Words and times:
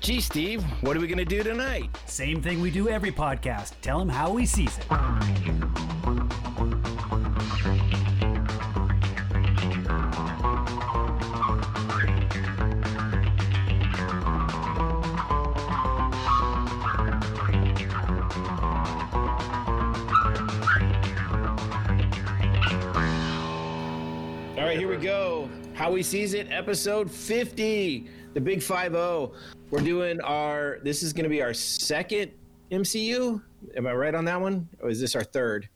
Gee, 0.00 0.22
Steve, 0.22 0.64
what 0.80 0.96
are 0.96 1.00
we 1.00 1.06
going 1.06 1.18
to 1.18 1.26
do 1.26 1.42
tonight? 1.42 1.90
Same 2.06 2.40
thing 2.40 2.62
we 2.62 2.70
do 2.70 2.88
every 2.88 3.12
podcast. 3.12 3.72
Tell 3.82 4.00
him 4.00 4.08
how 4.08 4.34
he 4.36 4.46
sees 4.46 4.78
it. 4.78 4.90
All 4.90 4.96
right, 24.66 24.78
here 24.78 24.88
we 24.88 24.96
go. 24.96 25.50
How 25.74 25.94
he 25.94 26.02
sees 26.02 26.32
it, 26.32 26.46
episode 26.50 27.10
50, 27.10 28.08
the 28.32 28.40
big 28.40 28.62
5 28.62 28.92
0. 28.92 29.32
We're 29.70 29.82
doing 29.82 30.20
our, 30.22 30.80
this 30.82 31.04
is 31.04 31.12
going 31.12 31.22
to 31.24 31.30
be 31.30 31.42
our 31.42 31.54
second 31.54 32.32
MCU. 32.72 33.40
Am 33.76 33.86
I 33.86 33.92
right 33.92 34.16
on 34.16 34.24
that 34.24 34.40
one? 34.40 34.68
Or 34.80 34.90
is 34.90 35.00
this 35.00 35.14
our 35.14 35.22
third? 35.22 35.68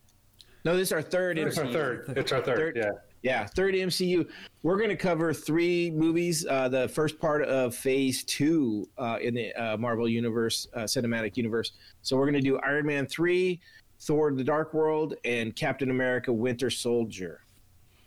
No, 0.64 0.76
this 0.76 0.88
is 0.88 0.92
our 0.92 1.02
third 1.02 1.38
It's 1.38 1.58
our 1.58 1.66
third. 1.66 2.12
It's 2.16 2.32
our 2.32 2.42
third. 2.42 2.56
Third. 2.56 2.76
Yeah. 2.76 2.90
Yeah, 3.22 3.46
third 3.46 3.74
MCU. 3.74 4.28
We're 4.64 4.76
going 4.76 4.90
to 4.90 4.96
cover 4.96 5.32
three 5.32 5.92
movies. 5.92 6.44
Uh, 6.44 6.68
the 6.68 6.88
first 6.88 7.18
part 7.20 7.42
of 7.44 7.74
Phase 7.74 8.24
Two 8.24 8.86
uh, 8.98 9.18
in 9.22 9.32
the 9.32 9.54
uh, 9.54 9.76
Marvel 9.78 10.06
Universe, 10.08 10.66
uh, 10.74 10.80
cinematic 10.80 11.36
universe. 11.38 11.72
So 12.02 12.16
we're 12.16 12.26
going 12.26 12.34
to 12.34 12.42
do 12.42 12.58
Iron 12.58 12.84
Man 12.84 13.06
three, 13.06 13.62
Thor: 14.00 14.30
The 14.32 14.44
Dark 14.44 14.74
World, 14.74 15.14
and 15.24 15.56
Captain 15.56 15.90
America: 15.90 16.30
Winter 16.30 16.68
Soldier. 16.68 17.43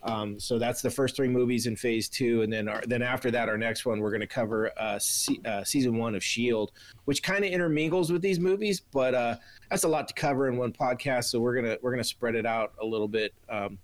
Um, 0.02 0.38
so 0.38 0.58
that's 0.58 0.80
the 0.80 0.90
first 0.90 1.16
three 1.16 1.28
movies 1.28 1.66
in 1.66 1.74
Phase 1.76 2.08
Two, 2.08 2.42
and 2.42 2.52
then 2.52 2.68
our, 2.68 2.82
then 2.86 3.02
after 3.02 3.30
that, 3.32 3.48
our 3.48 3.58
next 3.58 3.84
one 3.84 4.00
we're 4.00 4.10
going 4.10 4.20
to 4.20 4.26
cover 4.26 4.70
uh, 4.78 4.98
se- 4.98 5.40
uh, 5.44 5.64
season 5.64 5.96
one 5.98 6.14
of 6.14 6.22
Shield, 6.22 6.70
which 7.06 7.22
kind 7.22 7.44
of 7.44 7.50
intermingles 7.50 8.12
with 8.12 8.22
these 8.22 8.38
movies, 8.38 8.80
but 8.80 9.14
uh, 9.14 9.36
that's 9.70 9.84
a 9.84 9.88
lot 9.88 10.06
to 10.08 10.14
cover 10.14 10.48
in 10.48 10.56
one 10.56 10.72
podcast. 10.72 11.24
So 11.24 11.40
we're 11.40 11.54
gonna 11.54 11.76
we're 11.82 11.90
gonna 11.90 12.04
spread 12.04 12.34
it 12.36 12.46
out 12.46 12.72
a 12.80 12.86
little 12.86 13.08
bit. 13.08 13.32
Um, 13.48 13.78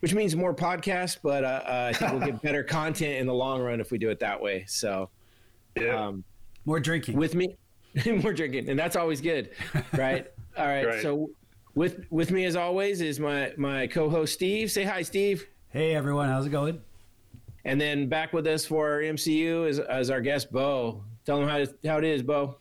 which 0.00 0.14
means 0.14 0.36
more 0.36 0.54
podcasts, 0.54 1.18
but 1.20 1.42
uh, 1.42 1.46
uh, 1.66 1.90
I 1.92 1.92
think 1.92 2.12
we'll 2.12 2.20
get 2.20 2.40
better 2.48 2.62
content 2.62 3.14
in 3.14 3.26
the 3.26 3.34
long 3.34 3.60
run 3.60 3.80
if 3.80 3.90
we 3.90 3.98
do 3.98 4.10
it 4.10 4.20
that 4.20 4.40
way. 4.40 4.64
So, 4.68 5.10
Yeah. 5.76 6.06
um, 6.06 6.22
More 6.66 6.78
drinking. 6.78 7.16
with 7.16 7.34
me, 7.34 7.56
more 8.22 8.32
drinking, 8.32 8.68
and 8.68 8.78
that's 8.78 8.94
always 8.94 9.20
good, 9.20 9.50
right? 9.94 10.30
All 10.56 10.66
right. 10.66 10.86
Right. 10.86 11.02
So, 11.02 11.30
with 11.78 12.04
with 12.10 12.32
me 12.32 12.44
as 12.44 12.56
always 12.56 13.00
is 13.00 13.20
my 13.20 13.52
my 13.56 13.86
co-host 13.86 14.34
Steve. 14.34 14.70
Say 14.70 14.82
hi, 14.82 15.00
Steve. 15.02 15.46
hey 15.70 15.94
everyone, 15.94 16.28
how's 16.28 16.46
it 16.46 16.50
going? 16.50 16.80
And 17.64 17.80
then 17.80 18.08
back 18.08 18.32
with 18.32 18.46
us 18.48 18.66
for 18.66 18.90
our 18.90 19.00
MCU 19.00 19.68
is 19.68 19.78
as 19.78 20.10
our 20.10 20.20
guest 20.20 20.50
Bo. 20.50 21.04
Tell 21.24 21.38
them 21.38 21.48
how 21.48 21.64
how 21.88 21.98
it 21.98 22.04
is, 22.04 22.22
Bo. 22.22 22.56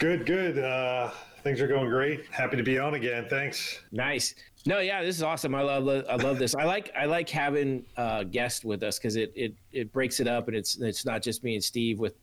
good, 0.00 0.26
good. 0.26 0.58
Uh, 0.58 1.10
things 1.44 1.60
are 1.60 1.68
going 1.68 1.88
great. 1.88 2.26
Happy 2.32 2.56
to 2.56 2.64
be 2.64 2.80
on 2.80 2.94
again. 2.94 3.26
Thanks. 3.30 3.80
Nice. 3.92 4.34
No, 4.66 4.80
yeah, 4.80 5.04
this 5.04 5.16
is 5.16 5.22
awesome. 5.22 5.54
I 5.54 5.62
love 5.62 5.86
I 6.10 6.16
love 6.16 6.40
this. 6.40 6.56
I 6.56 6.64
like 6.64 6.92
I 6.98 7.04
like 7.04 7.28
having 7.28 7.84
uh, 7.96 8.24
guests 8.24 8.64
with 8.64 8.82
us 8.82 8.98
because 8.98 9.14
it, 9.14 9.32
it 9.36 9.54
it 9.70 9.92
breaks 9.92 10.18
it 10.18 10.26
up 10.26 10.48
and 10.48 10.56
it's 10.56 10.78
it's 10.80 11.06
not 11.06 11.22
just 11.22 11.44
me 11.44 11.54
and 11.54 11.62
Steve 11.62 12.00
with 12.00 12.14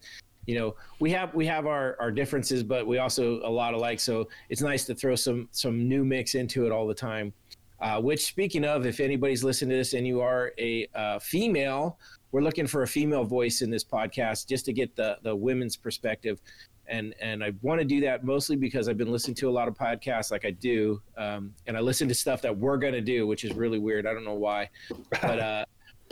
you 0.45 0.57
know 0.57 0.75
we 0.99 1.11
have 1.11 1.33
we 1.33 1.45
have 1.45 1.65
our, 1.65 1.95
our 1.99 2.11
differences 2.11 2.63
but 2.63 2.85
we 2.85 2.97
also 2.97 3.39
a 3.43 3.49
lot 3.49 3.73
alike. 3.73 3.99
So 3.99 4.27
it's 4.49 4.61
nice 4.61 4.85
to 4.85 4.95
throw 4.95 5.15
some 5.15 5.47
some 5.51 5.87
new 5.87 6.03
mix 6.05 6.35
into 6.35 6.65
it 6.65 6.71
all 6.71 6.87
the 6.87 6.93
time. 6.93 7.33
Uh, 7.81 8.01
which 8.01 8.25
speaking 8.25 8.63
of 8.63 8.85
if 8.85 9.01
anybody's 9.01 9.43
listening 9.43 9.71
to 9.71 9.75
this 9.75 9.93
and 9.93 10.07
you 10.07 10.21
are 10.21 10.53
a 10.57 10.87
uh, 10.95 11.19
female 11.19 11.99
we're 12.35 12.41
looking 12.41 12.67
for 12.67 12.83
a 12.83 12.87
female 12.87 13.23
voice 13.23 13.61
in 13.61 13.69
this 13.69 13.85
podcast 13.85 14.45
just 14.45 14.65
to 14.65 14.73
get 14.73 14.93
the 14.97 15.17
the 15.23 15.33
women's 15.33 15.77
perspective. 15.77 16.41
And 16.85 17.15
and 17.21 17.41
I 17.41 17.53
want 17.61 17.79
to 17.79 17.85
do 17.85 18.01
that 18.01 18.25
mostly 18.25 18.57
because 18.57 18.89
I've 18.89 18.97
been 18.97 19.09
listening 19.09 19.35
to 19.35 19.49
a 19.49 19.51
lot 19.51 19.69
of 19.69 19.73
podcasts 19.73 20.31
like 20.31 20.43
I 20.43 20.51
do, 20.51 21.01
um, 21.15 21.53
and 21.65 21.77
I 21.77 21.79
listen 21.79 22.09
to 22.09 22.13
stuff 22.13 22.41
that 22.41 22.55
we're 22.55 22.75
gonna 22.75 22.99
do, 22.99 23.25
which 23.25 23.45
is 23.45 23.53
really 23.53 23.79
weird. 23.79 24.05
I 24.05 24.13
don't 24.13 24.25
know 24.25 24.33
why, 24.33 24.69
but 25.21 25.39
uh, 25.39 25.65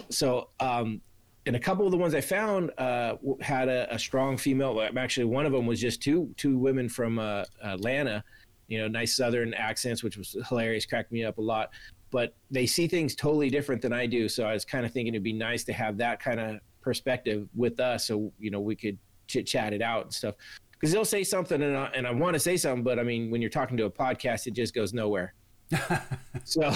so 0.09 0.47
um, 0.61 1.01
and 1.45 1.55
a 1.55 1.59
couple 1.59 1.85
of 1.85 1.91
the 1.91 1.97
ones 1.97 2.13
I 2.13 2.21
found 2.21 2.71
uh, 2.77 3.15
had 3.41 3.67
a, 3.67 3.93
a 3.93 3.99
strong 3.99 4.37
female. 4.37 4.87
Actually, 4.97 5.25
one 5.25 5.45
of 5.45 5.51
them 5.51 5.65
was 5.65 5.79
just 5.79 6.01
two 6.01 6.33
two 6.37 6.57
women 6.57 6.89
from 6.89 7.19
uh, 7.19 7.43
Atlanta, 7.63 8.23
you 8.67 8.79
know, 8.79 8.87
nice 8.87 9.15
Southern 9.15 9.53
accents, 9.53 10.03
which 10.03 10.17
was 10.17 10.35
hilarious, 10.47 10.85
cracked 10.85 11.11
me 11.11 11.23
up 11.23 11.37
a 11.37 11.41
lot. 11.41 11.71
But 12.11 12.35
they 12.51 12.65
see 12.65 12.87
things 12.87 13.15
totally 13.15 13.49
different 13.49 13.81
than 13.81 13.91
I 13.91 14.05
do, 14.05 14.29
so 14.29 14.45
I 14.45 14.53
was 14.53 14.63
kind 14.65 14.85
of 14.85 14.91
thinking 14.91 15.13
it'd 15.15 15.23
be 15.23 15.33
nice 15.33 15.63
to 15.65 15.73
have 15.73 15.97
that 15.97 16.19
kind 16.19 16.39
of 16.39 16.59
perspective 16.81 17.47
with 17.55 17.79
us, 17.79 18.07
so 18.07 18.31
you 18.39 18.51
know 18.51 18.59
we 18.59 18.75
could 18.75 18.97
chit 19.27 19.47
chat 19.47 19.73
it 19.73 19.81
out 19.81 20.03
and 20.03 20.13
stuff 20.13 20.35
because 20.83 20.91
they'll 20.91 21.05
say 21.05 21.23
something 21.23 21.61
and 21.61 21.77
I, 21.77 21.85
and 21.95 22.05
I 22.05 22.11
want 22.11 22.33
to 22.33 22.39
say 22.41 22.57
something, 22.57 22.83
but 22.83 22.99
I 22.99 23.03
mean, 23.03 23.31
when 23.31 23.39
you're 23.39 23.49
talking 23.49 23.77
to 23.77 23.85
a 23.85 23.89
podcast, 23.89 24.47
it 24.47 24.51
just 24.51 24.73
goes 24.73 24.93
nowhere. 24.93 25.33
so, 26.43 26.75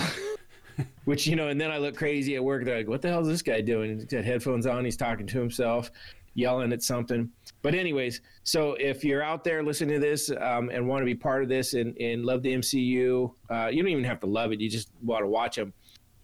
which, 1.06 1.28
you 1.28 1.36
know, 1.36 1.48
and 1.50 1.60
then 1.60 1.72
I 1.72 1.78
look 1.78 1.96
crazy 1.96 2.36
at 2.36 2.44
work. 2.44 2.66
They're 2.66 2.78
like, 2.78 2.88
what 2.88 3.02
the 3.02 3.10
hell 3.10 3.22
is 3.22 3.28
this 3.28 3.42
guy 3.42 3.62
doing? 3.62 3.96
He's 3.96 4.06
got 4.06 4.24
headphones 4.24 4.66
on. 4.66 4.86
He's 4.86 4.98
talking 4.98 5.28
to 5.28 5.40
himself, 5.40 5.92
yelling 6.34 6.72
at 6.74 6.84
something. 6.84 7.30
But, 7.62 7.76
anyways, 7.76 8.22
so 8.44 8.74
if 8.80 9.04
you're 9.04 9.24
out 9.24 9.44
there 9.44 9.64
listening 9.64 9.96
to 9.96 10.00
this 10.00 10.30
um, 10.40 10.70
and 10.70 10.88
want 10.88 11.02
to 11.02 11.06
be 11.06 11.16
part 11.16 11.44
of 11.44 11.50
this 11.50 11.74
and, 11.74 11.98
and 12.00 12.26
love 12.26 12.44
the 12.44 12.54
MCU, 12.54 13.32
uh, 13.50 13.68
you 13.72 13.82
don't 13.82 13.92
even 13.92 14.04
have 14.04 14.20
to 14.22 14.28
love 14.28 14.52
it. 14.52 14.60
You 14.60 14.70
just 14.70 14.90
want 15.04 15.24
to 15.24 15.28
watch 15.28 15.56
them. 15.56 15.74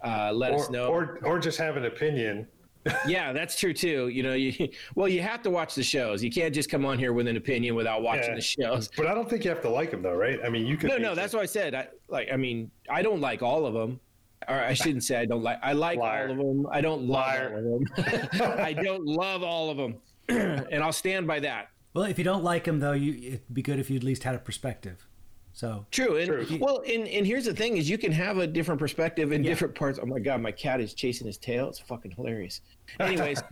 Uh, 0.03 0.33
let 0.33 0.53
us 0.53 0.69
know 0.69 0.87
or 0.87 1.19
or 1.23 1.39
just 1.39 1.57
have 1.57 1.77
an 1.77 1.85
opinion. 1.85 2.45
yeah, 3.07 3.31
that's 3.31 3.57
true 3.57 3.73
too. 3.73 4.09
You 4.09 4.21
know, 4.23 4.33
you 4.33 4.67
well, 4.95 5.07
you 5.07 5.21
have 5.21 5.41
to 5.43 5.49
watch 5.49 5.75
the 5.75 5.83
shows. 5.83 6.21
You 6.21 6.29
can't 6.29 6.53
just 6.53 6.69
come 6.69 6.85
on 6.85 6.99
here 6.99 7.13
with 7.13 7.25
an 7.27 7.37
opinion 7.37 7.75
without 7.75 8.01
watching 8.01 8.31
Yeah. 8.31 8.35
the 8.35 8.41
shows. 8.41 8.89
But 8.97 9.07
I 9.07 9.13
don't 9.13 9.29
think 9.29 9.45
you 9.45 9.49
have 9.49 9.61
to 9.61 9.69
like 9.69 9.91
them 9.91 10.01
though, 10.01 10.15
right? 10.15 10.39
I 10.43 10.49
mean, 10.49 10.65
you 10.67 10.75
could. 10.75 10.89
No, 10.89 10.97
no, 10.97 11.15
that's 11.15 11.33
what 11.33 11.41
I 11.41 11.45
said. 11.45 11.73
I 11.73 11.87
like. 12.09 12.27
I 12.33 12.35
mean, 12.35 12.69
I 12.89 13.01
don't 13.01 13.21
like 13.21 13.41
all 13.41 13.65
of 13.65 13.73
them. 13.73 13.99
Or 14.47 14.55
I 14.55 14.73
shouldn't 14.73 15.03
say 15.03 15.17
I 15.17 15.25
don't 15.25 15.43
like. 15.43 15.59
I 15.61 15.73
like 15.73 15.99
Liar. 15.99 16.25
all 16.27 16.31
of 16.31 16.37
them. 16.37 16.67
I 16.71 16.81
don't 16.81 17.05
love 17.05 17.43
all 17.43 17.57
of 17.59 17.65
them. 17.65 17.85
I 18.59 18.73
don't 18.73 19.05
love 19.05 19.43
all 19.43 19.69
of 19.69 19.77
them, 19.77 19.95
and 20.29 20.83
I'll 20.83 20.93
stand 20.93 21.27
by 21.27 21.39
that. 21.41 21.69
Well, 21.93 22.05
if 22.05 22.17
you 22.17 22.23
don't 22.23 22.43
like 22.43 22.63
them, 22.63 22.79
though, 22.79 22.93
you 22.93 23.13
it'd 23.13 23.53
be 23.53 23.61
good 23.61 23.79
if 23.79 23.89
you 23.89 23.97
at 23.97 24.03
least 24.03 24.23
had 24.23 24.35
a 24.35 24.39
perspective. 24.39 25.05
So 25.55 25.85
True, 25.91 26.17
and 26.17 26.47
True. 26.47 26.57
well, 26.59 26.81
and 26.87 27.07
and 27.07 27.27
here's 27.27 27.45
the 27.45 27.53
thing: 27.53 27.77
is 27.77 27.89
you 27.89 27.97
can 27.99 28.11
have 28.11 28.39
a 28.39 28.47
different 28.47 28.79
perspective 28.79 29.31
in 29.31 29.43
different 29.43 29.75
parts. 29.75 29.99
Oh 30.01 30.05
my 30.05 30.19
god, 30.19 30.41
my 30.41 30.51
cat 30.51 30.81
is 30.81 30.93
chasing 30.95 31.27
his 31.27 31.37
tail. 31.37 31.69
It's 31.69 31.79
fucking 31.79 32.11
hilarious. 32.11 32.61
Anyways, 32.99 33.43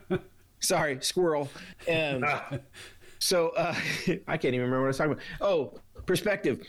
sorry, 0.60 0.98
squirrel. 1.02 1.50
Um, 1.90 2.24
so 3.18 3.50
uh, 3.50 3.74
I 4.26 4.36
can't 4.38 4.54
even 4.54 4.60
remember 4.62 4.80
what 4.80 4.84
I 4.84 4.88
was 4.88 4.96
talking 4.96 5.12
about. 5.12 5.24
Oh, 5.42 5.74
perspective. 6.06 6.62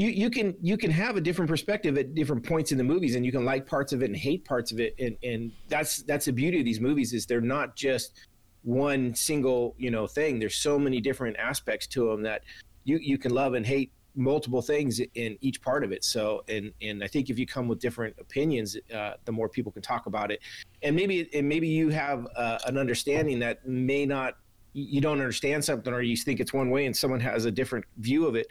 You 0.00 0.08
you 0.08 0.30
can 0.30 0.56
you 0.62 0.78
can 0.78 0.90
have 0.90 1.16
a 1.16 1.20
different 1.20 1.50
perspective 1.50 1.98
at 1.98 2.14
different 2.14 2.42
points 2.42 2.72
in 2.72 2.78
the 2.78 2.84
movies, 2.84 3.16
and 3.16 3.26
you 3.26 3.30
can 3.30 3.44
like 3.44 3.66
parts 3.66 3.92
of 3.92 4.02
it 4.02 4.06
and 4.06 4.16
hate 4.16 4.46
parts 4.46 4.72
of 4.72 4.80
it, 4.80 4.94
and 4.98 5.14
and 5.22 5.52
that's 5.68 6.02
that's 6.04 6.24
the 6.24 6.32
beauty 6.32 6.58
of 6.58 6.64
these 6.64 6.80
movies 6.80 7.12
is 7.12 7.26
they're 7.26 7.42
not 7.42 7.76
just 7.76 8.18
one 8.62 9.14
single 9.14 9.74
you 9.76 9.90
know 9.90 10.06
thing. 10.06 10.38
There's 10.38 10.54
so 10.54 10.78
many 10.78 11.02
different 11.02 11.36
aspects 11.36 11.86
to 11.88 12.08
them 12.08 12.22
that 12.22 12.44
you 12.84 12.96
you 12.96 13.18
can 13.18 13.34
love 13.34 13.52
and 13.52 13.66
hate 13.66 13.92
multiple 14.16 14.62
things 14.62 15.02
in 15.16 15.36
each 15.42 15.60
part 15.60 15.84
of 15.84 15.92
it. 15.92 16.02
So, 16.02 16.44
and 16.48 16.72
and 16.80 17.04
I 17.04 17.06
think 17.06 17.28
if 17.28 17.38
you 17.38 17.46
come 17.46 17.68
with 17.68 17.78
different 17.78 18.16
opinions, 18.18 18.78
uh, 18.94 19.12
the 19.26 19.32
more 19.32 19.50
people 19.50 19.70
can 19.70 19.82
talk 19.82 20.06
about 20.06 20.30
it, 20.30 20.40
and 20.82 20.96
maybe 20.96 21.28
and 21.34 21.46
maybe 21.46 21.68
you 21.68 21.90
have 21.90 22.26
uh, 22.36 22.58
an 22.64 22.78
understanding 22.78 23.38
that 23.40 23.68
may 23.68 24.06
not 24.06 24.38
you 24.72 25.02
don't 25.02 25.20
understand 25.20 25.62
something 25.62 25.92
or 25.92 26.00
you 26.00 26.16
think 26.16 26.40
it's 26.40 26.54
one 26.54 26.70
way 26.70 26.86
and 26.86 26.96
someone 26.96 27.20
has 27.20 27.44
a 27.44 27.50
different 27.50 27.84
view 27.98 28.24
of 28.24 28.34
it 28.34 28.46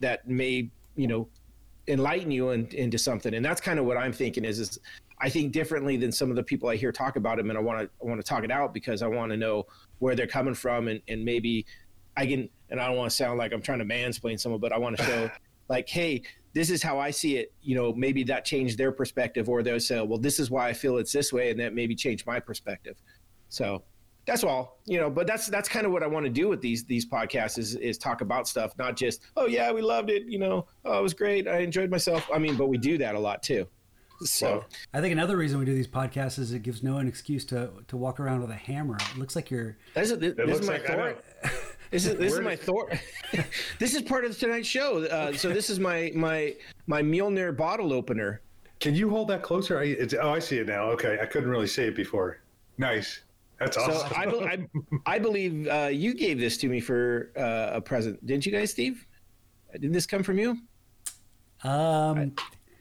that 0.00 0.26
may 0.28 0.70
you 0.96 1.06
know 1.06 1.28
enlighten 1.88 2.30
you 2.30 2.50
in, 2.50 2.66
into 2.68 2.98
something. 2.98 3.34
And 3.34 3.44
that's 3.44 3.60
kind 3.60 3.78
of 3.78 3.84
what 3.84 3.96
i'm 3.96 4.12
thinking 4.12 4.44
is 4.44 4.58
is 4.58 4.78
i 5.20 5.28
think 5.28 5.52
differently 5.52 5.96
than 5.96 6.12
some 6.12 6.30
of 6.30 6.36
the 6.36 6.42
people 6.42 6.68
i 6.68 6.76
hear 6.76 6.92
talk 6.92 7.16
about 7.16 7.36
them. 7.36 7.50
And 7.50 7.58
i 7.58 7.62
want 7.62 7.80
to 7.80 7.90
i 8.02 8.08
want 8.08 8.20
to 8.20 8.26
talk 8.26 8.44
it 8.44 8.50
out 8.50 8.74
because 8.74 9.02
i 9.02 9.06
want 9.06 9.30
to 9.30 9.36
know 9.36 9.64
where 9.98 10.14
they're 10.14 10.26
coming 10.26 10.54
from. 10.54 10.88
And, 10.88 11.00
and 11.08 11.24
maybe 11.24 11.66
i 12.16 12.26
can 12.26 12.48
and 12.70 12.80
i 12.80 12.86
don't 12.86 12.96
want 12.96 13.10
to 13.10 13.16
sound 13.16 13.38
like 13.38 13.52
i'm 13.52 13.62
trying 13.62 13.78
to 13.78 13.84
mansplain 13.84 14.40
someone 14.40 14.60
but 14.60 14.72
i 14.72 14.78
want 14.78 14.96
to 14.96 15.04
show 15.04 15.30
like 15.68 15.88
hey 15.88 16.22
this 16.54 16.70
is 16.70 16.82
how 16.82 16.98
i 16.98 17.10
see 17.10 17.36
it. 17.36 17.52
You 17.62 17.76
know 17.76 17.92
maybe 17.92 18.24
that 18.24 18.44
changed 18.44 18.78
their 18.78 18.90
perspective 18.90 19.48
or 19.48 19.62
they'll 19.62 19.78
say 19.78 20.00
well 20.00 20.18
this 20.18 20.40
is 20.40 20.50
why 20.50 20.68
i 20.68 20.72
feel 20.72 20.98
it's 20.98 21.12
this 21.12 21.32
way. 21.32 21.50
And 21.50 21.60
that 21.60 21.74
maybe 21.74 21.94
changed 21.94 22.26
my 22.26 22.40
perspective. 22.40 22.96
So 23.48 23.84
that's 24.26 24.44
all 24.44 24.78
you 24.84 24.98
know 24.98 25.08
but 25.08 25.26
that's 25.26 25.46
that's 25.46 25.68
kind 25.68 25.86
of 25.86 25.92
what 25.92 26.02
i 26.02 26.06
want 26.06 26.24
to 26.24 26.30
do 26.30 26.48
with 26.48 26.60
these 26.60 26.84
these 26.84 27.06
podcasts 27.06 27.58
is 27.58 27.76
is 27.76 27.96
talk 27.96 28.20
about 28.20 28.46
stuff 28.48 28.72
not 28.78 28.96
just 28.96 29.22
oh 29.36 29.46
yeah 29.46 29.70
we 29.72 29.80
loved 29.80 30.10
it 30.10 30.24
you 30.26 30.38
know 30.38 30.66
oh 30.84 30.98
it 30.98 31.02
was 31.02 31.14
great 31.14 31.48
i 31.48 31.58
enjoyed 31.58 31.90
myself 31.90 32.28
i 32.34 32.38
mean 32.38 32.56
but 32.56 32.68
we 32.68 32.76
do 32.76 32.98
that 32.98 33.14
a 33.14 33.18
lot 33.18 33.42
too 33.42 33.66
so 34.24 34.64
I 34.94 35.00
think 35.00 35.12
another 35.12 35.36
reason 35.36 35.58
we 35.58 35.64
do 35.64 35.74
these 35.74 35.86
podcasts 35.86 36.38
is 36.38 36.52
it 36.52 36.62
gives 36.62 36.82
Noah 36.82 37.00
an 37.00 37.08
excuse 37.08 37.44
to 37.46 37.70
to 37.88 37.96
walk 37.96 38.18
around 38.18 38.40
with 38.40 38.50
a 38.50 38.54
hammer. 38.54 38.96
It 38.96 39.18
looks 39.18 39.36
like 39.36 39.50
you're. 39.50 39.76
this 39.94 40.10
is, 40.10 40.18
this, 40.18 40.30
It 40.30 40.36
this 40.38 40.46
looks 40.46 40.60
is 40.60 40.66
my 40.66 40.72
like 40.74 40.86
thor 40.86 41.16
this 41.90 42.06
is 42.06 42.16
this 42.16 42.32
is 42.32 42.38
Where 42.38 42.42
my 42.42 42.56
thor 42.56 42.90
this 43.78 43.94
is 43.94 44.02
part 44.02 44.24
of 44.24 44.38
tonight's 44.38 44.68
show 44.68 45.04
uh, 45.04 45.32
so 45.34 45.50
this 45.50 45.70
is 45.70 45.78
my 45.78 46.12
my 46.14 46.54
my 46.86 47.02
Mjolnir 47.02 47.56
bottle 47.56 47.92
opener 47.92 48.40
Can 48.80 48.94
you 48.94 49.10
hold 49.10 49.28
that 49.28 49.42
closer? 49.42 49.78
I, 49.78 49.84
it's, 49.84 50.14
oh, 50.14 50.32
I 50.32 50.38
see 50.38 50.58
it 50.58 50.66
now. 50.66 50.84
Okay, 50.92 51.18
I 51.20 51.26
couldn't 51.26 51.48
really 51.48 51.66
see 51.66 51.84
it 51.84 51.96
before. 51.96 52.40
Nice. 52.78 53.20
That's 53.58 53.76
So 53.76 53.82
awesome. 53.82 54.12
I, 54.16 54.26
bel- 54.26 54.44
I, 54.44 54.66
I 55.14 55.18
believe 55.18 55.66
uh, 55.68 55.88
you 55.92 56.14
gave 56.14 56.38
this 56.38 56.56
to 56.58 56.68
me 56.68 56.80
for 56.80 57.32
uh, 57.36 57.76
a 57.76 57.80
present, 57.80 58.24
didn't 58.26 58.44
you 58.46 58.52
guys, 58.52 58.70
Steve? 58.70 59.06
Did 59.80 59.92
this 59.92 60.06
come 60.06 60.22
from 60.22 60.38
you? 60.38 60.58
Um, 61.64 62.32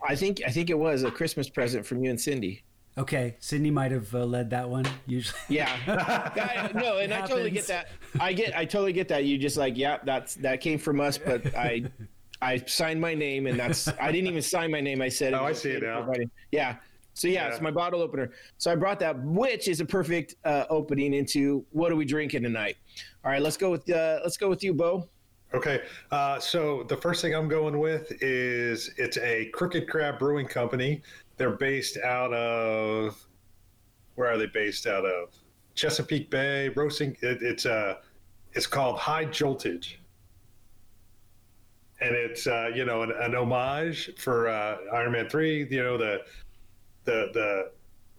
I 0.07 0.16
think 0.16 0.42
I 0.45 0.50
think 0.51 0.69
it 0.69 0.77
was 0.77 1.04
a 1.04 1.12
Christmas 1.12 1.50
present 1.50 1.86
from 1.86 2.04
you 2.04 2.10
and 2.10 2.19
Cindy. 2.19 2.63
okay, 2.98 3.36
Sydney 3.39 3.72
might 3.72 3.92
have 3.92 4.13
uh, 4.13 4.24
led 4.25 4.50
that 4.51 4.69
one. 4.69 4.86
Usually, 5.07 5.39
Yeah, 5.50 5.69
I- 5.88 6.72
no, 6.74 6.98
and 7.00 7.13
I 7.13 7.22
totally 7.25 7.51
get 7.51 7.68
that. 7.68 7.88
I 8.19 8.33
get, 8.33 8.56
I 8.56 8.66
totally 8.66 8.94
get 8.94 9.07
that. 9.10 9.24
You 9.25 9.38
just 9.38 9.57
like, 9.57 9.77
yeah, 9.77 9.98
that's 10.04 10.36
that 10.36 10.62
came 10.62 10.77
from 10.77 11.00
us, 11.01 11.18
but 11.18 11.56
I, 11.56 11.86
I 12.42 12.57
signed 12.68 13.01
my 13.01 13.13
name, 13.16 13.48
and 13.48 13.57
that's 13.60 13.88
I 14.00 14.12
didn't 14.12 14.27
even 14.27 14.42
sign 14.42 14.72
my 14.72 14.81
name. 14.81 15.01
I 15.01 15.10
said, 15.10 15.33
Oh, 15.33 15.45
I 15.45 15.54
see 15.54 15.72
it 15.72 15.83
now. 15.83 16.06
for. 16.06 16.16
Yeah. 16.51 16.75
So 17.16 17.30
yeah, 17.30 17.48
Yeah. 17.48 17.54
it's 17.54 17.62
my 17.62 17.72
bottle 17.72 18.02
opener. 18.02 18.32
So 18.58 18.72
I 18.72 18.76
brought 18.76 19.00
that, 19.00 19.18
which 19.24 19.68
is 19.70 19.80
a 19.80 19.86
perfect 19.86 20.36
uh, 20.44 20.66
opening 20.70 21.14
into 21.14 21.66
what 21.72 21.92
are 21.92 21.96
we 21.96 22.04
drinking 22.06 22.44
tonight? 22.44 22.76
All 23.24 23.32
right, 23.32 23.42
let's 23.42 23.58
go 23.58 23.72
with 23.72 23.90
uh, 23.90 24.20
let's 24.22 24.38
go 24.38 24.50
with 24.50 24.62
you, 24.64 24.74
Bo. 24.74 25.08
Okay, 25.54 25.84
uh, 26.12 26.38
so 26.40 26.84
the 26.84 26.98
first 26.98 27.22
thing 27.22 27.34
I'm 27.34 27.48
going 27.48 27.80
with 27.80 28.12
is 28.22 28.92
it's 28.98 29.18
a 29.18 29.46
Crooked 29.54 29.88
Crab 29.90 30.20
Brewing 30.20 30.46
Company. 30.46 31.02
They're 31.38 31.52
based 31.56 31.98
out 31.98 32.34
of 32.34 33.26
where 34.16 34.30
are 34.30 34.38
they 34.38 34.48
based 34.48 34.86
out 34.86 35.06
of? 35.06 35.30
Chesapeake 35.74 36.30
Bay. 36.30 36.70
Roasting. 36.70 37.16
It, 37.22 37.42
it's 37.42 37.66
uh, 37.66 37.96
it's 38.54 38.68
called 38.68 38.98
High 38.98 39.26
Joltage, 39.26 39.96
and 42.02 42.14
it's 42.14 42.46
uh, 42.46 42.72
you 42.76 42.84
know 42.84 43.04
an, 43.04 43.12
an 43.22 43.36
homage 43.36 44.12
for 44.18 44.50
uh, 44.50 44.78
Iron 44.94 45.14
Man 45.14 45.30
Three. 45.30 45.66
You 45.70 45.84
know 45.84 45.98
the 45.98 46.20
the 47.06 47.30
the 47.34 47.72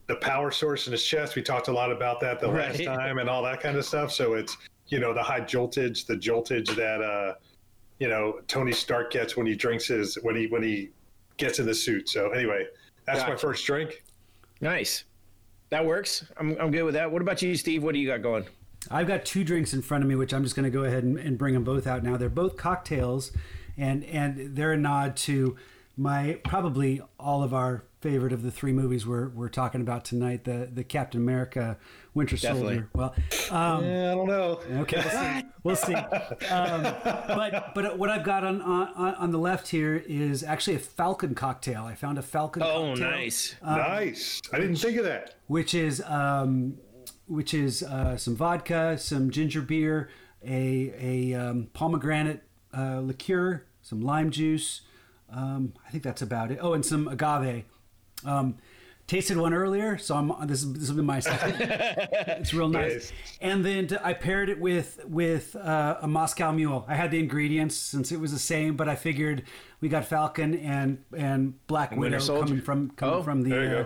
the 0.07 0.17
power 0.17 0.51
source 0.51 0.87
in 0.87 0.93
his 0.93 1.05
chest. 1.05 1.37
We 1.37 1.43
talked 1.43 1.69
a 1.69 1.73
lot 1.73 1.91
about 1.91 2.21
that 2.21 2.41
the 2.41 2.49
last 2.49 2.83
time 2.83 3.19
and 3.19 3.29
all 3.29 3.43
that 3.43 3.61
kind 3.61 3.77
of 3.77 3.85
stuff. 3.85 4.13
So 4.13 4.35
it's 4.35 4.57
you 4.89 5.01
know 5.01 5.13
the 5.13 5.23
high 5.23 5.41
joltage, 5.41 6.07
the 6.07 6.17
joltage 6.17 6.75
that 6.77 7.03
uh, 7.03 7.35
you 7.99 8.09
know 8.09 8.41
Tony 8.47 8.73
Stark 8.73 9.11
gets 9.11 9.37
when 9.37 9.47
he 9.47 9.55
drinks 9.55 9.87
his 9.87 10.17
when 10.23 10.37
he 10.37 10.47
when 10.47 10.63
he 10.63 10.91
gets 11.37 11.59
in 11.59 11.67
the 11.67 11.75
suit. 11.75 12.09
So 12.09 12.31
anyway, 12.31 12.67
that's 13.05 13.29
my 13.29 13.37
first 13.37 13.67
drink. 13.67 14.03
Nice, 14.61 15.05
that 15.71 15.85
works. 15.85 16.25
I'm 16.39 16.57
I'm 16.61 16.71
good 16.71 16.85
with 16.85 16.95
that. 16.95 17.11
What 17.11 17.23
about 17.23 17.43
you, 17.43 17.55
Steve? 17.57 17.83
What 17.83 17.93
do 17.93 17.99
you 17.99 18.09
got 18.09 18.23
going? 18.23 18.47
I've 18.89 19.09
got 19.09 19.25
two 19.25 19.43
drinks 19.43 19.75
in 19.75 19.83
front 19.83 20.05
of 20.05 20.09
me, 20.09 20.15
which 20.15 20.33
I'm 20.33 20.45
just 20.45 20.55
going 20.55 20.65
to 20.65 20.71
go 20.71 20.85
ahead 20.85 21.03
and, 21.03 21.19
and 21.19 21.37
bring 21.37 21.55
them 21.55 21.65
both 21.65 21.89
out 21.89 22.05
now. 22.05 22.17
They're 22.17 22.29
both 22.29 22.57
cocktails, 22.57 23.33
and 23.77 24.05
and 24.05 24.55
they're 24.55 24.73
a 24.73 24.77
nod 24.77 25.17
to 25.17 25.57
my 25.97 26.39
probably 26.45 27.03
all 27.19 27.43
of 27.43 27.53
our 27.53 27.85
favorite 28.07 28.33
of 28.33 28.45
the 28.45 28.53
three 28.53 28.73
movies 28.73 29.05
we're 29.05 29.31
we're 29.31 29.49
talking 29.49 29.81
about 29.81 30.05
tonight. 30.05 30.45
The 30.45 30.71
the 30.73 30.85
Captain 30.85 31.21
America 31.21 31.77
Winter 32.15 32.37
Definitely. 32.37 32.75
Soldier. 32.77 32.91
Well, 32.95 33.15
um, 33.51 33.85
Yeah, 33.85 34.13
I 34.13 34.15
don't 34.15 34.29
know. 34.29 34.61
Okay, 34.83 35.03
we'll 35.65 35.75
see. 35.75 35.95
We'll 35.97 36.07
see. 36.39 36.47
Um, 36.47 36.83
but 37.03 37.75
but 37.75 37.99
what 37.99 38.09
I've 38.09 38.23
got 38.23 38.45
on, 38.45 38.63
on 38.63 39.15
on 39.17 39.31
the 39.33 39.39
left 39.39 39.67
here 39.69 39.97
is 40.07 40.45
actually 40.45 40.77
a 40.77 40.79
Falcon 40.79 41.35
cocktail. 41.35 41.83
I 41.85 41.97
found 41.97 42.17
a 42.17 42.23
Falcon. 42.23 42.63
Oh, 42.63 42.91
cocktail, 42.91 43.11
nice. 43.11 43.57
nice. 43.61 44.41
I 44.53 44.61
didn't 44.61 44.77
think 44.77 44.99
of 44.99 45.05
that. 45.05 45.35
Which 45.49 45.75
is 45.75 46.01
um, 46.07 46.79
which 47.27 47.55
is 47.55 47.83
uh, 47.83 48.17
some 48.17 48.37
vodka, 48.37 48.99
some 48.99 49.33
ginger 49.33 49.63
beer, 49.63 50.11
a 50.45 50.93
a 51.33 51.35
um, 51.35 51.71
pomegranate 51.73 52.45
uh, 52.73 53.01
liqueur, 53.01 53.67
some 53.83 54.01
lime 54.01 54.31
juice. 54.31 54.83
Um, 55.29 55.73
I 55.85 55.91
think 55.91 56.05
that's 56.05 56.23
about 56.23 56.53
it. 56.53 56.61
Oh, 56.63 56.73
and 56.73 56.87
some 56.87 57.09
agave. 57.09 57.65
Um, 58.27 58.57
tasted 59.07 59.37
one 59.37 59.55
earlier, 59.55 59.97
so 59.99 60.17
I'm 60.17 60.33
this 60.49 60.63
is 60.63 60.73
this 60.73 60.89
will 60.89 60.97
be 60.97 61.03
my 61.03 61.21
second. 61.21 61.57
it's 61.61 62.53
real 62.53 62.69
nice. 62.69 63.13
And 63.41 63.65
then 63.65 63.89
I 64.03 64.13
paired 64.15 64.49
it 64.49 64.59
with 64.61 65.01
with 65.07 65.55
uh, 65.57 65.99
a 66.03 66.09
Moscow 66.09 66.53
Mule. 66.53 66.85
I 66.89 66.95
had 66.95 67.11
the 67.11 67.19
ingredients 67.19 67.77
since 67.77 68.11
it 68.13 68.19
was 68.21 68.33
the 68.33 68.39
same, 68.39 68.77
but 68.77 68.89
I 68.89 68.97
figured 68.97 69.45
we 69.81 69.89
got 69.89 70.05
Falcon 70.07 70.55
and 70.59 71.05
and 71.17 71.55
Black 71.67 71.93
Winter 71.93 72.19
Widow 72.19 72.41
coming 72.43 72.61
from 72.61 72.91
coming 72.91 73.15
Oh, 73.15 73.23
from 73.23 73.43
the 73.43 73.81
uh, 73.81 73.85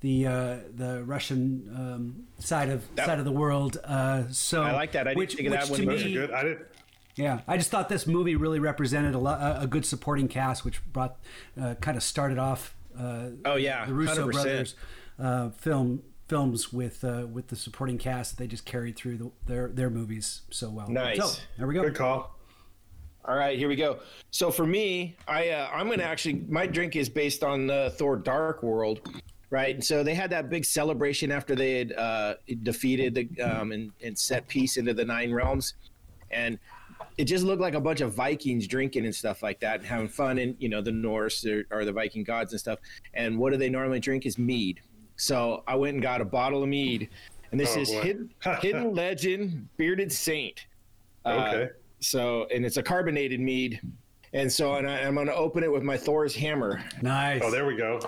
the 0.00 0.26
uh, 0.26 0.56
the 0.74 1.02
Russian 1.04 1.70
um, 1.74 2.24
side 2.38 2.68
of 2.70 2.84
side 2.96 3.18
of 3.18 3.24
the 3.24 3.32
world. 3.32 3.78
Uh, 3.84 4.24
so 4.30 4.62
I 4.62 4.72
like 4.72 4.92
that. 4.92 5.06
I 5.06 5.10
didn't 5.10 5.18
which, 5.18 5.34
think 5.34 5.48
of 5.48 5.52
that 5.52 5.68
one 5.68 5.80
to 5.80 5.82
either. 5.82 5.92
Those 5.92 6.02
are 6.02 6.06
me, 6.06 6.14
good. 6.14 6.30
I 6.30 6.42
didn't. 6.42 6.62
yeah, 7.16 7.40
I 7.46 7.56
just 7.58 7.70
thought 7.70 7.88
this 7.88 8.06
movie 8.06 8.36
really 8.36 8.58
represented 8.58 9.14
a, 9.14 9.18
lo- 9.18 9.56
a 9.60 9.66
good 9.66 9.84
supporting 9.86 10.28
cast, 10.28 10.64
which 10.64 10.80
brought 10.92 11.16
uh, 11.60 11.74
kind 11.80 11.96
of 11.96 12.02
started 12.02 12.38
off. 12.38 12.74
Uh, 12.98 13.30
Oh 13.44 13.56
yeah, 13.56 13.86
the 13.86 13.94
Russo 13.94 14.28
100%. 14.28 14.32
brothers 14.32 14.74
uh, 15.18 15.50
film 15.50 16.02
films 16.28 16.72
with 16.72 17.04
uh, 17.04 17.26
with 17.30 17.48
the 17.48 17.56
supporting 17.56 17.98
cast 17.98 18.38
they 18.38 18.46
just 18.46 18.64
carried 18.64 18.96
through 18.96 19.16
the, 19.18 19.30
their 19.46 19.68
their 19.68 19.90
movies 19.90 20.42
so 20.50 20.70
well. 20.70 20.88
Nice. 20.88 21.18
So 21.18 21.42
there 21.58 21.66
we 21.66 21.74
go. 21.74 21.82
Good 21.82 21.94
call. 21.94 22.30
All 23.26 23.36
right, 23.36 23.58
here 23.58 23.68
we 23.68 23.76
go. 23.76 24.00
So 24.30 24.50
for 24.50 24.66
me, 24.66 25.16
I 25.26 25.48
uh, 25.50 25.70
I'm 25.72 25.88
gonna 25.88 26.02
actually 26.02 26.44
my 26.48 26.66
drink 26.66 26.94
is 26.96 27.08
based 27.08 27.42
on 27.42 27.70
uh, 27.70 27.90
Thor: 27.90 28.16
Dark 28.16 28.62
World, 28.62 29.00
right? 29.50 29.74
And 29.74 29.82
so 29.82 30.02
they 30.02 30.14
had 30.14 30.28
that 30.30 30.50
big 30.50 30.64
celebration 30.64 31.32
after 31.32 31.54
they 31.54 31.78
had 31.78 31.92
uh, 31.92 32.34
defeated 32.62 33.14
the 33.14 33.42
um, 33.42 33.72
and, 33.72 33.92
and 34.02 34.18
set 34.18 34.46
peace 34.46 34.76
into 34.76 34.92
the 34.92 35.04
Nine 35.06 35.32
Realms, 35.32 35.72
and 36.30 36.58
it 37.16 37.24
just 37.24 37.44
looked 37.44 37.60
like 37.60 37.74
a 37.74 37.80
bunch 37.80 38.00
of 38.00 38.12
Vikings 38.14 38.66
drinking 38.66 39.04
and 39.04 39.14
stuff 39.14 39.42
like 39.42 39.60
that 39.60 39.80
and 39.80 39.86
having 39.86 40.08
fun. 40.08 40.38
And 40.38 40.56
you 40.58 40.68
know 40.68 40.80
the 40.82 40.92
Norse 40.92 41.44
or, 41.46 41.64
or 41.70 41.84
the 41.84 41.92
Viking 41.92 42.24
gods 42.24 42.52
and 42.52 42.60
stuff. 42.60 42.78
And 43.14 43.38
what 43.38 43.52
do 43.52 43.56
they 43.58 43.68
normally 43.70 44.00
drink 44.00 44.26
is 44.26 44.38
mead. 44.38 44.80
So 45.16 45.62
I 45.68 45.76
went 45.76 45.94
and 45.94 46.02
got 46.02 46.20
a 46.20 46.24
bottle 46.24 46.62
of 46.64 46.68
mead, 46.68 47.08
and 47.52 47.60
this 47.60 47.76
Oh, 47.76 47.80
is 47.80 47.90
hidden, 47.90 48.30
hidden 48.60 48.94
legend 48.96 49.68
bearded 49.76 50.10
saint. 50.10 50.66
Uh, 51.24 51.52
Okay. 51.54 51.68
so, 52.00 52.46
and 52.52 52.66
it's 52.66 52.76
a 52.78 52.82
carbonated 52.82 53.38
mead. 53.40 53.80
And 54.32 54.50
so, 54.52 54.74
and 54.74 54.88
I, 54.90 54.98
I'm 55.02 55.14
going 55.14 55.28
to 55.28 55.34
open 55.36 55.62
it 55.62 55.70
with 55.70 55.84
my 55.84 55.96
Thor's 55.96 56.34
hammer. 56.34 56.82
Nice. 57.00 57.40
Oh, 57.44 57.50
there 57.52 57.66
we 57.66 57.76
go. 57.76 58.00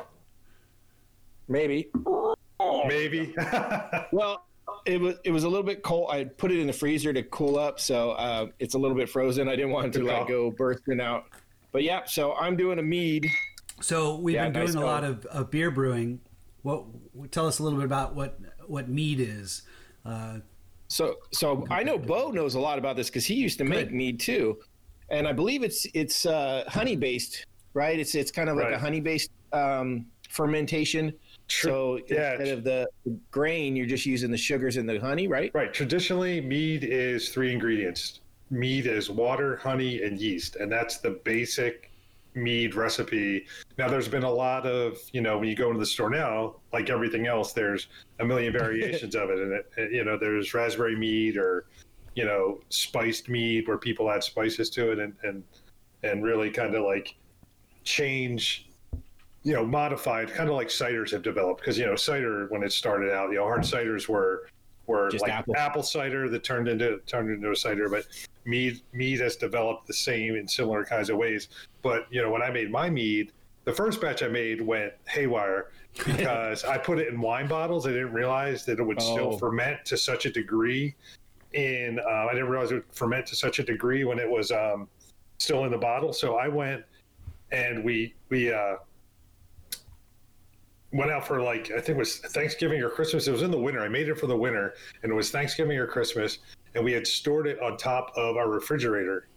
Maybe. 1.48 1.90
Maybe. 2.88 3.34
Well, 4.12 4.45
it 4.86 5.00
was 5.00 5.16
it 5.24 5.30
was 5.30 5.44
a 5.44 5.48
little 5.48 5.64
bit 5.66 5.82
cold. 5.82 6.10
I 6.10 6.24
put 6.24 6.50
it 6.52 6.58
in 6.60 6.66
the 6.66 6.72
freezer 6.72 7.12
to 7.12 7.22
cool 7.24 7.58
up, 7.58 7.80
so 7.80 8.12
uh, 8.12 8.46
it's 8.58 8.74
a 8.74 8.78
little 8.78 8.96
bit 8.96 9.08
frozen. 9.08 9.48
I 9.48 9.56
didn't 9.56 9.70
want 9.72 9.86
it 9.88 9.98
to 9.98 10.04
like 10.04 10.28
go 10.28 10.50
bursting 10.50 11.00
out. 11.00 11.24
But 11.72 11.82
yeah, 11.82 12.04
so 12.06 12.34
I'm 12.34 12.56
doing 12.56 12.78
a 12.78 12.82
mead. 12.82 13.26
So 13.82 14.16
we've 14.16 14.34
Yeah, 14.34 14.44
been 14.44 14.52
doing 14.54 14.66
nice 14.66 14.74
a 14.74 14.80
lot 14.80 15.04
of, 15.04 15.26
of 15.26 15.50
beer 15.50 15.70
brewing. 15.70 16.20
What 16.62 16.86
tell 17.30 17.46
us 17.46 17.58
a 17.58 17.62
little 17.62 17.78
bit 17.78 17.84
about 17.84 18.14
what 18.14 18.38
what 18.66 18.88
mead 18.88 19.20
is. 19.20 19.62
Uh, 20.04 20.38
So 20.88 21.16
so 21.32 21.66
I 21.70 21.82
know 21.82 21.98
Bo 21.98 22.30
knows 22.30 22.54
a 22.54 22.60
lot 22.60 22.78
about 22.78 22.96
this 22.96 23.08
because 23.08 23.26
he 23.26 23.34
used 23.34 23.58
to 23.58 23.64
make 23.64 23.88
Good. 23.88 23.94
mead 23.94 24.20
too, 24.20 24.56
and 25.10 25.26
I 25.28 25.32
believe 25.32 25.62
it's 25.62 25.86
it's 25.94 26.24
uh, 26.26 26.64
honey 26.68 26.96
based, 26.96 27.44
right? 27.74 27.98
It's 27.98 28.14
it's 28.14 28.30
kind 28.30 28.48
of 28.48 28.56
like 28.56 28.66
Right. 28.66 28.74
a 28.74 28.78
honey 28.78 29.00
based 29.00 29.30
um, 29.52 30.06
fermentation. 30.30 31.12
So 31.48 32.00
Yeah, 32.08 32.32
instead 32.34 32.58
of 32.58 32.64
the 32.64 32.88
grain, 33.30 33.76
you're 33.76 33.86
just 33.86 34.06
using 34.06 34.30
the 34.30 34.36
sugars 34.36 34.76
and 34.76 34.88
the 34.88 34.98
honey, 34.98 35.28
right? 35.28 35.50
Right. 35.54 35.72
Traditionally, 35.72 36.40
mead 36.40 36.84
is 36.84 37.28
three 37.30 37.52
ingredients. 37.52 38.20
Mead 38.50 38.86
is 38.86 39.10
water, 39.10 39.56
honey, 39.56 40.02
and 40.02 40.20
yeast, 40.20 40.56
and 40.56 40.70
that's 40.70 40.98
the 40.98 41.20
basic 41.24 41.90
mead 42.34 42.74
recipe. 42.74 43.46
Now, 43.78 43.88
there's 43.88 44.08
been 44.08 44.22
a 44.22 44.30
lot 44.30 44.66
of, 44.66 44.98
you 45.12 45.20
know, 45.20 45.38
when 45.38 45.48
you 45.48 45.56
go 45.56 45.68
into 45.68 45.80
the 45.80 45.86
store 45.86 46.10
now, 46.10 46.56
like 46.72 46.90
everything 46.90 47.26
else, 47.26 47.52
there's 47.52 47.88
a 48.20 48.24
million 48.24 48.52
variations 48.58 49.14
of 49.14 49.30
it, 49.30 49.38
and 49.38 49.52
it, 49.52 49.70
it- 49.76 49.92
you 49.92 50.04
know, 50.04 50.18
there's 50.18 50.52
raspberry 50.54 50.96
mead 50.96 51.36
or, 51.36 51.66
you 52.14 52.24
know, 52.24 52.60
spiced 52.68 53.28
mead 53.28 53.66
where 53.66 53.78
people 53.78 54.10
add 54.10 54.22
spices 54.22 54.68
to 54.70 54.92
it 54.92 54.98
and 54.98 55.14
and 55.22 55.42
and 56.02 56.22
really 56.24 56.50
kind 56.50 56.74
of 56.74 56.84
like 56.84 57.14
change 57.84 58.65
you 59.46 59.52
know, 59.52 59.64
modified, 59.64 60.28
kind 60.34 60.48
of 60.48 60.56
like 60.56 60.66
ciders 60.66 61.12
have 61.12 61.22
developed. 61.22 61.60
Because 61.60 61.78
you 61.78 61.86
know, 61.86 61.94
cider 61.94 62.46
when 62.48 62.64
it 62.64 62.72
started 62.72 63.12
out, 63.12 63.30
you 63.30 63.36
know, 63.36 63.44
hard 63.44 63.60
ciders 63.60 64.08
were 64.08 64.48
were 64.88 65.08
Just 65.08 65.22
like 65.22 65.44
apple. 65.56 65.84
cider 65.84 66.28
that 66.28 66.42
turned 66.42 66.66
into 66.66 66.98
turned 67.06 67.30
into 67.30 67.52
a 67.52 67.56
cider. 67.56 67.88
But 67.88 68.06
mead 68.44 68.80
mead 68.92 69.20
has 69.20 69.36
developed 69.36 69.86
the 69.86 69.94
same 69.94 70.34
in 70.34 70.48
similar 70.48 70.84
kinds 70.84 71.10
of 71.10 71.16
ways. 71.16 71.48
But 71.82 72.08
you 72.10 72.20
know, 72.22 72.30
when 72.30 72.42
I 72.42 72.50
made 72.50 72.72
my 72.72 72.90
mead, 72.90 73.30
the 73.64 73.72
first 73.72 74.00
batch 74.00 74.24
I 74.24 74.28
made 74.28 74.60
went 74.60 74.94
haywire 75.06 75.70
because 76.04 76.64
I 76.64 76.76
put 76.76 76.98
it 76.98 77.06
in 77.06 77.20
wine 77.20 77.46
bottles. 77.46 77.86
I 77.86 77.90
didn't 77.90 78.12
realize 78.12 78.64
that 78.64 78.80
it 78.80 78.84
would 78.84 79.00
still 79.00 79.34
Oh. 79.34 79.38
ferment 79.38 79.84
to 79.84 79.96
such 79.96 80.26
a 80.26 80.30
degree. 80.30 80.96
In 81.52 82.00
uh, 82.00 82.26
I 82.28 82.32
didn't 82.32 82.48
realize 82.48 82.72
it 82.72 82.74
would 82.74 82.84
ferment 82.92 83.26
to 83.26 83.36
such 83.36 83.60
a 83.60 83.62
degree 83.62 84.02
when 84.02 84.18
it 84.18 84.28
was 84.28 84.50
um, 84.50 84.88
still 85.38 85.64
in 85.66 85.70
the 85.70 85.78
bottle. 85.78 86.12
So 86.12 86.34
I 86.34 86.48
went 86.48 86.82
and 87.52 87.84
we 87.84 88.12
we 88.28 88.52
uh, 88.52 88.76
went 90.92 91.10
out 91.10 91.26
for 91.26 91.42
like 91.42 91.70
I 91.70 91.80
think 91.80 91.90
it 91.90 91.96
was 91.96 92.18
Thanksgiving 92.18 92.80
or 92.82 92.90
Christmas. 92.90 93.26
It 93.26 93.32
was 93.32 93.42
in 93.42 93.50
the 93.50 93.58
winter. 93.58 93.80
I 93.80 93.88
made 93.88 94.08
it 94.08 94.18
for 94.18 94.26
the 94.26 94.36
winter, 94.36 94.74
and 95.02 95.12
it 95.12 95.14
was 95.14 95.30
Thanksgiving 95.30 95.78
or 95.78 95.86
Christmas, 95.86 96.38
and 96.74 96.84
we 96.84 96.92
had 96.92 97.06
stored 97.06 97.46
it 97.46 97.60
on 97.60 97.76
top 97.76 98.12
of 98.16 98.36
our 98.36 98.48
refrigerator, 98.48 99.28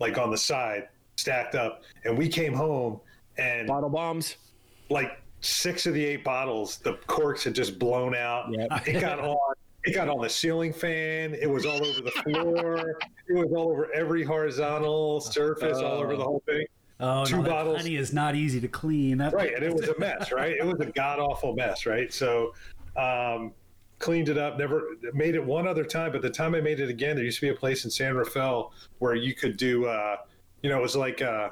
like 0.00 0.18
on 0.18 0.30
the 0.30 0.38
side, 0.38 0.88
stacked 1.16 1.54
up. 1.54 1.82
And 2.04 2.16
we 2.16 2.28
came 2.28 2.52
home, 2.52 3.00
and 3.38 3.66
Bottle 3.66 3.90
bombs. 3.90 4.36
like 4.90 5.20
six 5.40 5.86
of 5.86 5.94
the 5.94 6.04
eight 6.04 6.24
bottles, 6.24 6.78
the 6.78 6.94
corks 7.06 7.44
had 7.44 7.54
just 7.54 7.78
blown 7.78 8.14
out. 8.14 8.46
Yep. 8.50 8.86
It 8.86 9.00
got 9.00 9.18
on 9.18 9.54
it 9.84 9.94
got 9.94 10.08
on 10.08 10.20
the 10.20 10.30
ceiling 10.30 10.72
fan. 10.72 11.34
It 11.34 11.50
was 11.50 11.66
all 11.66 11.84
over 11.84 12.00
the 12.02 12.10
floor. 12.22 12.98
it 13.28 13.34
was 13.34 13.52
all 13.52 13.70
over 13.70 13.92
every 13.92 14.22
horizontal 14.22 15.20
surface, 15.20 15.78
all 15.78 16.00
over 16.00 16.14
the 16.14 16.22
uh. 16.22 16.26
whole 16.26 16.42
thing. 16.46 16.64
Oh, 17.04 17.24
Two 17.24 17.38
no, 17.38 17.48
bottles. 17.50 17.78
honey 17.78 17.96
is 17.96 18.12
not 18.12 18.36
easy 18.36 18.60
to 18.60 18.68
clean. 18.68 19.18
That, 19.18 19.32
Right, 19.32 19.52
and 19.54 19.64
it 19.64 19.74
was 19.74 19.88
a 19.88 19.98
mess. 19.98 20.30
Right, 20.30 20.52
it 20.56 20.64
was 20.64 20.78
a 20.80 20.86
god 20.92 21.18
awful 21.18 21.52
mess. 21.54 21.84
Right, 21.84 22.12
so 22.12 22.54
um, 22.96 23.52
cleaned 23.98 24.28
it 24.28 24.38
up. 24.38 24.56
Never 24.56 24.82
made 25.12 25.34
it 25.34 25.44
one 25.44 25.66
other 25.66 25.84
time, 25.84 26.12
but 26.12 26.22
the 26.22 26.30
time 26.30 26.54
I 26.54 26.60
made 26.60 26.78
it 26.78 26.88
again, 26.88 27.16
there 27.16 27.24
used 27.24 27.40
to 27.40 27.46
be 27.46 27.50
a 27.50 27.54
place 27.54 27.84
in 27.84 27.90
San 27.90 28.14
Rafael 28.14 28.72
where 29.00 29.16
you 29.16 29.34
could 29.34 29.56
do. 29.56 29.86
Uh, 29.86 30.16
you 30.62 30.70
know, 30.70 30.78
it 30.78 30.82
was 30.82 30.96
like. 30.96 31.20
Uh, 31.20 31.50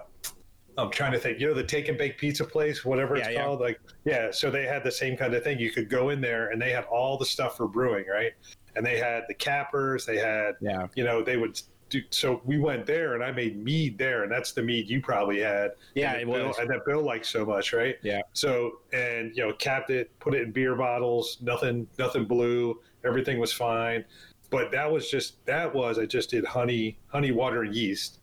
I'm 0.78 0.90
trying 0.90 1.10
to 1.12 1.18
think. 1.18 1.40
You 1.40 1.48
know, 1.48 1.54
the 1.54 1.64
take 1.64 1.88
and 1.88 1.98
bake 1.98 2.16
pizza 2.16 2.44
place, 2.44 2.84
whatever 2.84 3.16
it's 3.16 3.26
Yeah, 3.26 3.32
yeah. 3.34 3.44
called. 3.44 3.60
Like, 3.60 3.80
yeah. 4.04 4.30
So 4.30 4.50
they 4.52 4.64
had 4.66 4.84
the 4.84 4.90
same 4.92 5.16
kind 5.16 5.34
of 5.34 5.42
thing. 5.42 5.58
You 5.58 5.72
could 5.72 5.90
go 5.90 6.10
in 6.10 6.20
there, 6.20 6.50
and 6.50 6.62
they 6.62 6.70
had 6.70 6.84
all 6.84 7.18
the 7.18 7.26
stuff 7.26 7.56
for 7.56 7.66
brewing, 7.66 8.04
right? 8.08 8.30
And 8.76 8.86
they 8.86 8.96
had 8.96 9.24
the 9.26 9.34
cappers. 9.34 10.06
They 10.06 10.16
had, 10.16 10.54
Yeah. 10.60 10.86
you 10.94 11.02
know, 11.02 11.22
they 11.24 11.36
would 11.36 11.60
do. 11.90 12.02
So 12.10 12.40
we 12.44 12.58
went 12.58 12.86
there, 12.86 13.14
and 13.14 13.22
I 13.22 13.30
made 13.32 13.62
mead 13.62 13.98
there, 13.98 14.22
and 14.22 14.32
that's 14.32 14.52
the 14.52 14.62
mead 14.62 14.88
you 14.88 15.00
probably 15.02 15.40
had. 15.40 15.72
Yeah, 15.94 16.12
and 16.12 16.22
it 16.22 16.26
that 16.26 16.32
Bill, 16.32 16.46
was. 16.48 16.58
and 16.58 16.70
that 16.70 16.86
Bill 16.86 17.02
likes 17.02 17.28
so 17.28 17.44
much, 17.44 17.72
right? 17.72 17.96
Yeah. 18.02 18.22
So 18.32 18.80
and 18.92 19.36
you 19.36 19.46
know, 19.46 19.52
capped 19.54 19.90
it, 19.90 20.16
put 20.20 20.34
it 20.34 20.42
in 20.42 20.52
beer 20.52 20.74
bottles. 20.74 21.38
Nothing, 21.42 21.86
nothing 21.98 22.24
blew. 22.24 22.80
Everything 23.04 23.38
was 23.38 23.52
fine. 23.52 24.04
But 24.50 24.72
that 24.72 24.90
was 24.90 25.10
just 25.10 25.44
that 25.46 25.72
was 25.72 25.98
I 25.98 26.06
just 26.06 26.30
did 26.30 26.44
honey, 26.44 26.98
honey, 27.08 27.30
water, 27.32 27.62
and 27.62 27.74
yeast, 27.74 28.20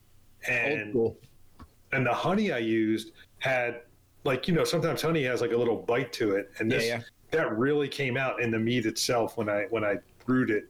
and 0.47 0.91
school. 0.91 1.17
and 1.91 2.05
the 2.05 2.13
honey 2.13 2.51
I 2.51 2.57
used 2.57 3.11
had 3.39 3.81
like 4.23 4.47
you 4.47 4.53
know 4.53 4.63
sometimes 4.65 5.01
honey 5.01 5.23
has 5.23 5.41
like 5.41 5.51
a 5.51 5.57
little 5.57 5.77
bite 5.77 6.11
to 6.13 6.31
it, 6.35 6.51
and 6.59 6.69
this 6.71 6.85
yeah. 6.85 7.01
that 7.31 7.57
really 7.57 7.87
came 7.87 8.17
out 8.17 8.41
in 8.41 8.51
the 8.51 8.59
mead 8.59 8.85
itself 8.85 9.37
when 9.37 9.47
I 9.49 9.67
when 9.69 9.83
I 9.85 9.95
brewed 10.25 10.49
it. 10.51 10.65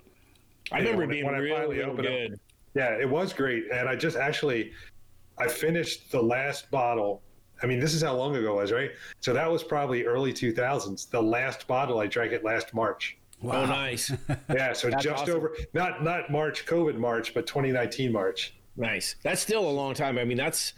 I 0.72 0.80
Yeah, 0.80 0.92
remember 0.92 1.08
when 1.08 1.10
being 1.10 1.26
when 1.26 1.34
I 1.36 1.40
really, 1.40 1.56
finally 1.58 1.78
really 1.78 1.90
opened 1.92 2.08
it. 2.08 2.32
good. 2.32 2.40
Yeah, 2.78 2.92
it 3.00 3.10
was 3.10 3.34
great, 3.34 3.64
and 3.74 3.90
I 3.90 3.96
just 3.96 4.16
actually 4.18 4.72
I 5.40 5.48
finished 5.48 6.12
the 6.12 6.22
last 6.22 6.70
bottle. 6.70 7.24
I 7.64 7.66
mean, 7.66 7.80
this 7.80 7.96
is 7.96 8.04
how 8.04 8.16
long 8.16 8.36
ago 8.36 8.54
it 8.54 8.62
was, 8.62 8.72
right? 8.72 8.92
So 9.20 9.34
that 9.34 9.52
was 9.52 9.64
probably 9.64 10.04
early 10.06 10.32
2000s. 10.32 11.10
The 11.10 11.20
last 11.22 11.66
bottle 11.68 12.00
I 12.00 12.06
drank 12.06 12.32
it 12.34 12.44
last 12.44 12.72
March. 12.76 13.18
Oh, 13.44 13.66
nice, 13.66 14.12
Yeah, 14.54 14.74
so 14.74 14.90
That's 14.92 15.04
just 15.04 15.24
awesome. 15.24 15.36
over 15.38 15.56
not 15.74 16.04
not 16.04 16.30
March 16.30 16.68
COVID 16.68 16.98
March, 16.98 17.34
but 17.34 17.48
2019 17.48 18.12
March. 18.12 18.54
nice. 18.76 19.16
That's 19.24 19.42
still 19.42 19.68
a 19.68 19.72
long 19.72 19.96
time. 19.96 20.20
I 20.20 20.24
mean, 20.24 20.38
that's 20.38 20.74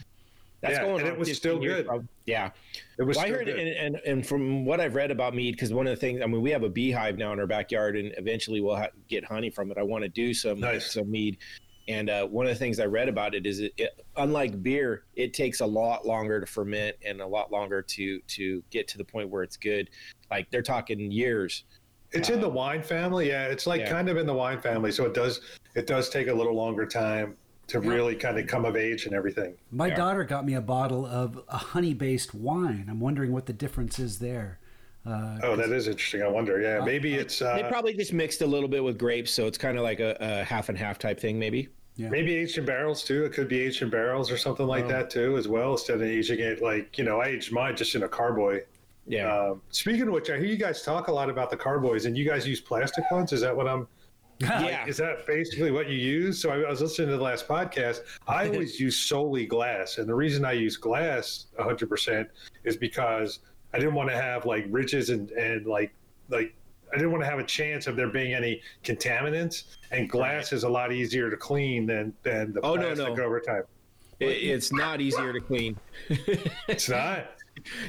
that's 0.62 0.76
Yeah, 0.76 0.84
going 0.84 1.00
and 1.02 1.08
on 1.10 1.14
it 1.16 1.20
was 1.20 1.36
still 1.36 1.62
years 1.62 1.86
good. 1.86 2.08
Yeah. 2.26 2.52
It 2.98 3.04
was 3.04 3.18
Well, 3.18 3.26
I 3.26 3.30
heard, 3.30 3.46
good. 3.46 3.60
and, 3.60 3.70
and 3.96 3.96
and 4.06 4.26
from 4.28 4.66
what 4.66 4.80
I've 4.80 4.96
read 4.96 5.12
about 5.12 5.34
mead, 5.36 5.56
because 5.56 5.74
one 5.74 5.86
of 5.88 5.92
the 5.92 6.00
things, 6.00 6.22
I 6.22 6.26
mean, 6.28 6.42
we 6.42 6.52
have 6.52 6.64
a 6.64 6.70
beehive 6.70 7.18
now 7.18 7.32
in 7.34 7.40
our 7.40 7.48
backyard, 7.48 7.98
and 7.98 8.14
eventually 8.18 8.60
we'll 8.62 8.76
ha- 8.78 8.88
get 9.10 9.24
honey 9.26 9.50
from 9.50 9.70
it. 9.72 9.78
I 9.78 9.84
want 9.84 10.04
to 10.04 10.10
do 10.10 10.34
some 10.34 10.60
Nice. 10.62 10.92
some 10.94 11.10
mead, 11.10 11.38
and 11.90 12.10
uh, 12.10 12.26
one 12.28 12.46
of 12.46 12.52
the 12.52 12.58
things 12.58 12.80
I 12.80 12.86
read 12.86 13.10
about 13.10 13.34
it 13.34 13.48
is, 13.48 13.60
it, 13.60 13.74
it, 13.78 14.06
unlike 14.16 14.62
beer, 14.62 15.06
it 15.16 15.34
takes 15.34 15.60
a 15.60 15.66
lot 15.66 16.06
longer 16.06 16.40
to 16.40 16.46
ferment 16.46 16.96
and 17.04 17.20
a 17.20 17.26
lot 17.26 17.52
longer 17.52 17.82
to 17.82 18.20
to 18.20 18.64
get 18.70 18.88
to 18.90 18.98
the 19.00 19.04
point 19.04 19.30
where 19.30 19.42
it's 19.42 19.58
good. 19.58 19.90
Like 20.30 20.50
they're 20.52 20.62
talking 20.62 21.12
years. 21.12 21.64
It's 22.12 22.30
in 22.30 22.42
the 22.42 22.50
wine 22.50 22.84
family. 22.84 23.30
Yeah, 23.30 23.48
it's 23.48 23.66
like 23.66 23.82
Yeah. 23.82 23.90
kind 23.90 24.08
of 24.08 24.18
in 24.18 24.28
the 24.28 24.34
wine 24.34 24.62
family. 24.62 24.92
So 24.92 25.06
it 25.06 25.16
does 25.16 25.42
it 25.76 25.88
does 25.88 26.10
take 26.10 26.28
a 26.28 26.34
little 26.34 26.54
longer 26.56 26.86
time 26.86 27.36
to 27.68 27.80
really 27.80 28.16
kind 28.16 28.38
of 28.40 28.46
come 28.48 28.66
of 28.66 28.76
age 28.76 29.06
and 29.06 29.16
everything. 29.16 29.56
My 29.72 29.88
Yeah. 29.88 29.96
daughter 29.96 30.24
got 30.24 30.46
me 30.46 30.54
a 30.54 30.62
bottle 30.62 31.06
of 31.06 31.40
a 31.48 31.58
honey-based 31.58 32.34
wine. 32.36 32.88
I'm 32.90 33.00
wondering 33.00 33.32
what 33.32 33.46
the 33.48 33.54
difference 33.54 34.00
is 34.00 34.20
there. 34.20 34.60
Uh, 35.06 35.40
Oh, 35.44 35.56
that 35.56 35.70
is 35.70 35.88
interesting. 35.88 36.22
I 36.22 36.28
wonder. 36.28 36.60
Yeah, 36.62 36.84
maybe 36.84 37.16
it's 37.16 37.40
they 37.40 37.46
uh, 37.64 37.70
probably 37.70 37.94
just 37.94 38.12
mixed 38.12 38.42
a 38.42 38.46
little 38.48 38.68
bit 38.70 38.84
with 38.84 38.98
grapes, 38.98 39.32
so 39.32 39.48
it's 39.48 39.58
kind 39.58 39.78
of 39.78 39.84
like 39.84 40.00
a, 40.00 40.18
a 40.20 40.44
half 40.44 40.70
and 40.70 40.78
half 40.78 41.00
type 41.00 41.20
thing, 41.20 41.40
maybe. 41.40 41.70
Maybe 42.00 42.36
aged 42.36 42.58
in 42.58 42.66
barrels 42.66 43.04
too. 43.04 43.26
It 43.26 43.34
could 43.34 43.48
be 43.48 43.60
aged 43.62 43.82
in 43.82 43.90
barrels 43.90 44.32
or 44.32 44.38
something 44.38 44.66
like 44.66 44.86
Oh. 44.86 44.90
that 44.90 45.10
too, 45.10 45.38
as 45.38 45.48
well. 45.48 45.72
Instead 45.74 45.96
of 45.98 46.04
aging 46.04 46.40
it 46.40 46.62
like 46.62 46.98
you 46.98 47.04
know, 47.04 47.20
I 47.20 47.28
aged 47.28 47.52
mine 47.52 47.76
just 47.76 47.94
in 47.96 48.04
a 48.04 48.08
carboy. 48.08 48.62
Yeah. 49.08 49.36
Um, 49.36 49.62
speaking 49.72 50.04
of 50.04 50.14
which, 50.14 50.30
I 50.30 50.38
hear 50.38 50.46
you 50.46 50.58
guys 50.58 50.84
talk 50.84 51.08
a 51.08 51.12
lot 51.12 51.30
about 51.30 51.50
the 51.50 51.58
carboys, 51.58 52.06
and 52.06 52.18
you 52.18 52.26
guys 52.28 52.48
use 52.48 52.62
plastic 52.62 53.10
ones. 53.12 53.34
Is 53.34 53.42
that 53.42 53.56
what 53.56 53.68
I'm? 53.68 53.88
yeah. 54.40 54.86
Is 54.86 54.96
that 54.98 55.26
basically 55.28 55.72
what 55.72 55.90
you 55.90 55.98
use? 55.98 56.42
So 56.42 56.52
I, 56.52 56.60
I 56.62 56.70
was 56.70 56.80
listening 56.82 57.10
to 57.10 57.18
the 57.18 57.24
last 57.24 57.48
podcast. 57.48 58.00
I 58.28 58.48
always 58.50 58.80
use 58.80 58.96
solely 58.98 59.46
glass, 59.46 59.98
and 59.98 60.08
the 60.08 60.16
reason 60.16 60.46
I 60.46 60.54
use 60.54 60.78
glass 60.78 61.48
100 61.56 61.90
percent 61.90 62.30
is 62.64 62.78
because 62.78 63.40
I 63.74 63.80
didn't 63.80 63.96
want 63.96 64.10
to 64.10 64.16
have 64.16 64.46
like 64.46 64.66
ridges 64.70 65.10
and 65.10 65.32
and 65.32 65.66
like 65.66 65.92
like 66.30 66.54
I 66.92 66.96
didn't 66.98 67.12
want 67.12 67.24
to 67.24 67.30
have 67.30 67.40
a 67.40 67.44
chance 67.44 67.88
of 67.88 67.96
there 67.96 68.10
being 68.10 68.34
any 68.34 68.62
contaminants. 68.84 69.64
And 69.92 70.10
glass 70.10 70.54
is 70.54 70.64
a 70.64 70.70
lot 70.70 70.92
easier 70.92 71.30
to 71.30 71.38
clean 71.38 71.86
than 71.86 72.14
than 72.24 72.54
the 72.54 72.62
Oh, 72.62 72.76
no, 72.76 72.94
plastic 72.94 73.18
no. 73.18 73.24
over 73.24 73.40
time. 73.40 73.64
It, 74.20 74.26
it's 74.26 74.72
not 74.74 75.00
easier 75.02 75.32
to 75.34 75.40
clean. 75.40 75.78
It's 76.68 76.90
not. 76.90 77.32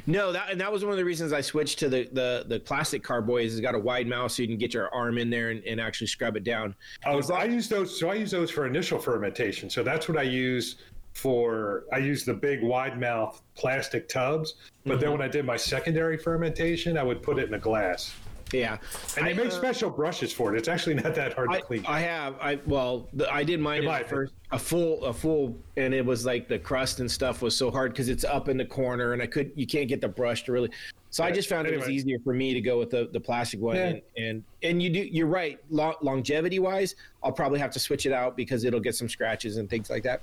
No, 0.05 0.31
that 0.33 0.49
and 0.51 0.59
that 0.59 0.71
was 0.71 0.83
one 0.83 0.91
of 0.91 0.97
the 0.97 1.05
reasons 1.05 1.31
I 1.31 1.39
switched 1.41 1.79
to 1.79 1.87
the 1.89 2.09
the, 2.11 2.45
the 2.47 2.59
plastic 2.59 3.03
carboy. 3.03 3.43
Is 3.43 3.53
it's 3.53 3.61
got 3.61 3.75
a 3.75 3.79
wide 3.79 4.07
mouth, 4.07 4.31
so 4.31 4.41
you 4.41 4.47
can 4.47 4.57
get 4.57 4.73
your 4.73 4.93
arm 4.93 5.17
in 5.17 5.29
there 5.29 5.49
and, 5.51 5.63
and 5.65 5.79
actually 5.79 6.07
scrub 6.07 6.35
it 6.35 6.43
down. 6.43 6.75
Oh, 7.05 7.21
I 7.33 7.45
use 7.45 7.69
those. 7.69 7.97
So 7.97 8.09
I 8.09 8.15
use 8.15 8.31
those 8.31 8.51
for 8.51 8.65
initial 8.67 8.99
fermentation. 8.99 9.69
So 9.69 9.81
that's 9.83 10.09
what 10.09 10.17
I 10.17 10.23
use 10.23 10.75
for. 11.13 11.85
I 11.93 11.99
use 11.99 12.25
the 12.25 12.33
big 12.33 12.61
wide 12.63 12.99
mouth 12.99 13.41
plastic 13.55 14.09
tubs. 14.09 14.55
But 14.83 14.93
Mm-hmm. 14.93 15.01
then 15.01 15.11
when 15.11 15.21
I 15.21 15.27
did 15.27 15.45
my 15.45 15.57
secondary 15.57 16.17
fermentation, 16.17 16.97
I 16.97 17.03
would 17.03 17.21
put 17.21 17.37
it 17.39 17.47
in 17.47 17.53
a 17.53 17.59
glass. 17.59 18.13
Yeah, 18.53 18.77
And 19.17 19.25
they 19.25 19.31
I, 19.31 19.33
make 19.33 19.47
uh, 19.47 19.51
special 19.51 19.89
brushes 19.89 20.33
for 20.33 20.53
it. 20.53 20.57
It's 20.57 20.67
actually 20.67 20.95
not 20.95 21.15
that 21.15 21.33
hard 21.33 21.51
to 21.51 21.57
I, 21.57 21.61
clean. 21.61 21.85
I 21.87 22.01
have 22.01 22.35
I 22.41 22.59
well 22.65 23.07
the, 23.13 23.31
I 23.31 23.43
did 23.43 23.59
mine 23.59 23.79
In 23.79 23.83
in 23.83 23.89
my 23.89 24.03
first 24.03 24.33
a 24.51 24.59
full 24.59 25.03
a 25.05 25.13
full 25.13 25.55
and 25.77 25.93
it 25.93 26.05
was 26.05 26.25
like 26.25 26.47
the 26.47 26.59
crust 26.59 26.99
and 26.99 27.09
stuff 27.09 27.41
was 27.41 27.55
so 27.55 27.71
hard 27.71 27.91
because 27.93 28.09
it's 28.09 28.23
up 28.25 28.49
in 28.49 28.57
the 28.57 28.65
corner 28.65 29.13
and 29.13 29.21
I 29.21 29.27
could 29.27 29.51
you 29.55 29.65
can't 29.65 29.87
get 29.87 30.01
the 30.01 30.09
brush 30.09 30.43
to 30.45 30.51
really. 30.51 30.69
So 31.09 31.23
I 31.23 31.31
just 31.31 31.49
found 31.49 31.67
it 31.67 31.77
was 31.77 31.89
easier 31.89 32.19
for 32.19 32.33
me 32.33 32.53
to 32.53 32.61
go 32.61 32.79
with 32.79 32.89
the, 32.89 33.09
the 33.11 33.19
plastic 33.19 33.59
one 33.59 33.75
Yeah. 33.75 33.87
and, 33.87 34.01
and 34.17 34.43
and 34.63 34.83
you 34.83 34.89
do 34.89 34.99
you're 34.99 35.27
right 35.27 35.59
Lo- 35.69 35.97
longevity 36.01 36.59
wise 36.59 36.95
I'll 37.23 37.31
probably 37.31 37.59
have 37.59 37.71
to 37.71 37.79
switch 37.79 38.05
it 38.05 38.11
out 38.13 38.35
because 38.35 38.63
it'll 38.65 38.79
get 38.79 38.95
some 38.95 39.09
scratches 39.09 39.57
and 39.57 39.69
things 39.69 39.89
like 39.89 40.03
that. 40.03 40.21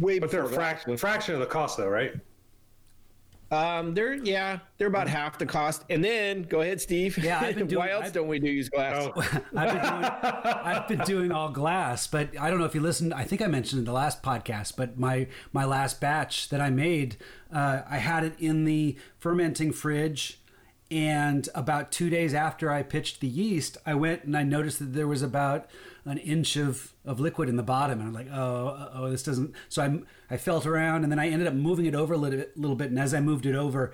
Way 0.00 0.18
but 0.18 0.30
they're 0.30 0.44
a 0.44 0.48
fraction, 0.48 0.96
fraction 0.96 1.34
of 1.34 1.40
the 1.40 1.46
cost, 1.46 1.78
though, 1.78 1.88
right? 1.88 2.14
Um, 3.50 3.94
they're 3.94 4.14
yeah, 4.14 4.58
they're 4.76 4.88
about 4.88 5.06
half 5.08 5.38
the 5.38 5.46
cost. 5.46 5.84
And 5.88 6.02
then 6.02 6.42
go 6.42 6.62
ahead, 6.62 6.80
Steve. 6.80 7.16
Yeah, 7.18 7.38
I've 7.40 7.54
been 7.54 7.66
doing- 7.68 7.78
Why 7.78 7.90
else 7.90 8.06
I've- 8.06 8.12
don't 8.14 8.26
we 8.28 8.38
do 8.40 8.48
use 8.50 8.68
glass? 8.68 9.08
Oh, 9.14 9.40
I've 9.56 9.72
been 9.72 9.82
doing 9.82 10.04
I've 10.64 10.88
been 10.88 10.98
doing 11.00 11.32
all 11.32 11.50
glass, 11.50 12.06
but 12.08 12.30
I 12.40 12.50
don't 12.50 12.58
know 12.58 12.64
if 12.64 12.74
you 12.74 12.80
listened. 12.80 13.14
I 13.14 13.22
think 13.24 13.40
I 13.42 13.46
mentioned 13.46 13.78
in 13.80 13.84
the 13.84 13.92
last 13.92 14.22
podcast, 14.22 14.74
but 14.76 14.98
my 14.98 15.28
my 15.52 15.64
last 15.64 16.00
batch 16.00 16.48
that 16.48 16.60
I 16.60 16.70
made, 16.70 17.16
uh, 17.52 17.82
I 17.88 17.98
had 17.98 18.24
it 18.24 18.34
in 18.40 18.64
the 18.64 18.96
fermenting 19.18 19.70
fridge, 19.72 20.40
and 20.90 21.48
about 21.54 21.92
two 21.92 22.10
days 22.10 22.34
after 22.34 22.70
I 22.70 22.82
pitched 22.82 23.20
the 23.20 23.28
yeast, 23.28 23.76
I 23.86 23.94
went 23.94 24.24
and 24.24 24.36
I 24.36 24.42
noticed 24.42 24.80
that 24.80 24.92
there 24.92 25.06
was 25.08 25.22
about 25.22 25.66
an 26.06 26.18
inch 26.18 26.56
of, 26.56 26.92
of 27.04 27.20
liquid 27.20 27.48
in 27.48 27.56
the 27.56 27.62
bottom, 27.62 27.98
and 28.00 28.08
I'm 28.08 28.14
like, 28.14 28.28
oh, 28.32 28.90
oh, 28.94 29.10
this 29.10 29.22
doesn't. 29.22 29.52
So 29.68 29.82
I 29.82 30.34
I 30.34 30.36
felt 30.38 30.64
around, 30.64 31.02
and 31.02 31.12
then 31.12 31.18
I 31.18 31.28
ended 31.28 31.48
up 31.48 31.54
moving 31.54 31.84
it 31.86 31.94
over 31.94 32.14
a 32.14 32.16
little 32.16 32.38
bit, 32.38 32.56
little 32.56 32.76
bit, 32.76 32.90
and 32.90 32.98
as 32.98 33.12
I 33.12 33.20
moved 33.20 33.46
it 33.46 33.54
over. 33.54 33.92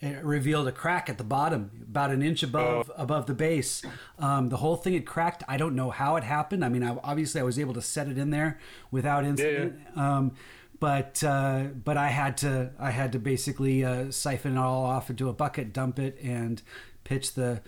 It 0.00 0.22
revealed 0.22 0.68
a 0.68 0.72
crack 0.72 1.08
at 1.08 1.16
the 1.16 1.24
bottom, 1.24 1.70
about 1.88 2.10
an 2.10 2.20
inch 2.20 2.42
above 2.42 2.90
above 2.94 3.24
the 3.24 3.32
base. 3.32 3.82
Um, 4.18 4.50
the 4.50 4.58
whole 4.58 4.76
thing 4.76 4.92
had 4.92 5.06
cracked. 5.06 5.42
I 5.48 5.56
don't 5.56 5.74
know 5.74 5.90
how 5.90 6.16
it 6.16 6.24
happened. 6.24 6.62
I 6.62 6.68
mean, 6.68 6.82
I, 6.82 6.98
obviously, 7.02 7.40
I 7.40 7.44
was 7.44 7.58
able 7.58 7.72
to 7.74 7.80
set 7.80 8.08
it 8.08 8.18
in 8.18 8.28
there 8.28 8.58
without 8.90 9.24
incident. 9.24 9.76
Um, 9.96 10.32
but 10.78 11.24
uh, 11.24 11.68
but 11.82 11.96
I 11.96 12.08
had 12.08 12.36
to 12.38 12.72
I 12.78 12.90
had 12.90 13.12
to 13.12 13.18
basically 13.18 13.82
uh, 13.84 14.10
siphon 14.10 14.58
it 14.58 14.58
all 14.58 14.84
off 14.84 15.08
into 15.08 15.30
a 15.30 15.32
bucket, 15.32 15.72
dump 15.72 15.98
it, 15.98 16.18
and 16.22 16.60
pitch 17.04 17.32
the 17.34 17.62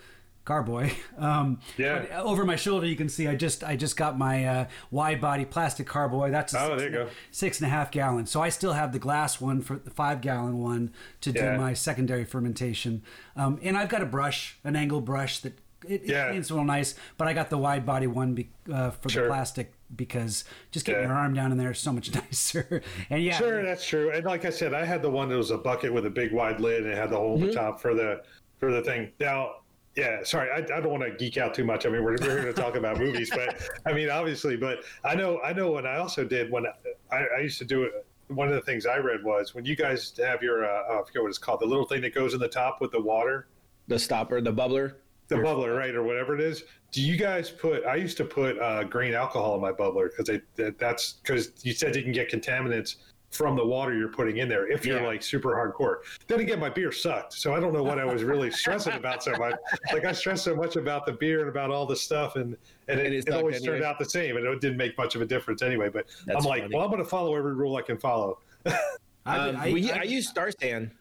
carboy. 0.47 0.91
Um, 1.17 1.59
Yeah. 1.77 2.21
over 2.23 2.45
my 2.45 2.55
shoulder, 2.55 2.85
you 2.87 2.95
can 2.95 3.09
see 3.09 3.27
I 3.27 3.35
just 3.35 3.63
I 3.63 3.75
just 3.75 3.97
got 3.97 4.17
my 4.17 4.45
uh, 4.45 4.65
wide 4.91 5.19
body 5.19 5.45
plastic 5.45 5.87
carboy. 5.87 6.31
That's 6.31 6.53
a 6.53 6.59
Oh, 6.59 6.67
six 6.69 6.77
there 6.81 6.89
you 6.89 7.05
go. 7.05 7.09
six 7.31 7.59
and 7.59 7.67
a 7.67 7.69
half 7.69 7.91
gallon. 7.91 8.25
So 8.27 8.41
I 8.41 8.49
still 8.49 8.73
have 8.73 8.91
the 8.93 8.99
glass 8.99 9.41
one 9.41 9.61
for 9.61 9.77
the 9.77 9.89
five 9.91 10.21
gallon 10.21 10.59
one 10.59 10.91
to 11.21 11.31
do 11.31 11.57
my 11.57 11.73
secondary 11.73 12.23
fermentation. 12.23 13.01
Um, 13.35 13.59
and 13.63 13.75
I've 13.77 13.89
got 13.89 14.01
a 14.01 14.05
brush, 14.05 14.57
an 14.63 14.75
angle 14.75 15.01
brush 15.01 15.39
that 15.39 15.57
it, 15.87 16.03
Yeah. 16.05 16.29
cleans 16.29 16.51
real 16.51 16.63
nice. 16.63 16.95
But 17.17 17.27
I 17.27 17.33
got 17.33 17.49
the 17.49 17.57
wide 17.57 17.85
body 17.85 18.07
one 18.07 18.33
be, 18.33 18.49
uh, 18.71 18.91
for 18.91 19.09
Sure. 19.09 19.23
the 19.23 19.29
plastic 19.29 19.73
because 19.95 20.43
just 20.71 20.85
getting 20.85 21.01
Yeah. 21.03 21.07
your 21.09 21.17
arm 21.17 21.33
down 21.33 21.51
in 21.51 21.57
there 21.57 21.71
is 21.71 21.79
so 21.79 21.91
much 21.93 22.13
nicer. 22.21 22.81
and 23.09 23.23
yeah, 23.23 23.37
Sure, 23.37 23.63
that's 23.63 23.87
true. 23.87 24.11
And 24.11 24.23
like 24.25 24.45
I 24.45 24.49
said, 24.51 24.73
I 24.73 24.85
had 24.85 25.01
the 25.01 25.09
one 25.09 25.29
that 25.29 25.37
was 25.37 25.51
a 25.51 25.57
bucket 25.57 25.91
with 25.93 26.05
a 26.05 26.09
big 26.09 26.31
wide 26.31 26.59
lid 26.59 26.83
and 26.83 26.91
it 26.91 26.97
had 26.97 27.09
the 27.09 27.17
hole 27.17 27.35
in 27.41 27.47
the 27.47 27.53
top 27.53 27.79
for 27.81 27.93
the 27.95 28.21
for 28.59 28.71
the 28.71 28.81
thing. 28.81 29.11
Now, 29.19 29.57
yeah, 29.97 30.23
sorry, 30.23 30.51
I, 30.51 30.57
I 30.57 30.79
don't 30.79 30.91
want 30.91 31.03
to 31.03 31.11
geek 31.11 31.37
out 31.37 31.55
too 31.55 31.65
much. 31.65 31.87
I 31.87 31.89
mean, 31.89 32.03
we're, 32.03 32.17
we're 32.21 32.41
here 32.41 32.45
to 32.45 32.53
talk 32.53 32.75
about 32.75 32.99
movies, 33.05 33.31
but 33.31 33.59
I 33.85 33.93
mean, 33.93 34.11
obviously, 34.11 34.55
but 34.55 34.83
I 35.03 35.15
know 35.15 35.41
I 35.41 35.53
know 35.53 35.71
what 35.71 35.87
I 35.87 35.97
also 35.97 36.23
did 36.23 36.51
when 36.51 36.65
I, 37.11 37.25
I 37.37 37.39
used 37.41 37.57
to 37.59 37.65
do 37.65 37.83
it. 37.83 38.05
One 38.27 38.47
of 38.47 38.53
the 38.53 38.61
things 38.61 38.85
I 38.85 38.97
read 38.97 39.23
was 39.23 39.55
when 39.55 39.65
you 39.65 39.75
guys 39.75 40.13
have 40.19 40.43
your 40.43 40.65
uh, 40.65 40.99
I 40.99 41.03
forget 41.03 41.23
what 41.23 41.29
it's 41.29 41.39
called, 41.39 41.61
the 41.61 41.65
little 41.65 41.85
thing 41.85 42.01
that 42.01 42.13
goes 42.13 42.35
in 42.35 42.39
the 42.39 42.47
top 42.47 42.79
with 42.79 42.91
the 42.91 43.01
water. 43.01 43.47
the 43.87 43.97
stopper, 43.97 44.39
the 44.39 44.53
bubbler. 44.53 44.95
the 45.29 45.37
bubbler, 45.37 45.75
right, 45.75 45.95
or 45.95 46.03
whatever 46.03 46.35
it 46.35 46.41
is. 46.41 46.63
Do 46.91 47.01
you 47.01 47.17
guys 47.17 47.49
put? 47.49 47.83
I 47.85 47.95
used 47.95 48.17
to 48.17 48.25
put 48.25 48.59
uh, 48.59 48.83
grain 48.83 49.15
alcohol 49.15 49.55
in 49.55 49.61
my 49.61 49.71
bubbler 49.71 50.09
because 50.15 50.39
that, 50.57 50.77
that's 50.77 51.13
because 51.13 51.51
you 51.63 51.73
said 51.73 51.95
you 51.95 52.03
can 52.03 52.11
get 52.11 52.29
contaminants 52.29 52.97
from 53.31 53.55
the 53.55 53.65
water 53.65 53.93
you're 53.93 54.07
putting 54.07 54.37
in 54.37 54.47
there 54.47 54.71
if 54.71 54.85
you're 54.85 55.01
Yeah. 55.01 55.05
like 55.07 55.21
super 55.21 55.49
hardcore. 55.49 55.97
Then 56.27 56.39
again, 56.39 56.59
my 56.59 56.69
beer 56.69 56.91
sucked, 56.91 57.33
so 57.33 57.53
I 57.53 57.59
don't 57.59 57.73
know 57.73 57.83
what 57.83 57.99
I 57.99 58.05
was 58.05 58.23
really 58.23 58.49
stressing 58.49 58.93
about 58.93 59.21
so 59.21 59.31
much. 59.33 59.55
Like 59.91 60.05
I 60.05 60.13
stressed 60.13 60.43
so 60.45 60.55
much 60.55 60.75
about 60.77 61.05
the 61.05 61.11
beer 61.13 61.41
and 61.41 61.49
about 61.49 61.69
all 61.69 61.85
the 61.85 61.95
stuff, 61.95 62.35
and 62.37 62.55
and 62.87 62.99
And 62.99 63.13
it, 63.13 63.13
it 63.13 63.27
it 63.27 63.33
always 63.33 63.57
anyway. 63.57 63.73
turned 63.73 63.83
out 63.83 63.99
the 63.99 64.05
same, 64.05 64.37
and 64.37 64.45
it 64.45 64.61
didn't 64.61 64.77
make 64.77 64.97
much 64.97 65.15
of 65.15 65.21
a 65.21 65.25
difference 65.25 65.61
anyway. 65.61 65.89
But 65.89 66.05
That's 66.25 66.39
I'm 66.45 66.49
like, 66.49 66.61
funny. 66.63 66.75
well, 66.75 66.85
I'm 66.85 66.89
going 66.91 67.03
to 67.03 67.09
follow 67.09 67.35
every 67.35 67.53
rule 67.53 67.75
I 67.75 67.81
can 67.81 67.97
follow. 67.97 68.39
I, 68.65 69.49
Um, 69.49 69.55
I- 69.57 69.71
we, 69.73 69.91
I- 69.91 69.99
I, 69.99 70.03
use 70.03 70.29
Star 70.29 70.49
San. 70.57 70.91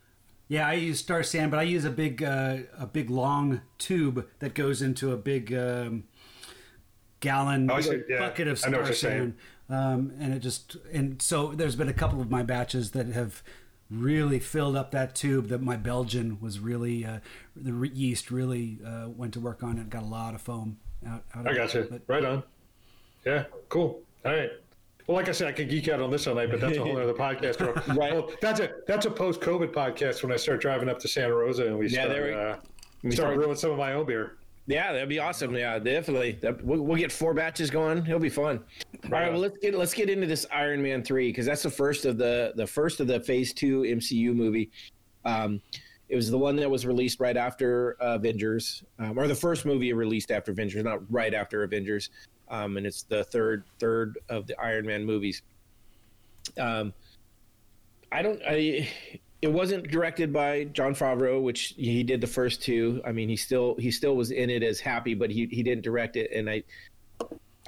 Yeah, 0.48 0.68
I 0.68 0.72
use 0.74 0.98
Star 0.98 1.22
San, 1.22 1.48
but 1.48 1.60
I 1.60 1.62
use 1.62 1.84
a 1.84 1.90
big, 1.90 2.22
uh, 2.24 2.58
a 2.76 2.86
big 2.86 3.08
long 3.08 3.60
tube 3.78 4.26
that 4.40 4.54
goes 4.54 4.82
into 4.82 5.12
a 5.12 5.16
big 5.16 5.54
um, 5.54 6.04
gallon 7.20 7.70
Oh, 7.70 7.74
I 7.74 7.80
see. 7.80 8.02
Yeah, 8.08 8.18
bucket 8.18 8.48
of 8.48 8.56
I 8.64 8.68
Star 8.68 8.82
what 8.82 8.94
saying. 8.96 9.18
Sand, 9.20 9.34
um, 9.68 10.12
and 10.20 10.32
it 10.34 10.40
just 10.40 10.76
and 10.92 11.20
so 11.20 11.48
there's 11.48 11.76
been 11.76 11.88
a 11.88 11.92
couple 11.94 12.20
of 12.20 12.30
my 12.30 12.42
batches 12.42 12.92
that 12.92 13.06
have 13.08 13.42
really 13.90 14.38
filled 14.40 14.76
up 14.76 14.90
that 14.92 15.14
tube. 15.14 15.48
That 15.48 15.62
my 15.62 15.76
Belgian 15.76 16.38
was 16.40 16.58
really 16.60 17.04
uh, 17.04 17.18
the 17.54 17.72
re- 17.72 17.90
yeast 17.92 18.30
really 18.30 18.78
uh, 18.86 19.08
went 19.08 19.32
to 19.34 19.40
work 19.40 19.62
on 19.62 19.78
it. 19.78 19.90
Got 19.90 20.02
a 20.02 20.06
lot 20.06 20.34
of 20.34 20.40
foam 20.40 20.78
out. 21.06 21.24
out 21.34 21.46
I 21.46 21.50
of 21.50 21.56
got 21.56 21.74
it. 21.74 21.78
you. 21.84 21.88
But 21.90 22.02
Right 22.06 22.24
on. 22.24 22.42
Yeah, 23.24 23.44
cool. 23.68 24.00
All 24.24 24.32
right. 24.32 24.50
Well, 25.06 25.16
like 25.16 25.28
I 25.28 25.32
said, 25.32 25.46
I 25.48 25.52
could 25.52 25.68
geek 25.68 25.88
out 25.88 26.00
on 26.00 26.10
this 26.10 26.26
all 26.26 26.34
night, 26.34 26.50
but 26.50 26.60
that's 26.60 26.76
a 26.78 26.82
whole 26.82 26.98
other 27.00 27.12
podcast. 27.14 27.60
Right. 27.96 28.12
Well, 28.12 28.30
that's 28.40 28.60
a 28.60 28.70
that's 28.86 29.06
a 29.06 29.10
post 29.10 29.40
COVID 29.40 29.72
podcast 29.72 30.22
when 30.22 30.32
I 30.32 30.36
start 30.36 30.60
driving 30.60 30.88
up 30.88 30.98
to 31.00 31.08
Santa 31.08 31.34
Rosa 31.34 31.66
and 31.66 31.78
we 31.78 31.86
Yeah, 31.88 32.02
start, 32.04 32.08
there 32.10 32.24
we- 32.26 32.34
uh, 32.34 32.56
we 33.02 33.10
start 33.12 33.26
start- 33.26 33.34
brewing 33.36 33.56
some 33.56 33.70
of 33.72 33.78
my 33.78 33.92
own 33.92 34.06
beer. 34.06 34.36
Yeah, 34.66 34.92
that'd 34.92 35.08
be 35.08 35.20
awesome. 35.20 35.54
Yeah, 35.54 35.78
definitely. 35.78 36.38
That, 36.42 36.62
we'll, 36.64 36.82
we'll 36.82 36.98
get 36.98 37.12
four 37.12 37.34
batches 37.34 37.70
going. 37.70 37.98
It'll 37.98 38.18
be 38.18 38.28
fun. 38.28 38.60
All 39.04 39.10
right, 39.10 39.30
well 39.30 39.40
let's 39.40 39.58
get 39.58 39.74
let's 39.74 39.94
get 39.94 40.10
into 40.10 40.26
this 40.26 40.44
Iron 40.50 40.82
Man 40.82 41.04
three 41.04 41.28
because 41.28 41.46
that's 41.46 41.62
the 41.62 41.70
first 41.70 42.04
of 42.04 42.18
the 42.18 42.52
the 42.56 42.66
first 42.66 42.98
of 42.98 43.06
the 43.06 43.20
Phase 43.20 43.52
two 43.52 43.82
MCU 43.82 44.34
movie. 44.34 44.70
Um, 45.24 45.60
it 46.08 46.16
was 46.16 46.30
the 46.30 46.38
one 46.38 46.56
that 46.56 46.70
was 46.70 46.86
released 46.86 47.20
right 47.20 47.36
after 47.36 47.96
uh, 48.00 48.14
Avengers, 48.14 48.84
um, 48.98 49.18
or 49.18 49.26
the 49.28 49.34
first 49.34 49.64
movie 49.64 49.92
released 49.92 50.30
after 50.30 50.52
Avengers, 50.52 50.82
not 50.84 51.00
right 51.12 51.34
after 51.34 51.62
Avengers. 51.62 52.10
Um, 52.48 52.76
and 52.76 52.86
it's 52.86 53.02
the 53.02 53.24
third 53.24 53.64
third 53.78 54.18
of 54.28 54.46
the 54.46 54.58
Iron 54.60 54.86
Man 54.86 55.04
movies. 55.04 55.42
Um, 56.58 56.92
I 58.10 58.22
don't. 58.22 58.40
I. 58.46 58.88
It 59.46 59.52
wasn't 59.52 59.88
directed 59.88 60.32
by 60.32 60.64
Jon 60.64 60.92
Favreau, 60.92 61.40
which 61.40 61.74
he 61.76 62.02
did 62.02 62.20
the 62.20 62.26
first 62.26 62.62
two. 62.62 63.00
I 63.06 63.12
mean, 63.12 63.28
he 63.28 63.36
still 63.36 63.76
he 63.78 63.92
still 63.92 64.16
was 64.16 64.32
in 64.32 64.50
it 64.50 64.64
as 64.64 64.80
Happy, 64.80 65.14
but 65.14 65.30
he 65.30 65.46
he 65.46 65.62
didn't 65.62 65.82
direct 65.84 66.16
it, 66.16 66.30
and 66.34 66.50
I. 66.50 66.64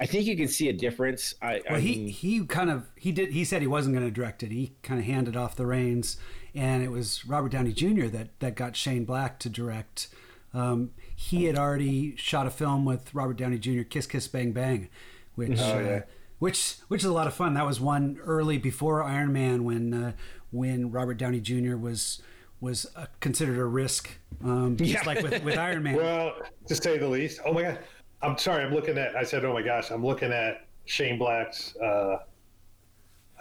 I 0.01 0.05
think 0.05 0.27
you 0.27 0.37
can 0.37 0.47
see 0.47 0.69
a 0.69 0.73
difference. 0.73 1.33
I, 1.41 1.61
Well, 1.69 1.77
I 1.77 1.81
he 1.81 1.95
mean, 1.95 2.07
he 2.07 2.45
kind 2.45 2.69
of 2.69 2.85
he 2.95 3.11
did 3.11 3.31
he 3.31 3.43
said 3.45 3.61
he 3.61 3.67
wasn't 3.67 3.95
going 3.95 4.05
to 4.05 4.11
direct 4.11 4.43
it. 4.43 4.51
He 4.51 4.73
kind 4.81 4.99
of 4.99 5.05
handed 5.05 5.35
off 5.37 5.55
the 5.55 5.65
reins, 5.65 6.17
and 6.55 6.83
it 6.83 6.89
was 6.91 7.25
Robert 7.25 7.51
Downey 7.51 7.73
Jr. 7.73 8.07
that 8.07 8.37
that 8.39 8.55
got 8.55 8.75
Shane 8.75 9.05
Black 9.05 9.39
to 9.39 9.49
direct. 9.49 10.07
Um, 10.53 10.91
he 11.15 11.45
had 11.45 11.57
already 11.57 12.15
shot 12.17 12.45
a 12.47 12.49
film 12.49 12.83
with 12.85 13.13
Robert 13.13 13.37
Downey 13.37 13.57
Jr. 13.59 13.83
Kiss 13.83 14.05
Kiss 14.07 14.27
Bang 14.27 14.51
Bang, 14.53 14.89
which 15.35 15.59
Oh, 15.59 15.79
uh, 15.79 16.01
which 16.39 16.75
which 16.87 17.01
is 17.01 17.09
a 17.09 17.13
lot 17.13 17.27
of 17.27 17.33
fun. 17.33 17.53
That 17.55 17.65
was 17.65 17.81
one 17.81 18.19
early 18.23 18.57
before 18.57 19.03
Iron 19.03 19.33
Man 19.33 19.65
when 19.65 19.93
uh, 19.93 20.11
when 20.51 20.91
Robert 20.91 21.15
Downey 21.17 21.39
Jr. 21.41 21.75
was 21.77 22.21
was 22.61 22.85
uh, 22.97 23.05
considered 23.21 23.57
a 23.57 23.63
risk, 23.65 24.09
um, 24.43 24.75
just 24.75 24.91
Yeah. 24.91 25.01
like 25.05 25.21
with, 25.21 25.41
with 25.43 25.57
Iron 25.57 25.81
Man. 25.83 25.95
Well, 25.95 26.33
to 26.67 26.75
say 26.75 26.97
the 26.97 27.07
least. 27.07 27.39
Oh 27.45 27.53
my 27.53 27.61
god. 27.61 27.79
I'm 28.21 28.37
sorry. 28.37 28.63
I'm 28.65 28.73
looking 28.73 28.97
at. 28.97 29.15
I 29.15 29.23
said, 29.23 29.45
oh 29.45 29.53
my 29.53 29.61
gosh. 29.61 29.91
I'm 29.91 30.05
looking 30.05 30.31
at 30.33 30.67
Shane 30.85 31.17
Black's 31.17 31.73
uh, 31.77 32.17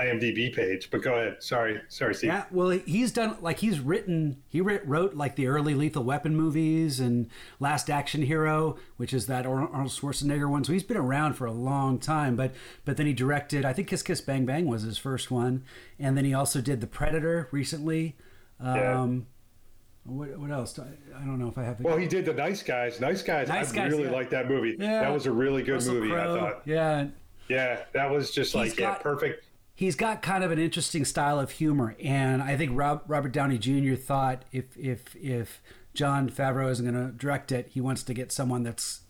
IMDb 0.00 0.54
page. 0.54 0.90
But 0.90 1.02
go 1.02 1.14
ahead. 1.14 1.36
Sorry. 1.40 1.80
Sorry, 1.88 2.14
Steve. 2.14 2.28
Yeah, 2.28 2.44
well, 2.50 2.70
he's 2.70 3.12
done 3.12 3.36
like 3.40 3.58
he's 3.58 3.80
written. 3.80 4.42
He 4.48 4.60
writ, 4.60 4.86
wrote 4.86 5.14
like 5.14 5.36
the 5.36 5.46
early 5.46 5.74
Lethal 5.74 6.04
Weapon 6.04 6.36
movies 6.36 7.00
and 7.00 7.28
Last 7.60 7.90
Action 7.90 8.22
Hero, 8.22 8.76
which 8.96 9.12
is 9.12 9.26
that 9.26 9.46
Arnold 9.46 9.90
Schwarzenegger 9.90 10.48
one. 10.48 10.64
So 10.64 10.72
he's 10.72 10.82
been 10.82 10.96
around 10.96 11.34
for 11.34 11.46
a 11.46 11.52
long 11.52 11.98
time. 11.98 12.36
But 12.36 12.52
but 12.84 12.96
then 12.96 13.06
he 13.06 13.12
directed. 13.12 13.64
I 13.64 13.72
think 13.72 13.88
Kiss 13.88 14.02
Kiss 14.02 14.20
Bang 14.20 14.46
Bang 14.46 14.66
was 14.66 14.82
his 14.82 14.98
first 14.98 15.30
one, 15.30 15.64
and 15.98 16.16
then 16.16 16.24
he 16.24 16.34
also 16.34 16.60
did 16.60 16.80
The 16.80 16.86
Predator 16.86 17.48
recently. 17.50 18.16
Yeah. 18.62 19.00
Um, 19.00 19.26
what, 20.04 20.36
what 20.38 20.50
else? 20.50 20.78
I, 20.78 20.86
I 21.16 21.20
don't 21.20 21.38
know 21.38 21.48
if 21.48 21.58
I 21.58 21.64
have. 21.64 21.80
Well, 21.80 21.96
he 21.98 22.06
did 22.06 22.24
the 22.24 22.32
Nice 22.32 22.62
Guys. 22.62 22.98
Nice 23.00 23.22
Guys. 23.22 23.48
Nice 23.48 23.72
I 23.72 23.74
Guys, 23.74 23.92
really 23.92 24.04
yeah. 24.04 24.10
liked 24.10 24.30
that 24.30 24.48
movie. 24.48 24.76
Yeah. 24.78 25.00
That 25.00 25.12
was 25.12 25.26
a 25.26 25.32
really 25.32 25.62
good 25.62 25.74
Russell 25.74 25.94
movie. 25.94 26.08
Crowe, 26.08 26.34
I 26.34 26.38
thought. 26.38 26.62
Yeah, 26.64 27.08
Yeah, 27.48 27.80
that 27.92 28.10
was 28.10 28.30
just 28.30 28.54
like 28.54 28.70
He's 28.70 28.78
yeah, 28.78 28.94
perfect. 28.94 29.44
He's 29.78 29.94
got 29.94 30.22
kind 30.22 30.42
of 30.42 30.50
an 30.50 30.58
interesting 30.58 31.04
style 31.04 31.38
of 31.38 31.52
humor, 31.52 31.94
and 32.02 32.42
I 32.42 32.56
think 32.56 32.72
Rob, 32.74 33.02
Robert 33.06 33.30
Downey 33.30 33.58
Jr. 33.58 33.94
thought 33.94 34.44
if 34.50 34.76
if 34.76 35.14
if 35.14 35.62
Jon 35.94 36.28
Favreau 36.28 36.68
isn't 36.68 36.84
going 36.84 37.06
to 37.06 37.12
direct 37.16 37.52
it, 37.52 37.68
he 37.68 37.80
wants 37.80 38.02
to 38.02 38.12
get 38.12 38.32
someone 38.32 38.64
that's 38.64 39.02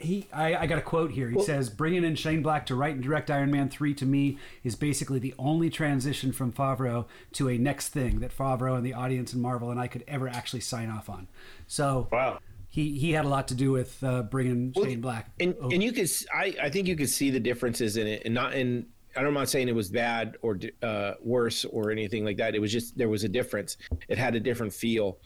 he. 0.00 0.26
I, 0.32 0.54
I 0.56 0.66
got 0.66 0.78
a 0.78 0.80
quote 0.80 1.10
here. 1.10 1.28
He 1.28 1.42
says, 1.42 1.68
"Bringing 1.68 2.04
in 2.04 2.14
Shane 2.14 2.40
Black 2.42 2.64
to 2.66 2.74
write 2.74 2.94
and 2.94 3.04
direct 3.04 3.30
Iron 3.30 3.50
Man 3.50 3.68
three 3.68 3.92
to 3.96 4.06
me 4.06 4.38
is 4.64 4.74
basically 4.76 5.18
the 5.18 5.34
only 5.38 5.68
transition 5.68 6.32
from 6.32 6.52
Favreau 6.54 7.04
to 7.32 7.50
a 7.50 7.58
next 7.58 7.88
thing 7.90 8.20
that 8.20 8.34
Favreau 8.34 8.78
and 8.78 8.86
the 8.86 8.94
audience 8.94 9.34
and 9.34 9.42
Marvel 9.42 9.70
and 9.70 9.78
I 9.78 9.88
could 9.88 10.04
ever 10.08 10.26
actually 10.26 10.60
sign 10.60 10.88
off 10.88 11.10
on." 11.10 11.28
So 11.66 12.08
Wow. 12.10 12.38
he 12.70 12.98
he 12.98 13.12
had 13.12 13.26
a 13.26 13.28
lot 13.28 13.46
to 13.48 13.54
do 13.54 13.72
with 13.72 14.02
uh, 14.02 14.22
bringing 14.22 14.72
Shane 14.72 15.02
Black. 15.02 15.28
and 15.38 15.54
over. 15.56 15.74
and 15.74 15.82
you 15.82 15.92
could 15.92 16.10
I, 16.34 16.54
I 16.62 16.70
think 16.70 16.88
you 16.88 16.96
could 16.96 17.10
see 17.10 17.28
the 17.28 17.40
differences 17.40 17.98
in 17.98 18.06
it, 18.06 18.22
and 18.24 18.32
not 18.32 18.54
in. 18.54 18.86
I'm 19.26 19.34
not 19.34 19.48
saying 19.48 19.68
it 19.68 19.74
was 19.74 19.90
bad 19.90 20.36
or 20.42 20.58
uh, 20.82 21.12
worse 21.22 21.64
or 21.64 21.90
anything 21.90 22.24
like 22.24 22.36
that. 22.38 22.54
It 22.54 22.60
was 22.60 22.72
just 22.72 22.96
there 22.96 23.08
was 23.08 23.24
a 23.24 23.28
difference. 23.28 23.76
It 24.08 24.18
had 24.18 24.34
a 24.34 24.40
different 24.40 24.72
feel. 24.72 25.18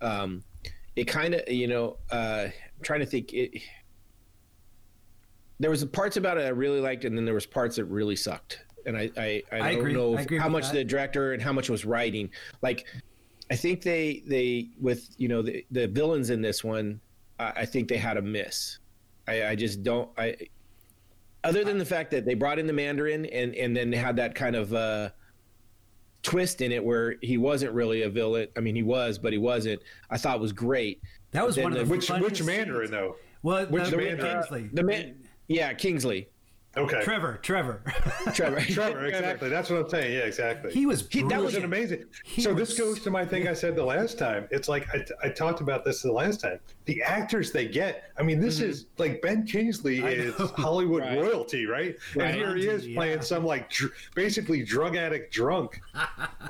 Um, 0.00 0.42
it 0.96 1.04
kind 1.04 1.34
of 1.34 1.48
you 1.48 1.66
know 1.66 1.96
uh, 2.10 2.46
I'm 2.46 2.82
trying 2.82 3.00
to 3.00 3.06
think 3.06 3.32
it. 3.32 3.62
There 5.60 5.70
was 5.70 5.84
parts 5.84 6.16
about 6.16 6.38
it 6.38 6.46
I 6.46 6.48
really 6.48 6.80
liked, 6.80 7.04
and 7.04 7.16
then 7.16 7.24
there 7.24 7.34
was 7.34 7.46
parts 7.46 7.76
that 7.76 7.84
really 7.84 8.16
sucked. 8.16 8.60
And 8.86 8.96
I 8.96 9.10
I, 9.16 9.42
I, 9.52 9.56
I 9.56 9.72
don't 9.72 9.80
agree. 9.80 9.92
know 9.92 10.18
I 10.18 10.26
how 10.38 10.48
much 10.48 10.66
that. 10.68 10.74
the 10.74 10.84
director 10.84 11.32
and 11.32 11.42
how 11.42 11.52
much 11.52 11.70
was 11.70 11.84
writing. 11.84 12.30
Like 12.62 12.86
I 13.50 13.56
think 13.56 13.82
they 13.82 14.22
they 14.26 14.68
with 14.80 15.08
you 15.18 15.28
know 15.28 15.42
the 15.42 15.64
the 15.70 15.86
villains 15.86 16.30
in 16.30 16.40
this 16.40 16.64
one, 16.64 17.00
I, 17.38 17.52
I 17.56 17.66
think 17.66 17.88
they 17.88 17.96
had 17.96 18.16
a 18.16 18.22
miss. 18.22 18.78
I, 19.26 19.48
I 19.48 19.54
just 19.54 19.82
don't. 19.82 20.10
I 20.18 20.36
other 21.44 21.62
than 21.64 21.78
the 21.78 21.84
fact 21.84 22.10
that 22.12 22.24
they 22.24 22.34
brought 22.34 22.58
in 22.58 22.66
the 22.66 22.72
Mandarin 22.72 23.26
and 23.26 23.54
and 23.54 23.76
then 23.76 23.92
had 23.92 24.16
that 24.16 24.34
kind 24.34 24.56
of 24.56 24.72
uh, 24.74 25.10
twist 26.22 26.60
in 26.60 26.72
it 26.72 26.82
where 26.84 27.16
he 27.22 27.36
wasn't 27.38 27.72
really 27.72 28.02
a 28.02 28.08
villain. 28.10 28.48
I 28.56 28.60
mean, 28.60 28.74
he 28.74 28.82
was, 28.82 29.18
but 29.18 29.32
he 29.32 29.38
wasn't. 29.38 29.80
I 30.10 30.16
thought 30.16 30.40
was 30.40 30.52
great. 30.52 31.00
that 31.32 31.46
was 31.46 31.56
one 31.58 31.72
of 31.72 31.78
the- 31.78 31.84
the 31.84 31.90
Which 31.90 32.08
which 32.10 32.42
Mandarin 32.42 32.88
scenes. 32.88 32.90
though? 32.90 33.16
Well, 33.42 33.66
which 33.66 33.90
the, 33.90 33.96
Mandarin? 33.98 34.32
Kingsley. 34.34 34.70
The 34.72 34.82
man, 34.82 35.16
yeah, 35.48 35.72
Kingsley, 35.74 36.28
Okay. 36.76 37.02
Trevor, 37.02 37.38
Trevor. 37.42 37.80
Trevor, 38.34 38.60
Trevor, 38.60 39.06
exactly. 39.06 39.48
That's 39.48 39.70
what 39.70 39.80
I'm 39.80 39.88
saying. 39.88 40.12
Yeah, 40.12 40.20
exactly. 40.20 40.72
he 40.72 40.86
was. 40.86 41.06
He- 41.08 41.22
that 41.22 41.28
that 41.30 41.42
was 41.42 41.54
an 41.54 41.64
amazing. 41.64 42.04
He 42.24 42.42
so 42.42 42.52
was- 42.54 42.68
this 42.68 42.78
goes 42.78 43.00
to 43.00 43.10
my 43.10 43.24
thing 43.24 43.46
I 43.48 43.52
said 43.52 43.76
the 43.76 43.84
last 43.84 44.18
time. 44.18 44.48
It's 44.50 44.68
like 44.68 44.86
I, 44.94 45.04
I 45.22 45.28
talked 45.28 45.60
about 45.60 45.84
this 45.84 46.02
the 46.02 46.12
last 46.12 46.40
time. 46.40 46.58
The 46.86 47.02
actors 47.02 47.52
they 47.52 47.66
get. 47.68 48.10
I 48.18 48.22
mean, 48.22 48.40
this 48.40 48.60
is 48.60 48.86
like 48.98 49.22
Ben 49.22 49.46
Kingsley 49.46 49.98
Mm-hmm. 49.98 50.06
I 50.06 50.10
is 50.10 50.38
know. 50.38 50.46
Hollywood 50.48 51.02
Right. 51.02 51.18
royalty, 51.20 51.66
right? 51.66 51.96
Right. 52.16 52.26
And 52.26 52.34
here 52.36 52.56
he 52.56 52.66
is 52.66 52.86
Yeah. 52.86 52.96
playing 52.96 53.22
some 53.22 53.44
like 53.44 53.70
dr- 53.70 53.92
basically 54.14 54.62
drug 54.64 54.96
addict 54.96 55.32
drunk. 55.32 55.80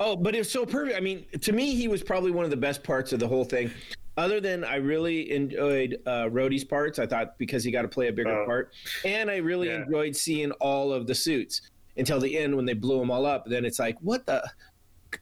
Oh, 0.01 0.15
but 0.17 0.35
it's 0.35 0.51
so 0.51 0.65
perfect. 0.65 0.97
I 0.97 0.99
mean, 0.99 1.25
to 1.39 1.53
me, 1.53 1.73
he 1.73 1.87
was 1.87 2.03
probably 2.03 2.29
one 2.31 2.43
of 2.43 2.51
the 2.51 2.57
best 2.57 2.83
parts 2.83 3.13
of 3.13 3.19
the 3.19 3.27
whole 3.27 3.45
thing. 3.45 3.71
Other 4.17 4.39
than 4.39 4.63
I 4.63 4.75
really 4.77 5.31
enjoyed 5.31 5.97
uh, 6.05 6.25
Rhodey's 6.29 6.63
parts, 6.63 6.99
I 6.99 7.05
thought 7.05 7.37
because 7.37 7.63
he 7.63 7.71
got 7.71 7.81
to 7.81 7.87
play 7.87 8.07
a 8.07 8.13
bigger 8.13 8.41
Oh. 8.43 8.45
part, 8.45 8.71
and 9.03 9.29
I 9.29 9.37
really 9.37 9.67
Yeah. 9.67 9.83
enjoyed 9.83 10.15
seeing 10.15 10.51
all 10.53 10.93
of 10.93 11.05
the 11.05 11.15
suits 11.15 11.61
until 11.97 12.19
the 12.19 12.37
end 12.37 12.55
when 12.55 12.65
they 12.65 12.73
blew 12.73 12.99
them 12.99 13.11
all 13.11 13.25
up. 13.25 13.45
Then 13.45 13.65
it's 13.65 13.79
like, 13.79 13.97
what 14.01 14.25
the? 14.25 14.43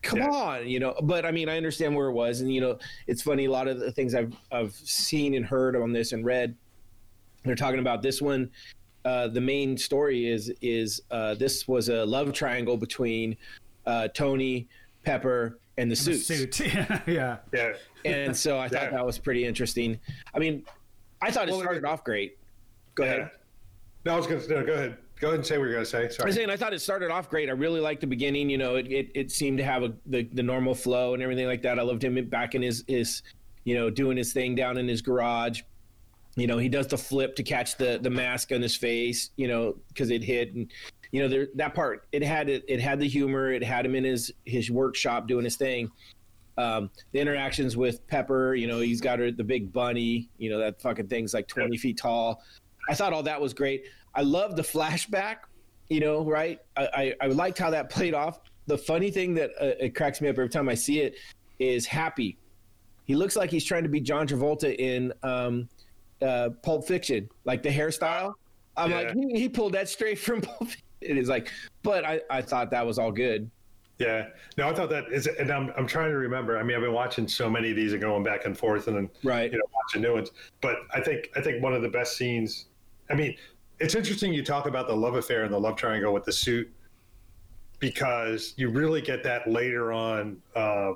Come 0.01 0.19
Yeah. 0.19 0.29
on, 0.29 0.67
you 0.67 0.79
know. 0.79 0.95
But 1.03 1.25
I 1.25 1.31
mean, 1.31 1.49
I 1.49 1.57
understand 1.57 1.95
where 1.95 2.07
it 2.07 2.13
was, 2.13 2.41
and 2.41 2.53
you 2.53 2.61
know, 2.61 2.77
it's 3.07 3.21
funny. 3.21 3.45
A 3.45 3.51
lot 3.51 3.67
of 3.67 3.79
the 3.79 3.91
things 3.91 4.13
I've 4.15 4.33
I've 4.51 4.73
seen 4.73 5.33
and 5.35 5.45
heard 5.45 5.75
on 5.75 5.91
this 5.91 6.13
and 6.13 6.25
read, 6.25 6.55
they're 7.43 7.55
talking 7.55 7.79
about 7.79 8.01
this 8.01 8.21
one. 8.21 8.49
Uh, 9.05 9.27
the 9.27 9.41
main 9.41 9.77
story 9.77 10.27
is 10.27 10.51
is 10.61 11.01
uh, 11.11 11.33
this 11.35 11.67
was 11.67 11.89
a 11.89 12.05
love 12.05 12.31
triangle 12.33 12.77
between 12.77 13.37
uh, 13.85 14.07
Tony, 14.09 14.67
Pepper, 15.03 15.59
and 15.77 15.89
the 15.89 15.95
The 15.95 16.15
suits 16.17 16.25
suit. 16.55 16.59
yeah. 17.07 17.37
Yeah. 17.51 17.73
and 18.05 18.35
so 18.35 18.57
I 18.59 18.67
thought 18.67 18.83
Yeah. 18.83 18.89
that 18.91 19.05
was 19.05 19.17
pretty 19.17 19.45
interesting. 19.45 19.99
I 20.33 20.39
mean, 20.39 20.65
I 21.21 21.31
thought 21.31 21.49
it 21.49 21.55
started 21.55 21.85
off 21.85 22.03
great. 22.03 22.37
Go 22.95 23.03
Yeah. 23.05 23.11
ahead. 23.11 23.31
No, 24.05 24.13
I 24.13 24.17
was 24.17 24.27
gonna 24.27 24.41
no, 24.47 24.65
go 24.65 24.73
ahead. 24.73 24.97
Go 25.19 25.27
ahead 25.29 25.39
and 25.39 25.45
say 25.47 25.57
what 25.57 25.65
you're 25.65 25.73
gonna 25.73 25.85
say. 25.85 25.91
Sorry. 25.91 26.05
I 26.07 26.09
Sorry. 26.09 26.27
was 26.27 26.35
saying 26.35 26.49
I 26.49 26.57
thought 26.57 26.73
it 26.73 26.79
started 26.81 27.09
off 27.11 27.29
great. 27.29 27.49
I 27.49 27.53
really 27.53 27.79
liked 27.79 28.01
the 28.01 28.07
beginning. 28.07 28.49
You 28.49 28.57
know, 28.57 28.75
it, 28.75 28.91
it, 28.91 29.09
it 29.15 29.31
seemed 29.31 29.57
to 29.59 29.63
have 29.63 29.83
a, 29.83 29.93
the 30.05 30.23
the 30.33 30.43
normal 30.43 30.75
flow 30.75 31.13
and 31.13 31.23
everything 31.23 31.47
like 31.47 31.61
that. 31.61 31.79
I 31.79 31.81
loved 31.81 32.03
him 32.03 32.23
back 32.29 32.55
in 32.55 32.61
his 32.61 32.83
his, 32.87 33.21
you 33.63 33.75
know, 33.75 33.89
doing 33.89 34.17
his 34.17 34.33
thing 34.33 34.53
down 34.55 34.77
in 34.77 34.87
his 34.87 35.01
garage. 35.01 35.61
you 36.35 36.47
know, 36.47 36.57
he 36.57 36.67
does 36.67 36.87
the 36.87 36.97
flip 36.97 37.35
to 37.37 37.43
catch 37.43 37.77
the 37.77 37.99
the 38.01 38.09
mask 38.09 38.51
on 38.51 38.61
his 38.61 38.75
face, 38.75 39.29
you 39.37 39.47
know, 39.47 39.75
because 39.87 40.09
it 40.11 40.23
hit 40.23 40.53
and 40.55 40.71
you 41.13 41.21
know 41.21 41.27
there, 41.27 41.47
that 41.55 41.75
part 41.75 42.07
it 42.11 42.23
had 42.23 42.49
it, 42.49 42.65
it 42.67 42.81
had 42.81 42.99
the 42.99 43.07
humor 43.07 43.51
it 43.51 43.63
had 43.63 43.85
him 43.85 43.93
in 43.95 44.03
his 44.03 44.33
his 44.45 44.69
workshop 44.69 45.27
doing 45.27 45.45
his 45.45 45.55
thing. 45.55 45.89
Um, 46.57 46.89
the 47.13 47.19
interactions 47.19 47.77
with 47.77 48.05
pepper 48.07 48.55
you 48.55 48.67
know 48.67 48.79
he's 48.79 48.99
got 48.99 49.19
her, 49.19 49.31
the 49.31 49.43
big 49.43 49.71
bunny 49.71 50.29
you 50.37 50.49
know 50.49 50.57
that 50.57 50.81
fucking 50.81 51.07
thing's 51.07 51.33
like 51.33 51.47
20 51.47 51.77
feet 51.77 51.97
tall. 51.97 52.43
I 52.89 52.95
thought 52.95 53.13
all 53.13 53.23
that 53.23 53.39
was 53.39 53.53
great. 53.53 53.85
I 54.15 54.23
love 54.23 54.55
the 54.55 54.63
flashback 54.63 55.37
you 55.89 55.99
know 55.99 56.25
right? 56.25 56.59
I 56.75 57.13
i, 57.21 57.25
I 57.25 57.27
liked 57.27 57.59
how 57.59 57.69
that 57.69 57.89
played 57.91 58.15
off. 58.15 58.39
The 58.65 58.77
funny 58.77 59.11
thing 59.11 59.35
that 59.35 59.51
uh, 59.61 59.73
it 59.79 59.93
cracks 59.95 60.19
me 60.19 60.29
up 60.29 60.33
every 60.37 60.49
time 60.49 60.67
i 60.67 60.73
see 60.73 60.99
it 61.01 61.15
is 61.59 61.85
happy. 61.85 62.37
He 63.05 63.13
looks 63.15 63.35
like 63.35 63.51
he's 63.51 63.65
trying 63.65 63.83
to 63.83 63.89
be 63.89 64.01
john 64.01 64.27
travolta 64.27 64.75
in 64.79 65.13
um, 65.21 65.69
uh, 66.23 66.49
pulp 66.63 66.87
fiction 66.87 67.29
like 67.45 67.61
the 67.61 67.69
hairstyle. 67.69 68.33
I'm 68.75 68.89
Yeah. 68.89 68.97
like 69.01 69.13
he, 69.13 69.41
he 69.41 69.49
pulled 69.49 69.73
that 69.73 69.87
straight 69.89 70.17
from 70.17 70.41
pulp 70.49 70.69
Fiction. 70.69 70.82
It 71.09 71.17
is 71.17 71.29
like 71.29 71.49
but 71.83 72.03
i 72.05 72.19
i 72.29 72.41
thought 72.41 72.69
that 72.71 72.85
was 72.85 72.97
all 72.99 73.11
good 73.11 73.49
Yeah. 73.99 74.27
No, 74.57 74.67
I 74.69 74.73
thought 74.73 74.89
that 74.89 75.05
is, 75.11 75.27
and 75.27 75.51
I'm, 75.51 75.71
I'm 75.77 75.85
trying 75.87 76.09
to 76.09 76.17
remember. 76.17 76.57
I 76.57 76.63
mean, 76.63 76.75
I've 76.75 76.81
been 76.83 76.93
watching 76.93 77.27
so 77.27 77.47
many 77.49 77.69
of 77.69 77.75
these 77.75 77.93
and 77.93 78.01
going 78.01 78.23
back 78.23 78.45
and 78.45 78.57
forth 78.57 78.87
and 78.87 78.97
then, 78.97 79.09
Right. 79.23 79.51
you 79.51 79.57
know, 79.59 79.63
watching 79.71 80.01
new 80.01 80.13
ones. 80.15 80.31
But 80.61 80.77
I 80.91 80.99
think, 80.99 81.29
I 81.37 81.41
think 81.41 81.61
one 81.63 81.73
of 81.75 81.83
the 81.83 81.89
best 81.89 82.17
scenes, 82.17 82.65
I 83.11 83.13
mean, 83.13 83.35
it's 83.79 83.93
interesting 83.95 84.33
you 84.33 84.43
talk 84.43 84.65
about 84.67 84.87
the 84.87 84.95
love 84.95 85.13
affair 85.15 85.43
and 85.45 85.53
the 85.53 85.59
love 85.59 85.75
triangle 85.77 86.11
with 86.11 86.25
the 86.25 86.31
suit 86.33 86.67
because 87.79 88.53
you 88.57 88.69
really 88.69 88.99
get 89.01 89.23
that 89.23 89.47
later 89.47 89.91
on, 89.93 90.37
uh, 90.55 90.93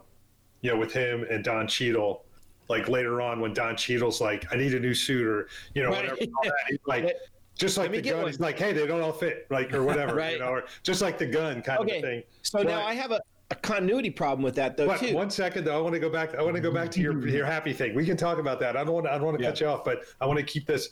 you 0.61 0.71
know, 0.71 0.77
with 0.77 0.91
him 0.91 1.25
and 1.29 1.43
Don 1.43 1.67
Cheadle. 1.67 2.23
Like 2.67 2.89
later 2.89 3.21
on 3.21 3.39
when 3.39 3.53
Don 3.53 3.77
Cheadle's 3.77 4.19
like, 4.19 4.45
I 4.51 4.57
need 4.57 4.73
a 4.73 4.79
new 4.79 4.93
suit 4.93 5.25
or, 5.25 5.47
you 5.73 5.83
know, 5.83 5.89
Right. 5.89 6.09
whatever. 6.09 6.31
all 6.35 6.43
that. 6.43 6.53
He's 6.69 6.79
like, 6.85 7.15
just 7.57 7.77
like 7.77 7.91
the 7.91 8.01
gun, 8.01 8.17
one. 8.19 8.27
he's 8.27 8.39
like, 8.39 8.57
hey, 8.59 8.71
they 8.73 8.85
don't 8.87 9.01
all 9.01 9.11
fit, 9.11 9.47
like, 9.49 9.73
or 9.73 9.83
whatever, 9.83 10.15
Right. 10.23 10.33
you 10.33 10.39
know, 10.39 10.47
or 10.49 10.63
just 10.83 11.01
like 11.01 11.17
the 11.17 11.25
gun 11.25 11.61
kind 11.61 11.79
of 11.79 11.87
a 11.87 11.91
okay 11.91 12.01
thing. 12.01 12.23
so 12.43 12.61
now 12.61 12.85
i 12.85 12.93
have 12.93 13.11
a, 13.11 13.19
a 13.51 13.55
continuity 13.55 14.09
problem 14.09 14.43
with 14.43 14.55
that 14.55 14.75
though 14.77 14.87
but 14.87 14.99
too 14.99 15.13
one 15.15 15.29
second 15.29 15.63
though, 15.65 15.77
I 15.77 15.81
want 15.81 15.93
to 15.93 15.99
go 15.99 16.09
back. 16.09 16.35
I 16.35 16.41
want 16.43 16.55
to 16.55 16.61
go 16.61 16.71
back 16.71 16.91
to 16.91 17.01
your 17.01 17.27
your 17.27 17.45
happy 17.45 17.73
thing. 17.73 17.95
We 17.95 18.05
can 18.05 18.17
talk 18.17 18.37
about 18.39 18.59
that. 18.59 18.75
I 18.77 18.83
don't 18.83 18.93
want. 18.93 19.05
To, 19.05 19.11
I 19.11 19.15
don't 19.17 19.25
want 19.25 19.37
to 19.37 19.43
Yeah. 19.43 19.49
cut 19.51 19.61
you 19.61 19.67
off, 19.67 19.83
but 19.85 20.01
I 20.21 20.25
want 20.25 20.37
to 20.39 20.45
keep 20.45 20.65
this. 20.67 20.89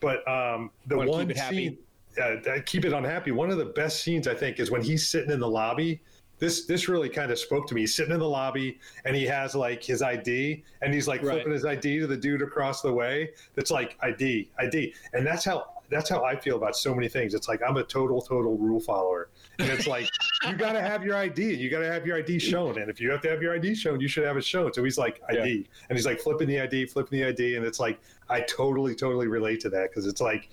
But 0.00 0.26
um, 0.28 0.70
the 0.86 0.96
Wanna 0.96 1.26
keep 1.26 1.36
one 1.36 1.50
scene, 1.50 1.78
uh, 2.22 2.36
keep 2.64 2.84
it 2.86 2.92
unhappy. 2.94 3.30
One 3.32 3.50
of 3.50 3.58
the 3.58 3.64
best 3.66 4.02
scenes 4.02 4.26
I 4.28 4.34
think 4.34 4.58
is 4.60 4.70
when 4.70 4.80
he's 4.82 5.06
sitting 5.08 5.30
in 5.30 5.38
the 5.40 5.48
lobby. 5.48 6.00
This 6.38 6.66
this 6.66 6.88
really 6.88 7.08
kind 7.08 7.30
of 7.32 7.38
spoke 7.38 7.66
to 7.68 7.74
me. 7.74 7.80
He's 7.82 7.94
sitting 7.96 8.14
in 8.14 8.20
the 8.20 8.28
lobby 8.28 8.78
and 9.04 9.14
he 9.16 9.24
has 9.26 9.54
like 9.56 9.82
his 9.82 10.00
ID 10.02 10.62
and 10.82 10.94
he's 10.94 11.08
like 11.08 11.20
Right. 11.22 11.32
flipping 11.34 11.52
his 11.52 11.64
ID 11.66 11.98
to 11.98 12.06
the 12.06 12.16
dude 12.16 12.40
across 12.42 12.80
the 12.80 12.92
way. 12.92 13.30
That's 13.56 13.70
like 13.72 13.98
ID 14.02 14.48
ID, 14.58 14.94
and 15.12 15.26
that's 15.26 15.44
how. 15.44 15.72
That's 15.90 16.08
how 16.10 16.24
I 16.24 16.38
feel 16.38 16.56
about 16.56 16.76
so 16.76 16.94
many 16.94 17.08
things. 17.08 17.34
It's 17.34 17.48
like 17.48 17.60
I'm 17.66 17.76
a 17.76 17.84
total, 17.84 18.20
total 18.20 18.56
rule 18.56 18.80
follower, 18.80 19.30
and 19.58 19.68
it's 19.68 19.86
like 19.86 20.08
you 20.46 20.54
got 20.54 20.72
to 20.72 20.80
have 20.80 21.04
your 21.04 21.16
ID. 21.16 21.54
You 21.54 21.70
got 21.70 21.80
to 21.80 21.90
have 21.90 22.06
your 22.06 22.18
ID 22.18 22.38
shown, 22.38 22.80
and 22.80 22.90
if 22.90 23.00
you 23.00 23.10
have 23.10 23.22
to 23.22 23.30
have 23.30 23.42
your 23.42 23.54
ID 23.54 23.74
shown, 23.74 24.00
you 24.00 24.08
should 24.08 24.24
have 24.24 24.36
it 24.36 24.44
shown. 24.44 24.72
So 24.72 24.84
he's 24.84 24.98
like 24.98 25.20
ID, 25.28 25.66
and 25.88 25.98
he's 25.98 26.06
like 26.06 26.20
flipping 26.20 26.48
the 26.48 26.60
ID, 26.60 26.86
flipping 26.86 27.20
the 27.20 27.26
ID, 27.26 27.56
and 27.56 27.64
it's 27.64 27.80
like 27.80 27.98
I 28.28 28.40
totally, 28.42 28.94
totally 28.94 29.28
relate 29.28 29.60
to 29.60 29.70
that 29.70 29.90
because 29.90 30.06
it's 30.06 30.20
like 30.20 30.50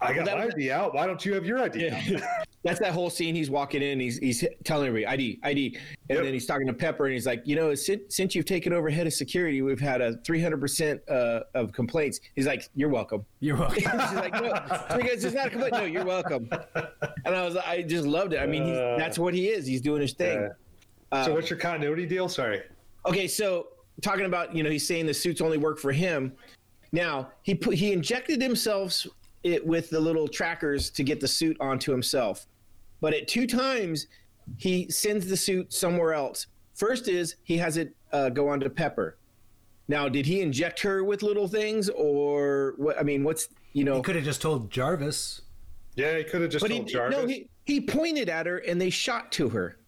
I 0.00 0.12
got 0.12 0.24
that 0.26 0.38
my 0.38 0.44
was- 0.46 0.54
ID 0.54 0.70
out. 0.70 0.94
Why 0.94 1.06
don't 1.06 1.24
you 1.24 1.34
have 1.34 1.44
your 1.44 1.58
ID? 1.60 1.86
Yeah. 1.86 2.34
That's 2.64 2.80
that 2.80 2.92
whole 2.92 3.08
scene. 3.08 3.34
He's 3.36 3.50
walking 3.50 3.82
in. 3.82 4.00
He's 4.00 4.18
he's 4.18 4.44
telling 4.64 4.88
everybody 4.88 5.06
ID 5.06 5.38
ID, 5.44 5.66
and 6.08 6.16
Yep. 6.16 6.24
then 6.24 6.32
he's 6.34 6.44
talking 6.44 6.66
to 6.66 6.72
Pepper, 6.72 7.04
and 7.06 7.14
he's 7.14 7.24
like, 7.24 7.40
you 7.46 7.54
know, 7.56 7.72
since, 7.74 8.14
since 8.14 8.34
you've 8.34 8.44
taken 8.46 8.72
over 8.72 8.90
head 8.90 9.06
of 9.06 9.12
security, 9.14 9.62
we've 9.62 9.80
had 9.80 10.00
a 10.00 10.16
300 10.18 10.60
percent 10.60 11.00
uh, 11.08 11.40
of 11.54 11.72
complaints. 11.72 12.18
He's 12.34 12.46
like, 12.46 12.68
you're 12.74 12.88
welcome. 12.88 13.24
You're 13.40 13.56
welcome. 13.58 13.76
She's 13.80 13.90
like, 13.92 14.32
no, 14.34 14.52
because 14.96 15.24
it's 15.24 15.34
not 15.36 15.46
a 15.46 15.50
complaint. 15.50 15.72
No, 15.74 15.84
you're 15.84 16.04
welcome. 16.04 16.48
And 17.24 17.34
I 17.34 17.44
was, 17.44 17.56
I 17.56 17.82
just 17.82 18.06
loved 18.06 18.32
it. 18.32 18.38
I 18.40 18.46
mean, 18.46 18.64
he's, 18.64 18.76
Uh, 18.76 18.96
that's 18.98 19.18
what 19.20 19.34
he 19.34 19.48
is. 19.48 19.64
He's 19.64 19.80
doing 19.80 20.02
his 20.02 20.12
thing. 20.12 20.50
Yeah. 21.12 21.24
so 21.24 21.34
what's 21.34 21.48
your 21.50 21.58
continuity 21.60 22.06
deal? 22.06 22.28
Sorry. 22.28 22.62
Okay, 23.06 23.28
so 23.28 23.68
talking 24.02 24.26
about 24.26 24.54
you 24.54 24.62
know 24.64 24.70
he's 24.70 24.86
saying 24.86 25.06
the 25.06 25.14
suits 25.14 25.40
only 25.40 25.58
work 25.58 25.78
for 25.78 25.92
him. 25.92 26.32
Now 26.90 27.30
he 27.42 27.54
put 27.54 27.76
he 27.76 27.92
injected 27.92 28.42
himself 28.42 29.06
it 29.42 29.64
with 29.66 29.90
the 29.90 30.00
little 30.00 30.28
trackers 30.28 30.90
to 30.90 31.04
get 31.04 31.20
the 31.20 31.28
suit 31.28 31.56
onto 31.60 31.92
himself, 31.92 32.46
but 33.00 33.14
at 33.14 33.28
two 33.28 33.46
times 33.46 34.06
he 34.56 34.90
sends 34.90 35.26
the 35.28 35.36
suit 35.36 35.72
somewhere 35.72 36.14
else. 36.14 36.46
First 36.74 37.08
is 37.08 37.36
he 37.44 37.56
has 37.58 37.76
it 37.76 37.94
uh, 38.12 38.30
go 38.30 38.48
onto 38.48 38.68
Pepper. 38.68 39.16
Now, 39.88 40.08
did 40.08 40.26
he 40.26 40.40
inject 40.42 40.80
her 40.80 41.02
with 41.02 41.22
little 41.22 41.48
things, 41.48 41.88
or 41.88 42.74
what? 42.76 42.98
I 42.98 43.02
mean, 43.02 43.24
what's 43.24 43.48
you 43.72 43.84
know? 43.84 43.96
You 43.96 44.02
could 44.02 44.16
have 44.16 44.24
just 44.24 44.42
told 44.42 44.70
Jarvis. 44.70 45.42
Yeah, 45.96 46.18
he 46.18 46.24
could 46.24 46.42
have 46.42 46.50
just 46.50 46.62
But 46.62 46.70
he 46.70 46.78
told 46.78 46.88
Jarvis. 46.88 47.18
no, 47.18 47.26
he 47.26 47.48
he 47.64 47.80
pointed 47.80 48.28
at 48.28 48.46
her 48.46 48.58
and 48.58 48.80
they 48.80 48.90
shot 48.90 49.32
to 49.32 49.48
her. 49.48 49.78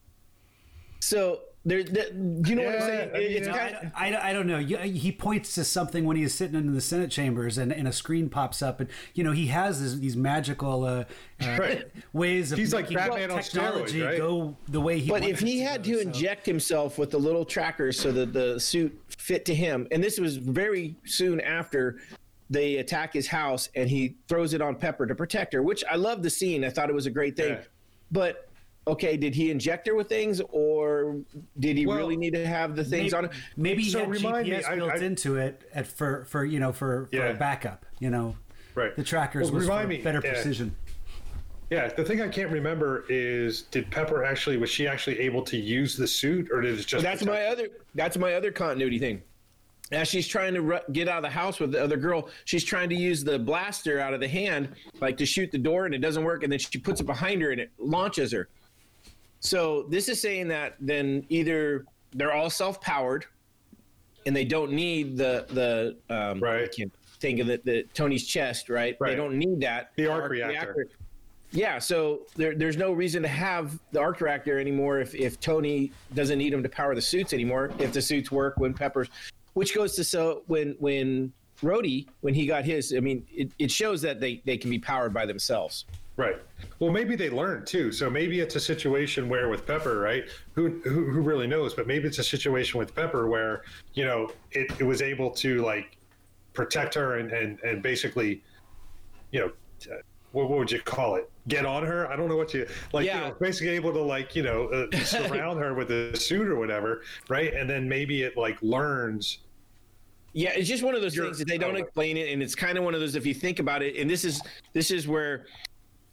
So 1.01 1.41
there, 1.65 1.83
there 1.83 2.07
you 2.15 2.55
know 2.55 2.65
what 2.65 2.77
I'm 2.77 2.81
saying? 2.81 3.11
I 3.15 3.19
mean, 3.19 3.31
it's 3.33 3.41
you 3.41 3.53
know, 3.53 3.59
kind 3.59 3.75
of, 3.75 3.93
I, 3.95 4.13
I, 4.15 4.31
I 4.31 4.33
don't 4.33 4.47
know. 4.47 4.59
He 4.59 5.13
points 5.13 5.55
to 5.57 5.65
something 5.65 6.07
when 6.07 6.17
he's 6.17 6.33
sitting 6.33 6.57
in 6.59 6.75
the 6.75 6.81
Senate 6.81 7.11
chambers, 7.11 7.59
and, 7.59 7.71
and 7.71 7.87
a 7.87 7.93
screen 7.93 8.31
pops 8.31 8.63
up, 8.63 8.81
and 8.81 8.89
you 9.15 9.23
know 9.23 9.33
he 9.33 9.49
has 9.49 9.83
this, 9.83 9.95
these 9.95 10.17
magical 10.17 10.85
uh, 10.85 11.05
uh, 11.43 11.57
Right. 11.59 11.85
ways 12.15 12.53
of 12.53 12.59
He's 12.59 12.73
like 12.73 12.85
making 12.85 12.97
Batman 12.97 13.31
on 13.31 13.43
technology 13.43 14.01
steroids, 14.01 14.07
right? 14.07 14.19
go 14.19 14.57
the 14.69 14.81
way 14.81 14.99
he. 14.99 15.11
But 15.11 15.23
if 15.23 15.41
he 15.41 15.61
it 15.61 15.69
had 15.69 15.83
go, 15.83 15.91
to 15.91 15.95
so- 15.97 16.01
inject 16.01 16.47
himself 16.47 16.97
with 16.99 17.11
the 17.11 17.19
little 17.19 17.45
trackers 17.45 18.01
so 18.01 18.11
that 18.13 18.33
the 18.33 18.59
suit 18.59 18.99
fit 19.09 19.45
to 19.45 19.55
him, 19.55 19.87
and 19.91 20.03
this 20.03 20.19
was 20.19 20.39
very 20.39 20.97
soon 21.05 21.41
after 21.43 21.99
they 22.49 22.79
attack 22.79 23.13
his 23.13 23.29
house 23.29 23.69
and 23.77 23.89
he 23.89 24.17
throws 24.29 24.55
it 24.55 24.61
on 24.61 24.75
Pepper 24.75 25.07
to 25.07 25.15
protect 25.15 25.53
her, 25.53 25.63
which 25.63 25.85
I 25.89 25.95
love 25.95 26.23
the 26.23 26.31
scene. 26.31 26.65
I 26.65 26.71
thought 26.71 26.91
it 26.91 26.95
was 26.95 27.07
a 27.07 27.11
great 27.11 27.37
thing. 27.37 27.53
Yeah. 27.53 27.61
But 28.11 28.49
okay, 28.87 29.17
did 29.17 29.35
he 29.35 29.51
inject 29.51 29.87
her 29.87 29.95
with 29.95 30.09
things 30.09 30.41
or 30.51 31.17
did 31.59 31.77
he 31.77 31.87
Well, 31.87 31.99
really 31.99 32.17
need 32.17 32.33
to 32.35 32.47
have 32.47 32.77
the 32.77 32.85
things 32.85 33.13
maybe, 33.13 33.15
on 33.15 33.25
it? 33.27 33.31
maybe 33.57 33.83
he 33.83 33.91
So 33.91 34.01
had 34.01 34.11
remind 34.11 34.49
me, 34.49 34.55
GPS 34.57 34.65
I- 34.69 34.77
built 34.77 34.91
I- 34.93 34.97
into 34.99 35.37
it 35.37 35.63
at 35.75 35.87
for 35.87 36.25
for 36.25 36.45
you 36.45 36.59
know 36.61 36.73
for, 36.73 37.07
for 37.11 37.17
Yeah. 37.17 37.29
a 37.29 37.35
backup. 37.35 37.85
You 37.99 38.11
know, 38.11 38.37
Right. 38.75 38.95
the 38.97 39.05
trackers 39.05 39.45
Well, 39.51 39.55
was 39.61 39.67
for 39.67 39.71
remind 39.73 39.89
me, 39.91 39.99
better 39.99 40.21
yeah. 40.25 40.33
precision. 40.33 40.75
Yeah, 41.71 41.87
the 41.89 42.05
thing 42.05 42.21
I 42.21 42.27
can't 42.29 42.51
remember 42.51 43.05
is 43.09 43.63
did 43.63 43.91
Pepper 43.91 44.25
actually 44.25 44.57
was 44.57 44.71
she 44.71 44.89
actually 44.89 45.21
able 45.21 45.43
to 45.43 45.57
use 45.57 45.97
the 45.97 46.07
suit 46.09 46.49
or 46.51 46.61
did 46.63 46.79
it 46.79 46.87
just 46.87 47.05
That's 47.05 47.25
my 47.25 47.45
other. 47.47 47.69
That's 47.95 48.17
my 48.19 48.35
other 48.35 48.51
continuity 48.51 48.99
thing. 48.99 49.23
As 49.93 50.07
she's 50.09 50.27
trying 50.27 50.55
to 50.55 50.63
ru- 50.63 50.79
get 50.93 51.09
out 51.09 51.19
of 51.19 51.23
the 51.25 51.31
house 51.31 51.59
with 51.61 51.73
the 51.73 51.83
other 51.83 51.97
girl, 51.97 52.29
she's 52.45 52.65
trying 52.65 52.89
to 52.91 52.95
use 52.95 53.23
the 53.25 53.39
blaster 53.39 53.99
out 54.01 54.15
of 54.15 54.21
the 54.21 54.29
hand, 54.29 54.69
like 55.01 55.17
to 55.19 55.27
shoot 55.27 55.51
the 55.51 55.59
door, 55.59 55.85
and 55.85 55.95
it 55.95 55.99
doesn't 55.99 56.23
work. 56.25 56.43
And 56.45 56.51
then 56.53 56.61
she 56.61 56.79
puts 56.79 57.01
it 57.01 57.05
behind 57.07 57.43
her, 57.43 57.51
and 57.51 57.61
it 57.61 57.71
launches 57.79 58.31
her. 58.33 58.49
So 59.41 59.87
this 59.89 60.09
is 60.09 60.21
saying 60.21 60.49
that 60.49 60.77
then 60.81 61.25
either 61.29 61.85
they're 62.13 62.33
all 62.33 62.51
self-powered, 62.51 63.25
and 64.27 64.37
they 64.37 64.45
don't 64.45 64.73
need 64.73 65.17
the 65.17 65.47
the 65.49 66.15
um, 66.15 66.41
Right. 66.41 66.65
I 66.65 66.69
can't 66.69 66.93
think 67.21 67.41
of 67.41 67.51
it, 67.51 67.65
the 67.65 67.85
Tony's 67.95 68.27
chest, 68.27 68.69
right? 68.69 68.97
They 69.01 69.15
don't 69.15 69.37
need 69.37 69.61
that. 69.61 69.91
The 69.97 70.07
arc 70.09 70.31
reactor. 70.31 70.89
Yeah, 71.53 71.79
so 71.81 72.27
there, 72.37 72.55
there's 72.55 72.77
no 72.77 72.93
reason 72.93 73.23
to 73.23 73.29
have 73.29 73.77
the 73.91 74.01
arc 74.01 74.21
reactor 74.21 74.61
anymore 74.61 75.01
if, 75.01 75.17
if 75.17 75.41
Tony 75.41 75.91
doesn't 76.15 76.39
need 76.39 76.53
them 76.53 76.63
to 76.63 76.69
power 76.69 76.95
the 76.95 77.03
suits 77.03 77.33
anymore. 77.33 77.73
If 77.79 77.93
the 77.93 78.01
suits 78.01 78.31
work 78.31 78.55
when 78.59 78.73
Peppers, 78.73 79.09
which 79.55 79.75
goes 79.75 79.97
to 79.97 80.05
so 80.05 80.45
when 80.47 80.77
when 80.79 81.33
Rhodey 81.63 82.07
when 82.21 82.35
he 82.35 82.47
got 82.47 82.65
his, 82.65 82.95
I 82.97 83.01
mean, 83.01 83.27
it, 83.33 83.51
it 83.59 83.71
shows 83.71 84.01
that 84.03 84.21
they 84.21 84.43
they 84.45 84.57
can 84.57 84.71
be 84.71 84.79
powered 84.79 85.13
by 85.13 85.27
themselves. 85.27 85.87
Right. 86.21 86.37
Well, 86.81 86.93
maybe 86.93 87.17
they 87.17 87.31
learned 87.31 87.67
too. 87.67 87.91
So 87.93 88.11
maybe 88.11 88.41
it's 88.41 88.55
a 88.55 88.61
situation 88.61 89.27
where 89.31 89.49
with 89.49 89.67
Pepper, 89.67 90.01
right? 90.01 90.25
Who 90.53 90.81
who, 90.85 91.11
who 91.11 91.23
really 91.23 91.47
knows? 91.47 91.73
But 91.73 91.87
maybe 91.87 92.07
it's 92.07 92.19
a 92.19 92.23
situation 92.25 92.79
with 92.79 92.95
Pepper 92.95 93.27
where 93.27 93.63
you 93.95 94.05
know 94.05 94.31
it, 94.51 94.71
it 94.79 94.85
was 94.85 95.01
able 95.01 95.31
to 95.31 95.63
like 95.63 95.97
protect 96.53 96.95
her 96.95 97.17
and 97.19 97.33
and 97.33 97.59
and 97.61 97.83
basically, 97.83 98.43
you 99.31 99.41
know. 99.41 99.53
What, 100.33 100.49
what 100.49 100.59
would 100.61 100.71
you 100.71 100.81
call 100.81 101.17
it? 101.17 101.29
Get 101.49 101.67
on 101.67 101.85
her? 101.85 102.09
I 102.09 102.15
don't 102.15 102.29
know 102.29 102.37
what 102.37 102.55
you 102.55 102.65
like. 102.93 103.05
Yeah. 103.05 103.25
You 103.25 103.29
know, 103.31 103.37
basically 103.41 103.71
able 103.71 103.93
to 103.95 104.01
like 104.01 104.37
you 104.37 104.43
know 104.43 104.69
uh, 104.69 104.97
surround 105.05 105.59
her 105.59 105.73
with 105.75 105.91
a 105.91 106.15
suit 106.17 106.47
or 106.49 106.57
whatever, 106.57 107.03
right? 107.29 107.53
And 107.55 107.69
then 107.69 107.89
maybe 107.89 108.23
it 108.23 108.37
like 108.37 108.57
learns 108.63 109.39
Yeah, 110.33 110.51
it's 110.55 110.69
just 110.69 110.85
one 110.85 110.95
of 110.95 111.01
those 111.01 111.17
You're- 111.17 111.27
things 111.29 111.39
that 111.39 111.49
they 111.49 111.59
don't 111.59 111.77
explain 111.77 112.17
it, 112.17 112.33
and 112.33 112.43
it's 112.43 112.55
kind 112.55 112.79
of 112.79 112.85
one 112.85 112.95
of 112.95 113.01
those 113.01 113.17
if 113.17 113.27
you 113.27 113.35
think 113.35 113.59
about 113.59 113.83
it. 113.83 113.97
And 113.97 114.09
this 114.09 114.25
is 114.25 114.41
this 114.73 114.93
is 114.93 115.09
where 115.09 115.47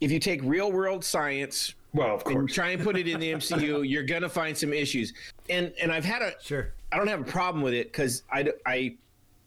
if 0.01 0.12
you 0.12 0.19
take 0.19 0.41
real 0.43 0.71
world 0.71 1.03
science 1.03 1.73
well, 1.93 2.15
of 2.15 2.23
and 2.27 2.36
course. 2.36 2.53
try 2.53 2.69
and 2.69 2.83
put 2.83 2.97
it 2.97 3.07
in 3.07 3.19
the 3.19 3.31
MCU, 3.33 3.88
you're 3.89 4.03
gonna 4.03 4.29
find 4.29 4.57
some 4.57 4.73
issues. 4.73 5.13
And 5.49 5.73
and 5.81 5.91
I've 5.91 6.05
had 6.05 6.21
a 6.21 6.33
Sure. 6.41 6.73
I 6.91 6.97
don't 6.97 7.07
have 7.07 7.21
a 7.21 7.25
problem 7.31 7.63
with 7.63 7.73
it 7.73 7.88
because 7.91 8.23
I 8.31 8.51
I 8.65 8.95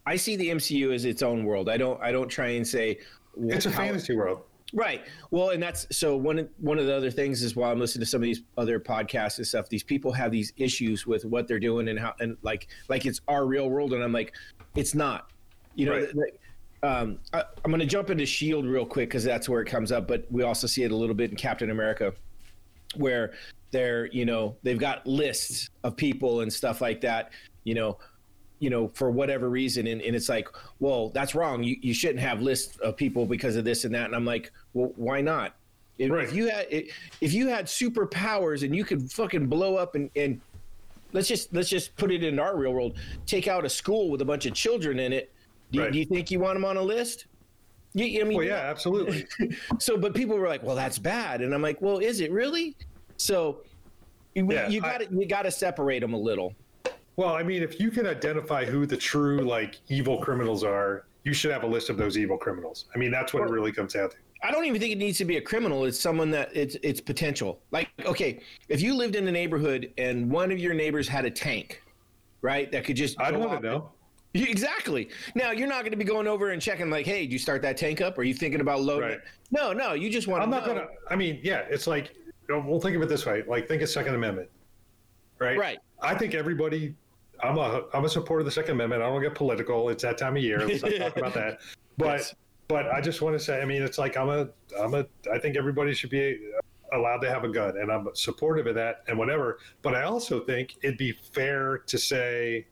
I 0.05 0.15
see 0.15 0.35
the 0.35 0.49
MCU 0.49 0.93
as 0.93 1.05
its 1.05 1.21
own 1.21 1.45
world. 1.45 1.69
I 1.69 1.77
don't 1.77 2.01
I 2.01 2.11
don't 2.11 2.27
try 2.29 2.49
and 2.49 2.67
say 2.67 2.99
It's 3.39 3.65
a 3.65 3.71
how- 3.71 3.77
fantasy 3.77 4.15
world. 4.15 4.41
Right. 4.73 5.01
Well, 5.31 5.49
and 5.49 5.61
that's 5.61 5.85
so 5.95 6.15
one 6.15 6.47
one 6.59 6.79
of 6.79 6.85
the 6.85 6.95
other 6.95 7.11
things 7.11 7.43
is 7.43 7.57
while 7.57 7.71
I'm 7.71 7.79
listening 7.79 8.03
to 8.05 8.09
some 8.09 8.21
of 8.21 8.23
these 8.25 8.41
other 8.57 8.79
podcasts 8.79 9.37
and 9.37 9.45
stuff, 9.45 9.67
these 9.67 9.83
people 9.83 10.13
have 10.13 10.31
these 10.31 10.53
issues 10.55 11.05
with 11.05 11.25
what 11.25 11.45
they're 11.47 11.59
doing 11.59 11.89
and 11.89 11.99
how 11.99 12.13
and 12.21 12.37
like 12.41 12.67
like 12.87 13.05
it's 13.05 13.19
our 13.27 13.45
real 13.45 13.69
world, 13.69 13.91
and 13.93 14.01
I'm 14.01 14.13
like, 14.13 14.33
it's 14.75 14.95
not. 14.95 15.29
You 15.75 15.87
know, 15.87 15.91
Right. 15.93 15.99
th- 16.03 16.13
th- 16.13 16.33
um, 16.83 17.19
I, 17.33 17.43
I'm 17.63 17.71
going 17.71 17.79
to 17.79 17.85
jump 17.85 18.09
into 18.09 18.25
Shield 18.25 18.65
real 18.65 18.85
quick 18.85 19.09
because 19.09 19.23
that's 19.23 19.47
where 19.47 19.61
it 19.61 19.67
comes 19.67 19.91
up, 19.91 20.07
but 20.07 20.25
we 20.31 20.43
also 20.43 20.67
see 20.67 20.83
it 20.83 20.91
a 20.91 20.95
little 20.95 21.15
bit 21.15 21.29
in 21.29 21.37
Captain 21.37 21.69
America, 21.69 22.13
where 22.95 23.33
they're 23.71 24.07
you 24.07 24.25
know 24.25 24.55
they've 24.63 24.79
got 24.79 25.05
lists 25.07 25.69
of 25.83 25.95
people 25.95 26.41
and 26.41 26.51
stuff 26.51 26.81
like 26.81 27.01
that, 27.01 27.31
you 27.63 27.75
know, 27.75 27.97
you 28.59 28.69
know 28.69 28.87
for 28.89 29.11
whatever 29.11 29.49
reason, 29.49 29.87
and, 29.87 30.01
and 30.01 30.15
it's 30.15 30.29
like, 30.29 30.47
well, 30.79 31.09
that's 31.09 31.35
wrong. 31.35 31.63
You 31.63 31.77
you 31.81 31.93
shouldn't 31.93 32.19
have 32.19 32.41
lists 32.41 32.77
of 32.77 32.97
people 32.97 33.25
because 33.25 33.55
of 33.55 33.63
this 33.63 33.85
and 33.85 33.93
that, 33.93 34.05
and 34.05 34.15
I'm 34.15 34.25
like, 34.25 34.51
well, 34.73 34.91
why 34.95 35.21
not? 35.21 35.55
If, 35.97 36.09
Right. 36.09 36.23
if 36.23 36.33
you 36.33 36.49
had 36.49 36.65
if 36.69 37.33
you 37.33 37.47
had 37.47 37.65
superpowers 37.65 38.63
and 38.63 38.75
you 38.75 38.83
could 38.83 39.11
fucking 39.11 39.47
blow 39.47 39.75
up 39.75 39.93
and, 39.93 40.09
and 40.15 40.41
let's 41.13 41.27
just 41.27 41.53
let's 41.53 41.69
just 41.69 41.95
put 41.95 42.11
it 42.11 42.23
in 42.23 42.39
our 42.39 42.57
real 42.57 42.71
world. 42.73 42.97
Take 43.27 43.47
out 43.47 43.65
a 43.65 43.69
school 43.69 44.09
with 44.09 44.21
a 44.21 44.25
bunch 44.25 44.45
of 44.47 44.53
children 44.53 44.99
in 44.99 45.13
it. 45.13 45.31
Do, 45.71 45.77
you- 45.79 45.83
Right. 45.85 45.93
do 45.93 45.99
you 45.99 46.05
think 46.05 46.31
you 46.31 46.39
want 46.39 46.55
them 46.55 46.65
on 46.65 46.77
a 46.77 46.81
list? 46.81 47.25
You, 47.93 48.21
I 48.21 48.23
mean, 48.23 48.37
Well, 48.37 48.47
yeah, 48.47 48.55
absolutely. 48.55 49.25
so, 49.79 49.97
but 49.97 50.13
people 50.13 50.37
were 50.37 50.47
like, 50.47 50.63
"Well, 50.63 50.77
that's 50.77 50.97
bad," 50.97 51.41
and 51.41 51.53
I'm 51.53 51.61
like, 51.61 51.81
"Well, 51.81 51.97
is 51.99 52.21
it 52.21 52.31
really?" 52.31 52.75
So, 53.17 53.63
you, 54.33 54.49
Yeah, 54.49 54.69
you 54.69 54.79
got 54.79 55.01
to 55.01 55.07
you 55.13 55.25
got 55.25 55.41
to 55.41 55.51
separate 55.51 55.99
them 55.99 56.13
a 56.13 56.17
little. 56.17 56.55
Well, 57.17 57.35
I 57.35 57.43
mean, 57.43 57.61
if 57.61 57.81
you 57.81 57.91
can 57.91 58.07
identify 58.07 58.63
who 58.63 58.85
the 58.85 58.95
true 58.95 59.41
like 59.41 59.75
evil 59.89 60.19
criminals 60.19 60.63
are, 60.63 61.05
you 61.25 61.33
should 61.33 61.51
have 61.51 61.63
a 61.63 61.67
list 61.67 61.89
of 61.89 61.97
those 61.97 62.17
evil 62.17 62.37
criminals. 62.37 62.85
I 62.95 62.97
mean, 62.97 63.11
that's 63.11 63.33
what 63.33 63.43
it 63.43 63.49
really 63.49 63.73
comes 63.73 63.93
down 63.93 64.09
to. 64.11 64.15
I 64.41 64.51
don't 64.51 64.63
even 64.65 64.79
think 64.79 64.93
it 64.93 64.97
needs 64.97 65.17
to 65.17 65.25
be 65.25 65.35
a 65.37 65.41
criminal. 65.41 65.83
It's 65.83 65.99
someone 65.99 66.31
that 66.31 66.49
it's 66.55 66.77
it's 66.83 67.01
potential. 67.01 67.59
Like, 67.71 67.89
okay, 68.05 68.39
if 68.69 68.81
you 68.81 68.95
lived 68.95 69.15
in 69.17 69.27
a 69.27 69.31
neighborhood 69.31 69.91
and 69.97 70.31
one 70.31 70.49
of 70.51 70.59
your 70.59 70.73
neighbors 70.73 71.09
had 71.09 71.25
a 71.25 71.29
tank, 71.29 71.83
right, 72.41 72.71
that 72.71 72.85
could 72.85 72.95
just 72.95 73.19
I'd 73.19 73.35
want 73.35 73.61
to 73.61 73.67
know. 73.67 73.91
Exactly. 74.33 75.09
Now 75.35 75.51
you're 75.51 75.67
not 75.67 75.81
going 75.81 75.91
to 75.91 75.97
be 75.97 76.03
going 76.05 76.27
over 76.27 76.51
and 76.51 76.61
checking 76.61 76.89
like, 76.89 77.05
hey, 77.05 77.21
did 77.21 77.33
you 77.33 77.39
start 77.39 77.61
that 77.63 77.77
tank 77.77 77.99
up? 78.01 78.17
Are 78.17 78.23
you 78.23 78.33
thinking 78.33 78.61
about 78.61 78.81
loading 78.81 79.09
Right. 79.09 79.17
it? 79.17 79.23
No, 79.51 79.73
no. 79.73 79.93
You 79.93 80.09
just 80.09 80.27
want. 80.27 80.41
I'm 80.41 80.49
not 80.49 80.65
gonna. 80.65 80.87
I 81.09 81.15
mean, 81.15 81.39
yeah, 81.43 81.65
it's 81.69 81.87
like 81.87 82.13
we'll 82.47 82.79
think 82.79 82.95
of 82.95 83.01
it 83.01 83.09
this 83.09 83.25
way. 83.25 83.43
Like, 83.47 83.67
think 83.67 83.81
of 83.81 83.89
Second 83.89 84.15
Amendment, 84.15 84.49
right? 85.39 85.57
Right. 85.57 85.79
I 86.01 86.15
think 86.15 86.33
everybody. 86.33 86.95
I'm 87.43 87.57
a 87.57 87.83
I'm 87.93 88.05
a 88.05 88.09
supporter 88.09 88.39
of 88.41 88.45
the 88.45 88.51
Second 88.51 88.71
Amendment. 88.75 89.01
I 89.01 89.07
don't 89.07 89.21
get 89.21 89.35
political. 89.35 89.89
It's 89.89 90.03
that 90.03 90.17
time 90.17 90.37
of 90.37 90.43
year. 90.43 90.65
Let's 90.65 90.81
not 90.83 90.93
talk 90.95 91.17
about 91.17 91.33
that. 91.33 91.59
But 91.97 92.19
Yes. 92.19 92.35
but 92.69 92.87
I 92.87 93.01
just 93.01 93.21
want 93.21 93.37
to 93.37 93.43
say. 93.43 93.61
I 93.61 93.65
mean, 93.65 93.81
it's 93.83 93.97
like 93.97 94.15
I'm 94.15 94.29
a 94.29 94.47
I'm 94.79 94.93
a. 94.93 95.05
I 95.31 95.37
think 95.39 95.57
everybody 95.57 95.93
should 95.93 96.09
be 96.09 96.39
allowed 96.93 97.17
to 97.19 97.29
have 97.29 97.43
a 97.43 97.49
gun, 97.49 97.77
and 97.77 97.91
I'm 97.91 98.07
supportive 98.13 98.65
of 98.67 98.75
that 98.75 99.03
and 99.09 99.17
whatever. 99.17 99.59
But 99.81 99.93
I 99.95 100.03
also 100.03 100.39
think 100.45 100.77
it'd 100.81 100.97
be 100.97 101.11
fair 101.11 101.79
to 101.79 101.97
say 101.97 102.65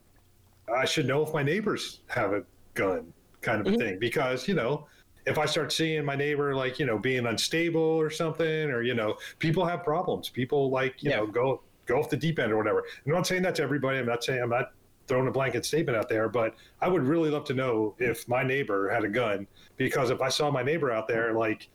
I 0.75 0.85
should 0.85 1.07
know 1.07 1.23
if 1.23 1.33
my 1.33 1.43
neighbors 1.43 2.01
have 2.07 2.33
a 2.33 2.43
gun, 2.73 3.13
kind 3.41 3.65
of 3.65 3.73
a 3.73 3.77
thing, 3.77 3.99
because 3.99 4.47
you 4.47 4.53
know 4.55 4.87
if 5.25 5.37
I 5.37 5.45
start 5.45 5.71
seeing 5.71 6.03
my 6.05 6.15
neighbor 6.15 6.55
like 6.55 6.79
you 6.79 6.85
know 6.85 6.97
being 6.97 7.25
unstable 7.25 7.81
or 7.81 8.09
something, 8.09 8.69
or 8.71 8.81
you 8.81 8.93
know 8.93 9.15
people 9.39 9.65
have 9.65 9.83
problems, 9.83 10.29
people 10.29 10.69
like 10.69 11.03
you 11.03 11.11
Yeah. 11.11 11.17
know 11.17 11.27
go 11.27 11.61
go 11.85 11.99
off 11.99 12.09
the 12.09 12.17
deep 12.17 12.39
end 12.39 12.51
or 12.51 12.57
whatever. 12.57 12.83
I'm 13.05 13.11
not 13.11 13.25
saying 13.27 13.41
that 13.43 13.55
to 13.55 13.63
everybody. 13.63 13.97
I'm 13.99 14.05
not 14.05 14.23
saying 14.23 14.41
I'm 14.41 14.49
not 14.49 14.71
throwing 15.07 15.27
a 15.27 15.31
blanket 15.31 15.65
statement 15.65 15.97
out 15.97 16.07
there, 16.07 16.29
but 16.29 16.53
I 16.81 16.87
would 16.87 17.01
really 17.03 17.31
love 17.31 17.43
to 17.45 17.53
know 17.55 17.95
if 17.97 18.27
my 18.27 18.43
neighbor 18.43 18.89
had 18.89 19.03
a 19.03 19.09
gun 19.09 19.47
because 19.75 20.11
if 20.11 20.21
I 20.21 20.29
saw 20.29 20.51
my 20.51 20.61
neighbor 20.61 20.91
out 20.91 21.07
there 21.07 21.33
like 21.33 21.67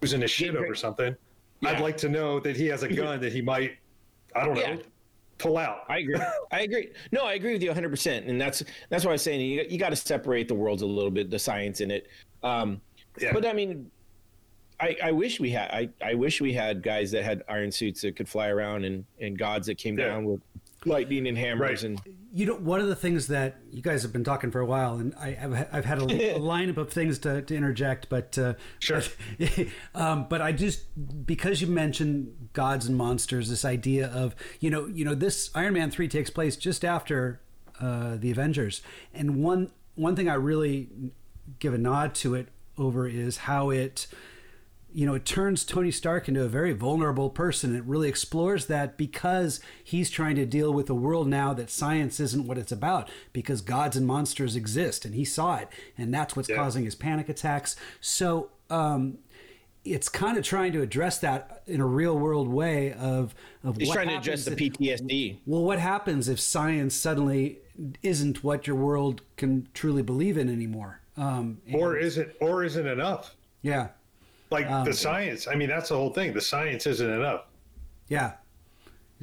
losing 0.00 0.20
his 0.20 0.30
shit 0.30 0.54
Yeah. 0.54 0.60
over 0.60 0.76
something, 0.76 1.16
I'd 1.64 1.80
like 1.80 1.96
to 1.98 2.08
know 2.08 2.38
that 2.38 2.56
he 2.56 2.66
has 2.66 2.84
a 2.84 2.88
gun 2.88 3.20
that 3.20 3.32
he 3.32 3.42
might 3.42 3.78
I 4.36 4.44
don't 4.44 4.54
know 4.54 4.60
Yeah. 4.60 4.76
Pull 5.38 5.56
out. 5.56 5.84
I 5.88 5.98
agree. 5.98 6.16
I 6.52 6.60
agree. 6.62 6.90
No, 7.12 7.24
I 7.24 7.34
agree 7.34 7.52
with 7.52 7.62
you 7.62 7.68
100. 7.68 7.88
percent 7.88 8.26
And 8.26 8.40
that's 8.40 8.62
that's 8.90 9.04
why 9.04 9.10
I 9.10 9.14
was 9.14 9.22
saying 9.22 9.40
you 9.40 9.64
you 9.68 9.78
got 9.78 9.90
to 9.90 9.96
separate 9.96 10.48
the 10.48 10.54
worlds 10.54 10.82
a 10.82 10.86
little 10.86 11.10
bit, 11.10 11.30
the 11.30 11.38
science 11.38 11.80
in 11.80 11.90
it. 11.90 12.08
Um, 12.42 12.80
Yeah. 13.18 13.32
But 13.32 13.46
I 13.46 13.52
mean, 13.52 13.90
I, 14.80 14.96
I 15.02 15.12
wish 15.12 15.40
we 15.40 15.50
had. 15.50 15.70
I, 15.72 15.88
I 16.04 16.14
wish 16.14 16.40
we 16.40 16.52
had 16.52 16.82
guys 16.82 17.10
that 17.10 17.24
had 17.24 17.42
iron 17.48 17.72
suits 17.72 18.02
that 18.02 18.14
could 18.14 18.28
fly 18.28 18.48
around 18.48 18.84
and 18.84 19.04
and 19.20 19.36
gods 19.38 19.66
that 19.66 19.76
came 19.78 19.98
Yeah. 19.98 20.08
down 20.08 20.24
with 20.24 20.40
lightning 20.84 21.26
and 21.26 21.36
hammers 21.36 21.82
Right. 21.82 21.82
and 21.82 22.00
You 22.32 22.46
know, 22.46 22.54
one 22.54 22.80
of 22.80 22.86
the 22.86 22.94
things 22.96 23.26
that 23.28 23.56
you 23.70 23.82
guys 23.82 24.02
have 24.02 24.12
been 24.12 24.24
talking 24.24 24.50
for 24.50 24.60
a 24.60 24.66
while, 24.66 24.96
and 24.96 25.14
I, 25.16 25.36
I've, 25.40 25.68
I've 25.72 25.84
had 25.84 25.98
a, 25.98 26.04
a 26.36 26.38
lineup 26.38 26.76
of 26.76 26.92
things 26.92 27.18
to, 27.20 27.42
to 27.42 27.54
interject, 27.56 28.08
but 28.08 28.38
uh, 28.38 28.54
Sure. 28.78 29.02
um, 29.94 30.26
but 30.28 30.40
I 30.40 30.52
just 30.52 30.84
because 31.26 31.60
you 31.60 31.66
mentioned 31.66 32.48
gods 32.52 32.86
and 32.86 32.96
monsters, 32.96 33.48
this 33.48 33.64
idea 33.64 34.08
of 34.08 34.34
you 34.60 34.70
know, 34.70 34.86
you 34.86 35.04
know, 35.04 35.14
this 35.14 35.50
Iron 35.54 35.74
Man 35.74 35.90
three 35.90 36.08
takes 36.08 36.30
place 36.30 36.56
just 36.56 36.84
after 36.84 37.40
uh, 37.80 38.16
the 38.16 38.30
Avengers, 38.30 38.82
and 39.14 39.42
one 39.42 39.70
one 39.94 40.14
thing 40.16 40.28
I 40.28 40.34
really 40.34 40.88
give 41.58 41.74
a 41.74 41.78
nod 41.78 42.14
to 42.16 42.34
it 42.34 42.48
over 42.76 43.08
is 43.08 43.38
how 43.38 43.70
it 43.70 44.06
you 44.92 45.04
know, 45.06 45.14
it 45.14 45.24
turns 45.26 45.64
Tony 45.64 45.90
Stark 45.90 46.28
into 46.28 46.42
a 46.42 46.48
very 46.48 46.72
vulnerable 46.72 47.28
person. 47.30 47.76
It 47.76 47.84
really 47.84 48.08
explores 48.08 48.66
that 48.66 48.96
because 48.96 49.60
he's 49.84 50.08
trying 50.10 50.36
to 50.36 50.46
deal 50.46 50.72
with 50.72 50.88
a 50.88 50.94
world 50.94 51.28
now 51.28 51.52
that 51.54 51.70
science 51.70 52.18
isn't 52.20 52.46
what 52.46 52.56
it's 52.58 52.72
about 52.72 53.08
because 53.32 53.60
gods 53.60 53.96
and 53.96 54.06
monsters 54.06 54.56
exist 54.56 55.04
and 55.04 55.14
he 55.14 55.24
saw 55.24 55.56
it 55.56 55.68
and 55.98 56.12
that's 56.12 56.34
what's 56.36 56.48
Yeah. 56.48 56.56
causing 56.56 56.84
his 56.84 56.94
panic 56.94 57.28
attacks. 57.28 57.76
So, 58.00 58.50
um, 58.70 59.18
it's 59.84 60.08
kind 60.08 60.36
of 60.36 60.44
trying 60.44 60.72
to 60.72 60.82
address 60.82 61.18
that 61.18 61.62
in 61.66 61.80
a 61.80 61.86
real 61.86 62.18
world 62.18 62.48
way 62.48 62.92
of, 62.92 63.34
of 63.64 63.76
he's 63.76 63.88
what 63.88 63.94
trying 63.94 64.08
to 64.08 64.16
address 64.16 64.44
the 64.44 64.50
happens 64.50 64.68
if- 64.70 64.78
PTSD. 64.78 65.36
well, 65.46 65.64
what 65.64 65.78
happens 65.78 66.28
if 66.28 66.40
science 66.40 66.94
suddenly 66.94 67.58
isn't 68.02 68.42
what 68.42 68.66
your 68.66 68.76
world 68.76 69.22
can 69.36 69.68
truly 69.74 70.02
believe 70.02 70.36
in 70.36 70.48
anymore? 70.48 71.00
Um, 71.16 71.58
or 71.72 71.96
is 71.96 72.18
it 72.18 72.36
or 72.40 72.64
isn't 72.64 72.86
enough? 72.86 73.34
yeah, 73.62 73.88
Like 74.50 74.66
um, 74.70 74.84
the 74.84 74.92
science. 74.92 75.46
I 75.48 75.54
mean, 75.54 75.68
that's 75.68 75.90
the 75.90 75.96
whole 75.96 76.12
thing. 76.12 76.32
The 76.32 76.40
science 76.40 76.86
isn't 76.86 77.10
enough. 77.10 77.44
yeah. 78.08 78.32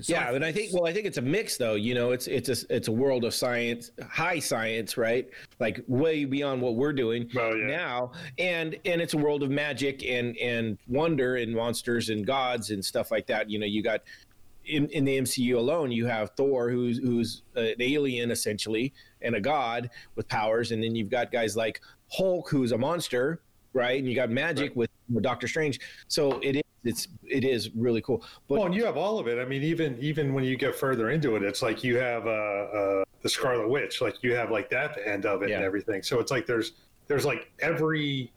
So 0.01 0.11
yeah, 0.11 0.33
and 0.33 0.43
I 0.43 0.51
think 0.51 0.73
well, 0.73 0.85
I 0.85 0.91
think 0.91 1.05
it's 1.05 1.19
a 1.19 1.21
mix 1.21 1.55
though. 1.55 1.75
You 1.75 1.95
know, 1.95 2.11
it's 2.11 2.27
it's 2.27 2.49
a 2.49 2.75
it's 2.75 2.89
a 2.89 2.91
world 2.91 3.23
of 3.23 3.33
science, 3.33 3.91
high 4.09 4.39
science, 4.39 4.97
right? 4.97 5.29
Like 5.61 5.85
way 5.87 6.25
beyond 6.25 6.61
what 6.61 6.75
we're 6.75 6.91
doing 6.91 7.29
Well, 7.33 7.55
yeah. 7.55 7.67
now, 7.67 8.11
and 8.37 8.75
and 8.83 9.01
it's 9.01 9.13
a 9.13 9.17
world 9.17 9.41
of 9.41 9.49
magic 9.51 10.03
and 10.03 10.35
and 10.37 10.77
wonder 10.89 11.37
and 11.37 11.55
monsters 11.55 12.09
and 12.09 12.27
gods 12.27 12.71
and 12.71 12.83
stuff 12.83 13.09
like 13.09 13.25
that. 13.27 13.49
You 13.49 13.57
know, 13.57 13.65
you 13.65 13.81
got 13.81 14.01
in 14.65 14.89
in 14.89 15.05
the 15.05 15.17
MCU 15.17 15.55
alone, 15.55 15.91
you 15.91 16.05
have 16.07 16.31
Thor, 16.31 16.69
who's 16.69 16.97
who's 16.97 17.43
an 17.55 17.75
alien 17.79 18.31
essentially 18.31 18.93
and 19.21 19.33
a 19.35 19.39
god 19.39 19.89
with 20.15 20.27
powers, 20.27 20.73
and 20.73 20.83
then 20.83 20.93
you've 20.93 21.09
got 21.09 21.31
guys 21.31 21.55
like 21.55 21.79
Hulk, 22.11 22.49
who's 22.49 22.73
a 22.73 22.77
monster, 22.77 23.39
right? 23.75 23.99
And 23.99 24.09
you 24.09 24.15
got 24.15 24.31
magic 24.31 24.75
with, 24.75 24.89
with 25.13 25.23
Doctor 25.23 25.47
Strange. 25.47 25.79
So 26.07 26.39
it 26.39 26.55
is 26.55 26.61
it's 26.83 27.07
it 27.23 27.43
is 27.43 27.71
really 27.75 28.01
cool. 28.01 28.23
But 28.47 28.55
Well, 28.59 28.65
and 28.67 28.73
you 28.75 28.85
have 28.85 28.95
all 28.97 29.19
of 29.19 29.27
it. 29.27 29.39
I 29.39 29.45
mean, 29.45 29.61
even 29.63 29.97
even 29.99 30.33
when 30.33 30.43
you 30.43 30.55
get 30.55 30.75
further 30.75 31.09
into 31.11 31.35
it, 31.35 31.43
it's 31.43 31.61
like 31.61 31.83
you 31.83 31.97
have 31.97 32.25
uh, 32.25 32.29
uh, 32.29 33.03
the 33.21 33.29
Scarlet 33.29 33.67
Witch. 33.69 34.01
Like 34.01 34.15
you 34.23 34.33
have 34.35 34.49
like 34.51 34.69
that 34.71 34.97
end 35.05 35.25
of 35.25 35.43
it 35.43 35.49
Yeah. 35.49 35.57
and 35.57 35.65
everything. 35.65 36.01
So 36.03 36.19
it's 36.19 36.31
like 36.31 36.45
there's 36.47 36.73
there's 37.07 37.25
like 37.25 37.51
every 37.59 38.31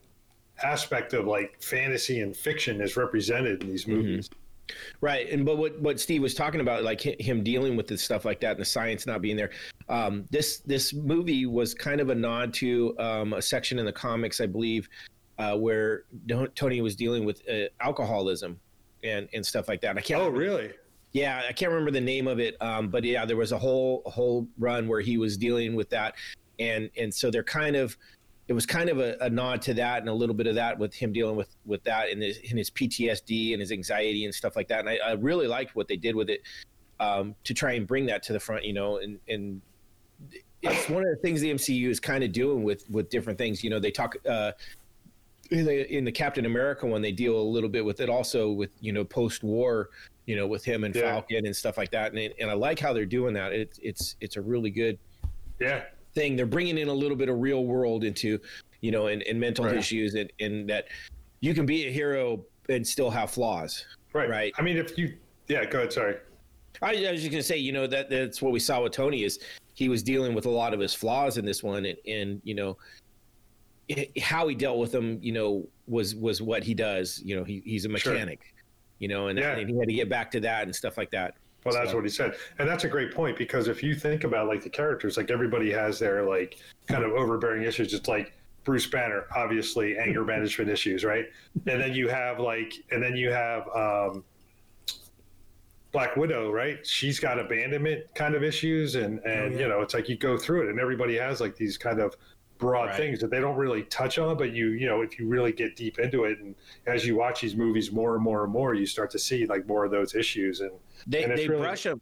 aspect 0.64 1.12
of 1.12 1.26
like 1.26 1.62
fantasy 1.62 2.20
and 2.20 2.36
fiction 2.36 2.80
is 2.80 2.96
represented 2.96 3.62
in 3.62 3.68
these 3.70 3.84
Mm-hmm. 3.84 3.96
movies. 3.96 4.30
Right, 5.00 5.30
and 5.30 5.46
but 5.46 5.56
what 5.56 5.80
what 5.80 5.98
Steve 5.98 6.20
was 6.20 6.34
talking 6.34 6.60
about, 6.60 6.82
like 6.84 7.00
him 7.00 7.42
dealing 7.42 7.74
with 7.74 7.86
this 7.86 8.02
stuff 8.02 8.26
like 8.26 8.38
that, 8.40 8.52
and 8.52 8.60
the 8.60 8.66
science 8.66 9.06
not 9.06 9.22
being 9.22 9.36
there. 9.36 9.48
Um, 9.88 10.26
this 10.30 10.58
this 10.58 10.92
movie 10.92 11.46
was 11.46 11.72
kind 11.72 12.02
of 12.02 12.10
a 12.10 12.14
nod 12.14 12.52
to 12.54 12.94
um, 12.98 13.32
a 13.32 13.40
section 13.40 13.78
in 13.78 13.86
the 13.86 13.92
comics, 13.92 14.42
I 14.42 14.46
believe, 14.46 14.86
uh, 15.38 15.56
where 15.56 16.04
Tony 16.54 16.80
was 16.80 16.96
dealing 16.96 17.24
with 17.24 17.42
uh, 17.48 17.68
alcoholism 17.80 18.60
and 19.04 19.28
and 19.32 19.44
stuff 19.44 19.68
like 19.68 19.80
that. 19.82 19.96
I 19.96 20.00
can't. 20.00 20.20
Oh, 20.20 20.26
remember- 20.26 20.40
really? 20.40 20.70
Yeah, 21.12 21.42
I 21.48 21.52
can't 21.52 21.70
remember 21.72 21.90
the 21.90 22.02
name 22.02 22.28
of 22.28 22.38
it, 22.38 22.60
um, 22.60 22.88
but 22.88 23.02
yeah, 23.02 23.24
there 23.24 23.36
was 23.36 23.52
a 23.52 23.58
whole 23.58 24.02
whole 24.04 24.46
run 24.58 24.86
where 24.86 25.00
he 25.00 25.16
was 25.16 25.38
dealing 25.38 25.74
with 25.74 25.88
that, 25.90 26.14
and 26.58 26.90
and 26.98 27.12
so 27.12 27.30
they're 27.30 27.42
kind 27.42 27.76
of 27.76 27.96
it 28.48 28.54
was 28.54 28.66
kind 28.66 28.88
of 28.88 28.98
a, 28.98 29.16
a 29.20 29.30
nod 29.30 29.60
to 29.62 29.74
that 29.74 30.00
and 30.00 30.08
a 30.08 30.12
little 30.12 30.34
bit 30.34 30.46
of 30.46 30.54
that 30.54 30.78
with 30.78 30.94
him 30.94 31.12
dealing 31.12 31.36
with 31.36 31.54
with 31.64 31.82
that 31.84 32.10
and 32.10 32.22
his, 32.22 32.38
and 32.48 32.58
his 32.58 32.70
PTSD 32.70 33.52
and 33.52 33.60
his 33.60 33.72
anxiety 33.72 34.24
and 34.24 34.34
stuff 34.34 34.56
like 34.56 34.68
that. 34.68 34.80
And 34.80 34.88
I, 34.88 34.98
I 35.04 35.12
really 35.12 35.46
liked 35.46 35.76
what 35.76 35.86
they 35.86 35.96
did 35.96 36.14
with 36.14 36.30
it 36.30 36.42
um, 36.98 37.34
to 37.44 37.54
try 37.54 37.72
and 37.72 37.86
bring 37.86 38.06
that 38.06 38.22
to 38.24 38.32
the 38.32 38.40
front, 38.40 38.64
you 38.64 38.72
know, 38.72 38.98
and 38.98 39.18
and 39.28 39.62
it's 40.62 40.88
one 40.88 41.04
of 41.04 41.10
the 41.10 41.20
things 41.22 41.40
the 41.40 41.52
MCU 41.54 41.88
is 41.88 42.00
kind 42.00 42.24
of 42.24 42.32
doing 42.32 42.64
with 42.64 42.88
with 42.90 43.08
different 43.10 43.38
things. 43.38 43.62
You 43.62 43.70
know, 43.70 43.78
they 43.78 43.90
talk. 43.90 44.16
Uh, 44.28 44.52
in 45.50 45.64
the, 45.64 45.96
in 45.96 46.04
the 46.04 46.12
Captain 46.12 46.46
America 46.46 46.86
one, 46.86 47.02
they 47.02 47.12
deal 47.12 47.38
a 47.38 47.42
little 47.42 47.68
bit 47.68 47.84
with 47.84 48.00
it 48.00 48.08
also 48.08 48.50
with 48.50 48.70
you 48.80 48.92
know 48.92 49.04
post 49.04 49.42
war, 49.42 49.90
you 50.26 50.36
know, 50.36 50.46
with 50.46 50.64
him 50.64 50.84
and 50.84 50.94
Yeah. 50.94 51.02
Falcon 51.02 51.46
and 51.46 51.54
stuff 51.56 51.78
like 51.78 51.90
that. 51.90 52.12
And 52.12 52.32
and 52.38 52.50
I 52.50 52.54
like 52.54 52.78
how 52.78 52.92
they're 52.92 53.06
doing 53.06 53.34
that. 53.34 53.52
It's 53.52 53.78
it's 53.82 54.16
it's 54.20 54.36
a 54.36 54.42
really 54.42 54.70
good 54.70 54.98
Yeah. 55.60 55.84
thing. 56.14 56.36
They're 56.36 56.46
bringing 56.46 56.78
in 56.78 56.88
a 56.88 56.92
little 56.92 57.16
bit 57.16 57.28
of 57.28 57.38
real 57.38 57.64
world 57.64 58.04
into, 58.04 58.38
you 58.80 58.90
know, 58.90 59.06
and, 59.08 59.22
and 59.22 59.38
mental 59.40 59.64
Right. 59.64 59.76
issues 59.76 60.14
and, 60.14 60.30
and 60.40 60.68
that 60.68 60.86
you 61.40 61.54
can 61.54 61.66
be 61.66 61.86
a 61.86 61.90
hero 61.90 62.44
and 62.68 62.86
still 62.86 63.10
have 63.10 63.30
flaws. 63.30 63.86
Right. 64.12 64.28
Right. 64.28 64.52
I 64.58 64.62
mean, 64.62 64.76
if 64.76 64.98
you, 64.98 65.16
yeah, 65.48 65.64
go 65.64 65.78
ahead. 65.78 65.92
Sorry. 65.92 66.16
I, 66.82 67.06
I 67.06 67.12
was 67.12 67.20
just 67.20 67.30
gonna 67.30 67.42
say, 67.42 67.56
you 67.56 67.72
know, 67.72 67.86
that 67.86 68.10
that's 68.10 68.42
what 68.42 68.52
we 68.52 68.60
saw 68.60 68.82
with 68.82 68.92
Tony 68.92 69.24
is 69.24 69.38
he 69.74 69.88
was 69.88 70.02
dealing 70.02 70.34
with 70.34 70.46
a 70.46 70.50
lot 70.50 70.74
of 70.74 70.80
his 70.80 70.92
flaws 70.94 71.38
in 71.38 71.44
this 71.44 71.62
one, 71.62 71.86
and, 71.86 71.98
and 72.06 72.40
you 72.44 72.54
know, 72.54 72.76
how 74.20 74.48
he 74.48 74.54
dealt 74.54 74.78
with 74.78 74.92
them, 74.92 75.18
you 75.22 75.32
know, 75.32 75.66
was 75.86 76.14
was 76.14 76.42
what 76.42 76.62
he 76.62 76.74
does. 76.74 77.20
You 77.24 77.36
know, 77.36 77.44
he, 77.44 77.62
he's 77.64 77.84
a 77.84 77.88
mechanic, 77.88 78.42
sure. 78.42 78.64
you 78.98 79.08
know, 79.08 79.28
and, 79.28 79.38
yeah. 79.38 79.56
and, 79.56 79.68
he 79.68 79.76
had 79.76 79.88
to 79.88 79.94
get 79.94 80.08
back 80.08 80.30
to 80.32 80.40
that 80.40 80.64
and 80.64 80.74
stuff 80.74 80.98
like 80.98 81.10
that. 81.10 81.34
Well, 81.64 81.74
that's 81.74 81.90
so. 81.90 81.96
what 81.96 82.04
he 82.04 82.10
said, 82.10 82.34
and 82.58 82.68
that's 82.68 82.84
a 82.84 82.88
great 82.88 83.12
point 83.12 83.36
because 83.36 83.68
if 83.68 83.82
you 83.82 83.94
think 83.94 84.24
about 84.24 84.46
like 84.46 84.62
the 84.62 84.70
characters, 84.70 85.16
like 85.16 85.30
everybody 85.30 85.70
has 85.72 85.98
their 85.98 86.22
like 86.22 86.58
kind 86.86 87.04
of 87.04 87.12
overbearing 87.12 87.64
issues. 87.64 87.94
It's 87.94 88.08
like 88.08 88.32
Bruce 88.64 88.86
Banner, 88.86 89.24
obviously 89.34 89.98
anger 89.98 90.24
management 90.24 90.70
issues, 90.70 91.04
right? 91.04 91.26
And 91.66 91.80
then 91.80 91.94
you 91.94 92.08
have 92.08 92.38
like, 92.38 92.74
and 92.90 93.02
then 93.02 93.16
you 93.16 93.30
have 93.32 93.66
um, 93.74 94.24
Black 95.90 96.16
Widow, 96.16 96.50
right? 96.52 96.86
She's 96.86 97.18
got 97.18 97.38
abandonment 97.38 98.04
kind 98.14 98.34
of 98.34 98.44
issues, 98.44 98.94
and 98.94 99.20
and 99.20 99.54
oh, 99.54 99.56
yeah. 99.56 99.58
you 99.58 99.68
know, 99.68 99.80
it's 99.80 99.94
like 99.94 100.08
you 100.08 100.16
go 100.16 100.36
through 100.36 100.64
it, 100.64 100.70
and 100.70 100.78
everybody 100.78 101.16
has 101.16 101.40
like 101.40 101.56
these 101.56 101.78
kind 101.78 102.00
of 102.00 102.14
broad 102.58 102.86
right. 102.86 102.96
things 102.96 103.20
that 103.20 103.30
they 103.30 103.40
don't 103.40 103.56
really 103.56 103.84
touch 103.84 104.18
on 104.18 104.36
but 104.36 104.52
you 104.52 104.70
you 104.70 104.86
know 104.86 105.00
if 105.00 105.18
you 105.18 105.26
really 105.26 105.52
get 105.52 105.76
deep 105.76 105.98
into 105.98 106.24
it 106.24 106.38
and 106.40 106.54
as 106.86 107.06
you 107.06 107.16
watch 107.16 107.40
these 107.40 107.54
movies 107.54 107.92
more 107.92 108.14
and 108.14 108.22
more 108.22 108.44
and 108.44 108.52
more 108.52 108.74
you 108.74 108.84
start 108.84 109.10
to 109.10 109.18
see 109.18 109.46
like 109.46 109.66
more 109.66 109.84
of 109.84 109.90
those 109.90 110.14
issues 110.14 110.60
and 110.60 110.72
they, 111.06 111.22
and 111.22 111.38
they 111.38 111.46
really... 111.46 111.62
brush 111.62 111.84
them 111.84 112.00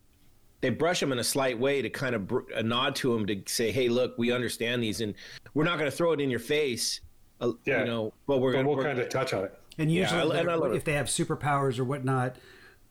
they 0.62 0.70
brush 0.70 1.00
them 1.00 1.12
in 1.12 1.18
a 1.18 1.24
slight 1.24 1.58
way 1.58 1.82
to 1.82 1.90
kind 1.90 2.14
of 2.14 2.26
br- 2.26 2.50
a 2.54 2.62
nod 2.62 2.96
to 2.96 3.12
them 3.12 3.26
to 3.26 3.40
say 3.46 3.70
hey 3.70 3.88
look 3.88 4.16
we 4.16 4.32
understand 4.32 4.82
these 4.82 5.00
and 5.00 5.14
we're 5.52 5.64
not 5.64 5.78
going 5.78 5.90
to 5.90 5.96
throw 5.96 6.12
it 6.12 6.20
in 6.20 6.30
your 6.30 6.40
face 6.40 7.00
uh, 7.40 7.52
yeah. 7.66 7.80
you 7.80 7.86
know 7.86 8.12
but 8.26 8.38
we're 8.38 8.52
going 8.52 8.66
we'll 8.66 8.82
kind 8.82 8.98
of 8.98 9.08
touch 9.08 9.34
on 9.34 9.44
it 9.44 9.54
and 9.78 9.92
usually 9.92 10.34
yeah, 10.34 10.56
I, 10.56 10.74
if 10.74 10.84
they 10.84 10.94
have 10.94 11.06
superpowers 11.06 11.78
or 11.78 11.84
whatnot 11.84 12.36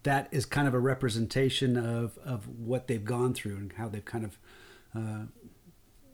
that 0.03 0.27
is 0.31 0.45
kind 0.45 0.67
of 0.67 0.75
a 0.75 0.79
representation 0.79 1.77
of 1.77 2.19
of 2.19 2.47
what 2.47 2.87
they've 2.87 3.03
gone 3.03 3.33
through 3.33 3.55
and 3.55 3.73
how 3.73 3.89
they've 3.89 4.05
kind 4.05 4.23
of 4.23 4.37
uh, 4.95 5.25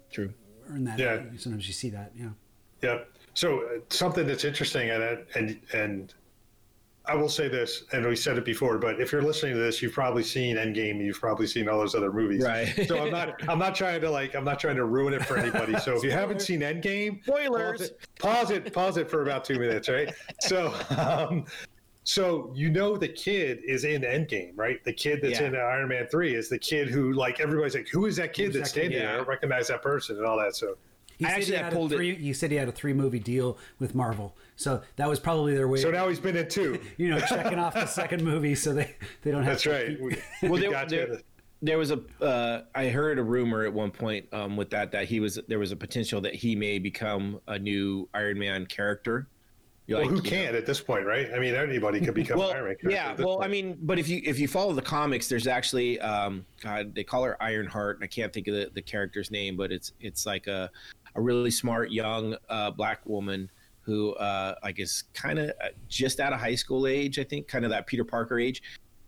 true 0.09 0.33
earn 0.71 0.83
that. 0.85 0.99
Yeah. 0.99 1.21
Sometimes 1.37 1.67
you 1.67 1.73
see 1.73 1.89
that. 1.89 2.11
Yeah. 2.15 2.29
Yeah. 2.81 2.99
So 3.33 3.61
uh, 3.61 3.79
something 3.89 4.27
that's 4.27 4.43
interesting, 4.43 4.89
and 4.89 5.25
and 5.35 5.59
and 5.73 6.13
I 7.05 7.15
will 7.15 7.29
say 7.29 7.47
this, 7.47 7.83
and 7.93 8.05
we 8.05 8.15
said 8.15 8.37
it 8.37 8.45
before, 8.45 8.77
but 8.77 9.01
if 9.01 9.11
you're 9.11 9.23
listening 9.23 9.53
to 9.53 9.59
this, 9.59 9.81
you've 9.81 9.93
probably 9.93 10.23
seen 10.23 10.57
Endgame, 10.57 11.03
you've 11.03 11.19
probably 11.19 11.47
seen 11.47 11.67
all 11.67 11.79
those 11.79 11.95
other 11.95 12.11
movies. 12.11 12.43
Right. 12.43 12.87
so 12.87 13.03
I'm 13.03 13.11
not 13.11 13.49
I'm 13.49 13.57
not 13.57 13.75
trying 13.75 14.01
to 14.01 14.09
like 14.09 14.35
I'm 14.35 14.43
not 14.43 14.59
trying 14.59 14.75
to 14.75 14.85
ruin 14.85 15.13
it 15.13 15.25
for 15.25 15.37
anybody. 15.37 15.77
So 15.79 15.95
if 15.95 16.03
you 16.03 16.11
haven't 16.11 16.41
seen 16.41 16.61
Endgame, 16.61 17.23
spoilers. 17.23 17.79
Pause 17.79 17.81
it, 17.81 18.19
pause 18.19 18.51
it, 18.51 18.73
pause 18.73 18.97
it 18.97 19.09
for 19.09 19.23
about 19.23 19.45
two 19.45 19.57
minutes, 19.59 19.89
right? 19.89 20.13
So 20.41 20.73
um, 20.97 21.45
so 22.03 22.51
you 22.55 22.69
know 22.69 22.97
the 22.97 23.07
kid 23.07 23.59
is 23.65 23.83
in 23.83 24.01
Endgame, 24.01 24.53
right? 24.55 24.83
The 24.83 24.93
kid 24.93 25.19
that's 25.21 25.39
yeah. 25.39 25.47
in 25.47 25.55
Iron 25.55 25.89
Man 25.89 26.07
three 26.07 26.33
is 26.33 26.49
the 26.49 26.57
kid 26.57 26.89
who 26.89 27.13
like 27.13 27.39
everybody's 27.39 27.75
like, 27.75 27.87
who 27.89 28.07
is 28.07 28.15
that 28.15 28.33
kid 28.33 28.47
Who's 28.47 28.55
that's 28.55 28.71
that 28.71 28.79
standing 28.79 28.99
there? 28.99 29.13
I 29.13 29.17
don't 29.17 29.27
recognize 29.27 29.67
that 29.67 29.83
person 29.83 30.17
and 30.17 30.25
all 30.25 30.37
that. 30.39 30.55
So 30.55 30.77
he 31.17 31.27
I 31.27 31.29
actually 31.29 31.57
he 31.57 31.63
pulled 31.69 31.91
three, 31.91 32.11
it. 32.11 32.19
You 32.19 32.33
said 32.33 32.49
he 32.49 32.57
had 32.57 32.67
a 32.67 32.71
three 32.71 32.93
movie 32.93 33.19
deal 33.19 33.59
with 33.77 33.93
Marvel, 33.93 34.35
so 34.55 34.81
that 34.95 35.07
was 35.07 35.19
probably 35.19 35.53
their 35.53 35.67
way. 35.67 35.79
So 35.79 35.91
now 35.91 36.09
he's 36.09 36.19
been 36.19 36.35
in 36.35 36.49
two. 36.49 36.81
you 36.97 37.09
know, 37.09 37.19
checking 37.19 37.59
off 37.59 37.75
the 37.75 37.85
second 37.85 38.23
movie, 38.23 38.55
so 38.55 38.73
they 38.73 38.95
they 39.21 39.29
don't 39.29 39.43
have. 39.43 39.53
That's 39.53 39.67
right. 39.67 39.99
Keep... 39.99 40.19
well, 40.49 40.59
there, 40.59 40.85
there, 40.87 41.21
there, 41.61 41.77
was 41.77 41.91
a. 41.91 42.01
Uh, 42.19 42.63
I 42.73 42.87
heard 42.87 43.19
a 43.19 43.23
rumor 43.23 43.63
at 43.63 43.73
one 43.73 43.91
point 43.91 44.25
um, 44.33 44.57
with 44.57 44.71
that 44.71 44.91
that 44.93 45.05
he 45.05 45.19
was 45.19 45.37
there 45.47 45.59
was 45.59 45.71
a 45.71 45.75
potential 45.75 46.19
that 46.21 46.33
he 46.33 46.55
may 46.55 46.79
become 46.79 47.39
a 47.47 47.59
new 47.59 48.09
Iron 48.15 48.39
Man 48.39 48.65
character 48.65 49.27
well, 49.87 50.01
like, 50.01 50.09
who 50.09 50.21
can't 50.21 50.53
know. 50.53 50.59
at 50.59 50.65
this 50.65 50.79
point, 50.79 51.05
right? 51.05 51.29
I 51.33 51.39
mean, 51.39 51.55
anybody 51.55 51.99
could 51.99 52.13
become 52.13 52.39
well, 52.39 52.51
Iron 52.51 52.75
Man. 52.81 52.91
Yeah, 52.91 53.15
well, 53.17 53.37
point. 53.37 53.43
I 53.43 53.47
mean, 53.47 53.77
but 53.81 53.99
if 53.99 54.07
you 54.07 54.21
if 54.23 54.39
you 54.39 54.47
follow 54.47 54.73
the 54.73 54.81
comics, 54.81 55.27
there's 55.27 55.47
actually 55.47 55.99
um, 55.99 56.45
God, 56.61 56.93
they 56.95 57.03
call 57.03 57.23
her 57.23 57.41
Ironheart, 57.41 57.97
and 57.97 58.03
I 58.03 58.07
can't 58.07 58.31
think 58.31 58.47
of 58.47 58.53
the, 58.53 58.71
the 58.73 58.81
character's 58.81 59.31
name, 59.31 59.57
but 59.57 59.71
it's 59.71 59.93
it's 59.99 60.25
like 60.25 60.47
a 60.47 60.69
a 61.15 61.21
really 61.21 61.51
smart 61.51 61.91
young 61.91 62.35
uh, 62.49 62.71
black 62.71 63.05
woman 63.05 63.49
who 63.81 64.13
uh, 64.13 64.55
I 64.63 64.71
guess 64.71 65.03
kind 65.13 65.39
of 65.39 65.49
uh, 65.49 65.69
just 65.89 66.19
out 66.19 66.33
of 66.33 66.39
high 66.39 66.55
school 66.55 66.87
age, 66.87 67.19
I 67.19 67.23
think, 67.23 67.47
kind 67.47 67.65
of 67.65 67.71
that 67.71 67.87
Peter 67.87 68.05
Parker 68.05 68.39
age, 68.39 68.61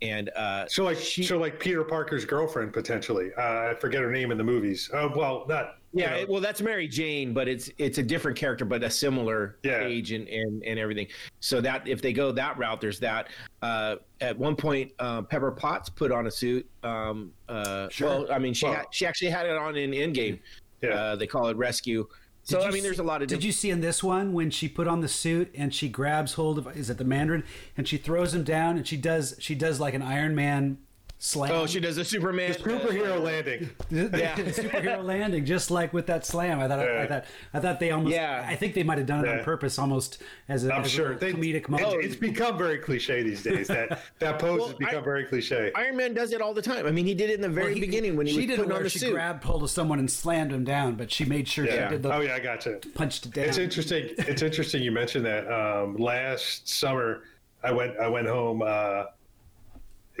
and 0.04 0.28
uh, 0.36 0.66
so 0.68 0.84
like 0.84 0.98
she, 0.98 1.22
so 1.22 1.38
like 1.38 1.58
Peter 1.58 1.82
Parker's 1.82 2.26
girlfriend 2.26 2.74
potentially. 2.74 3.30
Uh, 3.38 3.70
I 3.70 3.74
forget 3.80 4.02
her 4.02 4.10
name 4.12 4.30
in 4.30 4.38
the 4.38 4.44
movies. 4.44 4.90
Oh 4.92 5.10
well, 5.16 5.46
not 5.48 5.76
yeah. 5.94 6.16
You 6.16 6.26
know. 6.26 6.32
well, 6.32 6.40
that's 6.42 6.60
Mary 6.60 6.86
Jane, 6.86 7.32
but 7.32 7.48
it's 7.48 7.70
it's 7.78 7.96
a 7.96 8.02
different 8.02 8.36
character, 8.36 8.66
but 8.66 8.82
a 8.82 8.90
similar 8.90 9.56
yeah. 9.62 9.82
age 9.82 10.12
and, 10.12 10.28
and 10.28 10.62
and 10.62 10.78
everything. 10.78 11.06
So 11.40 11.62
that 11.62 11.88
if 11.88 12.02
they 12.02 12.12
go 12.12 12.32
that 12.32 12.58
route, 12.58 12.82
there's 12.82 13.00
that. 13.00 13.28
Uh, 13.62 13.96
at 14.20 14.38
one 14.38 14.56
point, 14.56 14.92
uh, 14.98 15.22
Pepper 15.22 15.50
Potts 15.50 15.88
put 15.88 16.12
on 16.12 16.26
a 16.26 16.30
suit. 16.30 16.68
Um, 16.82 17.32
uh, 17.48 17.88
sure. 17.88 18.08
Well, 18.08 18.32
I 18.32 18.38
mean, 18.38 18.52
she 18.52 18.66
well, 18.66 18.74
had, 18.74 18.86
she 18.90 19.06
actually 19.06 19.30
had 19.30 19.46
it 19.46 19.56
on 19.56 19.74
in 19.76 19.92
Endgame. 19.92 20.38
Yeah. 20.82 20.90
Uh, 20.90 21.16
they 21.16 21.26
call 21.26 21.48
it 21.48 21.56
Rescue. 21.56 22.06
So 22.44 22.62
I 22.62 22.70
mean, 22.70 22.82
there's 22.82 22.98
a 22.98 23.02
lot 23.02 23.22
of. 23.22 23.28
Did 23.28 23.42
you 23.42 23.52
see 23.52 23.70
in 23.70 23.80
this 23.80 24.02
one 24.02 24.34
when 24.34 24.50
she 24.50 24.68
put 24.68 24.86
on 24.86 25.00
the 25.00 25.08
suit 25.08 25.50
and 25.56 25.74
she 25.74 25.88
grabs 25.88 26.34
hold 26.34 26.58
of 26.58 26.76
is 26.76 26.90
it 26.90 26.98
the 26.98 27.04
Mandarin 27.04 27.42
and 27.76 27.88
she 27.88 27.96
throws 27.96 28.34
him 28.34 28.44
down 28.44 28.76
and 28.76 28.86
she 28.86 28.98
does 28.98 29.34
she 29.38 29.54
does 29.54 29.80
like 29.80 29.94
an 29.94 30.02
Iron 30.02 30.34
Man 30.34 30.78
slam. 31.24 31.52
Oh, 31.52 31.66
she 31.66 31.80
does 31.80 31.96
a 31.96 32.04
Superman 32.04 32.52
the 32.52 32.58
superhero 32.58 33.20
landing. 33.20 33.70
yeah, 33.90 34.36
superhero 34.36 35.02
landing, 35.02 35.44
just 35.44 35.70
like 35.70 35.92
with 35.92 36.06
that 36.06 36.26
slam. 36.26 36.60
I 36.60 36.68
thought, 36.68 36.78
yeah. 36.80 37.02
I, 37.02 37.06
thought, 37.06 37.24
I 37.54 37.60
thought 37.60 37.80
they 37.80 37.90
almost. 37.90 38.14
Yeah. 38.14 38.44
I 38.46 38.54
think 38.56 38.74
they 38.74 38.82
might 38.82 38.98
have 38.98 39.06
done 39.06 39.24
it 39.24 39.28
yeah. 39.28 39.38
on 39.38 39.44
purpose, 39.44 39.78
almost 39.78 40.22
as 40.48 40.64
a, 40.64 40.74
I'm 40.74 40.84
as 40.84 40.90
sure. 40.90 41.12
a 41.12 41.16
comedic 41.16 41.68
moment. 41.68 42.04
It's 42.04 42.16
become 42.16 42.58
very 42.58 42.78
cliche 42.78 43.22
these 43.22 43.42
days. 43.42 43.68
That 43.68 44.00
that 44.18 44.38
pose 44.38 44.58
well, 44.58 44.68
has 44.68 44.76
become 44.76 45.02
I, 45.02 45.04
very 45.04 45.24
cliche. 45.24 45.72
Iron 45.74 45.96
Man 45.96 46.14
does 46.14 46.32
it 46.32 46.42
all 46.42 46.52
the 46.52 46.62
time. 46.62 46.86
I 46.86 46.90
mean, 46.90 47.06
he 47.06 47.14
did 47.14 47.30
it 47.30 47.34
in 47.34 47.40
the 47.40 47.48
very 47.48 47.68
well, 47.68 47.74
he, 47.74 47.80
beginning 47.80 48.16
when 48.16 48.26
he 48.26 48.32
she 48.32 48.46
was 48.46 48.56
putting 48.56 48.72
on 48.72 48.82
the 48.82 48.90
she 48.90 48.98
suit. 48.98 49.12
grabbed 49.12 49.44
hold 49.44 49.62
of 49.62 49.70
someone 49.70 49.98
and 49.98 50.10
slammed 50.10 50.52
him 50.52 50.64
down, 50.64 50.94
but 50.94 51.10
she 51.10 51.24
made 51.24 51.48
sure 51.48 51.64
yeah. 51.64 51.88
she 51.88 51.94
did 51.94 52.02
the. 52.02 52.14
Oh 52.14 52.20
yeah, 52.20 52.34
I 52.34 52.40
got 52.40 52.66
you. 52.66 52.80
Punched 52.94 53.26
it 53.26 53.32
down. 53.32 53.46
It's 53.46 53.58
interesting. 53.58 54.10
It's 54.18 54.42
interesting 54.42 54.82
you 54.82 54.92
mentioned 54.92 55.24
that. 55.24 55.50
Um, 55.50 55.96
last 55.96 56.68
summer, 56.68 57.22
I 57.62 57.72
went 57.72 57.98
I 57.98 58.08
went 58.08 58.28
home. 58.28 58.62
Uh, 58.62 59.04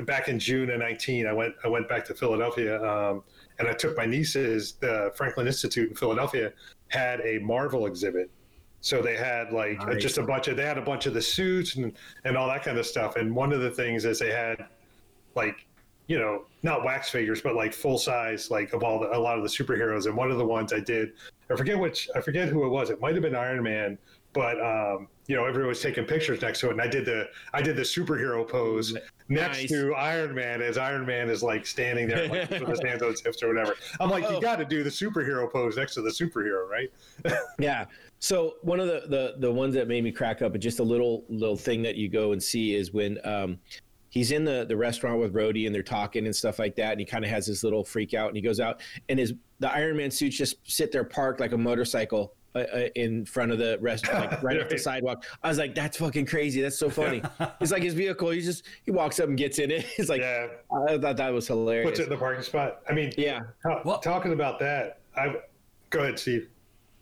back 0.02 0.28
in 0.28 0.38
June 0.38 0.70
of 0.70 0.78
19, 0.80 1.26
I 1.26 1.32
went 1.32 1.54
I 1.64 1.68
went 1.68 1.88
back 1.88 2.04
to 2.06 2.14
Philadelphia, 2.14 2.82
um, 2.82 3.22
and 3.58 3.68
I 3.68 3.72
took 3.72 3.96
my 3.96 4.06
nieces. 4.06 4.72
The 4.80 5.12
Franklin 5.14 5.46
Institute 5.46 5.88
in 5.88 5.96
Philadelphia 5.96 6.52
had 6.88 7.20
a 7.20 7.38
Marvel 7.38 7.86
exhibit, 7.86 8.30
so 8.80 9.00
they 9.00 9.16
had 9.16 9.52
like 9.52 9.78
nice. 9.86 10.02
just 10.02 10.18
a 10.18 10.22
bunch 10.22 10.48
of 10.48 10.56
they 10.56 10.64
had 10.64 10.78
a 10.78 10.82
bunch 10.82 11.06
of 11.06 11.14
the 11.14 11.22
suits 11.22 11.76
and 11.76 11.92
and 12.24 12.36
all 12.36 12.48
that 12.48 12.64
kind 12.64 12.78
of 12.78 12.86
stuff. 12.86 13.16
And 13.16 13.34
one 13.34 13.52
of 13.52 13.60
the 13.60 13.70
things 13.70 14.04
is 14.04 14.18
they 14.18 14.30
had 14.30 14.66
like 15.36 15.66
you 16.06 16.18
know 16.18 16.44
not 16.62 16.84
wax 16.84 17.08
figures 17.08 17.40
but 17.40 17.54
like 17.54 17.72
full 17.72 17.96
size 17.96 18.50
like 18.50 18.72
of 18.74 18.82
all 18.82 19.00
the, 19.00 19.16
a 19.16 19.18
lot 19.18 19.36
of 19.36 19.44
the 19.44 19.48
superheroes. 19.48 20.06
And 20.06 20.16
one 20.16 20.30
of 20.30 20.38
the 20.38 20.46
ones 20.46 20.72
I 20.72 20.80
did, 20.80 21.12
I 21.50 21.56
forget 21.56 21.78
which 21.78 22.08
I 22.16 22.20
forget 22.20 22.48
who 22.48 22.64
it 22.64 22.70
was. 22.70 22.90
It 22.90 23.00
might 23.00 23.14
have 23.14 23.22
been 23.22 23.36
Iron 23.36 23.62
Man, 23.62 23.96
but 24.32 24.60
um, 24.60 25.08
you 25.26 25.36
know 25.36 25.44
everyone 25.44 25.68
was 25.68 25.80
taking 25.80 26.04
pictures 26.04 26.40
next 26.42 26.60
to 26.60 26.68
it 26.68 26.72
and 26.72 26.82
i 26.82 26.86
did 26.86 27.04
the 27.04 27.28
i 27.52 27.62
did 27.62 27.76
the 27.76 27.82
superhero 27.82 28.46
pose 28.46 28.96
next 29.28 29.58
nice. 29.58 29.70
to 29.70 29.94
iron 29.94 30.34
man 30.34 30.60
as 30.60 30.76
iron 30.76 31.06
man 31.06 31.30
is 31.30 31.42
like 31.42 31.66
standing 31.66 32.06
there 32.06 32.28
like, 32.28 32.50
with 32.50 32.68
his 32.68 32.82
hands 32.82 33.02
on 33.02 33.10
his 33.10 33.22
hips 33.22 33.42
or 33.42 33.48
whatever 33.48 33.74
i'm 34.00 34.10
like 34.10 34.24
oh. 34.24 34.34
you 34.34 34.40
got 34.40 34.56
to 34.56 34.64
do 34.64 34.82
the 34.82 34.90
superhero 34.90 35.50
pose 35.50 35.76
next 35.76 35.94
to 35.94 36.02
the 36.02 36.10
superhero 36.10 36.68
right 36.68 36.92
yeah 37.58 37.86
so 38.18 38.54
one 38.62 38.80
of 38.80 38.86
the, 38.86 39.02
the 39.08 39.34
the 39.38 39.50
ones 39.50 39.74
that 39.74 39.88
made 39.88 40.04
me 40.04 40.12
crack 40.12 40.42
up 40.42 40.54
and 40.54 40.62
just 40.62 40.78
a 40.78 40.82
little 40.82 41.24
little 41.28 41.56
thing 41.56 41.82
that 41.82 41.96
you 41.96 42.08
go 42.08 42.32
and 42.32 42.42
see 42.42 42.74
is 42.74 42.92
when 42.92 43.18
um, 43.24 43.58
he's 44.08 44.30
in 44.30 44.44
the 44.44 44.64
the 44.66 44.76
restaurant 44.76 45.20
with 45.20 45.34
Rhodey 45.34 45.66
and 45.66 45.74
they're 45.74 45.82
talking 45.82 46.24
and 46.24 46.34
stuff 46.34 46.58
like 46.58 46.76
that 46.76 46.92
and 46.92 47.00
he 47.00 47.06
kind 47.06 47.24
of 47.24 47.30
has 47.30 47.46
this 47.46 47.64
little 47.64 47.84
freak 47.84 48.14
out 48.14 48.28
and 48.28 48.36
he 48.36 48.42
goes 48.42 48.60
out 48.60 48.80
and 49.08 49.18
his 49.18 49.34
the 49.58 49.70
Iron 49.70 49.96
Man 49.96 50.10
suits 50.10 50.36
just 50.36 50.56
sit 50.64 50.92
there 50.92 51.04
parked 51.04 51.40
like 51.40 51.52
a 51.52 51.58
motorcycle 51.58 52.34
uh, 52.54 52.58
uh, 52.58 52.88
in 52.94 53.24
front 53.24 53.50
of 53.50 53.58
the 53.58 53.78
restaurant, 53.80 54.30
like 54.30 54.42
right 54.44 54.60
off 54.60 54.68
the 54.68 54.78
sidewalk. 54.78 55.24
I 55.42 55.48
was 55.48 55.58
like, 55.58 55.74
"That's 55.74 55.96
fucking 55.96 56.26
crazy. 56.26 56.60
That's 56.60 56.78
so 56.78 56.88
funny." 56.88 57.22
it's 57.60 57.72
like 57.72 57.82
his 57.82 57.94
vehicle. 57.94 58.30
He 58.30 58.40
just 58.40 58.64
he 58.84 58.90
walks 58.90 59.18
up 59.18 59.28
and 59.28 59.36
gets 59.36 59.58
in 59.58 59.70
it. 59.70 59.86
It's 59.98 60.08
like, 60.08 60.20
yeah. 60.20 60.46
I 60.88 60.98
thought 60.98 61.16
that 61.16 61.32
was 61.32 61.48
hilarious. 61.48 61.88
Puts 61.88 62.00
it 62.00 62.04
in 62.04 62.10
the 62.10 62.16
parking 62.16 62.42
spot. 62.42 62.80
I 62.88 62.92
mean, 62.92 63.12
yeah. 63.16 63.40
well, 63.84 63.98
talking 63.98 64.32
about 64.32 64.58
that, 64.60 65.00
I 65.16 65.36
go 65.90 66.00
ahead, 66.00 66.18
Steve. 66.18 66.48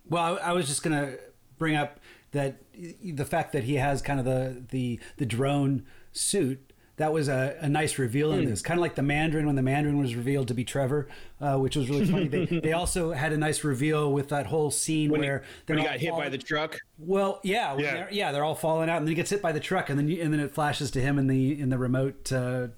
Well, 0.09 0.39
I, 0.39 0.51
I 0.51 0.53
was 0.53 0.67
just 0.67 0.83
gonna 0.83 1.17
bring 1.59 1.77
up 1.77 2.01
that 2.33 2.63
the 3.03 3.25
fact 3.25 3.53
that 3.53 3.65
he 3.65 3.75
has 3.75 4.03
kind 4.03 4.19
of 4.19 4.25
the 4.25 4.65
the 4.71 5.01
the 5.19 5.27
drone 5.27 5.85
suit 6.13 6.72
that 6.97 7.13
was 7.13 7.29
a, 7.29 7.57
a 7.61 7.69
nice 7.69 7.99
reveal 7.99 8.33
in 8.33 8.45
mm. 8.45 8.49
this. 8.49 8.63
Kind 8.63 8.79
of 8.79 8.83
like 8.83 8.95
the 8.95 9.03
Mandarin 9.03 9.47
when 9.47 9.57
the 9.57 9.63
Mandarin 9.63 9.99
was 9.99 10.15
revealed 10.15 10.49
to 10.49 10.55
be 10.55 10.65
Trevor, 10.65 11.09
uh, 11.41 11.57
which 11.57 11.77
was 11.77 11.89
really 11.89 12.05
funny. 12.07 12.29
they, 12.29 12.45
they, 12.45 12.73
also 12.73 13.13
had 13.13 13.33
a 13.33 13.39
nice 13.39 13.65
reveal 13.65 14.13
with 14.13 14.29
that 14.29 14.47
whole 14.47 14.71
scene 14.71 15.11
when 15.11 15.21
where 15.21 15.43
he, 15.67 15.73
when 15.73 15.79
he 15.79 15.85
got 15.85 15.99
hit 15.99 16.13
by 16.13 16.29
the 16.29 16.39
truck. 16.39 16.79
Well, 16.99 17.41
yeah, 17.43 17.77
yeah, 17.77 17.95
they're, 17.95 18.09
yeah, 18.13 18.33
they're 18.33 18.45
all 18.45 18.55
falling 18.55 18.91
out, 18.91 18.99
and 18.99 19.07
then 19.07 19.11
he 19.11 19.15
gets 19.15 19.31
hit 19.31 19.41
by 19.41 19.53
the 19.53 19.61
truck, 19.61 19.89
and 19.89 19.99
then 19.99 20.09
you, 20.09 20.23
and 20.23 20.33
then 20.33 20.41
it 20.41 20.53
flashes 20.53 20.91
to 20.93 21.01
him 21.01 21.19
in 21.19 21.27
the 21.27 21.59
in 21.59 21.71
the 21.71 21.79
remote 21.79 22.31
uh, 22.33 22.69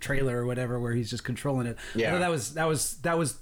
trailer 0.00 0.38
or 0.38 0.46
whatever 0.46 0.80
where 0.80 0.92
he's 0.92 1.10
just 1.10 1.24
controlling 1.24 1.66
it. 1.66 1.76
Yeah, 1.94 2.18
that 2.18 2.30
was 2.30 2.54
that 2.54 2.66
was 2.66 2.96
that 2.98 3.18
was 3.18 3.38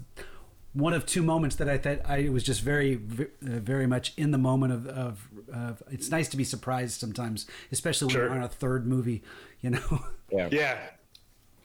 one 0.78 0.92
of 0.92 1.06
two 1.06 1.22
moments 1.22 1.56
that 1.56 1.68
I 1.68 1.78
thought 1.78 2.00
I 2.04 2.28
was 2.28 2.44
just 2.44 2.60
very, 2.60 2.94
very 3.40 3.86
much 3.86 4.12
in 4.16 4.30
the 4.30 4.38
moment 4.38 4.72
of, 4.72 4.86
of, 4.86 5.28
of 5.52 5.82
it's 5.90 6.10
nice 6.10 6.28
to 6.28 6.36
be 6.36 6.44
surprised 6.44 7.00
sometimes, 7.00 7.46
especially 7.72 8.06
when 8.06 8.12
sure. 8.12 8.24
you're 8.26 8.34
on 8.34 8.42
a 8.42 8.48
third 8.48 8.86
movie, 8.86 9.22
you 9.60 9.70
know? 9.70 10.04
Yeah. 10.30 10.48
Yeah, 10.52 10.78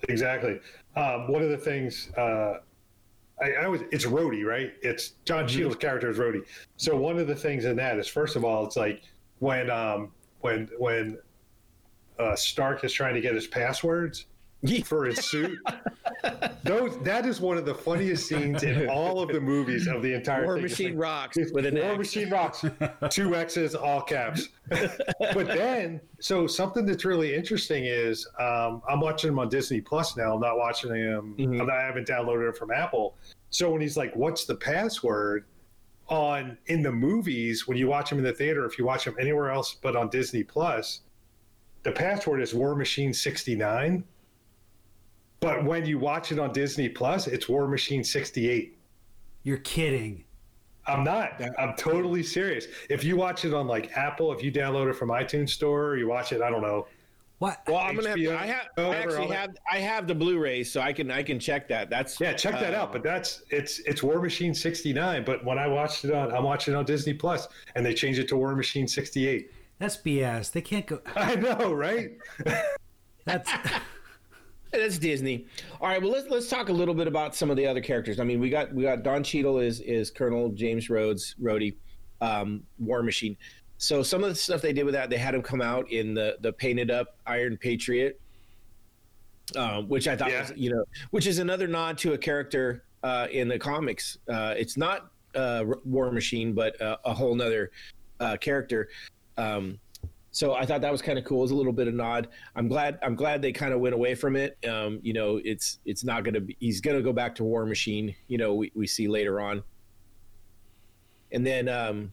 exactly. 0.07 0.57
Um, 0.95 1.29
one 1.29 1.41
of 1.43 1.49
the 1.49 1.57
things, 1.57 2.11
uh, 2.17 2.59
I, 3.41 3.51
I 3.63 3.67
was 3.67 3.81
it's 3.91 4.05
Rhodey, 4.05 4.45
right? 4.45 4.71
It's 4.81 5.09
Don 5.25 5.39
Mm-hmm. 5.39 5.47
Cheadle's 5.47 5.75
character 5.75 6.09
is 6.09 6.17
Rhodey. 6.17 6.43
So 6.77 6.95
one 6.95 7.19
of 7.19 7.27
the 7.27 7.35
things 7.35 7.65
in 7.65 7.75
that 7.75 7.99
is 7.99 8.07
first 8.07 8.37
of 8.37 8.45
all, 8.45 8.65
it's 8.65 8.77
like 8.77 9.01
when 9.39 9.69
um 9.69 10.13
when 10.39 10.69
when 10.77 11.17
uh, 12.19 12.37
Stark 12.37 12.85
is 12.85 12.93
trying 12.93 13.15
to 13.15 13.21
get 13.21 13.35
his 13.35 13.47
passwords 13.47 14.27
for 14.85 15.05
his 15.05 15.25
suit. 15.25 15.59
Those 16.63 16.97
that 17.03 17.25
is 17.25 17.41
one 17.41 17.57
of 17.57 17.65
the 17.65 17.75
funniest 17.75 18.27
scenes 18.27 18.63
in 18.63 18.89
all 18.89 19.21
of 19.21 19.29
the 19.29 19.41
movies 19.41 19.87
of 19.87 20.01
the 20.01 20.13
entire 20.13 20.45
War 20.45 20.55
thing. 20.55 20.63
Machine 20.63 20.89
like, 20.91 21.01
rocks 21.01 21.37
with 21.51 21.65
an 21.65 21.75
War 21.75 21.91
X. 21.91 21.97
Machine 21.97 22.29
rocks. 22.29 22.65
Two 23.09 23.35
X's, 23.35 23.75
all 23.75 24.01
caps. 24.01 24.49
but 24.69 25.47
then, 25.47 25.99
so 26.19 26.47
something 26.47 26.85
that's 26.85 27.03
really 27.03 27.35
interesting 27.35 27.85
is 27.85 28.25
um, 28.39 28.81
I'm 28.87 29.01
watching 29.01 29.29
him 29.29 29.39
on 29.39 29.49
Disney 29.49 29.81
Plus 29.81 30.15
now. 30.15 30.35
I'm 30.35 30.41
not 30.41 30.57
watching 30.57 30.95
him. 30.95 31.35
Mhm. 31.37 31.59
I'm 31.61 31.67
not, 31.67 31.69
I 31.69 31.83
haven't 31.83 32.07
downloaded 32.07 32.49
it 32.49 32.57
from 32.57 32.71
Apple. 32.71 33.15
So 33.49 33.69
when 33.69 33.81
he's 33.81 33.97
like, 33.97 34.15
"What's 34.15 34.45
the 34.45 34.55
password?" 34.55 35.45
on 36.09 36.57
in 36.65 36.83
the 36.83 36.91
movies 36.91 37.65
when 37.65 37.77
you 37.77 37.87
watch 37.87 38.11
him 38.11 38.17
in 38.17 38.25
the 38.25 38.33
theater, 38.33 38.65
if 38.65 38.77
you 38.77 38.85
watch 38.85 39.07
him 39.07 39.15
anywhere 39.17 39.49
else 39.49 39.77
but 39.81 39.95
on 39.95 40.09
Disney 40.09 40.43
Plus, 40.43 40.99
the 41.83 41.91
password 41.91 42.41
is 42.41 42.53
War 42.53 42.75
Machine 42.75 43.13
69. 43.13 44.03
But 45.43 45.65
when 45.65 45.85
you 45.85 45.99
watch 45.99 46.31
it 46.31 46.39
on 46.39 46.53
Disney 46.53 46.87
Plus, 46.87 47.27
it's 47.27 47.49
War 47.49 47.67
Machine 47.67 48.01
68. 48.01 48.77
You're 49.43 49.57
kidding. 49.57 50.23
I'm 50.87 51.03
not. 51.03 51.41
I'm 51.59 51.75
totally 51.75 52.23
serious. 52.23 52.67
If 52.89 53.03
you 53.03 53.17
watch 53.17 53.43
it 53.43 53.53
on 53.53 53.67
like 53.67 53.91
Apple, 53.97 54.31
if 54.31 54.41
you 54.41 54.53
download 54.53 54.89
it 54.89 54.93
from 54.93 55.09
iTunes 55.09 55.49
Store, 55.49 55.97
you 55.97 56.07
watch 56.07 56.31
it. 56.31 56.41
I 56.41 56.49
don't 56.49 56.61
know. 56.61 56.87
What? 57.39 57.61
Well, 57.67 57.75
I'm 57.75 57.95
gonna 57.95 58.09
have. 58.09 58.17
HBO, 58.17 58.29
To, 58.29 58.39
I 58.39 58.45
have. 58.45 58.67
I 58.77 58.95
actually 58.95 59.17
all 59.17 59.31
have. 59.31 59.57
I 59.69 59.79
have 59.79 60.07
the 60.07 60.15
Blu-rays, 60.15 60.71
so 60.71 60.79
I 60.79 60.93
can. 60.93 61.11
I 61.11 61.23
can 61.23 61.39
check 61.39 61.67
that. 61.67 61.89
That's. 61.89 62.21
Yeah, 62.21 62.31
check 62.33 62.53
that 62.61 62.73
uh, 62.73 62.77
out. 62.77 62.93
But 62.93 63.03
that's 63.03 63.43
it's 63.49 63.79
it's 63.79 64.01
War 64.01 64.21
Machine 64.21 64.53
69. 64.53 65.25
But 65.25 65.43
when 65.43 65.57
I 65.57 65.67
watched 65.67 66.05
it 66.05 66.13
on, 66.13 66.33
I'm 66.33 66.43
watching 66.43 66.73
it 66.73 66.77
on 66.77 66.85
Disney 66.85 67.13
Plus, 67.13 67.49
and 67.75 67.85
they 67.85 67.93
changed 67.93 68.19
it 68.19 68.29
to 68.29 68.37
War 68.37 68.55
Machine 68.55 68.87
68. 68.87 69.51
That's 69.77 69.97
BS. 69.97 70.53
They 70.53 70.61
can't 70.61 70.85
go. 70.85 71.01
I 71.17 71.35
know, 71.35 71.73
right? 71.73 72.11
That's 73.25 73.51
That's 74.73 74.97
Disney. 74.97 75.45
All 75.79 75.87
right. 75.87 76.01
Well, 76.01 76.11
let's 76.11 76.27
let's 76.29 76.49
talk 76.49 76.69
a 76.69 76.73
little 76.73 76.95
bit 76.95 77.07
about 77.07 77.35
some 77.35 77.49
of 77.51 77.57
the 77.57 77.65
other 77.67 77.79
characters. 77.81 78.19
I 78.19 78.23
mean, 78.23 78.39
we 78.39 78.49
got 78.49 78.73
we 78.73 78.83
got 78.83 79.03
Don 79.03 79.23
Cheadle 79.23 79.59
is 79.59 79.79
is 79.81 80.09
Colonel 80.09 80.49
James 80.49 80.89
Rhodes 80.89 81.35
Rhodey, 81.41 81.75
um, 82.21 82.63
War 82.79 83.03
Machine. 83.03 83.37
So 83.77 84.01
some 84.01 84.23
of 84.23 84.29
the 84.29 84.35
stuff 84.35 84.61
they 84.61 84.73
did 84.73 84.83
with 84.85 84.93
that, 84.93 85.09
they 85.09 85.17
had 85.17 85.35
him 85.35 85.41
come 85.43 85.61
out 85.61 85.89
in 85.91 86.13
the 86.13 86.37
the 86.41 86.51
painted 86.51 86.89
up 86.89 87.17
Iron 87.27 87.55
Patriot, 87.57 88.19
um, 89.55 89.87
which 89.87 90.07
I 90.07 90.15
thought 90.17 90.31
Yeah. 90.31 90.41
was 90.49 90.53
you 90.55 90.71
know, 90.71 90.83
which 91.11 91.27
is 91.27 91.37
another 91.39 91.67
nod 91.67 91.97
to 91.99 92.13
a 92.13 92.17
character 92.17 92.83
uh, 93.03 93.27
in 93.31 93.47
the 93.47 93.59
comics. 93.59 94.17
Uh, 94.27 94.55
it's 94.57 94.75
not 94.75 95.11
uh, 95.35 95.63
War 95.85 96.11
Machine, 96.11 96.53
but 96.53 96.79
uh, 96.81 96.97
a 97.05 97.13
whole 97.13 97.35
nother 97.35 97.71
uh, 98.19 98.37
character. 98.37 98.89
Um, 99.37 99.79
so 100.33 100.55
I 100.55 100.65
thought 100.65 100.81
that 100.81 100.91
was 100.91 101.03
kind 101.03 101.19
of 101.19 101.25
cool. 101.25 101.37
It 101.37 101.41
was 101.43 101.51
a 101.51 101.55
little 101.55 101.71
bit 101.71 101.87
of 101.87 101.93
nod. 101.93 102.27
I'm 102.55 102.67
glad. 102.67 102.97
I'm 103.03 103.13
glad 103.13 103.39
they 103.39 103.51
kind 103.51 103.71
of 103.71 103.79
went 103.79 103.93
away 103.93 104.15
from 104.15 104.35
it. 104.35 104.57
Um, 104.67 104.99
you 105.03 105.13
know, 105.13 105.39
it's 105.45 105.77
it's 105.85 106.03
not 106.03 106.23
going 106.23 106.33
to 106.33 106.41
be. 106.41 106.57
He's 106.59 106.81
going 106.81 106.97
to 106.97 107.03
go 107.03 107.13
back 107.13 107.35
to 107.35 107.43
War 107.43 107.67
Machine. 107.67 108.15
You 108.27 108.39
know, 108.39 108.55
we, 108.55 108.71
we 108.73 108.87
see 108.87 109.07
later 109.07 109.39
on. 109.39 109.61
And 111.31 111.45
then, 111.45 111.69
um, 111.69 112.11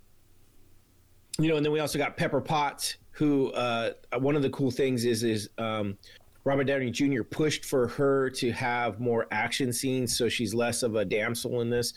you 1.39 1.49
know, 1.49 1.57
and 1.57 1.65
then 1.65 1.73
we 1.73 1.81
also 1.81 1.97
got 1.97 2.19
Pepper 2.19 2.43
Potts, 2.43 2.97
who 3.13 3.53
uh, 3.53 3.93
one 4.19 4.37
of 4.37 4.43
the 4.43 4.51
cool 4.51 4.71
things 4.71 5.07
is 5.07 5.23
is 5.23 5.49
um, 5.57 5.97
Robert 6.45 6.65
Downey 6.65 6.91
Jr. 6.91 7.23
pushed 7.23 7.65
for 7.65 7.89
her 7.89 8.29
to 8.31 8.53
have 8.53 9.01
more 9.01 9.29
action 9.31 9.73
scenes, 9.73 10.19
so 10.19 10.29
she's 10.29 10.53
less 10.53 10.83
of 10.83 10.95
a 10.95 11.07
damsel 11.07 11.63
in 11.63 11.71
this, 11.71 11.95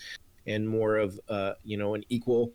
and 0.48 0.68
more 0.68 0.96
of 0.96 1.20
uh, 1.28 1.52
you 1.66 1.76
know 1.76 1.96
an 1.96 2.06
equal. 2.08 2.54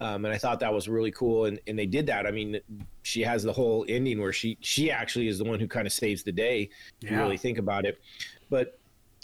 Um, 0.00 0.24
and 0.24 0.32
I 0.32 0.38
thought 0.38 0.60
that 0.60 0.72
was 0.72 0.88
really 0.88 1.10
cool, 1.10 1.46
and, 1.46 1.58
and 1.66 1.76
they 1.78 1.86
did 1.86 2.06
that. 2.06 2.24
I 2.26 2.30
mean, 2.30 2.60
she 3.02 3.22
has 3.22 3.42
the 3.42 3.52
whole 3.52 3.84
ending 3.88 4.20
where 4.20 4.32
she 4.32 4.56
she 4.60 4.90
actually 4.90 5.26
is 5.28 5.38
the 5.38 5.44
one 5.44 5.58
who 5.58 5.66
kind 5.66 5.86
of 5.86 5.92
saves 5.92 6.22
the 6.22 6.30
day. 6.32 6.70
If 7.02 7.10
you 7.10 7.16
really 7.16 7.36
think 7.36 7.58
about 7.58 7.84
it, 7.84 8.00
but 8.48 8.78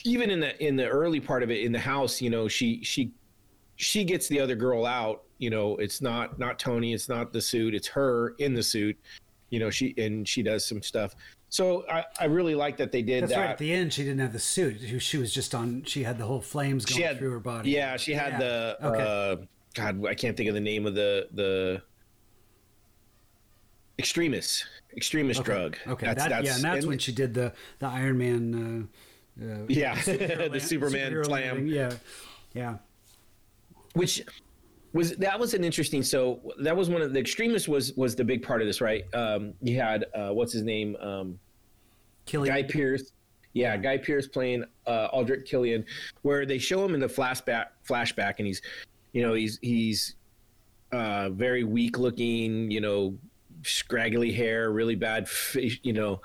even 0.04 0.30
in 0.30 0.40
the 0.40 0.60
in 0.64 0.74
the 0.74 0.88
early 0.88 1.20
part 1.20 1.42
of 1.44 1.50
it 1.50 1.60
in 1.62 1.70
the 1.70 1.78
house, 1.78 2.20
you 2.20 2.28
know, 2.28 2.48
she 2.48 2.82
she 2.82 3.12
she 3.76 4.02
gets 4.04 4.26
the 4.26 4.40
other 4.40 4.56
girl 4.56 4.84
out. 4.84 5.22
You 5.38 5.50
know, 5.50 5.76
it's 5.76 6.00
not 6.00 6.38
not 6.40 6.58
Tony, 6.58 6.92
it's 6.92 7.08
not 7.08 7.32
the 7.32 7.40
suit, 7.40 7.74
it's 7.74 7.88
her 7.88 8.30
in 8.38 8.52
the 8.54 8.62
suit. 8.62 8.96
You 9.50 9.60
know, 9.60 9.70
she 9.70 9.94
and 9.96 10.26
she 10.26 10.42
does 10.42 10.66
some 10.66 10.82
stuff. 10.82 11.14
So 11.50 11.84
I, 11.88 12.04
I 12.18 12.24
really 12.24 12.56
like 12.56 12.76
that 12.78 12.90
they 12.90 13.02
did 13.02 13.22
that's 13.22 13.32
that. 13.32 13.40
right. 13.40 13.50
At 13.50 13.58
the 13.58 13.72
end, 13.72 13.92
she 13.92 14.02
didn't 14.02 14.18
have 14.18 14.32
the 14.32 14.40
suit. 14.40 14.80
She- 14.80 14.98
She 14.98 15.18
was 15.18 15.32
just 15.32 15.54
on. 15.54 15.84
She 15.84 16.02
had 16.02 16.18
the 16.18 16.24
whole 16.26 16.40
flames 16.40 16.84
going 16.84 17.02
had 17.02 17.18
through 17.18 17.30
her 17.30 17.38
body. 17.38 17.70
Yeah, 17.70 17.96
she 17.96 18.12
had 18.12 18.32
Yeah. 18.32 18.38
the 18.38 18.76
Okay. 18.88 19.02
uh, 19.42 19.46
God, 19.74 20.06
I 20.06 20.14
can't 20.14 20.36
think 20.36 20.48
of 20.48 20.54
the 20.54 20.60
name 20.60 20.86
of 20.86 20.94
the 20.94 21.28
the 21.32 21.82
extremist 23.98 24.66
extremist 24.96 25.42
drug. 25.44 25.76
Okay. 25.86 26.06
that, 26.12 26.44
yeah, 26.44 26.54
and 26.54 26.64
that's 26.64 26.78
and- 26.80 26.86
when 26.86 26.98
she 26.98 27.12
did 27.12 27.34
the 27.34 27.52
the 27.78 27.86
Iron 27.86 28.18
Man. 28.18 28.88
Uh, 29.40 29.44
uh, 29.44 29.66
yeah 29.68 30.00
the 30.04 30.60
Superman 30.60 31.24
slam. 31.24 31.66
Yeah. 31.66 31.92
Yeah. 32.54 32.76
which 33.94 34.22
was 34.92 35.16
that 35.16 35.38
was 35.40 35.54
an 35.54 35.64
interesting 35.64 36.04
so 36.04 36.40
that 36.60 36.76
was 36.76 36.88
one 36.88 37.02
of 37.02 37.12
the 37.12 37.18
extremists 37.18 37.66
was 37.66 37.92
was 37.94 38.14
the 38.14 38.22
big 38.24 38.44
part 38.44 38.60
of 38.60 38.68
this 38.68 38.80
right 38.80 39.12
um 39.12 39.52
you 39.60 39.76
had 39.76 40.04
uh 40.14 40.28
what's 40.30 40.52
his 40.52 40.62
name 40.62 40.94
um 41.00 41.36
Killian. 42.26 42.54
guy 42.54 42.62
pearce 42.62 43.10
yeah 43.54 43.76
guy 43.76 43.98
pearce 43.98 44.28
playing 44.28 44.64
uh 44.86 45.08
aldrich 45.12 45.48
killian 45.48 45.84
where 46.22 46.46
they 46.46 46.58
show 46.58 46.84
him 46.84 46.94
in 46.94 47.00
the 47.00 47.08
flashback 47.08 47.66
flashback 47.88 48.34
and 48.38 48.46
he's 48.46 48.62
you 49.14 49.22
know 49.22 49.32
he's 49.32 49.58
he's 49.62 50.16
uh 50.92 51.30
very 51.30 51.64
weak 51.64 51.98
looking 51.98 52.70
you 52.70 52.80
know 52.80 53.16
scraggly 53.62 54.30
hair 54.30 54.70
really 54.70 54.94
bad 54.94 55.26
you 55.82 55.94
know 55.94 56.20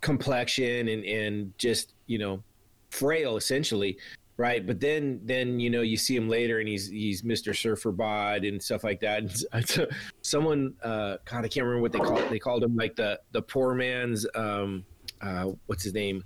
complexion 0.00 0.88
and 0.88 1.04
and 1.04 1.52
just 1.58 1.92
you 2.06 2.18
know 2.18 2.42
frail 2.90 3.36
essentially 3.36 3.98
right? 4.38 4.66
But 4.66 4.80
then 4.80 5.20
then 5.24 5.60
you 5.60 5.70
know 5.70 5.82
you 5.82 5.96
see 5.96 6.16
him 6.16 6.28
later 6.28 6.58
and 6.58 6.68
he's 6.68 6.88
he's 6.88 7.22
mr 7.22 7.56
surfer 7.56 7.92
bod 7.92 8.44
and 8.44 8.60
stuff 8.60 8.82
like 8.82 8.98
that. 9.00 9.18
And 9.52 9.68
so- 9.68 9.86
someone 10.22 10.74
uh 10.82 11.18
god 11.24 11.44
i 11.44 11.48
can't 11.48 11.64
remember 11.66 11.80
what 11.80 11.92
they 11.92 11.98
called 11.98 12.28
they 12.30 12.38
called 12.38 12.64
him 12.64 12.74
like 12.74 12.96
the 12.96 13.20
the 13.32 13.42
poor 13.42 13.74
man's 13.74 14.26
um 14.34 14.84
uh 15.20 15.50
what's 15.66 15.84
his 15.84 15.94
name? 15.94 16.24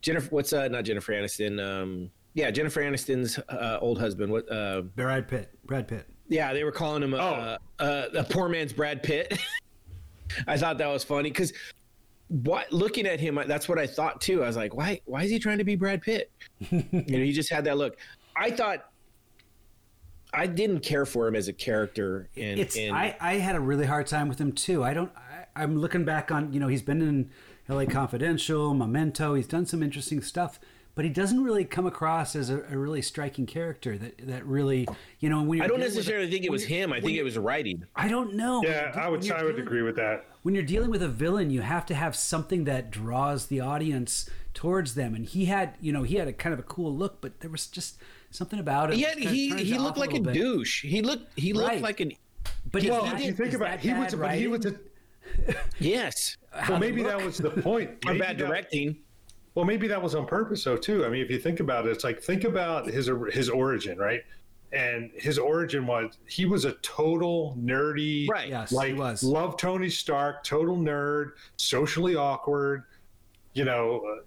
Jennifer 0.00 0.28
what's 0.30 0.52
uh 0.52 0.68
not 0.68 0.84
jennifer 0.84 1.12
aniston 1.12 1.60
um 1.60 2.10
yeah 2.34 2.50
jennifer 2.50 2.80
aniston's 2.80 3.38
uh, 3.48 3.78
old 3.80 3.98
husband 3.98 4.30
what 4.32 4.50
uh 4.52 4.82
Brad 4.82 5.26
Pitt. 5.28 5.50
Brad 5.64 5.88
Pitt. 5.88 6.06
yeah, 6.28 6.52
they 6.52 6.64
were 6.64 6.72
calling 6.72 7.02
him 7.02 7.14
a, 7.14 7.16
Oh. 7.18 7.56
a, 7.80 7.84
a, 7.84 8.20
a 8.20 8.24
poor 8.24 8.48
man's 8.48 8.72
Brad 8.72 9.02
Pitt. 9.02 9.38
I 10.46 10.56
thought 10.56 10.78
that 10.78 10.86
was 10.88 11.02
funny 11.04 11.30
because 11.30 11.52
what 12.28 12.72
looking 12.72 13.06
at 13.06 13.18
him, 13.18 13.40
that's 13.48 13.68
what 13.68 13.78
I 13.80 13.86
thought 13.88 14.20
too. 14.20 14.44
I 14.44 14.46
was 14.46 14.56
like, 14.56 14.74
why? 14.74 15.00
Why 15.06 15.24
is 15.24 15.30
he 15.30 15.40
trying 15.40 15.58
to 15.58 15.64
be 15.64 15.74
Brad 15.74 16.02
Pitt? 16.02 16.30
you 16.70 16.82
know, 16.92 17.18
he 17.18 17.32
just 17.32 17.50
had 17.50 17.64
that 17.64 17.76
look. 17.78 17.96
I 18.36 18.52
thought 18.52 18.84
I 20.32 20.46
didn't 20.46 20.80
care 20.80 21.04
for 21.06 21.26
him 21.26 21.34
as 21.34 21.48
a 21.48 21.52
character, 21.52 22.28
and, 22.36 22.60
it's 22.60 22.76
and 22.76 22.94
I, 22.96 23.16
I 23.20 23.34
had 23.34 23.56
a 23.56 23.60
really 23.60 23.86
hard 23.86 24.06
time 24.06 24.28
with 24.28 24.40
him 24.40 24.52
too. 24.52 24.84
I 24.84 24.94
don't. 24.94 25.10
I, 25.16 25.46
I'm 25.62 25.76
looking 25.76 26.04
back 26.04 26.30
on 26.30 26.52
you 26.52 26.60
know 26.60 26.68
he's 26.68 26.82
been 26.82 27.02
in 27.02 27.30
L.A. 27.68 27.86
Confidential, 27.86 28.72
Memento. 28.74 29.34
He's 29.34 29.48
done 29.48 29.66
some 29.66 29.82
interesting 29.82 30.22
stuff, 30.22 30.60
but 30.94 31.04
he 31.04 31.10
doesn't 31.10 31.42
really 31.42 31.64
come 31.64 31.86
across 31.86 32.34
as 32.36 32.50
a, 32.50 32.62
a 32.70 32.76
really 32.76 33.02
striking 33.02 33.46
character 33.46 33.96
that 33.98 34.26
that 34.26 34.44
really 34.46 34.86
you 35.20 35.28
know. 35.28 35.42
When 35.42 35.58
you're 35.58 35.64
I 35.64 35.68
don't 35.68 35.78
dealing 35.80 35.94
with 35.94 35.94
a- 35.94 35.98
necessarily 36.00 36.30
think 36.30 36.44
it 36.44 36.50
was 36.50 36.64
him. 36.64 36.92
I 36.92 37.00
think 37.00 37.16
it 37.16 37.22
was 37.22 37.38
writing. 37.38 37.84
I 37.96 38.08
don't 38.08 38.34
know. 38.34 38.62
Yeah, 38.64 38.92
I 38.94 39.08
would 39.08 39.28
I 39.30 39.42
would 39.42 39.52
dealing- 39.52 39.60
agree 39.66 39.82
with 39.82 39.96
that. 39.96 40.26
when 40.42 40.54
you're 40.54 40.64
dealing 40.64 40.90
with 40.90 41.02
a 41.02 41.08
villain, 41.08 41.50
you 41.50 41.60
have 41.62 41.86
to 41.86 41.94
have 41.94 42.14
something 42.16 42.64
that 42.64 42.90
draws 42.90 43.46
the 43.46 43.60
audience 43.60 44.28
towards 44.54 44.94
them. 44.94 45.14
And 45.14 45.24
he 45.24 45.44
had, 45.46 45.74
you 45.80 45.92
know, 45.92 46.02
he 46.02 46.16
had 46.16 46.26
a 46.28 46.32
kind 46.32 46.52
of 46.52 46.58
a 46.58 46.64
cool 46.64 46.94
look, 46.94 47.20
but 47.20 47.40
there 47.40 47.50
was 47.50 47.66
just 47.66 47.98
something 48.30 48.58
about 48.58 48.90
it. 48.90 48.96
He 48.96 49.02
had, 49.02 49.18
he 49.18 49.54
he 49.62 49.78
looked 49.78 49.98
like 49.98 50.10
a 50.10 50.14
little 50.16 50.32
bit. 50.32 50.34
douche. 50.34 50.82
He 50.84 51.02
looked 51.02 51.38
he 51.38 51.52
looked 51.52 51.68
Right. 51.68 51.82
like 51.82 52.00
an 52.00 52.12
But 52.72 52.82
Well, 52.84 53.04
is 53.04 53.10
that- 53.12 53.20
if 53.20 53.26
you 53.26 53.32
think 53.32 53.54
about 53.54 53.74
it, 53.74 53.80
he 53.80 53.92
was, 53.92 54.14
bad 54.14 54.20
but 54.20 54.34
he 54.34 54.48
was 54.48 54.66
a, 54.66 54.74
yes 55.78 56.36
well, 56.68 56.78
maybe 56.78 57.02
that 57.04 57.22
was 57.24 57.38
the 57.38 57.50
point. 57.50 57.90
or 58.04 58.12
Maybe 58.12 58.18
bad 58.18 58.38
that- 58.38 58.46
directing. 58.46 58.96
Well, 59.60 59.66
maybe 59.66 59.88
that 59.88 60.00
was 60.02 60.14
on 60.14 60.24
purpose, 60.24 60.64
though, 60.64 60.78
too. 60.78 61.04
I 61.04 61.10
mean, 61.10 61.20
if 61.20 61.30
you 61.30 61.38
think 61.38 61.60
about 61.60 61.86
it, 61.86 61.90
it's 61.90 62.02
like 62.02 62.18
think 62.22 62.44
about 62.44 62.86
his 62.86 63.10
his 63.30 63.50
origin, 63.50 63.98
right? 63.98 64.22
And 64.72 65.10
his 65.14 65.38
origin 65.38 65.86
was 65.86 66.16
he 66.26 66.46
was 66.46 66.64
a 66.64 66.72
total 66.80 67.54
nerdy, 67.60 68.26
Right. 68.26 68.48
Yes, 68.48 68.72
Like 68.72 68.88
he 68.88 68.94
was. 68.94 69.22
love 69.22 69.58
Tony 69.58 69.90
Stark, 69.90 70.44
total 70.44 70.78
nerd, 70.78 71.32
socially 71.58 72.16
awkward. 72.16 72.84
You 73.52 73.66
know, 73.66 74.00
uh, 74.00 74.22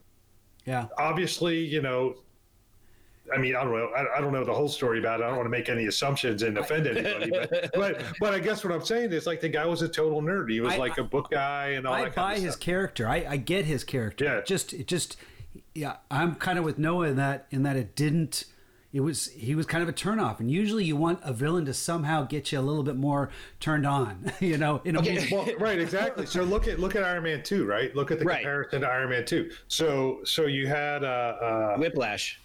Yeah. 0.65 0.85
obviously, 0.99 1.57
you 1.65 1.81
know. 1.81 2.13
I 3.33 3.37
mean, 3.37 3.55
I 3.55 3.63
don't 3.63 3.71
know. 3.73 3.87
I, 3.95 4.17
I 4.17 4.21
don't 4.21 4.33
know 4.33 4.43
the 4.43 4.53
whole 4.53 4.67
story 4.67 4.99
about 4.99 5.21
it. 5.21 5.23
I 5.23 5.27
don't 5.27 5.37
want 5.37 5.45
to 5.45 5.49
make 5.51 5.69
any 5.69 5.85
assumptions 5.85 6.43
and 6.43 6.57
offend 6.57 6.87
anybody. 6.87 7.31
But, 7.31 7.71
but, 7.73 8.03
but 8.19 8.33
I 8.33 8.39
guess 8.39 8.63
what 8.63 8.73
I'm 8.73 8.83
saying 8.83 9.13
is 9.13 9.25
like 9.25 9.39
the 9.39 9.49
guy 9.49 9.65
was 9.65 9.81
a 9.81 9.87
total 9.87 10.21
nerd. 10.21 10.51
He 10.51 10.59
was 10.59 10.73
I- 10.73 10.77
like 10.77 10.97
a 10.97 11.03
book 11.03 11.29
guy 11.31 11.69
and 11.69 11.87
all 11.87 11.93
I 11.93 12.03
that 12.03 12.15
buy 12.15 12.21
kind 12.23 12.37
of 12.39 12.43
his 12.43 12.53
stuff. 12.53 12.61
character. 12.65 13.07
I, 13.07 13.25
I 13.29 13.37
get 13.37 13.65
his 13.65 13.83
character. 13.83 14.25
Yeah. 14.25 14.37
It 14.39 14.45
just 14.45 14.73
it 14.73 14.87
just 14.87 15.17
yeah, 15.73 15.97
I'm 16.11 16.35
kind 16.35 16.59
of 16.59 16.65
with 16.65 16.77
Noah 16.77 17.07
in 17.09 17.15
that 17.17 17.47
in 17.51 17.63
that 17.63 17.75
it 17.77 17.95
didn't 17.95 18.45
it 18.91 18.99
was 18.99 19.27
he 19.31 19.55
was 19.55 19.65
kind 19.65 19.81
of 19.81 19.87
a 19.89 19.93
turnoff. 19.93 20.39
And 20.39 20.51
usually 20.51 20.83
you 20.83 20.95
want 20.97 21.19
a 21.23 21.31
villain 21.33 21.65
to 21.65 21.73
somehow 21.73 22.25
get 22.25 22.51
you 22.51 22.59
a 22.59 22.61
little 22.61 22.83
bit 22.83 22.95
more 22.97 23.29
turned 23.59 23.87
on, 23.87 24.31
you 24.41 24.57
know, 24.57 24.81
in 24.83 24.95
a 24.97 24.99
Okay. 24.99 25.27
well, 25.31 25.47
right, 25.59 25.79
exactly. 25.79 26.25
So 26.25 26.43
look 26.43 26.67
at 26.67 26.77
look 26.79 26.95
at 26.97 27.03
Iron 27.03 27.23
Man 27.23 27.41
two, 27.41 27.65
right? 27.65 27.95
Look 27.95 28.11
at 28.11 28.19
the 28.19 28.25
Right. 28.25 28.37
comparison 28.39 28.81
to 28.81 28.87
Iron 28.87 29.09
Man 29.09 29.25
two. 29.25 29.49
So 29.69 30.19
so 30.25 30.45
you 30.45 30.67
had 30.67 31.03
uh, 31.05 31.07
uh 31.07 31.77
Whiplash. 31.77 32.39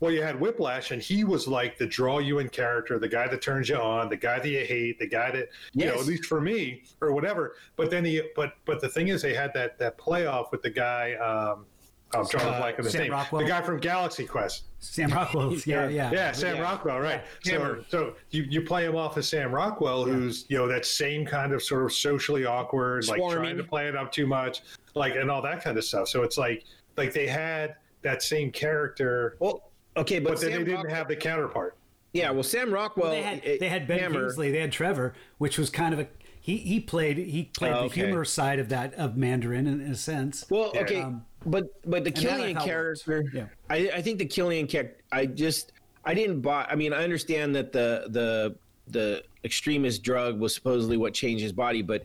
Well, 0.00 0.12
you 0.12 0.22
had 0.22 0.38
Whiplash, 0.38 0.90
and 0.92 1.02
he 1.02 1.24
was 1.24 1.48
like 1.48 1.76
the 1.78 1.86
draw 1.86 2.18
you 2.18 2.38
in 2.38 2.48
character, 2.48 2.98
the 2.98 3.08
guy 3.08 3.26
that 3.28 3.42
turns 3.42 3.68
you 3.68 3.76
on, 3.76 4.08
the 4.08 4.16
guy 4.16 4.38
that 4.38 4.48
you 4.48 4.64
hate, 4.64 4.98
the 4.98 5.08
guy 5.08 5.30
that 5.32 5.48
you 5.72 5.86
know, 5.86 5.94
at 5.94 6.06
least 6.06 6.26
for 6.26 6.40
me 6.40 6.84
or 7.00 7.12
whatever. 7.12 7.54
But 7.76 7.90
then 7.90 8.04
he, 8.04 8.22
but 8.36 8.54
but 8.64 8.80
the 8.80 8.88
thing 8.88 9.08
is, 9.08 9.22
they 9.22 9.34
had 9.34 9.52
that 9.54 9.78
that 9.78 9.98
playoff 9.98 10.52
with 10.52 10.62
the 10.62 10.70
guy. 10.70 11.14
Um, 11.14 11.66
I'm 12.14 12.26
trying 12.26 12.44
to 12.46 12.50
Uh, 12.52 12.58
blank 12.60 12.78
on 12.78 12.84
his 12.84 12.92
Sam 12.92 13.02
name. 13.02 13.12
Rockwell? 13.12 13.42
The 13.42 13.48
guy 13.48 13.60
from 13.60 13.78
Galaxy 13.80 14.24
Quest. 14.24 14.64
Sam 14.78 15.10
Rockwell. 15.10 15.52
yeah, 15.66 15.88
yeah. 15.90 16.10
Yeah, 16.10 16.32
Sam 16.32 16.56
Yeah. 16.56 16.62
Rockwell, 16.62 17.00
right? 17.00 17.22
So, 17.44 17.84
so 17.90 18.14
you, 18.30 18.44
you 18.48 18.62
play 18.62 18.86
him 18.86 18.96
off 18.96 19.18
as 19.18 19.28
Sam 19.28 19.52
Rockwell, 19.52 20.04
who's 20.04 20.46
you 20.48 20.56
know 20.56 20.66
that 20.68 20.86
same 20.86 21.26
kind 21.26 21.52
of 21.52 21.62
sort 21.62 21.84
of 21.84 21.92
socially 21.92 22.46
awkward, 22.46 23.06
like 23.08 23.20
trying 23.30 23.58
to 23.58 23.64
play 23.64 23.88
it 23.88 23.96
up 23.96 24.10
too 24.10 24.26
much, 24.26 24.62
like 24.94 25.16
and 25.16 25.30
all 25.30 25.42
that 25.42 25.62
kind 25.62 25.76
of 25.76 25.84
stuff. 25.84 26.08
So 26.08 26.22
it's 26.22 26.38
like 26.38 26.64
like 26.96 27.12
they 27.12 27.26
had 27.26 27.74
that 28.00 28.22
same 28.22 28.50
character, 28.52 29.36
Well, 29.40 29.67
okay, 29.98 30.18
but, 30.18 30.30
but 30.34 30.40
then 30.40 30.50
Sam 30.50 30.58
they 30.60 30.70
didn't 30.70 30.84
Rock- 30.86 30.94
have 30.94 31.08
the 31.08 31.16
counterpart. 31.16 31.76
Yeah, 32.12 32.30
well, 32.30 32.42
Sam 32.42 32.72
Rockwell. 32.72 33.10
they 33.10 33.22
had 33.22 33.44
it- 33.44 33.60
they 33.60 33.68
had 33.68 33.86
Ben 33.86 33.98
Hammer, 33.98 34.20
Kingsley, 34.22 34.50
they 34.50 34.60
had 34.60 34.72
Trevor, 34.72 35.14
which 35.38 35.58
was 35.58 35.68
kind 35.70 35.92
of 35.92 36.00
a 36.00 36.08
he 36.40 36.56
he 36.56 36.80
played 36.80 37.18
he 37.18 37.44
played 37.56 37.72
Oh, 37.72 37.80
the 37.80 37.86
okay. 37.86 38.00
humor 38.06 38.24
side 38.24 38.58
of 38.58 38.70
that 38.70 38.94
of 38.94 39.16
Mandarin 39.16 39.66
in, 39.66 39.80
in 39.82 39.90
a 39.90 39.94
sense. 39.94 40.46
Well, 40.48 40.70
Yeah. 40.74 40.80
okay, 40.82 41.00
Um, 41.02 41.24
but 41.44 41.66
but 41.88 42.04
the 42.04 42.10
that 42.10 42.18
I 42.18 42.22
Killian 42.22 42.56
thought 42.56 42.64
character. 42.64 43.24
Yeah. 43.34 43.46
I 43.68 43.90
I 43.96 44.02
think 44.02 44.18
the 44.18 44.24
Killian 44.26 44.66
character, 44.66 44.96
I 45.12 45.26
just 45.26 45.72
I 46.04 46.14
didn't 46.14 46.40
buy. 46.40 46.66
I 46.70 46.74
mean, 46.74 46.92
I 46.94 47.04
understand 47.04 47.54
that 47.56 47.72
the 47.72 48.04
the 48.08 48.56
the 48.86 49.22
extremist 49.44 50.02
drug 50.02 50.40
was 50.40 50.54
supposedly 50.54 50.96
what 50.96 51.12
changed 51.12 51.42
his 51.42 51.52
body, 51.52 51.82
but 51.82 52.04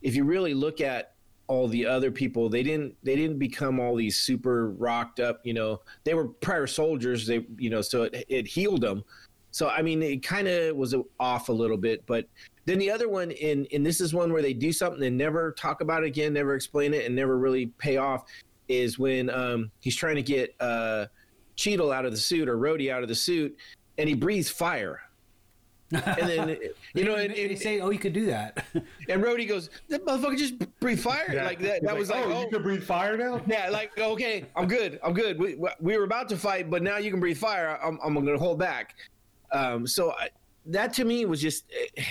if 0.00 0.16
you 0.16 0.24
really 0.24 0.54
look 0.54 0.80
at 0.80 1.11
all 1.52 1.68
the 1.68 1.84
other 1.84 2.10
people, 2.10 2.48
they 2.48 2.62
didn't 2.62 2.96
they 3.02 3.14
didn't 3.14 3.38
become 3.38 3.78
all 3.78 3.94
these 3.94 4.16
super 4.16 4.70
rocked 4.70 5.20
up. 5.20 5.40
You 5.44 5.52
know, 5.52 5.82
they 6.04 6.14
were 6.14 6.28
prior 6.28 6.66
soldiers. 6.66 7.26
They 7.26 7.44
you 7.58 7.68
know, 7.68 7.82
so 7.82 8.04
it 8.04 8.24
it 8.28 8.46
healed 8.46 8.80
them. 8.80 9.04
So 9.50 9.68
I 9.68 9.82
mean, 9.82 10.02
it 10.02 10.22
kind 10.22 10.48
of 10.48 10.76
was 10.76 10.94
off 11.20 11.50
a 11.50 11.52
little 11.52 11.76
bit, 11.76 12.06
but 12.06 12.26
then 12.64 12.78
the 12.78 12.90
other 12.90 13.08
one, 13.08 13.32
in 13.32 13.66
and 13.70 13.84
this 13.84 14.00
is 14.00 14.14
one 14.14 14.32
where 14.32 14.40
they 14.40 14.54
do 14.54 14.72
something 14.72 15.02
and 15.02 15.18
never 15.18 15.52
talk 15.52 15.82
about 15.82 16.04
it 16.04 16.06
again, 16.06 16.32
never 16.32 16.54
explain 16.54 16.94
it, 16.94 17.04
and 17.04 17.14
never 17.14 17.36
really 17.36 17.66
pay 17.76 17.98
off, 17.98 18.24
is 18.68 18.98
when 18.98 19.28
um, 19.28 19.70
he's 19.80 19.96
trying 19.96 20.16
to 20.16 20.22
get 20.22 20.54
uh, 20.58 21.04
Cheadle 21.56 21.92
out 21.92 22.06
of 22.06 22.12
the 22.12 22.18
suit 22.18 22.48
or 22.48 22.56
Rhodey 22.56 22.90
out 22.90 23.02
of 23.02 23.10
the 23.10 23.14
suit, 23.14 23.54
and 23.98 24.08
he 24.08 24.14
breathes 24.14 24.48
fire, 24.48 25.02
and 25.92 26.28
then 26.28 26.58
you 26.94 27.04
know, 27.04 27.14
and, 27.16 27.34
they 27.34 27.50
and, 27.50 27.58
say, 27.58 27.80
"Oh, 27.80 27.90
you 27.90 27.98
could 27.98 28.12
do 28.12 28.26
that." 28.26 28.64
and 29.08 29.22
Rhodey 29.22 29.46
goes, 29.48 29.70
"That 29.88 30.04
motherfucker 30.04 30.36
just 30.36 30.54
breathe 30.80 31.00
fire 31.00 31.30
Yeah. 31.32 31.44
like 31.44 31.60
that." 31.60 31.80
He's 31.80 31.82
That 31.82 31.96
was 31.96 32.10
like, 32.10 32.24
oh, 32.26 32.32
oh, 32.32 32.40
you 32.42 32.48
can 32.50 32.62
breathe 32.62 32.82
fire 32.82 33.16
now. 33.16 33.40
yeah, 33.46 33.68
like 33.68 33.98
okay, 33.98 34.46
I'm 34.56 34.66
good, 34.66 35.00
I'm 35.02 35.12
good. 35.12 35.38
We 35.38 35.56
we 35.80 35.96
were 35.96 36.04
about 36.04 36.28
to 36.30 36.36
fight, 36.36 36.70
but 36.70 36.82
now 36.82 36.96
you 36.98 37.10
can 37.10 37.20
breathe 37.20 37.38
fire. 37.38 37.78
I'm 37.82 37.98
I'm 38.02 38.14
gonna 38.14 38.38
hold 38.38 38.58
back. 38.58 38.94
Um, 39.52 39.86
so 39.86 40.12
I, 40.12 40.28
that 40.66 40.92
to 40.94 41.04
me 41.04 41.24
was 41.26 41.40
just 41.42 41.64
it, 41.70 42.04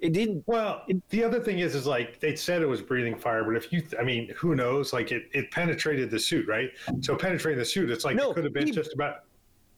it 0.00 0.12
didn't. 0.12 0.44
Well, 0.46 0.82
the 1.10 1.24
other 1.24 1.40
thing 1.40 1.58
is, 1.58 1.74
is 1.74 1.86
like 1.86 2.20
they 2.20 2.36
said 2.36 2.62
it 2.62 2.66
was 2.66 2.82
breathing 2.82 3.16
fire, 3.18 3.44
but 3.44 3.56
if 3.56 3.72
you, 3.72 3.82
I 3.98 4.02
mean, 4.02 4.32
who 4.36 4.54
knows? 4.54 4.92
Like 4.92 5.10
it, 5.12 5.24
it 5.32 5.50
penetrated 5.50 6.10
the 6.10 6.18
suit, 6.18 6.46
right? 6.48 6.70
So 7.00 7.16
penetrating 7.16 7.58
the 7.58 7.64
suit, 7.64 7.90
it's 7.90 8.04
like 8.04 8.16
No, 8.16 8.30
it 8.30 8.34
could 8.34 8.44
have 8.44 8.52
been 8.52 8.66
he- 8.66 8.72
just 8.72 8.92
about. 8.94 9.24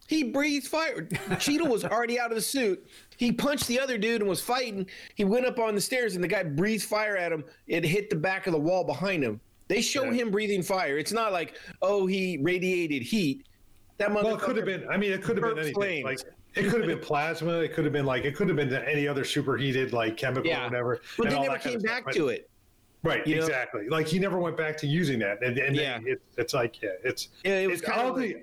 He 0.09 0.24
breathed 0.24 0.66
fire. 0.66 1.06
Cheadle 1.38 1.68
was 1.68 1.84
already 1.84 2.18
out 2.18 2.30
of 2.30 2.34
the 2.36 2.40
suit. 2.42 2.84
He 3.18 3.30
punched 3.30 3.66
the 3.66 3.78
other 3.78 3.98
dude 3.98 4.22
and 4.22 4.28
was 4.28 4.40
fighting. 4.40 4.86
He 5.14 5.24
went 5.24 5.44
up 5.44 5.59
on 5.59 5.74
the 5.74 5.80
stairs 5.82 6.14
and 6.14 6.24
the 6.24 6.28
guy 6.28 6.42
breathed 6.44 6.84
fire 6.84 7.14
at 7.18 7.30
him. 7.30 7.44
It 7.66 7.84
hit 7.84 8.09
the 8.09 8.16
back 8.16 8.46
of 8.46 8.54
the 8.54 8.59
wall 8.59 8.84
behind 8.84 9.22
him. 9.22 9.38
They 9.68 9.82
show 9.82 10.04
Yeah. 10.04 10.12
him 10.14 10.30
breathing 10.30 10.62
fire. 10.62 10.96
It's 10.96 11.12
not 11.12 11.30
like, 11.32 11.59
oh, 11.82 12.06
he 12.06 12.38
radiated 12.40 13.02
heat. 13.02 13.44
That 13.98 14.11
Well, 14.11 14.34
it 14.34 14.40
could 14.40 14.56
have 14.56 14.64
been. 14.64 14.88
I 14.88 14.96
mean, 14.96 15.12
it 15.12 15.22
could 15.22 15.36
have 15.36 15.44
been 15.44 15.59
anything. 15.59 15.74
flames. 15.74 16.04
Like 16.06 16.20
it 16.54 16.70
could 16.70 16.80
have 16.80 16.88
been 16.88 17.00
plasma. 17.00 17.59
It 17.59 17.74
could 17.74 17.84
have 17.84 17.92
been 17.92 18.06
like 18.06 18.24
it 18.24 18.34
could 18.34 18.48
have 18.48 18.56
been 18.56 18.72
any 18.72 19.06
other 19.06 19.24
superheated 19.24 19.92
like 19.92 20.16
chemical 20.16 20.48
Yeah. 20.48 20.62
or 20.62 20.64
whatever. 20.70 21.00
But 21.18 21.28
they 21.28 21.38
never 21.38 21.59
came 21.59 21.80
back 21.80 22.11
to 22.12 22.28
it. 22.28 22.48
Right, 23.04 23.24
you 23.26 23.36
know? 23.36 23.42
exactly. 23.42 23.88
Like 23.90 24.06
he 24.09 24.18
never 24.18 24.38
went 24.38 24.56
back 24.56 24.76
to 24.78 24.86
using 24.86 25.18
that, 25.20 25.42
and, 25.42 25.56
and 25.59 25.76
Yeah. 25.76 26.00
it, 26.04 26.20
it's 26.38 26.54
like 26.54 26.80
yeah, 26.82 26.90
it's 27.04 27.28
Yeah, 27.44 27.59
it 27.61 27.68
was 27.68 27.80
it's, 27.80 27.88
kind 27.88 28.09
of 28.09 28.16
like, 28.16 28.42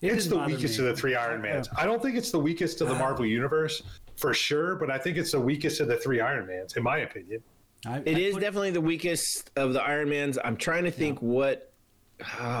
It 0.00 0.12
it's 0.12 0.26
the 0.26 0.38
weakest 0.38 0.78
me. 0.78 0.86
of 0.88 0.94
the 0.94 1.00
three 1.00 1.14
Iron 1.14 1.42
Mans. 1.42 1.68
I 1.76 1.84
don't 1.84 2.02
think 2.02 2.16
it's 2.16 2.30
the 2.30 2.38
weakest 2.38 2.80
of 2.80 2.88
the 2.88 2.94
Marvel 2.94 3.26
universe 3.26 3.82
for 4.16 4.32
sure, 4.34 4.76
but 4.76 4.90
I 4.90 4.98
think 4.98 5.16
it's 5.18 5.32
the 5.32 5.40
weakest 5.40 5.80
of 5.80 5.88
the 5.88 5.96
three 5.96 6.20
Iron 6.20 6.46
Mans, 6.46 6.76
in 6.76 6.82
my 6.82 6.98
opinion. 6.98 7.42
I, 7.86 7.98
it 8.04 8.16
I 8.16 8.20
is 8.20 8.34
put- 8.34 8.40
definitely 8.40 8.70
the 8.70 8.80
weakest 8.80 9.50
of 9.56 9.72
the 9.72 9.82
Iron 9.82 10.08
Mans. 10.10 10.38
I'm 10.42 10.56
trying 10.56 10.84
to 10.84 10.90
think 10.90 11.20
what. 11.20 11.66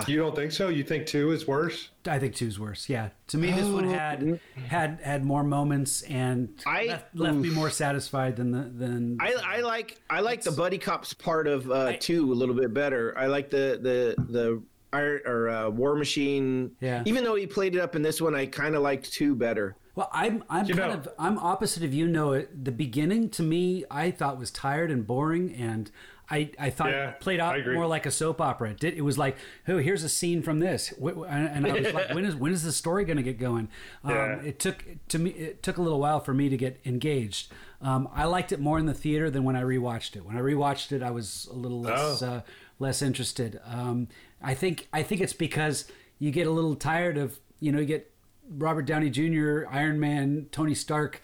You 0.08 0.16
don't 0.16 0.34
think 0.34 0.52
so? 0.52 0.70
You 0.70 0.82
think 0.82 1.04
two 1.06 1.32
is 1.32 1.46
worse? 1.46 1.90
I 2.06 2.18
think 2.18 2.34
two's 2.34 2.58
worse. 2.58 2.88
Yeah, 2.88 3.10
to 3.26 3.36
me, 3.36 3.50
this 3.50 3.66
one 3.66 3.84
had 3.84 4.40
had 4.66 5.00
had 5.02 5.22
more 5.22 5.44
moments 5.44 6.00
and 6.02 6.48
I- 6.66 6.86
left, 6.86 7.14
left 7.14 7.36
me 7.36 7.50
more 7.50 7.68
satisfied 7.68 8.36
than 8.36 8.52
the 8.52 8.60
than. 8.62 9.18
I, 9.20 9.34
I 9.44 9.60
like 9.60 10.00
I 10.08 10.20
like 10.20 10.42
the 10.42 10.52
buddy 10.52 10.78
cops 10.78 11.12
part 11.12 11.46
of 11.46 11.70
uh, 11.70 11.92
two 12.00 12.32
a 12.32 12.34
little 12.34 12.54
bit 12.54 12.72
better. 12.72 13.12
I 13.18 13.26
like 13.26 13.50
the 13.50 13.78
the 13.82 14.24
the 14.32 14.62
Iron 14.92 15.20
or 15.26 15.48
uh, 15.48 15.68
War 15.70 15.94
Machine. 15.94 16.72
Yeah. 16.80 17.02
Even 17.06 17.24
though 17.24 17.34
he 17.36 17.46
played 17.46 17.74
it 17.76 17.80
up 17.80 17.94
in 17.96 18.02
this 18.02 18.20
one, 18.20 18.34
I 18.34 18.46
kind 18.46 18.74
of 18.74 18.82
liked 18.82 19.12
two 19.12 19.34
better. 19.34 19.76
Well, 19.94 20.08
I'm 20.12 20.44
I'm 20.48 20.66
You 20.66 20.74
kind 20.74 20.92
of 20.92 21.08
I'm 21.18 21.38
opposite 21.38 21.82
of 21.84 21.92
you. 21.92 22.06
Know 22.06 22.40
the 22.42 22.72
beginning 22.72 23.28
to 23.30 23.42
me 23.42 23.84
I 23.90 24.10
thought 24.10 24.38
was 24.38 24.50
tired 24.50 24.90
and 24.90 25.06
boring, 25.06 25.52
and 25.54 25.90
I 26.30 26.50
I 26.58 26.70
thought 26.70 26.90
Yeah, 26.90 27.10
it 27.10 27.20
played 27.20 27.40
I 27.40 27.58
out 27.58 27.66
more 27.74 27.86
like 27.88 28.06
a 28.06 28.10
soap 28.10 28.40
opera. 28.40 28.70
It 28.70 28.78
did 28.80 28.94
it 28.94 29.00
was 29.02 29.18
like 29.18 29.36
oh 29.68 29.78
here's 29.78 30.04
a 30.04 30.08
scene 30.08 30.42
from 30.42 30.60
this, 30.60 30.94
Wh- 31.00 31.14
wh- 31.18 31.26
and 31.28 31.66
and 31.66 31.66
I 31.66 31.80
was 31.80 31.92
like 31.92 32.10
when 32.14 32.24
is 32.24 32.36
when 32.36 32.52
is 32.52 32.62
the 32.62 32.72
story 32.72 33.04
going 33.04 33.16
to 33.16 33.22
get 33.22 33.38
going? 33.38 33.68
Um, 34.04 34.10
Yeah. 34.12 34.40
It 34.42 34.58
took 34.60 34.84
to 35.08 35.18
me 35.18 35.30
it 35.30 35.62
took 35.62 35.76
a 35.76 35.82
little 35.82 36.00
while 36.00 36.20
for 36.20 36.32
me 36.32 36.48
to 36.48 36.56
get 36.56 36.80
engaged. 36.86 37.52
Um, 37.82 38.08
I 38.14 38.24
liked 38.24 38.52
it 38.52 38.60
more 38.60 38.78
in 38.78 38.86
the 38.86 38.94
theater 38.94 39.28
than 39.28 39.42
when 39.42 39.56
I 39.56 39.62
rewatched 39.62 40.14
it. 40.14 40.24
When 40.24 40.36
I 40.36 40.40
rewatched 40.40 40.92
it, 40.92 41.02
I 41.02 41.10
was 41.10 41.48
a 41.50 41.54
little 41.56 41.80
less 41.80 42.22
Oh. 42.22 42.26
uh, 42.26 42.40
less 42.78 43.02
interested. 43.02 43.60
Um, 43.66 44.06
I 44.42 44.54
think 44.54 44.88
I 44.92 45.02
think 45.02 45.20
it's 45.20 45.32
because 45.32 45.86
you 46.18 46.30
get 46.30 46.46
a 46.46 46.50
little 46.50 46.74
tired 46.74 47.18
of 47.18 47.38
you 47.60 47.72
know 47.72 47.78
you 47.80 47.86
get 47.86 48.12
Robert 48.48 48.82
Downey 48.82 49.10
Jr., 49.10 49.64
Iron 49.70 50.00
Man, 50.00 50.46
Tony 50.50 50.74
Stark, 50.74 51.20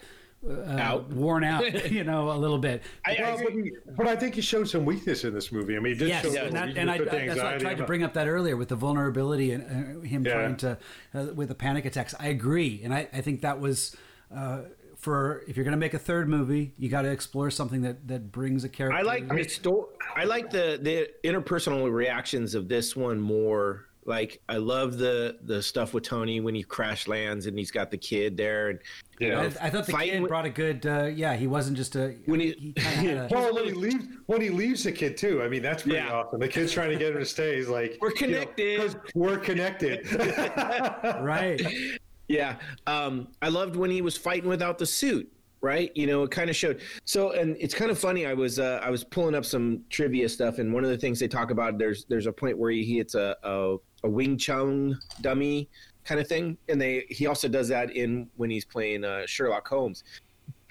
uh, 0.47 0.61
Out. 0.77 1.09
worn 1.09 1.43
out, 1.43 1.91
you 1.91 2.03
know, 2.05 2.31
a 2.31 2.37
little 2.37 2.57
bit. 2.59 2.83
I, 3.05 3.15
I 3.15 3.35
Well, 3.35 3.43
but, 3.43 3.95
but 3.97 4.07
I 4.07 4.15
think 4.15 4.35
he 4.35 4.41
showed 4.41 4.69
some 4.69 4.85
weakness 4.85 5.23
in 5.25 5.33
this 5.33 5.51
movie. 5.51 5.75
I 5.75 5.79
mean, 5.79 5.93
he 5.93 5.99
did 5.99 6.07
Yes, 6.09 6.23
show 6.23 6.45
and, 6.45 6.55
that, 6.55 6.77
and 6.77 6.89
I, 6.89 6.99
with 6.99 7.09
that's 7.11 7.37
why 7.41 7.55
I 7.55 7.57
tried 7.57 7.79
to 7.79 7.85
bring 7.85 8.03
up 8.03 8.13
that 8.13 8.27
earlier 8.27 8.55
with 8.55 8.69
the 8.69 8.75
vulnerability 8.75 9.51
and 9.51 9.63
uh, 9.63 9.99
him 10.07 10.25
Yeah. 10.25 10.33
trying 10.33 10.55
to 10.57 10.77
uh, 11.13 11.25
with 11.35 11.49
the 11.49 11.55
panic 11.55 11.83
attacks. 11.85 12.13
I 12.19 12.27
agree, 12.27 12.79
and 12.83 12.93
I, 12.93 13.09
I 13.11 13.21
think 13.21 13.41
that 13.41 13.59
was. 13.59 13.95
Uh, 14.33 14.63
for 15.07 15.41
if 15.47 15.55
you're 15.55 15.63
going 15.63 15.71
to 15.71 15.77
make 15.77 15.93
a 15.93 15.99
third 15.99 16.27
movie, 16.27 16.73
you 16.77 16.89
got 16.89 17.03
to 17.03 17.09
explore 17.09 17.49
something 17.49 17.81
that, 17.83 18.05
that 18.09 18.29
brings 18.29 18.65
a 18.65 18.69
character. 18.69 18.97
I 18.97 19.03
like 19.03 19.25
the 19.29 19.43
sto- 19.47 19.87
I 20.17 20.25
like 20.25 20.49
the 20.49 20.77
the 20.81 21.09
interpersonal 21.23 21.89
reactions 21.89 22.55
of 22.55 22.67
this 22.67 22.93
one 22.93 23.17
more. 23.17 23.85
Like 24.05 24.41
I 24.49 24.57
love 24.57 24.97
the 24.97 25.37
the 25.43 25.61
stuff 25.61 25.93
with 25.93 26.03
Tony 26.03 26.39
when 26.41 26.55
he 26.55 26.63
crash 26.63 27.07
lands 27.07 27.45
and 27.45 27.57
he's 27.57 27.71
got 27.71 27.89
the 27.91 27.97
kid 27.97 28.35
there 28.35 28.69
and 28.69 28.79
you 29.19 29.27
Yeah. 29.29 29.33
know, 29.35 29.41
I, 29.61 29.67
I 29.67 29.69
thought 29.69 29.85
the 29.85 29.91
fighting 29.93 30.13
kid 30.15 30.21
with- 30.23 30.29
brought 30.29 30.45
a 30.45 30.49
good. 30.49 30.85
Uh, 30.85 31.05
yeah, 31.05 31.35
he 31.35 31.47
wasn't 31.47 31.77
just 31.77 31.95
a. 31.95 32.15
When 32.25 32.39
he- 32.41 32.73
he 32.99 33.09
a- 33.11 33.27
Well, 33.31 33.53
when 33.55 33.63
he 33.65 33.71
leaves, 33.71 34.05
when 34.25 34.41
he 34.41 34.49
leaves 34.49 34.83
the 34.83 34.91
kid 34.91 35.15
too. 35.15 35.41
I 35.41 35.47
mean, 35.47 35.61
that's 35.61 35.83
pretty 35.83 35.97
Yeah. 35.99 36.11
awesome. 36.11 36.39
The 36.41 36.47
kid's 36.49 36.73
trying 36.73 36.89
to 36.91 36.97
get 36.97 37.13
him 37.13 37.19
to 37.19 37.25
stay. 37.25 37.55
He's 37.55 37.69
like, 37.69 37.97
We're 38.01 38.11
you 38.19 38.27
know, 38.27 38.89
we're 39.15 39.37
connected. 39.39 40.05
right. 41.21 41.61
Yeah. 42.27 42.57
Um, 42.87 43.29
I 43.41 43.49
loved 43.49 43.75
when 43.75 43.89
he 43.89 44.01
was 44.01 44.17
fighting 44.17 44.49
without 44.49 44.77
the 44.77 44.85
suit, 44.85 45.31
right? 45.61 45.91
You 45.95 46.07
know, 46.07 46.23
it 46.23 46.31
kind 46.31 46.49
of 46.49 46.55
showed. 46.55 46.81
So, 47.05 47.31
and 47.31 47.55
it's 47.59 47.73
kind 47.73 47.89
of 47.89 47.97
funny. 47.97 48.25
I 48.25 48.33
was 48.33 48.59
uh, 48.59 48.79
I 48.83 48.89
was 48.89 49.03
pulling 49.03 49.35
up 49.35 49.45
some 49.45 49.83
trivia 49.89 50.27
stuff, 50.27 50.59
and 50.59 50.73
one 50.73 50.83
of 50.83 50.89
the 50.89 50.97
things 50.97 51.19
they 51.19 51.27
talk 51.27 51.51
about 51.51 51.77
there's 51.77 52.05
there's 52.05 52.25
a 52.27 52.33
point 52.33 52.57
where 52.57 52.71
he 52.71 52.97
hits 52.97 53.15
a 53.15 53.35
a, 53.43 53.77
a 54.03 54.09
Wing 54.09 54.37
Chun 54.37 54.99
dummy 55.21 55.69
kind 56.03 56.19
of 56.19 56.27
thing, 56.27 56.57
and 56.69 56.79
they 56.81 57.05
he 57.09 57.27
also 57.27 57.47
does 57.47 57.67
that 57.69 57.95
in 57.95 58.27
when 58.35 58.49
he's 58.49 58.65
playing 58.65 59.03
uh, 59.03 59.25
Sherlock 59.25 59.67
Holmes, 59.67 60.03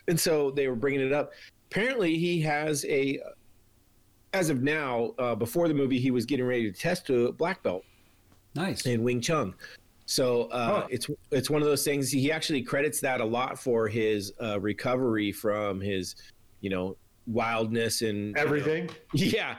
and 0.09 0.19
so 0.19 0.51
they 0.51 0.69
were 0.69 0.77
bringing 0.77 1.01
it 1.01 1.13
up. 1.13 1.33
Apparently, 1.71 2.17
he 2.19 2.41
has 2.43 2.85
a. 2.87 3.21
As 4.33 4.51
of 4.51 4.63
now, 4.63 5.15
uh, 5.19 5.35
before 5.35 5.67
the 5.67 5.73
movie, 5.73 5.99
he 5.99 6.11
was 6.11 6.27
getting 6.27 6.45
ready 6.45 6.71
to 6.71 6.79
test 6.79 7.07
to 7.07 7.29
a 7.29 7.33
black 7.33 7.63
belt 7.63 7.85
Nice. 8.55 8.85
in 8.85 9.03
Wing 9.03 9.19
Chun. 9.23 9.55
So 10.07 10.45
uh, 10.45 10.85
Oh. 10.85 10.89
it's 10.91 11.09
it's 11.31 11.51
one 11.51 11.61
of 11.63 11.69
those 11.69 11.85
things. 11.85 12.11
He 12.11 12.33
actually 12.33 12.63
credits 12.63 13.01
that 13.01 13.21
a 13.21 13.25
lot 13.25 13.59
for 13.59 13.89
his 13.89 14.33
uh, 14.41 14.59
recovery 14.61 15.33
from 15.33 15.81
his, 15.81 16.15
you 16.61 16.71
know, 16.71 16.97
wildness 17.27 18.03
and 18.03 18.37
Everything. 18.39 18.89
yeah. 19.13 19.57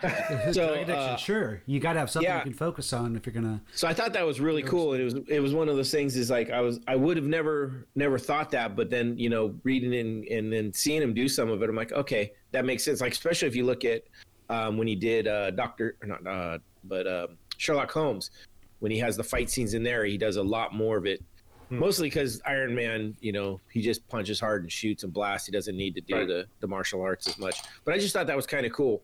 So 0.53 0.73
uh, 0.75 1.17
sure. 1.17 1.61
You 1.65 1.81
got 1.81 1.93
to 1.93 1.99
have 1.99 2.09
something 2.09 2.29
yeah. 2.29 2.37
you 2.37 2.43
can 2.43 2.53
focus 2.53 2.93
on 2.93 3.17
if 3.17 3.25
you're 3.25 3.33
gonna. 3.33 3.61
so 3.75 3.87
I 3.87 3.93
thought 3.93 4.13
that 4.13 4.25
was 4.25 4.39
really 4.39 4.63
cool, 4.63 4.93
and 4.93 5.01
it 5.01 5.03
was 5.03 5.15
it 5.27 5.39
was 5.41 5.53
one 5.53 5.67
of 5.67 5.75
those 5.75 5.91
things. 5.91 6.15
Is 6.15 6.29
like 6.29 6.49
I 6.49 6.61
was 6.61 6.79
I 6.87 6.95
would 6.95 7.17
have 7.17 7.25
never 7.25 7.85
never 7.95 8.17
thought 8.17 8.49
that, 8.51 8.77
but 8.77 8.89
then 8.89 9.17
you 9.17 9.29
know 9.29 9.53
reading 9.63 9.93
and 9.93 10.25
and 10.25 10.51
then 10.51 10.71
seeing 10.73 11.01
him 11.01 11.13
do 11.13 11.27
some 11.27 11.49
of 11.49 11.61
it, 11.61 11.69
I'm 11.69 11.75
like, 11.75 11.91
okay, 11.91 12.31
that 12.51 12.63
makes 12.63 12.83
sense. 12.83 13.01
Like 13.01 13.11
especially 13.11 13.49
if 13.49 13.55
you 13.55 13.65
look 13.65 13.83
at 13.83 14.03
um, 14.49 14.77
when 14.77 14.87
he 14.87 14.95
did 14.95 15.27
uh, 15.27 15.51
Doctor 15.51 15.97
or 16.01 16.07
not 16.07 16.25
uh, 16.25 16.57
but 16.85 17.05
uh, 17.05 17.27
Sherlock 17.57 17.91
Holmes, 17.91 18.31
when 18.79 18.91
he 18.91 18.99
has 18.99 19.17
the 19.17 19.23
fight 19.23 19.49
scenes 19.49 19.73
in 19.73 19.83
there, 19.83 20.05
he 20.05 20.17
does 20.17 20.35
a 20.37 20.43
lot 20.43 20.73
more 20.73 20.97
of 20.97 21.05
it. 21.05 21.23
Mostly 21.69 22.07
because 22.07 22.41
Iron 22.45 22.73
Man, 22.73 23.13
you 23.19 23.33
know, 23.33 23.59
he 23.71 23.81
just 23.81 24.07
punches 24.07 24.39
hard 24.39 24.61
and 24.63 24.71
shoots 24.71 25.03
and 25.03 25.11
blasts. 25.11 25.47
He 25.47 25.51
doesn't 25.51 25.75
need 25.75 25.95
to 25.95 26.01
do 26.01 26.15
Right. 26.15 26.25
the, 26.27 26.45
the 26.61 26.67
martial 26.67 27.01
arts 27.01 27.27
as 27.27 27.37
much. 27.37 27.59
But 27.83 27.93
I 27.93 27.97
just 27.97 28.13
thought 28.13 28.25
that 28.27 28.37
was 28.37 28.47
kind 28.47 28.65
of 28.65 28.71
cool. 28.71 29.03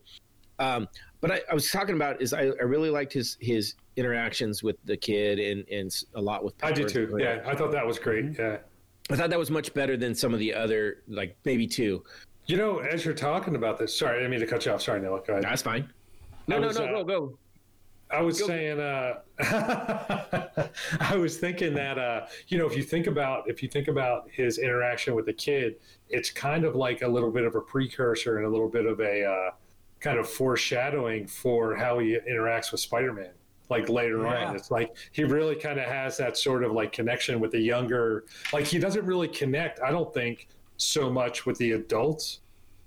Um, 0.58 0.88
but 1.20 1.30
I, 1.30 1.40
I 1.50 1.54
was 1.54 1.70
talking 1.70 1.94
about 1.94 2.22
is 2.22 2.32
I, 2.32 2.44
I 2.44 2.62
really 2.62 2.88
liked 2.88 3.12
his 3.12 3.36
his 3.40 3.74
interactions 3.96 4.62
with 4.62 4.76
the 4.86 4.96
kid 4.96 5.38
and 5.40 5.68
and 5.68 5.86
s- 5.88 6.06
a 6.14 6.20
lot 6.22 6.42
with. 6.42 6.54
I 6.62 6.72
do 6.72 6.86
Pepper. 6.86 7.06
too. 7.06 7.16
Yeah, 7.20 7.42
I 7.44 7.54
thought 7.54 7.70
that 7.72 7.86
was 7.86 7.98
great. 7.98 8.38
Yeah. 8.38 8.58
I 9.10 9.16
thought 9.16 9.28
that 9.28 9.38
was 9.38 9.50
much 9.50 9.74
better 9.74 9.98
than 9.98 10.14
some 10.14 10.32
of 10.32 10.38
the 10.38 10.54
other 10.54 11.02
like 11.06 11.36
maybe 11.44 11.66
two. 11.66 12.02
You 12.46 12.56
know, 12.56 12.78
as 12.78 13.04
you're 13.04 13.12
talking 13.14 13.56
about 13.56 13.78
this, 13.78 13.94
sorry, 13.94 14.12
I 14.12 14.18
didn't 14.20 14.30
mean 14.30 14.40
to 14.40 14.46
cut 14.46 14.64
you 14.64 14.72
off. 14.72 14.80
Sorry, 14.80 15.00
Noah. 15.02 15.20
Go 15.26 15.34
ahead. 15.34 15.44
That's 15.44 15.60
fine. 15.60 15.92
No, 16.46 16.56
I 16.56 16.60
no, 16.60 16.70
no, 16.70 16.84
uh, 16.84 17.02
go 17.02 17.04
go. 17.04 17.38
I 18.10 18.20
was 18.20 18.38
Go- 18.40 18.46
saying, 18.46 18.78
uh, 18.80 19.14
I 21.00 21.16
was 21.16 21.38
thinking 21.38 21.74
that, 21.74 21.98
uh, 21.98 22.26
you 22.48 22.58
know, 22.58 22.66
if 22.66 22.76
you 22.76 22.82
think 22.82 23.06
about 23.06 23.48
if 23.48 23.62
you 23.62 23.68
think 23.68 23.88
about 23.88 24.28
his 24.30 24.58
interaction 24.58 25.14
with 25.14 25.26
the 25.26 25.32
kid, 25.32 25.76
it's 26.08 26.30
kind 26.30 26.64
of 26.64 26.74
like 26.76 27.02
a 27.02 27.08
little 27.08 27.30
bit 27.30 27.44
of 27.44 27.54
a 27.54 27.60
precursor 27.60 28.36
and 28.38 28.46
a 28.46 28.48
little 28.48 28.68
bit 28.68 28.86
of 28.86 29.00
a 29.00 29.24
uh, 29.24 29.50
kind 30.00 30.18
of 30.18 30.28
foreshadowing 30.28 31.26
for 31.26 31.74
how 31.74 31.98
he 31.98 32.18
interacts 32.30 32.70
with 32.72 32.80
Spider-Man. 32.80 33.30
Like 33.70 33.88
later 33.88 34.22
Yeah. 34.22 34.48
on, 34.48 34.56
it's 34.56 34.70
like 34.70 34.94
he 35.12 35.24
really 35.24 35.56
kind 35.56 35.80
of 35.80 35.86
has 35.86 36.18
that 36.18 36.36
sort 36.36 36.62
of 36.62 36.72
like 36.72 36.92
connection 36.92 37.40
with 37.40 37.50
the 37.52 37.60
younger. 37.60 38.24
Like 38.52 38.66
he 38.66 38.78
doesn't 38.78 39.06
really 39.06 39.28
connect, 39.28 39.80
I 39.80 39.90
don't 39.90 40.12
think, 40.12 40.48
so 40.76 41.10
much 41.10 41.46
with 41.46 41.56
the 41.58 41.72
adults 41.72 42.40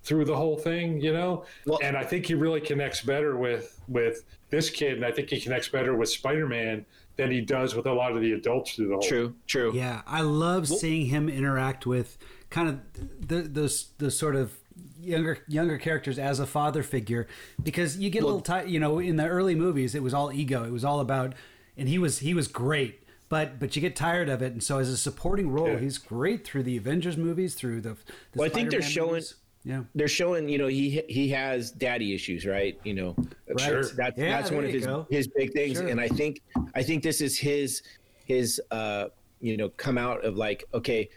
through 0.04 0.26
the 0.26 0.36
whole 0.36 0.56
thing, 0.58 1.02
you 1.02 1.12
know. 1.12 1.46
Well- 1.66 1.80
and 1.82 1.98
I 1.98 2.04
think 2.04 2.28
he 2.28 2.36
really 2.36 2.62
connects 2.62 3.02
better 3.02 3.36
with 3.38 3.82
with 3.88 4.24
this 4.50 4.70
kid, 4.70 4.94
and 4.94 5.06
I 5.06 5.12
think 5.12 5.30
he 5.30 5.40
connects 5.42 5.68
better 5.70 5.96
with 5.96 6.10
Spider 6.10 6.48
Man 6.48 6.86
than 7.18 7.32
he 7.32 7.42
does 7.42 7.76
with 7.76 7.86
a 7.86 7.94
lot 7.94 8.12
of 8.14 8.22
the 8.22 8.34
adults 8.34 8.76
through 8.76 8.88
the 8.88 8.94
whole. 8.94 9.02
True, 9.02 9.36
true. 9.48 9.72
Yeah, 9.74 10.02
I 10.06 10.22
love 10.22 10.68
seeing 10.68 11.08
him 11.08 11.28
interact 11.30 11.86
with 11.86 12.18
kind 12.50 12.70
of 12.70 12.80
the, 13.28 13.42
those 13.42 13.90
those 13.98 14.18
sort 14.18 14.36
of 14.36 14.54
younger 15.02 15.40
younger 15.48 15.78
characters 15.78 16.18
as 16.20 16.40
a 16.40 16.46
father 16.46 16.84
figure 16.84 17.28
because 17.62 17.98
you 17.98 18.10
get 18.10 18.24
a 18.24 18.26
little 18.26 18.42
tired. 18.42 18.70
You 18.70 18.80
know, 18.80 19.00
in 19.00 19.16
the 19.18 19.28
early 19.28 19.56
movies, 19.56 19.96
it 19.96 20.04
was 20.04 20.14
all 20.14 20.32
ego. 20.32 20.64
It 20.64 20.72
was 20.72 20.86
all 20.86 21.00
about, 21.00 21.34
and 21.76 21.90
he 21.90 21.98
was 21.98 22.20
he 22.20 22.34
was 22.34 22.48
great. 22.48 23.04
But 23.30 23.60
but 23.60 23.76
you 23.76 23.82
get 23.82 23.96
tired 23.96 24.30
of 24.30 24.42
it, 24.42 24.54
and 24.54 24.64
so 24.64 24.78
as 24.78 24.88
a 24.88 24.96
supporting 24.96 25.50
role, 25.52 25.68
Yeah. 25.68 25.80
he's 25.80 25.98
great 25.98 26.46
through 26.48 26.64
the 26.64 26.78
Avengers 26.78 27.18
movies, 27.18 27.56
through 27.56 27.82
the. 27.82 27.90
the 27.96 27.98
Well, 28.36 28.46
I 28.46 28.50
think 28.50 28.70
they're 28.72 28.82
Spider-Man 28.82 28.94
showing- 28.94 29.10
movies. 29.12 29.36
Yeah. 29.64 29.84
They're 29.96 30.08
showing, 30.08 30.48
you 30.48 30.58
know, 30.58 30.68
he 30.68 31.02
he 31.10 31.28
has 31.30 31.72
daddy 31.72 32.14
issues, 32.16 32.46
right? 32.46 32.80
You 32.84 32.94
know, 32.94 33.16
Sure. 33.60 33.84
That's 33.84 34.18
Yeah, 34.18 34.40
that's 34.42 34.52
one 34.52 34.64
of 34.66 34.72
his 34.72 34.86
go. 34.86 35.06
his 35.10 35.28
big 35.28 35.52
things, 35.54 35.78
Sure. 35.78 35.88
and 35.88 36.00
I 36.00 36.08
think 36.08 36.42
I 36.74 36.84
think 36.84 37.04
this 37.04 37.22
is 37.22 37.38
his 37.38 37.82
his 38.26 38.62
uh 38.72 39.06
you 39.42 39.58
know 39.58 39.70
come 39.70 39.98
out 39.98 40.24
of 40.24 40.36
like 40.38 40.64
okay, 40.74 41.10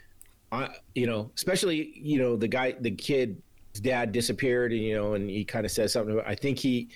I 0.51 0.69
you 0.95 1.07
know 1.07 1.31
especially 1.35 1.93
you 1.95 2.19
know 2.19 2.35
the 2.35 2.47
guy 2.47 2.73
the 2.79 2.91
kid's 2.91 3.39
dad 3.81 4.11
disappeared 4.11 4.73
and 4.73 4.81
you 4.81 4.95
know 4.95 5.13
and 5.13 5.29
he 5.29 5.45
kind 5.45 5.65
of 5.65 5.71
says 5.71 5.93
something. 5.93 6.13
About, 6.15 6.27
I 6.27 6.35
think 6.35 6.59
he 6.59 6.89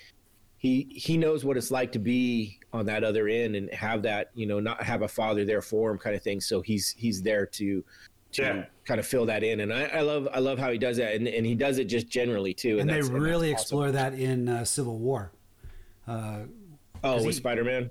he 0.58 0.88
he 0.92 1.18
knows 1.18 1.46
what 1.46 1.56
it's 1.58 1.72
like 1.72 1.92
to 1.94 2.00
be 2.00 2.60
on 2.74 2.86
that 2.88 3.04
other 3.06 3.28
end 3.30 3.56
and 3.56 3.72
have 3.74 4.02
that 4.02 4.32
you 4.36 4.46
know 4.46 4.60
not 4.60 4.84
have 4.84 5.04
a 5.04 5.08
father 5.08 5.46
there 5.46 5.62
for 5.62 5.90
him 5.92 5.98
kind 5.98 6.16
of 6.16 6.22
thing. 6.22 6.42
So 6.42 6.60
he's 6.62 6.94
he's 6.98 7.22
there 7.22 7.46
to 7.46 7.84
to 8.36 8.42
Yeah. 8.44 8.66
kind 8.86 9.00
of 9.00 9.06
fill 9.06 9.26
that 9.28 9.44
in, 9.44 9.60
and 9.62 9.74
I, 9.74 9.84
I 9.86 10.02
love 10.02 10.28
I 10.34 10.40
love 10.40 10.58
how 10.60 10.72
he 10.72 10.78
does 10.78 10.98
that, 10.98 11.16
and, 11.16 11.28
and 11.28 11.46
he 11.46 11.56
does 11.56 11.78
it 11.78 11.86
just 11.86 12.08
generally 12.08 12.54
too. 12.54 12.80
And 12.80 12.90
they 12.90 12.94
that's- 13.02 13.10
really 13.10 13.50
that's 13.52 13.64
awesome. 13.64 13.78
explore 13.80 13.92
that 13.92 14.14
in 14.14 14.48
uh, 14.50 14.64
Civil 14.66 14.98
War. 15.00 15.32
Oh, 16.08 17.24
with 17.24 17.36
Spider 17.36 17.64
Man. 17.64 17.90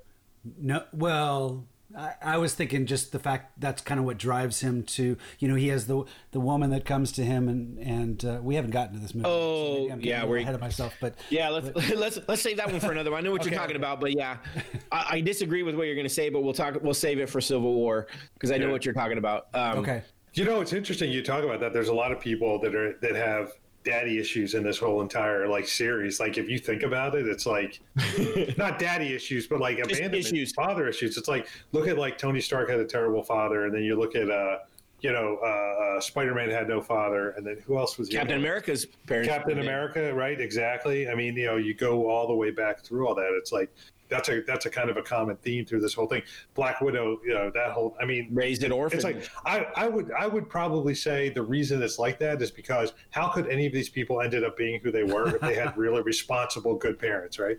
No, 0.59 0.83
well, 0.93 1.65
I, 1.97 2.13
I 2.21 2.37
was 2.37 2.53
thinking 2.53 2.85
just 2.85 3.11
the 3.11 3.19
fact 3.19 3.59
that's 3.59 3.81
kind 3.81 3.99
of 3.99 4.05
what 4.05 4.17
drives 4.17 4.59
him 4.59 4.83
to, 4.83 5.17
you 5.39 5.47
know, 5.47 5.55
he 5.55 5.69
has 5.69 5.87
the 5.87 6.03
the 6.31 6.39
woman 6.39 6.69
that 6.71 6.85
comes 6.85 7.11
to 7.13 7.23
him, 7.23 7.47
and 7.49 7.79
and 7.79 8.25
uh, 8.25 8.39
we 8.43 8.55
haven't 8.55 8.71
gotten 8.71 8.93
to 8.95 8.99
this 8.99 9.15
movie. 9.15 9.27
Oh, 9.27 9.73
maybe 9.79 9.91
I'm 9.93 9.99
getting 9.99 10.09
yeah, 10.11 10.25
we're 10.25 10.37
ahead 10.37 10.53
of 10.53 10.61
myself, 10.61 10.93
but 11.01 11.15
Yeah, 11.29 11.49
let's 11.49 11.89
let's 11.95 12.19
let's 12.27 12.41
save 12.41 12.57
that 12.57 12.69
one 12.69 12.79
for 12.79 12.91
another 12.91 13.11
one. 13.11 13.19
I 13.19 13.23
know 13.23 13.31
what 13.31 13.41
Okay, 13.41 13.51
you're 13.51 13.59
talking 13.59 13.75
okay. 13.75 13.81
about, 13.81 13.99
but 14.01 14.15
yeah, 14.15 14.37
I, 14.91 15.05
I 15.11 15.21
disagree 15.21 15.63
with 15.63 15.75
what 15.75 15.83
you're 15.87 15.95
going 15.95 16.07
to 16.07 16.13
say, 16.13 16.29
but 16.29 16.43
we'll 16.43 16.53
talk. 16.53 16.77
We'll 16.83 16.93
save 16.93 17.19
it 17.19 17.29
for 17.29 17.41
Civil 17.41 17.73
War 17.73 18.07
because 18.35 18.51
I 18.51 18.57
know 18.57 18.67
Yeah. 18.67 18.71
what 18.73 18.85
you're 18.85 18.93
talking 18.93 19.17
about. 19.17 19.47
Um, 19.53 19.79
okay, 19.79 20.03
You 20.35 20.43
know, 20.43 20.59
it's 20.59 20.73
interesting 20.73 21.11
you 21.11 21.23
talk 21.23 21.43
about 21.43 21.61
that. 21.61 21.71
There's 21.71 21.87
a 21.87 21.93
lot 21.93 22.11
of 22.11 22.19
people 22.19 22.59
that 22.59 22.75
are 22.75 22.97
that 23.01 23.15
have 23.15 23.53
daddy 23.85 24.19
issues 24.19 24.53
in 24.53 24.63
this 24.63 24.77
whole 24.77 25.01
entire 25.01 25.47
like 25.47 25.65
series. 25.65 26.19
Like 26.19 26.37
if 26.37 26.49
you 26.49 26.59
think 26.59 26.83
about 26.83 27.15
it, 27.15 27.25
it's 27.25 27.45
like 27.45 27.79
not 28.57 28.77
daddy 28.77 29.13
issues, 29.13 29.47
but 29.47 29.61
like 29.61 29.79
abandonment 29.79 30.25
issues. 30.25 30.51
father 30.51 30.89
issues. 30.89 31.17
It's 31.17 31.29
like 31.29 31.47
look 31.71 31.87
at 31.87 31.97
like 31.97 32.17
Tony 32.17 32.41
Stark 32.41 32.69
had 32.69 32.79
a 32.79 32.85
terrible 32.85 33.23
father, 33.23 33.65
and 33.65 33.73
then 33.73 33.83
you 33.83 33.95
look 33.97 34.15
at 34.15 34.29
uh 34.29 34.57
you 34.99 35.13
know 35.13 35.39
uh, 35.41 35.97
uh 35.97 36.01
Spider 36.01 36.35
Man 36.35 36.49
had 36.49 36.67
no 36.67 36.81
father, 36.81 37.29
and 37.31 37.47
then 37.47 37.57
who 37.65 37.77
else 37.77 37.97
was 37.97 38.09
Captain 38.09 38.33
other? 38.33 38.39
America's 38.39 38.85
parents. 39.07 39.29
Captain 39.29 39.59
America, 39.59 40.13
right? 40.13 40.41
Exactly. 40.41 41.07
I 41.07 41.15
mean, 41.15 41.37
you 41.37 41.45
know, 41.45 41.55
you 41.55 41.73
go 41.73 42.09
all 42.09 42.27
the 42.27 42.35
way 42.35 42.51
back 42.51 42.83
through 42.83 43.07
all 43.07 43.15
that. 43.15 43.29
It's 43.39 43.53
like 43.53 43.73
that's 44.09 44.29
a 44.29 44.41
that's 44.41 44.65
a 44.65 44.69
kind 44.69 44.89
of 44.89 44.97
a 44.97 45.01
common 45.01 45.35
theme 45.37 45.65
through 45.65 45.81
this 45.81 45.93
whole 45.93 46.07
thing. 46.07 46.21
Black 46.53 46.81
Widow, 46.81 47.19
you 47.25 47.33
know, 47.33 47.51
that 47.53 47.71
whole. 47.71 47.95
I 47.99 48.05
mean, 48.05 48.29
raised 48.31 48.63
an 48.63 48.71
orphan. 48.71 48.97
it's 48.97 49.03
like 49.03 49.29
I, 49.45 49.67
I 49.75 49.87
would 49.87 50.11
I 50.11 50.27
would 50.27 50.49
probably 50.49 50.95
say 50.95 51.29
the 51.29 51.43
reason 51.43 51.81
it's 51.81 51.99
like 51.99 52.19
that 52.19 52.41
is 52.41 52.51
because 52.51 52.93
how 53.09 53.29
could 53.29 53.47
any 53.47 53.65
of 53.65 53.73
these 53.73 53.89
people 53.89 54.21
ended 54.21 54.43
up 54.43 54.57
being 54.57 54.79
who 54.81 54.91
they 54.91 55.03
were 55.03 55.35
if 55.35 55.41
they 55.41 55.55
had 55.55 55.75
really 55.77 56.01
responsible, 56.01 56.75
good 56.75 56.99
parents, 56.99 57.39
right? 57.39 57.57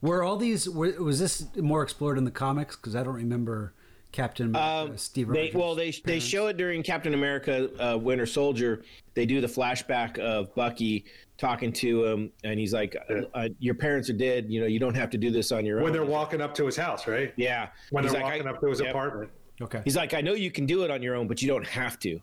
were 0.00 0.22
all 0.22 0.36
these 0.36 0.68
were, 0.68 0.92
was 1.02 1.18
this 1.18 1.46
more 1.56 1.82
explored 1.82 2.18
in 2.18 2.24
the 2.24 2.30
comics? 2.30 2.76
Because 2.76 2.94
I 2.94 3.02
don't 3.02 3.14
remember 3.14 3.74
Captain 4.12 4.54
uh, 4.56 4.96
Steve. 4.96 5.28
They, 5.28 5.50
well, 5.54 5.74
they 5.74 5.90
they 6.04 6.18
show 6.18 6.46
it 6.46 6.56
during 6.56 6.82
Captain 6.82 7.14
America: 7.14 7.70
uh, 7.78 7.98
Winter 7.98 8.26
Soldier. 8.26 8.82
They 9.14 9.26
do 9.26 9.40
the 9.40 9.46
flashback 9.46 10.18
of 10.18 10.54
Bucky 10.54 11.04
talking 11.36 11.72
to 11.74 12.04
him, 12.06 12.32
and 12.42 12.58
he's 12.58 12.72
like, 12.72 12.96
uh, 13.34 13.48
"Your 13.58 13.74
parents 13.74 14.08
are 14.08 14.14
dead. 14.14 14.46
You 14.48 14.60
know, 14.60 14.66
you 14.66 14.78
don't 14.78 14.94
have 14.96 15.10
to 15.10 15.18
do 15.18 15.30
this 15.30 15.52
on 15.52 15.64
your 15.66 15.76
When 15.76 15.84
own." 15.84 15.84
When 15.84 15.92
they're 15.92 16.10
walking 16.10 16.40
up 16.40 16.54
to 16.54 16.66
his 16.66 16.76
house, 16.76 17.06
right? 17.06 17.32
yeah, 17.36 17.68
When 17.90 18.02
He's 18.04 18.12
they're 18.12 18.22
like, 18.22 18.32
walking 18.32 18.46
I- 18.48 18.50
up 18.52 18.60
to 18.60 18.68
his 18.68 18.80
yep. 18.80 18.90
apartment. 18.90 19.30
Okay, 19.60 19.80
He's 19.84 19.96
like, 19.96 20.14
I 20.14 20.20
know 20.20 20.34
you 20.34 20.52
can 20.52 20.66
do 20.66 20.84
it 20.84 20.90
on 20.90 21.02
your 21.02 21.16
own, 21.16 21.26
but 21.26 21.42
you 21.42 21.48
don't 21.48 21.66
have 21.66 21.98
to. 22.00 22.20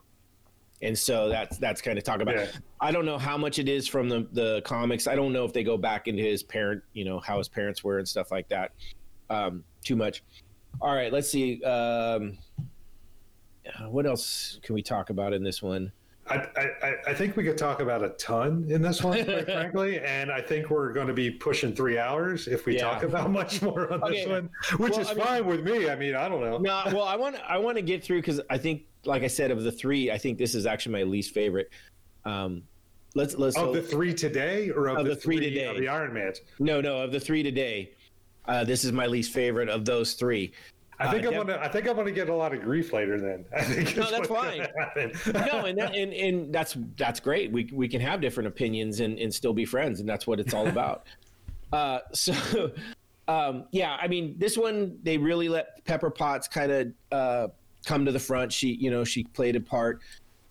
And 0.81 0.97
so 0.97 1.29
that's 1.29 1.57
that's 1.57 1.81
kind 1.81 1.97
of 1.97 2.03
talk 2.03 2.21
about. 2.21 2.35
Yeah. 2.35 2.47
I 2.81 2.91
don't 2.91 3.05
know 3.05 3.17
how 3.17 3.37
much 3.37 3.59
it 3.59 3.69
is 3.69 3.87
from 3.87 4.09
the 4.09 4.27
the 4.33 4.61
comics. 4.65 5.05
I 5.05 5.15
don't 5.15 5.33
know 5.33 5.45
if 5.45 5.53
they 5.53 5.63
go 5.63 5.77
back 5.77 6.07
into 6.07 6.23
his 6.23 6.43
parent, 6.43 6.81
you 6.93 7.05
know, 7.05 7.19
how 7.19 7.37
his 7.37 7.47
parents 7.47 7.83
were 7.83 7.97
and 7.99 8.07
stuff 8.07 8.31
like 8.31 8.47
that. 8.49 8.71
Um, 9.29 9.63
too 9.83 9.95
much. 9.95 10.23
All 10.81 10.93
right, 10.95 11.11
let's 11.11 11.29
see. 11.29 11.63
Um, 11.63 12.37
uh, 13.67 13.89
what 13.89 14.05
else 14.05 14.59
can 14.63 14.75
we 14.75 14.81
talk 14.81 15.09
about 15.09 15.33
in 15.33 15.43
this 15.43 15.61
one? 15.61 15.91
I, 16.27 16.37
I, 16.57 16.93
I 17.07 17.13
think 17.13 17.37
we 17.37 17.43
could 17.43 17.57
talk 17.57 17.81
about 17.81 18.03
a 18.03 18.09
ton 18.09 18.65
in 18.69 18.81
this 18.81 19.03
one, 19.03 19.23
quite 19.23 19.45
frankly, 19.45 19.99
and 19.99 20.31
I 20.31 20.41
think 20.41 20.71
we're 20.71 20.91
going 20.91 21.05
to 21.07 21.13
be 21.13 21.29
pushing 21.29 21.73
three 21.75 21.99
hours 21.99 22.47
if 22.47 22.65
we 22.65 22.75
Yeah. 22.75 22.81
talk 22.81 23.03
about 23.03 23.29
much 23.41 23.61
more 23.61 23.91
on 23.93 24.11
this 24.11 24.27
one, 24.27 24.49
which 24.77 24.93
Well, 24.93 25.01
is 25.01 25.09
I 25.09 25.13
mean- 25.13 25.23
fine 25.23 25.45
with 25.45 25.63
me. 25.63 25.87
I 25.89 25.95
mean, 25.95 26.15
I 26.15 26.27
don't 26.27 26.41
know. 26.41 26.57
No, 26.57 26.81
well, 26.87 27.03
I 27.03 27.15
want 27.15 27.35
I 27.47 27.59
want 27.59 27.77
to 27.77 27.83
get 27.83 28.03
through 28.03 28.21
because 28.21 28.41
I 28.49 28.57
think, 28.57 28.83
like 29.05 29.21
I 29.21 29.27
said, 29.27 29.51
of 29.51 29.61
the 29.63 29.71
three, 29.71 30.09
I 30.11 30.17
think 30.17 30.39
this 30.39 30.55
is 30.55 30.65
actually 30.65 30.93
my 30.93 31.03
least 31.03 31.31
favorite. 31.31 31.69
Um, 32.25 32.63
let's 33.13 33.35
let's 33.35 33.55
Of 33.55 33.65
so- 33.67 33.73
the 33.73 33.81
three 33.83 34.11
today, 34.13 34.71
or 34.71 34.87
of, 34.87 34.97
Of 34.97 35.03
the, 35.05 35.09
the 35.11 35.15
three 35.15 35.37
three 35.37 35.49
today. 35.51 35.67
of 35.67 35.77
the 35.77 35.87
Iron 35.87 36.11
Mans? 36.13 36.41
no 36.57 36.81
no 36.81 36.97
of 37.03 37.11
the 37.11 37.19
three 37.19 37.43
today. 37.43 37.91
Uh, 38.47 38.63
this 38.63 38.83
is 38.83 38.91
my 38.91 39.05
least 39.07 39.31
favorite 39.33 39.69
of 39.69 39.85
those 39.85 40.13
three. 40.13 40.51
I 40.97 41.11
think 41.11 41.25
Uh, 41.25 41.27
I'm 41.29 41.33
def- 41.33 41.47
gonna. 41.47 41.59
I 41.61 41.67
think 41.67 41.87
I'm 41.89 41.95
gonna 41.95 42.11
get 42.11 42.29
a 42.29 42.33
lot 42.33 42.53
of 42.53 42.61
grief 42.61 42.93
later. 42.93 43.19
Then 43.19 43.45
I 43.55 43.63
think 43.63 43.97
No, 43.97 44.09
that's 44.09 44.27
fine. 44.29 44.59
no, 45.33 45.65
and, 45.65 45.77
that, 45.77 45.93
and 45.93 46.13
and 46.13 46.53
that's 46.53 46.77
that's 46.97 47.19
great. 47.19 47.51
We 47.51 47.69
we 47.73 47.87
can 47.87 47.99
have 48.01 48.21
different 48.21 48.47
opinions 48.47 49.01
and, 49.01 49.19
and 49.19 49.33
still 49.33 49.53
be 49.53 49.65
friends, 49.65 49.99
and 49.99 50.07
that's 50.07 50.25
what 50.25 50.39
it's 50.39 50.53
all 50.53 50.67
about. 50.67 51.05
uh, 51.73 51.99
so, 52.13 52.71
um, 53.27 53.65
yeah, 53.71 53.97
I 53.99 54.07
mean, 54.07 54.35
this 54.37 54.57
one 54.57 54.97
they 55.03 55.17
really 55.17 55.49
let 55.49 55.83
Pepper 55.85 56.09
Potts 56.09 56.47
kind 56.47 56.71
of 56.71 56.91
uh, 57.11 57.47
come 57.85 58.05
to 58.05 58.11
the 58.13 58.19
front. 58.19 58.53
She, 58.53 58.75
you 58.75 58.89
know, 58.89 59.03
she 59.03 59.23
played 59.25 59.55
a 59.57 59.61
part. 59.61 60.01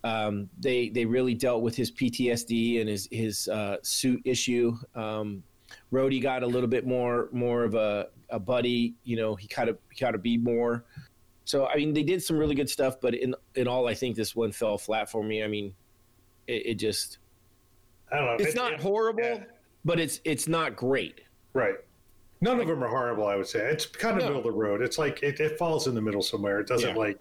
Um, 0.03 0.51
they 0.61 0.91
they 0.91 1.07
really 1.07 1.33
dealt 1.33 1.63
with 1.63 1.75
his 1.75 1.91
PTSD 1.91 2.81
and 2.81 2.89
his 2.91 3.09
his 3.11 3.49
uh, 3.49 3.79
suit 3.83 4.21
issue. 4.27 4.77
Um, 4.95 5.43
Rhodey 5.95 6.21
got 6.21 6.43
a 6.43 6.47
little 6.47 6.69
bit 6.69 6.87
more 6.87 7.29
more 7.33 7.63
of 7.65 7.75
a, 7.75 8.09
a 8.31 8.41
buddy. 8.41 8.95
You 9.05 9.17
know, 9.17 9.35
he 9.37 9.47
kind 9.47 9.69
of 9.69 9.79
he 9.93 10.01
got 10.01 10.11
to 10.11 10.19
be 10.19 10.37
more. 10.37 10.85
So 11.45 11.67
I 11.67 11.77
mean, 11.77 11.93
they 11.95 12.03
did 12.03 12.23
some 12.23 12.37
really 12.37 12.55
good 12.55 12.69
stuff, 12.69 13.01
but 13.01 13.15
in 13.15 13.35
in 13.55 13.69
all, 13.69 13.87
I 13.87 13.95
think 13.95 14.17
this 14.17 14.35
one 14.35 14.51
fell 14.51 14.77
flat 14.79 15.11
for 15.11 15.23
me. 15.23 15.45
I 15.45 15.47
mean, 15.47 15.73
it, 16.49 16.67
it 16.67 16.75
just 16.75 17.19
I 18.11 18.17
don't 18.17 18.27
know. 18.27 18.33
It's 18.45 18.55
It- 18.55 18.57
not 18.57 18.73
it- 18.75 18.81
horrible, 18.81 19.23
yeah. 19.23 19.45
but 19.85 20.01
it's 20.01 20.21
it's 20.25 20.49
not 20.49 20.75
great. 20.77 21.21
Right. 21.53 21.77
None 22.41 22.61
of 22.61 22.67
them 22.67 22.83
are 22.83 22.89
horrible. 22.89 23.27
I 23.27 23.37
would 23.37 23.47
say 23.47 23.61
it's 23.71 23.87
kind 23.87 24.17
of 24.17 24.23
No. 24.23 24.29
middle 24.31 24.39
of 24.41 24.45
the 24.45 24.59
road. 24.59 24.83
It's 24.83 24.99
like 24.99 25.23
it, 25.23 25.39
it 25.41 25.57
falls 25.57 25.87
in 25.87 25.95
the 25.95 26.03
middle 26.03 26.21
somewhere. 26.23 26.59
It 26.61 26.67
doesn't 26.67 26.91
Yeah. 26.91 26.97
like 26.97 27.19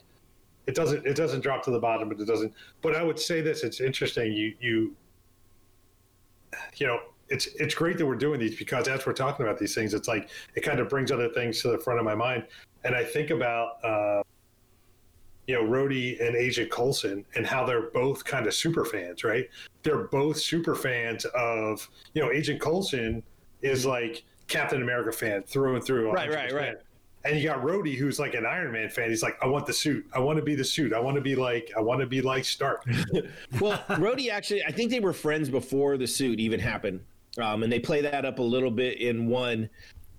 it 0.68 0.76
doesn't 0.76 1.06
it 1.06 1.16
doesn't 1.16 1.42
drop 1.42 1.64
to 1.66 1.72
the 1.72 1.80
bottom, 1.80 2.10
but 2.10 2.20
it 2.20 2.26
doesn't. 2.26 2.52
But 2.82 2.96
I 2.96 3.04
would 3.04 3.20
say 3.20 3.40
this: 3.42 3.64
it's 3.64 3.80
interesting. 3.82 4.34
You 4.34 4.54
you 4.60 4.96
you 6.78 6.88
know 6.88 7.00
it's 7.30 7.48
it's 7.56 7.74
great 7.74 7.98
that 7.98 8.06
we're 8.06 8.16
doing 8.16 8.40
these 8.40 8.58
because 8.58 8.88
as 8.88 9.06
we're 9.06 9.14
talking 9.14 9.46
about 9.46 9.58
these 9.58 9.74
things, 9.74 9.94
it's 9.94 10.08
like 10.08 10.30
it 10.56 10.62
kind 10.62 10.80
of 10.80 10.90
brings 10.90 11.12
other 11.12 11.30
things 11.30 11.62
to 11.62 11.70
the 11.70 11.78
front 11.80 12.00
of 12.00 12.06
my 12.06 12.16
mind, 12.16 12.46
and 12.84 12.96
I 12.96 13.04
think 13.04 13.30
about. 13.30 13.84
Uh, 13.84 14.24
you 15.48 15.56
know, 15.56 15.64
Rhodey 15.64 16.26
and 16.26 16.36
Agent 16.36 16.72
Coulson 16.72 17.26
and 17.36 17.46
how 17.46 17.66
they're 17.66 17.90
both 17.90 18.24
kind 18.24 18.48
of 18.48 18.54
super 18.54 18.86
fans, 18.86 19.24
right? 19.26 19.50
They're 19.84 20.06
both 20.08 20.38
super 20.38 20.74
fans 20.74 21.26
of, 21.26 21.86
you 22.14 22.22
know, 22.22 22.32
Agent 22.32 22.62
Coulson 22.62 23.22
is 23.62 23.86
like 23.86 24.24
Captain 24.48 24.82
America 24.82 25.12
fan 25.12 25.44
through 25.44 25.76
and 25.76 25.84
through. 25.84 26.12
Right, 26.12 26.30
right, 26.30 26.50
100%. 26.50 26.56
right. 26.56 26.76
And 27.26 27.38
you 27.38 27.44
got 27.44 27.62
Rhodey, 27.62 27.96
who's 27.96 28.20
like 28.20 28.34
an 28.36 28.46
Iron 28.46 28.72
Man 28.74 28.90
fan. 28.90 29.10
He's 29.10 29.24
like, 29.24 29.38
I 29.42 29.48
want 29.48 29.66
the 29.66 29.74
suit. 29.74 30.06
I 30.14 30.20
want 30.20 30.38
to 30.38 30.44
be 30.44 30.56
the 30.56 30.64
suit. 30.64 30.92
I 30.94 31.00
want 31.00 31.16
to 31.16 31.22
be 31.22 31.36
like, 31.36 31.72
I 31.78 31.80
want 31.82 32.02
to 32.02 32.08
be 32.08 32.22
like 32.22 32.44
Stark. 32.46 32.86
Well, 33.62 33.78
Rhodey 33.90 34.30
actually, 34.30 34.64
I 34.64 34.72
think 34.72 34.92
they 34.92 35.00
were 35.00 35.14
friends 35.14 35.50
before 35.50 35.98
the 35.98 36.08
suit 36.08 36.40
even 36.40 36.60
happened, 36.60 37.02
um, 37.42 37.64
and 37.64 37.72
they 37.72 37.80
play 37.80 38.02
that 38.02 38.26
up 38.26 38.40
a 38.40 38.44
little 38.44 38.72
bit 38.72 39.00
in 39.02 39.28
one, 39.28 39.70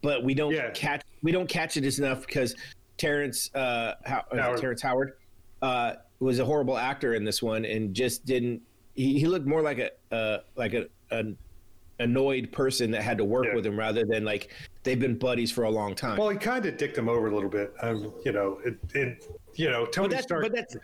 but 0.02 0.24
we 0.24 0.34
don't 0.34 0.52
Yeah. 0.52 0.70
catch 0.70 1.02
we 1.22 1.32
don't 1.32 1.48
catch 1.48 1.76
it 1.78 1.84
as 1.84 1.98
enough 1.98 2.26
because 2.26 2.54
Terrence 2.98 3.50
uh, 3.54 3.94
How, 4.04 4.24
it 4.32 4.38
Howard. 4.38 4.60
Terrence 4.60 4.82
Howard 4.82 5.12
uh, 5.62 5.94
was 6.20 6.38
a 6.38 6.44
horrible 6.44 6.76
actor 6.76 7.14
in 7.14 7.24
this 7.24 7.42
one 7.42 7.64
and 7.64 7.94
just 7.94 8.24
didn't. 8.26 8.60
He, 8.94 9.18
he 9.18 9.26
looked 9.26 9.46
more 9.46 9.62
like 9.62 9.78
a 9.78 9.90
uh, 10.14 10.38
like 10.56 10.74
a 10.74 10.86
an 11.10 11.36
annoyed 12.00 12.50
person 12.52 12.90
that 12.90 13.02
had 13.02 13.16
to 13.18 13.24
work 13.24 13.46
Yeah. 13.46 13.54
with 13.54 13.64
him 13.66 13.78
rather 13.78 14.04
than 14.04 14.24
like 14.24 14.50
they've 14.82 14.98
been 15.00 15.16
buddies 15.16 15.50
for 15.50 15.64
a 15.64 15.70
long 15.70 15.94
time. 15.94 16.18
well, 16.18 16.28
he 16.28 16.36
kind 16.36 16.66
of 16.66 16.76
dicked 16.76 16.98
him 16.98 17.08
over 17.08 17.28
a 17.28 17.34
little 17.34 17.48
bit. 17.48 17.72
Um, 17.80 18.12
you 18.24 18.32
know, 18.32 18.60
it, 18.64 18.76
it, 18.94 19.24
you 19.54 19.70
know, 19.70 19.86
Tony 19.86 20.08
but 20.08 20.14
that's 20.14 20.24
Stark. 20.24 20.42
but 20.42 20.52
that's 20.54 20.76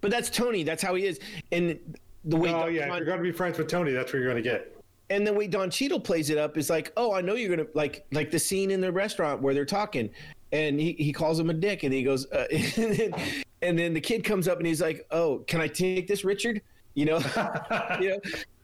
but 0.00 0.10
that's 0.10 0.30
Tony. 0.30 0.62
That's 0.62 0.82
how 0.82 0.94
he 0.94 1.04
is, 1.06 1.20
and 1.52 1.78
the 2.24 2.36
way 2.36 2.48
oh 2.50 2.60
Don- 2.60 2.74
yeah, 2.74 2.82
if 2.90 2.96
you're 2.96 3.04
going 3.04 3.18
to 3.18 3.22
be 3.22 3.32
friends 3.32 3.58
with 3.58 3.68
Tony, 3.68 3.92
that's 3.92 4.12
what 4.12 4.20
you're 4.20 4.30
going 4.32 4.42
to 4.42 4.48
get. 4.48 4.71
And 5.12 5.26
the 5.26 5.32
way 5.32 5.46
Don 5.46 5.68
Cheadle 5.68 6.00
plays 6.00 6.30
it 6.30 6.38
up 6.38 6.56
is 6.56 6.70
like, 6.70 6.90
oh, 6.96 7.12
I 7.12 7.20
know 7.20 7.34
you're 7.34 7.54
gonna 7.54 7.68
like 7.74 8.06
like 8.12 8.30
the 8.30 8.38
scene 8.38 8.70
in 8.70 8.80
the 8.80 8.90
restaurant 8.90 9.42
where 9.42 9.52
they're 9.52 9.66
talking, 9.66 10.08
and 10.52 10.80
he, 10.80 10.92
he 10.94 11.12
calls 11.12 11.38
him 11.38 11.50
a 11.50 11.52
dick, 11.54 11.82
and 11.82 11.92
he 11.92 12.02
goes, 12.02 12.32
uh, 12.32 12.46
and, 12.50 12.96
then, 12.96 13.14
and 13.60 13.78
then 13.78 13.92
the 13.92 14.00
kid 14.00 14.24
comes 14.24 14.48
up 14.48 14.56
and 14.56 14.66
he's 14.66 14.80
like, 14.80 15.06
oh, 15.10 15.44
can 15.46 15.60
I 15.60 15.68
take 15.68 16.08
this, 16.08 16.24
Richard? 16.24 16.62
You 16.94 17.04
know, 17.04 17.18
you 18.00 18.08
know. 18.08 18.18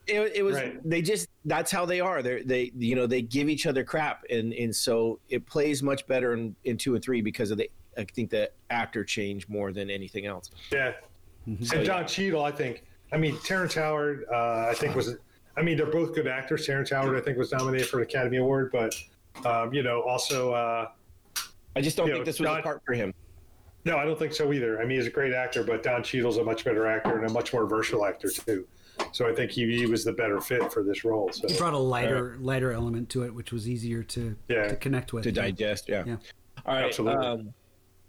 It, 0.07 0.37
it 0.37 0.43
was 0.43 0.57
Right. 0.57 0.89
they 0.89 1.03
just 1.03 1.29
that's 1.45 1.71
how 1.71 1.85
they 1.85 2.01
are 2.01 2.23
they 2.23 2.41
they 2.41 2.73
you 2.79 2.95
know 2.95 3.07
they 3.07 3.21
give 3.21 3.51
each 3.51 3.67
other 3.67 3.85
crap 3.85 4.25
and 4.31 4.55
and 4.55 4.75
so 4.75 5.21
it 5.29 5.45
plays 5.45 5.83
much 5.83 6.07
better 6.07 6.33
in, 6.33 6.57
in 6.65 6.79
two 6.79 6.95
and 6.95 7.05
three 7.05 7.21
because 7.21 7.51
of 7.51 7.59
the 7.59 7.71
I 7.99 8.05
think 8.05 8.31
the 8.31 8.51
actor 8.71 9.05
change 9.05 9.51
more 9.51 9.71
than 9.71 9.91
anything 9.91 10.25
else. 10.25 10.51
Yeah. 10.73 10.95
and 11.45 11.85
Don 11.85 12.07
Cheadle, 12.07 12.43
I 12.43 12.53
think. 12.53 12.85
I 13.13 13.19
mean, 13.19 13.37
Terrence 13.45 13.75
Howard, 13.75 14.25
uh, 14.33 14.69
I 14.71 14.75
think 14.75 14.97
was. 14.97 15.17
I 15.59 15.63
mean, 15.63 15.77
they're 15.77 15.87
both 15.87 16.15
good 16.15 16.27
actors. 16.29 16.65
Terrence 16.67 16.91
Howard, 16.91 17.17
I 17.17 17.21
think, 17.21 17.37
was 17.37 17.53
nominated 17.53 17.89
for 17.89 17.99
an 17.99 18.05
Academy 18.05 18.37
Award, 18.37 18.71
but 18.73 18.95
um, 19.45 19.73
you 19.75 19.83
know, 19.83 20.03
also. 20.03 20.53
Uh, 20.53 20.89
I 21.77 21.81
just 21.81 21.97
don't 21.97 22.07
think 22.07 22.19
know, 22.19 22.25
this 22.25 22.41
was 22.41 22.47
Don- 22.49 22.61
a 22.61 22.63
part 22.63 22.83
for 22.85 22.93
him. 22.95 23.13
no, 23.85 23.97
I 23.99 24.05
don't 24.05 24.19
think 24.19 24.33
so 24.33 24.53
either. 24.53 24.81
I 24.81 24.85
mean, 24.85 24.99
he's 24.99 25.07
a 25.07 25.11
great 25.11 25.33
actor, 25.33 25.63
but 25.63 25.83
Don 25.83 26.03
Cheadle's 26.03 26.39
a 26.39 26.45
much 26.45 26.65
better 26.65 26.87
actor 26.87 27.17
and 27.19 27.29
a 27.29 27.33
much 27.33 27.53
more 27.53 27.67
versatile 27.67 28.05
actor 28.05 28.31
too. 28.31 28.67
So 29.13 29.29
I 29.29 29.35
think 29.35 29.53
he, 29.53 29.77
he 29.77 29.87
was 29.87 30.03
the 30.05 30.13
better 30.13 30.41
fit 30.41 30.73
for 30.73 30.83
this 30.83 31.05
role. 31.05 31.31
So 31.33 31.47
He 31.47 31.57
brought 31.57 31.75
a 31.75 31.79
lighter 31.79 32.37
lighter 32.41 32.73
element 32.73 33.09
to 33.11 33.23
it, 33.25 33.33
which 33.35 33.53
was 33.53 33.69
easier 33.69 34.03
to 34.05 34.37
Yeah. 34.49 34.69
to 34.69 34.77
connect 34.77 35.13
with. 35.13 35.23
to 35.25 35.31
digest. 35.33 35.89
Yeah. 35.89 36.03
Yeah. 36.07 36.17
All 36.67 36.75
right. 36.75 36.87
Absolutely. 36.87 37.25
Um, 37.25 37.55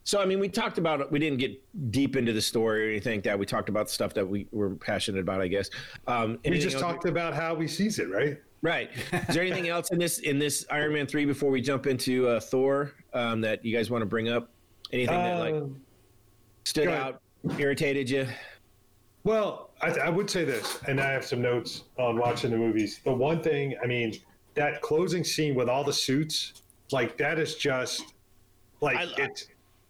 so 0.10 0.20
I 0.20 0.26
mean, 0.26 0.40
we 0.40 0.50
talked 0.50 0.80
about 0.80 1.12
we 1.12 1.20
didn't 1.20 1.38
get 1.38 1.92
deep 1.92 2.16
into 2.16 2.34
the 2.34 2.42
story 2.42 2.88
or 2.88 2.90
anything 2.90 3.18
like 3.18 3.24
that. 3.26 3.38
We 3.38 3.46
talked 3.46 3.70
about 3.70 3.86
the 3.86 3.94
stuff 3.94 4.12
that 4.16 4.28
we 4.28 4.48
were 4.52 4.72
passionate 4.72 5.22
about, 5.22 5.40
I 5.40 5.48
guess. 5.48 5.70
Um, 6.08 6.40
we 6.44 6.58
just 6.58 6.80
talked 6.80 7.06
about 7.06 7.36
how 7.36 7.54
we 7.54 7.68
sees 7.68 8.00
it, 8.00 8.10
right? 8.10 8.42
Right. 8.64 8.90
Is 9.14 9.36
there 9.36 9.44
anything 9.44 9.68
else 9.76 9.92
in 9.92 10.00
this 10.00 10.18
in 10.18 10.40
this 10.40 10.66
Iron 10.72 10.94
Man 10.94 11.06
three 11.06 11.26
before 11.26 11.52
we 11.52 11.62
jump 11.62 11.86
into 11.86 12.28
uh, 12.28 12.40
Thor 12.40 12.94
um, 13.14 13.40
that 13.42 13.64
you 13.64 13.72
guys 13.76 13.92
want 13.92 14.02
to 14.02 14.08
bring 14.08 14.30
up? 14.30 14.50
Anything 14.92 15.16
that 15.16 15.40
like 15.40 15.54
Um, 15.54 15.80
stood 16.66 16.88
out, 16.88 17.22
irritated 17.60 18.10
you? 18.10 18.26
Well, 19.24 19.70
I, 19.80 19.90
I 19.92 20.10
would 20.10 20.28
say 20.28 20.44
this, 20.44 20.80
and 20.88 21.00
I 21.00 21.12
have 21.12 21.24
some 21.24 21.40
notes 21.40 21.84
on 22.00 22.18
watching 22.18 22.50
the 22.50 22.58
movies. 22.58 23.00
The 23.04 23.14
one 23.14 23.44
thing, 23.44 23.76
I 23.84 23.86
mean, 23.86 24.16
that 24.56 24.82
closing 24.82 25.24
scene 25.24 25.54
with 25.54 25.70
all 25.70 25.84
the 25.84 25.94
suits, 25.94 26.64
like 26.92 27.16
that 27.18 27.38
is 27.38 27.54
just 27.54 28.16
like 28.82 28.98
I- 28.98 29.14
it's 29.24 29.46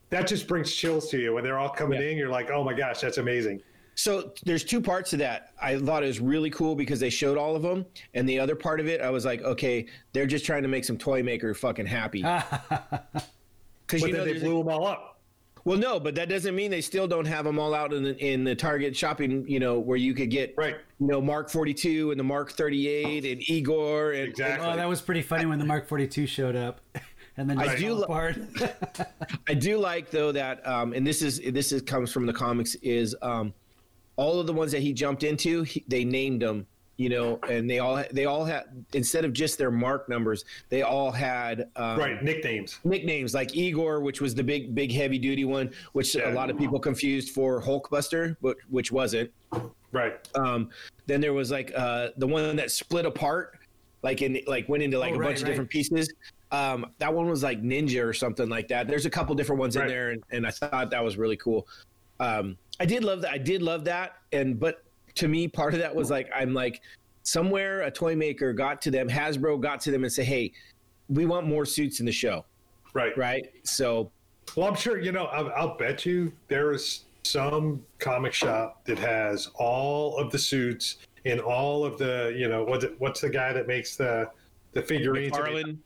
that 0.10 0.28
just 0.28 0.48
brings 0.48 0.74
chills 0.74 1.10
to 1.12 1.20
you 1.20 1.34
when 1.34 1.44
they're 1.44 1.58
all 1.60 1.70
coming 1.70 2.02
Yeah. 2.02 2.08
in. 2.10 2.18
You're 2.18 2.30
like, 2.30 2.50
oh 2.52 2.64
my 2.64 2.74
gosh, 2.74 3.02
that's 3.02 3.18
amazing. 3.18 3.62
So 3.96 4.32
there's 4.46 4.64
two 4.64 4.80
parts 4.80 5.10
to 5.10 5.18
that. 5.18 5.52
I 5.62 5.78
thought 5.78 6.04
it 6.04 6.08
was 6.08 6.22
really 6.22 6.50
cool 6.50 6.74
because 6.74 7.02
they 7.02 7.10
showed 7.10 7.38
all 7.38 7.56
of 7.58 7.62
them, 7.62 7.86
and 8.14 8.28
the 8.30 8.40
other 8.40 8.56
part 8.56 8.80
of 8.80 8.88
it, 8.88 9.02
I 9.02 9.10
was 9.10 9.26
like, 9.26 9.42
okay, 9.42 9.88
they're 10.14 10.26
just 10.26 10.46
trying 10.46 10.62
to 10.64 10.70
make 10.70 10.86
some 10.86 10.98
toy 10.98 11.22
maker 11.22 11.54
fucking 11.54 11.86
happy. 11.86 12.24
Because 13.88 14.04
you 14.04 14.14
know, 14.14 14.20
they 14.24 14.34
there's- 14.34 14.44
blew 14.44 14.60
them 14.60 14.68
all 14.70 14.86
up. 14.86 15.20
well, 15.66 15.78
no, 15.78 16.00
but 16.00 16.14
that 16.16 16.30
doesn't 16.30 16.56
mean 16.56 16.70
they 16.70 16.80
still 16.82 17.08
don't 17.08 17.26
have 17.26 17.44
them 17.44 17.58
all 17.58 17.74
out 17.74 17.92
in 17.92 18.04
the, 18.04 18.16
in 18.24 18.44
the 18.44 18.56
Target 18.56 18.96
shopping. 18.96 19.46
You 19.48 19.60
know, 19.60 19.80
where 19.80 19.98
you 19.98 20.14
could 20.14 20.30
get 20.30 20.54
Right. 20.56 20.76
you 21.00 21.08
know, 21.08 21.20
Mark 21.20 21.50
42 21.50 22.12
and 22.12 22.20
the 22.20 22.24
Mark 22.24 22.52
38 22.52 23.26
and 23.26 23.50
Igor 23.50 24.12
and 24.12 24.30
Exactly. 24.30 24.68
Oh, 24.68 24.76
that 24.76 24.88
was 24.88 25.02
pretty 25.02 25.24
funny 25.24 25.46
when 25.48 25.58
the 25.60 25.66
Mark 25.66 25.88
42 25.88 26.28
showed 26.28 26.56
up, 26.56 26.82
and 27.40 27.50
then 27.50 27.58
I 27.58 27.76
do 27.76 27.88
fell 27.88 27.96
lo- 27.96 28.04
apart. 28.04 28.38
I 29.48 29.54
do 29.54 29.78
like 29.78 30.12
though 30.12 30.32
that, 30.34 30.66
um, 30.68 30.94
and 30.94 31.08
this 31.08 31.22
is 31.22 31.40
this 31.52 31.72
is 31.72 31.82
comes 31.82 32.12
from 32.12 32.26
the 32.26 32.34
comics 32.34 32.76
is 32.76 33.16
um, 33.22 33.54
all 34.18 34.40
of 34.40 34.48
the 34.48 34.54
ones 34.54 34.72
that 34.74 34.82
he 34.82 34.92
jumped 34.94 35.24
into, 35.24 35.64
he, 35.64 35.84
they 35.88 36.04
named 36.04 36.42
them, 36.42 36.68
you 36.98 37.08
know, 37.08 37.40
and 37.50 37.70
they 37.70 37.80
all 37.80 38.04
they 38.12 38.26
all 38.26 38.44
had 38.44 38.86
instead 38.94 39.24
of 39.24 39.32
just 39.32 39.58
their 39.58 39.72
mark 39.72 40.10
numbers, 40.10 40.44
they 40.68 40.82
all 40.82 41.12
had 41.12 41.70
um, 41.78 41.98
right, 41.98 42.22
nicknames. 42.22 42.80
nicknames 42.84 43.34
like 43.34 43.56
Igor, 43.56 44.02
which 44.02 44.20
was 44.20 44.36
the 44.36 44.44
big 44.44 44.76
big 44.76 44.92
heavy 44.92 45.18
duty 45.18 45.46
one, 45.46 45.72
which 45.94 46.16
Yeah. 46.16 46.32
a 46.32 46.34
lot 46.34 46.50
of 46.50 46.58
people 46.58 46.78
confused 46.80 47.30
for 47.34 47.62
Hulkbuster, 47.62 48.36
but 48.42 48.58
which 48.70 48.92
wasn't. 48.92 49.32
Right. 49.94 50.14
Um, 50.36 50.70
then 51.08 51.22
there 51.22 51.34
was 51.34 51.50
like 51.52 51.72
uh, 51.76 52.10
the 52.18 52.28
one 52.28 52.56
that 52.58 52.70
split 52.70 53.06
apart, 53.06 53.58
like 54.04 54.22
in 54.22 54.40
like 54.46 54.68
went 54.68 54.84
into 54.84 55.00
like 55.00 55.14
Oh, 55.14 55.16
a 55.16 55.20
right, 55.20 55.26
bunch 55.28 55.38
of 55.38 55.44
right. 55.44 55.50
different 55.52 55.70
pieces. 55.70 56.14
Um, 56.52 56.88
that 56.98 57.14
one 57.14 57.30
was 57.30 57.44
like 57.44 57.62
Ninja 57.62 58.04
or 58.04 58.14
something 58.14 58.50
like 58.50 58.68
that. 58.70 58.88
There's 58.88 59.06
a 59.06 59.10
couple 59.10 59.36
different 59.36 59.60
ones 59.60 59.76
in 59.76 59.88
there, 59.88 60.10
and, 60.12 60.24
and 60.32 60.48
I 60.48 60.52
thought 60.52 60.90
that 60.92 61.04
was 61.04 61.18
really 61.18 61.38
cool. 61.38 61.68
Um, 62.20 62.58
I 62.80 62.86
did 62.86 63.04
love 63.04 63.22
that. 63.22 63.32
I 63.32 63.38
did 63.38 63.62
love 63.62 63.86
that, 63.86 64.18
and 64.32 64.60
but 64.60 64.84
to 65.16 65.28
me, 65.28 65.48
part 65.48 65.74
of 65.74 65.80
that 65.80 65.94
was 65.94 66.10
like 66.10 66.30
I'm 66.34 66.54
like 66.54 66.82
somewhere 67.24 67.82
a 67.84 67.92
toy 67.92 68.16
maker 68.16 68.54
got 68.54 68.82
to 68.82 68.92
them, 68.92 69.08
Hasbro 69.08 69.62
got 69.62 69.80
to 69.82 69.92
them 69.92 70.04
and 70.04 70.12
say, 70.12 70.24
hey, 70.24 70.52
we 71.10 71.26
want 71.26 71.46
more 71.46 71.66
suits 71.66 72.00
in 72.00 72.06
the 72.06 72.12
show, 72.12 72.46
Right. 72.94 73.16
right? 73.18 73.52
So 73.64 74.10
Well, 74.56 74.68
I'm 74.68 74.76
sure 74.76 75.00
you 75.00 75.12
know. 75.12 75.26
I'll, 75.26 75.52
I'll 75.56 75.78
bet 75.78 76.06
you 76.06 76.32
there 76.48 76.72
is 76.72 77.02
some 77.24 77.84
comic 78.00 78.34
shop 78.34 78.84
that 78.86 78.98
has 78.98 79.50
all 79.56 80.18
of 80.18 80.32
the 80.32 80.40
suits 80.40 80.98
and 81.26 81.40
all 81.40 81.86
of 81.86 82.00
the. 82.00 82.34
You 82.36 82.50
know, 82.50 82.64
what's 82.64 82.86
it, 82.86 82.96
what's 82.98 83.22
the 83.22 83.30
guy 83.30 83.54
that 83.54 83.68
makes 83.68 83.96
the 83.96 84.30
the 84.72 84.82
figurines? 84.82 85.34
McFarlane, 85.34 85.78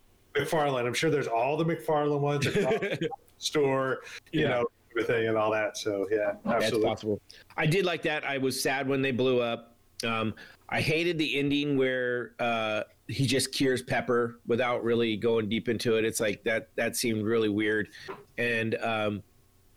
McFarlane. 0.43 0.85
I'm 0.85 0.93
sure 0.93 1.09
there's 1.09 1.27
all 1.27 1.57
the 1.57 1.65
McFarlane 1.65 2.19
ones 2.19 2.45
across 2.47 2.73
the 2.79 3.09
store. 3.37 3.99
You 4.31 4.41
Yeah. 4.41 4.47
know, 4.49 4.65
everything 4.91 5.27
and 5.27 5.37
all 5.37 5.51
that. 5.51 5.77
So 5.77 6.07
yeah, 6.11 6.33
absolutely. 6.45 6.87
possible. 6.89 7.21
I 7.57 7.65
did 7.65 7.85
like 7.85 8.01
that. 8.03 8.23
I 8.25 8.37
was 8.37 8.61
sad 8.61 8.87
when 8.87 9.01
they 9.01 9.11
blew 9.11 9.41
up. 9.41 9.75
Um, 10.05 10.33
I 10.69 10.81
hated 10.81 11.17
the 11.17 11.37
ending 11.39 11.77
where 11.77 12.33
uh, 12.39 12.83
he 13.07 13.25
just 13.25 13.51
cures 13.53 13.81
Pepper 13.81 14.39
without 14.47 14.83
really 14.83 15.15
going 15.17 15.49
deep 15.49 15.69
into 15.69 15.97
it. 15.97 16.05
It's 16.05 16.19
like 16.19 16.43
that. 16.43 16.69
That 16.75 16.95
seemed 16.95 17.23
really 17.23 17.49
weird, 17.49 17.89
and 18.37 18.75
um, 18.81 19.23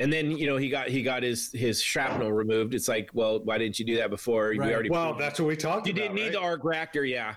and 0.00 0.12
then 0.12 0.30
you 0.30 0.46
know 0.46 0.56
he 0.56 0.68
got 0.68 0.88
he 0.88 1.02
got 1.02 1.22
his 1.22 1.52
his 1.52 1.80
shrapnel 1.82 2.32
removed. 2.32 2.74
It's 2.74 2.88
like, 2.88 3.10
well, 3.12 3.40
why 3.40 3.58
didn't 3.58 3.78
you 3.78 3.84
do 3.84 3.96
that 3.98 4.10
before? 4.10 4.52
You 4.52 4.60
Right. 4.60 4.72
already 4.72 4.90
Well, 4.90 5.14
that's 5.14 5.38
what 5.38 5.46
we 5.46 5.56
talked 5.56 5.86
you 5.86 5.92
about. 5.92 6.02
didn't 6.02 6.14
need 6.16 6.32
the 6.32 6.40
arc 6.40 6.64
reactor, 6.64 7.04
yeah. 7.04 7.34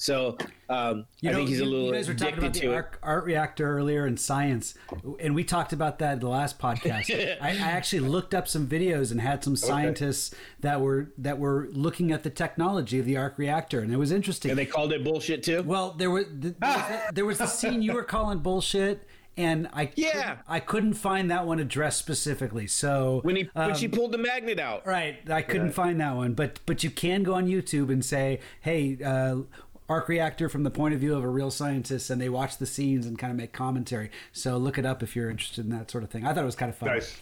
So 0.00 0.38
um, 0.68 1.06
You 1.20 1.28
I 1.28 1.32
know, 1.32 1.38
think 1.38 1.48
he's 1.48 1.58
a 1.60 1.64
little 1.64 1.86
You 1.88 1.92
guys 1.92 2.06
were 2.08 2.14
talking 2.14 2.38
addicted 2.38 2.64
about 2.70 2.84
the 2.92 2.96
it. 2.96 3.00
art, 3.02 3.24
reactor 3.24 3.68
earlier 3.76 4.06
in 4.06 4.16
science, 4.16 4.74
and 5.18 5.34
we 5.34 5.42
talked 5.42 5.72
about 5.72 5.98
that 5.98 6.14
in 6.14 6.18
the 6.20 6.28
last 6.28 6.58
podcast. 6.60 7.10
I, 7.42 7.48
I 7.48 7.56
actually 7.56 8.00
looked 8.08 8.32
up 8.32 8.46
some 8.46 8.68
videos 8.68 9.10
and 9.10 9.20
had 9.20 9.42
some 9.42 9.56
scientists 9.56 10.32
that 10.60 10.80
were 10.80 11.10
that 11.18 11.38
were 11.40 11.68
looking 11.72 12.12
at 12.12 12.22
the 12.22 12.30
technology 12.30 13.00
of 13.00 13.06
the 13.06 13.16
arc 13.16 13.38
reactor, 13.38 13.80
and 13.80 13.92
it 13.92 13.96
was 13.96 14.12
interesting. 14.12 14.52
And 14.52 14.58
they 14.58 14.66
called 14.66 14.92
it 14.92 15.02
bullshit 15.02 15.42
too. 15.42 15.62
Well, 15.64 15.90
there 15.98 16.10
was 16.12 16.26
the, 16.26 16.54
there 16.60 16.68
was 16.70 16.82
the- 16.88 17.12
there 17.12 17.26
was 17.26 17.38
the 17.38 17.46
scene 17.46 17.82
you 17.82 17.92
were 17.92 18.04
calling 18.04 18.38
bullshit, 18.38 19.02
and 19.36 19.68
I 19.72 19.90
Yeah. 19.96 20.12
couldn't, 20.12 20.38
I 20.46 20.60
couldn't 20.60 20.94
find 20.94 21.30
that 21.32 21.44
one 21.46 21.58
addressed 21.58 21.98
specifically. 21.98 22.66
So 22.68 23.20
when 23.24 23.34
he 23.36 23.50
when 23.52 23.70
um, 23.72 23.76
she 23.76 23.88
pulled 23.88 24.12
the 24.12 24.18
magnet 24.18 24.60
out. 24.60 24.86
Right, 24.86 25.18
I 25.28 25.42
couldn't 25.42 25.72
find 25.72 26.00
that 26.00 26.14
one, 26.14 26.34
but 26.34 26.60
but 26.66 26.84
you 26.84 26.90
can 26.90 27.22
go 27.24 27.34
on 27.34 27.46
YouTube 27.48 27.90
and 27.90 28.04
say, 28.04 28.40
"Hey, 28.60 28.98
uh, 29.04 29.38
arc 29.88 30.08
reactor 30.08 30.48
from 30.48 30.62
the 30.64 30.70
point 30.70 30.94
of 30.94 31.00
view 31.00 31.14
of 31.16 31.24
a 31.24 31.28
real 31.28 31.50
scientist," 31.50 32.10
and 32.10 32.20
they 32.20 32.28
watch 32.28 32.58
the 32.58 32.66
scenes 32.66 33.06
and 33.06 33.18
kind 33.18 33.30
of 33.30 33.36
make 33.36 33.52
commentary. 33.52 34.10
So 34.32 34.56
look 34.58 34.78
it 34.78 34.84
up 34.86 35.02
if 35.02 35.16
you're 35.16 35.30
interested 35.30 35.64
in 35.64 35.70
that 35.72 35.90
sort 35.90 36.04
of 36.04 36.10
thing. 36.10 36.26
I 36.26 36.32
thought 36.34 36.42
it 36.42 36.46
was 36.46 36.56
kind 36.56 36.70
of 36.70 36.76
fun, 36.76 36.88
Nice. 36.90 37.20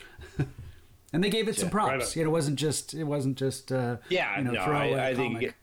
and 1.12 1.22
they 1.24 1.30
gave 1.30 1.48
it 1.48 1.56
some 1.56 1.70
props. 1.70 2.12
on. 2.14 2.18
you 2.18 2.24
know, 2.24 2.30
it 2.30 2.32
wasn't 2.32 2.58
just 2.58 2.94
it 2.94 3.04
wasn't 3.04 3.36
just 3.38 3.72
uh, 3.72 3.96
Yeah, 4.08 4.36
you 4.38 4.44
know, 4.44 4.52
no, 4.52 4.60
I, 4.60 5.08
I 5.08 5.14
think 5.14 5.42
it- 5.42 5.54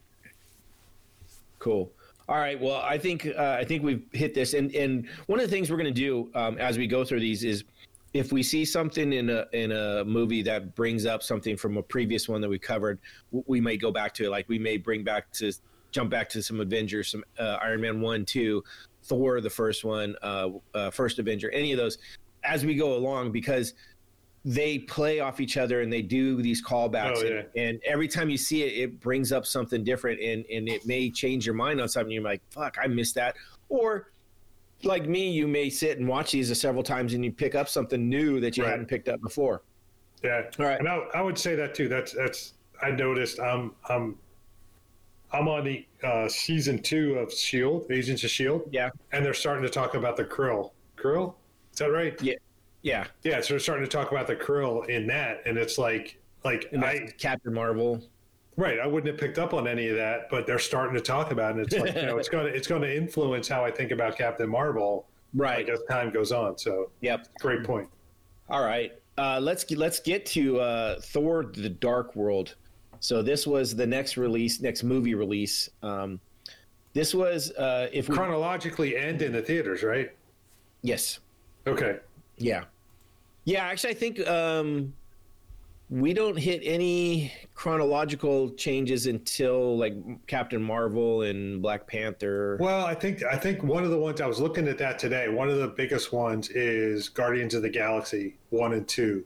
cool. 1.60 1.92
All 2.30 2.38
right, 2.38 2.60
well, 2.60 2.78
I 2.82 2.98
think 2.98 3.28
uh, 3.28 3.58
I 3.60 3.66
think 3.66 3.84
we've 3.84 4.04
hit 4.14 4.34
this, 4.34 4.54
and 4.54 4.74
and 4.74 5.08
one 5.28 5.40
of 5.40 5.46
the 5.50 5.54
things 5.54 5.70
we're 5.70 5.78
going 5.78 5.94
to 5.94 6.00
do 6.00 6.30
um, 6.36 6.58
as 6.58 6.78
we 6.78 6.88
go 6.88 7.04
through 7.04 7.20
these 7.20 7.44
is 7.44 7.66
if 8.14 8.32
we 8.32 8.42
see 8.44 8.64
something 8.64 9.12
in 9.12 9.30
a 9.30 9.46
in 9.52 9.74
a 9.74 10.06
movie 10.06 10.42
that 10.44 10.74
brings 10.76 11.06
up 11.06 11.22
something 11.22 11.58
from 11.58 11.76
a 11.78 11.82
previous 11.84 12.30
one 12.30 12.40
that 12.40 12.48
we 12.50 12.58
covered, 12.60 13.00
we 13.46 13.60
may 13.60 13.76
go 13.76 13.92
back 13.92 14.14
to 14.14 14.26
it. 14.26 14.30
Like 14.30 14.48
we 14.48 14.58
may 14.58 14.78
bring 14.78 15.04
back 15.04 15.32
to 15.34 15.52
jump 15.94 16.10
back 16.10 16.28
to 16.30 16.42
some 16.44 16.60
Avengers, 16.60 17.10
some 17.12 17.24
uh, 17.40 17.58
Iron 17.62 17.80
Man 17.82 18.02
one, 18.02 18.26
two, 18.26 18.64
Thor, 19.04 19.40
the 19.40 19.50
first 19.50 19.86
one, 19.86 20.16
uh, 20.22 20.50
uh, 20.74 20.90
first 20.90 21.20
Avenger, 21.20 21.50
any 21.52 21.72
of 21.72 21.78
those 21.78 21.98
as 22.44 22.66
we 22.66 22.76
go 22.76 22.96
along 22.98 23.32
because 23.32 23.74
they 24.44 24.80
play 24.80 25.22
off 25.22 25.40
each 25.40 25.56
other 25.56 25.80
and 25.82 25.94
they 25.94 26.02
do 26.02 26.42
these 26.42 26.62
callbacks 26.62 27.24
Oh, 27.24 27.28
and, 27.28 27.48
and 27.56 27.82
every 27.86 28.10
time 28.10 28.30
you 28.30 28.36
see 28.36 28.64
it 28.64 28.74
it 28.84 29.00
brings 29.00 29.32
up 29.32 29.46
something 29.46 29.86
different 29.86 30.20
and 30.20 30.44
and 30.52 30.68
it 30.68 30.86
may 30.86 31.10
change 31.10 31.46
your 31.46 31.56
mind 31.56 31.80
on 31.80 31.88
something 31.88 32.12
you're 32.12 32.22
like 32.22 32.42
fuck 32.50 32.76
i 32.84 32.86
missed 32.86 33.16
that 33.16 33.38
or 33.70 34.12
like 34.84 35.08
me 35.08 35.30
you 35.32 35.48
may 35.48 35.70
sit 35.70 35.98
and 35.98 36.06
watch 36.06 36.34
these 36.34 36.60
several 36.60 36.84
times 36.84 37.14
and 37.14 37.24
you 37.24 37.32
pick 37.32 37.56
up 37.56 37.70
something 37.70 38.10
new 38.10 38.42
that 38.42 38.58
you 38.58 38.64
Right. 38.64 38.72
hadn't 38.72 38.88
picked 38.88 39.08
up 39.08 39.22
before 39.22 39.62
Yeah. 40.22 40.42
All 40.60 40.66
right. 40.66 40.80
And 40.80 40.90
I, 40.90 40.98
I 41.16 41.22
would 41.22 41.38
say 41.38 41.56
that 41.56 41.74
too. 41.74 41.88
That's 41.88 42.12
that's 42.12 42.56
I 42.82 42.92
noticed. 42.92 43.40
I'm 43.40 43.72
I'm 43.88 44.18
I'm 45.34 45.48
on 45.48 45.64
the 45.64 45.86
uh, 46.04 46.30
season 46.30 46.82
two 46.82 47.16
of 47.16 47.34
Shield, 47.34 47.92
Agents 47.92 48.24
of 48.24 48.30
Shield, 48.30 48.70
yeah 48.72 48.90
and 49.12 49.26
they're 49.26 49.34
starting 49.34 49.64
to 49.64 49.70
talk 49.70 49.96
about 49.96 50.16
the 50.16 50.26
krill. 50.26 50.72
Krill, 50.98 51.36
is 51.72 51.80
that 51.80 51.92
right? 51.92 52.20
yeah 52.22 52.36
yeah 52.82 53.06
Yeah. 53.24 53.42
So 53.42 53.54
they're 53.54 53.60
starting 53.60 53.86
to 53.86 53.92
talk 53.92 54.12
about 54.12 54.28
the 54.28 54.36
krill 54.36 54.88
in 54.88 55.08
that, 55.08 55.42
and 55.46 55.58
it's 55.58 55.78
like 55.78 56.20
like 56.46 56.70
and 56.72 56.84
I 56.84 57.08
captain 57.18 57.54
marvel 57.54 58.04
right. 58.58 58.80
I 58.80 58.88
wouldn't 58.88 59.12
have 59.12 59.20
picked 59.20 59.40
up 59.40 59.54
on 59.54 59.68
any 59.68 59.90
of 59.90 59.96
that, 59.96 60.30
but 60.30 60.46
they're 60.46 60.60
starting 60.60 60.96
to 60.96 61.02
talk 61.02 61.32
about 61.32 61.52
it. 61.52 61.58
And 61.58 61.66
it's 61.66 61.76
like 61.76 61.96
you 61.96 62.08
know, 62.08 62.18
it's 62.18 62.30
going 62.30 62.46
to 62.46 62.54
it's 62.54 62.68
going 62.68 62.82
to 62.82 62.96
influence 62.96 63.48
how 63.48 63.64
I 63.66 63.72
think 63.72 63.92
about 63.92 64.18
Captain 64.18 64.50
Marvel. 64.50 65.08
right 65.34 65.68
Like 65.68 65.74
as 65.74 65.80
time 65.90 66.12
goes 66.12 66.32
on. 66.32 66.58
So 66.58 66.92
yep 67.02 67.28
great 67.40 67.64
point. 67.64 67.90
All 68.50 68.64
right, 68.64 68.92
uh, 69.18 69.40
let's 69.42 69.64
get, 69.64 69.78
let's 69.78 70.00
get 70.00 70.26
to 70.28 70.60
uh, 70.60 71.02
Thor: 71.02 71.46
The 71.54 71.70
Dark 71.70 72.16
World. 72.16 72.56
So 73.04 73.22
this 73.22 73.46
was 73.46 73.76
the 73.76 73.86
next 73.86 74.16
release, 74.16 74.62
next 74.62 74.82
movie 74.82 75.14
release. 75.14 75.70
Um, 75.82 76.22
this 76.94 77.14
was 77.14 77.52
uh, 77.52 77.90
if 77.92 78.08
we 78.08 78.16
Chronologically 78.16 78.96
and 78.96 79.22
in 79.22 79.34
the 79.34 79.42
theaters, 79.42 79.84
right? 79.84 80.10
yes, 80.84 81.20
Okay. 81.68 81.98
yeah, 82.38 82.64
yeah. 83.44 83.66
Actually, 83.66 83.90
I 83.90 83.94
think 83.96 84.26
um, 84.26 84.94
we 85.90 86.14
don't 86.14 86.38
hit 86.38 86.62
any 86.64 87.34
chronological 87.56 88.52
changes 88.52 89.08
until 89.08 89.78
like 89.78 89.96
Captain 90.28 90.64
Marvel 90.64 91.24
and 91.24 91.62
Black 91.62 91.86
Panther. 91.86 92.56
Well, 92.62 92.86
I 92.86 92.96
think 92.96 93.22
I 93.26 93.36
think 93.36 93.64
one 93.64 93.84
of 93.84 93.90
the 93.90 94.00
ones 94.00 94.22
I 94.22 94.28
was 94.28 94.40
looking 94.40 94.66
at 94.70 94.78
that 94.78 94.98
today. 94.98 95.28
One 95.28 95.50
of 95.50 95.58
the 95.58 95.68
biggest 95.68 96.14
ones 96.14 96.48
is 96.52 97.10
Guardians 97.10 97.54
of 97.54 97.64
the 97.64 97.70
Galaxy 97.70 98.38
one 98.50 98.72
and 98.72 98.88
two. 98.88 99.26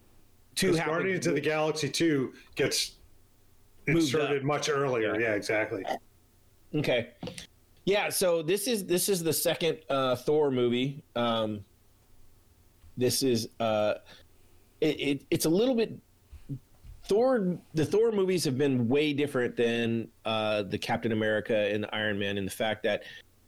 Two 0.56 0.76
Guardians 0.76 1.28
of 1.28 1.36
the 1.36 1.42
Galaxy 1.42 1.90
two 1.90 2.34
gets 2.56 2.94
inserted 3.88 4.42
up. 4.42 4.44
much 4.44 4.70
earlier. 4.70 5.20
Yeah, 5.20 5.34
exactly. 5.34 5.84
Okay. 6.76 7.10
Yeah, 7.86 8.10
so 8.10 8.42
this 8.42 8.68
is 8.68 8.86
this 8.86 9.08
is 9.08 9.24
the 9.24 9.32
second 9.32 9.80
uh, 9.90 10.16
Thor 10.16 10.52
movie. 10.52 11.04
Um, 11.16 11.64
this 12.98 13.24
is 13.24 13.48
uh, 13.60 13.96
it, 14.82 15.00
it 15.00 15.26
it's 15.32 15.46
a 15.46 15.50
little 15.50 15.76
bit 15.76 15.98
Thor. 17.06 17.58
The 17.74 17.86
Thor 17.86 18.12
movies 18.12 18.44
have 18.44 18.58
been 18.58 18.90
way 18.90 19.14
different 19.14 19.56
than 19.56 20.10
uh, 20.26 20.64
the 20.64 20.78
Captain 20.78 21.14
America 21.14 21.74
and 21.74 21.84
the 21.84 21.96
Iron 21.96 22.20
Man 22.20 22.38
in 22.38 22.44
the 22.44 22.52
fact 22.52 22.84
that 22.84 23.04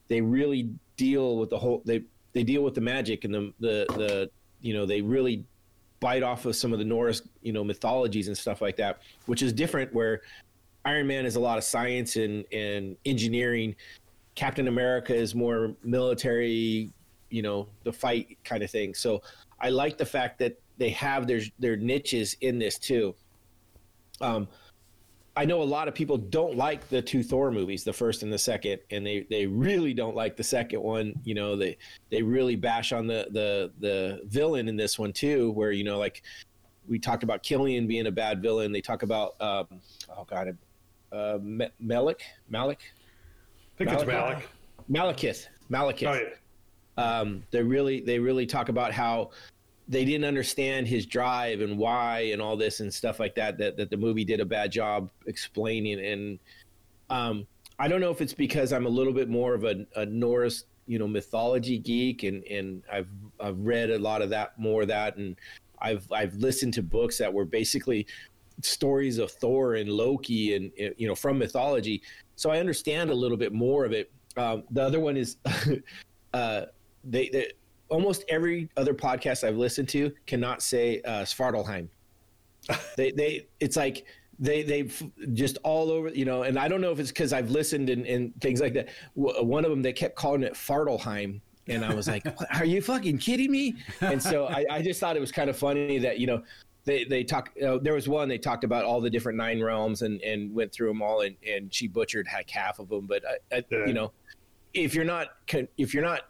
they 0.08 0.22
really 0.22 0.70
deal 0.96 1.38
with 1.38 1.50
the 1.50 1.58
whole 1.58 1.82
they 1.86 2.04
they 2.32 2.44
deal 2.44 2.62
with 2.62 2.76
the 2.76 2.82
magic 2.82 3.26
and 3.26 3.34
the 3.34 3.54
the 3.60 3.86
the 3.98 4.30
you 4.62 4.74
know 4.74 4.86
they 4.86 5.02
really 5.02 5.46
bite 6.00 6.24
off 6.24 6.46
of 6.46 6.56
some 6.56 6.74
of 6.74 6.80
the 6.80 6.86
Norse 6.86 7.22
you 7.42 7.54
know 7.54 7.64
mythologies 7.64 8.28
and 8.28 8.38
stuff 8.38 8.62
like 8.62 8.78
that, 8.78 9.02
which 9.26 9.42
is 9.42 9.54
different 9.54 9.94
where 9.94 10.22
Iron 10.86 11.08
Man 11.08 11.26
is 11.26 11.36
a 11.36 11.40
lot 11.40 11.58
of 11.58 11.64
science 11.64 12.16
and, 12.16 12.46
and 12.52 12.96
engineering. 13.06 13.76
Captain 14.36 14.68
America 14.68 15.14
is 15.14 15.36
more 15.36 15.76
military, 15.84 16.92
you 17.30 17.42
know, 17.42 17.68
the 17.84 17.92
fight 17.92 18.38
kind 18.44 18.64
of 18.64 18.72
thing. 18.72 18.94
So 18.94 19.22
I 19.60 19.70
like 19.70 19.98
the 19.98 20.06
fact 20.06 20.40
that 20.40 20.60
they 20.78 20.90
have 20.92 21.28
their 21.28 21.42
their 21.60 21.76
niches 21.76 22.38
in 22.42 22.58
this 22.58 22.78
too. 22.78 23.14
Um, 24.22 24.48
I 25.40 25.46
know 25.46 25.62
a 25.62 25.64
lot 25.64 25.88
of 25.88 25.96
people 25.96 26.18
don't 26.18 26.58
like 26.58 26.90
the 26.90 27.02
two 27.02 27.24
Thor 27.24 27.50
movies, 27.50 27.86
the 27.86 27.94
first 27.94 28.24
and 28.24 28.34
the 28.34 28.38
second, 28.38 28.82
and 28.92 29.08
they, 29.08 29.26
they 29.30 29.46
really 29.48 29.94
don't 29.94 30.14
like 30.14 30.36
the 30.36 30.44
second 30.44 30.82
one. 30.82 31.14
You 31.24 31.34
know, 31.34 31.56
they 31.56 31.78
they 32.10 32.22
really 32.22 32.58
bash 32.58 32.92
on 32.92 33.08
the 33.08 33.26
the 33.32 33.72
the 33.80 34.20
villain 34.26 34.68
in 34.68 34.76
this 34.76 35.00
one 35.00 35.14
too, 35.14 35.52
where 35.52 35.72
you 35.72 35.86
know, 35.86 35.98
like 35.98 36.24
we 36.90 37.00
talked 37.00 37.24
about 37.24 37.42
Killian 37.42 37.88
being 37.88 38.08
a 38.08 38.12
bad 38.12 38.42
villain. 38.42 38.74
They 38.74 38.82
talk 38.82 39.04
about 39.04 39.40
um, 39.40 39.80
oh 40.10 40.26
god, 40.30 40.58
uh, 41.14 41.38
Malik 41.42 42.22
Malik 42.50 42.82
I 43.76 43.78
think 43.78 43.92
it's 43.92 44.06
Malachi? 44.06 44.46
Malik. 44.90 45.16
Malekith 45.18 45.48
Malekith. 45.72 46.08
Oh, 46.08 46.20
yeah. 47.00 47.20
Um, 47.20 47.44
they 47.52 47.64
really 47.64 48.02
they 48.02 48.20
really 48.20 48.46
talk 48.46 48.68
about 48.68 48.92
how 48.92 49.32
they 49.90 50.06
didn't 50.06 50.26
understand 50.26 50.88
his 50.88 51.06
drive 51.06 51.62
and 51.62 51.78
why 51.78 52.30
and 52.32 52.42
all 52.42 52.56
this 52.56 52.80
and 52.80 52.94
stuff 52.94 53.20
like 53.20 53.36
that. 53.36 53.58
That 53.58 53.76
that 53.78 53.90
the 53.90 53.98
movie 53.98 54.24
did 54.24 54.40
a 54.40 54.46
bad 54.46 54.72
job 54.72 55.10
explaining. 55.26 56.00
And 56.00 56.40
um, 57.10 57.48
I 57.80 57.88
don't 57.88 58.00
know 58.00 58.12
if 58.12 58.22
it's 58.22 58.34
because 58.34 58.72
I'm 58.72 58.86
a 58.86 58.90
little 58.90 59.14
bit 59.14 59.30
more 59.30 59.54
of 59.56 59.64
a, 59.66 59.86
a 59.96 60.06
Norse 60.06 60.66
you 60.86 60.98
know 60.98 61.08
mythology 61.08 61.78
geek 61.78 62.24
and 62.24 62.44
and 62.46 62.84
I've 62.92 63.10
I've 63.40 63.60
read 63.60 63.92
a 63.92 64.00
lot 64.00 64.22
of 64.22 64.30
that 64.32 64.58
more 64.58 64.82
of 64.84 64.88
that 64.88 65.18
and 65.18 65.36
I've 65.82 66.12
I've 66.12 66.36
listened 66.36 66.74
to 66.76 66.84
books 66.84 67.18
that 67.20 67.32
were 67.32 67.46
basically 67.46 68.08
stories 68.62 69.18
of 69.18 69.32
Thor 69.32 69.76
and 69.76 69.90
Loki 69.90 70.56
and 70.56 70.72
uh, 70.82 70.94
you 70.98 71.08
know 71.08 71.16
from 71.16 71.38
mythology. 71.38 72.02
So 72.36 72.50
I 72.50 72.60
understand 72.60 73.10
a 73.10 73.14
little 73.14 73.38
bit 73.38 73.54
more 73.54 73.86
of 73.86 73.92
it. 73.92 74.12
Um, 74.38 74.64
the 74.72 74.84
other 74.84 75.00
one 75.00 75.18
is 75.18 75.38
uh, 76.34 76.66
they, 77.04 77.30
they 77.30 77.52
almost 77.90 78.24
every 78.30 78.70
other 78.78 78.94
podcast 78.94 79.44
I've 79.48 79.58
listened 79.58 79.90
to 79.90 80.12
cannot 80.26 80.62
say 80.62 81.02
uh, 81.02 81.24
Svartalfheim. 81.24 81.88
they 82.98 83.12
they 83.12 83.48
it's 83.60 83.76
like 83.76 84.06
they 84.38 84.64
they've 84.64 85.04
just 85.34 85.58
all 85.64 85.92
over 85.92 86.10
you 86.10 86.26
know, 86.26 86.44
and 86.44 86.58
I 86.58 86.68
don't 86.68 86.82
know 86.82 86.92
if 86.92 87.00
it's 87.00 87.10
because 87.12 87.34
I've 87.34 87.50
listened 87.50 87.90
and, 87.90 88.06
and 88.06 88.34
things 88.42 88.62
like 88.62 88.74
that. 88.74 88.90
W- 89.18 89.44
one 89.44 89.66
of 89.66 89.72
them 89.72 89.82
they 89.82 89.94
kept 89.94 90.16
calling 90.16 90.44
it 90.44 90.54
Fartelheim. 90.54 91.42
And 91.68 91.86
I 91.86 91.94
was 91.94 92.08
like, 92.08 92.26
"Are 92.60 92.66
you 92.66 92.82
fucking 92.82 93.20
kidding 93.20 93.52
me?" 93.52 93.76
And 94.02 94.22
so 94.22 94.48
I, 94.48 94.66
I 94.72 94.82
just 94.82 95.00
thought 95.00 95.16
it 95.16 95.20
was 95.20 95.32
kind 95.32 95.50
of 95.52 95.58
funny 95.58 96.00
that 96.00 96.18
you 96.20 96.26
know 96.26 96.42
they 96.86 97.04
they 97.04 97.24
talk. 97.24 97.52
Uh, 97.64 97.78
there 97.78 97.94
was 97.94 98.10
one 98.10 98.28
they 98.28 98.40
talked 98.40 98.64
about 98.64 98.86
all 98.86 99.00
the 99.02 99.10
different 99.10 99.38
nine 99.38 99.62
realms 99.62 100.02
and 100.02 100.20
and 100.22 100.52
went 100.54 100.72
through 100.72 100.88
them 100.88 101.02
all, 101.04 101.22
and 101.22 101.36
and 101.48 101.72
she 101.72 101.88
butchered 101.88 102.28
like 102.34 102.50
half 102.50 102.80
of 102.80 102.90
them. 102.90 103.06
But 103.06 103.24
I, 103.28 103.58
I, 103.58 103.64
Yeah. 103.70 103.86
you 103.86 103.94
know, 103.94 104.12
if 104.74 104.96
you're 104.96 105.06
not 105.06 105.28
if 105.78 105.94
you're 105.94 106.02
not 106.04 106.22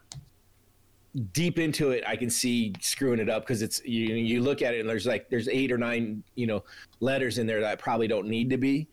deep 1.33 1.57
into 1.59 1.91
it, 1.91 2.03
I 2.07 2.15
can 2.15 2.29
see 2.29 2.73
screwing 2.79 3.19
it 3.19 3.29
up 3.29 3.43
because 3.43 3.61
it's 3.61 3.83
you 3.85 4.13
you 4.15 4.41
look 4.41 4.61
at 4.61 4.73
it 4.73 4.79
and 4.81 4.89
there's 4.89 5.05
like 5.05 5.29
there's 5.29 5.47
eight 5.47 5.71
or 5.71 5.77
nine 5.77 6.23
you 6.35 6.47
know 6.47 6.63
letters 6.99 7.37
in 7.37 7.47
there 7.47 7.61
that 7.61 7.79
probably 7.79 8.07
don't 8.07 8.27
need 8.27 8.49
to 8.51 8.57
be. 8.57 8.87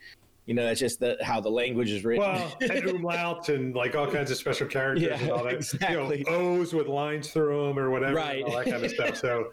You 0.47 0.55
know, 0.55 0.64
that's 0.64 0.79
just 0.79 1.01
the, 1.01 1.17
how 1.23 1.41
the 1.41 1.49
language 1.49 1.91
is 1.91 2.05
written. 2.05 2.23
Well, 2.25 2.57
and 2.61 2.71
umlauts 2.71 3.49
and 3.55 3.75
like 3.75 3.97
all 3.97 4.07
kinds 4.09 4.31
of 4.31 4.37
special 4.37 4.69
characters 4.69 5.03
Yeah, 5.09 5.19
and 5.21 5.31
all 5.33 5.43
that. 5.43 5.55
exactly. 5.55 6.19
You 6.19 6.25
know, 6.25 6.37
O's 6.61 6.73
with 6.73 6.87
lines 6.87 7.33
through 7.33 7.67
them 7.67 7.77
or 7.81 7.91
whatever, 7.91 8.14
Right. 8.14 8.45
all 8.45 8.53
that 8.57 8.67
kind 8.71 8.85
of 8.85 8.91
stuff. 8.93 9.17
So, 9.17 9.51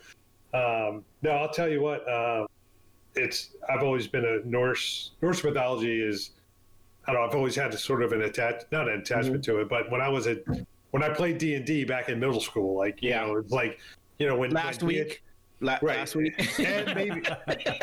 um, 0.53 1.03
no, 1.23 1.31
I'll 1.31 1.49
tell 1.49 1.67
you 1.67 1.81
what. 1.81 2.07
Uh, 2.07 2.45
it's 3.15 3.55
I've 3.69 3.81
always 3.83 4.07
been 4.07 4.23
a 4.23 4.47
Norse 4.47 5.11
Norse 5.23 5.43
mythology 5.43 5.99
is 5.99 6.29
I 7.07 7.11
don't 7.13 7.21
know. 7.21 7.27
I've 7.27 7.35
always 7.35 7.55
had 7.55 7.73
a 7.73 7.77
sort 7.77 8.03
of 8.03 8.11
an 8.11 8.21
attach 8.21 8.61
not 8.71 8.87
an 8.87 8.99
attachment 8.99 9.41
Mm-hmm. 9.43 9.51
to 9.55 9.61
it, 9.61 9.69
but 9.69 9.89
when 9.91 9.99
I 9.99 10.09
was 10.09 10.27
a 10.27 10.37
when 10.93 11.01
I 11.01 11.09
played 11.09 11.39
D 11.39 11.55
and 11.55 11.65
D 11.65 11.83
back 11.85 12.07
in 12.09 12.19
middle 12.19 12.39
school, 12.39 12.77
like 12.77 13.01
you 13.01 13.09
Yeah. 13.09 13.25
know, 13.25 13.37
it's 13.37 13.51
like 13.51 13.79
you 14.19 14.27
know 14.27 14.37
when 14.37 14.51
last 14.51 14.83
when 14.83 14.89
week, 14.95 15.23
la- 15.59 15.79
Right. 15.81 15.97
last 15.97 16.15
week, 16.15 16.35
and 16.59 16.93
maybe, 16.93 17.23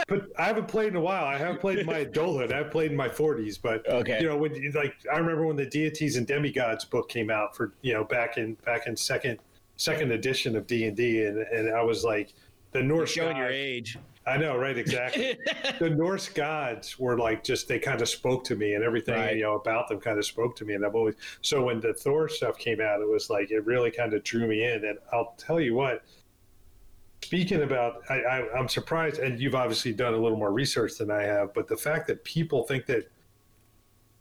but 0.07 0.29
I 0.39 0.45
haven't 0.45 0.69
played 0.69 0.89
in 0.91 0.97
a 0.97 1.01
while. 1.01 1.25
I 1.25 1.37
haven't 1.37 1.61
played 1.61 1.81
in 1.81 1.87
my 1.87 1.99
adulthood. 1.99 2.53
I've 2.53 2.71
played 2.71 2.93
in 2.93 2.97
my 2.97 3.09
forties, 3.09 3.59
but 3.59 3.85
Okay. 3.89 4.21
you 4.21 4.29
know, 4.29 4.37
when 4.37 4.53
like 4.75 4.95
I 5.13 5.19
remember 5.19 5.45
when 5.45 5.57
the 5.57 5.67
deities 5.67 6.17
and 6.19 6.25
demigods 6.25 6.85
book 6.85 7.09
came 7.09 7.31
out 7.31 7.57
for 7.57 7.73
you 7.83 7.93
know 7.93 8.05
back 8.05 8.39
in 8.39 8.55
back 8.65 8.87
in 8.87 8.97
second 8.97 9.41
second 9.77 10.13
edition 10.13 10.55
of 10.55 10.69
D 10.69 10.85
and 10.87 10.97
D, 10.97 11.25
and 11.25 11.39
and 11.39 11.75
I 11.75 11.83
was 11.83 12.05
like, 12.05 12.33
the 12.71 12.81
Norse 12.81 13.11
Showing 13.11 13.37
your 13.37 13.49
age. 13.51 13.99
I 14.27 14.37
know, 14.37 14.57
right? 14.57 14.77
Exactly. 14.77 15.39
the 15.81 15.89
Norse 15.91 16.29
gods 16.29 16.99
were 16.99 17.17
like 17.19 17.43
just 17.43 17.67
they 17.69 17.79
kind 17.79 18.01
of 18.03 18.09
spoke 18.09 18.45
to 18.45 18.55
me, 18.57 18.75
and 18.75 18.85
everything 18.85 19.15
Right. 19.15 19.37
you 19.37 19.43
know 19.43 19.55
about 19.57 19.89
them 19.89 19.99
kind 19.99 20.19
of 20.19 20.27
spoke 20.27 20.55
to 20.57 20.65
me. 20.65 20.75
And 20.75 20.85
I've 20.85 20.95
always 20.95 21.15
so 21.41 21.65
when 21.65 21.81
the 21.81 21.95
Thor 21.95 22.29
stuff 22.29 22.59
came 22.59 22.81
out, 22.81 23.01
it 23.01 23.09
was 23.09 23.31
like 23.31 23.51
it 23.51 23.65
really 23.65 23.91
kind 23.91 24.13
of 24.15 24.23
drew 24.23 24.47
me 24.47 24.65
in. 24.65 24.85
And 24.85 24.99
I'll 25.13 25.35
tell 25.39 25.59
you 25.61 25.75
what. 25.75 26.05
Speaking 27.23 27.63
about, 27.63 27.97
I, 28.09 28.15
I, 28.15 28.59
I'm 28.59 28.67
surprised, 28.69 29.19
and 29.21 29.39
you've 29.39 29.55
obviously 29.55 29.93
done 29.93 30.15
a 30.15 30.17
little 30.17 30.39
more 30.39 30.53
research 30.53 30.97
than 30.97 31.11
I 31.11 31.23
have, 31.23 31.53
but 31.53 31.69
the 31.69 31.77
fact 31.77 32.07
that 32.09 32.25
people 32.25 32.63
think 32.65 32.87
that 32.87 33.11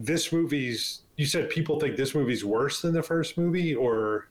this 0.01 0.33
movie's, 0.33 1.03
you 1.15 1.25
said 1.25 1.49
people 1.49 1.79
think 1.79 1.95
this 1.95 2.13
movie's 2.13 2.43
worse 2.43 2.81
than 2.81 2.93
the 2.93 3.01
first 3.01 3.37
movie, 3.37 3.73
or 3.73 4.27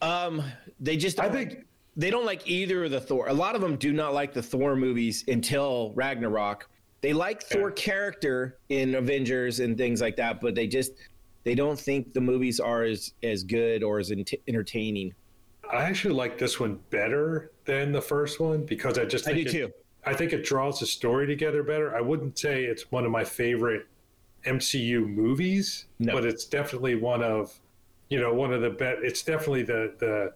Um, 0.00 0.42
they 0.80 0.96
just 0.96 1.20
I 1.20 1.28
think- 1.28 1.66
they 2.00 2.10
don't 2.10 2.24
like 2.24 2.48
either 2.48 2.84
of 2.84 2.90
the 2.90 3.00
Thor. 3.00 3.28
A 3.28 3.34
lot 3.34 3.54
of 3.54 3.60
them 3.60 3.76
do 3.76 3.92
not 3.92 4.14
like 4.14 4.32
the 4.32 4.42
Thor 4.42 4.74
movies 4.74 5.22
until 5.28 5.92
Ragnarok. 5.94 6.66
They 7.02 7.12
like 7.12 7.42
Thor 7.42 7.70
character 7.70 8.58
in 8.70 8.94
Avengers 8.94 9.60
and 9.60 9.76
things 9.76 10.00
like 10.00 10.16
that, 10.16 10.40
but 10.40 10.54
they 10.54 10.66
just 10.66 10.92
they 11.44 11.54
don't 11.54 11.78
think 11.78 12.12
the 12.14 12.20
movies 12.20 12.58
are 12.58 12.84
as 12.84 13.12
as 13.22 13.44
good 13.44 13.82
or 13.82 13.98
as 13.98 14.10
ent- 14.10 14.32
entertaining. 14.48 15.12
I 15.70 15.82
actually 15.82 16.14
like 16.14 16.38
this 16.38 16.58
one 16.58 16.78
better 16.88 17.52
than 17.66 17.92
the 17.92 18.00
first 18.02 18.40
one 18.40 18.64
because 18.64 18.98
I 18.98 19.04
just 19.04 19.28
I 19.28 19.34
think 19.34 19.50
do 19.50 19.64
it, 19.64 19.66
too. 19.66 19.72
I 20.04 20.14
think 20.14 20.32
it 20.32 20.42
draws 20.42 20.80
the 20.80 20.86
story 20.86 21.26
together 21.26 21.62
better. 21.62 21.94
I 21.94 22.00
wouldn't 22.00 22.38
say 22.38 22.64
it's 22.64 22.90
one 22.90 23.04
of 23.04 23.10
my 23.10 23.24
favorite 23.24 23.86
MCU 24.46 25.06
movies, 25.06 25.84
No. 25.98 26.14
but 26.14 26.24
it's 26.24 26.46
definitely 26.46 26.94
one 26.94 27.22
of, 27.22 27.52
you 28.08 28.18
know, 28.18 28.32
one 28.32 28.54
of 28.54 28.62
the 28.62 28.70
best. 28.70 29.00
It's 29.02 29.22
definitely 29.22 29.62
the 29.64 29.94
the, 29.98 30.32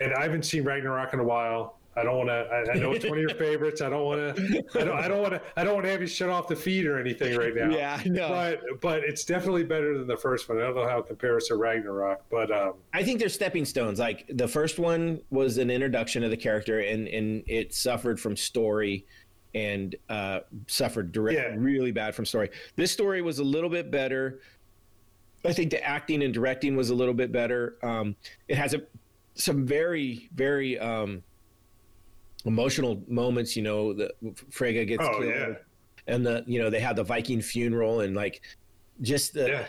and 0.00 0.12
I 0.14 0.22
haven't 0.22 0.44
seen 0.44 0.64
Ragnarok 0.64 1.12
in 1.14 1.20
a 1.20 1.24
while. 1.24 1.74
I 1.96 2.04
don't 2.04 2.16
want 2.16 2.28
to. 2.28 2.34
I, 2.34 2.72
I 2.72 2.74
know 2.78 2.92
it's 2.92 3.04
one 3.04 3.14
of 3.14 3.18
your 3.18 3.30
favorites. 3.34 3.80
I 3.82 3.88
don't 3.90 4.04
want 4.04 4.36
to. 4.36 4.64
I 4.80 4.84
don't. 4.84 4.98
I 4.98 5.08
don't 5.08 5.20
want 5.20 5.32
to. 5.34 5.42
I 5.56 5.64
don't 5.64 5.74
want 5.74 5.84
to 5.86 5.90
have 5.90 6.00
you 6.00 6.06
shut 6.06 6.28
off 6.28 6.46
the 6.46 6.54
feed 6.54 6.86
or 6.86 6.96
anything 7.00 7.36
right 7.36 7.52
now. 7.52 7.70
Yeah, 7.70 8.00
I 8.04 8.08
know. 8.08 8.28
But 8.28 8.80
but 8.80 9.02
it's 9.02 9.24
definitely 9.24 9.64
better 9.64 9.98
than 9.98 10.06
the 10.06 10.16
first 10.16 10.48
one. 10.48 10.58
I 10.58 10.60
don't 10.62 10.76
know 10.76 10.86
how 10.88 10.98
it 10.98 11.08
compares 11.08 11.48
to 11.48 11.56
Ragnarok, 11.56 12.22
but 12.30 12.52
um, 12.52 12.74
I 12.94 13.02
think 13.02 13.18
they're 13.18 13.28
stepping 13.28 13.64
stones. 13.64 13.98
Like 13.98 14.30
the 14.32 14.46
first 14.46 14.78
one 14.78 15.20
was 15.30 15.58
an 15.58 15.70
introduction 15.70 16.22
of 16.22 16.30
the 16.30 16.36
character, 16.36 16.80
and 16.80 17.08
and 17.08 17.42
it 17.48 17.74
suffered 17.74 18.20
from 18.20 18.36
story, 18.36 19.04
and 19.56 19.96
uh, 20.08 20.40
suffered 20.68 21.10
direct, 21.10 21.36
Yeah. 21.36 21.54
really 21.58 21.90
bad 21.90 22.14
from 22.14 22.26
story. 22.26 22.50
This 22.76 22.92
story 22.92 23.22
was 23.22 23.40
a 23.40 23.44
little 23.44 23.70
bit 23.70 23.90
better. 23.90 24.38
I 25.44 25.52
think 25.52 25.70
the 25.70 25.82
acting 25.82 26.22
and 26.22 26.32
directing 26.32 26.76
was 26.76 26.90
a 26.90 26.94
little 26.94 27.14
bit 27.14 27.32
better. 27.32 27.76
Um, 27.82 28.14
it 28.46 28.56
has 28.56 28.74
a 28.74 28.82
some 29.38 29.64
very 29.64 30.28
very 30.34 30.78
um, 30.78 31.22
emotional 32.44 33.02
moments. 33.08 33.56
You 33.56 33.62
know, 33.62 33.92
the 33.92 34.12
Frigga 34.50 34.84
gets 34.84 35.02
Oh, 35.02 35.20
killed, 35.20 35.34
yeah. 35.34 35.54
and 36.06 36.26
the 36.26 36.44
you 36.46 36.60
know 36.60 36.68
they 36.70 36.80
have 36.80 36.96
the 36.96 37.04
Viking 37.04 37.40
funeral, 37.40 38.00
and 38.00 38.14
like 38.14 38.42
just 39.00 39.32
the 39.32 39.48
yeah. 39.48 39.64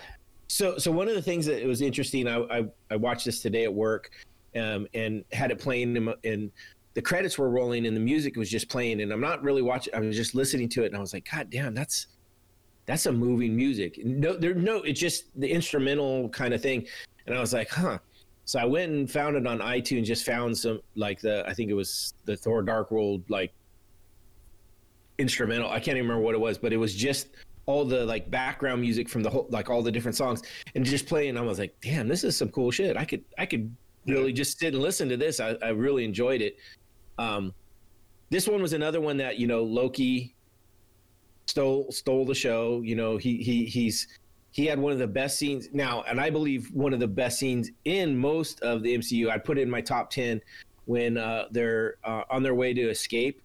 so, 0.47 0.77
so 0.77 0.91
one 0.91 1.07
of 1.07 1.15
the 1.15 1.21
things 1.21 1.45
that 1.45 1.63
was 1.65 1.81
interesting, 1.81 2.27
I, 2.27 2.39
I, 2.39 2.65
I 2.89 2.95
watched 2.95 3.25
this 3.25 3.41
today 3.41 3.63
at 3.63 3.73
work, 3.73 4.11
um, 4.55 4.87
and 4.93 5.23
had 5.31 5.51
it 5.51 5.59
playing, 5.59 5.95
in, 5.95 6.13
and 6.23 6.51
the 6.95 7.01
credits 7.01 7.37
were 7.37 7.49
rolling, 7.49 7.85
and 7.85 7.95
the 7.95 8.01
music 8.01 8.35
was 8.35 8.49
just 8.49 8.67
playing, 8.69 9.01
and 9.01 9.11
I'm 9.11 9.21
not 9.21 9.43
really 9.43 9.61
watching. 9.61 9.93
I 9.93 9.99
was 9.99 10.15
just 10.15 10.33
listening 10.33 10.67
to 10.69 10.83
it, 10.83 10.87
and 10.87 10.97
I 10.97 10.99
was 10.99 11.13
like, 11.13 11.29
God 11.31 11.49
damn, 11.51 11.73
that's 11.75 12.07
that's 12.87 13.05
a 13.05 13.11
moving 13.11 13.55
music. 13.55 14.03
No, 14.03 14.35
there, 14.35 14.55
no, 14.55 14.77
it's 14.77 14.99
just 14.99 15.25
the 15.39 15.47
instrumental 15.47 16.27
kind 16.29 16.55
of 16.55 16.61
thing, 16.61 16.87
and 17.27 17.37
I 17.37 17.39
was 17.39 17.53
like, 17.53 17.69
huh. 17.69 17.99
So 18.49 18.57
I 18.57 18.65
went 18.65 18.91
and 18.91 19.11
found 19.11 19.35
it 19.35 19.45
on 19.45 19.59
iTunes. 19.59 20.05
Just 20.05 20.25
found 20.25 20.57
some 20.57 20.81
like 20.95 21.21
the 21.21 21.47
I 21.47 21.53
think 21.53 21.69
it 21.69 21.75
was 21.75 22.15
the 22.25 22.35
Thor 22.35 22.63
Dark 22.63 22.89
World 22.89 23.21
like 23.29 23.53
instrumental. 25.19 25.69
I 25.69 25.79
can't 25.79 25.97
even 25.97 26.09
remember 26.09 26.23
what 26.23 26.33
it 26.33 26.39
was, 26.39 26.57
but 26.57 26.73
it 26.73 26.77
was 26.77 26.95
just 26.95 27.27
all 27.67 27.85
the 27.85 28.03
like 28.07 28.31
background 28.31 28.81
music 28.81 29.07
from 29.07 29.21
the 29.21 29.29
whole 29.29 29.45
like 29.51 29.69
all 29.69 29.83
the 29.83 29.91
different 29.91 30.17
songs 30.17 30.41
and 30.73 30.83
just 30.83 31.05
playing. 31.05 31.37
I 31.37 31.41
was 31.41 31.59
like, 31.59 31.79
damn, 31.79 32.07
this 32.07 32.23
is 32.23 32.35
some 32.35 32.49
cool 32.49 32.71
shit. 32.71 32.97
I 32.97 33.05
could 33.05 33.23
I 33.37 33.45
could 33.45 33.71
really 34.07 34.33
just 34.33 34.57
sit 34.57 34.73
and 34.73 34.81
listen 34.81 35.07
to 35.09 35.17
this. 35.17 35.39
I, 35.39 35.55
I 35.61 35.69
really 35.69 36.03
enjoyed 36.03 36.41
it. 36.41 36.57
Um, 37.19 37.53
this 38.31 38.47
one 38.47 38.63
was 38.63 38.73
another 38.73 38.99
one 38.99 39.17
that 39.17 39.37
you 39.37 39.45
know 39.45 39.61
Loki 39.63 40.33
stole 41.45 41.91
stole 41.91 42.25
the 42.25 42.33
show. 42.33 42.81
You 42.81 42.95
know 42.95 43.15
he 43.17 43.43
he 43.43 43.65
he's 43.65 44.07
he 44.51 44.65
had 44.65 44.79
one 44.79 44.91
of 44.91 44.99
the 44.99 45.07
best 45.07 45.37
scenes 45.37 45.69
now, 45.73 46.03
and 46.07 46.19
I 46.19 46.29
believe 46.29 46.69
one 46.73 46.93
of 46.93 46.99
the 46.99 47.07
best 47.07 47.37
scenes 47.39 47.69
in 47.85 48.17
most 48.17 48.61
of 48.61 48.81
the 48.83 48.97
MCU. 48.97 49.29
I 49.29 49.37
put 49.37 49.57
it 49.57 49.61
in 49.61 49.69
my 49.69 49.81
top 49.81 50.09
ten 50.09 50.41
when 50.85 51.17
uh, 51.17 51.45
they're 51.51 51.95
uh, 52.03 52.23
on 52.31 52.41
their 52.43 52.55
way 52.55 52.73
to 52.73 52.89
escape, 52.89 53.41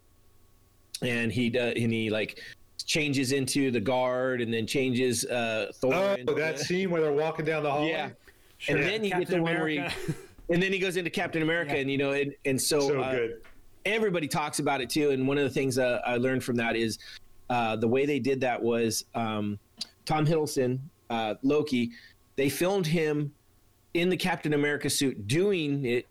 and 1.02 1.30
he 1.32 1.50
does, 1.50 1.74
and 1.76 1.92
he 1.92 2.10
like 2.10 2.40
changes 2.86 3.32
into 3.32 3.70
the 3.70 3.80
guard, 3.80 4.40
and 4.40 4.52
then 4.52 4.66
changes 4.66 5.24
uh, 5.26 5.70
Thor. 5.74 5.94
Oh, 5.94 6.14
into 6.14 6.34
that 6.34 6.56
the- 6.58 6.64
scene 6.64 6.90
where 6.90 7.02
they're 7.02 7.12
walking 7.12 7.44
down 7.44 7.62
the 7.62 7.70
hallway. 7.70 7.88
yeah. 7.90 8.10
Sure. 8.58 8.76
And 8.76 8.84
then 8.84 9.04
you 9.04 9.10
get 9.10 9.28
the 9.28 9.42
one 9.42 9.54
where 9.54 9.68
he, 9.68 9.78
and 10.48 10.62
then 10.62 10.72
he 10.72 10.78
goes 10.78 10.96
into 10.96 11.10
Captain 11.10 11.42
America, 11.42 11.74
Yeah. 11.74 11.80
and 11.80 11.90
you 11.90 11.98
know, 11.98 12.12
and 12.12 12.34
and 12.46 12.60
so, 12.60 12.80
So 12.80 13.00
uh, 13.00 13.12
good. 13.14 13.42
everybody 13.84 14.26
talks 14.28 14.58
about 14.58 14.80
it 14.80 14.88
too. 14.88 15.10
And 15.10 15.28
one 15.28 15.36
of 15.36 15.44
the 15.44 15.50
things 15.50 15.76
uh, 15.78 16.00
I 16.06 16.16
learned 16.16 16.42
from 16.44 16.56
that 16.56 16.76
is 16.76 16.98
uh, 17.50 17.76
the 17.76 17.88
way 17.88 18.06
they 18.06 18.18
did 18.20 18.40
that 18.40 18.62
was 18.62 19.04
um, 19.14 19.58
Tom 20.06 20.24
Hiddleston, 20.24 20.78
uh, 21.10 21.34
Loki. 21.42 21.90
They 22.36 22.48
filmed 22.48 22.86
him 22.86 23.32
in 23.94 24.08
the 24.08 24.16
Captain 24.16 24.54
America 24.54 24.90
suit 24.90 25.26
doing 25.28 25.84
it, 25.84 26.06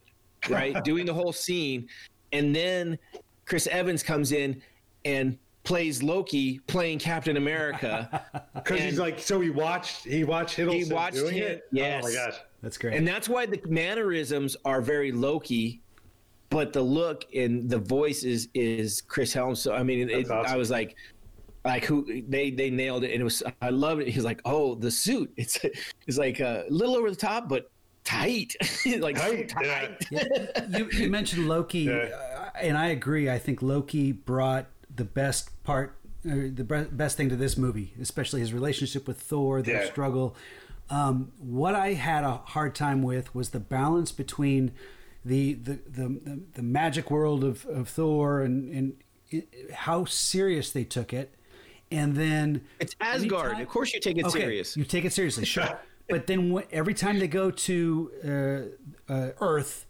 right, 0.50 0.82
doing 0.86 1.06
the 1.06 1.14
whole 1.14 1.34
scene, 1.34 1.88
and 2.32 2.56
then 2.56 2.98
Chris 3.46 3.68
Evans 3.68 4.04
comes 4.04 4.32
in 4.32 4.62
and 5.06 5.38
plays 5.66 6.02
Loki 6.04 6.60
playing 6.68 7.00
Captain 7.00 7.38
America. 7.38 8.24
Because 8.54 8.82
he's 8.82 9.00
like, 9.00 9.20
so 9.20 9.40
he 9.42 9.50
watched, 9.50 10.04
he 10.06 10.24
watched 10.24 10.58
Hiddleston 10.58 10.86
He 10.88 10.94
watched 10.94 11.16
doing 11.16 11.34
him- 11.36 11.52
it. 11.54 11.64
yes. 11.72 12.04
Oh 12.06 12.08
my 12.10 12.14
gosh. 12.14 12.36
That's 12.62 12.78
great. 12.78 12.94
and 12.96 13.06
that's 13.06 13.28
why 13.28 13.46
the 13.46 13.62
mannerisms 13.68 14.56
are 14.64 14.82
very 14.82 15.12
Loki, 15.12 15.82
but 16.50 16.72
the 16.72 16.82
look 16.82 17.26
and 17.36 17.70
the 17.70 17.78
voice 17.80 18.24
is 18.24 18.48
is 18.54 19.02
Chris 19.02 19.34
Helms. 19.34 19.60
So 19.62 19.74
I 19.74 19.84
mean, 19.84 20.10
it, 20.10 20.30
awesome. 20.32 20.54
I 20.54 20.56
was 20.58 20.70
like, 20.70 20.96
like 21.66 21.86
who 21.86 22.24
they 22.28 22.52
they 22.52 22.70
nailed 22.70 23.04
it, 23.04 23.12
and 23.12 23.22
it 23.22 23.24
was 23.24 23.42
I 23.62 23.70
loved 23.70 24.02
it. 24.02 24.10
He's 24.10 24.24
like, 24.26 24.42
oh, 24.46 24.76
the 24.76 24.92
suit, 24.92 25.32
it's 25.38 25.60
it's 26.08 26.18
like 26.18 26.40
a 26.40 26.66
little 26.70 26.96
over 26.96 27.10
the 27.10 27.16
top, 27.16 27.48
but 27.50 27.70
tight, 28.04 28.54
like 29.00 29.18
so 29.18 29.44
Tight, 29.44 30.06
yeah. 30.12 30.24
tight. 30.28 30.70
you, 30.78 30.90
you 30.92 31.10
mentioned 31.10 31.48
Loki, 31.48 31.80
Yeah. 31.82 31.94
uh, 31.94 32.50
and 32.62 32.78
I 32.78 32.88
agree. 32.88 33.30
I 33.30 33.40
think 33.40 33.62
Loki 33.62 34.12
brought 34.12 34.68
the 34.94 35.06
best 35.06 35.64
part, 35.64 35.98
uh, 36.30 36.52
the 36.54 36.66
bre- 36.66 36.82
best 36.92 37.16
thing 37.16 37.30
to 37.30 37.36
this 37.38 37.58
movie, 37.58 37.94
especially 38.02 38.42
his 38.42 38.52
relationship 38.54 39.08
with 39.08 39.20
Thor, 39.22 39.62
their 39.62 39.84
Yeah. 39.86 39.90
struggle. 39.90 40.36
Um, 40.90 41.32
what 41.40 41.76
I 41.76 41.94
had 41.94 42.26
a 42.26 42.38
hard 42.46 42.76
time 42.76 43.02
with 43.04 43.34
was 43.34 43.52
the 43.52 43.60
balance 43.62 44.12
between 44.12 44.74
the 45.24 45.54
the 45.54 45.80
the, 45.88 46.08
the, 46.10 46.40
the 46.56 46.62
magic 46.62 47.10
world 47.10 47.46
of, 47.46 47.66
of 47.68 47.88
Thor 47.88 48.42
and 48.42 48.70
and 48.70 48.94
it, 49.32 49.48
how 49.72 50.04
serious 50.04 50.72
they 50.72 50.84
took 50.84 51.14
it, 51.14 51.34
and 51.94 52.16
then 52.16 52.62
It's 52.80 52.96
Asgard. 53.00 53.46
anytime- 53.48 53.62
Of 53.64 53.70
course, 53.70 53.94
you 53.94 54.00
take 54.00 54.18
it 54.18 54.26
okay, 54.26 54.40
serious. 54.40 54.76
You 54.78 54.84
take 54.84 55.06
it 55.06 55.14
seriously, 55.14 55.46
sure. 55.46 55.80
but 56.10 56.28
then 56.28 56.56
wh- 56.56 56.64
every 56.72 56.94
time 56.94 57.20
they 57.20 57.28
go 57.28 57.52
to 57.52 58.12
uh, 59.10 59.14
uh, 59.14 59.30
Earth, 59.40 59.86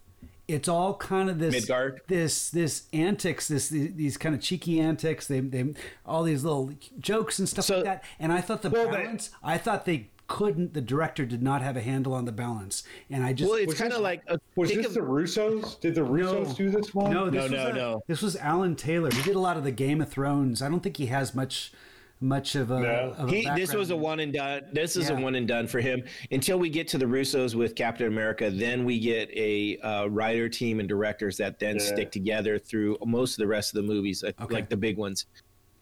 it's 0.46 0.68
all 0.68 0.94
kind 0.94 1.30
of 1.30 1.38
this 1.38 1.54
Midgard. 1.54 2.02
this 2.06 2.50
this 2.50 2.82
antics, 2.92 3.48
this 3.48 3.68
these 3.70 4.16
kind 4.18 4.34
of 4.34 4.40
cheeky 4.40 4.78
antics. 4.80 5.26
They 5.26 5.40
they 5.40 5.74
all 6.04 6.22
these 6.22 6.44
little 6.44 6.70
jokes 7.00 7.38
and 7.38 7.48
stuff 7.48 7.64
So- 7.64 7.76
like 7.76 7.84
that. 7.84 8.04
And 8.18 8.30
I 8.32 8.40
thought 8.42 8.62
the 8.62 8.70
Well, 8.70 8.86
they- 8.90 9.02
balance. 9.04 9.30
I 9.42 9.56
thought 9.58 9.86
they 9.86 10.10
couldn't. 10.26 10.72
The 10.72 10.80
director 10.80 11.24
did 11.26 11.42
not 11.42 11.60
have 11.62 11.76
a 11.76 11.82
handle 11.82 12.14
on 12.14 12.24
the 12.26 12.32
balance, 12.32 12.82
and 13.10 13.22
I 13.24 13.32
just 13.34 13.50
Well, 13.50 13.58
it's 13.58 13.74
kind 13.74 13.92
of 13.92 14.00
like 14.00 14.22
a, 14.26 14.38
Was 14.56 14.70
this 14.70 14.86
of- 14.86 14.94
the 14.94 15.00
Russos? 15.00 15.80
Did 15.80 15.94
the 15.94 16.00
Russos 16.02 16.56
do 16.56 16.70
this 16.70 16.94
one? 16.94 17.10
No, 17.12 17.28
this 17.30 17.50
No, 17.50 17.56
no, 17.64 17.66
a- 17.70 17.72
no. 17.74 18.02
This 18.06 18.20
was 18.22 18.34
Alan 18.36 18.74
Taylor. 18.76 19.10
He 19.10 19.22
did 19.22 19.36
a 19.36 19.40
lot 19.40 19.56
of 19.58 19.64
the 19.64 19.70
Game 19.70 20.00
of 20.00 20.08
Thrones. 20.10 20.62
I 20.62 20.68
don't 20.70 20.80
think 20.82 20.96
he 20.98 21.06
has 21.06 21.34
much 21.34 21.72
much 22.20 22.54
of 22.54 22.70
a. 22.70 22.80
No. 22.80 23.14
Of 23.18 23.28
a 23.28 23.32
He, 23.34 23.50
this 23.56 23.74
was 23.74 23.90
a 23.90 23.96
one 23.96 24.20
and 24.20 24.32
done. 24.32 24.62
This 24.72 24.96
is 24.96 25.08
Yeah. 25.10 25.18
a 25.18 25.20
one 25.20 25.34
and 25.34 25.46
done 25.46 25.66
for 25.66 25.80
him 25.80 26.02
until 26.30 26.58
we 26.58 26.68
get 26.70 26.88
to 26.88 26.98
the 26.98 27.04
Russos 27.06 27.54
with 27.54 27.74
Captain 27.74 28.06
America. 28.06 28.50
Then 28.50 28.84
we 28.84 28.98
get 28.98 29.30
a 29.32 29.78
uh, 29.78 30.06
writer 30.06 30.48
team 30.48 30.80
and 30.80 30.88
directors 30.88 31.36
that 31.38 31.58
then 31.58 31.76
Yeah. 31.76 31.84
stick 31.84 32.10
together 32.12 32.58
through 32.58 32.98
most 33.04 33.32
of 33.34 33.38
the 33.38 33.46
rest 33.46 33.74
of 33.74 33.82
the 33.84 33.92
movies, 33.92 34.22
like- 34.22 34.40
Okay. 34.40 34.54
like 34.54 34.68
the 34.68 34.76
big 34.76 34.96
ones. 34.96 35.26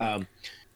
Um, 0.00 0.26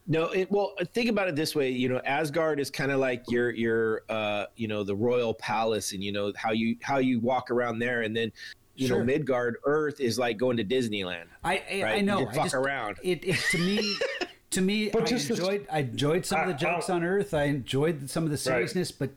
no, 0.09 0.27
it, 0.27 0.49
well, 0.49 0.73
think 0.93 1.09
about 1.09 1.27
it 1.27 1.35
this 1.35 1.53
way. 1.53 1.69
You 1.69 1.89
know, 1.89 1.99
Asgard 2.05 2.61
is 2.61 2.71
kind 2.71 2.91
of 2.91 2.99
like 3.01 3.29
your 3.29 3.49
your 3.51 4.03
uh, 4.07 4.45
you 4.55 4.69
know 4.69 4.81
the 4.83 4.95
royal 4.95 5.33
palace, 5.33 5.91
and 5.91 6.01
you 6.01 6.13
know 6.13 6.31
how 6.37 6.51
you 6.53 6.77
how 6.81 6.99
you 6.99 7.19
walk 7.19 7.51
around 7.51 7.79
there, 7.79 8.03
and 8.03 8.15
then 8.15 8.31
you 8.77 8.87
Sure. 8.87 8.99
know 8.99 9.03
Midgard 9.03 9.57
Earth 9.65 9.99
is 9.99 10.17
like 10.17 10.37
going 10.37 10.55
to 10.55 10.63
Disneyland. 10.63 11.25
I 11.43 11.61
I, 11.69 11.83
right? 11.83 11.97
I 11.97 12.01
know. 12.01 12.19
You 12.19 12.25
just 12.27 12.39
I 12.39 12.43
fuck 12.43 12.53
around. 12.53 12.97
It, 13.03 13.25
it 13.25 13.35
to 13.51 13.57
me. 13.57 13.97
To 14.51 14.61
me, 14.61 14.87
I 14.87 14.91
But 14.91 15.07
the- 15.07 15.15
enjoyed. 15.15 15.67
I 15.71 15.79
enjoyed 15.79 16.25
some 16.25 16.39
of 16.41 16.47
the 16.47 16.53
I- 16.53 16.69
I- 16.69 16.73
jokes 16.75 16.89
on 16.89 17.03
Earth. 17.03 17.33
I 17.33 17.43
enjoyed 17.43 18.09
some 18.09 18.23
of 18.23 18.29
the 18.31 18.37
seriousness, 18.37 18.91
but 18.91 19.09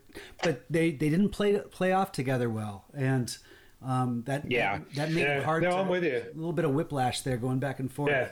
but 0.43 0.65
they, 0.69 0.91
they 0.91 1.09
didn't 1.09 1.29
play 1.31 1.59
play 1.71 1.93
off 1.93 2.13
together 2.13 2.51
well. 2.51 2.85
And 2.95 3.37
Um, 3.83 4.25
that 4.27 4.51
Yeah. 4.51 4.77
that, 4.79 4.95
that 4.97 5.11
made 5.13 5.23
Yeah. 5.23 5.39
it 5.39 5.45
hard. 5.45 5.63
No, 5.63 5.71
to, 5.71 5.77
I'm 5.79 5.89
with 5.89 6.05
you. 6.05 6.19
A 6.19 6.37
little 6.37 6.53
bit 6.53 6.67
of 6.67 6.73
whiplash 6.75 7.23
there, 7.23 7.39
going 7.39 7.61
back 7.61 7.81
and 7.81 7.91
forth. 7.91 8.11
Yeah. 8.11 8.29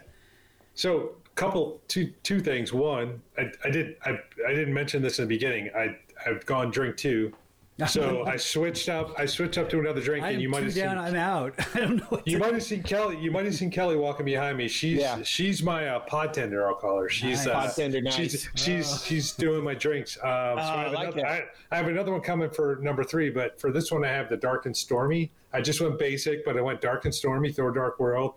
So, 0.75 1.13
couple 1.37 1.81
two 1.89 2.13
two 2.23 2.41
things. 2.41 2.71
One, 2.75 3.23
I, 3.39 3.51
I 3.65 3.71
did 3.71 3.97
I, 4.05 4.19
I 4.47 4.53
didn't 4.55 4.75
mention 4.75 5.01
this 5.01 5.19
in 5.19 5.25
the 5.25 5.29
beginning. 5.29 5.71
I 5.75 5.97
I've 6.27 6.45
gone 6.45 6.71
drink 6.71 6.97
two, 6.99 7.33
so 7.87 8.25
I 8.27 8.37
switched 8.37 8.89
up. 8.89 9.15
I 9.19 9.25
switched 9.27 9.57
up 9.57 9.69
to 9.71 9.79
another 9.79 10.01
drink, 10.01 10.25
I 10.25 10.31
and 10.33 10.43
you 10.43 10.49
might 10.49 10.65
have 10.65 10.75
down. 10.75 10.97
seen. 10.97 10.99
I'm 10.99 11.15
out. 11.15 11.55
I 11.75 11.79
don't 11.81 11.97
know. 11.99 12.05
What 12.09 12.27
You 12.27 12.39
might 12.39 12.53
have 12.53 12.63
seen 12.65 12.83
Kelly. 12.83 13.19
You 13.21 13.31
might 13.31 13.45
have 13.45 13.55
seen 13.55 13.71
Kelly 13.71 13.95
walking 13.97 14.27
behind 14.27 14.59
me. 14.59 14.67
She's 14.67 14.99
Yeah. 14.99 15.23
she's 15.23 15.63
my 15.63 15.87
uh, 15.87 16.01
pod 16.01 16.35
tender. 16.35 16.67
I'll 16.67 16.75
call 16.75 16.99
her. 17.01 17.09
She's 17.09 17.45
Nice. 17.45 17.47
uh, 17.47 17.53
Pod 17.53 17.77
tender, 17.77 18.11
She's 18.11 18.45
nice. 18.47 18.49
she's 18.63 19.05
she's 19.05 19.33
doing 19.33 19.63
my 19.63 19.75
drinks. 19.75 20.17
Um, 20.17 20.25
so 20.25 20.29
I, 20.29 20.57
have 20.59 20.93
I 20.93 20.95
like 20.95 21.03
another, 21.15 21.27
I, 21.27 21.31
that. 21.37 21.45
I 21.71 21.77
have 21.77 21.87
another 21.89 22.11
one 22.13 22.21
coming 22.21 22.51
for 22.51 22.79
number 22.83 23.05
three, 23.05 23.31
but 23.31 23.61
for 23.61 23.71
this 23.71 23.93
one 23.93 24.05
I 24.05 24.09
have 24.09 24.29
the 24.29 24.37
dark 24.37 24.67
and 24.67 24.77
stormy. 24.77 25.31
I 25.53 25.61
just 25.61 25.81
went 25.81 25.99
basic, 25.99 26.45
but 26.45 26.57
I 26.57 26.61
went 26.61 26.81
dark 26.81 27.05
and 27.05 27.15
stormy. 27.15 27.53
Throw 27.53 27.71
dark 27.71 28.01
world. 28.01 28.35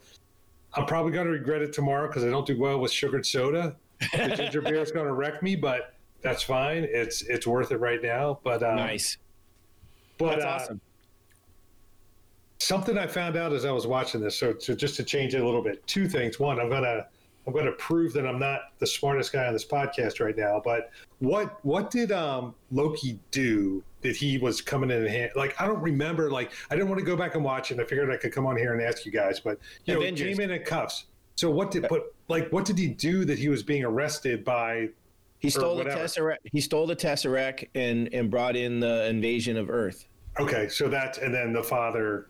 I'm 0.75 0.85
probably 0.85 1.11
going 1.11 1.25
to 1.25 1.31
regret 1.33 1.61
it 1.61 1.73
tomorrow 1.73 2.07
because 2.07 2.23
I 2.23 2.29
don't 2.29 2.45
do 2.45 2.57
well 2.57 2.79
with 2.79 2.91
sugared 2.91 3.25
soda. 3.25 3.75
The 4.13 4.27
ginger 4.37 4.61
beer 4.61 4.81
is 4.81 4.91
going 4.91 5.07
to 5.07 5.13
wreck 5.13 5.43
me, 5.43 5.55
but 5.57 5.93
that's 6.21 6.43
fine. 6.43 6.87
It's 6.89 7.23
it's 7.23 7.45
worth 7.47 7.71
it 7.71 7.77
right 7.77 8.01
now. 8.01 8.39
But 8.43 8.63
um, 8.63 8.75
Nice. 8.77 9.17
But 10.21 10.39
That's 10.39 10.69
uh, 10.69 10.75
something 12.59 12.97
I 12.97 13.07
found 13.07 13.35
out 13.35 13.53
as 13.53 13.65
I 13.65 13.71
was 13.71 13.87
watching 13.87 14.21
this. 14.21 14.37
So, 14.37 14.55
so 14.59 14.73
just 14.75 14.95
to 14.97 15.03
change 15.03 15.35
it 15.35 15.41
a 15.41 15.45
little 15.45 15.63
bit, 15.63 15.85
two 15.87 16.07
things. 16.07 16.39
One, 16.39 16.59
I'm 16.59 16.69
gonna 16.69 17.07
I'm 17.47 17.53
gonna 17.53 17.71
prove 17.73 18.13
that 18.13 18.27
I'm 18.27 18.39
not 18.39 18.61
the 18.79 18.87
smartest 18.87 19.33
guy 19.33 19.47
on 19.47 19.53
this 19.53 19.65
podcast 19.65 20.23
right 20.23 20.37
now. 20.37 20.61
But 20.63 20.91
what 21.19 21.63
what 21.65 21.89
did 21.89 22.11
um, 22.11 22.55
Loki 22.71 23.19
do 23.31 23.83
that 24.01 24.15
he 24.15 24.37
was 24.37 24.61
coming 24.61 24.91
in 24.91 24.97
and 24.97 25.09
hand? 25.09 25.31
Like 25.35 25.59
I 25.59 25.65
don't 25.65 25.81
remember. 25.81 26.29
Like 26.29 26.51
I 26.69 26.75
didn't 26.75 26.89
want 26.89 26.99
to 26.99 27.05
go 27.05 27.15
back 27.15 27.35
and 27.35 27.43
watch 27.43 27.71
it. 27.71 27.75
and 27.75 27.81
I 27.81 27.85
figured 27.85 28.11
I 28.11 28.17
could 28.17 28.31
come 28.31 28.45
on 28.45 28.57
here 28.57 28.73
and 28.73 28.81
ask 28.81 29.05
you 29.05 29.11
guys. 29.11 29.39
But 29.39 29.59
you 29.85 29.95
know, 29.95 30.01
he 30.01 30.11
came 30.11 30.39
in 30.39 30.51
in 30.51 30.63
cuffs. 30.63 31.05
So 31.35 31.49
what 31.49 31.71
did 31.71 31.87
but 31.89 32.13
like 32.27 32.49
what 32.51 32.65
did 32.65 32.77
he 32.77 32.87
do 32.87 33.25
that 33.25 33.39
he 33.39 33.49
was 33.49 33.63
being 33.63 33.83
arrested 33.83 34.43
by? 34.43 34.89
He 35.39 35.49
stole 35.49 35.75
the 35.75 35.85
tesseract. 35.85 36.37
He 36.43 36.61
stole 36.61 36.85
the 36.85 36.95
tesseract 36.95 37.67
and 37.73 38.13
and 38.13 38.29
brought 38.29 38.55
in 38.55 38.79
the 38.79 39.07
invasion 39.07 39.57
of 39.57 39.69
Earth. 39.69 40.05
Okay, 40.39 40.67
so 40.69 40.87
that's 40.87 41.17
and 41.17 41.33
then 41.33 41.53
the 41.53 41.63
father. 41.63 42.27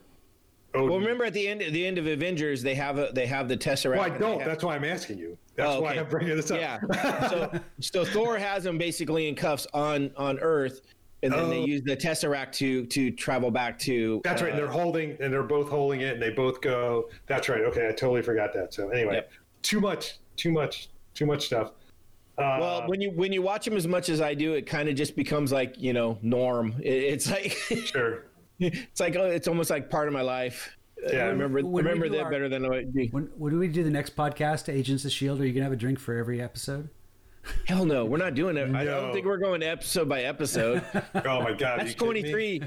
Odin. 0.73 0.89
Well, 0.89 0.99
remember 0.99 1.25
at 1.25 1.33
the 1.33 1.47
end 1.47 1.61
at 1.61 1.73
the 1.73 1.85
end 1.85 1.97
of 1.97 2.07
Avengers, 2.07 2.63
they 2.63 2.75
have 2.75 2.97
a 2.97 3.11
they 3.13 3.25
have 3.27 3.47
the 3.47 3.57
tesseract. 3.57 3.97
Well, 3.97 4.01
I 4.01 4.17
don't. 4.17 4.39
have- 4.39 4.47
That's 4.47 4.63
why 4.63 4.75
I'm 4.75 4.85
asking 4.85 5.17
you. 5.19 5.37
That's 5.55 5.75
Oh, 5.75 5.81
why. 5.81 5.95
I'm 5.95 6.07
bringing 6.07 6.35
this 6.35 6.49
up. 6.49 6.59
Yeah. 6.59 6.79
So 7.29 7.59
so 7.79 8.05
Thor 8.05 8.37
has 8.37 8.65
him 8.65 8.77
basically 8.77 9.27
in 9.27 9.35
cuffs 9.35 9.67
on 9.73 10.11
on 10.17 10.39
Earth, 10.39 10.81
and 11.23 11.31
then 11.31 11.49
they 11.49 11.59
Oh. 11.59 11.65
use 11.65 11.81
the 11.83 11.95
tesseract 11.97 12.53
to 12.53 12.85
to 12.87 13.11
travel 13.11 13.51
back 13.51 13.77
to. 13.79 14.21
That's 14.23 14.41
right. 14.41 14.47
uh, 14.49 14.55
And 14.55 14.59
they're 14.59 14.71
holding, 14.71 15.17
and 15.19 15.31
they're 15.31 15.43
both 15.43 15.69
holding 15.69 16.01
it, 16.01 16.13
and 16.13 16.21
they 16.21 16.31
both 16.31 16.61
go. 16.61 17.09
That's 17.27 17.49
right. 17.49 17.61
Okay, 17.61 17.87
I 17.87 17.91
totally 17.91 18.21
forgot 18.21 18.53
that. 18.53 18.73
So 18.73 18.89
anyway, 18.89 19.15
Yep. 19.15 19.31
too 19.61 19.81
much, 19.81 20.19
too 20.37 20.51
much, 20.51 20.89
too 21.13 21.25
much 21.25 21.45
stuff. 21.47 21.73
Uh, 22.41 22.57
Well, 22.59 22.87
when 22.87 23.01
you 23.01 23.11
when 23.11 23.31
you 23.31 23.41
watch 23.41 23.65
them 23.65 23.75
as 23.77 23.87
much 23.87 24.09
as 24.09 24.21
I 24.21 24.33
do, 24.33 24.53
it 24.53 24.65
kind 24.65 24.89
of 24.89 24.95
just 24.95 25.15
becomes 25.15 25.51
like 25.51 25.75
you 25.77 25.93
know 25.93 26.17
norm. 26.21 26.75
It, 26.81 26.89
it's 27.13 27.29
like 27.29 27.51
sure. 27.85 28.25
it's 28.59 28.99
like 28.99 29.15
oh, 29.15 29.25
it's 29.25 29.47
almost 29.47 29.69
like 29.69 29.89
part 29.89 30.07
of 30.07 30.13
my 30.13 30.21
life. 30.21 30.75
Yeah. 31.03 31.23
I 31.23 31.27
remember 31.29 31.61
When 31.61 31.83
remember 31.85 32.09
that 32.09 32.23
our- 32.25 32.31
better 32.31 32.47
than 32.49 32.65
I 32.71 32.83
do. 32.83 33.07
When 33.11 33.29
when 33.37 33.57
we 33.57 33.67
do 33.67 33.83
the 33.83 33.89
next 33.89 34.15
podcast, 34.15 34.71
Agents 34.71 35.03
of 35.05 35.11
Shield, 35.11 35.41
are 35.41 35.45
you 35.45 35.53
gonna 35.53 35.63
have 35.65 35.73
a 35.73 35.77
drink 35.77 35.99
for 35.99 36.15
every 36.17 36.41
episode? 36.41 36.89
Hell 37.67 37.85
no, 37.85 38.05
we're 38.05 38.17
not 38.17 38.35
doing 38.35 38.55
it. 38.57 38.69
I 38.75 38.83
don't 38.85 39.11
think 39.13 39.25
we're 39.25 39.37
going 39.37 39.63
episode 39.63 40.07
by 40.07 40.21
episode. 40.23 40.83
Oh 40.93 41.41
my 41.41 41.53
God, 41.53 41.61
are 41.63 41.77
That's 41.79 41.89
you 41.89 41.95
kidding 41.95 42.23
me? 42.23 42.31
23. 42.59 42.61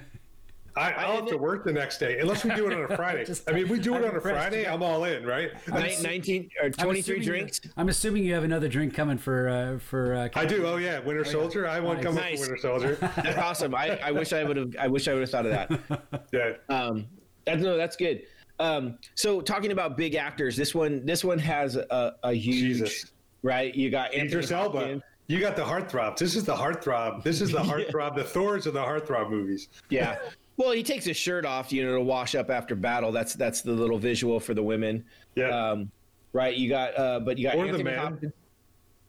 I, 0.77 0.93
I'll 0.93 1.17
have 1.17 1.27
to 1.29 1.37
work 1.39 1.65
the 1.65 1.73
next 1.73 1.99
day 1.99 2.19
unless 2.19 2.45
we 2.45 2.53
do 2.55 2.67
it 2.69 2.73
on 2.73 2.91
a 2.91 2.97
Friday. 2.97 3.25
Just- 3.25 3.49
I 3.49 3.53
mean, 3.53 3.69
we 3.69 3.79
do 3.79 3.95
it 3.95 3.99
I'm 3.99 4.11
on 4.11 4.17
a. 4.17 4.21
Friday. 4.21 4.67
I'm 4.67 4.83
all 4.83 5.05
in, 5.05 5.25
right? 5.25 5.51
Ni- 5.69 6.03
19 6.03 6.51
or 6.61 6.67
I'm 6.67 6.73
23 6.73 7.19
you- 7.19 7.25
drinks. 7.25 7.61
I'm 7.77 7.89
assuming 7.89 8.25
you 8.25 8.35
have 8.35 8.45
another 8.45 8.69
drink 8.69 8.93
coming 8.95 9.19
for 9.19 9.49
uh, 9.49 9.79
for. 9.79 10.15
Uh, 10.15 10.29
I 10.35 10.45
do. 10.45 10.67
Oh 10.67 10.77
yeah, 10.77 10.99
Winter 10.99 11.25
Soldier. 11.25 11.69
I 11.69 11.79
want 11.81 12.01
to 12.01 12.05
come 12.05 12.17
Nice. 12.17 12.41
with 12.41 12.49
Winter 12.51 12.61
Soldier. 12.63 12.95
That's 13.17 13.39
awesome. 13.39 13.75
I, 13.75 13.99
I 13.99 14.11
wish 14.11 14.33
I 14.33 14.43
would 14.43 14.57
have. 14.57 14.75
I 14.79 14.89
wish 14.89 15.07
I 15.07 15.13
would 15.15 15.21
have 15.21 15.31
thought 15.31 15.47
of 15.47 15.53
that. 15.53 16.23
Yeah. 16.33 16.53
Um, 16.69 17.07
that's 17.45 17.63
no, 17.63 17.77
that's 17.77 17.95
good. 17.97 18.23
Um, 18.59 18.99
so 19.15 19.41
talking 19.41 19.71
about 19.73 19.97
big 19.97 20.15
actors, 20.15 20.57
this 20.57 20.75
one, 20.75 21.05
this 21.07 21.23
one 21.25 21.39
has 21.39 21.77
a, 21.77 22.15
a 22.23 22.33
huge, 22.33 22.79
Jesus. 22.79 23.13
right? 23.43 23.75
You 23.75 23.91
got 23.91 24.15
Idris 24.15 24.51
Elba. 24.51 25.01
You 25.27 25.41
got 25.41 25.55
the 25.57 25.63
heartthrob. 25.63 26.17
This 26.17 26.35
is 26.37 26.45
the 26.45 26.55
heartthrob. 26.55 27.23
This 27.23 27.41
is 27.41 27.51
the 27.51 27.59
heartthrob. 27.59 28.15
The 28.17 28.25
Thors 28.25 28.67
are 28.67 28.71
the 28.73 28.83
heartthrob 28.83 29.31
movies. 29.31 29.69
Yeah. 29.91 30.19
Well, 30.57 30.71
he 30.73 30.83
takes 30.83 31.05
his 31.05 31.17
shirt 31.17 31.45
off, 31.45 31.73
you 31.73 31.85
know, 31.85 31.95
to 31.97 32.01
wash 32.03 32.35
up 32.35 32.49
after 32.51 32.75
battle. 32.75 33.11
That's 33.13 33.35
that's 33.35 33.61
the 33.63 33.73
little 33.73 33.99
visual 33.99 34.39
for 34.39 34.55
the 34.55 34.63
women. 34.63 35.05
Yeah. 35.35 35.49
Um, 35.49 35.91
right. 36.33 36.55
You 36.57 36.69
got, 36.69 36.97
uh, 36.99 37.21
but 37.21 37.39
you 37.39 37.45
got 37.49 37.57
Or 37.57 37.65
the 37.65 37.69
Anthony 37.71 37.85
men. 37.85 37.99
Hopkins. 37.99 38.33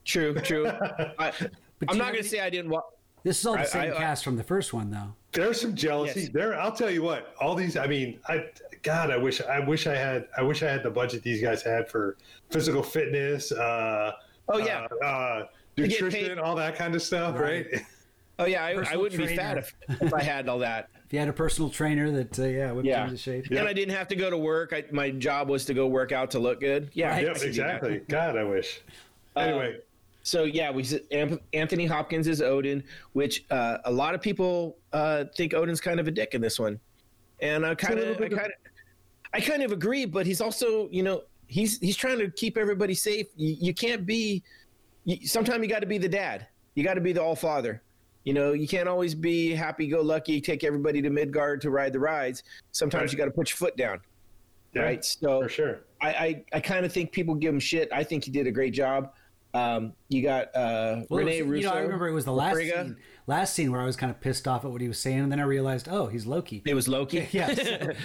True. 0.05 0.33
True. 0.35 0.67
I, 1.19 1.31
do 1.39 1.47
I'm 1.87 1.97
not 1.97 2.11
going 2.13 2.23
to 2.23 2.29
say 2.29 2.39
I 2.39 2.49
didn't 2.49 2.69
watch. 2.71 2.83
this 3.23 3.39
is 3.39 3.45
all 3.45 3.57
the 3.57 3.65
same 3.65 3.91
I- 3.91 3.95
I- 3.95 3.97
cast 3.97 4.23
from 4.23 4.35
the 4.37 4.43
first 4.43 4.73
one, 4.73 4.89
though. 4.89 5.13
There's 5.33 5.59
some 5.59 5.75
jealousy 5.75 6.21
Yes. 6.21 6.29
there. 6.29 6.57
I'll 6.59 6.71
tell 6.71 6.89
you 6.89 7.03
what. 7.03 7.35
All 7.41 7.55
these. 7.55 7.75
I 7.75 7.87
mean, 7.87 8.19
I 8.29 8.45
God, 8.83 9.11
I 9.11 9.17
wish. 9.17 9.41
I 9.41 9.59
wish 9.59 9.85
I 9.85 9.93
had. 9.95 10.27
I 10.37 10.41
wish 10.43 10.63
I 10.63 10.69
had 10.71 10.81
the 10.81 10.89
budget 10.89 11.23
these 11.23 11.41
guys 11.41 11.61
had 11.61 11.89
for 11.89 12.15
physical 12.49 12.81
fitness. 12.81 13.51
Uh, 13.51 14.13
Oh 14.47 14.59
yeah. 14.59 14.87
Uh, 15.01 15.05
uh, 15.05 15.45
nutrition, 15.75 16.39
all 16.39 16.55
that 16.55 16.75
kind 16.75 16.95
of 16.95 17.01
stuff, 17.01 17.37
Right. 17.37 17.67
right? 17.71 17.81
Oh 18.37 18.45
yeah. 18.45 18.63
I, 18.65 18.93
I 18.93 18.95
wouldn't 18.97 19.21
be 19.21 19.35
fat 19.35 19.57
if, 19.57 19.73
if 20.01 20.13
I 20.13 20.21
had 20.21 20.47
all 20.49 20.59
that. 20.59 20.89
If 21.05 21.13
you 21.13 21.19
had 21.19 21.27
a 21.29 21.33
personal 21.33 21.69
trainer 21.69 22.09
that, 22.09 22.39
uh, 22.39 22.45
yeah, 22.45 22.71
whipped 22.71 22.87
Yeah. 22.87 23.01
you 23.03 23.09
into 23.11 23.17
shape. 23.17 23.45
And 23.51 23.59
I 23.59 23.73
didn't 23.73 23.93
have 23.93 24.07
to 24.07 24.15
go 24.15 24.31
to 24.31 24.37
work. 24.39 24.73
I, 24.73 24.85
my 24.91 25.11
job 25.11 25.49
was 25.49 25.63
to 25.65 25.75
go 25.75 25.85
work 25.85 26.11
out 26.11 26.31
to 26.31 26.39
look 26.39 26.59
good. 26.59 26.89
Yeah. 26.93 27.11
Right. 27.11 27.25
Yep, 27.25 27.33
could 27.35 27.39
do 27.41 27.45
that. 27.45 27.47
exactly. 27.49 28.01
God, 28.09 28.35
I 28.35 28.43
wish. 28.43 28.81
Anyway, 29.35 29.77
So 30.23 30.45
yeah, 30.45 30.71
we 30.71 30.83
Anthony 31.53 31.85
Hopkins 31.85 32.27
is 32.27 32.41
Odin, 32.41 32.83
which 33.13 33.45
uh, 33.51 33.77
a 33.85 33.91
lot 33.91 34.15
of 34.15 34.21
people 34.21 34.77
uh, 34.93 35.25
think 35.35 35.53
Odin's 35.53 35.79
kind 35.79 35.99
of 35.99 36.07
a 36.07 36.11
dick 36.11 36.33
in 36.33 36.41
this 36.41 36.59
one, 36.59 36.79
and 37.39 37.63
I 37.63 37.75
kind 37.75 37.99
of, 37.99 38.07
I 38.19 38.25
of- 38.25 38.31
kind 38.31 38.47
of, 38.47 38.51
I 39.31 39.39
kind 39.41 39.61
of 39.61 39.71
agree. 39.71 40.05
But 40.05 40.25
he's 40.25 40.41
also, 40.41 40.89
you 40.89 41.03
know, 41.03 41.21
he's 41.45 41.77
he's 41.79 41.95
trying 41.95 42.17
to 42.17 42.31
keep 42.31 42.57
everybody 42.57 42.95
safe. 42.95 43.27
You, 43.35 43.55
you 43.59 43.73
can't 43.75 44.07
be. 44.07 44.41
You, 45.03 45.27
sometimes 45.27 45.61
you 45.61 45.69
got 45.69 45.81
to 45.81 45.85
be 45.85 45.99
the 45.99 46.09
dad. 46.09 46.47
You 46.73 46.83
got 46.83 46.95
to 46.95 47.01
be 47.01 47.13
the 47.13 47.21
all 47.21 47.35
father. 47.35 47.83
You 48.25 48.33
know, 48.33 48.53
you 48.53 48.67
can't 48.67 48.89
always 48.89 49.15
be 49.15 49.51
happy 49.55 49.87
go 49.87 50.01
lucky, 50.01 50.41
take 50.41 50.63
everybody 50.63 51.01
to 51.01 51.09
Midgard 51.09 51.61
to 51.61 51.69
ride 51.69 51.93
the 51.93 51.99
rides. 51.99 52.43
Sometimes 52.73 53.03
Right. 53.03 53.11
you 53.13 53.17
got 53.19 53.25
to 53.25 53.31
put 53.31 53.49
your 53.49 53.57
foot 53.57 53.77
down. 53.77 54.01
yeah, 54.73 54.81
right. 54.81 55.05
So 55.05 55.41
for 55.43 55.47
sure. 55.49 55.79
I, 56.01 56.09
I, 56.09 56.43
I 56.53 56.59
kind 56.59 56.85
of 56.85 56.91
think 56.91 57.11
people 57.11 57.35
give 57.35 57.53
him 57.53 57.59
shit. 57.59 57.87
I 57.93 58.03
think 58.03 58.23
he 58.25 58.31
did 58.31 58.47
a 58.47 58.51
great 58.51 58.73
job. 58.73 59.13
Um, 59.53 59.93
you 60.09 60.21
got 60.21 60.53
uh, 60.55 61.03
Well, 61.09 61.19
Renee 61.19 61.43
was- 61.43 61.51
Russo. 61.51 61.61
You 61.61 61.73
know, 61.73 61.73
I 61.79 61.81
remember 61.83 62.07
it 62.09 62.13
was 62.13 62.25
the 62.25 62.33
last 62.33 62.53
Frigga. 62.55 62.83
scene, 62.83 62.97
last 63.27 63.53
scene 63.53 63.71
where 63.71 63.79
I 63.79 63.85
was 63.85 63.95
kind 63.95 64.09
of 64.11 64.19
pissed 64.19 64.47
off 64.49 64.65
at 64.65 64.71
what 64.71 64.81
he 64.81 64.87
was 64.89 64.99
saying, 64.99 65.19
and 65.19 65.31
then 65.31 65.39
I 65.39 65.43
realized, 65.43 65.87
oh, 65.89 66.07
he's 66.07 66.25
Loki. 66.25 66.61
It 66.65 66.73
was 66.73 66.87
Loki. 66.89 67.27
Yes. 67.31 67.57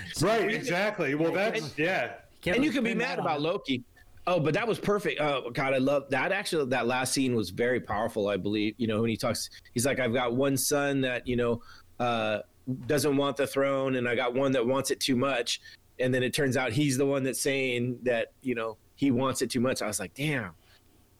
Right, 0.22 0.48
exactly. 0.52 1.14
Well, 1.16 1.32
that's 1.32 1.76
yeah. 1.78 2.12
And 2.46 2.62
you 2.64 2.70
can 2.70 2.84
be 2.84 2.94
mad 2.94 3.12
that 3.12 3.18
on 3.20 3.26
about. 3.26 3.40
Loki. 3.42 3.82
Oh, 4.26 4.38
but 4.38 4.54
that 4.54 4.66
was 4.68 4.78
perfect. 4.78 5.20
Oh 5.20 5.50
God, 5.50 5.72
I 5.74 5.78
love 5.78 6.10
that. 6.10 6.30
Actually, 6.32 6.66
that 6.70 6.86
last 6.86 7.12
scene 7.12 7.34
was 7.34 7.50
very 7.50 7.80
powerful. 7.80 8.28
I 8.28 8.36
believe. 8.36 8.74
You 8.76 8.86
know, 8.86 9.00
when 9.00 9.10
he 9.10 9.16
talks, 9.16 9.50
he's 9.74 9.86
like, 9.86 9.98
"I've 9.98 10.12
got 10.12 10.34
one 10.34 10.56
son 10.56 11.00
that 11.00 11.26
you 11.26 11.36
know 11.36 11.62
uh, 11.98 12.40
doesn't 12.86 13.16
want 13.16 13.36
the 13.36 13.46
throne, 13.46 13.96
and 13.96 14.08
I 14.08 14.14
got 14.14 14.34
one 14.34 14.52
that 14.52 14.64
wants 14.66 14.90
it 14.90 15.00
too 15.00 15.16
much." 15.16 15.60
And 15.98 16.14
then 16.14 16.22
it 16.22 16.32
turns 16.32 16.56
out 16.56 16.72
he's 16.72 16.96
the 16.96 17.06
one 17.06 17.22
that's 17.22 17.40
saying 17.40 17.98
that 18.02 18.32
you 18.42 18.54
know 18.54 18.76
he 18.94 19.10
wants 19.10 19.42
it 19.42 19.50
too 19.50 19.60
much. 19.60 19.80
I 19.82 19.86
was 19.86 19.98
like, 19.98 20.14
"Damn!" 20.14 20.52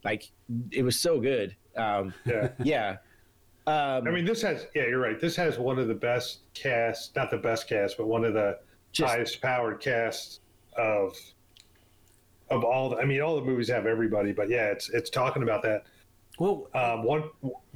Like 0.05 0.31
it 0.71 0.83
was 0.83 0.99
so 1.01 1.21
good. 1.21 1.57
Um, 1.77 2.13
Yeah. 2.27 2.49
yeah. 2.63 2.97
Um, 3.67 4.07
I 4.07 4.11
mean, 4.11 4.25
this 4.25 4.43
has 4.43 4.67
yeah, 4.75 4.87
you're 4.87 5.01
right. 5.01 5.19
This 5.21 5.37
has 5.37 5.59
one 5.59 5.79
of 5.79 5.89
the 5.89 5.95
best 5.95 6.41
casts, 6.55 7.13
not 7.17 7.31
the 7.31 7.37
best 7.39 7.69
cast, 7.69 7.97
but 7.99 8.07
one 8.07 8.25
of 8.25 8.35
the 8.35 8.59
Just- 8.93 9.11
highest 9.13 9.41
powered 9.43 9.81
casts 9.81 10.41
of 10.77 11.15
of 12.51 12.65
all. 12.65 12.91
The, 12.91 12.97
I 12.97 13.05
mean, 13.05 13.21
all 13.21 13.37
the 13.37 13.43
movies 13.45 13.69
have 13.69 13.87
everybody, 13.87 14.33
but 14.33 14.49
yeah, 14.49 14.67
it's 14.67 14.89
it's 14.91 15.11
talking 15.11 15.43
about 15.43 15.63
that. 15.63 15.85
Well, 16.39 16.69
Um, 16.75 17.03
one, 17.03 17.25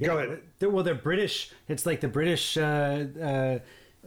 go 0.01 0.17
ahead. 0.17 0.41
They're, 0.57 0.69
well, 0.69 0.83
they're 0.83 0.95
British. 0.95 1.51
It's 1.67 1.85
like 1.85 2.01
the 2.01 2.07
British 2.07 2.57
uh, 2.57 3.05
uh, 3.21 3.59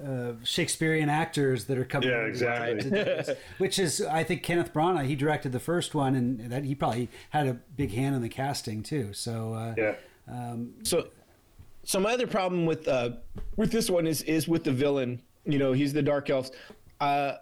uh, 0.05 0.32
Shakespearean 0.43 1.09
actors 1.09 1.66
that 1.66 1.78
are 1.78 1.85
coming. 1.85 2.09
Yeah, 2.09 2.23
exactly. 2.23 2.81
to 2.81 2.90
this. 2.90 3.31
Which 3.59 3.78
is, 3.78 4.01
I 4.03 4.24
think, 4.24 4.43
Kenneth 4.43 4.73
Branagh. 4.73 5.07
He 5.07 5.15
directed 5.15 5.53
the 5.53 5.61
first 5.61 5.95
one, 5.95 6.16
and 6.16 6.51
that 6.51 6.65
he 6.65 6.74
probably 6.74 7.09
had 7.31 7.47
a 7.47 7.55
big 7.77 7.93
hand 7.93 8.16
in 8.16 8.23
the 8.23 8.28
casting 8.28 8.82
too. 8.82 9.12
So, 9.12 9.55
uh, 9.55 9.74
Yeah, 9.77 10.57
So, 10.82 11.09
so 11.85 12.01
my 12.01 12.12
other 12.12 12.27
problem 12.27 12.66
with 12.66 12.89
uh, 12.89 13.11
with 13.57 13.70
this 13.70 13.89
one 13.89 14.07
is 14.07 14.23
is 14.23 14.49
with 14.49 14.65
the 14.65 14.73
villain. 14.73 15.23
You 15.45 15.59
know, 15.59 15.73
he's 15.73 15.93
the 15.93 16.03
dark 16.03 16.28
elves. 16.31 16.51
Uh, 17.01 17.35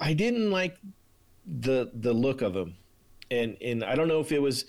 I 0.00 0.14
didn't 0.14 0.50
like 0.50 0.78
the 1.60 1.90
the 1.94 2.12
look 2.12 2.42
of 2.42 2.54
him, 2.54 2.74
and 3.30 3.56
and 3.60 3.84
I 3.84 3.94
don't 3.94 4.08
know 4.08 4.20
if 4.20 4.32
it 4.32 4.40
was 4.40 4.66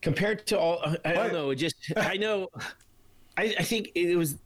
compared 0.00 0.46
to 0.48 0.58
all. 0.58 0.82
I 1.04 1.12
don't 1.12 1.32
know. 1.32 1.50
It 1.50 1.56
just 1.56 1.76
I 1.96 2.16
know. 2.16 2.48
I, 3.36 3.54
I 3.58 3.62
think 3.62 3.90
it 3.94 4.16
was. 4.16 4.38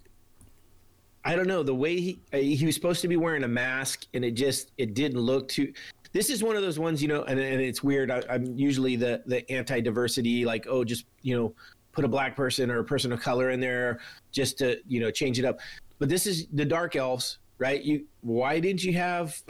I 1.25 1.35
don't 1.35 1.49
know 1.49 1.65
the 1.65 1.75
way 1.75 2.01
he 2.01 2.21
uh, 2.33 2.39
he 2.39 2.65
was 2.65 2.75
supposed 2.75 3.01
to 3.03 3.09
be 3.09 3.17
wearing 3.17 3.43
a 3.43 3.49
mask, 3.49 4.07
and 4.15 4.25
it 4.25 4.33
just 4.33 4.71
it 4.79 4.95
didn't 4.95 5.21
look 5.21 5.49
too. 5.49 5.73
This 6.13 6.31
is 6.31 6.43
one 6.43 6.57
of 6.57 6.63
those 6.63 6.79
ones, 6.79 7.03
you 7.03 7.09
know, 7.09 7.25
and, 7.25 7.39
and 7.39 7.61
it's 7.61 7.83
weird. 7.83 8.11
I, 8.11 8.23
I'm 8.31 8.57
usually 8.57 8.97
the 8.97 9.23
the 9.27 9.51
anti 9.51 9.81
diversity, 9.81 10.45
like 10.45 10.67
oh, 10.69 10.85
just 10.85 11.05
you 11.23 11.37
know, 11.37 11.55
put 11.93 12.05
a 12.05 12.09
black 12.09 12.37
person 12.37 12.71
or 12.71 12.79
a 12.79 12.85
person 12.85 13.13
of 13.13 13.21
color 13.21 13.51
in 13.51 13.59
there 13.59 13.99
just 14.31 14.57
to 14.59 14.79
you 14.87 15.01
know 15.01 15.11
change 15.11 15.39
it 15.39 15.45
up. 15.45 15.59
But 15.99 16.09
this 16.09 16.27
is 16.27 16.47
the 16.53 16.65
dark 16.65 16.95
elves, 16.95 17.39
right? 17.59 17.83
You 17.83 18.07
why 18.21 18.61
didn't 18.61 18.85
you 18.85 18.93
have? 18.93 19.43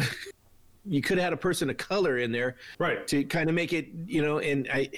You 0.89 1.01
could 1.03 1.19
have 1.19 1.25
had 1.25 1.33
a 1.33 1.37
person 1.37 1.69
of 1.71 1.77
color 1.77 2.19
in 2.19 2.31
there, 2.33 2.57
Right. 2.79 3.07
to 3.09 3.25
kind 3.25 3.49
of 3.49 3.55
make 3.55 3.73
it, 3.73 3.89
you 4.07 4.23
know, 4.23 4.39
and 4.39 4.69
I 4.73 4.91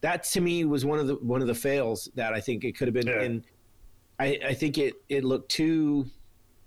that 0.00 0.24
to 0.24 0.40
me 0.40 0.64
was 0.64 0.84
one 0.84 0.98
of 0.98 1.06
the 1.06 1.14
one 1.16 1.40
of 1.40 1.46
the 1.46 1.54
fails 1.54 2.08
that 2.14 2.32
I 2.32 2.40
think 2.40 2.64
it 2.64 2.76
could 2.76 2.88
have 2.88 2.94
been. 2.94 3.06
Yeah. 3.06 3.20
And 3.22 3.44
I 4.18 4.38
I 4.46 4.54
think 4.54 4.78
it 4.78 4.94
it 5.08 5.24
looked 5.24 5.50
too, 5.50 6.06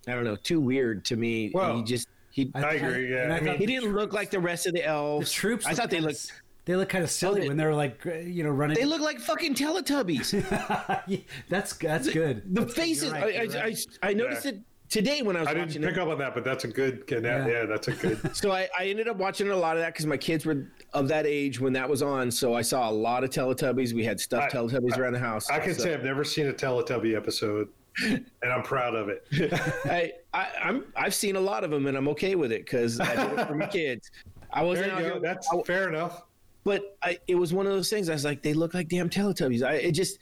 I 0.08 0.12
don't 0.14 0.24
know, 0.24 0.36
too 0.38 0.60
weird 0.62 1.04
to 1.06 1.16
me. 1.16 1.52
Well, 1.54 1.78
he 1.78 1.84
just 1.84 2.08
he 2.32 2.52
I 2.56 2.76
agree, 2.76 3.12
yeah. 3.12 3.34
I 3.34 3.38
I 3.38 3.42
mean, 3.42 3.58
he 3.58 3.66
didn't 3.66 3.94
look 3.94 4.14
like 4.14 4.30
the 4.32 4.40
rest 4.40 4.68
of 4.68 4.74
the 4.74 4.86
elves. 4.86 5.30
the 5.30 5.34
troops. 5.34 5.66
I 5.66 5.74
thought 5.74 5.90
they 5.90 5.98
kinda 5.98 6.08
looked 6.10 6.20
s- 6.20 6.32
They 6.66 6.76
look 6.76 6.90
kind 6.90 7.04
of 7.04 7.10
silly 7.12 7.42
they- 7.42 7.48
when 7.48 7.58
they're 7.58 7.76
like, 7.76 8.04
you 8.06 8.44
know, 8.44 8.50
running. 8.50 8.76
they 8.78 8.86
look 8.86 9.02
like 9.02 9.20
fucking 9.20 9.54
Teletubbies. 9.56 10.34
Yeah, 11.08 11.20
that's 11.50 11.74
that's 11.78 12.10
good. 12.10 12.42
The 12.56 12.68
faces. 12.68 13.12
right, 13.12 13.36
I, 13.38 13.42
you're 13.44 13.58
I. 13.58 13.76
I 14.02 14.10
I 14.10 14.14
noticed 14.14 14.46
Yeah. 14.46 14.52
it 14.52 14.60
today 14.96 15.22
when 15.22 15.36
I 15.36 15.42
was 15.42 15.50
I 15.50 15.54
watching 15.54 15.68
didn't 15.68 15.84
it. 15.84 15.88
pick 15.90 15.98
up 16.02 16.08
on 16.08 16.18
that, 16.20 16.34
but 16.34 16.44
that's 16.46 16.64
a 16.64 16.70
good. 16.70 17.04
Yeah, 17.12 17.20
Yeah. 17.20 17.48
yeah 17.48 17.66
that's 17.66 17.90
a 17.90 17.92
good. 17.92 18.18
So 18.36 18.52
I, 18.52 18.70
I 18.80 18.86
ended 18.86 19.08
up 19.10 19.18
watching 19.18 19.50
a 19.50 19.56
lot 19.56 19.76
of 19.76 19.82
that 19.84 19.94
because 19.94 20.06
my 20.06 20.16
kids 20.18 20.46
were 20.46 20.68
of 20.94 21.08
that 21.10 21.26
age 21.26 21.60
when 21.60 21.74
that 21.74 21.90
was 21.90 22.02
on. 22.02 22.32
So 22.32 22.54
I 22.54 22.62
saw 22.62 22.90
a 22.90 22.92
lot 22.92 23.24
of 23.26 23.30
Teletubbies. 23.30 23.92
We 23.94 24.06
had 24.06 24.20
stuffed 24.20 24.56
I- 24.56 24.58
Teletubbies 24.58 24.98
around 24.98 25.14
the 25.14 25.20
house. 25.20 25.50
I 25.50 25.60
can 25.60 25.74
So 25.76 25.84
say 25.84 25.94
I've 25.94 26.04
never 26.04 26.24
seen 26.24 26.48
a 26.48 26.54
Teletubby 26.54 27.16
episode, 27.16 27.68
and 28.06 28.26
I'm 28.44 28.64
proud 28.64 28.96
of 28.96 29.10
it. 29.10 29.28
I, 29.86 30.14
I 30.34 30.48
I'm 30.64 30.86
I've 30.96 31.14
seen 31.14 31.36
a 31.36 31.42
lot 31.42 31.64
of 31.66 31.72
them 31.72 31.88
and 31.88 31.98
I'm 31.98 32.08
okay 32.10 32.36
with 32.36 32.52
it 32.54 32.64
because 32.66 33.00
I 33.02 33.16
did 33.30 33.40
it 33.40 33.48
for 33.48 33.56
my 33.56 33.68
kids. 33.68 34.10
I 34.52 34.60
There 34.60 34.68
wasn't 34.70 34.92
you 34.94 34.98
go. 35.00 35.04
here, 35.04 35.20
That's 35.20 35.48
I- 35.54 35.62
fair 35.64 35.90
enough. 35.90 36.24
but 36.64 36.98
I, 37.04 37.20
it 37.28 37.36
was 37.36 37.54
one 37.54 37.66
of 37.68 37.74
those 37.74 37.90
things. 37.90 38.10
I 38.10 38.14
was 38.14 38.24
like, 38.24 38.42
they 38.42 38.54
look 38.54 38.74
like 38.74 38.88
damn 38.88 39.10
Teletubbies. 39.10 39.62
I 39.68 39.74
it 39.74 39.92
just 39.92 40.20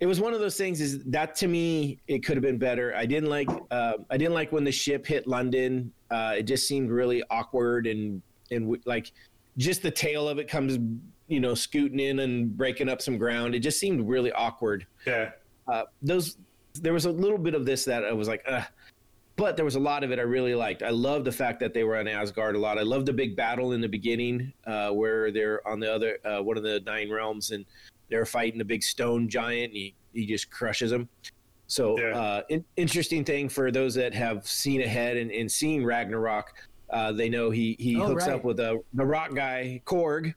it 0.00 0.06
was 0.06 0.20
one 0.20 0.34
of 0.34 0.40
those 0.40 0.56
things. 0.56 0.80
Is 0.80 1.02
that 1.04 1.34
to 1.36 1.48
me 1.48 1.98
it 2.08 2.24
could 2.24 2.36
have 2.36 2.42
been 2.42 2.58
better. 2.58 2.94
I 2.96 3.06
didn't 3.06 3.30
like 3.30 3.48
uh, 3.70 3.94
I 4.10 4.16
didn't 4.16 4.34
like 4.34 4.52
when 4.52 4.64
the 4.64 4.72
ship 4.72 5.06
hit 5.06 5.26
London. 5.26 5.92
Uh, 6.10 6.34
it 6.38 6.42
just 6.42 6.68
seemed 6.68 6.90
really 6.90 7.22
awkward 7.30 7.86
and 7.86 8.20
and 8.50 8.64
w- 8.64 8.82
like 8.84 9.12
just 9.56 9.82
the 9.82 9.90
tail 9.90 10.28
of 10.28 10.38
it 10.38 10.48
comes 10.48 10.78
you 11.28 11.40
know 11.40 11.54
scooting 11.54 11.98
in 11.98 12.20
and 12.20 12.56
breaking 12.56 12.88
up 12.88 13.00
some 13.00 13.16
ground. 13.18 13.54
It 13.54 13.60
just 13.60 13.80
seemed 13.80 14.06
really 14.08 14.32
awkward 14.32 14.86
Yeah. 15.06 15.30
uh, 15.66 15.84
those 16.02 16.36
there 16.74 16.92
was 16.92 17.06
a 17.06 17.10
little 17.10 17.38
bit 17.38 17.54
of 17.54 17.64
this 17.64 17.86
that 17.86 18.04
I 18.04 18.12
was 18.12 18.28
like, 18.28 18.44
Ugh. 18.46 18.62
but 19.36 19.56
there 19.56 19.64
was 19.64 19.76
a 19.76 19.80
lot 19.80 20.04
of 20.04 20.10
it 20.12 20.18
I 20.18 20.22
really 20.22 20.54
liked. 20.54 20.82
I 20.82 20.90
love 20.90 21.24
the 21.24 21.32
fact 21.32 21.58
that 21.60 21.72
they 21.72 21.84
were 21.84 21.96
on 21.96 22.06
Asgard 22.06 22.54
a 22.54 22.58
lot. 22.58 22.76
I 22.76 22.82
love 22.82 23.06
the 23.06 23.14
big 23.14 23.34
battle 23.34 23.72
in 23.72 23.80
the 23.80 23.88
beginning 23.88 24.52
uh, 24.66 24.90
where 24.90 25.32
they're 25.32 25.66
on 25.66 25.80
the 25.80 25.90
other 25.90 26.18
uh, 26.26 26.42
one 26.42 26.58
of 26.58 26.62
the 26.62 26.80
nine 26.80 27.10
realms 27.10 27.50
and 27.52 27.64
they're 28.10 28.26
fighting 28.26 28.58
the 28.58 28.64
big 28.64 28.82
stone 28.82 29.28
giant. 29.28 29.70
And 29.72 29.76
he 29.76 29.94
he 30.12 30.26
just 30.26 30.50
crushes 30.50 30.90
them. 30.90 31.08
So 31.66 31.98
Yeah. 31.98 32.16
uh, 32.18 32.42
in, 32.48 32.64
interesting 32.76 33.24
thing 33.24 33.48
for 33.48 33.70
those 33.70 33.94
that 33.96 34.14
have 34.14 34.46
seen 34.46 34.80
ahead 34.82 35.16
and, 35.16 35.30
and 35.30 35.50
seen 35.50 35.84
Ragnarok. 35.84 36.52
Uh, 36.90 37.10
they 37.12 37.28
know 37.28 37.50
he 37.50 37.76
he 37.80 37.96
Oh, 38.00 38.06
hooks 38.06 38.26
right. 38.26 38.36
up 38.36 38.44
with 38.44 38.58
the 38.58 38.80
the 38.94 39.04
rock 39.04 39.34
guy 39.34 39.82
Korg, 39.84 40.34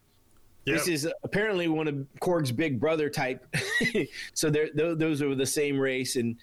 this 0.66 0.88
is 0.88 1.08
apparently 1.24 1.68
one 1.68 1.88
of 1.88 1.96
Korg's 2.22 2.52
big 2.52 2.80
brother 2.80 3.10
type. 3.10 3.46
so 4.34 4.50
they're, 4.50 4.70
tho- 4.76 4.96
those 4.96 5.22
are 5.22 5.34
the 5.36 5.46
same 5.46 5.80
race 5.80 6.16
and 6.16 6.36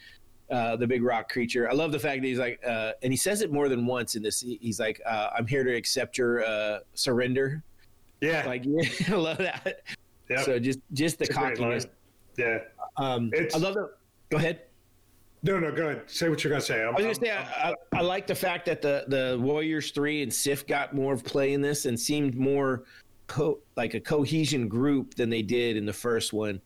uh, 0.51 0.77
the 0.77 0.86
big 0.86 1.03
rock 1.03 1.28
creature. 1.28 1.69
I 1.69 1.74
love 1.74 1.90
the 1.93 1.98
fact 1.98 2.23
that 2.23 2.27
he's 2.28 2.39
like, 2.39 2.61
uh, 2.65 2.93
and 3.03 3.12
he 3.12 3.16
says 3.16 3.43
it 3.43 3.53
more 3.53 3.69
than 3.69 3.85
once 3.86 4.15
in 4.15 4.23
this. 4.23 4.40
He's 4.40 4.78
like, 4.81 5.01
uh, 5.05 5.31
"I'm 5.36 5.47
here 5.47 5.65
to 5.65 5.74
accept 5.74 6.16
your 6.19 6.44
uh, 6.44 6.78
surrender." 6.94 7.62
Yeah. 8.20 8.44
Like, 8.47 8.62
yeah, 8.65 8.89
I 9.09 9.15
love 9.16 9.39
that. 9.39 9.81
Yep. 10.28 10.39
So 10.40 10.59
just 10.59 10.81
just 10.93 11.19
the 11.19 11.24
It's 11.24 11.36
a 11.36 11.39
great 11.39 11.59
line. 11.59 11.70
cockiness. 11.81 11.86
Yeah. 12.36 12.59
Um, 12.97 13.31
It's- 13.32 13.55
I 13.55 13.59
love 13.59 13.74
that. 13.74 13.90
Go 14.31 14.39
ahead. 14.39 14.62
No, 15.43 15.59
no, 15.61 15.70
go 15.70 15.89
ahead. 15.89 16.03
Say 16.07 16.28
what 16.28 16.43
you're 16.43 16.51
gonna 16.51 16.61
say. 16.61 16.82
I'm, 16.82 16.89
I 16.89 16.93
was 16.93 17.03
gonna 17.03 17.15
say 17.15 17.31
I, 17.31 17.70
I, 17.70 17.74
I 17.93 18.01
like 18.01 18.27
the 18.27 18.35
fact 18.35 18.66
that 18.66 18.82
the 18.82 19.05
the 19.07 19.39
Warriors 19.40 19.90
three 19.93 20.23
and 20.23 20.32
Sif 20.32 20.66
got 20.66 20.94
more 20.94 21.12
of 21.12 21.24
play 21.24 21.53
in 21.53 21.61
this 21.61 21.86
and 21.86 21.98
seemed 21.98 22.35
more 22.36 22.85
co- 23.28 23.61
like 23.77 23.94
a 23.94 24.01
cohesion 24.01 24.66
group 24.66 25.15
than 25.15 25.31
they 25.31 25.43
did 25.43 25.77
in 25.77 25.86
the 25.86 25.93
first 25.93 26.32
one. 26.32 26.61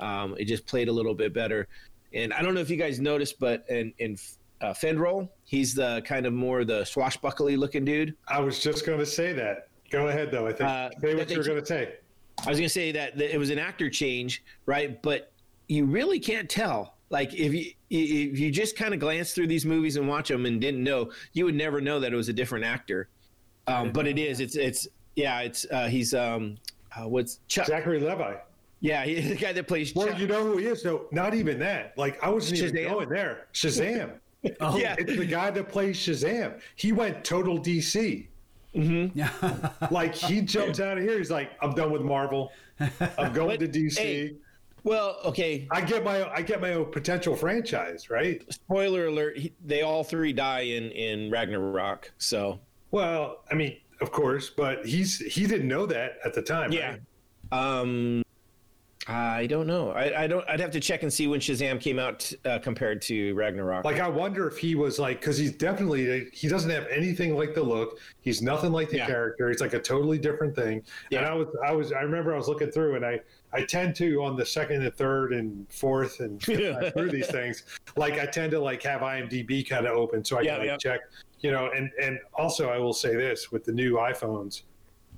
Um, 0.00 0.34
it 0.38 0.46
just 0.46 0.66
played 0.66 0.88
a 0.88 0.92
little 0.92 1.14
bit 1.14 1.32
better. 1.32 1.68
And 2.12 2.32
I 2.32 2.42
don't 2.42 2.54
know 2.54 2.60
if 2.60 2.70
you 2.70 2.76
guys 2.76 2.98
noticed, 2.98 3.38
but 3.38 3.64
in 3.68 3.92
in 3.98 4.16
uh, 4.60 4.72
Fandral, 4.72 5.28
he's 5.44 5.74
the 5.74 6.02
kind 6.04 6.26
of 6.26 6.32
more 6.32 6.64
the 6.64 6.84
swashbuckly 6.84 7.56
looking 7.56 7.84
dude. 7.84 8.16
I 8.26 8.40
was 8.40 8.58
just 8.58 8.84
gonna 8.84 9.06
say 9.06 9.32
that. 9.34 9.68
Go 9.90 10.08
ahead, 10.08 10.32
though. 10.32 10.46
I 10.48 10.52
think 10.52 10.68
Uh, 10.68 10.90
say 11.00 11.14
what 11.14 11.30
you 11.30 11.36
were 11.36 11.42
keep- 11.44 11.52
gonna 11.52 11.66
say. 11.66 11.94
I 12.44 12.48
was 12.48 12.58
gonna 12.58 12.68
say 12.68 12.92
that, 12.92 13.16
that 13.18 13.34
it 13.34 13.38
was 13.38 13.50
an 13.50 13.58
actor 13.58 13.88
change, 13.90 14.42
right? 14.66 15.00
But 15.02 15.32
you 15.68 15.84
really 15.84 16.18
can't 16.20 16.48
tell. 16.48 16.94
Like 17.10 17.32
if 17.34 17.54
you 17.54 17.70
if 17.90 18.38
you 18.38 18.50
just 18.50 18.76
kind 18.76 18.92
of 18.92 19.00
glance 19.00 19.32
through 19.34 19.46
these 19.46 19.64
movies 19.64 19.96
and 19.96 20.08
watch 20.08 20.28
them 20.28 20.46
and 20.46 20.60
didn't 20.60 20.82
know, 20.82 21.10
you 21.32 21.44
would 21.44 21.54
never 21.54 21.80
know 21.80 22.00
that 22.00 22.12
it 22.12 22.16
was 22.16 22.28
a 22.28 22.32
different 22.32 22.64
actor. 22.64 23.08
Um, 23.66 23.92
but 23.92 24.06
it 24.06 24.18
is. 24.18 24.40
It's 24.40 24.56
it's 24.56 24.88
yeah. 25.16 25.40
It's 25.40 25.64
uh, 25.70 25.86
he's 25.88 26.12
um 26.12 26.56
uh, 26.96 27.08
what's 27.08 27.40
Chuck? 27.48 27.66
Zachary 27.66 28.00
Levi. 28.00 28.34
Yeah, 28.80 29.04
he's 29.04 29.28
the 29.30 29.36
guy 29.36 29.52
that 29.52 29.66
plays 29.68 29.94
Well, 29.94 30.08
Chuck. 30.08 30.18
you 30.18 30.26
know 30.26 30.42
who 30.42 30.58
he 30.58 30.66
is, 30.66 30.82
though. 30.82 31.06
Not 31.12 31.34
even 31.34 31.58
that. 31.60 31.96
Like 31.96 32.22
I 32.22 32.28
wasn't 32.30 32.58
even 32.60 32.74
Shazam? 32.74 32.90
going 32.90 33.08
there. 33.08 33.46
Shazam. 33.54 34.10
Oh, 34.60 34.76
Yeah. 34.76 34.94
it's 34.98 35.16
the 35.16 35.24
guy 35.24 35.50
that 35.50 35.70
plays 35.70 35.96
Shazam. 35.96 36.60
He 36.76 36.92
went 36.92 37.24
total 37.24 37.58
DC. 37.58 38.26
Yeah. 38.74 39.30
Like 39.90 40.14
he 40.14 40.40
jumps 40.40 40.80
out 40.80 40.98
of 40.98 41.04
here. 41.04 41.18
He's 41.18 41.30
like, 41.30 41.52
I'm 41.62 41.72
done 41.74 41.92
with 41.92 42.02
Marvel. 42.02 42.52
I'm 43.18 43.32
going 43.32 43.60
to 43.60 43.68
DC. 43.68 43.96
hey, 43.96 44.36
Well, 44.82 45.18
okay. 45.24 45.68
I 45.70 45.80
get 45.80 46.04
my 46.04 46.28
I 46.30 46.42
get 46.42 46.60
my 46.60 46.72
own 46.74 46.90
potential 46.90 47.36
franchise, 47.36 48.10
right? 48.10 48.42
Spoiler 48.52 49.06
alert: 49.06 49.38
he, 49.38 49.52
they 49.64 49.82
all 49.82 50.04
three 50.04 50.32
die 50.32 50.60
in 50.60 50.90
in 50.90 51.30
Ragnarok. 51.30 52.12
So 52.18 52.60
Well, 52.90 53.44
I 53.50 53.54
mean, 53.54 53.76
of 54.00 54.10
course, 54.10 54.50
but 54.50 54.84
he's 54.84 55.18
he 55.18 55.46
didn't 55.46 55.68
know 55.68 55.86
that 55.86 56.18
at 56.24 56.34
the 56.34 56.42
time. 56.42 56.72
yeah. 56.72 56.96
right? 57.52 57.80
Um, 57.80 58.23
I 59.06 59.46
don't 59.46 59.66
know. 59.66 59.90
I, 59.90 60.22
I 60.24 60.26
don't. 60.26 60.48
I'd 60.48 60.60
have 60.60 60.70
to 60.70 60.80
check 60.80 61.02
and 61.02 61.12
see 61.12 61.26
when 61.26 61.38
Shazam 61.38 61.78
came 61.78 61.98
out 61.98 62.32
uh, 62.46 62.58
compared 62.58 63.02
to 63.02 63.34
Ragnarok. 63.34 63.84
Like 63.84 64.00
I 64.00 64.08
wonder 64.08 64.48
if 64.48 64.56
he 64.56 64.74
was 64.74 64.98
like 64.98 65.20
because 65.20 65.36
he's 65.36 65.52
definitely 65.52 66.28
he 66.32 66.48
doesn't 66.48 66.70
have 66.70 66.86
anything 66.86 67.36
like 67.36 67.54
the 67.54 67.62
look. 67.62 67.98
He's 68.22 68.40
nothing 68.40 68.72
like 68.72 68.88
the 68.88 68.96
Yeah. 68.98 69.06
character. 69.06 69.48
He's 69.50 69.60
like 69.60 69.74
a 69.74 69.78
totally 69.80 70.16
different 70.18 70.56
thing. 70.56 70.82
Yeah. 71.10 71.18
And 71.18 71.26
I 71.28 71.34
was 71.34 71.48
I 71.66 71.72
was 71.72 71.92
I 71.92 72.00
remember 72.00 72.32
I 72.32 72.38
was 72.38 72.48
looking 72.48 72.70
through 72.70 72.96
and 72.96 73.04
I 73.04 73.20
I 73.52 73.64
tend 73.64 73.94
to 73.96 74.22
on 74.22 74.36
the 74.36 74.46
second 74.46 74.82
and 74.82 74.94
third 74.94 75.34
and 75.34 75.70
fourth 75.70 76.20
and 76.20 76.40
through 76.42 77.10
these 77.10 77.26
things 77.26 77.64
like 77.96 78.14
I 78.14 78.24
tend 78.24 78.52
to 78.52 78.60
like 78.60 78.82
have 78.84 79.02
IMDb 79.02 79.68
kind 79.68 79.86
of 79.86 79.94
open 79.96 80.24
so 80.24 80.38
I 80.38 80.42
Yeah, 80.42 80.52
can 80.52 80.58
like 80.60 80.66
yeah. 80.68 80.76
check 80.78 81.00
you 81.40 81.52
know 81.52 81.70
and 81.76 81.90
and 82.02 82.18
also 82.32 82.70
I 82.70 82.78
will 82.78 82.94
say 82.94 83.14
this 83.14 83.52
with 83.52 83.64
the 83.64 83.72
new 83.72 83.96
iPhones, 83.96 84.62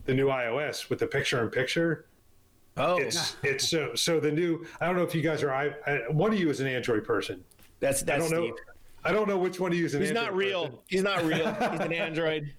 the 0.07 0.15
new 0.15 0.27
iOS 0.27 0.91
with 0.91 0.99
the 0.99 1.07
picture 1.07 1.41
in 1.41 1.51
picture. 1.51 2.07
Oh, 2.77 2.97
It's 2.99 3.37
it's 3.43 3.69
so 3.69 3.95
so 3.95 4.21
the 4.21 4.31
new. 4.33 4.65
I 4.81 4.87
don't 4.87 4.97
know 4.97 5.03
if 5.03 5.15
you 5.15 5.23
guys 5.23 5.43
are. 5.43 5.53
I, 5.53 5.75
I 5.87 5.99
one 6.11 6.33
of 6.33 6.39
you 6.39 6.51
is 6.51 6.61
an 6.61 6.67
Android 6.67 7.05
person. 7.05 7.43
that's 7.81 8.03
that's. 8.03 8.27
I 8.27 8.29
don't 8.29 8.39
know. 8.39 8.47
Steve. 8.55 8.65
I 9.05 9.13
don't 9.13 9.29
know 9.29 9.39
which 9.39 9.61
one 9.61 9.71
of 9.73 9.79
you 9.79 9.85
is 9.87 9.95
an 9.95 10.01
He's 10.01 10.11
Android 10.11 10.25
not 10.27 10.35
real. 10.37 10.63
person, 10.65 10.79
He's 10.89 11.03
not 11.03 11.25
real. 11.25 11.53
He's 11.71 11.81
an 11.81 11.93
android. 11.93 12.53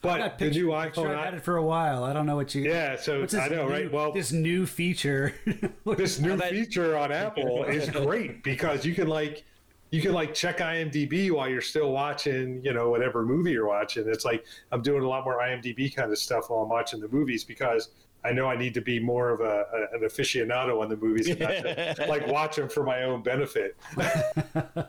but 0.00 0.18
That 0.18 0.38
the 0.38 0.44
picture, 0.46 0.60
new 0.60 0.68
iPhone. 0.68 1.08
I've 1.14 1.24
had 1.24 1.34
it 1.34 1.42
for 1.42 1.56
a 1.58 1.62
while. 1.62 2.04
I 2.04 2.12
don't 2.14 2.24
know 2.24 2.36
what 2.36 2.54
you. 2.54 2.62
yeah, 2.62 2.96
so 2.96 3.20
What's 3.20 3.34
I 3.34 3.48
know, 3.48 3.66
new- 3.66 3.72
right? 3.72 3.92
Well, 3.92 4.10
this 4.12 4.32
new 4.32 4.64
feature. 4.64 5.34
this 5.96 6.18
new 6.18 6.36
that- 6.36 6.50
feature 6.50 6.96
on 6.96 7.12
Apple 7.12 7.64
is 7.64 7.90
great 8.06 8.42
because 8.42 8.86
you 8.86 8.94
can 8.94 9.06
like 9.08 9.44
you 9.90 10.00
can 10.00 10.12
like 10.14 10.32
check 10.32 10.58
IMDb 10.58 11.30
while 11.30 11.46
you're 11.50 11.60
still 11.60 11.92
watching, 11.92 12.64
you 12.64 12.72
know, 12.72 12.88
whatever 12.88 13.22
movie 13.26 13.50
you're 13.50 13.66
watching. 13.68 14.08
It's 14.08 14.24
like 14.24 14.46
I'm 14.70 14.80
doing 14.80 15.02
a 15.02 15.08
lot 15.08 15.24
more 15.24 15.40
IMDb 15.40 15.94
kind 15.94 16.10
of 16.10 16.16
stuff 16.18 16.48
while 16.48 16.60
I'm 16.62 16.70
watching 16.70 17.00
the 17.00 17.08
movies 17.08 17.44
because 17.44 17.90
I 18.24 18.32
know 18.32 18.46
I 18.46 18.56
need 18.56 18.74
to 18.74 18.80
be 18.80 19.00
more 19.00 19.30
of 19.30 19.40
a, 19.40 19.66
a 19.72 19.96
an 19.96 20.02
aficionado 20.08 20.80
on 20.80 20.88
the 20.88 20.96
movies 20.96 21.28
and 21.28 21.40
not 21.40 21.50
to, 21.50 22.06
like 22.08 22.26
watch 22.28 22.56
them 22.56 22.68
for 22.68 22.84
my 22.84 23.02
own 23.02 23.22
benefit. 23.22 23.76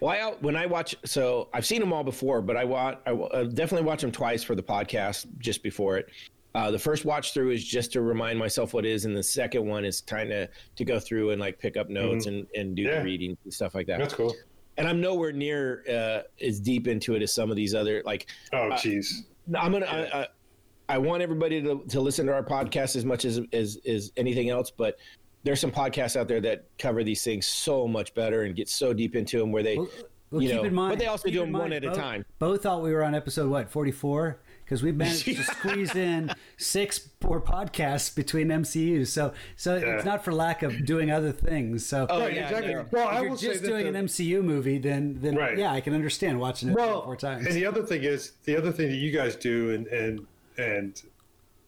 Well, 0.00 0.10
I, 0.10 0.34
when 0.40 0.56
I 0.56 0.66
watch, 0.66 0.96
so 1.04 1.48
I've 1.54 1.64
seen 1.64 1.78
them 1.78 1.92
all 1.92 2.02
before, 2.02 2.42
but 2.42 2.56
I 2.56 2.64
watch, 2.64 2.98
I 3.06 3.10
uh, 3.12 3.44
definitely 3.44 3.86
watch 3.86 4.00
them 4.00 4.10
twice 4.10 4.42
for 4.42 4.56
the 4.56 4.62
podcast 4.62 5.26
just 5.38 5.62
before 5.62 5.96
it. 5.96 6.08
Uh, 6.56 6.72
the 6.72 6.78
first 6.78 7.04
watch 7.04 7.32
through 7.32 7.50
is 7.50 7.64
just 7.64 7.92
to 7.92 8.02
remind 8.02 8.36
myself 8.36 8.74
what 8.74 8.84
it 8.84 8.90
is, 8.90 9.04
and 9.04 9.16
the 9.16 9.22
second 9.22 9.64
one 9.64 9.84
is 9.84 10.00
kind 10.00 10.32
of 10.32 10.48
to 10.74 10.84
go 10.84 10.98
through 10.98 11.30
and 11.30 11.40
like 11.40 11.56
pick 11.56 11.76
up 11.76 11.88
notes 11.88 12.26
and, 12.26 12.48
and 12.56 12.74
do 12.74 12.82
Mm-hmm. 12.82 12.90
Yeah. 12.92 12.98
the 12.98 13.04
reading 13.04 13.38
and 13.44 13.54
stuff 13.54 13.76
like 13.76 13.86
that. 13.86 14.00
That's 14.00 14.12
cool. 14.14 14.34
and 14.76 14.88
I'm 14.88 15.00
nowhere 15.00 15.30
near 15.30 15.84
uh, 15.88 16.22
as 16.44 16.58
deep 16.58 16.88
into 16.88 17.14
it 17.14 17.22
as 17.22 17.32
some 17.32 17.48
of 17.50 17.54
these 17.56 17.72
other 17.72 18.02
like. 18.04 18.26
Oh, 18.52 18.70
jeez. 18.72 19.06
I'm 19.56 19.70
gonna. 19.70 19.86
I, 19.86 20.22
I, 20.22 20.26
I 20.88 20.98
want 20.98 21.22
everybody 21.22 21.62
to, 21.62 21.84
to 21.88 22.00
listen 22.00 22.26
to 22.26 22.32
our 22.34 22.42
podcast 22.42 22.96
as 22.96 23.04
much 23.04 23.24
as, 23.24 23.40
as 23.52 23.78
as 23.86 24.12
anything 24.16 24.50
else, 24.50 24.70
but 24.70 24.98
there's 25.44 25.60
some 25.60 25.72
podcasts 25.72 26.16
out 26.16 26.28
there 26.28 26.40
that 26.40 26.66
cover 26.78 27.02
these 27.02 27.22
things 27.24 27.46
so 27.46 27.88
much 27.88 28.14
better 28.14 28.42
and 28.42 28.54
get 28.54 28.68
so 28.68 28.92
deep 28.92 29.16
into 29.16 29.38
them 29.38 29.50
where 29.52 29.62
they 29.62 29.76
Well, 29.76 29.88
Well, 30.30 30.42
you 30.42 30.48
keep 30.48 30.56
know, 30.58 30.64
in 30.64 30.74
mind, 30.74 30.92
but 30.92 30.98
they 30.98 31.06
also 31.06 31.28
do 31.30 31.42
in 31.42 31.46
them 31.52 31.60
one 31.60 31.70
mind, 31.70 31.84
at 31.84 31.92
a 31.92 31.94
time. 31.94 32.24
Bo 32.38 32.56
thought 32.56 32.82
we 32.82 32.92
were 32.92 33.02
on 33.04 33.14
episode 33.14 33.50
what 33.50 33.70
forty 33.70 33.90
four 33.92 34.38
because 34.64 34.82
we've 34.82 34.96
managed 34.96 35.24
to 35.24 35.34
squeeze 35.42 35.94
in 35.94 36.30
six 36.56 36.98
poor 36.98 37.40
podcasts 37.40 38.14
between 38.14 38.48
MCUs. 38.48 39.08
So 39.08 39.32
so 39.56 39.76
Yeah. 39.76 39.96
it's 39.96 40.04
not 40.04 40.24
for 40.24 40.32
lack 40.32 40.62
of 40.62 40.84
doing 40.86 41.10
other 41.10 41.32
things. 41.32 41.84
So 41.84 42.06
Oh, 42.08 42.20
Right, 42.20 42.34
yeah, 42.34 42.44
exactly. 42.48 42.74
no. 42.74 42.86
Well, 42.90 43.08
if 43.08 43.14
I 43.14 43.20
you're 43.20 43.30
will 43.30 43.36
just 43.36 43.62
that 43.62 43.68
doing 43.68 43.92
the- 43.92 43.98
an 43.98 44.06
MCU 44.06 44.42
movie, 44.42 44.78
then 44.78 45.18
then 45.20 45.34
Right. 45.36 45.58
yeah, 45.58 45.72
I 45.72 45.80
can 45.80 45.92
understand 45.94 46.38
watching 46.40 46.68
it 46.70 46.72
three 46.72 46.82
or 46.82 46.86
well, 46.86 47.02
four 47.04 47.16
times. 47.16 47.46
and 47.46 47.54
the 47.54 47.66
other 47.66 47.82
thing 47.82 48.02
is 48.04 48.32
the 48.44 48.56
other 48.56 48.72
thing 48.72 48.88
that 48.90 48.96
you 48.96 49.10
guys 49.10 49.36
do, 49.36 49.70
and 49.72 49.86
and 49.88 50.26
and 50.58 51.00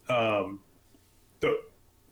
um, 0.09 0.61
the 1.41 1.59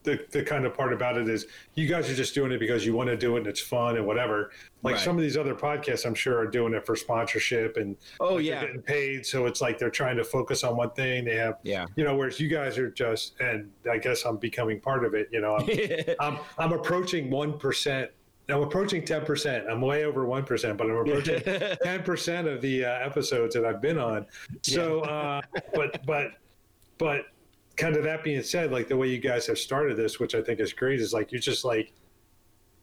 the 0.04 0.18
the 0.32 0.42
kind 0.42 0.66
of 0.66 0.74
part 0.74 0.92
about 0.92 1.16
it 1.16 1.28
is 1.28 1.46
you 1.74 1.86
guys 1.86 2.10
are 2.10 2.14
just 2.14 2.34
doing 2.34 2.50
it 2.50 2.58
because 2.58 2.84
you 2.84 2.92
want 2.92 3.08
to 3.08 3.16
do 3.16 3.36
it 3.36 3.40
and 3.40 3.46
it's 3.46 3.60
fun 3.60 3.96
and 3.96 4.04
whatever. 4.04 4.50
Like 4.82 4.94
Right. 4.96 5.00
some 5.04 5.16
of 5.16 5.22
these 5.22 5.36
other 5.36 5.54
podcasts, 5.54 6.04
I'm 6.04 6.14
sure 6.16 6.38
are 6.38 6.46
doing 6.48 6.74
it 6.74 6.84
for 6.84 6.96
sponsorship 6.96 7.76
and 7.76 7.96
Oh, 8.18 8.34
like, 8.34 8.44
yeah. 8.44 8.62
getting 8.62 8.82
paid. 8.82 9.24
So 9.24 9.46
it's 9.46 9.60
like 9.60 9.78
they're 9.78 9.90
trying 9.90 10.16
to 10.16 10.24
focus 10.24 10.64
on 10.64 10.76
one 10.76 10.90
thing. 10.90 11.24
They 11.24 11.36
have 11.36 11.58
Yeah. 11.62 11.86
you 11.94 12.02
know, 12.02 12.16
whereas 12.16 12.40
you 12.40 12.48
guys 12.48 12.78
are 12.78 12.90
just, 12.90 13.38
and 13.40 13.70
I 13.88 13.98
guess 13.98 14.24
I'm 14.24 14.38
becoming 14.38 14.80
part 14.80 15.04
of 15.04 15.14
it. 15.14 15.28
You 15.30 15.40
know, 15.40 15.56
I'm 15.56 15.68
I'm, 16.20 16.38
I'm 16.58 16.72
approaching 16.72 17.30
one 17.30 17.56
percent. 17.56 18.10
I'm 18.48 18.60
approaching 18.62 19.04
ten 19.04 19.24
percent. 19.24 19.66
I'm 19.70 19.80
way 19.80 20.04
over 20.04 20.26
one 20.26 20.42
percent, 20.44 20.78
but 20.78 20.88
I'm 20.90 20.96
approaching 20.96 21.40
ten 21.84 22.02
percent 22.02 22.48
of 22.48 22.60
the 22.60 22.84
uh, 22.86 22.90
episodes 23.06 23.54
that 23.54 23.64
I've 23.64 23.80
been 23.80 23.98
on. 23.98 24.26
So, 24.62 25.02
uh, 25.02 25.42
but 25.74 26.04
but 26.04 26.32
but 27.02 27.24
kind 27.76 27.96
of 27.96 28.04
that 28.04 28.22
being 28.22 28.42
said, 28.44 28.70
like 28.70 28.86
the 28.86 28.96
way 28.96 29.08
you 29.08 29.18
guys 29.18 29.44
have 29.48 29.58
started 29.58 29.96
this, 29.96 30.20
which 30.20 30.36
I 30.36 30.40
think 30.40 30.60
is 30.60 30.72
great, 30.72 31.00
is 31.00 31.12
like 31.12 31.32
you're 31.32 31.40
just 31.40 31.64
like 31.64 31.92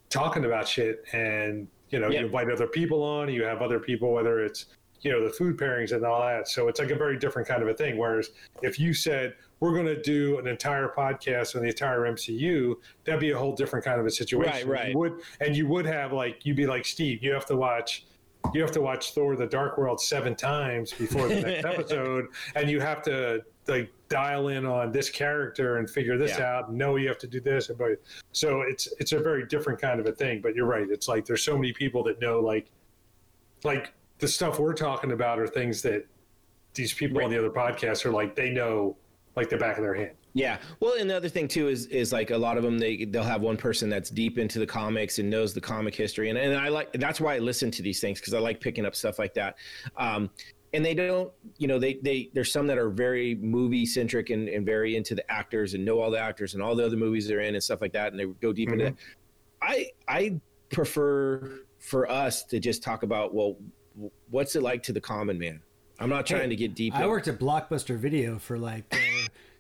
talking 0.09 0.43
about 0.43 0.67
shit, 0.67 1.05
and 1.13 1.67
you 1.89 1.99
know, 1.99 2.09
Yeah. 2.09 2.19
you 2.19 2.25
invite 2.25 2.51
other 2.51 2.67
people 2.67 3.01
on. 3.01 3.29
You 3.29 3.43
have 3.43 3.61
other 3.61 3.79
people, 3.79 4.11
whether 4.11 4.43
it's 4.43 4.65
you 5.01 5.09
know 5.09 5.23
the 5.23 5.29
food 5.31 5.55
pairings 5.57 5.93
and 5.93 6.03
all 6.03 6.19
that. 6.19 6.49
So 6.49 6.67
it's 6.67 6.81
like 6.81 6.89
a 6.91 6.95
very 6.95 7.17
different 7.17 7.47
kind 7.47 7.61
of 7.63 7.69
a 7.69 7.73
thing. 7.73 7.97
Whereas 7.97 8.31
if 8.61 8.77
you 8.77 8.93
said 8.93 9.35
we're 9.61 9.73
going 9.73 9.85
to 9.85 10.01
do 10.01 10.37
an 10.39 10.47
entire 10.47 10.89
podcast 10.89 11.55
on 11.55 11.61
the 11.61 11.69
entire 11.69 12.01
MCU, 12.01 12.75
that'd 13.05 13.21
be 13.21 13.31
a 13.31 13.37
whole 13.37 13.55
different 13.55 13.85
kind 13.85 14.01
of 14.01 14.05
a 14.05 14.11
situation. 14.11 14.67
Right, 14.67 14.79
right. 14.81 14.89
You 14.91 14.97
would 14.97 15.21
and 15.39 15.55
you 15.55 15.65
would 15.67 15.85
have 15.85 16.11
like 16.11 16.45
you'd 16.45 16.57
be 16.57 16.67
like 16.67 16.85
Steve. 16.85 17.23
You 17.23 17.31
have 17.31 17.45
to 17.45 17.55
watch. 17.55 18.05
You 18.53 18.61
have 18.61 18.71
to 18.71 18.81
watch 18.81 19.11
Thor: 19.13 19.35
The 19.35 19.45
Dark 19.45 19.77
World 19.77 19.99
seven 20.01 20.35
times 20.35 20.93
before 20.93 21.27
the 21.27 21.41
next 21.41 21.65
episode, 21.73 22.27
and 22.55 22.69
you 22.69 22.79
have 22.79 23.01
to 23.03 23.41
like 23.67 23.91
dial 24.07 24.47
in 24.47 24.65
on 24.65 24.91
this 24.91 25.09
character 25.09 25.77
and 25.77 25.87
figure 25.89 26.17
this 26.17 26.37
Yeah. 26.37 26.57
out. 26.57 26.73
Know 26.73 26.95
you 26.95 27.07
have 27.07 27.19
to 27.19 27.27
do 27.27 27.39
this, 27.39 27.67
but 27.67 28.01
so 28.31 28.61
it's 28.61 28.87
it's 28.99 29.11
a 29.11 29.19
very 29.19 29.45
different 29.45 29.79
kind 29.79 29.99
of 29.99 30.07
a 30.07 30.11
thing. 30.11 30.41
But 30.41 30.55
you're 30.55 30.65
right. 30.65 30.87
It's 30.89 31.07
like 31.07 31.25
there's 31.25 31.43
so 31.43 31.55
many 31.55 31.73
people 31.73 32.01
that 32.03 32.19
know 32.21 32.39
like 32.39 32.71
like 33.63 33.93
the 34.19 34.27
stuff 34.27 34.57
we're 34.59 34.73
talking 34.73 35.11
about 35.11 35.37
are 35.39 35.47
things 35.47 35.81
that 35.83 36.07
these 36.73 36.93
people 36.93 37.21
on 37.23 37.29
the 37.29 37.37
other 37.37 37.49
podcasts 37.49 38.05
are 38.05 38.11
like 38.11 38.35
they 38.35 38.49
know 38.49 38.95
like 39.35 39.49
the 39.49 39.57
back 39.57 39.77
of 39.77 39.83
their 39.83 39.93
hand. 39.95 40.15
Yeah. 40.39 40.57
Well, 40.79 40.93
and 40.97 41.09
the 41.09 41.17
other 41.17 41.27
thing 41.27 41.49
too 41.49 41.67
is 41.67 41.87
is 41.87 42.13
like 42.13 42.31
a 42.31 42.37
lot 42.37 42.55
of 42.55 42.63
them 42.63 42.79
they 42.79 43.03
they'll 43.03 43.23
have 43.23 43.41
one 43.41 43.57
person 43.57 43.89
that's 43.89 44.09
deep 44.09 44.37
into 44.37 44.57
the 44.57 44.65
comics 44.65 45.19
and 45.19 45.29
knows 45.29 45.53
the 45.53 45.59
comic 45.59 45.93
history, 45.93 46.29
and 46.29 46.39
and 46.39 46.55
I 46.55 46.69
like 46.69 46.93
that's 46.93 47.19
why 47.19 47.35
I 47.35 47.39
listen 47.39 47.69
to 47.71 47.81
these 47.81 47.99
things 47.99 48.21
because 48.21 48.33
I 48.33 48.39
like 48.39 48.61
picking 48.61 48.85
up 48.85 48.95
stuff 48.95 49.19
like 49.19 49.33
that. 49.33 49.57
Um, 49.97 50.29
and 50.71 50.85
they 50.85 50.93
don't, 50.93 51.29
you 51.57 51.67
know, 51.67 51.77
they 51.77 51.95
they 51.95 52.29
there's 52.33 52.53
some 52.53 52.67
that 52.67 52.77
are 52.77 52.89
very 52.89 53.35
movie 53.35 53.85
centric 53.85 54.29
and, 54.29 54.47
and 54.47 54.65
very 54.65 54.95
into 54.95 55.13
the 55.13 55.29
actors 55.29 55.73
and 55.73 55.83
know 55.83 55.99
all 55.99 56.09
the 56.09 56.19
actors 56.19 56.53
and 56.53 56.63
all 56.63 56.73
the 56.73 56.85
other 56.85 56.95
movies 56.95 57.27
they're 57.27 57.41
in 57.41 57.55
and 57.55 57.63
stuff 57.63 57.81
like 57.81 57.91
that, 57.91 58.13
and 58.13 58.19
they 58.19 58.25
go 58.25 58.53
deep 58.53 58.69
into 58.69 58.85
that. 58.85 58.95
I 59.61 59.87
I 60.07 60.39
prefer 60.69 61.63
for 61.79 62.09
us 62.09 62.43
to 62.45 62.61
just 62.61 62.81
talk 62.81 63.03
about 63.03 63.33
well, 63.33 63.57
what's 64.29 64.55
it 64.55 64.63
like 64.63 64.83
to 64.83 64.93
the 64.93 65.01
common 65.01 65.37
man. 65.37 65.59
I'm 65.99 66.09
not 66.09 66.25
trying 66.25 66.49
to 66.49 66.55
get 66.55 66.75
deep. 66.75 66.95
I 66.95 67.03
in- 67.03 67.09
worked 67.09 67.27
at 67.27 67.37
Blockbuster 67.39 67.97
Video 67.97 68.39
for 68.39 68.57
like 68.57 68.85
uh, 68.93 69.08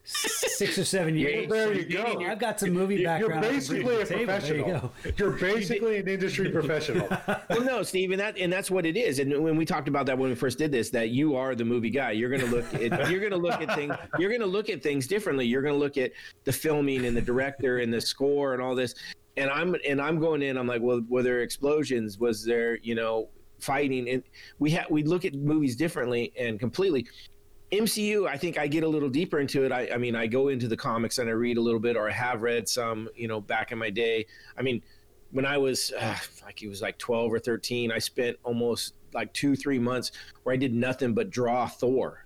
six 0.09 0.77
or 0.77 0.85
seven 0.85 1.15
years. 1.15 1.47
There 1.49 1.73
you 1.73 1.85
go. 1.85 2.19
I've 2.25 2.39
got 2.39 2.59
some 2.59 2.71
movie 2.71 3.03
background. 3.03 3.43
You're 3.43 3.43
background. 3.43 3.45
I 3.45 3.59
can 3.59 3.67
bring 3.67 3.83
to 3.83 3.95
basically 3.95 4.01
a 4.01 4.05
table. 4.05 4.39
There 4.39 4.55
you 4.57 4.63
professional. 4.63 4.93
go. 5.03 5.11
You're 5.17 5.31
basically 5.31 5.97
an 5.97 6.07
industry 6.07 6.51
professional. 6.51 7.07
well, 7.49 7.61
no, 7.61 7.83
Steve, 7.83 8.11
and 8.11 8.19
that 8.19 8.37
and 8.37 8.51
that's 8.51 8.71
what 8.71 8.85
it 8.85 8.97
is. 8.97 9.19
And 9.19 9.43
when 9.43 9.55
we 9.55 9.65
talked 9.65 9.87
about 9.87 10.05
that 10.07 10.17
when 10.17 10.29
we 10.29 10.35
first 10.35 10.57
did 10.57 10.71
this, 10.71 10.89
that 10.91 11.09
you 11.09 11.35
are 11.35 11.55
the 11.55 11.65
movie 11.65 11.89
guy. 11.89 12.11
You're 12.11 12.29
going 12.29 12.41
to 12.41 12.47
look 12.47 12.73
at 12.73 12.81
you're 13.11 13.19
going 13.19 13.31
to 13.31 13.37
look 13.37 13.61
at 13.61 13.73
things. 13.75 13.95
You're 14.17 14.29
going 14.29 14.41
to 14.41 14.47
look 14.47 14.69
at 14.69 14.81
things 14.81 15.07
differently. 15.07 15.45
You're 15.45 15.61
going 15.61 15.75
to 15.75 15.79
look 15.79 15.97
at 15.97 16.11
the 16.43 16.51
filming 16.51 17.05
and 17.05 17.15
the 17.15 17.21
director 17.21 17.79
and 17.79 17.93
the 17.93 18.01
score 18.01 18.53
and 18.53 18.61
all 18.61 18.75
this. 18.75 18.95
And 19.37 19.49
I'm 19.49 19.75
and 19.87 20.01
I'm 20.01 20.19
going 20.19 20.41
in. 20.41 20.57
I'm 20.57 20.67
like, 20.67 20.81
well, 20.81 21.01
were 21.07 21.23
there 21.23 21.41
explosions? 21.41 22.19
Was 22.19 22.43
there 22.43 22.77
you 22.79 22.95
know 22.95 23.29
fighting? 23.59 24.09
And 24.09 24.23
we 24.57 24.71
had 24.71 24.87
we 24.89 25.03
look 25.03 25.23
at 25.23 25.35
movies 25.35 25.75
differently 25.75 26.33
and 26.37 26.59
completely. 26.59 27.07
MCU, 27.71 28.27
I 28.27 28.35
think 28.37 28.57
I 28.57 28.67
get 28.67 28.83
a 28.83 28.87
little 28.87 29.09
deeper 29.09 29.39
into 29.39 29.63
it. 29.63 29.71
I, 29.71 29.89
I 29.93 29.97
mean, 29.97 30.15
I 30.15 30.25
go 30.27 30.47
into 30.47 30.67
the 30.67 30.77
comics 30.77 31.19
and 31.19 31.29
I 31.29 31.33
read 31.33 31.57
a 31.57 31.61
little 31.61 31.79
bit, 31.79 31.95
or 31.95 32.09
I 32.09 32.13
have 32.13 32.41
read 32.41 32.67
some, 32.67 33.07
you 33.15 33.27
know, 33.27 33.39
back 33.39 33.71
in 33.71 33.77
my 33.77 33.89
day. 33.89 34.25
I 34.57 34.61
mean, 34.63 34.81
when 35.31 35.45
I 35.45 35.57
was 35.57 35.91
uh, 35.99 36.17
like, 36.43 36.63
it 36.63 36.67
was 36.67 36.81
like 36.81 36.97
12 36.97 37.31
or 37.31 37.39
13, 37.39 37.91
I 37.91 37.99
spent 37.99 38.37
almost 38.43 38.95
like 39.13 39.31
two, 39.33 39.55
three 39.55 39.77
months 39.79 40.11
where 40.43 40.53
I 40.53 40.57
did 40.57 40.73
nothing 40.73 41.13
but 41.13 41.29
draw 41.29 41.67
Thor. 41.67 42.25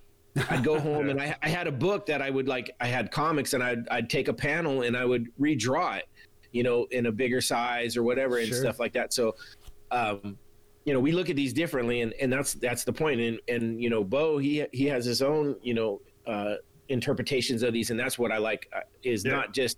I'd 0.50 0.64
go 0.64 0.80
home 0.90 1.10
and 1.10 1.22
I, 1.22 1.36
I 1.44 1.50
had 1.50 1.68
a 1.68 1.72
book 1.72 2.06
that 2.06 2.22
I 2.22 2.30
would 2.30 2.48
like, 2.48 2.72
I 2.80 2.88
had 2.88 3.12
comics 3.12 3.54
and 3.54 3.62
I'd, 3.62 3.88
I'd 3.90 4.10
take 4.10 4.30
a 4.30 4.34
panel 4.34 4.84
and 4.84 4.96
I 4.96 5.04
would 5.04 5.28
redraw 5.40 5.98
it, 5.98 6.08
you 6.54 6.64
know, 6.64 6.88
in 6.92 7.08
a 7.08 7.12
bigger 7.12 7.42
size 7.42 7.98
or 7.98 8.04
whatever 8.04 8.38
and 8.38 8.48
Sure. 8.48 8.60
stuff 8.60 8.80
like 8.80 8.94
that. 8.94 9.14
So, 9.14 9.36
um, 9.92 10.38
you 10.86 10.94
know, 10.94 11.00
we 11.00 11.12
look 11.12 11.30
at 11.30 11.36
these 11.36 11.54
differently, 11.54 12.02
and, 12.02 12.14
and 12.22 12.32
that's 12.32 12.54
that's 12.54 12.84
the 12.84 12.94
point. 12.94 13.22
And 13.22 13.40
and 13.48 13.82
you 13.82 13.90
know, 13.90 14.04
Bo 14.04 14.38
he 14.38 14.66
he 14.74 14.86
has 14.86 15.06
his 15.06 15.22
own 15.22 15.56
you 15.62 15.74
know 15.74 16.02
uh, 16.28 16.56
interpretations 16.90 17.64
of 17.64 17.74
these, 17.74 17.90
and 17.90 18.00
that's 18.00 18.20
what 18.20 18.32
I 18.32 18.38
like 18.38 18.68
uh, 18.76 18.82
is 19.04 19.24
Yeah. 19.24 19.32
not 19.32 19.54
just 19.54 19.78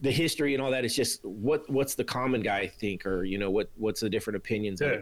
the 0.00 0.10
history 0.12 0.54
and 0.54 0.62
all 0.62 0.70
that. 0.70 0.84
It's 0.84 0.94
just 0.94 1.24
what 1.24 1.68
what's 1.68 1.94
the 1.94 2.04
common 2.04 2.42
guy 2.42 2.66
think, 2.68 3.06
or 3.06 3.24
you 3.24 3.38
know 3.38 3.50
what 3.50 3.70
what's 3.76 4.00
the 4.00 4.10
different 4.10 4.36
opinions 4.36 4.80
Yeah. 4.80 5.00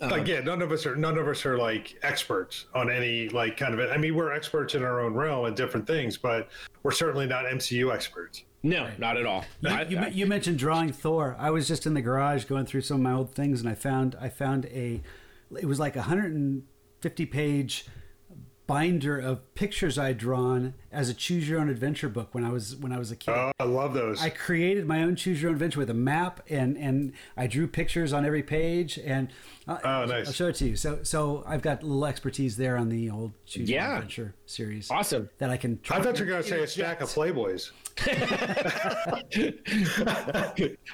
Um, 0.00 0.26
yeah, 0.26 0.40
none 0.40 0.60
of 0.60 0.72
us 0.72 0.86
are 0.86 0.96
none 0.96 1.18
of 1.18 1.28
us 1.28 1.46
are 1.46 1.56
like 1.56 1.98
experts 2.02 2.66
on 2.74 2.90
any 2.90 3.28
like 3.28 3.56
kind 3.56 3.74
of 3.74 3.80
it. 3.80 3.90
I 3.90 3.96
mean, 3.96 4.14
we're 4.14 4.32
experts 4.32 4.74
in 4.74 4.82
our 4.82 5.00
own 5.00 5.14
realm 5.14 5.46
and 5.46 5.56
different 5.56 5.86
things, 5.86 6.16
but 6.16 6.48
we're 6.82 6.90
certainly 6.92 7.26
not 7.26 7.44
MCU 7.44 7.92
experts. 7.94 8.44
No, 8.64 8.88
not 8.98 9.16
at 9.18 9.26
all. 9.26 9.44
You, 9.60 9.68
I- 9.68 9.82
you, 9.82 9.98
I- 9.98 10.08
you 10.08 10.26
mentioned 10.26 10.58
drawing 10.58 10.90
Thor. 10.90 11.36
I 11.38 11.50
was 11.50 11.68
just 11.68 11.86
in 11.86 11.94
the 11.94 12.00
garage 12.02 12.44
going 12.46 12.64
through 12.66 12.80
some 12.80 12.96
of 12.96 13.02
my 13.02 13.12
old 13.12 13.34
things, 13.34 13.60
and 13.60 13.68
I 13.68 13.74
found 13.74 14.16
I 14.20 14.28
found 14.30 14.64
a. 14.66 15.02
It 15.60 15.66
was 15.66 15.78
like 15.78 15.94
a 15.96 16.00
150 16.00 17.26
page 17.26 17.86
binder 18.66 19.18
of 19.18 19.54
pictures 19.54 19.98
I'd 19.98 20.16
drawn 20.18 20.74
as 20.90 21.08
a 21.08 21.14
choose 21.14 21.48
your 21.48 21.60
own 21.60 21.68
adventure 21.68 22.08
book 22.08 22.28
when 22.32 22.44
I 22.44 22.50
was 22.50 22.76
when 22.76 22.92
I 22.92 22.98
was 22.98 23.10
a 23.10 23.16
kid. 23.16 23.32
Oh, 23.32 23.52
I 23.58 23.64
love 23.64 23.92
those. 23.94 24.22
I 24.22 24.30
created 24.30 24.86
my 24.86 25.02
own 25.02 25.16
choose 25.16 25.42
your 25.42 25.50
own 25.50 25.54
adventure 25.56 25.80
with 25.80 25.90
a 25.90 25.94
map 25.94 26.40
and 26.48 26.76
and 26.76 27.12
I 27.36 27.46
drew 27.46 27.66
pictures 27.66 28.12
on 28.12 28.24
every 28.24 28.42
page 28.42 28.98
and 28.98 29.28
uh, 29.68 29.78
Oh, 29.84 30.04
nice. 30.06 30.28
I'll 30.28 30.32
show 30.32 30.48
it 30.48 30.54
to 30.56 30.66
you. 30.68 30.76
So 30.76 31.00
so 31.02 31.44
I've 31.46 31.62
got 31.62 31.82
a 31.82 31.86
little 31.86 32.06
expertise 32.06 32.56
there 32.56 32.76
on 32.76 32.88
the 32.88 33.10
old 33.10 33.32
choose 33.46 33.68
your 33.68 33.82
own 33.82 33.90
adventure 33.96 34.34
series 34.46 34.90
awesome. 34.90 35.28
that 35.38 35.50
I 35.50 35.56
can. 35.56 35.78
I 35.90 36.00
thought 36.00 36.18
you 36.18 36.24
were 36.24 36.30
going 36.30 36.42
to 36.42 36.48
say 36.48 36.62
a 36.62 36.66
stack 36.66 37.00
of 37.00 37.08
Playboys. 37.10 37.70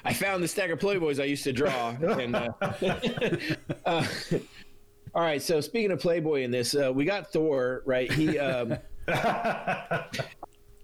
I 0.05 0.13
found 0.13 0.43
the 0.43 0.47
stack 0.47 0.69
of 0.69 0.79
Playboys 0.79 1.21
I 1.21 1.25
used 1.25 1.43
to 1.45 1.53
draw. 1.53 1.89
and, 1.89 2.35
uh, 2.35 2.49
uh, 3.85 4.05
all 5.13 5.23
right. 5.23 5.41
So 5.41 5.61
speaking 5.61 5.91
of 5.91 5.99
Playboy 5.99 6.43
in 6.43 6.51
this, 6.51 6.75
uh, 6.75 6.91
we 6.93 7.05
got 7.05 7.31
Thor, 7.31 7.83
right? 7.85 8.11
He 8.11 8.39
um, 8.39 8.77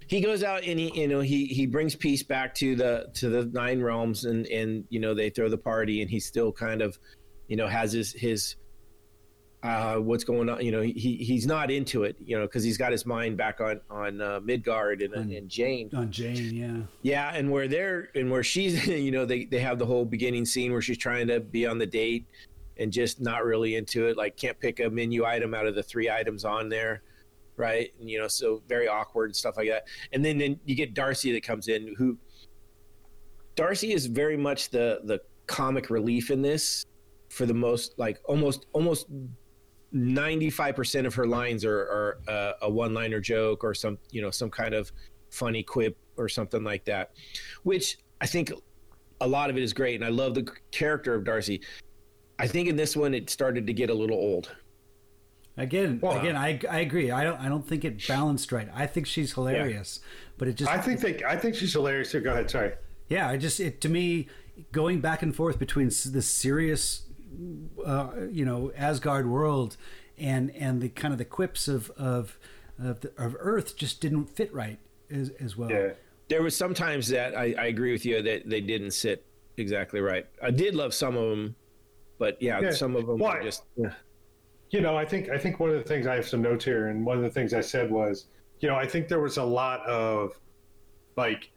he 0.08 0.22
goes 0.22 0.44
out 0.44 0.64
and 0.64 0.80
he 0.80 1.02
you 1.02 1.08
know 1.08 1.22
he 1.22 1.46
he 1.46 1.66
brings 1.66 1.96
peace 1.96 2.24
back 2.24 2.54
to 2.56 2.76
the 2.76 3.10
to 3.16 3.30
the 3.30 3.46
nine 3.46 3.82
realms 3.82 4.26
and 4.26 4.46
and 4.48 4.84
you 4.90 5.00
know 5.00 5.14
they 5.14 5.30
throw 5.30 5.50
the 5.50 5.58
party 5.58 6.02
and 6.02 6.10
he 6.10 6.20
still 6.20 6.52
kind 6.52 6.82
of 6.82 6.98
you 7.48 7.56
know 7.56 7.68
has 7.68 7.94
his 7.94 8.12
his 8.14 8.56
uh, 9.64 9.96
what's 9.96 10.24
going 10.24 10.50
on? 10.50 10.64
You 10.64 10.72
know, 10.72 10.82
he 10.82 11.18
he's 11.18 11.48
not 11.48 11.72
into 11.72 12.04
it, 12.04 12.16
you 12.24 12.38
know, 12.38 12.46
because 12.46 12.64
he's 12.64 12.78
got 12.78 12.92
his 12.92 13.06
mind 13.06 13.38
back 13.38 13.60
on 13.60 13.82
on 13.90 14.22
uh, 14.22 14.40
Midgard 14.44 15.02
and, 15.02 15.14
and 15.14 15.50
Jane. 15.50 15.90
on 15.96 16.12
Jane. 16.12 16.54
Yeah. 16.54 16.78
Yeah, 17.02 17.36
and 17.36 17.52
where 17.52 17.68
they're 17.68 18.10
and 18.14 18.30
where 18.30 18.44
she's, 18.44 18.88
you 18.88 19.12
know, 19.12 19.26
they 19.26 19.46
they 19.46 19.60
have 19.60 19.80
the 19.80 19.86
whole 19.86 20.06
beginning 20.06 20.46
scene 20.46 20.72
where 20.72 20.82
she's 20.82 20.98
trying 20.98 21.28
to 21.28 21.40
be 21.40 21.66
on 21.66 21.78
the 21.80 21.86
date 21.86 22.28
and 22.80 22.92
just 22.92 23.20
not 23.22 23.46
really 23.46 23.76
into 23.76 24.08
it, 24.08 24.18
like 24.18 24.38
can't 24.38 24.60
pick 24.60 24.80
a 24.80 24.90
menu 24.90 25.26
item 25.26 25.54
out 25.54 25.66
of 25.66 25.76
the 25.76 25.84
three 25.84 26.10
items 26.10 26.46
on 26.46 26.70
there, 26.70 27.04
right? 27.56 27.92
And, 28.00 28.10
you 28.10 28.20
know, 28.20 28.28
so 28.28 28.62
very 28.68 28.88
awkward 28.88 29.26
and 29.26 29.36
stuff 29.36 29.58
like 29.58 29.70
that. 29.70 29.88
And 30.12 30.24
then 30.24 30.38
then 30.38 30.60
you 30.66 30.76
get 30.76 30.94
Darcy 30.94 31.32
that 31.34 31.44
comes 31.44 31.68
in, 31.68 31.96
who 31.98 32.18
Darcy 33.56 33.94
is 33.94 34.06
very 34.06 34.38
much 34.38 34.70
the 34.70 35.02
the 35.04 35.20
comic 35.48 35.90
relief 35.90 36.32
in 36.32 36.42
this, 36.42 36.86
for 37.30 37.46
the 37.46 37.54
most 37.54 37.98
like 37.98 38.20
almost 38.26 38.66
almost. 38.74 39.08
95% 39.96 41.06
of 41.06 41.16
her 41.16 41.26
lines 41.26 41.64
are, 41.64 41.80
are 41.80 42.20
uh, 42.28 42.54
a 42.64 42.70
one-liner 42.70 43.22
joke 43.22 43.64
or 43.64 43.74
some 43.74 43.98
you 44.12 44.22
know 44.22 44.30
some 44.30 44.50
kind 44.50 44.74
of 44.74 44.92
funny 45.30 45.64
quip 45.64 45.98
or 46.18 46.28
something 46.28 46.62
like 46.62 46.84
that 46.84 47.12
which 47.64 47.98
i 48.20 48.26
think 48.26 48.52
a 49.22 49.28
lot 49.28 49.50
of 49.50 49.56
it 49.56 49.64
is 49.64 49.72
great 49.72 49.96
and 49.96 50.04
i 50.04 50.10
love 50.10 50.34
the 50.36 50.46
character 50.72 51.16
of 51.16 51.24
darcy 51.24 51.62
I 52.40 52.48
think 52.48 52.70
in 52.70 52.76
this 52.76 52.96
one 52.96 53.14
it 53.14 53.30
started 53.30 53.68
to 53.68 53.74
get 53.74 53.90
a 53.90 53.94
little 53.94 54.18
old. 54.18 54.52
Again, 55.58 56.00
well, 56.02 56.20
again, 56.20 56.36
I, 56.36 56.60
I 56.70 56.80
agree. 56.82 57.10
I 57.10 57.24
don't 57.24 57.40
I 57.40 57.50
don't 57.50 57.68
think 57.68 57.84
it 57.84 58.08
balanced 58.08 58.52
right. 58.52 58.70
I 58.76 58.86
think 58.86 59.08
she's 59.08 59.34
hilarious, 59.34 60.00
yeah. 60.02 60.10
but 60.38 60.48
it 60.48 60.54
just 60.56 60.70
I 60.72 60.78
think 60.78 61.00
they 61.00 61.24
I 61.24 61.36
think 61.36 61.56
she's 61.56 61.74
hilarious 61.74 62.12
too. 62.12 62.20
Go 62.22 62.32
ahead, 62.32 62.50
sorry. 62.50 62.74
Yeah, 63.10 63.28
I 63.28 63.38
just 63.38 63.60
it 63.60 63.82
to 63.82 63.90
me 63.90 64.28
going 64.72 65.02
back 65.02 65.24
and 65.24 65.36
forth 65.36 65.58
between 65.58 65.88
the 65.88 66.22
serious, 66.22 67.04
uh, 67.84 68.12
you 68.30 68.46
know, 68.46 68.72
Asgard 68.78 69.28
world 69.28 69.78
and 70.18 70.56
and 70.56 70.82
the 70.82 70.90
kind 70.90 71.12
of 71.12 71.18
the 71.18 71.26
quips 71.26 71.68
of 71.68 71.90
of 71.92 72.38
of, 72.80 73.02
the, 73.02 73.12
of 73.18 73.36
Earth 73.40 73.76
just 73.76 74.00
didn't 74.02 74.28
fit 74.28 74.54
right 74.54 74.80
as 75.10 75.32
as 75.40 75.58
well. 75.58 75.72
Yeah. 75.72 75.90
There 76.30 76.44
was 76.44 76.56
sometimes 76.56 77.08
that 77.08 77.36
I, 77.38 77.56
I 77.58 77.66
agree 77.66 77.94
with 77.94 78.06
you 78.06 78.22
that 78.22 78.50
they 78.50 78.62
didn't 78.62 78.92
sit 78.92 79.26
exactly 79.56 80.02
right. 80.02 80.28
I 80.44 80.52
did 80.52 80.76
love 80.76 80.94
some 80.94 81.16
of 81.16 81.30
them, 81.30 81.56
but 82.18 82.42
yeah, 82.42 82.60
yeah. 82.60 82.72
some 82.72 82.96
of 82.96 83.06
them 83.06 83.20
were 83.20 83.42
just. 83.42 83.64
Yeah 83.76 83.94
you 84.70 84.82
know, 84.82 84.98
I 84.98 85.06
think 85.06 85.30
I 85.30 85.38
think 85.38 85.60
one 85.60 85.70
of 85.70 85.78
the 85.78 85.84
things 85.84 86.08
I 86.08 86.16
have 86.16 86.28
some 86.28 86.42
notes 86.42 86.66
here, 86.66 86.88
and 86.88 87.06
one 87.06 87.18
of 87.18 87.24
the 87.24 87.30
things 87.30 87.54
I 87.54 87.62
said 87.62 87.90
was, 87.90 88.26
you 88.60 88.68
know, 88.68 88.76
I 88.76 88.86
think 88.86 89.08
there 89.08 89.22
was 89.22 89.38
a 89.38 89.44
lot 89.44 89.86
of 89.86 90.38
like 91.16 91.52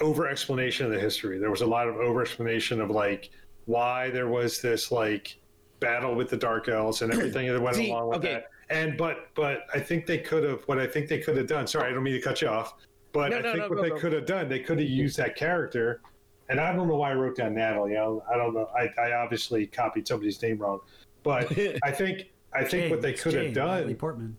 over 0.00 0.28
explanation 0.28 0.86
of 0.86 0.92
the 0.92 1.00
history. 1.00 1.38
There 1.38 1.50
was 1.50 1.62
a 1.62 1.66
lot 1.66 1.88
of 1.88 1.96
over 1.96 2.20
explanation 2.20 2.80
of 2.80 2.90
like 2.90 3.30
why 3.64 4.10
there 4.10 4.28
was 4.28 4.60
this 4.60 4.90
like 4.92 5.38
battle 5.80 6.14
with 6.14 6.28
the 6.28 6.36
dark 6.36 6.68
elves 6.68 7.02
and 7.02 7.12
everything 7.12 7.48
that 7.48 7.60
went 7.60 7.76
See, 7.76 7.90
along 7.90 8.08
with 8.08 8.18
okay. 8.18 8.34
that. 8.34 8.44
And 8.68 8.96
but 8.96 9.28
but 9.34 9.62
I 9.74 9.80
think 9.80 10.06
they 10.06 10.18
could 10.18 10.44
have 10.44 10.62
what 10.66 10.78
I 10.78 10.86
think 10.86 11.08
they 11.08 11.18
could 11.18 11.36
have 11.38 11.46
done. 11.46 11.66
Sorry, 11.66 11.90
I 11.90 11.94
don't 11.94 12.02
mean 12.02 12.14
to 12.14 12.20
cut 12.20 12.42
you 12.42 12.48
off, 12.48 12.74
but 13.12 13.30
no, 13.30 13.38
I 13.38 13.40
no, 13.40 13.52
think 13.52 13.70
no, 13.70 13.76
what 13.76 13.82
they 13.82 13.98
could 13.98 14.12
have 14.12 14.26
done, 14.26 14.48
they 14.48 14.60
could 14.60 14.78
have 14.78 14.88
used 14.88 15.16
that 15.16 15.34
character. 15.34 16.02
And 16.48 16.60
I 16.60 16.72
don't 16.72 16.88
know 16.88 16.96
why 16.96 17.12
I 17.12 17.14
wrote 17.14 17.36
down 17.36 17.54
Natalie. 17.54 17.96
I 17.96 18.00
don't, 18.00 18.22
I 18.32 18.36
don't 18.36 18.54
know. 18.54 18.68
I, 18.76 18.88
I 19.00 19.12
obviously 19.12 19.66
copied 19.66 20.06
somebody's 20.06 20.40
name 20.42 20.58
wrong. 20.58 20.80
But 21.22 21.56
I 21.84 21.90
think 21.90 22.30
I 22.52 22.64
think 22.64 22.90
what 22.90 23.02
they 23.02 23.12
could 23.12 23.34
have 23.34 23.54
done. 23.54 23.68
Natalie 23.68 23.94
Portman. 23.94 24.36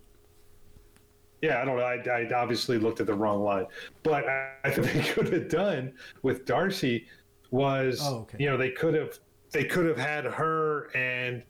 Yeah, 1.41 1.61
I 1.61 1.65
don't 1.65 1.77
know. 1.77 1.84
I, 1.84 1.95
I 2.09 2.34
obviously 2.34 2.77
looked 2.77 3.01
at 3.01 3.07
the 3.07 3.13
wrong 3.13 3.43
line, 3.43 3.65
but 4.01 4.25
I, 4.25 4.53
I 4.63 4.69
think 4.71 4.93
they 4.93 5.11
could 5.11 5.34
have 5.34 5.49
done 5.49 5.93
with 6.21 6.45
Darcy 6.45 7.07
was, 7.51 7.99
oh, 8.01 8.19
okay. 8.19 8.38
you 8.39 8.49
know, 8.49 8.55
they 8.55 8.71
could 8.71 8.93
have 8.93 9.19
they 9.51 9.63
could 9.63 9.85
have 9.85 9.97
had 9.97 10.25
her 10.25 10.89
and 10.95 11.43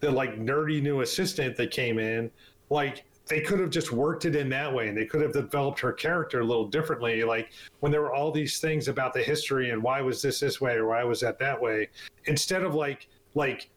the 0.00 0.10
like 0.10 0.38
nerdy 0.38 0.82
new 0.82 1.00
assistant 1.00 1.56
that 1.56 1.70
came 1.70 1.98
in, 1.98 2.30
like 2.70 3.04
they 3.26 3.40
could 3.40 3.60
have 3.60 3.70
just 3.70 3.92
worked 3.92 4.24
it 4.24 4.34
in 4.34 4.48
that 4.48 4.72
way 4.72 4.88
and 4.88 4.96
they 4.96 5.06
could 5.06 5.22
have 5.22 5.32
developed 5.32 5.78
her 5.78 5.92
character 5.92 6.40
a 6.40 6.44
little 6.44 6.66
differently 6.66 7.22
like 7.22 7.50
when 7.80 7.92
there 7.92 8.02
were 8.02 8.12
all 8.12 8.32
these 8.32 8.58
things 8.58 8.88
about 8.88 9.12
the 9.12 9.22
history 9.22 9.70
and 9.70 9.82
why 9.82 10.00
was 10.00 10.20
this 10.20 10.40
this 10.40 10.60
way 10.60 10.74
or 10.74 10.88
why 10.88 11.04
was 11.04 11.20
that 11.20 11.38
that 11.38 11.60
way 11.60 11.88
instead 12.26 12.62
of 12.62 12.74
like 12.74 13.08
like 13.34 13.70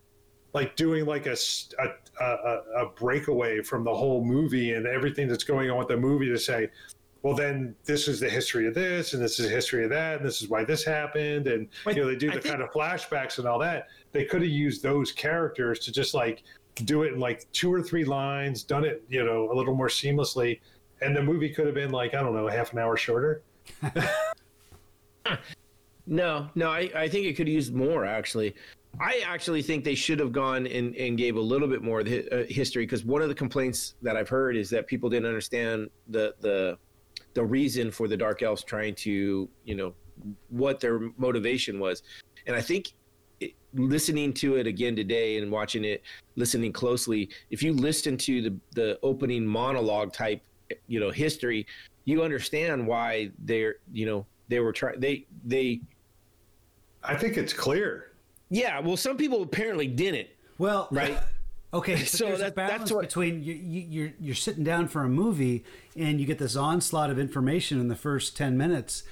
like 0.56 0.76
doing 0.78 1.06
like 1.06 1.28
a, 1.28 1.36
a, 1.80 2.24
a, 2.24 2.84
a 2.84 2.90
breakaway 2.96 3.62
from 3.62 3.84
the 3.84 3.94
whole 3.94 4.24
movie 4.24 4.72
and 4.72 4.88
everything 4.88 5.28
that's 5.28 5.44
going 5.44 5.70
on 5.70 5.78
with 5.78 5.90
the 5.90 5.98
movie 5.98 6.30
to 6.30 6.40
say, 6.40 6.70
well, 7.24 7.36
then 7.36 7.76
this 7.84 8.08
is 8.08 8.22
the 8.22 8.30
history 8.30 8.66
of 8.66 8.74
this, 8.74 9.14
and 9.14 9.22
this 9.22 9.38
is 9.38 9.50
the 9.50 9.52
history 9.54 9.84
of 9.84 9.90
that, 9.90 10.18
and 10.18 10.26
this 10.26 10.42
is 10.42 10.48
why 10.48 10.64
this 10.64 10.86
happened, 10.86 11.48
and 11.48 11.68
you 11.88 11.96
know 11.96 12.08
they 12.08 12.16
do 12.16 12.28
the 12.28 12.40
think... 12.40 12.46
kind 12.46 12.62
of 12.62 12.72
flashbacks 12.72 13.38
and 13.38 13.48
all 13.48 13.60
that. 13.60 13.88
They 14.14 14.24
could 14.24 14.44
have 14.44 14.52
used 14.52 14.82
those 14.82 15.12
characters 15.12 15.80
to 15.80 15.92
just 15.92 16.14
like 16.14 16.44
do 16.84 17.04
it 17.04 17.14
in 17.14 17.20
like 17.20 17.52
two 17.52 17.74
or 17.74 17.82
three 17.82 18.06
lines, 18.06 18.64
done 18.64 18.84
it 18.84 19.04
you 19.10 19.24
know 19.24 19.52
a 19.52 19.56
little 19.56 19.76
more 19.76 19.88
seamlessly, 19.88 20.60
and 21.02 21.16
the 21.16 21.24
movie 21.24 21.50
could 21.50 21.66
have 21.66 21.76
been 21.76 21.92
like 21.92 22.14
I 22.14 22.22
don't 22.22 22.36
know 22.36 22.48
half 22.48 22.74
an 22.74 22.80
hour 22.80 22.98
shorter. 22.98 23.42
no, 26.08 26.50
no, 26.56 26.70
I, 26.70 26.90
I 26.96 27.08
think 27.08 27.26
it 27.26 27.36
could 27.36 27.48
use 27.48 27.72
more 27.72 28.06
actually. 28.06 28.56
I 29.00 29.24
actually 29.26 29.62
think 29.62 29.84
they 29.84 29.96
should 29.96 30.20
have 30.20 30.32
gone 30.32 30.68
and, 30.68 30.96
and 30.96 31.18
gave 31.18 31.36
a 31.36 31.42
little 31.42 31.68
bit 31.68 31.82
more 31.82 32.04
the 32.04 32.30
uh, 32.30 32.46
history 32.48 32.84
because 32.84 33.04
one 33.04 33.22
of 33.22 33.28
the 33.28 33.36
complaints 33.36 33.96
that 34.02 34.16
I've 34.16 34.30
heard 34.30 34.56
is 34.56 34.70
that 34.70 34.88
people 34.88 35.10
didn't 35.10 35.28
understand 35.28 35.90
the 36.08 36.34
the 36.40 36.78
the 37.34 37.44
reason 37.44 37.92
for 37.92 38.08
the 38.08 38.16
dark 38.16 38.42
elves 38.42 38.64
trying 38.64 38.96
to 38.96 39.50
you 39.66 39.76
know 39.76 39.94
what 40.50 40.80
their 40.80 41.12
motivation 41.18 41.80
was, 41.80 42.04
and 42.48 42.56
I 42.56 42.62
think 42.62 42.94
listening 43.76 44.34
to 44.34 44.56
it 44.56 44.68
again 44.68 44.96
today 44.96 45.38
and 45.38 45.52
watching 45.52 45.86
it, 45.86 46.02
listening 46.36 46.74
closely, 46.74 47.30
if 47.50 47.62
you 47.62 47.74
listen 47.74 48.18
to 48.18 48.42
the 48.42 48.56
the 48.74 49.00
opening 49.04 49.46
monologue 49.46 50.14
type 50.14 50.42
you 50.88 51.00
know 51.00 51.12
history, 51.12 51.68
you 52.06 52.24
understand 52.24 52.86
why 52.86 53.32
they're 53.40 53.76
you 53.94 54.06
know 54.06 54.26
they 54.48 54.60
were 54.60 54.74
trying 54.74 55.00
they 55.00 55.26
they. 55.46 55.82
I 57.04 57.16
think 57.16 57.38
it's 57.38 57.54
clear 57.54 58.16
yeah, 58.50 58.80
well, 58.80 58.98
some 58.98 59.18
people 59.18 59.42
apparently 59.42 59.88
didn't. 59.88 60.30
Well, 60.58 60.88
right. 60.92 61.18
Okay, 61.74 62.06
so 62.06 62.26
there's 62.28 62.40
that, 62.40 62.52
a 62.52 62.56
balance 62.56 62.90
what, 62.90 63.02
between 63.02 63.44
you, 63.44 63.54
you, 63.54 63.86
you're 63.90 64.14
you're 64.18 64.36
sitting 64.36 64.64
down 64.64 64.88
for 64.88 65.02
a 65.02 65.10
movie 65.10 65.66
and 65.98 66.22
you 66.22 66.26
get 66.26 66.38
this 66.38 66.56
onslaught 66.56 67.10
of 67.10 67.20
information 67.20 67.82
in 67.82 67.90
the 67.90 67.98
first 67.98 68.38
ten 68.38 68.58
minutes. 68.58 69.04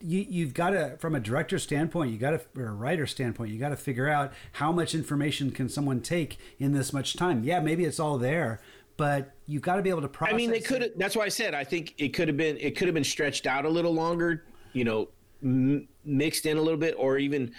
You 0.00 0.24
you've 0.28 0.54
got 0.54 0.70
to 0.70 0.96
from 0.98 1.14
a 1.14 1.20
director 1.20 1.58
standpoint, 1.58 2.12
you 2.12 2.18
got 2.18 2.30
to 2.30 2.40
or 2.56 2.68
a 2.68 2.72
writer 2.72 3.06
standpoint, 3.06 3.50
you 3.50 3.58
got 3.58 3.70
to 3.70 3.76
figure 3.76 4.08
out 4.08 4.32
how 4.52 4.70
much 4.70 4.94
information 4.94 5.50
can 5.50 5.68
someone 5.68 6.00
take 6.00 6.38
in 6.58 6.72
this 6.72 6.92
much 6.92 7.16
time. 7.16 7.42
Yeah, 7.42 7.60
maybe 7.60 7.84
it's 7.84 7.98
all 7.98 8.16
there, 8.16 8.60
but 8.96 9.32
you've 9.46 9.62
got 9.62 9.76
to 9.76 9.82
be 9.82 9.90
able 9.90 10.02
to 10.02 10.08
process. 10.08 10.34
I 10.34 10.36
mean, 10.36 10.50
they 10.50 10.60
could. 10.60 10.92
That's 10.96 11.16
why 11.16 11.24
I 11.24 11.28
said 11.28 11.54
I 11.54 11.64
think 11.64 11.94
it 11.98 12.10
could 12.10 12.28
have 12.28 12.36
been 12.36 12.56
it 12.58 12.76
could 12.76 12.86
have 12.86 12.94
been 12.94 13.04
stretched 13.04 13.46
out 13.46 13.64
a 13.64 13.68
little 13.68 13.92
longer. 13.92 14.44
You 14.72 14.84
know, 14.84 15.08
m- 15.42 15.88
mixed 16.04 16.46
in 16.46 16.58
a 16.58 16.62
little 16.62 16.78
bit, 16.78 16.94
or 16.96 17.18
even 17.18 17.52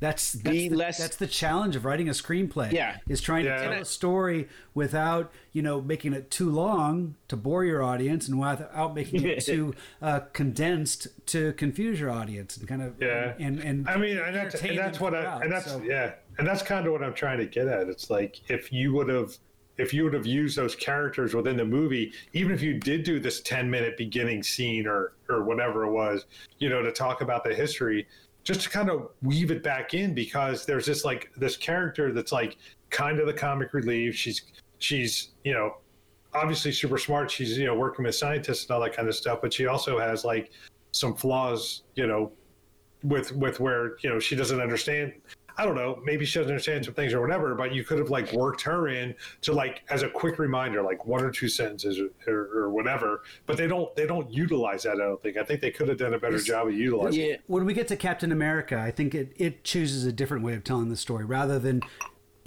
that's 0.00 0.32
that's 0.32 0.56
the, 0.56 0.70
less, 0.70 0.98
that's 0.98 1.16
the 1.16 1.26
challenge 1.26 1.76
of 1.76 1.84
writing 1.84 2.08
a 2.08 2.12
screenplay. 2.12 2.72
Yeah, 2.72 2.96
is 3.06 3.20
trying 3.20 3.44
yeah. 3.44 3.56
to 3.56 3.62
tell 3.62 3.72
a 3.74 3.84
story 3.84 4.48
without 4.74 5.30
you 5.52 5.60
know 5.60 5.82
making 5.82 6.14
it 6.14 6.30
too 6.30 6.50
long 6.50 7.16
to 7.28 7.36
bore 7.36 7.64
your 7.66 7.82
audience 7.82 8.26
and 8.26 8.40
without 8.40 8.94
making 8.94 9.24
it 9.26 9.40
too 9.44 9.74
uh, 10.00 10.20
condensed 10.32 11.08
to 11.26 11.52
confuse 11.52 12.00
your 12.00 12.10
audience 12.10 12.56
and 12.56 12.66
kind 12.66 12.82
of 12.82 12.96
yeah. 13.00 13.34
And 13.38 13.60
and 13.60 13.88
I 13.88 13.96
mean, 13.98 14.16
and 14.18 14.34
that's, 14.34 14.54
and 14.62 14.76
that's 14.76 14.98
what 14.98 15.14
I 15.14 15.42
and 15.42 15.52
that's 15.52 15.66
so. 15.66 15.82
yeah, 15.84 16.14
and 16.38 16.46
that's 16.46 16.62
kind 16.62 16.86
of 16.86 16.92
what 16.92 17.02
I'm 17.02 17.14
trying 17.14 17.38
to 17.38 17.46
get 17.46 17.68
at. 17.68 17.88
It's 17.88 18.08
like 18.08 18.40
if 18.48 18.72
you 18.72 18.94
would 18.94 19.10
have 19.10 19.36
if 19.76 19.92
you 19.92 20.04
would 20.04 20.14
have 20.14 20.26
used 20.26 20.56
those 20.56 20.74
characters 20.74 21.34
within 21.34 21.56
the 21.56 21.64
movie, 21.64 22.12
even 22.32 22.52
if 22.52 22.62
you 22.62 22.74
did 22.78 23.02
do 23.02 23.18
this 23.18 23.40
10 23.40 23.70
minute 23.70 23.96
beginning 23.96 24.42
scene 24.42 24.86
or 24.86 25.12
or 25.28 25.44
whatever 25.44 25.84
it 25.84 25.90
was, 25.90 26.24
you 26.58 26.70
know, 26.70 26.82
to 26.82 26.90
talk 26.90 27.20
about 27.20 27.44
the 27.44 27.54
history, 27.54 28.06
just 28.44 28.62
to 28.62 28.70
kind 28.70 28.90
of 28.90 29.10
weave 29.22 29.50
it 29.50 29.62
back 29.62 29.94
in 29.94 30.14
because 30.14 30.64
there's 30.64 30.86
this 30.86 31.04
like 31.04 31.30
this 31.36 31.56
character 31.56 32.12
that's 32.12 32.32
like 32.32 32.56
kind 32.90 33.20
of 33.20 33.26
the 33.26 33.32
comic 33.32 33.74
relief. 33.74 34.14
She's 34.14 34.42
she's 34.78 35.30
you 35.44 35.52
know 35.52 35.76
obviously 36.34 36.72
super 36.72 36.98
smart. 36.98 37.30
She's 37.30 37.58
you 37.58 37.66
know 37.66 37.74
working 37.74 38.04
with 38.04 38.14
scientists 38.14 38.64
and 38.64 38.72
all 38.72 38.80
that 38.80 38.94
kind 38.94 39.08
of 39.08 39.14
stuff, 39.14 39.40
but 39.42 39.52
she 39.52 39.66
also 39.66 39.98
has 39.98 40.24
like 40.24 40.50
some 40.92 41.14
flaws, 41.14 41.82
you 41.94 42.06
know, 42.06 42.32
with 43.02 43.32
with 43.32 43.60
where 43.60 43.96
you 44.02 44.10
know 44.10 44.18
she 44.18 44.36
doesn't 44.36 44.60
understand 44.60 45.12
I 45.60 45.66
don't 45.66 45.74
know, 45.74 46.00
maybe 46.02 46.24
she 46.24 46.38
doesn't 46.38 46.50
understand 46.50 46.86
some 46.86 46.94
things 46.94 47.12
or 47.12 47.20
whatever, 47.20 47.54
but 47.54 47.74
you 47.74 47.84
could 47.84 47.98
have 47.98 48.08
like 48.08 48.32
worked 48.32 48.62
her 48.62 48.88
in 48.88 49.14
to 49.42 49.52
like 49.52 49.82
as 49.90 50.02
a 50.02 50.08
quick 50.08 50.38
reminder, 50.38 50.80
like 50.82 51.04
one 51.04 51.22
or 51.22 51.30
two 51.30 51.50
sentences 51.50 52.00
or, 52.00 52.08
or, 52.26 52.62
or 52.62 52.70
whatever. 52.70 53.24
But 53.44 53.58
they 53.58 53.66
don't 53.66 53.94
they 53.94 54.06
don't 54.06 54.32
utilize 54.32 54.84
that. 54.84 54.94
I 54.94 55.04
don't 55.04 55.22
think. 55.22 55.36
I 55.36 55.44
think 55.44 55.60
they 55.60 55.70
could 55.70 55.88
have 55.88 55.98
done 55.98 56.14
a 56.14 56.18
better 56.18 56.38
job 56.38 56.68
of 56.68 56.74
utilizing. 56.74 57.20
Yeah. 57.20 57.26
It. 57.34 57.42
When 57.46 57.66
we 57.66 57.74
get 57.74 57.88
to 57.88 57.96
Captain 57.96 58.32
America, 58.32 58.78
I 58.78 58.90
think 58.90 59.14
it 59.14 59.34
it 59.36 59.62
chooses 59.62 60.06
a 60.06 60.12
different 60.12 60.44
way 60.44 60.54
of 60.54 60.64
telling 60.64 60.88
the 60.88 60.96
story 60.96 61.26
rather 61.26 61.58
than 61.58 61.82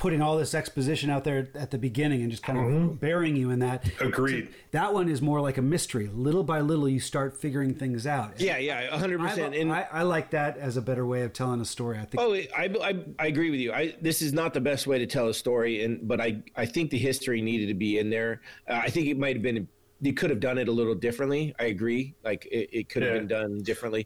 putting 0.04 0.22
all 0.22 0.36
this 0.36 0.54
exposition 0.54 1.10
out 1.10 1.24
there 1.24 1.48
at 1.56 1.72
the 1.72 1.78
beginning 1.78 2.24
and 2.24 2.30
just 2.30 2.44
kind 2.44 2.60
of 2.60 2.66
mm-hmm. 2.66 2.88
burying 2.96 3.38
you 3.38 3.52
in 3.52 3.60
that. 3.60 3.90
Agreed. 4.02 4.50
So 4.50 4.54
that 4.72 4.94
one 4.94 5.08
is 5.08 5.22
more 5.22 5.40
like 5.40 5.58
a 5.58 5.62
mystery. 5.62 6.10
Little 6.14 6.44
by 6.44 6.60
little, 6.60 6.90
you 6.90 7.00
start 7.00 7.38
figuring 7.38 7.74
things 7.74 8.06
out. 8.06 8.38
Yeah, 8.38 8.58
yeah, 8.58 8.94
hundred 8.98 9.22
percent. 9.22 9.56
And 9.56 9.72
I, 9.72 9.88
I, 9.90 10.02
like 10.02 10.32
that 10.32 10.58
as 10.58 10.76
a 10.76 10.82
better 10.82 11.06
way 11.06 11.22
of 11.22 11.32
telling 11.32 11.62
a 11.62 11.66
story. 11.66 12.00
I 12.00 12.04
think. 12.04 12.22
Oh, 12.22 12.34
I, 12.34 12.70
I, 12.84 13.06
I 13.18 13.28
agree 13.28 13.50
with 13.50 13.62
you. 13.62 13.72
I 13.72 13.96
this 14.02 14.22
is 14.22 14.34
not 14.34 14.54
the 14.54 14.60
best 14.60 14.88
way 14.88 15.00
to 15.00 15.06
tell 15.06 15.30
a 15.30 15.34
story, 15.34 15.86
and 15.86 16.06
but 16.06 16.20
I 16.20 16.44
I 16.58 16.66
think 16.66 16.92
the 16.92 16.98
history 16.98 17.42
needed 17.42 17.68
to 17.68 17.74
be 17.74 17.98
in 17.98 18.10
there. 18.10 18.42
Uh, 18.68 18.82
I 18.84 18.90
think 18.90 19.08
it 19.08 19.18
might 19.18 19.38
have 19.38 19.44
been. 19.44 19.70
You 20.02 20.14
could 20.14 20.32
have 20.32 20.42
done 20.42 20.58
it 20.58 20.68
a 20.68 20.72
little 20.74 20.96
differently. 20.96 21.56
I 21.62 21.66
agree. 21.66 22.14
Like 22.26 22.46
it, 22.52 22.70
it 22.74 22.90
could 22.90 23.04
have 23.04 23.14
yeah. 23.14 23.20
been 23.20 23.28
done 23.30 23.64
differently. 23.64 24.06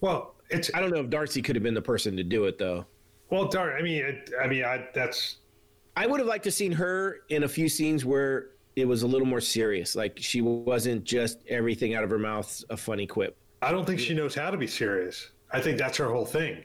Well, 0.00 0.36
it's. 0.48 0.70
I 0.72 0.80
don't 0.80 0.88
know 0.90 1.00
if 1.00 1.10
Darcy 1.10 1.42
could 1.42 1.54
have 1.54 1.62
been 1.62 1.74
the 1.74 1.82
person 1.82 2.16
to 2.16 2.24
do 2.24 2.46
it 2.46 2.56
though. 2.56 2.86
Well, 3.30 3.48
darn. 3.48 3.76
I 3.78 3.82
mean, 3.82 4.04
it, 4.04 4.30
I 4.42 4.46
mean, 4.46 4.64
I, 4.64 4.88
that's. 4.94 5.38
I 5.96 6.06
would 6.06 6.20
have 6.20 6.28
liked 6.28 6.44
to 6.44 6.50
seen 6.50 6.72
her 6.72 7.20
in 7.28 7.42
a 7.42 7.48
few 7.48 7.68
scenes 7.68 8.04
where 8.04 8.50
it 8.76 8.86
was 8.86 9.02
a 9.02 9.06
little 9.06 9.26
more 9.26 9.40
serious. 9.40 9.96
Like 9.96 10.18
she 10.18 10.40
wasn't 10.40 11.04
just 11.04 11.38
everything 11.48 11.94
out 11.94 12.04
of 12.04 12.10
her 12.10 12.18
mouth 12.18 12.62
a 12.70 12.76
funny 12.76 13.06
quip. 13.06 13.36
I 13.60 13.72
don't 13.72 13.84
think 13.84 13.98
she 13.98 14.14
knows 14.14 14.34
how 14.34 14.50
to 14.50 14.56
be 14.56 14.68
serious. 14.68 15.30
I 15.50 15.60
think 15.60 15.78
that's 15.78 15.96
her 15.98 16.08
whole 16.08 16.24
thing. 16.24 16.64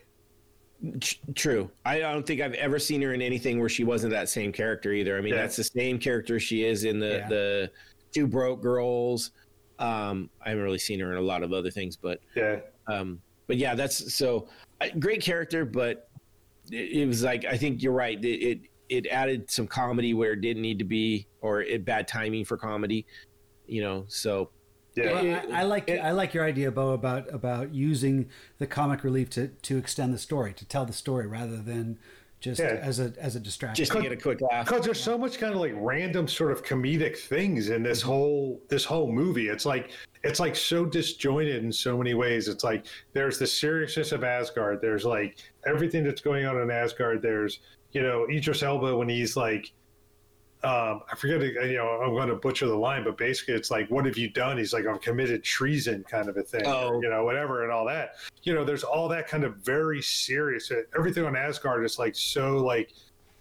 True. 1.33 1.71
I 1.85 1.99
don't 1.99 2.25
think 2.27 2.41
I've 2.41 2.53
ever 2.53 2.77
seen 2.77 3.01
her 3.01 3.13
in 3.13 3.21
anything 3.21 3.59
where 3.59 3.69
she 3.69 3.83
wasn't 3.83 4.11
that 4.11 4.29
same 4.29 4.51
character 4.51 4.91
either. 4.91 5.17
I 5.17 5.21
mean, 5.21 5.33
yeah. 5.33 5.41
that's 5.41 5.55
the 5.55 5.63
same 5.63 5.97
character 5.97 6.39
she 6.39 6.65
is 6.65 6.83
in 6.83 6.99
the 6.99 7.19
yeah. 7.19 7.27
the 7.29 7.71
two 8.13 8.27
broke 8.27 8.61
girls. 8.61 9.31
Um, 9.79 10.29
I 10.45 10.49
haven't 10.49 10.63
really 10.63 10.77
seen 10.77 10.99
her 10.99 11.11
in 11.11 11.17
a 11.17 11.21
lot 11.21 11.41
of 11.41 11.53
other 11.53 11.71
things, 11.71 11.95
but 11.95 12.19
yeah. 12.35 12.59
Um, 12.87 13.21
but 13.47 13.57
yeah, 13.57 13.75
that's 13.75 14.13
so 14.13 14.47
great 14.99 15.21
character, 15.21 15.65
but 15.65 16.09
it, 16.71 17.01
it 17.01 17.07
was 17.07 17.23
like 17.23 17.45
I 17.45 17.57
think 17.57 17.81
you're 17.81 17.93
right. 17.93 18.23
It, 18.23 18.27
it 18.27 18.59
it 18.89 19.07
added 19.07 19.49
some 19.49 19.67
comedy 19.67 20.13
where 20.13 20.33
it 20.33 20.41
didn't 20.41 20.61
need 20.61 20.79
to 20.79 20.85
be, 20.85 21.27
or 21.41 21.61
it 21.61 21.85
bad 21.85 22.07
timing 22.07 22.45
for 22.45 22.57
comedy. 22.57 23.05
You 23.65 23.81
know, 23.81 24.05
so 24.07 24.49
Yeah. 24.95 25.11
Well, 25.13 25.53
I, 25.53 25.61
I 25.61 25.63
like 25.63 25.89
I 25.89 26.11
like 26.11 26.33
your 26.33 26.45
idea, 26.45 26.71
Bo, 26.71 26.89
about 26.89 27.33
about 27.33 27.73
using 27.73 28.29
the 28.59 28.67
comic 28.67 29.03
relief 29.03 29.29
to 29.31 29.47
to 29.47 29.77
extend 29.77 30.13
the 30.13 30.19
story, 30.19 30.53
to 30.53 30.65
tell 30.65 30.85
the 30.85 30.93
story 30.93 31.27
rather 31.27 31.57
than 31.57 31.97
just 32.43 32.59
Yeah. 32.59 32.77
as 32.81 32.99
a 32.99 33.13
as 33.19 33.37
a 33.37 33.39
distraction. 33.39 33.81
just 33.81 33.93
to 33.93 34.01
get 34.01 34.11
a 34.11 34.17
quick 34.17 34.41
laugh. 34.41 34.65
because 34.65 34.83
there's 34.83 34.99
so 35.01 35.17
much 35.17 35.39
kind 35.39 35.53
of 35.53 35.61
like 35.61 35.71
random 35.77 36.27
sort 36.27 36.51
of 36.51 36.61
comedic 36.61 37.17
things 37.17 37.69
in 37.69 37.83
this 37.83 38.01
mm-hmm. 38.01 38.09
whole 38.09 38.61
this 38.67 38.83
whole 38.83 39.09
movie 39.09 39.47
it's 39.47 39.65
like 39.65 39.91
it's 40.23 40.41
like 40.41 40.55
so 40.55 40.83
disjointed 40.85 41.63
in 41.63 41.71
so 41.71 41.97
many 41.97 42.13
ways 42.13 42.49
it's 42.49 42.63
like 42.63 42.85
there's 43.13 43.39
the 43.39 43.47
seriousness 43.47 44.11
of 44.11 44.25
asgard 44.25 44.81
there's 44.81 45.05
like 45.05 45.37
everything 45.65 46.03
that's 46.03 46.21
going 46.21 46.45
on 46.45 46.59
in 46.61 46.69
asgard 46.69 47.21
there's 47.21 47.59
you 47.93 48.01
know 48.01 48.27
idris 48.29 48.61
elba 48.61 48.95
when 48.95 49.07
he's 49.07 49.37
like 49.37 49.71
um, 50.63 51.01
I 51.11 51.15
forget, 51.17 51.41
you 51.41 51.75
know, 51.75 51.87
I'm 52.03 52.11
going 52.13 52.29
to 52.29 52.35
butcher 52.35 52.67
the 52.67 52.75
line, 52.75 53.03
but 53.03 53.17
basically 53.17 53.53
it's 53.53 53.69
like, 53.69 53.89
what 53.91 54.05
have 54.05 54.17
you 54.17 54.29
done? 54.29 54.57
He's 54.57 54.71
like, 54.71 54.85
I've 54.85 55.01
committed 55.01 55.43
treason 55.43 56.05
kind 56.09 56.29
of 56.29 56.37
a 56.37 56.43
thing, 56.43 56.65
Oh. 56.65 57.01
you 57.01 57.09
know, 57.09 57.25
whatever, 57.25 57.63
and 57.63 57.71
all 57.71 57.85
that. 57.87 58.15
You 58.43 58.53
know, 58.53 58.63
there's 58.63 58.83
all 58.83 59.09
that 59.09 59.27
kind 59.27 59.43
of 59.43 59.57
very 59.57 60.01
serious. 60.01 60.71
Everything 60.97 61.25
on 61.25 61.35
Asgard 61.35 61.83
is 61.83 61.99
like 61.99 62.15
so, 62.15 62.57
like, 62.57 62.93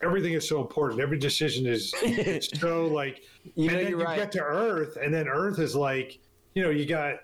everything 0.03 0.33
is 0.33 0.49
so 0.49 0.61
important. 0.61 1.01
Every 1.01 1.19
decision 1.19 1.65
is 1.65 1.95
it's 2.03 2.59
so, 2.61 2.87
like, 2.87 3.23
You 3.55 3.69
know, 3.69 3.75
and 3.75 3.83
then 3.87 3.91
you 3.91 4.03
right. 4.03 4.17
get 4.19 4.33
to 4.33 4.43
Earth, 4.43 4.97
and 5.01 5.15
then 5.15 5.29
Earth 5.29 5.61
is 5.61 5.77
like, 5.77 6.19
you 6.55 6.63
know, 6.65 6.71
you 6.71 6.87
got 6.87 7.21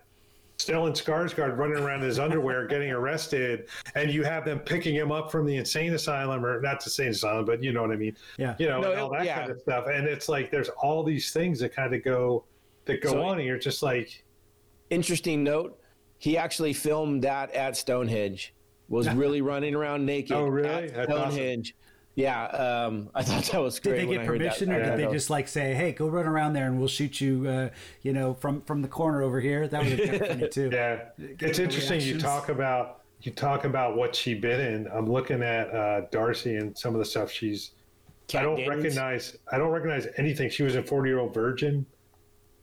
Stellan 0.59 0.91
Skarsgård 0.93 1.57
running 1.57 1.79
around 1.79 2.01
in 2.03 2.09
his 2.09 2.19
underwear 2.19 2.67
getting 2.67 2.91
arrested, 2.91 3.69
and 3.95 4.11
you 4.11 4.25
have 4.25 4.45
them 4.45 4.59
picking 4.59 4.93
him 4.95 5.13
up 5.13 5.31
from 5.31 5.47
the 5.47 5.57
insane 5.57 5.95
asylum, 5.95 6.45
or 6.45 6.61
not 6.61 6.81
the 6.81 6.87
insane 6.87 7.09
asylum, 7.11 7.45
but 7.45 7.63
you 7.63 7.73
know 7.73 7.83
what 7.83 7.93
I 7.93 7.97
mean 7.97 8.17
yeah. 8.39 8.57
you 8.59 8.67
know, 8.67 8.81
No, 8.81 8.91
and 8.91 9.01
all 9.01 9.15
it- 9.15 9.19
that 9.19 9.27
yeah. 9.27 9.39
kind 9.39 9.51
of 9.53 9.61
stuff. 9.61 9.87
And 9.87 10.07
it's 10.09 10.29
like 10.29 10.51
there's 10.51 10.69
all 10.71 11.05
these 11.05 11.33
things 11.33 11.61
that 11.61 11.73
kind 11.75 11.95
of 11.95 12.03
go 12.03 12.45
that 12.87 13.01
go 13.03 13.11
So- 13.11 13.23
on, 13.23 13.39
and 13.39 13.47
you're 13.47 13.59
just 13.59 13.83
like, 13.83 14.25
Interesting 14.91 15.45
note: 15.45 15.79
He 16.19 16.37
actually 16.39 16.73
filmed 16.73 17.23
that 17.25 17.53
at 17.55 17.77
Stonehenge. 17.77 18.55
Was 18.89 19.09
really 19.15 19.43
running 19.43 19.75
around 19.75 20.07
naked. 20.07 20.33
Oh, 20.33 20.47
really? 20.47 20.69
At 20.87 20.95
That's 20.95 21.13
awesome. 21.13 21.63
Stonehenge. 22.19 22.53
Yeah, 22.53 22.87
um, 22.87 23.11
I 23.15 23.23
thought 23.23 23.45
that 23.45 23.61
was 23.61 23.79
Did 23.81 23.95
they 23.95 24.07
get 24.07 24.15
I 24.21 24.23
that. 24.23 24.27
permission, 24.27 24.73
or 24.73 24.83
did 24.83 24.99
they 24.99 25.05
know. 25.05 25.13
just 25.13 25.31
like 25.31 25.49
say, 25.49 25.75
"Hey, 25.75 25.93
go 25.93 26.09
run 26.09 26.27
around 26.27 26.53
there, 26.55 26.67
and 26.67 26.79
we'll 26.79 26.89
shoot 26.89 27.21
you," 27.21 27.47
uh, 27.49 27.71
you 28.03 28.13
know, 28.13 28.35
from 28.35 28.63
from 28.63 28.83
the 28.83 28.89
corner 28.89 29.23
over 29.23 29.41
here? 29.41 29.69
That 29.69 29.85
would 29.85 29.99
have 29.99 30.11
been 30.21 30.29
funny 30.29 30.49
too. 30.53 30.71
yeah. 30.73 31.01
It's 31.19 31.59
the 31.59 31.65
interesting. 31.65 32.01
You 32.01 32.19
talk 32.19 32.49
about 32.49 33.03
you 33.23 33.33
talk 33.33 33.65
about 33.65 33.97
what 33.97 34.15
she 34.15 34.35
been 34.35 34.61
in. 34.61 34.89
I'm 34.93 35.11
looking 35.11 35.43
at 35.43 35.71
uh, 35.75 36.03
Darcy 36.11 36.57
and 36.57 36.77
some 36.77 36.95
of 36.95 36.99
the 36.99 37.05
stuff 37.05 37.31
she's. 37.31 37.73
Cat 38.29 38.43
I 38.43 38.45
don't 38.45 38.57
Daniels? 38.57 38.77
recognize. 38.77 39.37
I 39.51 39.57
don't 39.59 39.71
recognize 39.71 40.07
anything. 40.19 40.51
She 40.51 40.63
was 40.63 40.75
in 40.77 40.85
Forty 40.85 41.09
Year 41.11 41.19
Old 41.19 41.33
Virgin, 41.33 41.87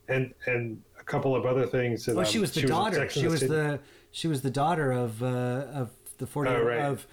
and 0.08 0.32
and 0.46 0.80
a 1.00 1.02
couple 1.02 1.34
of 1.34 1.44
other 1.44 1.66
things. 1.66 2.04
That, 2.06 2.14
Oh, 2.16 2.20
um, 2.20 2.24
she 2.24 2.38
was 2.38 2.52
the 2.52 2.60
in 2.60 2.68
daughter. 2.68 2.96
Sex 2.96 3.16
and 3.16 3.22
She 3.22 3.28
was 3.28 3.40
City. 3.40 3.52
the 3.52 3.80
she 4.12 4.28
was 4.28 4.42
the 4.42 4.50
daughter 4.50 4.92
of 4.92 5.22
uh, 5.22 5.26
of 5.74 5.90
the 6.18 6.26
forty 6.26 6.50
Oh, 6.50 6.62
right. 6.62 6.78
of 6.80 7.06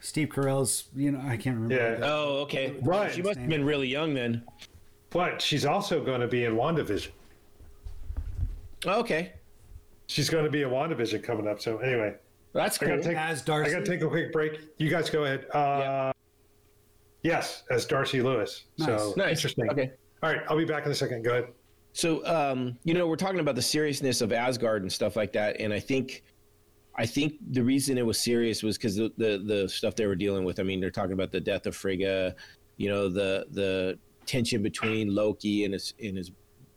Steve 0.00 0.28
Carell's. 0.28 0.84
You 0.94 1.12
know, 1.12 1.20
I 1.20 1.36
can't 1.36 1.56
remember. 1.56 1.74
Yeah. 1.74 1.94
the- 1.96 2.06
Oh, 2.06 2.38
okay. 2.42 2.74
Right. 2.82 3.12
She 3.12 3.22
must 3.22 3.38
have 3.38 3.48
been 3.48 3.64
really 3.64 3.88
young 3.88 4.14
then. 4.14 4.42
But 5.10 5.40
she's 5.40 5.64
also 5.64 6.04
going 6.04 6.20
to 6.20 6.28
be 6.28 6.44
in 6.44 6.54
WandaVision. 6.54 7.08
Oh, 8.86 9.00
okay, 9.00 9.32
She's 10.06 10.30
going 10.30 10.44
to 10.44 10.50
be 10.50 10.62
in 10.62 10.68
WandaVision 10.70 11.22
coming 11.22 11.48
up. 11.48 11.60
So 11.60 11.78
anyway. 11.78 12.14
that's 12.52 12.76
I 12.80 12.86
cool. 12.86 12.96
gotta 12.96 13.02
take, 13.08 13.16
As 13.18 13.42
Darcy? 13.42 13.70
I 13.70 13.74
gotta 13.74 13.84
take 13.90 14.02
a 14.02 14.08
quick 14.08 14.32
break. 14.32 14.60
You 14.78 14.88
guys 14.88 15.10
go 15.10 15.24
ahead. 15.24 15.46
Uh, 15.50 16.12
Yes, 17.24 17.64
as 17.70 17.84
Darcy 17.84 18.22
Lewis. 18.22 18.64
So 18.78 19.12
Nice. 19.16 19.30
interesting. 19.38 19.68
Okay. 19.70 19.90
All 20.22 20.30
right, 20.32 20.40
I'll 20.48 20.56
be 20.56 20.64
back 20.64 20.86
in 20.86 20.92
a 20.92 20.94
second. 20.94 21.24
Go 21.24 21.30
ahead. 21.32 21.48
So, 21.92 22.24
um, 22.24 22.78
you 22.84 22.94
know, 22.94 23.08
we're 23.08 23.16
talking 23.16 23.40
about 23.40 23.56
the 23.56 23.62
seriousness 23.62 24.20
of 24.20 24.32
Asgard 24.32 24.82
and 24.82 24.92
stuff 24.92 25.16
like 25.16 25.32
that, 25.32 25.60
and 25.60 25.72
I 25.72 25.80
think, 25.80 26.22
I 26.98 27.06
think 27.06 27.34
the 27.52 27.62
reason 27.62 27.96
it 27.96 28.04
was 28.04 28.20
serious 28.20 28.64
was 28.64 28.76
because 28.76 28.96
the, 28.96 29.12
the 29.16 29.42
the 29.46 29.68
stuff 29.68 29.94
they 29.94 30.06
were 30.06 30.16
dealing 30.16 30.44
with. 30.44 30.58
I 30.58 30.64
mean, 30.64 30.80
they're 30.80 30.90
talking 30.90 31.12
about 31.12 31.30
the 31.30 31.40
death 31.40 31.66
of 31.66 31.76
Frigga, 31.76 32.34
you 32.76 32.88
know, 32.88 33.08
the 33.08 33.46
the 33.52 33.98
tension 34.26 34.62
between 34.62 35.14
Loki 35.14 35.64
and 35.64 35.72
his 35.72 35.94
and 36.02 36.16
his 36.16 36.32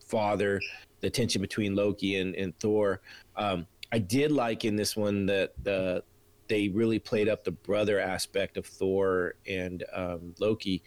father, 0.05 0.61
the 0.99 1.09
tension 1.09 1.41
between 1.41 1.75
Loki 1.75 2.17
and 2.17 2.35
and 2.35 2.57
Thor. 2.59 3.01
Um, 3.35 3.65
I 3.91 3.97
did 3.97 4.31
like 4.31 4.63
in 4.63 4.75
this 4.75 4.95
one 4.95 5.25
that 5.25 5.53
the 5.63 6.03
they 6.47 6.69
really 6.69 6.99
played 6.99 7.27
up 7.27 7.43
the 7.43 7.51
brother 7.51 7.99
aspect 7.99 8.57
of 8.57 8.65
Thor 8.65 9.33
and 9.47 9.83
um, 9.93 10.35
Loki. 10.39 10.83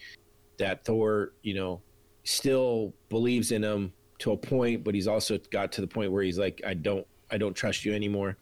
That 0.59 0.85
Thor, 0.85 1.33
you 1.43 1.55
know, 1.55 1.83
still 2.23 2.95
believes 3.09 3.51
in 3.51 3.65
him 3.65 3.93
to 4.19 4.33
a 4.33 4.37
point, 4.37 4.85
but 4.85 4.95
he's 4.95 5.09
also 5.09 5.39
got 5.51 5.73
to 5.73 5.81
the 5.81 5.87
point 5.87 6.13
where 6.13 6.23
he's 6.23 6.39
like, 6.39 6.61
I 6.65 6.75
don't, 6.75 7.05
I 7.31 7.39
don't 7.39 7.55
trust 7.55 7.85
you 7.85 7.93
anymore. 7.93 8.37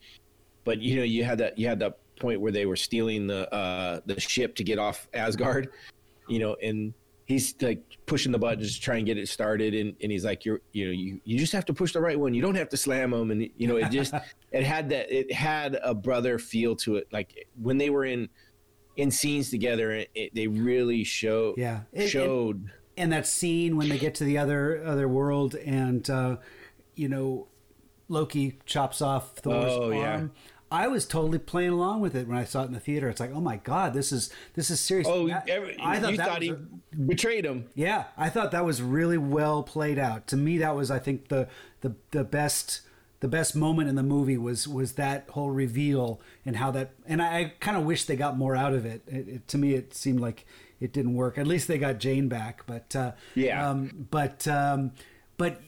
But 0.65 0.81
you 0.81 0.97
know, 0.97 1.03
you 1.03 1.25
had 1.25 1.39
that, 1.39 1.59
you 1.59 1.67
had 1.69 1.79
that 1.81 1.99
point 2.21 2.41
where 2.41 2.53
they 2.53 2.67
were 2.67 2.77
stealing 2.77 3.27
the 3.27 3.53
uh, 3.53 4.01
the 4.07 4.19
ship 4.21 4.55
to 4.57 4.65
get 4.65 4.79
off 4.79 5.09
Asgard, 5.15 5.71
you 6.29 6.39
know, 6.39 6.57
and 6.63 6.95
he's 7.27 7.55
like 7.63 7.81
pushing 8.07 8.31
the 8.33 8.39
buttons 8.39 8.75
to 8.77 8.81
try 8.81 8.97
and 8.97 9.07
get 9.07 9.19
it 9.19 9.29
started, 9.29 9.75
and, 9.75 9.95
and 10.03 10.13
he's 10.13 10.25
like, 10.25 10.45
you're, 10.45 10.61
you 10.73 10.87
know, 10.87 10.91
you, 10.93 11.21
you 11.25 11.39
just 11.39 11.53
have 11.53 11.65
to 11.65 11.73
push 11.73 11.93
the 11.93 12.01
right 12.01 12.19
one. 12.19 12.35
You 12.35 12.43
don't 12.43 12.55
have 12.57 12.69
to 12.71 12.77
slam 12.77 13.11
them, 13.11 13.31
and 13.31 13.49
you 13.57 13.67
know, 13.67 13.77
it 13.77 13.91
just, 13.91 14.15
it 14.53 14.63
had 14.65 14.89
that, 14.91 15.11
it 15.11 15.33
had 15.33 15.79
a 15.83 15.95
brother 15.95 16.39
feel 16.39 16.77
to 16.77 16.97
it. 16.97 17.09
Like 17.13 17.47
when 17.61 17.79
they 17.79 17.91
were 17.91 18.05
in 18.05 18.29
in 18.97 19.11
scenes 19.11 19.51
together, 19.51 19.91
it, 19.93 20.11
it, 20.15 20.35
they 20.35 20.47
really 20.47 21.03
show 21.03 21.55
Yeah. 21.57 21.81
It- 21.93 22.09
showed. 22.09 22.71
and 22.99 23.11
that 23.13 23.27
scene 23.27 23.77
when 23.79 23.89
they 23.89 23.97
get 23.99 24.15
to 24.17 24.25
the 24.25 24.37
other 24.39 24.83
other 24.85 25.09
world 25.09 25.55
and 25.55 26.09
uh, 26.11 26.37
you 26.95 27.09
know 27.09 27.49
Loki 28.09 28.59
chops 28.67 29.01
off 29.01 29.37
Thor's 29.39 29.73
Oh, 29.73 29.85
arm. 29.85 29.93
yeah. 29.95 30.27
I 30.73 30.89
was 30.89 31.07
totally 31.07 31.39
playing 31.39 31.71
along 31.71 32.01
with 32.01 32.15
it 32.15 32.27
when 32.27 32.37
I 32.39 32.45
saw 32.45 32.63
it 32.63 32.67
in 32.67 32.73
the 32.73 32.81
theater. 32.81 33.09
It's 33.09 33.21
like, 33.21 33.33
oh 33.35 33.41
my 33.41 33.57
god, 33.59 33.93
this 33.95 34.11
is 34.13 34.31
this 34.55 34.71
is 34.71 34.81
serious. 34.81 35.07
Oh, 35.11 35.29
That- 35.29 35.49
every, 35.49 35.77
I 35.81 35.99
thought 36.01 36.17
that 36.17 36.29
thought 36.29 36.43
he 36.43 36.51
a- 36.51 36.57
betrayed 36.97 37.45
him. 37.45 37.69
yeah, 37.75 38.05
I 38.17 38.29
thought 38.31 38.51
that 38.53 38.65
was 38.65 38.81
really 38.83 39.19
well 39.19 39.63
played 39.63 39.99
out. 39.99 40.27
To 40.29 40.37
me, 40.37 40.59
that 40.59 40.75
was 40.75 40.91
I 40.91 40.99
think 40.99 41.29
the 41.29 41.49
the 41.83 41.95
the 42.13 42.25
best 42.25 42.81
the 43.21 43.29
best 43.29 43.55
moment 43.55 43.89
in 43.89 43.95
the 43.95 44.03
movie 44.03 44.37
was 44.39 44.67
was 44.67 44.95
that 44.95 45.29
whole 45.31 45.51
reveal 45.51 46.21
and 46.45 46.57
how 46.57 46.71
that 46.73 46.91
and 47.07 47.23
I, 47.23 47.39
I 47.39 47.53
kind 47.61 47.77
of 47.77 47.85
wish 47.85 48.05
they 48.07 48.17
got 48.17 48.37
more 48.37 48.57
out 48.57 48.73
of 48.75 48.85
it. 48.85 49.03
It, 49.07 49.29
it. 49.29 49.49
To 49.49 49.59
me, 49.59 49.75
it 49.75 49.95
seemed 49.95 50.21
like 50.21 50.45
it 50.81 50.93
didn't 50.93 51.15
work. 51.15 51.39
At 51.39 51.47
least 51.47 51.69
they 51.69 51.79
got 51.79 51.99
Jane 51.99 52.29
back, 52.29 52.65
but 52.67 52.97
uh, 52.97 53.13
Yeah. 53.37 53.69
Um, 53.71 54.09
but 54.11 54.49
um, 54.49 54.91
but 55.37 55.61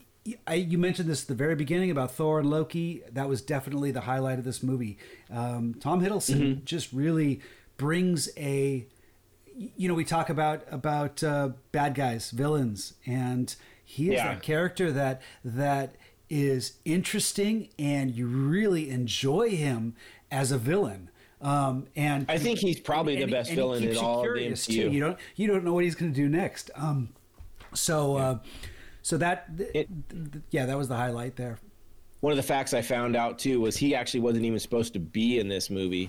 I, 0.47 0.55
you 0.55 0.79
mentioned 0.79 1.09
this 1.09 1.23
at 1.23 1.29
the 1.29 1.35
very 1.35 1.55
beginning 1.55 1.91
about 1.91 2.11
Thor 2.13 2.39
and 2.41 2.49
Loki. 2.49 3.03
That 3.13 3.29
was 3.29 3.43
definitely 3.43 3.91
the 3.91 4.03
highlight 4.03 4.39
of 4.39 4.45
this 4.45 4.63
movie. 4.63 4.97
Um, 5.31 5.75
Tom 5.81 6.01
Hiddleston 6.03 6.37
Mm-hmm. 6.41 6.65
just 6.65 6.93
really 6.93 7.41
brings 7.77 8.29
a 8.37 8.87
you 9.57 9.87
know 9.89 9.95
we 9.95 10.05
talk 10.05 10.31
about 10.31 10.65
about 10.71 11.23
uh, 11.23 11.51
bad 11.73 11.95
guys 11.95 12.31
villains 12.31 12.95
and 13.07 13.55
he 13.85 14.09
is 14.09 14.15
Yeah. 14.15 14.35
that 14.35 14.43
character 14.43 14.91
that 14.93 15.21
that 15.45 15.95
is 16.31 16.75
interesting 16.85 17.69
and 17.79 18.11
you 18.15 18.27
really 18.27 18.91
enjoy 18.91 19.51
him 19.51 19.95
as 20.31 20.51
a 20.51 20.59
villain 20.59 21.11
um, 21.41 21.87
and 21.95 22.25
I 22.31 22.39
think 22.39 22.59
he's 22.61 22.81
probably 22.81 23.17
the 23.23 23.31
best 23.31 23.51
and 23.51 23.57
villain 23.59 23.85
in 23.85 23.97
all 23.99 24.27
of 24.27 24.35
the 24.35 24.47
MCU. 24.47 24.67
too. 24.67 24.91
You 24.91 25.01
don't 25.01 25.19
you 25.37 25.47
don't 25.47 25.63
know 25.65 25.75
what 25.75 25.85
he's 25.85 25.95
going 25.95 26.11
to 26.13 26.17
do 26.17 26.29
next. 26.29 26.71
Um, 26.75 27.11
so 27.75 28.17
uh, 28.17 28.39
so 29.05 29.19
that 29.19 29.47
It- 29.75 29.89
yeah, 30.51 30.65
that 30.67 30.77
was 30.79 30.89
the 30.89 30.97
highlight 30.97 31.37
there. 31.37 31.59
One 32.21 32.33
of 32.33 32.39
the 32.39 32.43
facts 32.43 32.73
I 32.73 32.81
found 32.81 33.17
out 33.17 33.39
too 33.39 33.61
was 33.61 33.77
he 33.77 33.95
actually 33.95 34.21
wasn't 34.21 34.47
even 34.47 34.59
supposed 34.59 34.95
to 34.95 34.99
be 34.99 35.39
in 35.39 35.47
this 35.47 35.69
movie 35.69 36.09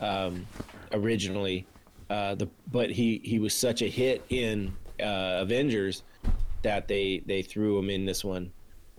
um, 0.00 0.46
originally. 0.92 1.66
Uh, 2.08 2.34
the 2.34 2.48
but 2.72 2.90
he 2.90 3.20
he 3.22 3.38
was 3.38 3.54
such 3.54 3.82
a 3.82 3.88
hit 3.88 4.24
in 4.30 4.72
uh, 5.00 5.38
Avengers 5.42 6.02
that 6.62 6.88
they 6.88 7.22
they 7.26 7.42
threw 7.42 7.78
him 7.78 7.90
in 7.90 8.06
this 8.06 8.24
one. 8.24 8.50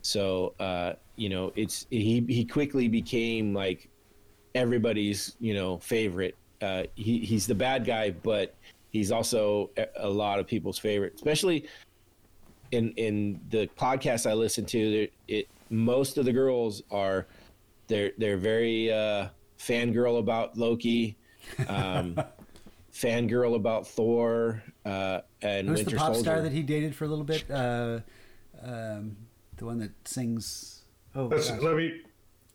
So 0.03 0.53
uh, 0.59 0.93
you 1.15 1.29
know 1.29 1.51
it's 1.55 1.87
he 1.89 2.23
he 2.29 2.45
quickly 2.45 2.87
became 2.87 3.55
like 3.55 3.89
everybody's 4.53 5.35
you 5.39 5.55
know 5.55 5.79
favorite. 5.79 6.35
Uh, 6.61 6.83
he 6.95 7.19
he's 7.19 7.47
the 7.47 7.55
bad 7.55 7.85
guy, 7.85 8.11
but 8.11 8.53
he's 8.91 9.11
also 9.11 9.71
a 9.97 10.07
lot 10.07 10.37
of 10.39 10.45
people's 10.45 10.77
favorite, 10.77 11.13
especially 11.15 11.65
in 12.71 12.91
in 12.91 13.39
the 13.49 13.67
podcast 13.77 14.29
I 14.29 14.33
listen 14.33 14.65
to. 14.65 15.07
It 15.27 15.47
most 15.69 16.17
of 16.17 16.25
the 16.25 16.33
girls 16.33 16.81
are 16.91 17.27
they're 17.87 18.11
they're 18.17 18.37
very 18.37 18.91
uh, 18.91 19.27
fangirl 19.57 20.19
about 20.19 20.57
Loki, 20.57 21.17
um, 21.67 22.15
fangirl 22.93 23.55
about 23.55 23.87
Thor, 23.87 24.63
uh, 24.85 25.21
and 25.41 25.67
Who's 25.67 25.79
Winter 25.79 25.91
the 25.91 25.97
pop 25.97 26.07
Soldier. 26.07 26.21
star 26.21 26.41
that 26.41 26.51
he 26.51 26.61
dated 26.61 26.95
for 26.95 27.05
a 27.05 27.07
little 27.07 27.25
bit? 27.25 27.49
Uh, 27.49 27.99
um, 28.63 29.17
the 29.57 29.65
one 29.65 29.79
that 29.79 29.91
sings. 30.07 30.83
Oh, 31.15 31.25
Let's, 31.25 31.49
let 31.49 31.75
me 31.75 32.01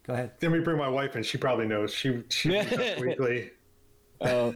go 0.05 0.15
ahead. 0.15 0.33
let 0.41 0.51
me 0.51 0.61
bring 0.61 0.79
my 0.79 0.89
wife 0.89 1.15
in. 1.17 1.23
She 1.23 1.37
probably 1.39 1.67
knows. 1.67 1.93
She 1.93 2.23
she 2.31 2.51
weekly. 3.01 3.51
Oh, 4.21 4.55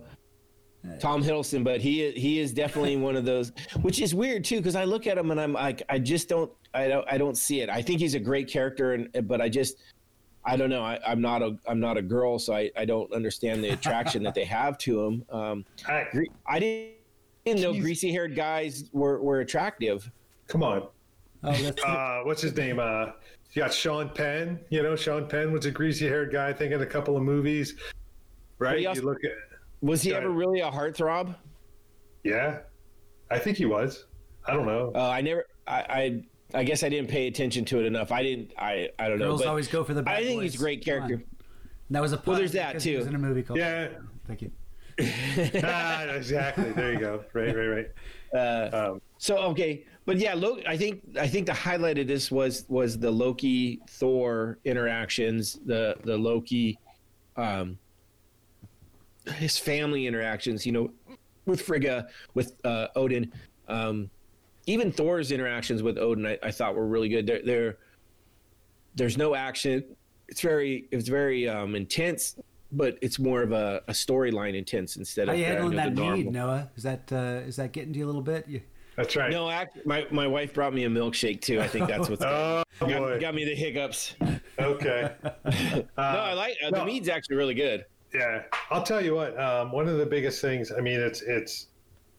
Tom 0.98 1.23
Hiddleston, 1.23 1.62
but 1.62 1.81
he 1.81 2.11
he 2.12 2.39
is 2.39 2.52
definitely 2.52 2.97
one 2.97 3.16
of 3.16 3.24
those, 3.24 3.52
which 3.82 4.01
is 4.01 4.15
weird 4.15 4.44
too, 4.44 4.57
because 4.57 4.77
I 4.77 4.85
look 4.85 5.07
at 5.07 5.19
him 5.19 5.31
and 5.31 5.40
I'm 5.40 5.52
like, 5.52 5.82
I 5.89 5.98
just 5.98 6.28
don't, 6.28 6.51
I 6.73 6.89
don't, 6.89 7.07
I 7.11 7.19
don't 7.19 7.36
see 7.36 7.61
it. 7.61 7.69
I 7.69 7.82
think 7.82 8.01
he's 8.01 8.15
a 8.15 8.20
great 8.20 8.48
character, 8.48 8.94
and 8.94 9.28
but 9.28 9.40
I 9.43 9.48
just, 9.48 9.77
I 10.44 10.57
don't 10.57 10.70
know. 10.70 10.82
I, 10.82 10.98
am 11.05 11.20
not 11.20 11.43
a, 11.43 11.57
I'm 11.66 11.81
not 11.81 11.98
a 11.98 12.02
girl, 12.02 12.39
so 12.39 12.55
I, 12.55 12.70
I 12.77 12.86
don't 12.86 13.12
understand 13.12 13.62
the 13.62 13.70
attraction 13.70 14.23
that 14.23 14.35
they 14.35 14.44
have 14.44 14.78
to 14.78 15.05
him. 15.05 15.24
Um, 15.31 15.65
I, 15.86 16.07
I 16.47 16.59
didn't, 16.59 16.94
didn't 17.44 17.61
know 17.61 17.73
greasy 17.74 18.11
haired 18.11 18.35
guys 18.35 18.85
were 18.93 19.23
were 19.23 19.40
attractive. 19.40 20.11
Come 20.47 20.62
on. 20.62 20.89
Oh, 21.43 21.73
uh, 21.86 22.23
what's 22.24 22.43
his 22.43 22.57
name? 22.57 22.78
Uh, 22.78 23.12
you 23.52 23.62
got 23.62 23.73
Sean 23.73 24.09
Penn. 24.09 24.61
You 24.70 24.82
know, 24.82 24.97
Sean 24.97 25.27
Penn 25.27 25.52
was 25.52 25.66
a 25.66 25.70
greasy 25.70 26.07
haired 26.07 26.32
guy. 26.32 26.48
I 26.48 26.52
think 26.52 26.73
in 26.73 26.81
a 26.81 26.86
couple 26.86 27.16
of 27.16 27.23
movies. 27.23 27.77
Right. 28.59 28.86
Also, 28.86 29.01
you 29.01 29.07
look 29.07 29.24
at 29.24 29.32
was 29.81 30.02
he 30.02 30.15
ever 30.15 30.31
really 30.31 30.61
a 30.61 30.70
heartthrob? 30.70 31.35
Yeah, 32.24 32.61
I 33.31 33.39
think 33.39 33.57
he 33.57 33.66
was. 33.66 34.07
I 34.47 34.52
don't 34.55 34.66
know. 34.66 34.93
Uh, 34.94 35.09
I 35.09 35.20
never. 35.20 35.47
I, 35.66 36.23
I, 36.55 36.59
I 36.61 36.65
guess 36.65 36.82
I 36.82 36.89
didn't 36.89 37.09
pay 37.09 37.27
attention 37.27 37.65
to 37.66 37.81
it 37.81 37.86
enough. 37.86 38.12
I 38.12 38.23
didn't. 38.23 38.52
I 38.59 38.90
I 38.98 39.09
don't 39.09 39.19
Girls 39.19 39.20
know. 39.20 39.28
Girls 39.28 39.43
always 39.43 39.69
go 39.69 39.85
for 39.85 39.94
the. 39.94 40.02
Bad 40.02 40.19
I 40.19 40.23
think 40.23 40.40
boys. 40.40 40.52
he's 40.52 40.61
a 40.61 40.65
great 40.65 40.85
character. 40.85 41.23
That 41.90 42.02
was 42.02 42.12
a 42.12 42.23
well. 42.24 42.36
There's 42.36 42.52
that 42.52 42.81
too. 42.81 43.05
in 43.07 43.15
a 43.15 43.19
movie 43.19 43.43
called. 43.43 43.59
Yeah. 43.59 43.89
Thank 44.27 44.43
you. 44.43 44.52
ah, 45.65 46.02
exactly. 46.02 46.73
There 46.73 46.93
you 46.93 46.98
go. 46.98 47.24
Right. 47.32 47.55
Right. 47.55 47.66
Right. 47.66 47.90
Uh, 48.32 48.90
um, 48.93 49.02
so 49.19 49.39
okay, 49.39 49.85
but 50.05 50.19
yeah, 50.19 50.35
Loki, 50.35 50.66
I 50.66 50.77
think 50.77 51.02
I 51.19 51.27
think 51.27 51.47
the 51.47 51.55
highlight 51.55 51.98
of 51.98 52.07
this 52.07 52.31
was 52.31 52.65
was 52.69 52.98
the 52.98 53.11
Loki 53.11 53.81
Thor 53.89 54.59
interactions, 54.65 55.59
the 55.65 55.97
the 56.05 56.16
Loki. 56.16 56.78
Um, 57.36 57.78
his 59.34 59.59
family 59.59 60.06
interactions, 60.06 60.64
you 60.66 60.72
know, 60.72 60.90
with 61.47 61.62
Frigga, 61.62 62.09
with 62.34 62.55
uh, 62.64 62.88
Odin, 62.97 63.32
um, 63.68 64.10
even 64.66 64.92
Thor's 64.92 65.32
interactions 65.32 65.82
with 65.82 65.98
Odin, 65.98 66.26
I, 66.26 66.38
I 66.42 66.51
thought 66.51 66.74
were 66.74 66.86
really 66.86 67.09
good. 67.09 67.26
There, 67.26 67.40
there, 67.44 67.78
there's 68.94 69.16
no 69.16 69.34
action. 69.34 69.84
It's 70.28 70.40
very, 70.40 70.86
it's 70.90 71.09
very 71.09 71.48
um, 71.48 71.74
intense, 71.74 72.36
but 72.72 72.98
it's 73.01 73.18
more 73.18 73.42
of 73.42 73.52
a, 73.52 73.82
a 73.88 73.92
storyline 73.92 74.56
intense 74.56 74.97
instead 74.97 75.28
How 75.28 75.34
of. 75.34 75.40
How 75.40 75.44
you 75.44 75.52
handling 75.52 75.76
that 75.76 75.94
need, 75.94 76.30
Noah? 76.30 76.70
Is 76.76 76.82
that 76.84 77.12
uh, 77.12 77.47
is 77.47 77.56
that 77.56 77.72
getting 77.72 77.92
to 77.92 77.98
you 77.98 78.05
a 78.05 78.09
little 78.09 78.22
bit? 78.22 78.47
You... 78.47 78.60
That's 78.97 79.16
right. 79.16 79.30
No, 79.30 79.48
I, 79.48 79.66
my 79.84 80.06
my 80.10 80.26
wife 80.26 80.55
brought 80.55 80.74
me 80.74 80.84
a 80.84 80.88
milkshake 80.88 81.40
too. 81.40 81.60
I 81.60 81.66
think 81.66 81.88
that's 81.88 82.09
what's 82.09 82.22
oh, 82.24 82.62
got, 82.80 83.20
got, 83.20 83.34
me 83.34 83.44
the 83.44 83.55
hiccups. 83.55 84.14
Okay. 84.59 85.12
uh, 85.24 85.30
no, 85.44 85.82
I 85.97 86.32
like 86.34 86.56
uh, 86.64 86.70
no. 86.70 86.80
the 86.80 86.84
mead's 86.84 87.09
actually 87.09 87.36
really 87.36 87.55
good. 87.55 87.84
Yeah, 88.12 88.43
I'll 88.70 88.82
tell 88.82 89.03
you 89.05 89.15
what. 89.15 89.39
Um, 89.39 89.70
one 89.73 89.89
of 89.89 89.99
the 89.99 90.07
biggest 90.07 90.41
things. 90.41 90.73
I 90.73 90.81
mean, 90.81 91.01
it's 91.01 91.23
it's 91.23 91.69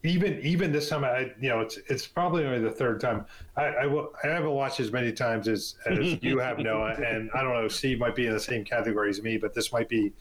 even 0.03 0.39
even 0.41 0.71
this 0.71 0.89
time. 0.89 1.03
I 1.03 1.31
you 1.39 1.49
know 1.49 1.59
it's 1.59 1.77
it's 1.87 2.07
probably 2.07 2.45
only 2.45 2.59
the 2.59 2.71
third 2.71 3.01
time. 3.01 3.25
I 3.57 3.65
I, 3.65 3.85
will, 3.87 4.13
I 4.23 4.27
haven't 4.27 4.51
watched 4.51 4.79
as 4.79 4.91
many 4.91 5.11
times 5.11 5.47
as 5.47 5.75
as 5.85 6.17
you 6.21 6.39
have, 6.39 6.59
Noah. 6.59 6.93
And 6.93 7.29
I 7.33 7.43
don't 7.43 7.53
know. 7.53 7.67
Steve 7.67 7.99
might 7.99 8.15
be 8.15 8.27
in 8.27 8.33
the 8.33 8.39
same 8.39 8.63
category 8.63 9.09
as 9.09 9.21
me, 9.21 9.37
but 9.37 9.53
this 9.53 9.73
might 9.73 9.89
be 9.89 10.13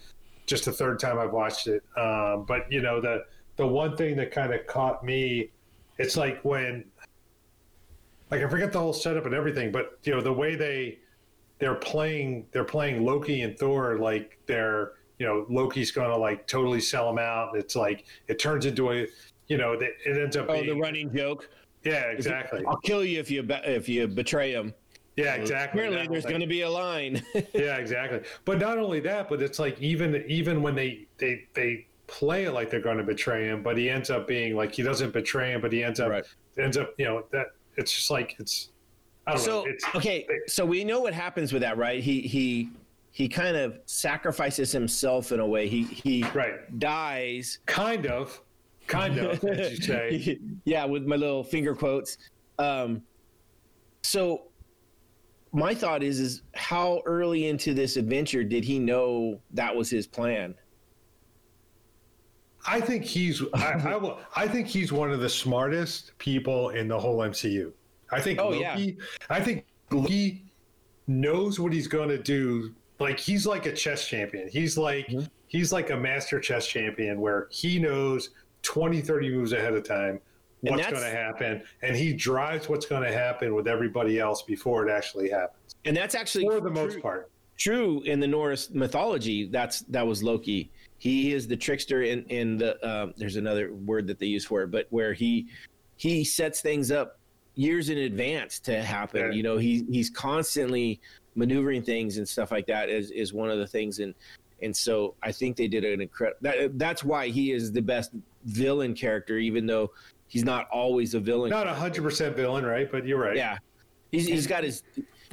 just 0.46 0.64
the 0.64 0.72
third 0.72 0.98
time 0.98 1.18
I've 1.18 1.32
watched 1.32 1.68
it. 1.68 1.84
Um, 1.96 2.44
but 2.46 2.70
you 2.70 2.82
know 2.82 3.00
the 3.00 3.24
the 3.56 3.66
one 3.66 3.96
thing 3.96 4.16
that 4.16 4.32
kind 4.32 4.52
of 4.52 4.66
caught 4.66 5.04
me, 5.04 5.50
it's 5.98 6.16
like 6.16 6.44
when 6.44 6.84
like 8.30 8.42
I 8.42 8.48
forget 8.48 8.72
the 8.72 8.80
whole 8.80 8.92
setup 8.92 9.26
and 9.26 9.34
everything, 9.34 9.70
but 9.70 9.98
you 10.02 10.12
know 10.12 10.20
the 10.20 10.32
way 10.32 10.56
they 10.56 10.98
they're 11.60 11.74
playing 11.76 12.46
they're 12.52 12.64
playing 12.64 13.04
Loki 13.04 13.42
and 13.42 13.56
Thor 13.56 13.98
like 13.98 14.38
they're 14.46 14.92
you 15.20 15.26
know 15.26 15.46
Loki's 15.48 15.92
going 15.92 16.10
to 16.10 16.16
like 16.16 16.46
totally 16.48 16.80
sell 16.80 17.08
him 17.08 17.18
out. 17.18 17.54
It's 17.54 17.76
like 17.76 18.06
it 18.26 18.40
turns 18.40 18.66
into 18.66 18.90
a 18.90 19.06
you 19.46 19.58
know 19.58 19.72
it 19.74 19.92
ends 20.06 20.36
up. 20.36 20.46
Oh, 20.48 20.54
being, 20.54 20.66
the 20.66 20.74
running 20.74 21.14
joke. 21.14 21.48
Yeah, 21.84 22.06
exactly. 22.06 22.64
I'll 22.66 22.78
kill 22.78 23.04
you 23.04 23.20
if 23.20 23.30
you 23.30 23.46
if 23.48 23.88
you 23.88 24.08
betray 24.08 24.52
him. 24.52 24.74
Yeah, 25.16 25.34
exactly. 25.34 25.82
Apparently, 25.82 26.08
there's 26.08 26.24
going 26.24 26.40
to 26.40 26.46
be 26.46 26.62
a 26.62 26.70
line. 26.70 27.22
yeah, 27.52 27.76
exactly. 27.76 28.22
But 28.46 28.58
not 28.58 28.78
only 28.78 29.00
that, 29.00 29.28
but 29.28 29.42
it's 29.42 29.58
like 29.58 29.80
even 29.80 30.24
even 30.26 30.62
when 30.62 30.74
they 30.74 31.06
they 31.18 31.46
they 31.52 31.86
play 32.06 32.44
it 32.44 32.52
like 32.52 32.70
they're 32.70 32.80
going 32.80 32.98
to 32.98 33.04
betray 33.04 33.44
him, 33.44 33.62
but 33.62 33.76
he 33.76 33.90
ends 33.90 34.08
up 34.08 34.26
being 34.26 34.56
like 34.56 34.74
he 34.74 34.82
doesn't 34.82 35.12
betray 35.12 35.52
him, 35.52 35.60
but 35.60 35.72
he 35.72 35.84
ends 35.84 36.00
up 36.00 36.10
right. 36.10 36.24
ends 36.58 36.78
up 36.78 36.94
you 36.96 37.04
know 37.04 37.24
that 37.30 37.48
it's 37.76 37.92
just 37.92 38.10
like 38.10 38.36
it's. 38.38 38.70
I 39.26 39.32
don't 39.32 39.40
so 39.40 39.50
know. 39.50 39.66
It's, 39.66 39.84
okay, 39.94 40.26
so 40.46 40.64
we 40.64 40.82
know 40.82 41.00
what 41.00 41.12
happens 41.12 41.52
with 41.52 41.60
that, 41.60 41.76
right? 41.76 42.02
He 42.02 42.22
he 42.22 42.70
he 43.12 43.28
kind 43.28 43.56
of 43.56 43.80
sacrifices 43.86 44.70
himself 44.72 45.32
in 45.32 45.40
a 45.40 45.46
way. 45.46 45.68
He 45.68 45.84
he 45.84 46.24
right. 46.34 46.78
dies. 46.78 47.58
Kind 47.66 48.06
of. 48.06 48.40
Kind 48.86 49.18
of, 49.18 49.44
as 49.44 49.78
you 49.78 49.82
say. 49.84 50.38
yeah, 50.64 50.84
with 50.84 51.06
my 51.06 51.16
little 51.16 51.44
finger 51.44 51.74
quotes. 51.74 52.16
Um, 52.58 53.02
so 54.02 54.50
my 55.52 55.74
thought 55.74 56.02
is 56.02 56.20
is 56.20 56.42
how 56.54 57.02
early 57.06 57.46
into 57.46 57.74
this 57.74 57.96
adventure 57.96 58.44
did 58.44 58.64
he 58.64 58.78
know 58.78 59.40
that 59.52 59.74
was 59.74 59.90
his 59.90 60.06
plan? 60.06 60.54
I 62.66 62.80
think 62.80 63.04
he's 63.04 63.42
I, 63.54 63.72
I, 63.72 63.96
will, 63.96 64.18
I 64.36 64.46
think 64.46 64.66
he's 64.66 64.92
one 64.92 65.10
of 65.10 65.20
the 65.20 65.28
smartest 65.28 66.16
people 66.18 66.70
in 66.70 66.88
the 66.88 66.98
whole 66.98 67.18
MCU. 67.18 67.72
I 68.12 68.20
think 68.20 68.38
oh, 68.38 68.50
Loki 68.50 68.98
yeah. 68.98 69.04
I 69.30 69.40
think 69.40 69.64
Loki 69.90 70.44
knows 71.06 71.58
what 71.58 71.72
he's 71.72 71.88
going 71.88 72.08
to 72.08 72.18
do 72.18 72.74
like 73.00 73.18
he's 73.18 73.46
like 73.46 73.66
a 73.66 73.72
chess 73.72 74.06
champion. 74.06 74.48
He's 74.48 74.78
like 74.78 75.06
mm-hmm. 75.08 75.26
he's 75.48 75.72
like 75.72 75.90
a 75.90 75.96
master 75.96 76.38
chess 76.38 76.66
champion 76.66 77.20
where 77.20 77.48
he 77.50 77.78
knows 77.78 78.30
20 78.62 79.00
30 79.00 79.30
moves 79.30 79.52
ahead 79.52 79.74
of 79.74 79.84
time 79.84 80.20
what's 80.60 80.86
going 80.90 81.02
to 81.02 81.10
happen 81.10 81.62
and 81.80 81.96
he 81.96 82.12
drives 82.12 82.68
what's 82.68 82.84
going 82.84 83.02
to 83.02 83.10
happen 83.12 83.54
with 83.54 83.66
everybody 83.66 84.20
else 84.20 84.42
before 84.42 84.86
it 84.86 84.92
actually 84.92 85.30
happens. 85.30 85.74
And 85.86 85.96
that's 85.96 86.14
actually 86.14 86.44
for 86.44 86.60
the 86.60 86.68
true, 86.68 86.70
most 86.70 87.00
part 87.00 87.30
true 87.60 88.02
in 88.06 88.18
the 88.18 88.26
Norse 88.26 88.70
mythology. 88.70 89.46
That's 89.46 89.82
that 89.82 90.06
was 90.06 90.22
Loki. 90.22 90.70
He 90.98 91.32
is 91.32 91.46
the 91.46 91.56
trickster 91.56 92.02
in 92.02 92.24
in 92.24 92.58
the 92.58 92.88
um, 92.88 93.14
there's 93.16 93.36
another 93.36 93.72
word 93.72 94.06
that 94.08 94.18
they 94.18 94.26
use 94.26 94.44
for 94.44 94.62
it, 94.62 94.70
but 94.70 94.86
where 94.90 95.12
he 95.12 95.48
he 95.96 96.24
sets 96.24 96.60
things 96.60 96.90
up 96.90 97.18
years 97.54 97.90
in 97.90 97.98
advance 97.98 98.58
to 98.60 98.82
happen. 98.82 99.26
Yeah. 99.26 99.30
You 99.32 99.42
know, 99.42 99.58
he 99.58 99.84
he's 99.90 100.10
constantly 100.10 101.00
maneuvering 101.34 101.82
things 101.82 102.18
and 102.18 102.28
stuff 102.28 102.50
like 102.50 102.66
that 102.66 102.88
is 102.88 103.10
is 103.10 103.32
one 103.32 103.50
of 103.50 103.58
the 103.58 103.66
things 103.66 103.98
and 104.00 104.14
and 104.62 104.76
so 104.76 105.14
I 105.22 105.32
think 105.32 105.56
they 105.56 105.68
did 105.68 105.84
an 105.84 106.00
incredible. 106.00 106.38
That, 106.42 106.78
that's 106.78 107.02
why 107.02 107.28
he 107.28 107.52
is 107.52 107.72
the 107.72 107.82
best 107.82 108.12
villain 108.44 108.94
character, 108.94 109.38
even 109.38 109.66
though 109.66 109.90
he's 110.26 110.44
not 110.44 110.68
always 110.70 111.14
a 111.14 111.20
villain. 111.20 111.50
Not 111.50 111.66
a 111.66 111.74
hundred 111.74 112.02
percent 112.02 112.36
villain, 112.36 112.64
right? 112.64 112.90
But 112.90 113.06
you're 113.06 113.18
right. 113.18 113.36
Yeah, 113.36 113.58
he's, 114.12 114.26
he's 114.26 114.46
got 114.46 114.64
his 114.64 114.82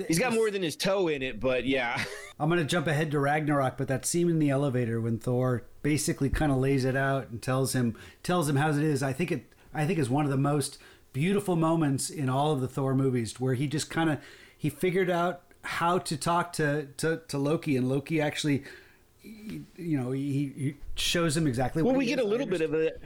he's 0.07 0.19
got 0.19 0.33
more 0.33 0.51
than 0.51 0.61
his 0.61 0.75
toe 0.75 1.07
in 1.07 1.21
it, 1.21 1.39
but 1.39 1.65
yeah. 1.65 2.01
I'm 2.39 2.49
gonna 2.49 2.63
jump 2.63 2.87
ahead 2.87 3.11
to 3.11 3.19
Ragnarok, 3.19 3.77
but 3.77 3.87
that 3.87 4.05
scene 4.05 4.29
in 4.29 4.39
the 4.39 4.49
elevator 4.49 5.01
when 5.01 5.17
Thor 5.17 5.63
basically 5.81 6.29
kind 6.29 6.51
of 6.51 6.59
lays 6.59 6.85
it 6.85 6.95
out 6.95 7.29
and 7.29 7.41
tells 7.41 7.73
him 7.73 7.95
tells 8.23 8.47
him 8.47 8.55
how 8.55 8.69
it 8.69 8.77
is. 8.77 9.01
I 9.01 9.13
think 9.13 9.31
it 9.31 9.53
I 9.73 9.85
think 9.85 9.99
is 9.99 10.09
one 10.09 10.25
of 10.25 10.31
the 10.31 10.37
most 10.37 10.77
beautiful 11.13 11.55
moments 11.55 12.09
in 12.09 12.29
all 12.29 12.51
of 12.51 12.61
the 12.61 12.67
Thor 12.67 12.93
movies 12.93 13.39
where 13.39 13.55
he 13.55 13.67
just 13.67 13.89
kind 13.89 14.09
of 14.09 14.19
he 14.55 14.69
figured 14.69 15.09
out 15.09 15.41
how 15.67 15.97
to 15.99 16.17
talk 16.17 16.53
to, 16.53 16.87
to, 16.97 17.21
to 17.27 17.37
Loki, 17.37 17.75
and 17.75 17.89
Loki 17.89 18.21
actually, 18.21 18.63
you 19.21 19.65
know, 19.77 20.11
he, 20.11 20.53
he 20.57 20.75
shows 20.95 21.35
him 21.35 21.45
exactly. 21.45 21.83
Well, 21.83 21.93
we 21.93 22.05
get 22.05 22.19
a 22.19 22.23
little 22.23 22.47
bit 22.47 22.61
of 22.61 22.73
it. 22.73 23.01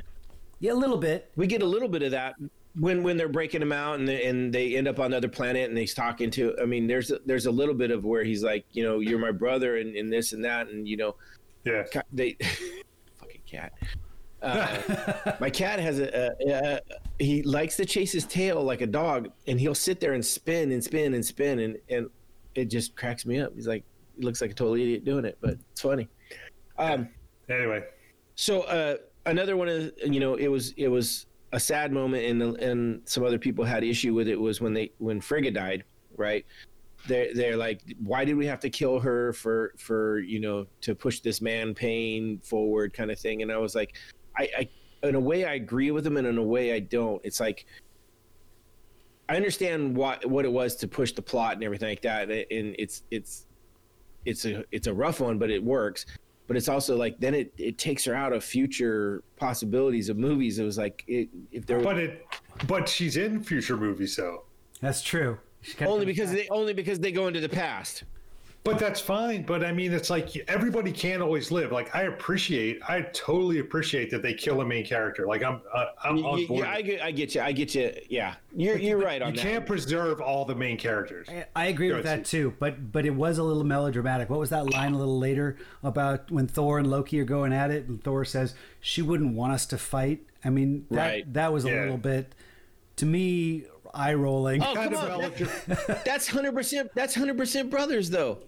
Yeah, 0.60 0.74
a 0.74 0.76
little 0.76 0.98
bit. 0.98 1.32
We 1.36 1.48
get 1.48 1.64
a 1.64 1.66
little 1.66 1.90
bit 1.90 2.04
of 2.04 2.12
that 2.12 2.36
when 2.80 3.04
when 3.04 3.18
they're 3.18 3.28
breaking 3.28 3.62
him 3.62 3.72
out 3.72 4.00
and 4.00 4.08
they, 4.08 4.26
and 4.26 4.54
they 4.54 4.76
end 4.76 4.88
up 4.88 5.00
on 5.00 5.08
another 5.08 5.28
planet 5.28 5.70
and 5.70 5.78
he's 5.78 5.94
talking 5.94 6.30
to. 6.32 6.56
I 6.62 6.66
mean, 6.66 6.88
there's 6.88 7.12
a, 7.12 7.20
there's 7.26 7.48
a 7.48 7.52
little 7.52 7.74
bit 7.74 7.92
of 7.92 8.06
where 8.06 8.24
he's 8.24 8.44
like, 8.44 8.66
you 8.72 8.84
know, 8.84 9.00
you're 9.00 9.20
my 9.20 9.32
brother 9.32 9.78
and, 9.78 9.96
and 9.96 10.14
this 10.14 10.34
and 10.34 10.46
that, 10.46 10.70
and 10.70 10.88
you 10.88 10.98
know, 10.98 11.16
yeah, 11.64 11.84
they 12.14 12.38
fucking 13.20 13.42
cat. 13.48 13.74
Uh, 14.42 15.36
my 15.40 15.50
cat 15.50 15.80
has 15.80 16.00
a, 16.00 16.32
a, 16.48 16.52
a, 16.52 16.80
he 17.20 17.44
likes 17.44 17.76
to 17.78 17.86
chase 17.86 18.12
his 18.12 18.26
tail 18.26 18.64
like 18.64 18.82
a 18.82 18.88
dog, 18.88 19.30
and 19.48 19.60
he'll 19.60 19.76
sit 19.76 20.00
there 20.00 20.14
and 20.14 20.24
spin 20.24 20.72
and 20.72 20.84
spin 20.84 21.14
and 21.14 21.26
spin, 21.26 21.60
and 21.60 21.78
and 21.90 22.10
it 22.56 22.66
just 22.66 22.96
cracks 22.96 23.26
me 23.26 23.40
up. 23.40 23.54
He's 23.56 23.68
like, 23.68 23.84
he 24.18 24.24
looks 24.24 24.42
like 24.42 24.52
a 24.52 24.54
total 24.54 24.76
idiot 24.76 25.06
doing 25.06 25.26
it, 25.26 25.38
but 25.42 25.58
it's 25.72 25.82
funny. 25.82 26.08
Um, 26.78 27.10
anyway, 27.50 27.84
so 28.36 28.62
uh, 28.62 28.98
another 29.26 29.58
one 29.58 29.68
of 29.68 29.92
you 30.04 30.20
know 30.20 30.36
it 30.36 30.48
was 30.48 30.74
it 30.78 30.88
was 30.88 31.28
a 31.54 31.60
sad 31.60 31.92
moment, 31.92 32.26
and 32.26 32.58
and 32.58 33.02
some 33.06 33.24
other 33.24 33.38
people 33.38 33.64
had 33.64 33.84
issue 33.84 34.14
with 34.14 34.28
it 34.28 34.40
was 34.40 34.62
when 34.62 34.74
they 34.74 34.92
when 34.98 35.22
Frigga 35.22 35.52
died, 35.52 35.84
right? 36.18 36.46
They're 37.08 37.34
they're 37.34 37.58
like, 37.58 37.82
why 38.04 38.26
did 38.26 38.36
we 38.36 38.46
have 38.46 38.60
to 38.62 38.70
kill 38.70 39.00
her 39.00 39.34
for 39.34 39.74
for 39.78 40.20
you 40.20 40.40
know 40.40 40.68
to 40.82 40.96
push 40.96 41.20
this 41.20 41.42
man 41.42 41.74
pain 41.74 42.40
forward 42.40 42.94
kind 42.94 43.12
of 43.12 43.20
thing? 43.20 43.42
And 43.42 43.52
I 43.52 43.58
was 43.58 43.76
like, 43.76 43.96
I, 44.38 44.50
I 44.58 44.70
in 45.08 45.16
a 45.16 45.20
way 45.20 45.46
I 45.46 45.54
agree 45.54 45.92
with 45.92 46.04
them, 46.04 46.18
and 46.18 46.28
in 46.28 46.38
a 46.38 46.44
way 46.44 46.74
I 46.74 46.80
don't. 46.80 47.22
It's 47.24 47.40
like 47.40 47.66
I 49.32 49.38
understand 49.38 49.96
what 49.96 50.26
what 50.26 50.44
it 50.44 50.52
was 50.52 50.76
to 50.78 50.90
push 50.90 51.14
the 51.14 51.22
plot 51.22 51.54
and 51.54 51.64
everything 51.64 51.88
like 51.88 52.02
that, 52.02 52.30
and 52.30 52.76
it's 52.78 53.04
it's 53.12 53.46
it's 54.26 54.44
a 54.44 54.66
it's 54.74 54.88
a 54.88 54.94
rough 54.94 55.22
one, 55.22 55.38
but 55.40 55.50
it 55.50 55.64
works. 55.64 56.06
but 56.48 56.58
it's 56.58 56.68
also 56.68 56.98
like 56.98 57.18
then 57.18 57.34
it 57.34 57.54
it 57.58 57.78
takes 57.78 58.04
her 58.04 58.14
out 58.14 58.34
of 58.34 58.44
future 58.44 59.24
possibilities 59.38 60.10
of 60.10 60.18
movies. 60.18 60.60
It 60.60 60.66
was 60.66 60.78
like 60.78 61.06
it, 61.08 61.30
if 61.54 61.66
there 61.66 61.80
But 61.80 61.98
it, 61.98 62.26
but 62.68 62.90
she's 62.90 63.16
in 63.16 63.42
future 63.42 63.78
movies 63.78 64.18
though. 64.18 64.44
That's 64.82 65.02
true. 65.02 65.38
Only 65.80 66.06
because 66.06 66.32
back. 66.32 66.40
they 66.40 66.50
only 66.50 66.74
because 66.74 67.00
they 67.00 67.14
go 67.14 67.28
into 67.28 67.40
the 67.40 67.48
past. 67.48 68.04
But 68.64 68.78
that's 68.78 69.00
fine. 69.02 69.42
But 69.42 69.66
I 69.66 69.72
mean, 69.72 69.92
it's 69.92 70.12
like 70.12 70.36
everybody 70.48 70.92
can't 70.92 71.20
always 71.24 71.50
live. 71.50 71.72
Like 71.72 71.96
I 71.96 72.04
appreciate, 72.04 72.80
I 72.88 73.02
totally 73.12 73.58
appreciate 73.58 74.12
that 74.12 74.22
they 74.22 74.36
kill 74.36 74.62
a 74.62 74.66
main 74.66 74.86
character. 74.86 75.26
Like 75.26 75.44
I'm, 75.44 75.62
uh, 75.74 75.86
I'm 76.04 76.18
on 76.18 76.24
Y- 76.24 76.30
y- 76.42 76.46
board. 76.46 76.60
yeah, 76.66 76.72
I 76.72 76.82
get, 76.84 77.02
I 77.02 77.12
get 77.12 77.34
you. 77.34 77.42
I 77.42 77.52
get 77.54 77.74
you. 77.74 77.92
Yeah, 78.08 78.36
you're 78.56 78.78
you're 78.78 79.00
right 79.00 79.20
on 79.20 79.32
you 79.32 79.38
that. 79.38 79.42
can't 79.42 79.66
preserve 79.66 80.22
all 80.22 80.46
the 80.46 80.54
main 80.54 80.78
characters. 80.78 81.28
I- 81.28 81.46
I 81.56 81.66
agree 81.68 81.90
Go 81.90 81.96
with 81.96 82.06
ahead, 82.06 82.20
that 82.20 82.26
too, 82.26 82.54
but 82.60 82.92
but 82.92 83.04
it 83.08 83.16
was 83.16 83.40
a 83.40 83.44
little 83.44 83.64
melodramatic. 83.64 84.30
What 84.30 84.40
was 84.40 84.52
that 84.52 84.70
line 84.70 84.94
a 84.94 84.98
little 85.00 85.18
later 85.18 85.58
about 85.82 86.30
when 86.30 86.48
Thor 86.48 86.78
and 86.78 86.88
Loki 86.88 87.20
are 87.20 87.26
going 87.26 87.54
at 87.54 87.72
it, 87.72 87.88
and 87.88 88.04
Thor 88.04 88.24
says 88.26 88.54
she 88.80 89.02
wouldn't 89.02 89.34
want 89.34 89.54
us 89.54 89.66
to 89.68 89.78
fight? 89.80 90.22
I 90.46 90.52
mean, 90.52 90.86
that 90.92 90.98
Right. 90.98 91.34
that 91.34 91.52
was 91.52 91.66
a 91.66 91.70
Yeah. 91.72 91.82
little 91.82 91.98
bit 91.98 92.36
to 92.98 93.08
me 93.08 93.64
eye 93.94 94.14
rolling. 94.14 94.62
Oh, 94.64 94.74
come 94.74 94.96
on. 94.96 95.34
that's 96.06 96.28
hundred 96.28 96.54
percent. 96.54 96.92
That's 96.96 97.14
hundred 97.16 97.38
percent 97.38 97.70
brothers, 97.70 98.10
though. 98.10 98.40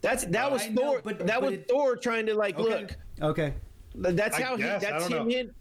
That's 0.00 0.24
that 0.26 0.50
was 0.52 0.62
I 0.62 0.68
know, 0.68 0.82
Thor. 0.82 1.00
but- 1.04 1.18
that 1.20 1.40
but 1.40 1.42
was 1.42 1.52
it- 1.54 1.68
Thor 1.68 1.96
trying 1.96 2.26
to 2.26 2.34
like 2.34 2.58
Okay. 2.58 2.80
look. 2.82 2.96
Okay, 3.22 3.54
That's 3.94 4.36
I 4.36 4.42
how 4.42 4.56
he. 4.56 4.62
guess, 4.64 4.84
I 4.84 4.90
That's 4.90 5.08
don't 5.08 5.20
him. 5.20 5.28
know. 5.28 5.34
hit- 5.34 5.54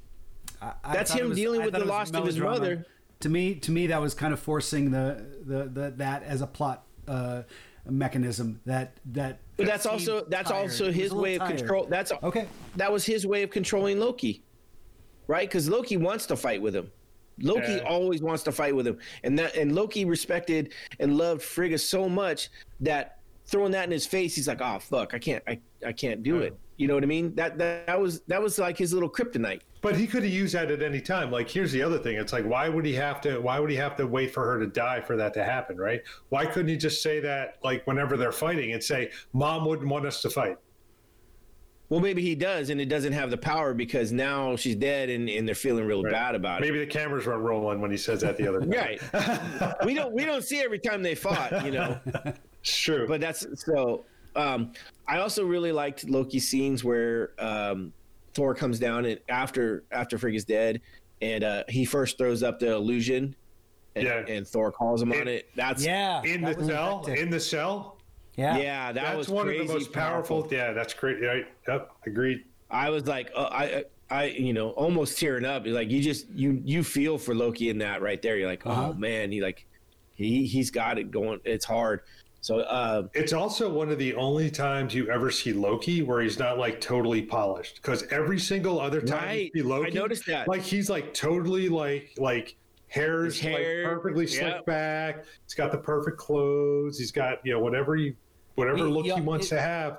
I- 0.61 0.73
I 0.83 0.93
That's 0.93 1.11
thought 1.11 1.19
it 1.19 1.23
him 1.23 1.29
was- 1.29 1.37
dealing 1.37 1.61
I 1.61 1.65
with 1.65 1.73
thought 1.73 1.79
the 1.79 1.85
it 1.85 1.89
was 1.89 2.11
loss 2.11 2.19
of 2.21 2.25
his 2.25 2.37
melodrama. 2.39 2.59
mother. 2.75 2.85
To 3.21 3.29
me, 3.29 3.55
to 3.55 3.71
me, 3.71 3.87
that 3.87 4.01
was 4.01 4.13
kind 4.13 4.33
of 4.33 4.39
forcing 4.41 4.91
the 4.91 5.25
the, 5.45 5.63
the 5.69 5.93
that 5.97 6.23
as 6.23 6.41
a 6.41 6.47
plot 6.47 6.83
uh, 7.07 7.43
mechanism. 7.89 8.59
That 8.65 8.97
that. 9.13 9.39
But 9.55 9.67
that's 9.67 9.83
seemed 9.83 9.93
also 9.93 10.25
that's 10.25 10.49
tired. 10.49 10.61
also 10.63 10.85
It 10.85 10.87
was 10.87 10.95
his 10.95 11.11
a 11.11 11.15
little 11.15 11.23
way 11.23 11.35
of 11.35 11.39
tired. 11.41 11.57
control. 11.59 11.85
That's 11.85 12.11
Okay. 12.21 12.47
That 12.75 12.91
was 12.91 13.05
his 13.05 13.25
way 13.25 13.43
of 13.43 13.49
controlling 13.49 13.99
Loki, 13.99 14.43
right? 15.27 15.47
Because 15.47 15.69
Loki 15.69 15.95
wants 15.95 16.25
to 16.25 16.35
fight 16.35 16.61
with 16.61 16.75
him. 16.75 16.91
Loki 17.39 17.73
Yeah. 17.73 17.84
always 17.88 18.22
wants 18.22 18.43
to 18.43 18.51
fight 18.51 18.76
with 18.76 18.88
him, 18.88 18.97
and 19.23 19.38
that 19.39 19.55
and 19.55 19.73
Loki 19.76 20.05
respected 20.05 20.73
and 20.99 21.18
loved 21.18 21.41
Frigga 21.41 21.77
so 21.77 22.07
much 22.07 22.49
that 22.80 23.19
throwing 23.45 23.72
that 23.72 23.85
in 23.85 23.91
his 23.91 24.05
face, 24.05 24.35
he's 24.35 24.47
like, 24.47 24.61
"Oh 24.61 24.80
fuck, 24.80 25.14
I 25.14 25.19
can't, 25.19 25.43
I, 25.47 25.60
I 25.85 25.91
can't 25.91 26.23
do 26.23 26.39
it." 26.39 26.57
You 26.77 26.88
know 26.88 26.95
what 26.95 27.03
I 27.03 27.07
mean? 27.07 27.35
That, 27.35 27.57
that 27.60 27.88
that 27.88 27.99
was 28.01 28.22
that 28.22 28.41
was 28.41 28.57
like 28.57 28.77
his 28.77 28.93
little 28.93 29.10
kryptonite. 29.10 29.61
But 29.81 29.95
he 29.97 30.07
could 30.07 30.23
have 30.23 30.31
used 30.31 30.55
that 30.55 30.72
at 30.72 30.81
any 30.81 31.01
time. 31.01 31.30
Like, 31.30 31.49
here's 31.49 31.72
the 31.72 31.81
other 31.81 31.99
thing: 31.99 32.15
it's 32.18 32.34
like, 32.34 32.45
why 32.45 32.69
would 32.69 32.85
he 32.85 32.93
have 32.93 33.22
to? 33.22 33.39
Why 33.39 33.60
would 33.60 33.69
he 33.69 33.76
have 33.76 33.95
to 33.97 34.07
wait 34.07 34.34
for 34.34 34.45
her 34.45 34.60
to 34.60 34.68
die 34.68 35.01
for 35.01 35.15
that 35.18 35.34
to 35.35 35.43
happen? 35.43 35.77
Right? 35.77 36.01
Why 36.30 36.45
couldn't 36.45 36.69
he 36.69 36.77
just 36.77 37.03
say 37.03 37.19
that, 37.19 37.57
like, 37.64 37.85
whenever 37.85 38.18
they're 38.18 38.31
fighting, 38.31 38.73
and 38.73 38.84
say, 38.84 39.11
"Mom 39.34 39.65
wouldn't 39.65 39.89
want 39.89 40.05
us 40.05 40.22
to 40.22 40.30
fight." 40.30 40.57
Well, 41.94 42.02
maybe 42.02 42.24
he 42.24 42.34
does, 42.34 42.72
and 42.72 42.82
it 42.82 42.88
doesn't 42.90 43.14
have 43.14 43.30
the 43.30 43.38
power 43.38 43.76
because 43.76 44.11
now 44.11 44.56
she's 44.56 44.76
dead, 44.76 45.11
and, 45.11 45.30
and 45.30 45.48
they're 45.48 45.53
feeling 45.53 45.86
real 45.86 46.02
bad 46.02 46.34
about 46.34 46.60
it. 46.60 46.65
Maybe 46.65 46.80
the 46.80 46.88
cameras 46.88 47.28
weren't 47.28 47.44
rolling 47.44 47.82
when 47.82 47.91
he 47.91 47.98
says 47.98 48.22
that 48.22 48.36
the 48.36 48.48
other 48.48 48.61
time. 48.65 48.72
Right. 48.72 49.86
we 49.86 49.94
don't 49.94 50.11
we 50.11 50.26
don't 50.26 50.44
see 50.44 50.60
every 50.61 50.80
time 50.80 51.03
they 51.03 51.14
fought, 51.14 51.64
you 51.64 51.70
know. 51.72 51.99
It's 52.61 52.80
true. 52.80 53.06
But 53.07 53.22
that's 53.22 53.45
so. 53.64 54.06
Um, 54.36 54.72
I 55.07 55.18
also 55.20 55.45
really 55.45 55.72
liked 55.72 56.10
Loki 56.10 56.40
scenes 56.40 56.84
where 56.84 57.32
um, 57.38 57.94
Thor 58.34 58.56
comes 58.56 58.80
down 58.80 59.06
and 59.06 59.20
after 59.30 59.84
after 59.91 60.18
Frigg 60.18 60.34
is 60.34 60.45
dead, 60.45 60.82
and 61.22 61.44
uh, 61.44 61.64
he 61.70 61.86
first 61.86 62.18
throws 62.18 62.41
up 62.41 62.57
the 62.60 62.72
illusion, 62.72 63.36
and, 63.95 64.06
Yeah. 64.06 64.26
and 64.28 64.48
Thor 64.48 64.72
calls 64.72 64.99
him 64.99 65.11
on 65.11 65.20
It- 65.20 65.28
it. 65.28 65.49
That's 65.56 65.86
Yeah, 65.86 66.24
in 66.24 66.41
that 66.41 66.57
the 66.57 66.65
cell, 66.65 67.02
effective. 67.03 67.24
in 67.24 67.30
the 67.30 67.40
cell, 67.40 67.93
yeah, 68.35 68.57
yeah, 68.57 68.91
that 68.91 69.03
that's 69.03 69.18
was 69.18 69.30
one 69.30 69.47
of 69.49 69.55
the 69.57 69.65
most 69.65 69.91
powerful. 69.93 70.47
Yeah, 70.51 70.73
that's 70.73 70.93
great. 70.93 71.22
Right? 71.22 71.45
Yep, 71.68 71.91
agreed. 72.07 72.43
I 72.72 72.89
was 72.89 73.05
like, 73.05 73.31
uh, 73.35 73.49
I, 73.51 73.84
I, 74.10 74.26
you 74.26 74.53
know, 74.53 74.69
almost 74.72 75.19
tearing 75.19 75.45
up. 75.45 75.64
Like 75.68 75.89
you 75.91 76.01
just 76.01 76.27
you 76.30 76.61
you 76.65 76.84
feel 76.84 77.18
for 77.18 77.35
Loki 77.35 77.69
in 77.69 77.77
that 77.80 78.01
right 78.01 78.22
there. 78.22 78.38
You're 78.38 78.49
like, 78.49 78.65
Uh-huh. 78.65 78.89
oh 78.89 78.93
man, 78.93 79.31
he 79.31 79.41
like 79.41 79.65
he 80.15 80.45
he's 80.45 80.72
got 80.72 80.97
it 80.97 81.11
going. 81.11 81.39
It's 81.45 81.65
hard. 81.65 82.01
So 82.41 82.60
uh, 82.60 83.07
It's 83.14 83.31
also 83.31 83.69
one 83.69 83.89
of 83.89 83.97
the 83.97 84.14
only 84.15 84.51
times 84.51 84.93
you 84.93 85.10
ever 85.10 85.31
see 85.31 85.53
Loki 85.53 86.01
where 86.01 86.19
he's 86.22 86.38
not 86.38 86.57
like 86.57 86.81
totally 86.81 87.22
polished. 87.22 87.76
Because 87.77 88.03
every 88.11 88.38
single 88.38 88.81
other 88.81 88.99
time 88.99 89.27
Right. 89.27 89.51
you 89.53 89.61
see 89.64 89.68
Loki, 89.69 89.91
I 89.91 90.01
noticed 90.01 90.26
that. 90.26 90.47
Like 90.49 90.61
he's 90.61 90.89
like 90.89 91.14
totally 91.14 91.69
like 91.69 92.11
like 92.18 92.57
hair's 92.98 93.40
hair, 93.40 93.84
like 93.84 93.94
perfectly 93.95 94.28
slicked 94.28 94.56
yep. 94.57 94.65
back. 94.65 95.26
He's 95.44 95.56
got 95.56 95.72
the 95.72 95.78
perfect 95.78 96.18
clothes. 96.18 96.98
He's 96.99 97.11
got 97.11 97.40
you 97.44 97.53
know 97.53 97.60
whatever 97.60 97.95
he 97.95 98.15
whatever 98.56 98.78
He- 98.78 98.84
look 98.84 99.06
yeah, 99.06 99.15
he 99.15 99.22
wants 99.22 99.48
it- 99.48 99.56
to 99.56 99.61
have. 99.61 99.98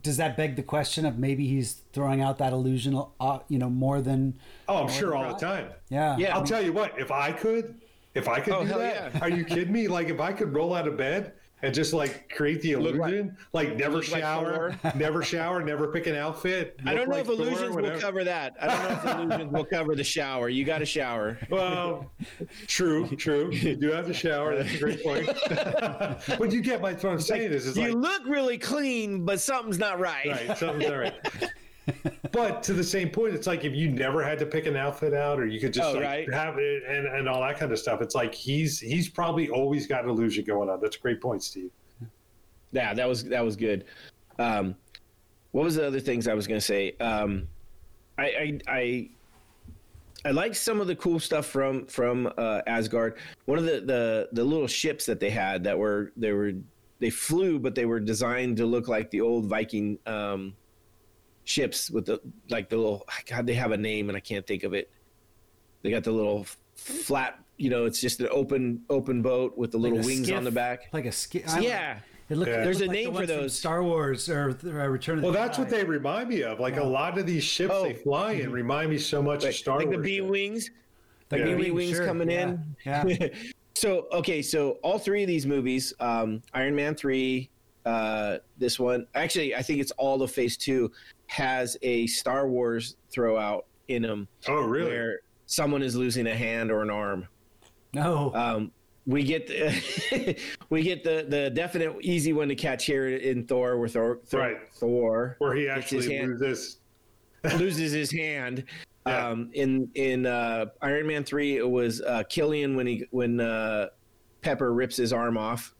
Does 0.00 0.16
that 0.16 0.38
beg 0.38 0.56
the 0.56 0.62
question 0.62 1.04
of 1.04 1.18
maybe 1.18 1.46
he's 1.46 1.82
throwing 1.92 2.22
out 2.22 2.38
that 2.38 2.54
illusion, 2.54 2.98
uh, 3.20 3.40
you 3.48 3.58
know, 3.58 3.68
more 3.68 4.00
than? 4.00 4.38
Oh, 4.70 4.84
I'm 4.84 4.88
sure 4.88 5.14
all 5.14 5.34
the 5.34 5.38
time. 5.38 5.68
Yeah, 5.90 6.16
Yeah. 6.16 6.34
I'll 6.34 6.44
tell 6.46 6.62
you 6.64 6.72
what. 6.72 6.98
If 6.98 7.10
I 7.10 7.30
could, 7.30 7.74
if 8.14 8.26
I 8.26 8.40
could 8.40 8.54
Oh, 8.54 8.62
do 8.62 8.68
that, 8.70 9.12
yeah. 9.14 9.20
are 9.20 9.28
you 9.28 9.44
kidding 9.44 9.72
me? 9.72 9.86
Like 9.86 10.08
if 10.08 10.18
I 10.18 10.32
could 10.32 10.54
roll 10.54 10.74
out 10.74 10.88
of 10.88 10.96
bed 10.96 11.32
and 11.62 11.74
just 11.74 11.92
like 11.92 12.28
create 12.34 12.60
the 12.60 12.76
Look 12.76 12.96
like- 12.96 13.12
illusion, 13.12 13.36
like, 13.52 13.76
never 13.76 13.94
look 13.96 14.10
like 14.10 14.20
shower, 14.22 14.78
never 14.94 15.22
shower, 15.22 15.62
never 15.62 15.88
pick 15.88 16.06
an 16.06 16.14
outfit. 16.14 16.78
I 16.84 16.94
don't 16.94 17.08
know 17.08 17.14
like 17.16 17.24
if 17.24 17.30
illusions 17.30 17.74
will 17.74 17.98
cover 17.98 18.24
that. 18.24 18.56
I 18.60 18.66
don't 18.66 18.82
know 18.82 18.90
if 18.92 19.04
illusions 19.18 19.52
will 19.52 19.64
cover 19.64 19.94
the 19.94 20.04
shower. 20.04 20.48
You 20.48 20.64
got 20.64 20.78
to 20.78 20.86
shower. 20.86 21.38
Well, 21.50 22.10
true, 22.66 23.06
true. 23.16 23.50
You 23.52 23.76
do 23.76 23.90
have 23.92 24.06
to 24.06 24.14
shower. 24.14 24.54
That's 24.56 24.74
a 24.74 24.78
great 24.78 25.02
point. 25.02 25.26
but 26.38 26.52
you 26.52 26.60
get 26.60 26.80
my 26.82 26.92
what 26.92 27.04
I'm 27.06 27.20
saying 27.20 27.52
is, 27.52 27.66
is 27.66 27.76
You 27.76 27.94
like 27.94 27.94
look 27.94 28.22
really 28.26 28.58
clean, 28.58 29.24
but 29.24 29.40
something's 29.40 29.78
not 29.78 29.98
right. 29.98 30.26
right, 30.26 30.58
something's 30.58 30.88
not 30.88 30.96
right. 30.98 31.14
But 32.32 32.62
to 32.64 32.72
the 32.72 32.84
same 32.84 33.10
point, 33.10 33.34
it's 33.34 33.46
like 33.46 33.64
if 33.64 33.74
you 33.74 33.88
never 33.90 34.22
had 34.22 34.38
to 34.40 34.46
pick 34.46 34.66
an 34.66 34.76
outfit 34.76 35.14
out, 35.14 35.38
or 35.38 35.46
you 35.46 35.60
could 35.60 35.72
just 35.72 35.88
Oh, 35.88 35.92
like 35.92 36.02
right. 36.02 36.34
have 36.34 36.58
it 36.58 36.82
and, 36.86 37.06
and 37.06 37.28
all 37.28 37.40
that 37.40 37.58
kind 37.58 37.70
of 37.72 37.78
stuff. 37.78 38.00
It's 38.02 38.14
like 38.14 38.34
he's 38.34 38.78
he's 38.80 39.08
probably 39.08 39.48
always 39.48 39.86
got 39.86 40.04
an 40.04 40.10
illusion 40.10 40.44
going 40.44 40.68
on. 40.68 40.80
That's 40.80 40.96
a 40.96 41.00
great 41.00 41.20
point, 41.20 41.42
Steve. 41.42 41.70
Yeah, 42.72 42.92
that 42.94 43.08
was 43.08 43.24
that 43.24 43.44
was 43.44 43.56
good. 43.56 43.84
Um, 44.38 44.74
what 45.52 45.64
was 45.64 45.76
the 45.76 45.86
other 45.86 46.00
things 46.00 46.28
I 46.28 46.34
was 46.34 46.46
going 46.46 46.60
to 46.60 46.66
say? 46.66 46.92
Um, 47.00 47.46
I 48.18 48.24
I 48.24 48.60
I, 48.68 49.10
I 50.26 50.30
like 50.32 50.54
some 50.54 50.80
of 50.80 50.88
the 50.88 50.96
cool 50.96 51.20
stuff 51.20 51.46
from 51.46 51.86
from 51.86 52.30
uh, 52.36 52.62
Asgard. 52.66 53.16
One 53.46 53.58
of 53.58 53.64
the, 53.64 53.80
the 53.80 54.28
the 54.32 54.44
little 54.44 54.66
ships 54.66 55.06
that 55.06 55.20
they 55.20 55.30
had 55.30 55.62
that 55.64 55.78
were 55.78 56.12
they 56.16 56.32
were 56.32 56.52
they 56.98 57.10
flew, 57.10 57.58
but 57.58 57.74
they 57.74 57.86
were 57.86 58.00
designed 58.00 58.56
to 58.56 58.66
look 58.66 58.88
like 58.88 59.10
the 59.10 59.20
old 59.20 59.46
Viking 59.46 59.98
um, 60.06 60.54
ships 61.50 61.90
with 61.90 62.04
the 62.06 62.20
like 62.50 62.68
the 62.68 62.76
little 62.76 63.06
God. 63.30 63.46
They 63.46 63.54
have 63.54 63.72
a 63.72 63.76
name 63.76 64.10
and 64.10 64.16
I 64.16 64.20
can't 64.20 64.46
think 64.46 64.64
of 64.64 64.74
it. 64.74 64.90
They 65.82 65.90
got 65.90 66.04
the 66.04 66.10
little 66.12 66.46
flat. 66.74 67.38
You 67.56 67.70
know, 67.70 67.86
it's 67.86 68.00
just 68.00 68.20
an 68.20 68.28
open 68.30 68.82
open 68.90 69.22
boat 69.22 69.56
with 69.56 69.70
the 69.72 69.78
little 69.78 69.98
Like 69.98 70.06
wings 70.06 70.26
skiff, 70.26 70.36
on 70.36 70.44
the 70.44 70.50
back. 70.50 70.88
like 70.92 71.06
a 71.06 71.12
ski. 71.12 71.42
Yeah. 71.60 72.00
It 72.28 72.36
looked, 72.36 72.50
Yeah. 72.50 72.60
it 72.62 72.64
There's 72.64 72.80
a 72.80 72.86
like 72.86 72.90
name 72.92 73.14
the 73.14 73.20
for 73.20 73.26
those. 73.26 73.56
Star 73.56 73.82
Wars 73.84 74.28
or 74.28 74.50
uh, 74.64 74.68
Return 74.88 75.18
of 75.18 75.22
the 75.22 75.26
Well, 75.28 75.32
that's 75.32 75.58
what 75.58 75.70
they 75.70 75.84
remind 75.84 76.28
me 76.28 76.42
of. 76.42 76.58
Like 76.58 76.76
a 76.76 76.84
lot 76.84 77.16
of 77.18 77.24
these 77.24 77.44
ships 77.44 77.72
Oh. 77.72 77.84
they 77.84 77.94
fly 77.94 78.32
in 78.32 78.50
remind 78.50 78.90
me 78.90 78.98
so 78.98 79.22
much 79.22 79.44
of 79.44 79.54
Star 79.54 79.78
like 79.78 79.86
Wars. 79.86 79.98
the 79.98 80.02
B 80.02 80.20
wings. 80.20 80.70
The 81.28 81.38
Yeah. 81.38 81.54
B 81.54 81.70
wings 81.70 81.96
sure, 81.96 82.06
coming 82.06 82.30
yeah, 82.30 82.42
in. 82.48 82.76
Yeah. 82.84 83.28
So 83.76 84.06
okay, 84.10 84.40
so 84.40 84.78
all 84.82 84.98
three 84.98 85.22
of 85.22 85.28
these 85.28 85.44
movies, 85.44 85.92
um, 86.00 86.40
Iron 86.54 86.74
Man 86.74 86.94
three, 86.94 87.50
uh, 87.84 88.38
this 88.56 88.80
one, 88.80 89.06
actually, 89.14 89.54
I 89.54 89.60
think 89.60 89.80
it's 89.80 89.90
all 89.92 90.22
of 90.22 90.30
Phase 90.32 90.56
two, 90.56 90.90
has 91.26 91.76
a 91.82 92.06
Star 92.06 92.48
Wars 92.48 92.96
throwout 93.14 93.62
in 93.88 94.02
them 94.02 94.28
Oh, 94.48 94.62
really? 94.62 94.90
where 94.90 95.20
someone 95.46 95.82
is 95.82 95.94
losing 95.96 96.26
a 96.26 96.34
hand 96.34 96.70
or 96.70 96.82
an 96.82 96.90
arm. 96.90 97.26
No. 97.92 98.32
Um, 98.34 98.72
we 99.06 99.22
get 99.22 99.46
the, 99.46 100.36
we 100.70 100.82
get 100.82 101.04
the 101.04 101.24
the 101.28 101.50
definite 101.50 101.96
easy 102.02 102.32
one 102.32 102.48
to 102.48 102.56
catch 102.56 102.84
here 102.86 103.08
in 103.08 103.46
Thor 103.46 103.78
with 103.78 103.92
Thor. 103.92 104.18
Thor, 104.26 104.40
Right. 104.40 104.56
Thor 104.74 105.36
Where 105.38 105.54
he 105.54 105.64
gets 105.66 105.90
his 105.90 106.04
actually 106.06 106.16
hand- 106.16 106.40
loses. 106.40 106.78
loses 107.58 107.92
his 107.92 108.10
hand. 108.10 108.64
Yeah. 109.06 109.28
Um, 109.28 109.50
in 109.52 109.88
in 109.94 110.26
uh, 110.26 110.66
Iron 110.82 111.06
Man 111.06 111.22
three, 111.22 111.56
it 111.58 111.68
was 111.68 112.00
uh, 112.02 112.24
Killian 112.28 112.74
when 112.74 112.88
he 112.88 113.06
when 113.12 113.38
uh, 113.40 113.86
Pepper 114.42 114.72
rips 114.74 114.96
his 114.96 115.12
arm 115.12 115.38
off. 115.38 115.72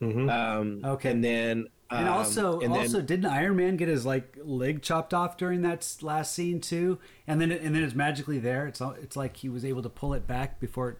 Mhm. 0.00 0.30
Um, 0.30 0.80
Okay. 0.84 1.10
and 1.10 1.22
then 1.24 1.66
and 1.90 2.06
um, 2.08 2.14
also, 2.14 2.60
and 2.60 2.72
then- 2.72 2.80
also, 2.82 3.00
didn't 3.00 3.26
Iron 3.26 3.56
Man 3.56 3.76
get 3.76 3.88
his 3.88 4.06
like 4.06 4.36
leg 4.42 4.82
chopped 4.82 5.12
off 5.14 5.36
during 5.36 5.62
that 5.62 5.86
last 6.02 6.32
scene 6.34 6.60
too? 6.60 6.98
And 7.26 7.40
then, 7.40 7.50
and 7.52 7.74
then 7.74 7.82
it's 7.82 7.94
magically 7.94 8.38
there. 8.38 8.66
It's 8.66 8.80
all, 8.80 8.92
it's 8.92 9.16
like 9.16 9.36
he 9.36 9.48
was 9.48 9.64
able 9.64 9.82
to 9.82 9.88
pull 9.88 10.14
it 10.14 10.26
back 10.26 10.60
before. 10.60 10.90
It, 10.90 10.98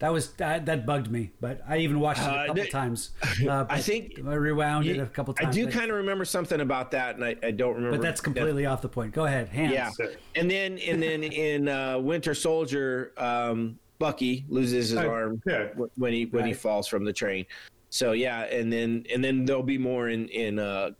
that 0.00 0.12
was 0.12 0.30
that, 0.34 0.66
that 0.66 0.86
bugged 0.86 1.10
me, 1.10 1.32
but 1.40 1.60
I 1.68 1.78
even 1.78 1.98
watched 1.98 2.20
it 2.20 2.26
a 2.26 2.30
Uh, 2.30 2.46
couple 2.46 2.62
the- 2.62 2.68
times. 2.70 3.10
Uh, 3.48 3.64
I 3.68 3.80
think 3.80 4.18
I 4.26 4.34
rewound 4.34 4.86
it 4.86 4.98
a 5.00 5.06
couple 5.06 5.32
times. 5.34 5.48
I 5.48 5.58
do 5.58 5.64
but- 5.66 5.74
kind 5.74 5.90
of 5.90 5.96
remember 5.96 6.24
something 6.24 6.60
about 6.60 6.90
that, 6.92 7.16
and 7.16 7.24
I, 7.24 7.34
I 7.42 7.50
don't 7.50 7.74
remember. 7.74 7.96
but 7.96 8.02
that's 8.02 8.20
completely 8.20 8.66
off 8.66 8.80
the 8.82 8.88
point. 8.88 9.12
Go 9.12 9.24
ahead, 9.24 9.48
hands. 9.48 9.72
Yeah, 9.72 9.90
and 10.36 10.48
then 10.50 10.78
and 10.78 11.02
then 11.02 11.22
in 11.24 11.68
uh, 11.68 11.98
Winter 11.98 12.34
Soldier, 12.34 13.12
um, 13.16 13.78
Bucky 13.98 14.44
loses 14.48 14.90
his 14.90 14.98
Oh, 14.98 15.08
arm 15.08 15.42
yeah. 15.46 15.68
when 15.96 16.12
he 16.12 16.26
when 16.26 16.44
he 16.46 16.52
falls 16.52 16.86
from 16.86 17.04
the 17.04 17.12
train. 17.12 17.44
So 17.90 18.12
yeah, 18.12 18.42
and 18.44 18.72
then 18.72 19.04
and 19.12 19.24
then 19.24 19.44
there'll 19.44 19.62
be 19.62 19.78
more 19.78 20.08
in 20.10 20.28
in 20.28 20.58
uh, 20.58 20.90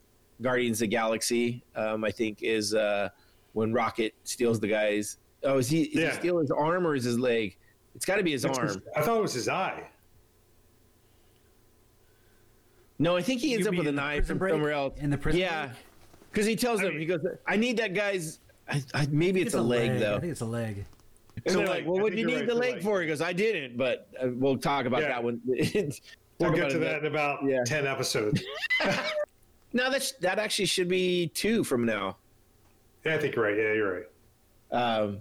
Guardians 0.40 0.78
of 0.78 0.80
the 0.80 0.86
Galaxy. 0.88 1.62
Um, 1.76 2.04
I 2.04 2.10
think 2.10 2.42
is 2.42 2.74
uh, 2.74 3.10
when 3.52 3.72
Rocket 3.72 4.14
steals 4.24 4.58
the 4.60 4.68
guy's. 4.68 5.18
Oh, 5.44 5.58
is 5.58 5.68
he? 5.68 5.82
Is 5.82 5.94
Yeah. 5.96 6.10
he 6.10 6.16
steal 6.16 6.38
his 6.38 6.50
arm 6.50 6.86
or 6.86 6.94
is 6.94 7.04
his 7.04 7.18
leg? 7.18 7.56
It's 7.94 8.04
got 8.04 8.16
to 8.16 8.22
be 8.22 8.32
his 8.32 8.42
That's 8.42 8.58
arm. 8.58 8.68
his- 8.68 8.78
I 8.96 9.02
thought 9.02 9.18
it 9.18 9.22
was 9.22 9.34
his 9.34 9.48
eye. 9.48 9.88
No, 12.98 13.16
I 13.16 13.22
think 13.22 13.40
he 13.40 13.54
ends 13.54 13.64
You 13.66 13.70
up 13.70 13.76
with 13.76 13.86
mean 13.86 13.94
a 13.94 13.96
knife 13.96 14.26
from 14.26 14.38
break? 14.38 14.52
somewhere 14.52 14.72
else. 14.72 14.94
In 14.98 15.10
the 15.10 15.18
prison 15.18 15.40
yeah, 15.40 15.70
because 16.32 16.46
he 16.46 16.56
tells 16.56 16.80
him 16.80 16.88
mean- 16.90 17.00
he 17.00 17.06
goes, 17.06 17.20
"I 17.46 17.56
need 17.56 17.76
that 17.78 17.94
guy's." 17.94 18.40
I, 18.68 18.82
I, 18.92 19.06
maybe 19.10 19.40
it's, 19.40 19.48
It's 19.48 19.54
a 19.54 19.62
leg, 19.62 19.90
I 19.92 19.98
though. 19.98 20.16
I 20.16 20.20
think 20.20 20.32
it's 20.32 20.40
a 20.40 20.44
leg. 20.46 20.84
It's 21.36 21.54
And 21.54 21.62
a 21.62 21.66
they're 21.66 21.74
like, 21.74 21.86
"Well, 21.86 21.94
what 22.00 22.12
think 22.12 22.16
do 22.16 22.20
you 22.20 22.26
need 22.26 22.34
right, 22.36 22.46
the 22.46 22.54
leg 22.54 22.74
leg. 22.74 22.82
for?" 22.82 23.00
He 23.00 23.06
goes, 23.06 23.20
"I 23.20 23.32
didn't," 23.32 23.76
but 23.78 24.08
uh, 24.22 24.28
we'll 24.34 24.58
talk 24.58 24.86
about 24.86 25.02
Yeah. 25.02 25.08
that 25.08 25.22
one. 25.24 25.40
We'll 26.38 26.50
Talk 26.50 26.56
get 26.56 26.64
about 26.66 26.70
to 26.72 26.76
it 26.76 26.80
that 26.90 26.98
in 27.00 27.06
about 27.06 27.44
Yeah. 27.44 27.64
ten 27.64 27.86
episodes. 27.86 28.42
No, 29.74 29.90
that's 29.90 30.12
that 30.12 30.38
actually 30.38 30.64
should 30.64 30.88
be 30.88 31.28
two 31.34 31.62
from 31.62 31.84
now. 31.84 32.16
Yeah, 33.04 33.16
I 33.16 33.18
think 33.18 33.36
you're 33.36 33.44
right. 33.44 33.54
Yeah, 33.56 33.74
you're 33.74 33.92
right. 34.72 34.72
Um, 34.72 35.20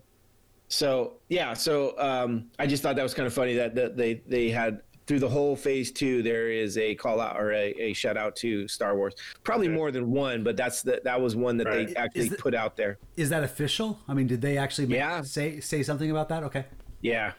so 0.70 1.16
yeah, 1.28 1.54
so 1.54 2.00
um, 2.00 2.46
I 2.58 2.66
just 2.66 2.82
thought 2.82 2.96
that 2.96 3.04
was 3.04 3.14
kind 3.14 3.28
of 3.28 3.34
funny 3.34 3.56
that, 3.56 3.76
that 3.76 3.98
they 3.98 4.22
they 4.26 4.50
had 4.50 4.84
through 5.06 5.20
the 5.20 5.28
whole 5.28 5.58
phase 5.58 5.92
two 5.92 6.24
there 6.24 6.50
is 6.50 6.78
a 6.78 6.96
call 6.96 7.20
out 7.20 7.36
or 7.38 7.52
a, 7.52 7.74
a 7.78 7.92
shout 7.94 8.16
out 8.16 8.38
to 8.38 8.70
Star 8.70 8.96
Wars. 8.96 9.16
Probably 9.44 9.68
Okay. 9.68 9.76
more 9.76 9.92
than 9.92 10.12
one, 10.12 10.46
but 10.46 10.56
that's 10.56 10.82
the 10.82 11.02
that 11.04 11.20
was 11.20 11.36
one 11.36 11.58
that 11.58 11.66
they 11.70 11.94
actually 11.96 12.22
Is 12.22 12.30
the- 12.30 12.38
put 12.38 12.56
out 12.56 12.78
there. 12.78 13.00
Is 13.18 13.30
that 13.32 13.44
official? 13.44 14.00
I 14.08 14.14
mean, 14.14 14.28
did 14.28 14.40
they 14.40 14.58
actually 14.58 14.88
make, 14.88 15.00
Yeah. 15.00 15.24
say 15.24 15.60
say 15.60 15.84
something 15.84 16.10
about 16.10 16.30
that? 16.30 16.44
Okay. 16.44 16.64
Yeah, 17.02 17.34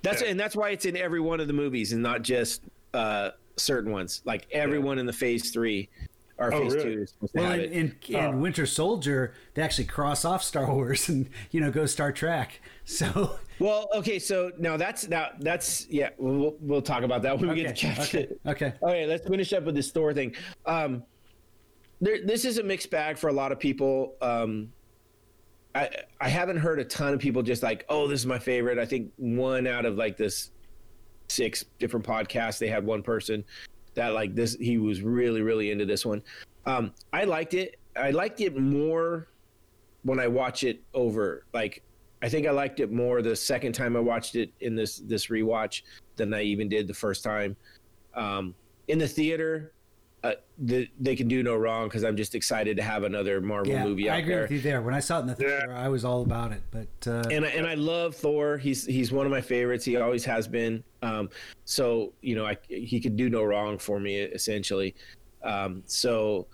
that's 0.00 0.22
Yeah. 0.22 0.28
and 0.28 0.40
that's 0.40 0.56
why 0.56 0.70
it's 0.70 0.86
in 0.86 0.96
every 0.96 1.20
one 1.20 1.40
of 1.40 1.46
the 1.46 1.52
movies 1.52 1.92
and 1.92 2.02
not 2.02 2.22
just 2.22 2.62
uh, 2.94 3.30
certain 3.56 3.92
ones. 3.92 4.22
Like 4.24 4.46
everyone 4.52 4.98
in 4.98 5.06
the 5.06 5.12
phase 5.12 5.50
three 5.50 5.88
or 6.38 6.52
Oh, 6.52 6.60
phase 6.62 6.74
really? 6.74 6.94
two 6.94 7.02
is 7.02 7.10
supposed 7.10 7.34
to 7.34 7.40
Well, 7.40 7.50
have 7.50 7.60
in, 7.60 7.64
it. 7.64 7.72
in, 7.72 8.14
in 8.16 8.24
Oh. 8.24 8.36
Winter 8.36 8.66
Soldier, 8.66 9.34
they 9.54 9.62
actually 9.62 9.84
cross 9.84 10.24
off 10.24 10.42
Star 10.42 10.72
Wars 10.72 11.08
and 11.10 11.28
you 11.50 11.60
know 11.60 11.70
go 11.70 11.86
Star 11.86 12.12
Trek. 12.12 12.60
So 12.84 13.38
Well, 13.58 13.88
okay, 13.94 14.18
so 14.18 14.50
now 14.58 14.76
that's 14.76 15.08
now 15.08 15.30
that's 15.40 15.86
yeah. 15.88 16.10
We'll, 16.18 16.34
we'll, 16.38 16.56
we'll 16.60 16.82
talk 16.82 17.02
about 17.02 17.22
that 17.22 17.38
when 17.38 17.50
we 17.50 17.56
get 17.56 17.76
to 17.76 17.86
okay, 17.88 17.94
catch 17.94 18.14
okay, 18.14 18.22
it. 18.24 18.40
okay. 18.46 18.72
Okay, 18.82 19.06
let's 19.06 19.26
finish 19.28 19.52
up 19.52 19.64
with 19.64 19.74
this 19.74 19.90
Thor 19.90 20.12
thing. 20.14 20.34
Um, 20.66 21.02
there, 22.00 22.18
this 22.24 22.44
is 22.44 22.58
a 22.58 22.62
mixed 22.62 22.90
bag 22.90 23.16
for 23.18 23.28
a 23.28 23.32
lot 23.32 23.52
of 23.52 23.58
people. 23.60 24.14
Um, 24.20 24.72
I 25.74 25.88
I 26.20 26.28
haven't 26.28 26.58
heard 26.58 26.78
a 26.80 26.84
ton 26.84 27.14
of 27.14 27.20
people 27.20 27.42
just 27.42 27.62
like, 27.62 27.84
oh, 27.88 28.06
this 28.08 28.20
is 28.20 28.26
my 28.26 28.38
favorite. 28.38 28.78
I 28.78 28.84
think 28.84 29.12
one 29.16 29.66
out 29.66 29.84
of 29.86 29.96
like 29.96 30.16
this 30.16 30.50
six 31.28 31.64
different 31.78 32.04
podcasts, 32.06 32.58
they 32.58 32.68
had 32.68 32.84
one 32.84 33.02
person 33.02 33.44
that 33.94 34.08
like 34.08 34.34
this. 34.34 34.54
He 34.54 34.78
was 34.78 35.02
really 35.02 35.42
really 35.42 35.70
into 35.70 35.86
this 35.86 36.04
one. 36.06 36.22
Um, 36.66 36.92
I 37.12 37.24
liked 37.24 37.54
it. 37.54 37.76
I 37.96 38.10
liked 38.10 38.40
it 38.40 38.56
more 38.56 39.28
when 40.02 40.18
I 40.18 40.26
watch 40.26 40.64
it 40.64 40.82
over. 40.94 41.44
Like, 41.52 41.82
I 42.22 42.28
think 42.28 42.46
I 42.46 42.50
liked 42.50 42.80
it 42.80 42.90
more 42.90 43.22
the 43.22 43.36
second 43.36 43.72
time 43.72 43.96
I 43.96 44.00
watched 44.00 44.34
it 44.34 44.50
in 44.60 44.74
this 44.74 44.96
this 44.96 45.26
rewatch 45.26 45.82
than 46.16 46.32
I 46.32 46.42
even 46.42 46.68
did 46.68 46.88
the 46.88 46.94
first 46.94 47.22
time. 47.22 47.56
Um, 48.14 48.54
in 48.88 48.98
the 48.98 49.08
theater, 49.08 49.73
uh, 50.24 50.32
the, 50.58 50.88
they 50.98 51.14
can 51.14 51.28
do 51.28 51.42
no 51.42 51.54
wrong 51.54 51.86
because 51.86 52.02
I'm 52.02 52.16
just 52.16 52.34
excited 52.34 52.78
to 52.78 52.82
have 52.82 53.02
another 53.04 53.40
Marvel 53.42 53.72
Yeah, 53.74 53.84
movie 53.84 54.08
out 54.08 54.12
there. 54.12 54.14
I 54.14 54.18
agree 54.20 54.32
there. 54.34 54.42
with 54.42 54.50
you 54.52 54.60
there. 54.60 54.80
When 54.82 54.94
I 54.94 55.00
saw 55.00 55.18
it 55.18 55.20
in 55.22 55.26
the 55.26 55.32
Yeah. 55.38 55.58
theater, 55.58 55.72
I 55.74 55.88
was 55.88 56.04
all 56.04 56.22
about 56.22 56.50
it. 56.52 56.62
But 56.70 56.88
uh, 57.10 57.28
and 57.30 57.44
I, 57.44 57.48
and 57.50 57.66
I 57.66 57.74
love 57.74 58.16
Thor. 58.16 58.56
He's 58.56 58.86
he's 58.86 59.12
one 59.12 59.26
of 59.26 59.30
my 59.32 59.42
favorites. 59.42 59.84
He 59.84 59.96
always 59.96 60.24
has 60.24 60.48
been. 60.48 60.82
Um, 61.02 61.28
so 61.66 62.14
you 62.22 62.34
know, 62.34 62.46
I, 62.46 62.56
he 62.68 63.00
could 63.00 63.16
do 63.16 63.28
no 63.28 63.44
wrong 63.44 63.76
for 63.78 64.00
me 64.00 64.16
essentially. 64.20 64.94
Um, 65.44 65.82
so 65.86 66.46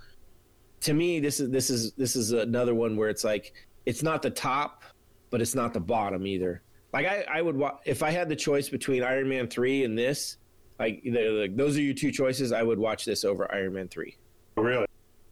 to 0.80 0.92
me, 0.92 1.20
this 1.20 1.38
is 1.38 1.48
this 1.50 1.70
is 1.70 1.92
this 1.92 2.16
is 2.16 2.32
another 2.32 2.74
one 2.74 2.96
where 2.96 3.08
it's 3.08 3.22
like 3.22 3.52
it's 3.86 4.02
not 4.02 4.20
the 4.20 4.30
top, 4.30 4.82
but 5.30 5.40
it's 5.40 5.54
not 5.54 5.72
the 5.72 5.80
bottom 5.80 6.26
either. 6.26 6.62
Like 6.92 7.06
I, 7.06 7.24
I 7.30 7.40
would 7.40 7.56
wa- 7.56 7.78
if 7.86 8.02
I 8.02 8.10
had 8.10 8.28
the 8.28 8.34
choice 8.34 8.68
between 8.68 9.04
Iron 9.04 9.28
Man 9.28 9.46
three 9.46 9.84
and 9.84 9.96
this, 9.96 10.38
like, 10.80 11.02
like 11.04 11.56
those 11.56 11.76
are 11.76 11.82
your 11.82 11.94
two 11.94 12.10
choices. 12.10 12.52
I 12.52 12.62
would 12.62 12.78
watch 12.78 13.04
this 13.04 13.24
over 13.24 13.52
Iron 13.52 13.74
Man 13.74 13.88
three. 13.88 14.16
Oh, 14.56 14.62
really? 14.62 14.86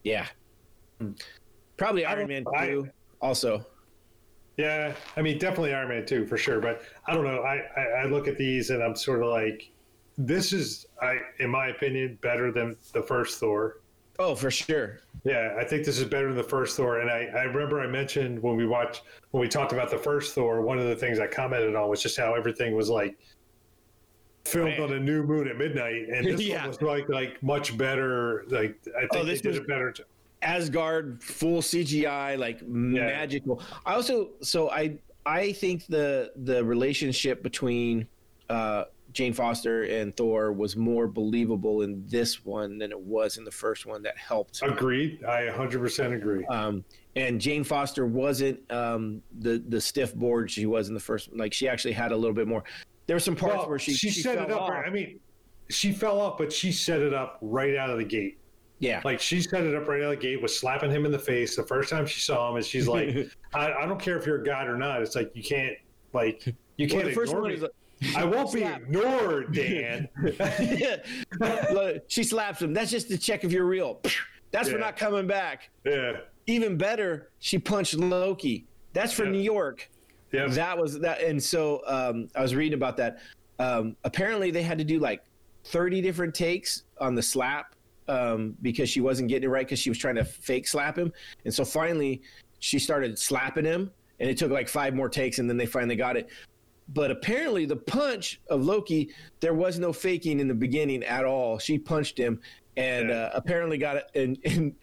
Yeah, 0.05 0.27
hmm. 1.01 1.13
probably 1.77 2.05
Iron 2.05 2.29
Man 2.29 2.45
I- 2.55 2.67
two 2.67 2.91
also. 3.21 3.67
Yeah, 4.59 4.93
I 5.17 5.23
mean, 5.23 5.39
definitely 5.39 5.73
Iron 5.73 5.89
Man 5.89 6.05
2 6.05 6.27
for 6.27 6.37
sure. 6.37 6.61
But 6.61 6.83
I 7.07 7.15
don't 7.15 7.23
know. 7.23 7.43
I, 7.43 7.63
I, 7.77 7.83
I 8.03 8.05
look 8.07 8.27
at 8.27 8.37
these 8.37 8.71
and 8.71 8.83
I'm 8.83 8.97
sort 8.97 9.23
of 9.23 9.29
like, 9.29 9.71
this 10.19 10.53
is, 10.53 10.87
I, 11.01 11.19
in 11.39 11.49
my 11.49 11.69
opinion, 11.69 12.19
better 12.23 12.51
than 12.51 12.77
the 12.93 13.01
first 13.01 13.39
Thor. 13.39 13.83
Oh, 14.19 14.35
for 14.35 14.51
sure. 14.51 14.99
Yeah, 15.23 15.55
I 15.57 15.63
think 15.63 15.85
this 15.85 16.01
is 16.01 16.07
better 16.07 16.27
than 16.27 16.37
the 16.37 16.43
first 16.43 16.77
Thor. 16.77 16.99
And 16.99 17.09
I, 17.09 17.29
I 17.39 17.45
remember 17.45 17.81
I 17.81 17.87
mentioned 17.87 18.43
when 18.43 18.57
we 18.57 18.67
watched, 18.67 19.03
when 19.31 19.41
we 19.41 19.47
talked 19.47 19.73
about 19.73 19.91
the 19.91 19.99
first 19.99 20.35
Thor, 20.35 20.61
one 20.61 20.81
of 20.81 20.87
the 20.87 20.97
things 20.97 21.21
I 21.21 21.29
commented 21.29 21.77
on 21.77 21.89
was 21.89 22.03
just 22.03 22.19
how 22.19 22.35
everything 22.35 22.75
was 22.75 22.91
like 22.91 23.17
filmed 24.49 24.79
Man. 24.79 24.81
on 24.83 24.93
a 24.95 25.01
new 25.01 25.23
moon 25.23 25.49
at 25.49 25.57
midnight. 25.57 26.09
And 26.09 26.27
this 26.27 26.41
Yeah. 26.47 26.61
one 26.61 26.69
was 26.69 26.83
like, 26.83 27.09
like 27.09 27.43
much 27.43 27.77
better. 27.77 28.45
Like, 28.49 28.77
I 28.97 29.01
think 29.01 29.11
Oh, 29.17 29.25
they 29.25 29.33
this 29.33 29.41
did 29.41 29.51
was- 29.51 29.59
a 29.59 29.63
better 29.63 29.93
job. 29.93 30.07
Asgard 30.41 31.21
full 31.23 31.61
CGI 31.61 32.39
like 32.39 32.63
magical. 32.63 33.61
I 33.85 33.95
also 33.95 34.31
so 34.41 34.71
I 34.71 34.97
I 35.27 35.51
think 35.53 35.87
the 35.87 36.31
the 36.37 36.65
relationship 36.65 37.43
between 37.43 38.07
uh 38.49 38.85
Jane 39.13 39.33
Foster 39.33 39.83
and 39.85 40.17
Thor 40.17 40.53
was 40.53 40.77
more 40.77 41.09
believable 41.09 41.83
in 41.83 42.05
this 42.07 42.45
one 42.45 42.79
than 42.79 42.93
it 42.93 43.01
was 43.01 43.37
in 43.37 43.43
the 43.45 43.51
first 43.51 43.85
one 43.85 44.01
that 44.05 44.17
helped. 44.17 44.61
Agreed. 44.63 45.25
I 45.25 45.49
100% 45.49 46.15
agree. 46.15 46.45
Um 46.47 46.85
and 47.17 47.41
Jane 47.41 47.65
Foster 47.65 48.07
wasn't 48.07 48.61
um 48.71 49.21
the 49.41 49.61
the 49.69 49.81
stiff 49.81 50.15
board 50.15 50.53
she 50.53 50.67
was 50.67 50.87
in 50.89 50.95
the 50.95 51.01
first 51.01 51.35
like 51.35 51.53
she 51.53 51.67
actually 51.69 51.95
had 51.95 52.13
a 52.13 52.17
little 52.17 52.33
bit 52.35 52.47
more. 52.47 52.63
There 53.09 53.17
were 53.17 53.21
some 53.21 53.35
parts 53.35 53.57
Well, 53.57 53.69
where 53.71 53.79
she 53.81 53.95
she, 53.95 54.11
set 54.11 54.39
it 54.39 54.51
up. 54.53 54.61
off. 54.63 54.71
I 54.87 54.91
mean, 54.91 55.19
she 55.71 55.91
fell 55.93 56.21
off, 56.21 56.39
but 56.39 56.53
she 56.53 56.71
set 56.71 57.01
it 57.01 57.13
up 57.13 57.39
right 57.41 57.75
out 57.75 57.91
of 57.91 57.99
the 57.99 58.05
gate. 58.05 58.39
yeah. 58.79 59.01
Like 59.05 59.19
she 59.21 59.41
set 59.43 59.65
it 59.65 59.75
up 59.75 59.89
right 59.89 60.01
out 60.03 60.13
of 60.13 60.21
the 60.21 60.23
gate, 60.23 60.41
was 60.41 60.57
slapping 60.57 60.91
him 60.91 61.05
in 61.05 61.11
the 61.11 61.19
face 61.19 61.57
the 61.57 61.63
first 61.65 61.91
time 61.91 62.07
she 62.07 62.21
saw 62.21 62.51
him, 62.51 62.57
and 62.57 62.65
she's 62.65 62.87
like, 62.87 63.29
I, 63.55 63.73
"I 63.73 63.87
don't 63.87 63.99
care 64.01 64.17
if 64.19 64.25
you're 64.27 64.41
a 64.43 64.45
god 64.45 64.69
or 64.69 64.77
not. 64.79 65.03
It's 65.03 65.17
like 65.17 65.31
you 65.35 65.43
can't, 65.43 65.75
like 66.13 66.47
you 66.47 66.55
Well, 66.79 66.89
can't 66.89 67.05
the 67.07 67.13
first 67.13 67.31
ignore 67.33 67.43
one 67.43 67.51
me. 67.51 67.57
is 67.57 67.63
like, 67.63 67.73
I 68.17 68.25
won't 68.25 68.53
be 68.53 68.63
ignored, 68.63 69.53
Dan." 69.55 70.09
Look, 71.73 72.05
she 72.09 72.23
slaps 72.23 72.61
him. 72.63 72.73
That's 72.75 72.91
just 72.91 73.09
to 73.09 73.19
check 73.19 73.43
if 73.45 73.53
you're 73.53 73.65
real. 73.67 74.01
That's 74.51 74.69
for 74.69 74.79
not 74.79 74.97
coming 74.97 75.27
back. 75.27 75.71
yeah, 75.85 76.19
even 76.47 76.77
better, 76.77 77.31
she 77.39 77.59
punched 77.59 77.95
Loki. 77.95 78.67
That's 78.93 79.13
for 79.13 79.25
Yeah. 79.25 79.31
New 79.33 79.41
York. 79.41 79.91
Yeah. 80.33 80.47
That 80.49 80.77
was 80.79 80.99
that, 81.01 81.23
and 81.23 81.43
so 81.43 81.83
um, 81.87 82.29
I 82.35 82.43
was 82.43 82.55
reading 82.55 82.75
about 82.75 82.97
that. 82.99 83.19
Um, 83.59 83.97
apparently, 84.05 84.51
they 84.51 84.63
had 84.63 84.79
to 84.79 84.85
do 84.85 84.99
like 84.99 85.23
thirty 85.65 86.01
different 86.01 86.35
takes 86.35 86.85
on 87.01 87.15
the 87.15 87.23
slap 87.23 87.75
um, 88.09 88.57
because 88.63 88.89
she 88.89 89.01
wasn't 89.01 89.29
getting 89.29 89.49
it 89.49 89.53
right 89.53 89.67
because 89.67 89.79
she 89.79 89.91
was 89.91 89.99
trying 89.99 90.17
to 90.17 90.25
fake 90.25 90.67
slap 90.69 90.97
him, 90.97 91.13
and 91.45 91.53
so 91.53 91.65
finally 91.65 92.23
she 92.61 92.79
started 92.79 93.19
slapping 93.19 93.65
him, 93.65 93.91
and 94.21 94.29
it 94.29 94.37
took 94.37 94.51
like 94.51 94.69
five 94.69 94.95
more 94.95 95.09
takes, 95.09 95.39
and 95.39 95.49
then 95.49 95.57
they 95.57 95.67
finally 95.67 95.97
got 95.97 96.17
it. 96.17 96.29
But 96.95 97.11
apparently, 97.11 97.67
the 97.67 97.77
punch 97.77 98.41
of 98.49 98.65
Loki, 98.65 99.11
there 99.41 99.53
was 99.55 99.79
no 99.79 99.93
faking 99.93 100.41
in 100.41 100.49
the 100.49 100.55
beginning 100.55 101.05
at 101.05 101.25
all. 101.25 101.59
She 101.59 101.79
punched 101.79 102.19
him, 102.19 102.41
and 102.79 103.11
Yeah. 103.11 103.17
uh, 103.25 103.31
apparently 103.35 103.77
got 103.77 103.97
it. 103.97 104.11
And, 104.15 104.39
and 104.45 104.75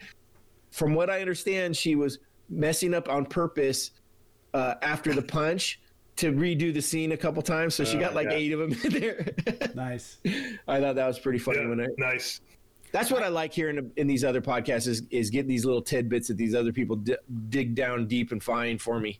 from 0.72 0.94
what 0.94 1.10
I 1.10 1.20
understand, 1.20 1.76
she 1.76 1.96
was 1.96 2.20
messing 2.48 2.94
up 2.94 3.10
on 3.10 3.26
purpose 3.26 3.90
uh, 4.56 4.76
after 4.82 5.14
the 5.14 5.22
punch 5.22 5.80
to 6.15 6.32
redo 6.32 6.73
the 6.73 6.82
scene 6.82 7.11
a 7.11 7.18
couple 7.18 7.41
times. 7.41 7.76
So 7.76 7.84
she 7.84 7.98
Oh, 7.98 7.99
got 7.99 8.15
like 8.15 8.27
yeah. 8.30 8.36
eight 8.38 8.53
of 8.53 8.60
them 8.60 8.72
in 8.86 8.99
there. 9.02 9.34
nice. 9.76 10.18
I 10.68 10.80
thought 10.80 10.95
that 10.95 11.07
was 11.07 11.19
pretty 11.19 11.40
funny. 11.40 11.60
Yeah, 11.60 11.68
When 11.69 11.82
I, 11.82 11.88
nice. 11.98 12.40
that's 12.94 13.11
what 13.11 13.22
I 13.22 13.27
like 13.27 13.52
hearing 13.53 13.91
in 13.98 14.07
these 14.07 14.23
other 14.23 14.40
podcasts 14.41 14.88
is, 14.88 15.03
is 15.10 15.30
getting 15.30 15.49
these 15.49 15.65
little 15.65 15.82
tidbits 15.82 16.30
that 16.30 16.38
these 16.38 16.56
other 16.56 16.72
people 16.72 16.95
di- 16.95 17.18
dig 17.49 17.76
down 17.76 18.07
deep 18.07 18.32
and 18.32 18.41
find 18.41 18.82
for 18.82 18.99
me, 18.99 19.19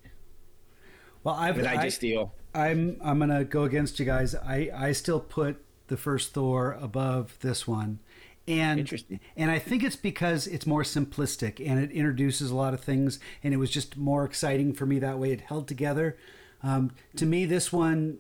Well, 1.24 1.36
I've 1.36 1.58
and 1.58 1.68
I, 1.68 1.82
I- 1.82 1.84
just 1.84 1.98
steal. 1.98 2.34
I'm 2.54 2.96
I'm 3.04 3.20
gonna 3.20 3.44
go 3.44 3.64
against 3.66 4.00
you 4.00 4.06
guys. 4.06 4.34
I 4.34 4.70
I 4.74 4.92
still 4.94 5.20
put 5.20 5.58
the 5.88 5.98
first 5.98 6.34
Thor 6.34 6.78
above 6.80 7.38
this 7.42 7.68
one, 7.68 8.00
and 8.48 8.80
Interesting. 8.80 9.20
and 9.36 9.50
I 9.50 9.60
think 9.60 9.84
it's 9.84 9.96
because 9.96 10.46
it's 10.48 10.66
more 10.68 10.84
simplistic 10.84 11.60
and 11.66 11.80
it 11.80 11.92
introduces 11.92 12.52
a 12.52 12.56
lot 12.56 12.74
of 12.74 12.82
things, 12.82 13.20
and 13.44 13.54
it 13.54 13.58
was 13.58 13.70
just 13.72 13.98
more 13.98 14.24
exciting 14.26 14.74
for 14.74 14.86
me 14.86 15.00
that 15.00 15.18
way. 15.18 15.32
It 15.32 15.42
held 15.42 15.68
together. 15.68 16.18
Um, 16.64 16.92
to 17.18 17.26
me, 17.26 17.46
this 17.46 17.72
one 17.74 18.20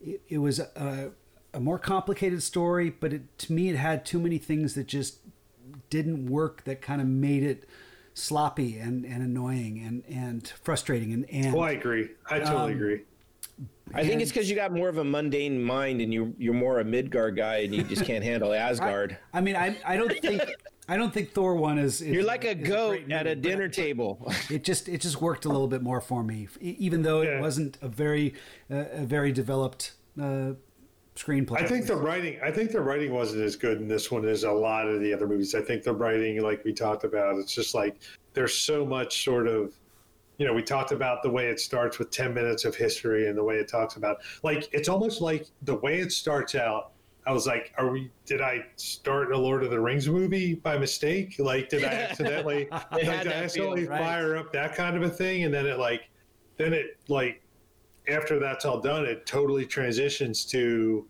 it, 0.00 0.20
it 0.28 0.38
was 0.38 0.58
a, 0.58 1.12
a 1.54 1.60
more 1.60 1.78
complicated 1.78 2.42
story, 2.42 2.90
but 2.90 3.12
it, 3.12 3.38
to 3.38 3.52
me, 3.52 3.68
it 3.70 3.76
had 3.76 4.04
too 4.04 4.18
many 4.18 4.38
things 4.38 4.74
that 4.74 4.86
just 4.88 5.18
didn't 5.90 6.26
work. 6.26 6.64
That 6.64 6.80
kind 6.82 7.00
of 7.00 7.06
made 7.06 7.42
it 7.42 7.68
sloppy 8.14 8.78
and, 8.78 9.04
and 9.06 9.22
annoying 9.22 9.82
and, 9.82 10.04
and 10.06 10.46
frustrating 10.62 11.12
and 11.14 11.24
and 11.30 11.54
Well, 11.54 11.64
I 11.64 11.72
agree. 11.72 12.10
I 12.30 12.40
totally 12.40 12.72
Um, 12.72 12.78
agree. 12.78 13.00
I 13.94 14.04
think 14.06 14.22
it's 14.22 14.30
because 14.32 14.48
you 14.48 14.56
got 14.56 14.72
more 14.72 14.88
of 14.88 14.98
a 14.98 15.04
mundane 15.04 15.62
mind 15.62 16.00
and 16.00 16.12
you 16.12 16.34
you're 16.38 16.54
more 16.54 16.80
a 16.80 16.84
Midgard 16.84 17.36
guy 17.36 17.56
and 17.58 17.74
you 17.74 17.82
just 17.82 18.04
can't 18.04 18.24
handle 18.24 18.52
Asgard. 18.54 19.18
I 19.34 19.40
mean, 19.40 19.56
I 19.56 19.76
I 19.84 19.96
don't 19.96 20.12
think 20.20 20.42
I 20.88 20.96
don't 20.96 21.12
think 21.12 21.32
Thor 21.32 21.54
one 21.56 21.78
is. 21.78 22.00
is 22.00 22.08
You're 22.08 22.24
like 22.24 22.44
a 22.44 22.56
is 22.58 22.66
goat 22.68 22.90
great 23.06 23.12
at 23.12 23.26
a 23.26 23.30
movie, 23.30 23.40
but 23.40 23.48
dinner 23.48 23.68
table. 23.68 24.32
It 24.50 24.64
just 24.64 24.88
it 24.88 25.00
just 25.00 25.20
worked 25.20 25.44
a 25.44 25.48
little 25.48 25.68
bit 25.68 25.82
more 25.82 26.00
for 26.00 26.22
me, 26.22 26.48
E- 26.60 26.76
even 26.78 27.02
though 27.02 27.22
Yeah. 27.22 27.38
it 27.38 27.40
wasn't 27.40 27.76
a 27.82 27.88
very 27.88 28.34
uh, 28.70 28.84
a 28.92 29.04
very 29.04 29.30
developed 29.32 29.92
uh, 30.20 30.52
screenplay. 31.14 31.60
I 31.60 31.66
think 31.66 31.86
the 31.86 31.96
writing. 31.96 32.38
I 32.42 32.50
think 32.50 32.70
the 32.72 32.80
writing 32.80 33.12
wasn't 33.12 33.42
as 33.42 33.56
good 33.56 33.78
in 33.78 33.88
this 33.88 34.10
one 34.10 34.26
as 34.26 34.44
a 34.44 34.50
lot 34.52 34.88
of 34.88 35.00
the 35.00 35.12
other 35.12 35.26
movies. 35.26 35.54
I 35.54 35.60
think 35.60 35.82
the 35.82 35.92
writing, 35.92 36.40
like 36.40 36.64
we 36.64 36.72
talked 36.72 37.04
about, 37.04 37.36
it's 37.36 37.54
just 37.54 37.74
like 37.74 37.96
there's 38.32 38.54
so 38.56 38.86
much 38.86 39.22
sort 39.24 39.46
of, 39.46 39.74
you 40.38 40.46
know, 40.46 40.52
we 40.52 40.62
talked 40.62 40.92
about 40.92 41.22
the 41.22 41.30
way 41.30 41.46
it 41.46 41.60
starts 41.60 41.98
with 41.98 42.10
ten 42.10 42.34
minutes 42.34 42.64
of 42.64 42.74
history 42.74 43.28
and 43.28 43.36
the 43.36 43.44
way 43.44 43.56
it 43.56 43.68
talks 43.68 43.96
about, 43.96 44.18
like 44.42 44.68
it's 44.72 44.88
almost 44.88 45.20
like 45.20 45.46
the 45.62 45.76
way 45.76 46.00
it 46.00 46.12
starts 46.12 46.54
out. 46.54 46.92
I 47.24 47.32
was 47.32 47.46
like, 47.46 47.72
"Are 47.78 47.90
we? 47.90 48.10
Did 48.26 48.40
I 48.40 48.64
start 48.76 49.32
a 49.32 49.38
Lord 49.38 49.62
of 49.62 49.70
the 49.70 49.80
Rings 49.80 50.08
movie 50.08 50.54
by 50.54 50.76
mistake? 50.76 51.36
Like, 51.38 51.68
did 51.68 51.84
I 51.84 51.92
accidentally, 51.92 52.68
like, 52.72 52.90
did 52.90 53.08
I 53.08 53.32
accidentally 53.32 53.86
right. 53.86 54.00
fire 54.00 54.36
up 54.36 54.52
that 54.52 54.74
kind 54.74 54.96
of 54.96 55.02
a 55.02 55.10
thing?" 55.10 55.44
And 55.44 55.54
then 55.54 55.66
it 55.66 55.78
like, 55.78 56.10
then 56.56 56.72
it 56.72 56.98
like, 57.08 57.42
after 58.08 58.40
that's 58.40 58.64
all 58.64 58.80
done, 58.80 59.04
it 59.04 59.26
totally 59.26 59.66
transitions 59.66 60.44
to 60.46 61.06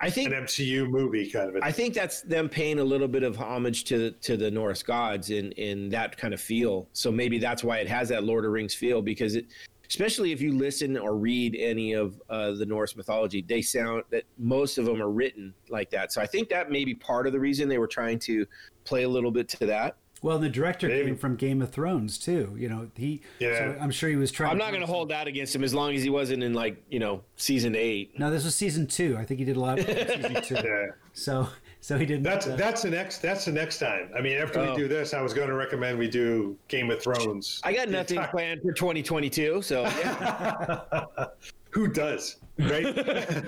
I 0.00 0.10
think 0.10 0.32
an 0.32 0.44
MCU 0.44 0.88
movie 0.88 1.28
kind 1.28 1.48
of 1.48 1.56
a 1.56 1.64
I 1.64 1.72
think 1.72 1.94
that's 1.94 2.22
them 2.22 2.48
paying 2.48 2.78
a 2.78 2.84
little 2.84 3.08
bit 3.08 3.22
of 3.22 3.36
homage 3.36 3.84
to 3.84 4.12
to 4.12 4.36
the 4.36 4.50
Norse 4.50 4.82
gods 4.82 5.30
in 5.30 5.52
in 5.52 5.88
that 5.90 6.16
kind 6.16 6.32
of 6.32 6.40
feel. 6.40 6.88
So 6.92 7.10
maybe 7.10 7.38
that's 7.38 7.64
why 7.64 7.78
it 7.78 7.88
has 7.88 8.08
that 8.10 8.24
Lord 8.24 8.44
of 8.44 8.50
the 8.50 8.52
Rings 8.52 8.74
feel 8.74 9.02
because 9.02 9.34
it, 9.34 9.46
especially 9.88 10.32
if 10.32 10.40
you 10.40 10.52
listen 10.52 10.96
or 10.96 11.16
read 11.16 11.56
any 11.58 11.94
of 11.94 12.20
uh, 12.28 12.52
the 12.52 12.66
Norse 12.66 12.94
mythology, 12.94 13.42
they 13.42 13.62
sound 13.62 14.04
that 14.10 14.24
most 14.38 14.78
of 14.78 14.84
them 14.84 15.02
are 15.02 15.10
written 15.10 15.52
like 15.68 15.90
that. 15.90 16.12
So 16.12 16.20
I 16.20 16.26
think 16.26 16.48
that 16.50 16.70
may 16.70 16.84
be 16.84 16.94
part 16.94 17.26
of 17.26 17.32
the 17.32 17.40
reason 17.40 17.68
they 17.68 17.78
were 17.78 17.88
trying 17.88 18.18
to 18.20 18.46
play 18.84 19.02
a 19.02 19.08
little 19.08 19.30
bit 19.30 19.48
to 19.48 19.66
that. 19.66 19.96
Well, 20.22 20.38
the 20.38 20.48
director 20.48 20.88
Maybe. 20.88 21.06
came 21.06 21.16
from 21.16 21.36
Game 21.36 21.62
of 21.62 21.70
Thrones 21.70 22.18
too. 22.18 22.54
You 22.58 22.68
know, 22.68 22.90
he. 22.96 23.22
Yeah. 23.38 23.74
So 23.74 23.78
I'm 23.80 23.90
sure 23.90 24.08
he 24.10 24.16
was 24.16 24.30
trying. 24.32 24.50
I'm 24.52 24.58
not 24.58 24.70
going 24.70 24.80
to 24.80 24.86
hold 24.86 25.10
that 25.10 25.26
against 25.28 25.54
him 25.54 25.62
as 25.64 25.72
long 25.74 25.94
as 25.94 26.02
he 26.02 26.10
wasn't 26.10 26.42
in 26.42 26.54
like 26.54 26.82
you 26.90 26.98
know 26.98 27.22
season 27.36 27.74
eight. 27.76 28.18
No, 28.18 28.30
this 28.30 28.44
was 28.44 28.54
season 28.54 28.86
two. 28.86 29.16
I 29.18 29.24
think 29.24 29.38
he 29.38 29.44
did 29.46 29.56
a 29.56 29.60
lot 29.60 29.78
of 29.78 29.86
season 29.86 30.42
two. 30.42 30.54
Yeah. 30.56 30.86
So 31.12 31.48
so 31.80 31.96
he 31.98 32.04
didn't. 32.06 32.24
That's 32.24 32.46
uh, 32.46 32.56
that's 32.56 32.82
the 32.82 32.90
next 32.90 33.18
that's 33.22 33.44
the 33.44 33.52
next 33.52 33.78
time. 33.78 34.10
I 34.16 34.20
mean, 34.20 34.36
after 34.38 34.58
Oh. 34.60 34.70
we 34.72 34.76
do 34.76 34.88
this, 34.88 35.14
I 35.14 35.20
was 35.22 35.32
going 35.32 35.48
to 35.48 35.54
recommend 35.54 35.98
we 35.98 36.08
do 36.08 36.56
Game 36.68 36.90
of 36.90 37.00
Thrones. 37.00 37.60
I 37.62 37.72
got 37.72 37.88
nothing 37.88 38.20
planned 38.24 38.62
for 38.62 38.72
2022, 38.72 39.62
so 39.62 39.82
yeah, 39.82 40.80
Who 41.70 41.86
does? 41.86 42.36
Right? 42.58 42.86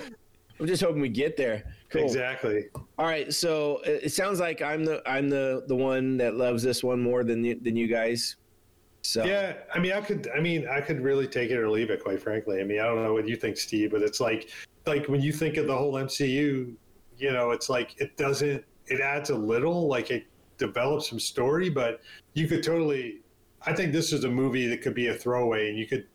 I'm 0.61 0.67
just 0.67 0.83
hoping 0.83 1.01
we 1.01 1.09
get 1.09 1.37
there. 1.37 1.65
Cool. 1.91 2.05
exactly. 2.05 2.67
All 2.99 3.07
right, 3.07 3.33
so 3.33 3.81
uh, 3.87 3.91
it 3.91 4.05
it 4.05 4.13
sounds 4.13 4.39
like 4.39 4.63
I'm 4.63 4.85
the 4.85 5.03
I'm 5.07 5.29
the 5.29 5.65
the 5.67 5.75
one 5.75 6.17
that 6.19 6.37
loves 6.37 6.63
this 6.63 6.85
one 6.85 7.01
more 7.01 7.25
than 7.25 7.45
you, 7.45 7.59
than 7.61 7.77
you 7.77 7.89
guys. 7.89 8.37
So 9.03 9.25
Yeah, 9.25 9.55
I 9.75 9.81
mean, 9.81 9.93
I 9.93 10.01
could. 10.01 10.29
I 10.35 10.41
mean, 10.41 10.69
I 10.69 10.81
could 10.81 11.01
really 11.01 11.27
take 11.27 11.51
it 11.51 11.57
or 11.57 11.69
leave 11.69 11.91
it. 11.91 12.03
Quite 12.03 12.23
frankly, 12.23 12.61
I 12.61 12.65
mean, 12.65 12.79
I 12.81 12.85
don't 12.85 13.03
know 13.03 13.13
what 13.13 13.27
you 13.27 13.35
think, 13.35 13.57
Steve, 13.57 13.91
but 13.91 14.03
it's 14.03 14.21
like, 14.21 14.51
like 14.87 15.09
when 15.09 15.21
you 15.21 15.33
think 15.33 15.57
of 15.57 15.67
the 15.67 15.77
whole 15.77 15.95
MCU, 15.95 16.75
you 17.19 17.33
know, 17.33 17.51
it's 17.51 17.69
like 17.69 18.01
it 18.01 18.17
doesn't. 18.17 18.65
It 18.87 19.01
adds 19.01 19.31
a 19.31 19.37
little, 19.37 19.89
like 19.89 20.11
it 20.11 20.27
develops 20.59 21.09
some 21.09 21.19
story, 21.19 21.71
but 21.71 22.01
you 22.35 22.47
could 22.47 22.63
totally. 22.63 23.21
I 23.67 23.75
think 23.75 23.93
this 23.93 24.13
is 24.13 24.25
a 24.25 24.31
movie 24.31 24.67
that 24.69 24.81
could 24.81 24.95
be 24.95 25.09
a 25.09 25.15
throwaway, 25.15 25.71
and 25.71 25.79
you 25.79 25.87
could 25.87 26.07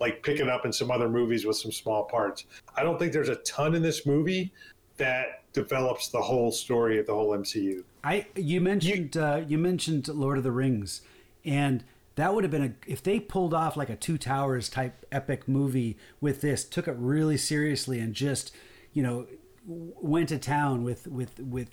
like 0.00 0.22
pick 0.24 0.40
it 0.40 0.48
up 0.48 0.64
in 0.64 0.72
some 0.72 0.90
other 0.90 1.08
movies 1.08 1.44
with 1.44 1.56
some 1.56 1.70
small 1.70 2.04
parts. 2.04 2.46
I 2.74 2.82
don't 2.82 2.98
think 2.98 3.12
there's 3.12 3.28
a 3.28 3.36
ton 3.36 3.74
in 3.76 3.82
this 3.82 4.06
movie 4.06 4.52
that 5.00 5.52
develops 5.52 6.08
the 6.08 6.20
whole 6.20 6.52
story 6.52 6.98
of 6.98 7.06
the 7.06 7.14
whole 7.14 7.30
MCU. 7.30 7.82
I 8.04 8.26
you 8.36 8.60
mentioned 8.60 9.16
uh, 9.16 9.42
you 9.46 9.58
mentioned 9.58 10.06
Lord 10.08 10.38
of 10.38 10.44
the 10.44 10.52
Rings, 10.52 11.02
and 11.44 11.82
that 12.14 12.34
would 12.34 12.44
have 12.44 12.50
been 12.50 12.62
a 12.62 12.72
if 12.86 13.02
they 13.02 13.18
pulled 13.18 13.52
off 13.52 13.76
like 13.76 13.90
a 13.90 13.96
Two 13.96 14.16
Towers 14.16 14.68
type 14.68 15.04
epic 15.10 15.48
movie 15.48 15.98
with 16.20 16.40
this, 16.40 16.64
took 16.64 16.86
it 16.86 16.96
really 16.98 17.36
seriously, 17.36 17.98
and 17.98 18.14
just 18.14 18.54
you 18.92 19.02
know 19.02 19.26
went 19.66 20.28
to 20.28 20.38
town 20.38 20.84
with 20.84 21.06
with 21.08 21.40
with 21.40 21.70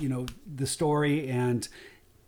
you 0.00 0.08
know 0.08 0.26
the 0.54 0.66
story 0.66 1.28
and 1.28 1.68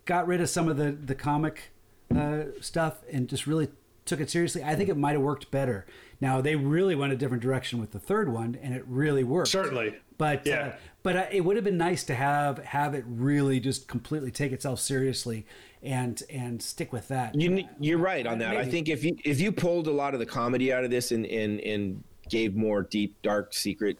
got 0.05 0.25
rid 0.25 0.41
of 0.41 0.49
some 0.49 0.67
of 0.67 0.77
the 0.77 0.91
the 0.91 1.15
comic 1.15 1.71
uh, 2.15 2.43
stuff 2.61 3.03
and 3.11 3.27
just 3.27 3.45
really 3.45 3.69
took 4.05 4.19
it 4.19 4.29
seriously. 4.29 4.63
I 4.63 4.75
think 4.75 4.89
it 4.89 4.97
might 4.97 5.13
have 5.13 5.21
worked 5.21 5.51
better. 5.51 5.85
Now 6.21 6.41
they 6.41 6.55
really 6.55 6.95
went 6.95 7.13
a 7.13 7.15
different 7.15 7.41
direction 7.43 7.79
with 7.79 7.91
the 7.91 7.99
third 7.99 8.31
one, 8.31 8.57
and 8.61 8.73
it 8.73 8.83
really 8.87 9.23
worked. 9.23 9.49
Certainly, 9.49 9.95
But 10.17 10.45
Yeah. 10.45 10.59
uh, 10.59 10.71
but 11.01 11.15
uh, 11.15 11.25
it 11.31 11.41
would 11.41 11.55
have 11.55 11.63
been 11.63 11.77
nice 11.77 12.03
to 12.05 12.15
have 12.15 12.57
have 12.59 12.93
it 12.93 13.05
really 13.07 13.59
just 13.59 13.87
completely 13.87 14.31
take 14.31 14.51
itself 14.51 14.79
seriously 14.79 15.45
and 15.81 16.21
and 16.29 16.61
stick 16.61 16.91
with 16.91 17.07
that. 17.07 17.35
you 17.35 17.63
you're 17.79 17.97
right 17.97 18.27
on 18.27 18.39
that. 18.39 18.57
I 18.57 18.65
think 18.65 18.89
if 18.89 19.03
you 19.03 19.15
if 19.23 19.39
you 19.39 19.51
pulled 19.51 19.87
a 19.87 19.91
lot 19.93 20.13
of 20.13 20.19
the 20.19 20.25
comedy 20.25 20.73
out 20.73 20.83
of 20.83 20.89
this 20.89 21.11
and 21.11 21.25
and 21.25 21.61
and 21.61 22.03
gave 22.27 22.53
more 22.55 22.83
deep, 22.83 23.15
dark, 23.21 23.53
secret, 23.53 23.97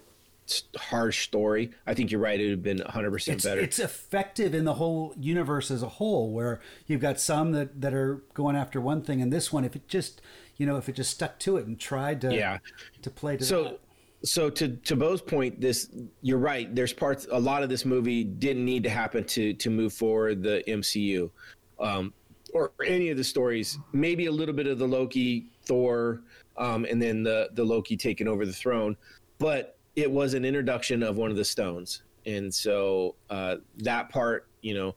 harsh 0.78 1.24
story, 1.24 1.72
I 1.88 1.94
think 1.94 2.12
you're 2.12 2.22
right. 2.22 2.40
It 2.40 2.44
would 2.44 2.52
have 2.52 2.64
been 2.64 2.80
100 2.80 3.12
percent 3.12 3.36
it's, 3.38 3.46
better. 3.46 3.62
it's 3.62 3.80
effective 3.80 4.54
in 4.54 4.66
the 4.66 4.76
whole 4.76 5.14
universe 5.18 5.72
as 5.72 5.82
a 5.82 5.88
whole, 5.88 6.32
where 6.32 6.60
you've 6.86 7.02
got 7.02 7.20
some 7.20 7.54
that, 7.54 7.80
that 7.82 7.94
are 7.94 8.24
going 8.34 8.56
after 8.56 8.82
one 8.82 9.02
thing, 9.02 9.22
and 9.22 9.32
this 9.32 9.54
one, 9.54 9.64
if 9.64 9.76
it 9.76 9.88
just 9.88 10.22
you 10.60 10.68
know 10.68 10.78
if 10.78 10.88
it 10.88 10.96
just 10.96 11.10
stuck 11.10 11.40
to 11.40 11.58
it 11.58 11.66
and 11.66 11.80
tried 11.80 12.22
to 12.22 12.36
Yeah. 12.36 12.60
to 13.02 13.10
play 13.10 13.38
to 13.38 13.44
so 13.44 13.64
that. 13.64 13.80
so 14.28 14.50
to 14.52 14.68
to 14.76 14.96
Bo's 14.96 15.22
point, 15.24 15.60
this 15.60 15.90
you're 16.22 16.38
right. 16.38 16.74
There's 16.76 16.94
parts. 16.94 17.26
A 17.32 17.40
lot 17.40 17.64
of 17.64 17.70
this 17.70 17.86
movie 17.86 18.24
didn't 18.24 18.66
need 18.66 18.84
to 18.84 18.90
happen 18.90 19.24
to 19.24 19.54
to 19.54 19.70
move 19.72 19.94
forward 19.94 20.44
the 20.44 20.62
MCU, 20.68 21.32
um, 21.80 22.14
or 22.54 22.74
any 22.86 23.10
of 23.10 23.18
the 23.18 23.24
stories. 23.24 23.80
Maybe 23.94 24.28
a 24.28 24.32
little 24.32 24.54
bit 24.54 24.68
of 24.68 24.78
the 24.78 24.88
Loki, 24.88 25.48
Thor, 25.64 26.22
um, 26.58 26.86
and 26.86 27.02
then 27.02 27.24
the 27.24 27.50
the 27.54 27.64
Loki 27.64 27.96
taking 27.98 28.28
over 28.28 28.46
the 28.46 28.54
throne, 28.54 28.96
but 29.40 29.78
it 29.96 30.12
was 30.12 30.34
an 30.34 30.44
introduction 30.46 31.02
of 31.04 31.16
one 31.18 31.32
of 31.32 31.38
the 31.38 31.46
stones, 31.46 32.04
and 32.26 32.54
so 32.54 33.16
uh, 33.30 33.56
that 33.78 34.10
part, 34.10 34.48
you 34.62 34.74
know, 34.74 34.96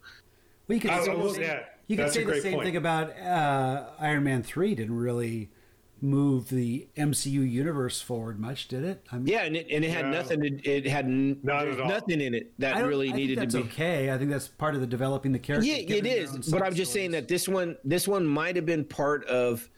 Well, 0.68 0.74
you 0.76 0.80
could 0.80 0.90
say, 0.90 1.14
the 1.16 1.30
same- 1.34 1.42
yeah, 1.42 1.60
you 1.86 1.96
could 1.96 2.10
say 2.12 2.24
the 2.24 2.40
same 2.40 2.54
point. 2.54 2.66
thing 2.66 2.76
about 2.76 3.16
uh, 3.18 3.90
Iron 4.00 4.22
Man 4.24 4.42
three. 4.42 4.74
Didn't 4.74 4.94
really 4.96 5.48
move 6.02 6.48
the 6.48 6.88
MCU 6.96 7.48
universe 7.48 8.00
forward 8.00 8.38
much, 8.40 8.66
did 8.68 8.84
it? 8.84 9.06
I 9.12 9.16
mean, 9.18 9.26
yeah, 9.28 9.44
and 9.44 9.56
it, 9.56 9.68
and 9.70 9.84
it 9.84 9.90
had 9.90 10.06
No. 10.06 10.10
nothing. 10.10 10.40
To, 10.40 10.68
it 10.68 10.86
had 10.86 11.04
n- 11.04 11.38
Not 11.44 11.62
there's 11.62 11.76
at 11.76 11.82
all. 11.82 11.88
nothing 11.88 12.20
in 12.20 12.34
it 12.34 12.52
that 12.58 12.84
really 12.84 13.10
I 13.12 13.16
needed 13.16 13.38
think 13.38 13.50
to 13.52 13.56
be. 13.58 13.62
okay. 13.64 14.10
I 14.10 14.18
think 14.18 14.30
that's 14.30 14.48
part 14.48 14.74
of 14.74 14.80
the 14.80 14.86
developing 14.86 15.30
the 15.32 15.38
character. 15.38 15.66
Yeah, 15.68 15.76
it 15.96 16.04
is. 16.06 16.50
But 16.50 16.62
I'm 16.62 16.74
just 16.74 16.92
saying 16.92 17.12
that 17.12 17.28
this 17.28 17.48
one, 17.48 17.76
this 17.84 18.08
one 18.08 18.26
might 18.26 18.56
have 18.56 18.66
been 18.66 18.84
part 18.84 19.24
of. 19.26 19.68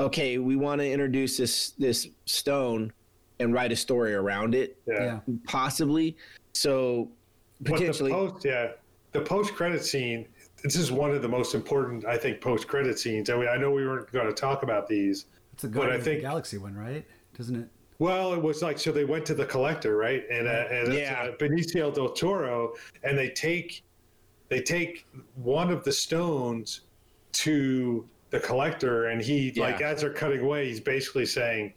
Okay, 0.00 0.38
we 0.38 0.56
want 0.56 0.80
to 0.80 0.90
introduce 0.90 1.36
this 1.36 1.70
this 1.78 2.08
stone 2.26 2.92
and 3.38 3.54
write 3.54 3.70
a 3.70 3.76
story 3.76 4.14
around 4.14 4.54
it, 4.56 4.76
Yeah. 4.88 5.20
Yeah. 5.26 5.34
possibly. 5.46 6.16
So 6.52 7.10
But 7.60 7.64
the 7.66 7.72
potentially, 7.78 8.10
post, 8.10 8.44
yeah, 8.44 8.72
the 9.12 9.20
post 9.20 9.54
credit 9.54 9.84
scene. 9.84 10.26
This 10.64 10.76
is 10.76 10.90
one 10.90 11.10
of 11.10 11.20
the 11.22 11.28
most 11.28 11.54
important, 11.54 12.06
I 12.06 12.16
think, 12.16 12.40
post 12.40 12.66
credit 12.66 12.98
scenes. 12.98 13.28
I 13.30 13.36
mean, 13.36 13.48
I 13.48 13.56
know 13.56 13.70
we 13.70 13.86
weren't 13.86 14.10
going 14.12 14.26
to 14.26 14.32
talk 14.32 14.62
about 14.62 14.88
these. 14.88 15.26
It's 15.54 15.62
a 15.62 15.68
but 15.68 15.88
I 15.90 15.94
of 15.94 16.00
the 16.04 16.10
think- 16.10 16.22
Galaxy 16.22 16.58
one, 16.58 16.74
right? 16.74 17.06
Doesn't 17.38 17.54
it? 17.54 17.68
Well, 18.00 18.34
it 18.34 18.42
was 18.42 18.60
like 18.60 18.76
so 18.80 18.90
they 18.90 19.04
went 19.04 19.24
to 19.26 19.34
the 19.34 19.46
collector, 19.46 19.96
right? 19.96 20.24
And 20.28 20.48
uh, 20.48 20.50
and 20.68 20.92
Yeah. 20.92 21.28
uh, 21.32 21.36
Benicio 21.36 21.94
del 21.94 22.08
Toro, 22.10 22.74
and 23.04 23.16
they 23.16 23.30
take 23.30 23.84
they 24.48 24.60
take 24.60 25.06
one 25.36 25.70
of 25.70 25.84
the 25.84 25.92
stones 25.92 26.82
to 27.32 28.06
the 28.30 28.40
collector, 28.40 29.06
and 29.06 29.22
he 29.22 29.52
like 29.52 29.80
as 29.80 30.00
they're 30.00 30.12
cutting 30.12 30.40
away, 30.40 30.66
he's 30.66 30.80
basically 30.80 31.24
saying, 31.24 31.72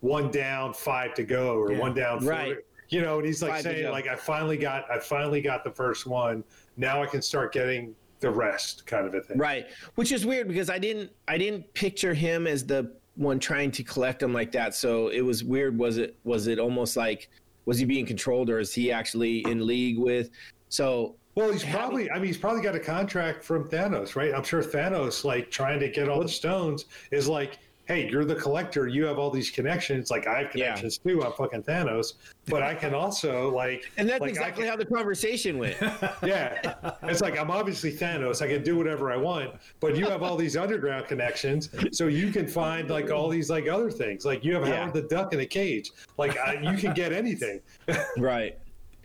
"One 0.00 0.30
down, 0.30 0.74
five 0.74 1.14
to 1.14 1.22
go," 1.24 1.56
or 1.56 1.72
Yeah. 1.72 1.78
"One 1.78 1.94
down, 1.94 2.20
four 2.20 2.28
Right. 2.28 2.56
You 2.90 3.00
know, 3.00 3.16
and 3.16 3.26
he's 3.26 3.42
like 3.42 3.52
Five 3.52 3.62
saying, 3.62 3.90
like, 3.90 4.06
"I 4.06 4.14
finally 4.16 4.58
got, 4.58 4.88
I 4.90 4.98
finally 4.98 5.40
got 5.40 5.64
the 5.64 5.70
first 5.70 6.06
one. 6.06 6.44
Now 6.76 7.02
I 7.02 7.06
can 7.06 7.22
start 7.22 7.52
getting 7.54 7.96
the 8.20 8.30
rest," 8.30 8.86
kind 8.86 9.06
of 9.06 9.14
a 9.14 9.22
thing. 9.22 9.38
right? 9.38 9.66
Which 9.94 10.12
is 10.12 10.26
weird 10.26 10.46
because 10.46 10.68
I 10.68 10.78
didn't, 10.78 11.10
I 11.26 11.38
didn't 11.38 11.72
picture 11.72 12.12
him 12.12 12.46
as 12.46 12.66
the 12.66 12.92
one 13.16 13.38
trying 13.38 13.70
to 13.72 13.82
collect 13.82 14.20
them 14.20 14.32
like 14.32 14.50
that. 14.52 14.74
So 14.74 15.08
it 15.08 15.20
was 15.20 15.44
weird. 15.44 15.78
Was 15.78 15.98
it, 15.98 16.16
was 16.24 16.46
it 16.46 16.58
almost 16.58 16.96
like, 16.96 17.30
was 17.66 17.78
he 17.78 17.84
being 17.84 18.06
controlled, 18.06 18.50
or 18.50 18.58
is 18.58 18.74
he 18.74 18.92
actually 18.92 19.38
in 19.46 19.66
league 19.66 19.98
with? 19.98 20.30
So 20.68 21.16
Well, 21.34 21.50
he's 21.52 21.64
probably. 21.64 22.10
I 22.10 22.16
mean, 22.16 22.26
he's 22.26 22.38
probably 22.38 22.62
got 22.62 22.74
a 22.74 22.80
contract 22.80 23.42
from 23.42 23.68
Thanos, 23.68 24.16
right? 24.16 24.34
I'm 24.34 24.44
sure 24.44 24.62
Thanos, 24.62 25.24
like 25.24 25.50
trying 25.50 25.80
to 25.80 25.88
get 25.88 26.08
all 26.08 26.20
the 26.20 26.28
stones, 26.28 26.86
is 27.10 27.28
like, 27.28 27.58
"Hey, 27.86 28.08
you're 28.08 28.24
the 28.24 28.34
collector. 28.34 28.88
You 28.88 29.04
have 29.04 29.18
all 29.18 29.30
these 29.30 29.50
connections. 29.50 30.10
Like, 30.10 30.26
I 30.26 30.38
have 30.44 30.54
Yeah. 30.54 30.66
connections 30.74 30.98
too. 30.98 31.22
I'm 31.22 31.32
fucking 31.32 31.62
Thanos, 31.64 32.14
but 32.46 32.62
I 32.62 32.74
can 32.74 32.94
also 32.94 33.50
like." 33.54 33.90
And 33.98 34.08
that's 34.08 34.20
like, 34.20 34.30
exactly 34.30 34.62
can- 34.64 34.70
how 34.70 34.76
the 34.76 34.86
conversation 34.86 35.58
went. 35.58 35.76
Yeah, 36.24 36.74
it's 37.02 37.20
like 37.20 37.38
I'm 37.38 37.50
obviously 37.50 37.92
Thanos. 37.92 38.40
I 38.40 38.48
can 38.48 38.62
do 38.62 38.76
whatever 38.76 39.12
I 39.12 39.16
want, 39.16 39.54
but 39.80 39.96
you 39.96 40.06
have 40.06 40.22
all 40.22 40.36
these 40.36 40.56
underground 40.56 41.06
connections, 41.06 41.68
so 41.92 42.06
you 42.06 42.30
can 42.32 42.46
find 42.48 42.88
like 42.88 43.10
all 43.10 43.28
these 43.28 43.50
like 43.50 43.68
other 43.68 43.90
things. 43.90 44.24
Like 44.24 44.44
you 44.44 44.54
have 44.54 44.66
Yeah. 44.66 44.76
Howard 44.76 44.94
the 44.94 45.02
Duck 45.02 45.32
in 45.34 45.40
a 45.40 45.46
cage. 45.46 45.90
Like 46.16 46.38
I, 46.38 46.54
you 46.54 46.76
can 46.78 46.94
get 46.94 47.12
anything. 47.12 47.60
right. 48.18 48.58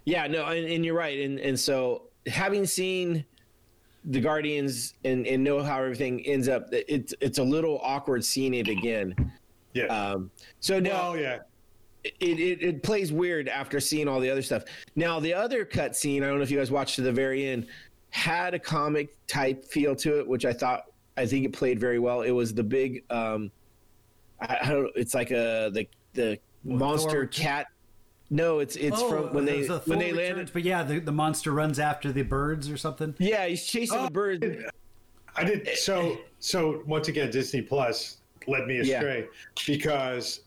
Yeah, 0.05 0.27
no, 0.27 0.45
and, 0.45 0.65
and 0.65 0.85
you're 0.85 0.95
right. 0.95 1.19
And 1.19 1.39
and 1.39 1.59
so 1.59 2.03
having 2.27 2.65
seen 2.65 3.25
the 4.05 4.19
Guardians 4.19 4.93
and, 5.03 5.27
and 5.27 5.43
know 5.43 5.61
how 5.61 5.81
everything 5.81 6.25
ends 6.25 6.47
up, 6.47 6.67
it's 6.71 7.13
it's 7.21 7.37
a 7.37 7.43
little 7.43 7.79
awkward 7.83 8.23
seeing 8.23 8.53
it 8.53 8.67
again. 8.67 9.13
Yeah. 9.73 9.85
Um, 9.85 10.31
so 10.59 10.79
now 10.79 11.11
well, 11.11 11.17
yeah. 11.17 11.39
it, 12.03 12.39
it, 12.39 12.63
it 12.63 12.83
plays 12.83 13.11
weird 13.11 13.49
after 13.49 13.79
seeing 13.79 14.07
all 14.07 14.19
the 14.19 14.29
other 14.29 14.41
stuff. 14.41 14.63
Now 14.95 15.19
the 15.19 15.33
other 15.33 15.65
cut 15.65 15.95
scene, 15.95 16.23
I 16.23 16.27
don't 16.27 16.37
know 16.37 16.43
if 16.43 16.51
you 16.51 16.57
guys 16.57 16.71
watched 16.71 16.95
to 16.95 17.01
the 17.01 17.11
very 17.11 17.47
end, 17.47 17.67
had 18.11 18.53
a 18.53 18.59
comic 18.59 19.15
type 19.27 19.65
feel 19.65 19.95
to 19.97 20.19
it, 20.19 20.27
which 20.27 20.45
I 20.45 20.53
thought 20.53 20.85
I 21.17 21.25
think 21.25 21.45
it 21.45 21.53
played 21.53 21.79
very 21.79 21.99
well. 21.99 22.21
It 22.21 22.31
was 22.31 22.53
the 22.53 22.63
big, 22.63 23.03
um, 23.11 23.51
I, 24.41 24.57
I 24.63 24.69
don't, 24.69 24.91
it's 24.95 25.13
like 25.13 25.31
a 25.31 25.69
the 25.73 25.87
the 26.13 26.39
monster 26.63 27.09
Thor- 27.09 27.27
cat. 27.27 27.67
No, 28.29 28.59
it's 28.59 28.75
it's 28.75 29.01
from 29.01 29.33
when 29.33 29.45
they 29.45 29.67
when 29.67 29.99
they 29.99 30.11
Returns, 30.11 30.17
landed. 30.17 30.51
But 30.53 30.63
yeah, 30.63 30.83
the, 30.83 30.99
the 30.99 31.11
monster 31.11 31.51
runs 31.51 31.79
after 31.79 32.11
the 32.11 32.21
birds 32.21 32.69
or 32.69 32.77
something. 32.77 33.15
Yeah, 33.17 33.45
he's 33.47 33.65
chasing 33.65 33.97
Oh, 33.97 34.05
the 34.05 34.11
birds. 34.11 34.45
I 35.35 35.43
did 35.43 35.67
so 35.77 36.17
so 36.39 36.83
once 36.85 37.07
again 37.07 37.31
Disney 37.31 37.61
Plus 37.61 38.17
led 38.47 38.67
me 38.67 38.81
Yeah. 38.83 38.97
astray 38.97 39.27
because 39.65 40.41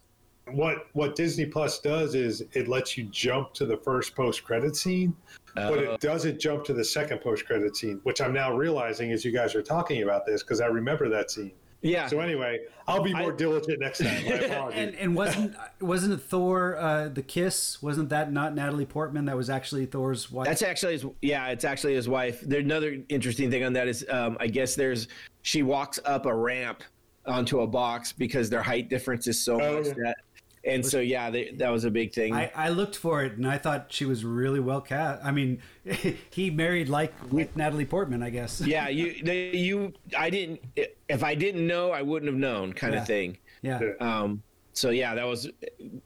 what 0.53 0.87
what 0.93 1.17
Disney 1.17 1.47
Plus 1.47 1.81
does 1.81 2.15
is 2.15 2.45
it 2.53 2.69
lets 2.69 2.97
you 2.97 3.05
jump 3.05 3.53
to 3.55 3.67
the 3.67 3.77
first 3.79 4.15
post 4.15 4.45
credit 4.45 4.77
scene, 4.77 5.15
but 5.55 5.79
Uh, 5.79 5.93
it 5.93 6.01
doesn't 6.01 6.41
jump 6.41 6.65
to 6.65 6.73
the 6.73 6.85
second 6.85 7.21
post 7.21 7.47
credit 7.47 7.77
scene, 7.77 8.01
which 8.05 8.21
I'm 8.21 8.33
now 8.33 8.55
realizing 8.55 9.11
as 9.13 9.25
you 9.25 9.33
guys 9.33 9.55
are 9.57 9.63
talking 9.63 10.03
about 10.03 10.25
this 10.27 10.43
because 10.43 10.61
I 10.61 10.67
remember 10.67 11.09
that 11.09 11.31
scene. 11.31 11.53
Yeah, 11.83 12.07
So 12.07 12.21
anyway, 12.21 12.61
I'll 12.89 13.03
be 13.03 13.13
more 13.13 13.33
I- 13.33 13.37
diligent 13.37 13.81
next 13.81 13.99
time. 13.99 14.25
And 14.73 14.95
and 14.95 15.15
wasn't 15.17 15.55
wasn't 15.81 16.15
it 16.15 16.19
Thor 16.23 16.77
uh, 16.79 17.09
the 17.09 17.23
kiss? 17.23 17.83
Wasn't 17.83 18.09
that 18.11 18.33
not 18.33 18.55
Natalie 18.55 18.87
Portman? 18.87 19.25
That 19.27 19.37
was 19.37 19.51
actually 19.51 19.87
Thor's 19.87 20.31
wife. 20.31 20.47
That's 20.47 20.63
actually 20.63 20.93
his. 20.95 21.07
Yeah, 21.21 21.49
it's 21.49 21.65
actually 21.65 21.95
his 21.95 22.09
wife. 22.09 22.41
There's 22.41 22.65
another 22.65 22.99
interesting 23.09 23.51
thing 23.51 23.65
on 23.65 23.73
that 23.75 23.89
is, 23.89 24.07
um, 24.11 24.37
I 24.41 24.47
guess 24.47 24.75
there's 24.75 25.09
she 25.43 25.63
walks 25.63 25.99
up 26.05 26.27
a 26.27 26.35
ramp 26.35 26.83
onto 27.27 27.61
a 27.61 27.67
box 27.67 28.13
because 28.13 28.49
their 28.51 28.63
height 28.63 28.89
difference 28.89 29.27
is 29.27 29.41
so 29.43 29.61
Oh, 29.61 29.77
much 29.79 29.87
yeah. 29.89 29.93
that, 30.05 30.17
and 30.65 30.85
so 30.87 31.01
yeah, 31.01 31.31
they, 31.31 31.51
that 31.53 31.71
was 31.71 31.85
a 31.85 31.91
big 31.91 32.13
thing. 32.13 32.35
I, 32.35 32.51
I 32.55 32.69
looked 32.69 32.97
for 32.97 33.25
it 33.25 33.33
and 33.33 33.47
I 33.47 33.59
thought 33.59 33.87
she 33.93 34.05
was 34.05 34.25
really 34.25 34.61
well 34.61 34.81
cast. 34.81 35.25
I 35.25 35.31
mean, 35.33 35.61
he 36.31 36.51
married 36.51 36.89
like, 36.89 37.13
like 37.33 37.57
Natalie 37.57 37.85
Portman, 37.87 38.23
I 38.23 38.31
guess. 38.31 38.61
yeah, 38.61 38.89
you 38.99 39.23
they, 39.25 39.51
you 39.57 39.93
I 40.17 40.31
didn't 40.31 40.61
if 41.09 41.25
I 41.25 41.35
didn't 41.35 41.67
know 41.67 41.91
I 41.91 42.03
wouldn't 42.03 42.31
have 42.31 42.39
known 42.39 42.73
kind 42.73 42.95
Yeah. 42.95 43.01
of 43.01 43.07
thing. 43.07 43.39
Yeah. 43.63 43.81
Um, 44.01 44.43
so 44.73 44.91
yeah, 44.91 45.15
that 45.15 45.27
was 45.27 45.49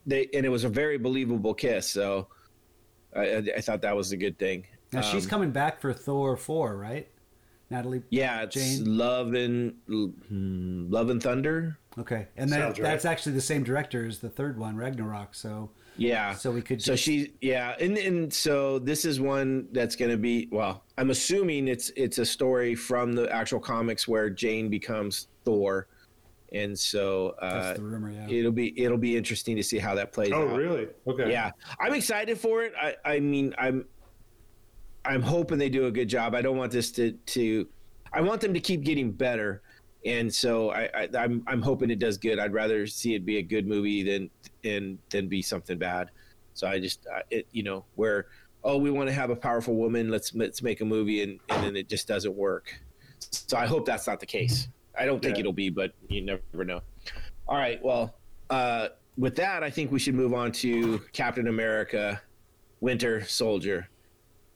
they 0.07 0.29
and 0.35 0.45
it 0.47 0.51
was 0.51 0.65
a 0.65 0.69
very 0.69 0.99
believable 0.99 1.55
kiss. 1.55 1.89
So 1.89 2.29
I, 3.15 3.37
I, 3.57 3.61
thought 3.61 3.81
that 3.83 3.97
was 3.97 4.13
a 4.13 4.17
good 4.17 4.39
thing. 4.39 4.67
Now 4.93 5.01
she's 5.01 5.25
Um, 5.25 5.31
coming 5.31 5.51
back 5.51 5.81
for 5.81 5.93
Thor 5.93 6.37
four, 6.37 6.77
right? 6.77 7.09
Natalie. 7.71 8.03
yeah, 8.11 8.43
it's 8.43 8.55
Jane? 8.55 8.97
love 8.97 9.35
and 9.35 9.75
hmm, 9.89 10.87
love 10.91 11.11
and 11.11 11.23
thunder. 11.23 11.79
Okay, 11.99 12.27
and 12.37 12.51
that, 12.51 12.59
Sounds 12.59 12.79
right. 12.79 12.91
that's 12.91 13.05
actually 13.07 13.33
the 13.33 13.41
same 13.41 13.65
director 13.65 14.07
as 14.07 14.19
the 14.19 14.29
third 14.29 14.59
one, 14.59 14.77
Ragnarok. 14.77 15.35
So 15.35 15.71
Yeah. 15.97 16.35
So 16.35 16.51
we 16.51 16.61
could 16.61 16.83
So 16.83 16.93
just- 16.93 17.05
she, 17.05 17.33
yeah, 17.41 17.75
and 17.81 17.97
and 17.97 18.33
so 18.33 18.79
this 18.79 19.05
is 19.07 19.19
one 19.21 19.69
that's 19.73 19.97
going 19.97 20.11
to 20.11 20.19
be. 20.19 20.49
Well, 20.53 20.85
I'm 20.99 21.11
assuming 21.11 21.69
it's 21.69 21.91
it's 21.97 22.19
a 22.19 22.27
story 22.27 22.75
from 22.75 23.15
the 23.15 23.33
actual 23.33 23.61
comics 23.61 24.07
where 24.07 24.29
Jane 24.29 24.69
becomes 24.69 25.29
Thor, 25.45 25.89
and 26.53 26.79
so 26.79 27.35
uh, 27.41 27.63
that's 27.63 27.79
the 27.79 27.85
rumor. 27.85 28.11
Yeah. 28.11 28.29
it'll 28.29 28.53
be 28.53 28.79
it'll 28.79 28.99
be 28.99 29.17
interesting 29.17 29.57
to 29.57 29.63
see 29.63 29.79
how 29.79 29.95
that 29.95 30.13
plays 30.13 30.33
oh, 30.35 30.49
out. 30.49 30.57
really? 30.57 30.89
Okay. 31.07 31.31
Yeah, 31.31 31.53
I'm 31.81 31.95
excited 31.95 32.39
for 32.39 32.63
it. 32.63 32.75
I 32.79 32.95
I 33.07 33.21
mean 33.21 33.55
I'm 33.57 33.87
I'm 35.07 35.23
hoping 35.23 35.57
they 35.57 35.71
do 35.71 35.87
a 35.87 35.91
good 35.91 36.09
job. 36.09 36.35
I 36.35 36.43
don't 36.43 36.59
want 36.59 36.73
this 36.73 36.91
to 36.93 37.13
to 37.13 37.67
I 38.13 38.21
want 38.21 38.43
them 38.43 38.53
to 38.53 38.61
keep 38.61 38.83
getting 38.83 39.13
better. 39.13 39.63
And 40.07 40.33
so 40.33 40.71
I, 40.71 40.89
I 40.95 41.09
I'm 41.19 41.43
I'm 41.47 41.61
hoping 41.61 41.91
it 41.91 41.99
does 41.99 42.17
good. 42.17 42.39
I'd 42.39 42.53
rather 42.55 42.87
see 42.87 43.15
it 43.15 43.27
be 43.27 43.39
a 43.39 43.43
good 43.43 43.67
movie 43.67 44.03
than 44.03 44.31
and 44.65 44.99
than 45.11 45.29
be 45.29 45.43
something 45.43 45.77
bad. 45.79 46.11
So 46.55 46.67
I 46.67 46.79
just 46.79 47.07
uh, 47.13 47.21
it 47.31 47.47
you 47.51 47.63
know 47.65 47.85
where 47.97 48.29
oh 48.65 48.79
we 48.79 48.91
want 48.91 49.09
to 49.09 49.13
have 49.13 49.31
a 49.31 49.37
powerful 49.37 49.75
woman 49.75 50.09
let's 50.11 50.33
let's 50.35 50.63
make 50.63 50.81
a 50.81 50.85
movie 50.85 51.23
and 51.23 51.41
and 51.49 51.65
then 51.65 51.77
it 51.77 51.89
just 51.89 52.07
doesn't 52.07 52.35
work. 52.35 52.73
So 53.19 53.57
I 53.59 53.67
hope 53.67 53.85
that's 53.85 54.07
not 54.07 54.21
the 54.21 54.27
case. 54.27 54.69
I 54.99 55.05
don't 55.07 55.21
think 55.21 55.37
Yeah. 55.37 55.41
it'll 55.41 55.53
be, 55.53 55.71
but 55.71 55.93
you 56.09 56.23
never 56.23 56.65
know. 56.65 56.81
All 57.49 57.57
right, 57.59 57.83
well, 57.85 58.15
uh, 58.49 58.89
with 59.19 59.37
that, 59.37 59.63
I 59.63 59.71
think 59.71 59.93
we 59.93 59.99
should 59.99 60.15
move 60.15 60.33
on 60.33 60.53
to 60.53 61.01
Captain 61.13 61.49
America: 61.49 62.23
Winter 62.81 63.25
Soldier, 63.25 63.89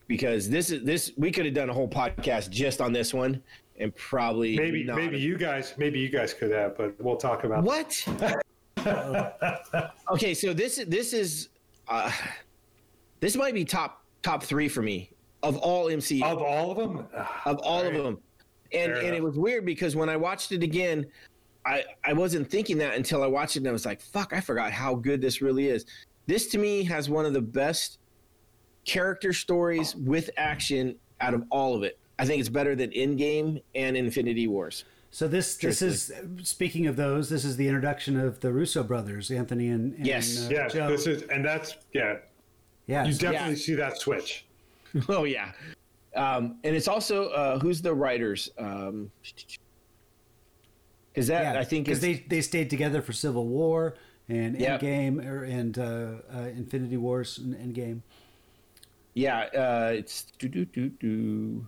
because 0.07 0.49
this 0.49 0.71
is 0.71 0.85
this 0.85 1.13
we 1.19 1.31
could 1.31 1.45
have 1.45 1.55
done 1.55 1.69
a 1.71 1.75
whole 1.75 1.89
podcast 1.89 2.51
just 2.51 2.81
on 2.81 2.93
this 2.93 3.13
one, 3.13 3.43
and 3.81 3.95
probably 3.97 4.57
Maybe 4.57 4.85
not. 4.85 4.97
maybe 4.97 5.19
you 5.19 5.37
guys 5.37 5.75
maybe 5.79 5.99
you 5.99 6.09
guys 6.09 6.33
could 6.35 6.53
have, 6.53 6.77
but 6.77 6.95
we'll 7.03 7.17
talk 7.17 7.45
about 7.45 7.65
what? 7.65 8.05
okay, 10.13 10.35
so 10.35 10.53
this 10.53 10.85
this 10.87 11.13
is 11.13 11.49
uh, 11.89 12.11
this 13.21 13.37
might 13.37 13.55
be 13.55 13.65
top 13.65 14.05
top 14.23 14.43
three 14.43 14.69
for 14.69 14.83
me 14.83 15.11
of 15.43 15.57
all 15.59 15.87
MCU 15.87 16.23
Of 16.23 16.43
all 16.43 16.71
of 16.71 16.77
them, 16.77 17.07
of 17.45 17.59
all 17.59 17.85
of 17.85 17.95
them. 17.95 18.19
And 18.73 18.93
Fair 18.93 19.03
and 19.03 19.15
it 19.15 19.23
was 19.23 19.37
weird 19.37 19.65
because 19.65 19.97
when 19.97 20.09
I 20.09 20.17
watched 20.17 20.53
it 20.53 20.63
again, 20.63 21.07
I 21.67 21.85
I 22.05 22.13
wasn't 22.13 22.49
thinking 22.49 22.79
that 22.79 22.95
until 22.95 23.23
I 23.23 23.27
watched 23.27 23.57
it 23.57 23.61
and 23.61 23.69
I 23.69 23.73
was 23.73 23.87
like, 23.87 24.01
fuck, 24.01 24.33
I 24.33 24.41
forgot 24.41 24.73
how 24.73 24.95
good 24.95 25.21
this 25.21 25.43
really 25.43 25.69
is. 25.69 25.87
This 26.27 26.47
to 26.49 26.59
me 26.59 26.85
has 26.85 27.09
one 27.09 27.27
of 27.27 27.33
the 27.33 27.41
best 27.41 27.99
character 28.85 29.33
stories 29.33 29.97
with 29.97 30.31
action 30.37 30.97
out 31.21 31.35
of 31.35 31.45
all 31.51 31.75
of 31.75 31.83
it. 31.83 31.99
I 32.21 32.27
think 32.27 32.41
it's 32.41 32.51
better 32.51 32.77
than 32.77 32.91
Endgame 32.91 33.63
and 33.75 33.97
Infinity 33.97 34.47
Wars. 34.47 34.85
So 35.11 35.27
this 35.27 35.57
this 35.57 35.81
is 35.81 36.13
speaking 36.43 36.87
of 36.87 36.97
those. 36.97 37.31
This 37.31 37.45
is 37.45 37.57
the 37.57 37.67
introduction 37.67 38.21
of 38.21 38.41
the 38.41 38.53
Russo 38.53 38.83
brothers, 38.83 39.31
Anthony 39.31 39.69
and, 39.69 39.95
and 39.95 40.07
Yes. 40.07 40.47
uh, 40.47 40.51
yeah, 40.53 40.69
Joe. 40.69 40.89
this 40.89 41.07
is 41.07 41.23
and 41.23 41.45
that's 41.45 41.77
yeah. 41.95 42.19
yeah. 42.87 43.05
You 43.07 43.15
definitely 43.15 43.51
Yeah. 43.51 43.55
see 43.57 43.75
that 43.75 43.97
switch. 43.99 44.45
Oh 45.09 45.25
yeah. 45.25 45.53
Um, 46.15 46.59
and 46.65 46.75
it's 46.77 46.89
also 46.89 47.29
uh, 47.31 47.59
who's 47.61 47.81
the 47.81 47.95
writers? 47.95 48.51
Um, 48.59 49.11
is 51.15 51.27
that 51.29 51.55
yeah, 51.55 51.61
I 51.61 51.65
think 51.65 51.87
because 51.87 52.01
they 52.01 52.25
they 52.29 52.41
stayed 52.43 52.69
together 52.71 53.01
for 53.03 53.13
Civil 53.13 53.47
War 53.47 53.95
and 54.29 54.59
Yep. 54.61 54.81
Endgame 54.81 55.27
or, 55.27 55.45
and 55.45 55.79
uh, 55.79 55.83
uh, 56.35 56.41
Infinity 56.57 56.97
Wars 56.99 57.39
and 57.39 57.55
Endgame. 57.55 58.01
Yeah, 59.15 59.39
uh, 59.57 59.93
it's 59.95 60.25
do 60.39 60.49
do 60.49 60.65
do 60.67 60.89
do. 60.91 61.67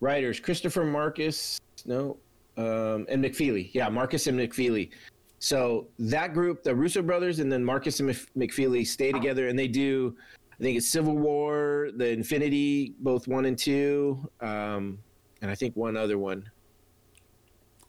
Writers 0.00 0.40
Christopher 0.40 0.84
Markus, 0.84 1.60
no, 1.84 2.16
um, 2.56 3.06
and 3.08 3.24
McFeely. 3.24 3.70
Yeah, 3.72 3.88
Markus 3.88 4.26
and 4.26 4.38
McFeely. 4.38 4.90
So 5.38 5.86
that 5.98 6.32
group, 6.32 6.62
the 6.62 6.74
Russo 6.74 7.02
brothers, 7.02 7.38
and 7.38 7.50
then 7.50 7.64
Markus 7.64 8.00
and 8.00 8.08
Mc- 8.08 8.50
McFeely 8.50 8.86
stay 8.86 9.12
together, 9.12 9.48
and 9.48 9.58
they 9.58 9.68
do. 9.68 10.16
I 10.58 10.62
think 10.62 10.78
it's 10.78 10.88
Civil 10.88 11.16
War, 11.18 11.90
the 11.96 12.08
Infinity, 12.08 12.94
both 13.00 13.28
one 13.28 13.44
and 13.44 13.58
two, 13.58 14.28
um, 14.40 14.98
and 15.42 15.50
I 15.50 15.54
think 15.54 15.76
one 15.76 15.96
other 15.96 16.16
one. 16.16 16.50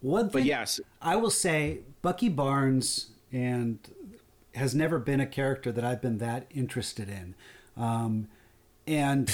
One 0.01 0.27
But 0.27 0.43
yes, 0.43 0.79
I 1.01 1.15
will 1.15 1.31
say, 1.31 1.79
Bucky 2.01 2.29
Barnes 2.29 3.11
and 3.31 3.79
has 4.53 4.75
never 4.75 4.99
been 4.99 5.21
a 5.21 5.25
character 5.25 5.71
that 5.71 5.83
I've 5.83 6.01
been 6.01 6.17
that 6.17 6.47
interested 6.51 7.09
in. 7.09 7.35
Um, 7.75 8.27
and 8.87 9.29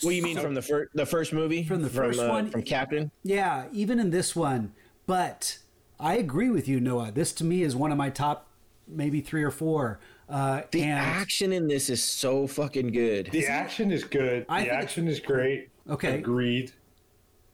what 0.00 0.10
do 0.10 0.16
you 0.16 0.22
mean 0.22 0.38
from 0.38 0.54
the 0.54 0.62
first 0.62 0.90
the 0.94 1.06
first 1.06 1.32
movie? 1.32 1.62
From 1.62 1.82
the 1.82 1.90
first 1.90 2.18
uh, 2.18 2.28
one? 2.28 2.50
from 2.50 2.62
Captain? 2.62 3.10
Yeah, 3.22 3.66
even 3.72 4.00
in 4.00 4.10
this 4.10 4.34
one. 4.34 4.72
But 5.06 5.58
I 6.00 6.14
agree 6.16 6.50
with 6.50 6.66
you, 6.66 6.80
Noah. 6.80 7.12
This 7.12 7.32
to 7.34 7.44
me 7.44 7.62
is 7.62 7.76
one 7.76 7.92
of 7.92 7.98
my 7.98 8.10
top, 8.10 8.48
maybe 8.88 9.20
three 9.20 9.42
or 9.42 9.50
four. 9.50 10.00
Uh, 10.28 10.62
The 10.70 10.82
and 10.82 10.98
action 10.98 11.52
in 11.52 11.68
this 11.68 11.90
is 11.90 12.02
so 12.02 12.46
fucking 12.46 12.92
good. 12.92 13.28
The 13.30 13.46
action 13.46 13.92
is 13.92 14.04
good. 14.04 14.46
I 14.48 14.64
the 14.64 14.72
action 14.72 15.06
is 15.06 15.20
great. 15.20 15.68
Okay. 15.88 16.14
Agreed. 16.14 16.72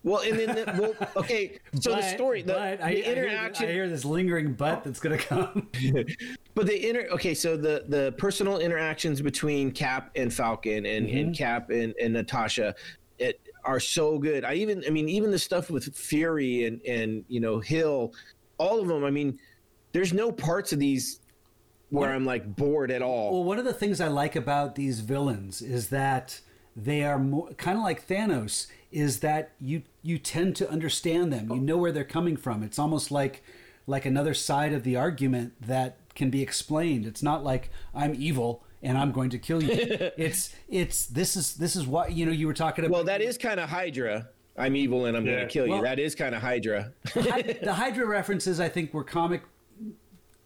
Well, 0.03 0.23
and 0.23 0.39
then 0.39 0.57
the, 0.57 0.65
well, 0.79 1.09
okay. 1.17 1.59
So 1.79 1.95
the 1.95 2.01
story, 2.03 2.41
the, 2.41 2.55
but 2.55 2.79
the 2.79 2.85
I, 2.85 2.89
I 2.89 2.95
hear- 2.95 3.13
interaction, 3.13 3.69
I 3.69 3.73
hear 3.73 3.89
this 3.89 4.05
lingering 4.05 4.55
but 4.55 4.83
that's 4.83 4.99
going 4.99 5.19
to 5.19 5.23
come. 5.25 5.69
but 6.55 6.67
the 6.67 6.89
inter. 6.89 7.07
Okay, 7.13 7.35
so 7.35 7.57
the 7.57 7.85
the 7.89 8.15
personal 8.17 8.59
interactions 8.59 9.21
between 9.21 9.71
Cap 9.73 10.11
and 10.17 10.33
Falcon 10.33 10.87
and, 10.87 11.07
Mm-hmm. 11.07 11.19
and 11.19 11.37
Cap 11.37 11.69
and, 11.71 11.95
and 12.01 12.15
Natasha, 12.15 12.75
it 13.19 13.41
are 13.65 13.79
so 13.81 14.19
good. 14.19 14.43
I 14.43 14.55
even, 14.55 14.83
I 14.87 14.91
mean, 14.91 15.07
even 15.11 15.31
the 15.31 15.39
stuff 15.39 15.69
with 15.71 15.95
Fury 15.95 16.65
and 16.65 16.81
and 16.87 17.25
you 17.29 17.41
know 17.41 17.59
Hill, 17.61 18.15
all 18.57 18.81
of 18.81 18.89
them. 18.89 19.05
I 19.05 19.11
mean, 19.11 19.39
there's 19.93 20.15
no 20.15 20.33
parts 20.33 20.73
of 20.73 20.79
these 20.79 21.21
where 21.91 22.11
I'm 22.11 22.25
like 22.25 22.57
bored 22.57 22.91
at 22.91 23.03
all. 23.03 23.33
Well, 23.33 23.45
one 23.45 23.59
of 23.59 23.67
the 23.67 23.75
things 23.75 24.01
I 24.01 24.09
like 24.09 24.35
about 24.37 24.77
these 24.77 25.01
villains 25.01 25.61
is 25.61 25.89
that 25.89 26.41
they 26.77 27.03
are 27.05 27.19
more, 27.19 27.51
kind 27.55 27.77
of 27.77 27.85
like 27.85 28.07
Thanos. 28.09 28.69
Is 28.93 29.21
that 29.21 29.53
you 29.61 29.83
you 30.03 30.19
tend 30.19 30.57
to 30.57 30.69
understand 30.71 31.33
them. 31.33 31.51
You 31.51 31.61
know 31.61 31.77
where 31.77 31.93
they're 31.93 32.05
coming 32.05 32.37
from. 32.37 32.63
It's 32.63 32.79
almost 32.79 33.11
like 33.11 33.43
like 33.87 34.05
another 34.05 34.35
side 34.35 34.73
of 34.73 34.83
the 34.83 34.97
argument 34.97 35.53
that 35.61 35.97
can 36.15 36.31
be 36.31 36.43
explained. 36.43 37.07
It's 37.07 37.23
not 37.23 37.45
like 37.45 37.71
I'm 37.95 38.15
evil 38.17 38.65
and 38.83 38.99
I'm 38.99 39.13
going 39.13 39.31
to 39.31 39.39
kill 39.39 39.63
you. 39.63 39.71
it's 40.17 40.55
it's 40.69 41.07
this 41.07 41.37
is 41.37 41.55
this 41.55 41.77
is 41.77 41.87
what 41.87 42.13
you 42.13 42.27
know. 42.27 42.33
You 42.33 42.47
were 42.49 42.55
talking 42.55 42.85
about. 42.85 42.95
Well, 42.95 43.05
that 43.05 43.21
is 43.21 43.39
kind 43.39 43.61
of 43.61 43.69
Hydra. 43.69 44.29
I'm 44.57 44.75
evil 44.75 45.07
and 45.07 45.17
I'm 45.17 45.25
Yeah. 45.25 45.37
going 45.37 45.47
to 45.49 45.53
kill 45.53 45.67
you. 45.67 45.73
Well- 45.75 45.83
that 45.83 45.99
is 46.01 46.15
kind 46.15 46.35
of 46.35 46.43
Hydra. 46.43 46.93
The 47.15 47.75
Hydra 47.75 48.07
references, 48.07 48.59
I 48.59 48.69
think, 48.69 48.93
were 48.93 49.05
comic 49.05 49.43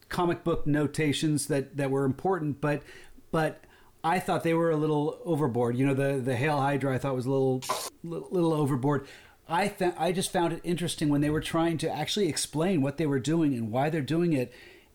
comic 0.09 0.45
book 0.45 0.67
notations 0.67 1.47
that 1.47 1.77
that 1.77 1.91
were 1.91 2.05
important, 2.05 2.61
but 2.61 2.83
but 3.31 3.64
I 4.05 4.21
thought 4.21 4.43
they 4.45 4.55
were 4.55 4.71
a 4.71 4.77
little 4.77 5.19
overboard. 5.25 5.77
You 5.77 5.87
know, 5.87 5.95
the 5.95 6.21
the 6.21 6.37
Hail 6.37 6.61
Hydra 6.61 6.95
I 6.95 6.99
thought 6.99 7.15
was 7.17 7.27
a 7.27 7.31
little 7.31 7.63
little, 8.03 8.29
little 8.31 8.53
overboard. 8.53 9.07
I 9.49 9.69
th- 9.69 9.95
I 9.99 10.13
just 10.13 10.31
found 10.31 10.53
it 10.53 10.61
interesting 10.63 11.09
when 11.09 11.21
they 11.23 11.31
were 11.31 11.41
trying 11.41 11.79
to 11.79 11.91
actually 11.91 12.29
explain 12.29 12.83
what 12.83 12.97
they 12.99 13.07
were 13.07 13.19
doing 13.19 13.55
and 13.55 13.71
why 13.71 13.91
they're 13.91 14.01
doing 14.03 14.33
it, 14.35 14.53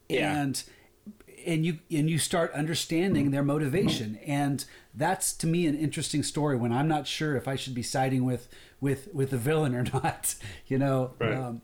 Yeah. 0.07 0.39
and 0.41 0.63
and 1.45 1.65
you 1.65 1.79
and 1.91 2.09
you 2.09 2.17
start 2.19 2.51
understanding 2.53 3.31
their 3.31 3.43
motivation 3.43 4.17
and 4.25 4.65
that's 4.93 5.31
to 5.33 5.47
me 5.47 5.67
an 5.67 5.75
interesting 5.77 6.21
story 6.21 6.57
when 6.57 6.73
i'm 6.73 6.87
not 6.89 7.07
sure 7.07 7.37
if 7.37 7.47
i 7.47 7.55
should 7.55 7.73
be 7.73 7.81
siding 7.81 8.25
with 8.25 8.49
with 8.81 9.07
with 9.13 9.29
the 9.29 9.37
villain 9.37 9.73
or 9.73 9.83
not 9.93 10.35
you 10.67 10.77
know 10.77 11.11
Right. 11.17 11.33
um, 11.37 11.61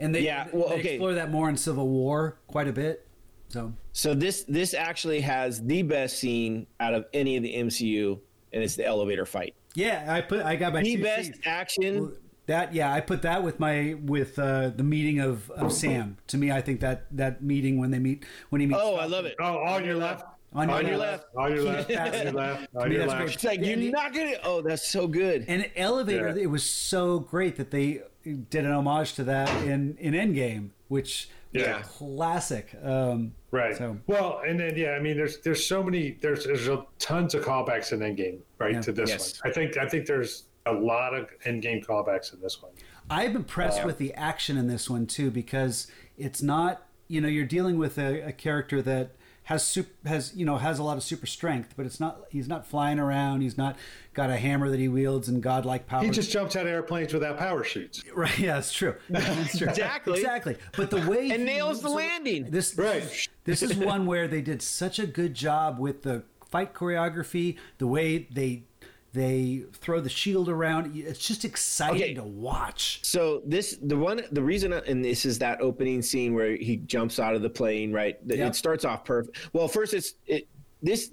and 0.00 0.12
they, 0.12 0.22
Yeah, 0.22 0.48
they 0.48 0.50
well, 0.58 0.72
okay. 0.72 0.94
explore 0.94 1.14
that 1.14 1.30
more 1.30 1.48
in 1.48 1.56
civil 1.56 1.86
war 1.86 2.38
quite 2.48 2.66
a 2.66 2.72
bit 2.72 3.06
so 3.48 3.72
so 3.92 4.14
this 4.14 4.44
this 4.44 4.74
actually 4.74 5.20
has 5.20 5.62
the 5.64 5.82
best 5.82 6.18
scene 6.18 6.66
out 6.80 6.94
of 6.94 7.06
any 7.12 7.36
of 7.36 7.42
the 7.42 7.54
MCU, 7.54 8.18
and 8.52 8.62
it's 8.62 8.76
the 8.76 8.84
elevator 8.86 9.24
fight. 9.26 9.54
yeah 9.74 10.04
i 10.08 10.20
put 10.20 10.40
i 10.44 10.56
got 10.56 10.72
my 10.72 10.82
The 10.82 10.96
two 10.96 11.02
best 11.02 11.24
scenes. 11.26 11.38
action. 11.44 12.16
that 12.46 12.72
yeah 12.74 12.92
i 12.92 13.00
put 13.00 13.22
that 13.22 13.42
with 13.42 13.58
my 13.60 13.94
with 14.04 14.38
uh 14.38 14.70
the 14.70 14.82
meeting 14.82 15.20
of 15.20 15.50
of 15.50 15.70
sam 15.72 16.16
to 16.28 16.38
me 16.38 16.50
i 16.50 16.60
think 16.62 16.80
that 16.80 17.04
that 17.10 17.42
meeting 17.42 17.78
when 17.78 17.90
they 17.90 17.98
meet 17.98 18.24
when 18.50 18.60
he 18.60 18.66
meets 18.66 18.80
Oh, 18.82 18.96
I 18.96 19.04
love 19.06 19.24
it. 19.26 19.36
Oh, 19.40 19.58
on 19.58 19.84
your 19.84 19.96
left. 19.96 20.24
On 20.54 20.66
your 20.66 20.96
left. 20.96 21.26
On 21.36 21.54
your 21.54 21.62
left. 21.62 21.90
On 21.94 22.22
your 22.24 22.32
left. 22.32 22.68
On 22.74 22.90
your 22.90 23.06
left. 23.06 23.34
It's 23.34 23.44
like 23.44 23.60
you're 23.62 23.76
not 23.92 24.14
gonna. 24.14 24.36
Oh, 24.42 24.62
that's 24.62 24.88
so 24.88 25.06
good. 25.06 25.44
And 25.46 25.70
Elevator, 25.76 26.28
Yeah. 26.34 26.42
it 26.44 26.46
was 26.50 26.64
so 26.64 27.18
great 27.18 27.56
that 27.56 27.70
they 27.70 28.00
did 28.24 28.64
an 28.64 28.72
homage 28.72 29.12
to 29.14 29.24
that 29.24 29.50
in 29.66 29.98
in 30.00 30.14
Endgame, 30.14 30.70
which 30.88 31.28
Yeah. 31.52 31.80
is 31.80 31.86
classic. 31.88 32.74
Um, 32.82 33.34
Right. 33.50 33.76
So- 33.76 33.98
Well, 34.06 34.42
and 34.46 34.60
then 34.60 34.76
yeah, 34.76 34.90
I 34.90 35.00
mean, 35.00 35.16
there's 35.16 35.38
there's 35.40 35.64
so 35.66 35.82
many 35.82 36.18
there's 36.20 36.44
there's 36.44 36.68
a, 36.68 36.84
tons 36.98 37.34
of 37.34 37.44
callbacks 37.44 37.92
in 37.92 38.00
Endgame, 38.00 38.40
right? 38.58 38.74
Yeah. 38.74 38.80
To 38.82 38.92
this 38.92 39.10
Yes. 39.10 39.40
one, 39.42 39.50
I 39.50 39.54
think 39.54 39.76
I 39.78 39.88
think 39.88 40.06
there's 40.06 40.44
a 40.66 40.72
lot 40.72 41.14
of 41.14 41.28
Endgame 41.46 41.84
callbacks 41.84 42.34
in 42.34 42.40
this 42.40 42.62
one. 42.62 42.72
I'm 43.10 43.34
impressed 43.36 43.84
with 43.86 43.96
the 43.96 44.12
action 44.14 44.58
in 44.58 44.66
this 44.68 44.90
one 44.90 45.06
too 45.06 45.30
because 45.30 45.86
it's 46.18 46.42
not 46.42 46.86
you 47.08 47.20
know 47.22 47.28
you're 47.28 47.46
dealing 47.46 47.78
with 47.78 47.96
a, 47.96 48.20
a 48.20 48.32
character 48.32 48.82
that 48.82 49.12
has 49.44 49.66
super, 49.66 49.88
has 50.06 50.34
you 50.36 50.44
know 50.44 50.58
has 50.58 50.78
a 50.78 50.82
lot 50.82 50.98
of 50.98 51.02
super 51.02 51.24
strength, 51.26 51.72
but 51.74 51.86
it's 51.86 51.98
not 51.98 52.24
he's 52.28 52.48
not 52.48 52.66
flying 52.66 52.98
around. 52.98 53.40
He's 53.40 53.56
not 53.56 53.76
got 54.18 54.30
a 54.30 54.36
hammer 54.36 54.68
that 54.68 54.80
he 54.80 54.88
wields 54.88 55.28
and 55.28 55.40
godlike 55.40 55.86
power. 55.86 56.02
He 56.02 56.10
just 56.10 56.32
jumps 56.32 56.56
out 56.56 56.62
of 56.66 56.72
airplanes 56.72 57.14
without 57.14 57.38
power 57.38 57.62
chutes. 57.62 58.02
Right, 58.16 58.36
yeah, 58.36 58.58
it's 58.58 58.72
true. 58.72 58.96
It's 59.10 59.56
true. 59.56 59.68
Exactly. 59.68 60.18
exactly. 60.18 60.56
But 60.76 60.90
the 60.90 61.08
way 61.08 61.30
And 61.30 61.38
he 61.42 61.44
nails 61.44 61.80
the 61.82 61.88
moves- 61.88 61.96
landing. 61.96 62.50
This 62.50 62.76
Right. 62.76 63.28
This 63.44 63.62
is 63.62 63.76
one 63.76 64.06
where 64.06 64.26
they 64.26 64.40
did 64.42 64.60
such 64.60 64.98
a 64.98 65.06
good 65.06 65.34
job 65.34 65.78
with 65.78 66.02
the 66.02 66.24
fight 66.50 66.74
choreography, 66.74 67.58
the 67.78 67.86
way 67.86 68.26
they 68.32 68.64
they 69.12 69.62
throw 69.72 70.00
the 70.00 70.08
shield 70.10 70.48
around. 70.48 70.94
It's 70.96 71.24
just 71.24 71.44
exciting 71.44 72.02
Okay. 72.02 72.14
to 72.14 72.24
watch. 72.24 72.98
So 73.04 73.40
this 73.46 73.78
the 73.80 73.96
one 73.96 74.22
the 74.32 74.42
reason 74.42 74.72
uh, 74.72 74.80
and 74.84 75.04
this 75.04 75.24
is 75.24 75.38
that 75.38 75.60
opening 75.60 76.02
scene 76.02 76.34
where 76.34 76.56
he 76.56 76.76
jumps 76.76 77.20
out 77.20 77.36
of 77.36 77.42
the 77.42 77.50
plane 77.50 77.92
right 77.92 78.18
Yep. 78.26 78.48
it 78.50 78.54
starts 78.56 78.84
off 78.84 79.04
perfect 79.04 79.38
well 79.54 79.68
first 79.68 79.94
it's 79.94 80.14
it 80.26 80.48
this 80.82 81.10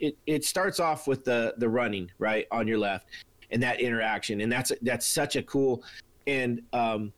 it 0.00 0.16
it 0.26 0.44
starts 0.44 0.80
off 0.80 1.06
with 1.06 1.24
the 1.24 1.54
the 1.58 1.68
running 1.68 2.10
right 2.18 2.46
on 2.50 2.66
your 2.66 2.78
left 2.78 3.06
and 3.50 3.62
that 3.62 3.80
interaction. 3.80 4.40
And 4.40 4.50
that's 4.50 4.72
that's 4.82 5.06
such 5.06 5.36
a 5.36 5.42
cool 5.42 5.84
and 6.26 6.62
um 6.72 7.12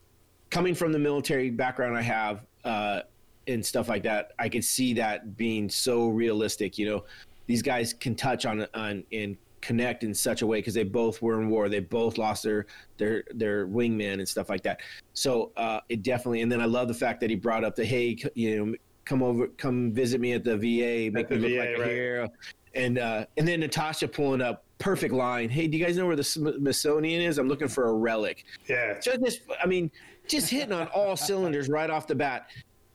coming 0.50 0.74
from 0.74 0.92
the 0.92 0.98
military 0.98 1.50
background 1.50 1.96
I 1.96 2.02
have 2.02 2.46
uh 2.64 3.00
and 3.48 3.64
stuff 3.64 3.88
like 3.88 4.02
that 4.04 4.32
I 4.38 4.48
could 4.48 4.64
see 4.64 4.92
that 4.94 5.36
being 5.36 5.68
so 5.68 6.08
realistic 6.08 6.78
you 6.78 6.86
know 6.86 7.04
these 7.46 7.62
guys 7.62 7.92
can 7.92 8.14
touch 8.14 8.46
on 8.46 8.66
on 8.74 9.04
and 9.12 9.36
connect 9.60 10.02
in 10.02 10.12
such 10.12 10.42
a 10.42 10.46
way 10.46 10.58
because 10.58 10.74
they 10.74 10.82
both 10.82 11.22
were 11.22 11.40
in 11.40 11.48
war. 11.48 11.68
They 11.68 11.80
both 11.80 12.18
lost 12.18 12.42
their 12.42 12.66
their 12.98 13.24
their 13.34 13.66
wingman 13.66 14.14
and 14.14 14.28
stuff 14.28 14.48
like 14.48 14.62
that. 14.62 14.80
So 15.14 15.52
uh 15.56 15.80
it 15.88 16.02
definitely 16.02 16.42
and 16.42 16.50
then 16.50 16.60
i 16.60 16.64
love 16.64 16.88
the 16.88 16.94
fact 16.94 17.20
that 17.20 17.30
he 17.30 17.36
brought 17.36 17.64
up 17.64 17.76
the 17.76 17.84
hey 17.84 18.16
you 18.34 18.64
know 18.64 18.74
come 19.04 19.22
over 19.22 19.48
come 19.48 19.92
visit 19.92 20.20
me 20.20 20.32
at 20.32 20.44
the 20.44 20.56
va 20.56 21.10
make 21.12 21.30
me 21.30 21.36
look 21.36 21.50
VA, 21.50 21.58
like 21.58 21.68
a 21.76 21.80
right. 21.80 21.90
hero 21.90 22.28
and 22.74 22.98
uh 22.98 23.24
and 23.36 23.46
then 23.46 23.60
natasha 23.60 24.08
pulling 24.08 24.40
up 24.40 24.64
perfect 24.78 25.14
line 25.14 25.48
hey 25.48 25.66
do 25.66 25.76
you 25.78 25.84
guys 25.84 25.96
know 25.96 26.06
where 26.06 26.16
the 26.16 26.24
smithsonian 26.24 27.22
is 27.22 27.38
i'm 27.38 27.48
looking 27.48 27.68
for 27.68 27.88
a 27.88 27.92
relic 27.92 28.44
Yeah. 28.68 28.98
so 29.00 29.12
this, 29.16 29.40
I 29.62 29.66
mean, 29.66 29.90
just 30.28 30.48
hitting 30.50 30.72
on 30.72 30.86
all 30.88 31.16
cylinders 31.16 31.68
right 31.68 31.90
off 31.90 32.06
the 32.06 32.14
bat. 32.14 32.46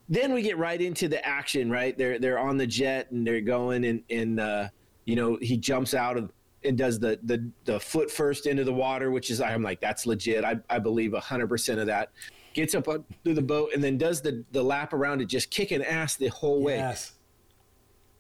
Then 0.10 0.34
we 0.34 0.42
get 0.42 0.58
right 0.58 0.82
into 0.82 1.10
the 1.10 1.26
action. 1.26 1.70
Right, 1.70 1.98
they're 1.98 2.20
they're 2.20 2.40
on 2.40 2.56
the 2.58 2.66
jet 2.68 3.12
and 3.12 3.28
they're 3.28 3.42
going 3.42 3.84
and 3.86 4.02
and 4.10 4.40
uh, 4.40 4.70
you 5.06 5.16
know 5.18 5.38
he 5.42 5.58
jumps 5.58 5.94
out 5.94 6.16
of 6.18 6.32
and 6.64 6.78
does 6.78 7.00
the 7.00 7.20
the 7.24 7.46
the 7.66 7.78
foot 7.80 8.10
first 8.10 8.48
into 8.48 8.64
the 8.64 8.72
water, 8.74 9.12
which 9.12 9.30
is 9.30 9.42
I'm 9.42 9.62
like 9.62 9.82
that's 9.82 10.06
legit. 10.06 10.46
I 10.46 10.58
I 10.70 10.80
believe 10.80 11.14
hundred 11.14 11.48
percent 11.48 11.80
of 11.82 11.88
that. 11.88 12.12
Gets 12.54 12.74
up 12.76 12.88
on, 12.88 13.04
through 13.26 13.34
the 13.36 13.42
boat 13.42 13.72
and 13.74 13.84
then 13.84 13.98
does 13.98 14.22
the 14.22 14.44
the 14.54 14.64
lap 14.64 14.94
around 14.94 15.22
it, 15.22 15.26
just 15.26 15.52
kicking 15.52 15.84
ass 15.84 16.16
the 16.16 16.28
whole 16.30 16.64
way 16.64 16.78
Yes. 16.78 17.12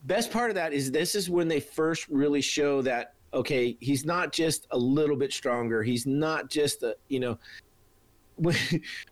Best 0.07 0.31
part 0.31 0.49
of 0.49 0.55
that 0.55 0.73
is 0.73 0.91
this 0.91 1.13
is 1.13 1.29
when 1.29 1.47
they 1.47 1.59
first 1.59 2.07
really 2.07 2.41
show 2.41 2.81
that 2.81 3.13
okay 3.33 3.77
he's 3.81 4.05
not 4.05 4.31
just 4.31 4.65
a 4.71 4.77
little 4.77 5.17
bit 5.17 5.31
stronger. 5.33 5.83
He's 5.83 6.07
not 6.07 6.49
just 6.49 6.81
a 6.83 6.95
you 7.09 7.19
know 7.19 7.37
when, 8.37 8.55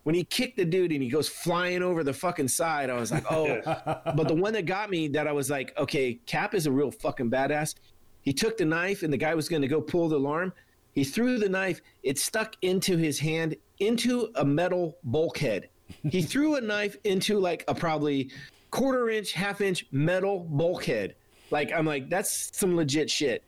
when 0.04 0.14
he 0.14 0.22
kicked 0.24 0.56
the 0.56 0.64
dude 0.64 0.92
and 0.92 1.02
he 1.02 1.08
goes 1.08 1.28
flying 1.28 1.82
over 1.82 2.04
the 2.04 2.12
fucking 2.12 2.46
side 2.46 2.90
i 2.90 2.94
was 2.94 3.10
like 3.10 3.24
oh. 3.28 3.60
But 4.14 4.28
the 4.28 4.34
one 4.34 4.52
that 4.52 4.66
got 4.66 4.88
me 4.88 5.08
that 5.08 5.26
i 5.26 5.32
was 5.32 5.50
like 5.50 5.76
okay 5.76 6.14
cap 6.26 6.54
is 6.54 6.66
a 6.66 6.72
real 6.72 6.92
fucking 6.92 7.30
badass. 7.30 7.74
He 8.22 8.32
took 8.32 8.56
the 8.56 8.64
knife 8.64 9.02
and 9.02 9.12
the 9.12 9.16
guy 9.16 9.34
was 9.34 9.48
going 9.48 9.62
to 9.62 9.68
go 9.68 9.80
pull 9.80 10.08
the 10.08 10.16
alarm. 10.16 10.52
He 10.94 11.04
threw 11.04 11.38
the 11.38 11.48
knife. 11.48 11.80
It 12.02 12.18
stuck 12.18 12.56
into 12.62 12.96
his 12.96 13.18
hand 13.18 13.54
into 13.78 14.30
a 14.34 14.44
metal 14.44 14.96
bulkhead. 15.04 15.68
He 16.10 16.22
threw 16.22 16.56
a 16.56 16.60
knife 16.60 16.96
into 17.04 17.38
like 17.38 17.64
a 17.68 17.74
probably 17.74 18.30
quarter 18.70 19.08
inch 19.08 19.32
half 19.32 19.60
inch 19.60 19.86
metal 19.92 20.40
bulkhead 20.50 21.14
like 21.50 21.72
i'm 21.72 21.86
like 21.86 22.08
that's 22.10 22.50
some 22.56 22.76
legit 22.76 23.10
shit 23.10 23.44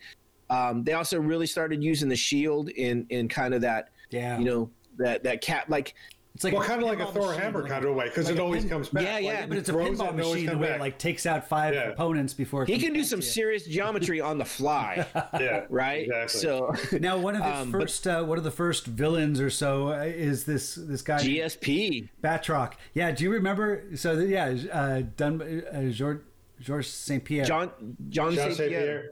um, 0.51 0.83
they 0.83 0.95
also 0.95 1.21
really 1.21 1.47
started 1.47 1.83
using 1.85 2.09
the 2.09 2.17
shield 2.17 2.71
in 2.71 3.07
in 3.11 3.29
kind 3.29 3.53
of 3.53 3.61
that 3.61 3.91
Yeah. 4.11 4.39
you 4.39 4.45
know 4.45 4.71
that 4.97 5.23
that 5.25 5.41
cap 5.43 5.67
like 5.69 5.95
It's 6.39 6.45
like 6.45 6.53
Well, 6.55 6.63
kind 6.63 6.81
of 6.81 6.87
like 6.87 7.01
a 7.01 7.07
pinball 7.07 7.15
Thor 7.15 7.35
hammer 7.35 7.63
like- 7.63 7.69
kind 7.73 7.85
of 7.85 7.97
way 7.97 8.05
because 8.05 8.27
like 8.27 8.37
it 8.37 8.41
always 8.41 8.63
pin- 8.63 8.71
comes 8.71 8.89
back. 8.91 9.03
Yeah, 9.03 9.19
yeah, 9.19 9.41
Like, 9.41 9.49
But 9.49 9.59
it's 9.59 9.69
a 9.71 9.73
pinball 9.73 10.11
it 10.11 10.15
machine 10.15 10.47
the 10.47 10.57
way 10.57 10.69
it 10.71 10.79
like 10.79 10.97
takes 10.97 11.27
out 11.27 11.49
five 11.49 11.75
Yeah. 11.75 11.89
opponents 11.89 12.33
before 12.33 12.63
it 12.63 12.69
he 12.69 12.79
can 12.79 12.93
do 12.93 13.03
some 13.03 13.21
serious 13.21 13.65
geometry 13.67 14.21
on 14.21 14.39
the 14.39 14.45
fly 14.45 15.05
yeah, 15.41 15.65
right 15.69 16.05
Exactly. 16.07 16.39
so 16.41 16.75
Now, 17.01 17.19
one 17.19 17.35
of 17.35 17.43
his 17.43 17.53
Um, 17.53 17.73
but- 17.73 17.81
first, 17.81 18.07
uh, 18.07 18.23
one 18.23 18.39
of 18.39 18.45
the 18.45 18.53
first 18.53 18.87
villains 18.87 19.41
or 19.41 19.51
so 19.51 19.89
uh, 19.93 20.03
is 20.05 20.45
this 20.45 20.77
this 20.77 21.03
guy 21.03 21.19
gsp 21.19 22.09
Batroc. 22.23 22.75
Yeah, 22.95 23.11
do 23.11 23.25
you 23.25 23.33
remember? 23.33 23.83
So 23.97 24.15
the- 24.15 24.27
yeah, 24.29 24.55
uh, 24.73 25.03
done 25.17 25.43
uh, 25.43 25.91
George 25.91 26.21
George 26.61 26.87
Saint 26.87 27.25
Pierre. 27.25 27.47
john 27.47 27.73
john, 28.11 28.33
John 28.33 28.37
St. 28.37 28.55
St. 28.55 28.69
Pierre. 28.71 28.81
Pierre. 28.83 29.11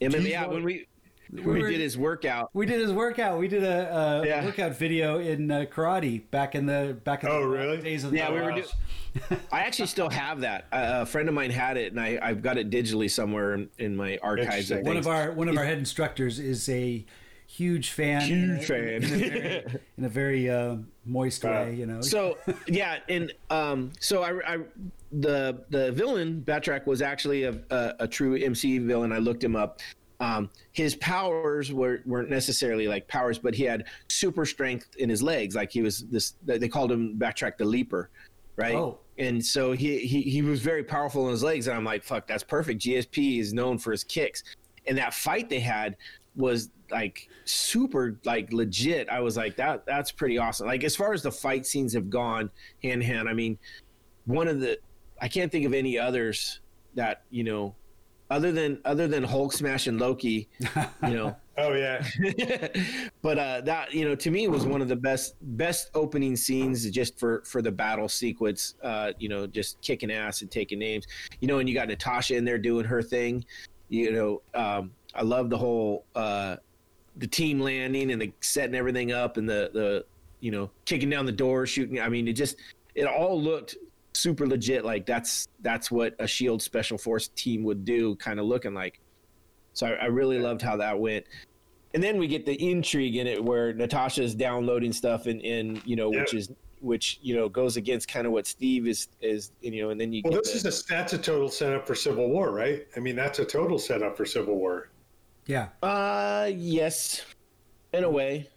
Yeah, 0.00 0.08
but 0.08 0.20
Jeez, 0.20 0.30
yeah, 0.30 0.40
what- 0.46 0.54
when 0.54 0.64
we 0.64 0.72
when 0.72 0.86
We 1.32 1.40
we 1.42 1.62
were- 1.62 1.70
did 1.70 1.80
his 1.80 1.96
workout 1.96 2.50
We 2.54 2.66
did 2.66 2.80
his 2.80 2.92
workout. 2.92 3.38
We 3.38 3.46
did 3.48 3.62
a, 3.62 3.96
a 4.22 4.26
Yeah. 4.26 4.44
workout 4.44 4.76
video 4.76 5.18
in 5.20 5.50
uh, 5.50 5.64
karate 5.72 6.22
back 6.30 6.54
in 6.54 6.66
the 6.66 6.96
back 7.04 7.22
in 7.22 7.30
Oh, 7.30 7.42
the 7.42 7.48
really? 7.48 7.80
days 7.80 8.04
of 8.04 8.10
the 8.10 8.16
Yeah, 8.18 8.32
we 8.32 8.40
were 8.40 8.50
house. 8.50 8.74
I 9.52 9.60
actually 9.60 9.86
still 9.86 10.10
have 10.10 10.40
that. 10.40 10.66
Uh, 10.72 11.00
a 11.02 11.06
friend 11.06 11.28
of 11.28 11.34
mine 11.34 11.50
had 11.50 11.76
it, 11.76 11.92
and 11.92 12.00
I, 12.00 12.18
I've 12.22 12.42
got 12.42 12.58
it 12.58 12.70
digitally 12.70 13.10
somewhere 13.10 13.54
in, 13.54 13.68
in 13.78 13.96
my 13.96 14.18
archives. 14.22 14.70
One 14.72 14.96
of 14.96 15.06
our 15.06 15.32
one 15.32 15.48
of 15.48 15.56
our 15.56 15.64
head 15.64 15.78
instructors 15.78 16.38
is 16.38 16.68
a 16.68 17.04
huge 17.46 17.90
fan. 17.90 18.20
Huge 18.22 18.40
in 18.40 18.50
a- 18.56 18.62
fan. 18.62 18.88
in 18.88 19.04
a 19.04 19.08
very, 19.08 19.64
in 19.98 20.04
a 20.04 20.08
very 20.08 20.50
uh, 20.50 20.76
moist 21.04 21.44
Wow. 21.44 21.64
way. 21.64 21.74
You 21.74 21.86
know. 21.86 22.00
so 22.00 22.38
yeah, 22.66 22.98
and 23.08 23.32
um, 23.50 23.92
so 24.00 24.22
I, 24.22 24.54
I 24.54 24.58
the 25.12 25.64
the 25.70 25.90
villain 25.92 26.42
Batroc 26.46 26.86
was 26.86 27.02
actually 27.02 27.44
a, 27.44 27.60
a, 27.70 27.94
a 28.00 28.08
true 28.08 28.36
MC 28.36 28.78
villain. 28.78 29.12
I 29.12 29.18
looked 29.18 29.42
him 29.44 29.54
up. 29.56 29.80
Um, 30.20 30.50
his 30.72 30.94
powers 30.96 31.72
were 31.72 32.00
weren't 32.04 32.28
necessarily 32.28 32.86
like 32.86 33.08
powers, 33.08 33.38
but 33.38 33.54
he 33.54 33.64
had 33.64 33.86
super 34.08 34.44
strength 34.44 34.88
in 34.98 35.08
his 35.08 35.22
legs. 35.22 35.54
Like 35.54 35.72
he 35.72 35.80
was 35.80 36.04
this. 36.08 36.34
They 36.44 36.68
called 36.68 36.92
him 36.92 37.18
Batroc 37.18 37.56
the 37.56 37.64
Leaper, 37.64 38.10
right? 38.56 38.74
Oh. 38.74 38.98
And 39.18 39.44
so 39.44 39.72
he, 39.72 39.98
he 39.98 40.22
he 40.22 40.42
was 40.42 40.60
very 40.60 40.84
powerful 40.84 41.26
in 41.26 41.32
his 41.32 41.42
legs, 41.42 41.66
and 41.66 41.76
I'm 41.76 41.84
like, 41.84 42.04
fuck, 42.04 42.26
that's 42.26 42.42
perfect. 42.42 42.82
GSP 42.82 43.40
is 43.40 43.52
known 43.54 43.78
for 43.78 43.92
his 43.92 44.04
kicks, 44.04 44.44
and 44.86 44.96
that 44.98 45.14
fight 45.14 45.48
they 45.48 45.60
had 45.60 45.96
was 46.36 46.70
like 46.90 47.28
super 47.44 48.18
like 48.24 48.52
legit. 48.52 49.08
I 49.08 49.20
was 49.20 49.36
like, 49.36 49.56
that 49.56 49.86
that's 49.86 50.12
pretty 50.12 50.38
awesome. 50.38 50.66
Like 50.66 50.84
as 50.84 50.96
far 50.96 51.12
as 51.12 51.22
the 51.22 51.32
fight 51.32 51.66
scenes 51.66 51.92
have 51.94 52.10
gone 52.10 52.50
hand 52.82 53.02
in 53.02 53.08
hand, 53.08 53.28
I 53.28 53.32
mean, 53.32 53.58
one 54.26 54.48
of 54.48 54.60
the 54.60 54.78
I 55.20 55.28
can't 55.28 55.50
think 55.50 55.66
of 55.66 55.74
any 55.74 55.98
others 55.98 56.60
that 56.94 57.22
you 57.30 57.44
know, 57.44 57.74
other 58.30 58.52
than 58.52 58.78
other 58.84 59.08
than 59.08 59.24
Hulk 59.24 59.52
smashing 59.52 59.98
Loki, 59.98 60.48
you 61.02 61.10
know. 61.10 61.36
Oh 61.58 61.74
yeah. 61.74 62.06
but 63.22 63.38
uh, 63.38 63.60
that 63.62 63.92
you 63.92 64.08
know 64.08 64.14
to 64.14 64.30
me 64.30 64.48
was 64.48 64.64
one 64.64 64.80
of 64.80 64.88
the 64.88 64.96
best 64.96 65.34
best 65.42 65.90
opening 65.94 66.36
scenes 66.36 66.88
just 66.90 67.18
for 67.18 67.42
for 67.44 67.60
the 67.60 67.72
battle 67.72 68.08
sequence. 68.08 68.76
Uh, 68.82 69.12
you 69.18 69.28
know, 69.28 69.46
just 69.46 69.80
kicking 69.82 70.10
ass 70.10 70.42
and 70.42 70.50
taking 70.50 70.78
names. 70.78 71.06
You 71.40 71.48
know, 71.48 71.58
and 71.58 71.68
you 71.68 71.74
got 71.74 71.88
Natasha 71.88 72.36
in 72.36 72.44
there 72.44 72.58
doing 72.58 72.86
her 72.86 73.02
thing. 73.02 73.44
You 73.88 74.12
know, 74.12 74.42
um, 74.54 74.92
I 75.14 75.22
love 75.22 75.50
the 75.50 75.58
whole 75.58 76.06
uh, 76.14 76.56
the 77.16 77.26
team 77.26 77.60
landing 77.60 78.12
and 78.12 78.22
the 78.22 78.32
setting 78.40 78.74
everything 78.74 79.12
up 79.12 79.36
and 79.36 79.48
the 79.48 79.70
the 79.74 80.04
you 80.40 80.50
know 80.50 80.70
kicking 80.84 81.10
down 81.10 81.26
the 81.26 81.32
door, 81.32 81.66
shooting. 81.66 82.00
I 82.00 82.08
mean, 82.08 82.28
it 82.28 82.34
just 82.34 82.56
it 82.94 83.04
all 83.06 83.40
looked 83.40 83.76
super 84.20 84.46
legit. 84.46 84.84
Like 84.84 85.06
that's 85.06 85.48
that's 85.60 85.90
what 85.90 86.14
a 86.18 86.26
Shield 86.26 86.62
Special 86.62 86.98
Force 86.98 87.28
team 87.28 87.62
would 87.64 87.84
do, 87.84 88.16
kind 88.16 88.38
of 88.38 88.46
looking 88.46 88.74
like. 88.74 89.00
So 89.72 89.86
I, 89.86 89.90
I 89.92 90.04
really 90.06 90.38
loved 90.38 90.62
how 90.62 90.76
that 90.76 90.98
went 90.98 91.26
and 91.94 92.02
then 92.02 92.18
we 92.18 92.28
get 92.28 92.46
the 92.46 92.54
intrigue 92.54 93.16
in 93.16 93.26
it 93.26 93.42
where 93.42 93.72
Natasha's 93.72 94.34
downloading 94.34 94.92
stuff 94.92 95.26
and, 95.26 95.42
and 95.42 95.82
you 95.84 95.96
know, 95.96 96.10
which 96.10 96.34
is 96.34 96.52
which 96.80 97.18
you 97.20 97.34
know 97.34 97.48
goes 97.48 97.76
against 97.76 98.08
kind 98.08 98.26
of 98.26 98.32
what 98.32 98.46
Steve 98.46 98.86
is 98.86 99.08
is 99.20 99.50
you 99.60 99.82
know, 99.82 99.90
and 99.90 100.00
then 100.00 100.12
you. 100.12 100.22
Well, 100.24 100.34
this 100.34 100.62
the, 100.62 100.68
is 100.68 100.82
a 100.82 100.86
that's 100.86 101.12
a 101.12 101.18
total 101.18 101.48
setup 101.48 101.86
for 101.86 101.94
Civil 101.94 102.28
War, 102.28 102.52
right? 102.52 102.86
I 102.96 103.00
mean, 103.00 103.16
that's 103.16 103.38
a 103.38 103.44
total 103.44 103.78
setup 103.78 104.16
for 104.16 104.24
Civil 104.24 104.56
War. 104.56 104.88
Yeah. 105.46 105.68
Uh, 105.82 106.50
yes, 106.54 107.22
in 107.92 108.04
a 108.04 108.10
way. 108.10 108.48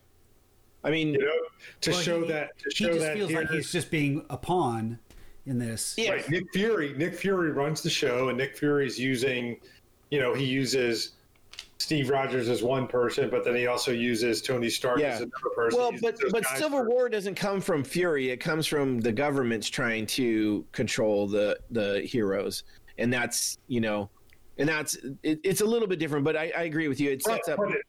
I 0.83 0.91
mean, 0.91 1.13
you 1.13 1.19
know, 1.19 1.31
to 1.81 1.91
well, 1.91 1.99
show 1.99 2.21
he, 2.21 2.27
that 2.27 2.59
to 2.59 2.69
he 2.75 2.85
just 2.85 2.99
that 2.99 3.13
feels 3.15 3.31
like 3.31 3.49
he's 3.49 3.71
just 3.71 3.89
being 3.89 4.25
a 4.29 4.37
pawn 4.37 4.99
in 5.45 5.57
this. 5.59 5.95
Yeah. 5.97 6.11
Right. 6.13 6.29
Nick 6.29 6.45
Fury. 6.53 6.93
Nick 6.97 7.15
Fury 7.15 7.51
runs 7.51 7.81
the 7.81 7.89
show, 7.89 8.29
and 8.29 8.37
Nick 8.37 8.55
Fury's 8.57 8.97
using, 8.99 9.57
you 10.09 10.19
know, 10.19 10.33
he 10.33 10.45
uses 10.45 11.13
Steve 11.79 12.09
Rogers 12.09 12.47
as 12.47 12.63
one 12.63 12.87
person, 12.87 13.29
but 13.29 13.43
then 13.43 13.55
he 13.55 13.67
also 13.67 13.91
uses 13.91 14.41
Tony 14.41 14.69
Stark 14.69 14.99
Yeah. 14.99 15.07
as 15.09 15.17
another 15.21 15.31
person. 15.55 15.79
well, 15.79 15.91
but 16.01 16.15
but 16.31 16.45
Civil 16.55 16.79
for- 16.79 16.89
War 16.89 17.09
doesn't 17.09 17.35
come 17.35 17.59
from 17.59 17.83
Fury. 17.83 18.29
It 18.29 18.37
comes 18.37 18.65
from 18.67 18.99
the 19.01 19.11
government's 19.11 19.69
trying 19.69 20.05
to 20.07 20.65
control 20.71 21.27
the 21.27 21.59
the 21.71 22.01
heroes, 22.01 22.63
and 22.97 23.11
that's 23.11 23.57
you 23.67 23.81
know, 23.81 24.09
and 24.57 24.69
that's 24.69 24.95
it, 25.23 25.41
it's 25.43 25.59
a 25.61 25.65
little 25.65 25.87
bit 25.87 25.99
different. 25.99 26.23
But 26.23 26.37
I, 26.37 26.53
I 26.57 26.63
agree 26.63 26.87
with 26.87 27.01
you. 27.01 27.11
It 27.11 27.21
sets 27.21 27.49
up. 27.49 27.57
But 27.57 27.71
it, 27.71 27.81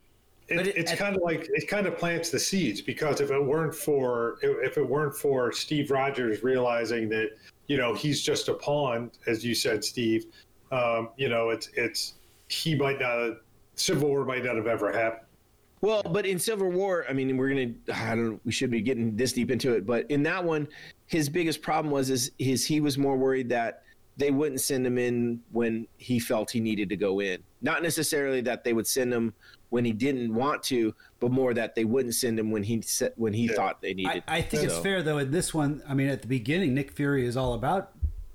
it, 0.55 0.57
But 0.59 0.67
it- 0.69 0.77
it's 0.77 0.95
kind 0.95 1.17
of 1.17 1.23
like 1.23 1.49
it 1.53 1.69
kind 1.69 1.87
of 1.87 1.97
plants 1.99 2.31
the 2.31 2.39
seeds 2.39 2.81
because 2.81 3.21
if 3.21 3.31
it 3.31 3.43
weren't 3.43 3.75
for 3.75 4.39
if 4.43 4.79
it 4.79 4.89
weren't 4.89 5.17
for 5.17 5.53
Steve 5.53 5.91
Rogers 5.91 6.43
realizing 6.43 7.09
that 7.11 7.31
you 7.67 7.77
know 7.77 7.95
he's 7.95 8.23
just 8.23 8.49
a 8.49 8.55
pawn, 8.55 9.11
as 9.27 9.45
you 9.45 9.55
said, 9.55 9.85
Steve, 9.85 10.27
um, 10.73 11.11
you 11.17 11.29
know 11.29 11.51
it's 11.51 11.69
it's 11.75 12.15
he 12.49 12.75
might 12.75 13.01
not 13.01 13.39
Civil 13.75 14.09
War 14.09 14.25
might 14.25 14.45
not 14.45 14.57
have 14.57 14.67
ever 14.67 14.93
happened. 14.93 15.23
Well, 15.81 16.03
but 16.03 16.25
in 16.25 16.39
Civil 16.39 16.71
War, 16.71 17.05
I 17.11 17.13
mean, 17.13 17.37
we're 17.37 17.49
gonna. 17.51 17.73
I 17.93 18.15
don't. 18.15 18.41
We 18.47 18.53
should 18.53 18.71
be 18.71 18.81
getting 18.81 19.17
this 19.17 19.33
deep 19.35 19.51
into 19.51 19.73
it, 19.75 19.85
but 19.85 20.11
in 20.11 20.23
that 20.23 20.43
one, 20.43 20.67
his 21.07 21.29
biggest 21.29 21.61
problem 21.61 21.93
was 21.93 22.09
is 22.09 22.31
his 22.39 22.65
he 22.65 22.81
was 22.81 22.97
more 22.97 23.17
worried 23.19 23.49
that 23.51 23.83
they 24.17 24.31
wouldn't 24.31 24.61
send 24.61 24.87
him 24.87 24.97
in 24.97 25.41
when 25.51 25.87
he 25.99 26.19
felt 26.21 26.51
he 26.51 26.61
needed 26.61 26.89
to 26.89 26.97
go 26.97 27.21
in. 27.21 27.43
Not 27.61 27.83
necessarily 27.83 28.41
that 28.43 28.63
they 28.65 28.73
would 28.73 28.87
send 28.87 29.13
him 29.13 29.35
when 29.75 29.85
he 29.85 29.91
didn't 29.91 30.33
want 30.33 30.63
to, 30.63 30.95
but 31.19 31.33
more 31.33 31.53
that 31.53 31.75
they 31.75 31.85
wouldn't 31.85 32.15
send 32.15 32.39
him 32.39 32.53
when 32.53 32.63
he 32.63 32.81
said 32.81 33.13
when 33.17 33.33
he 33.33 33.47
Yeah. 33.47 33.55
thought 33.57 33.83
they 33.83 33.91
I, 33.91 33.95
needed. 33.95 34.23
I 34.29 34.41
think 34.41 34.63
it's 34.63 34.79
fair 34.79 35.03
though 35.03 35.19
in 35.19 35.33
this 35.33 35.53
one. 35.53 35.83
I 35.89 35.95
mean, 35.95 36.07
at 36.07 36.23
the 36.23 36.29
beginning, 36.29 36.75
Nick 36.75 36.93
Fury 36.93 37.27
is 37.27 37.37
all 37.37 37.55
about 37.55 37.91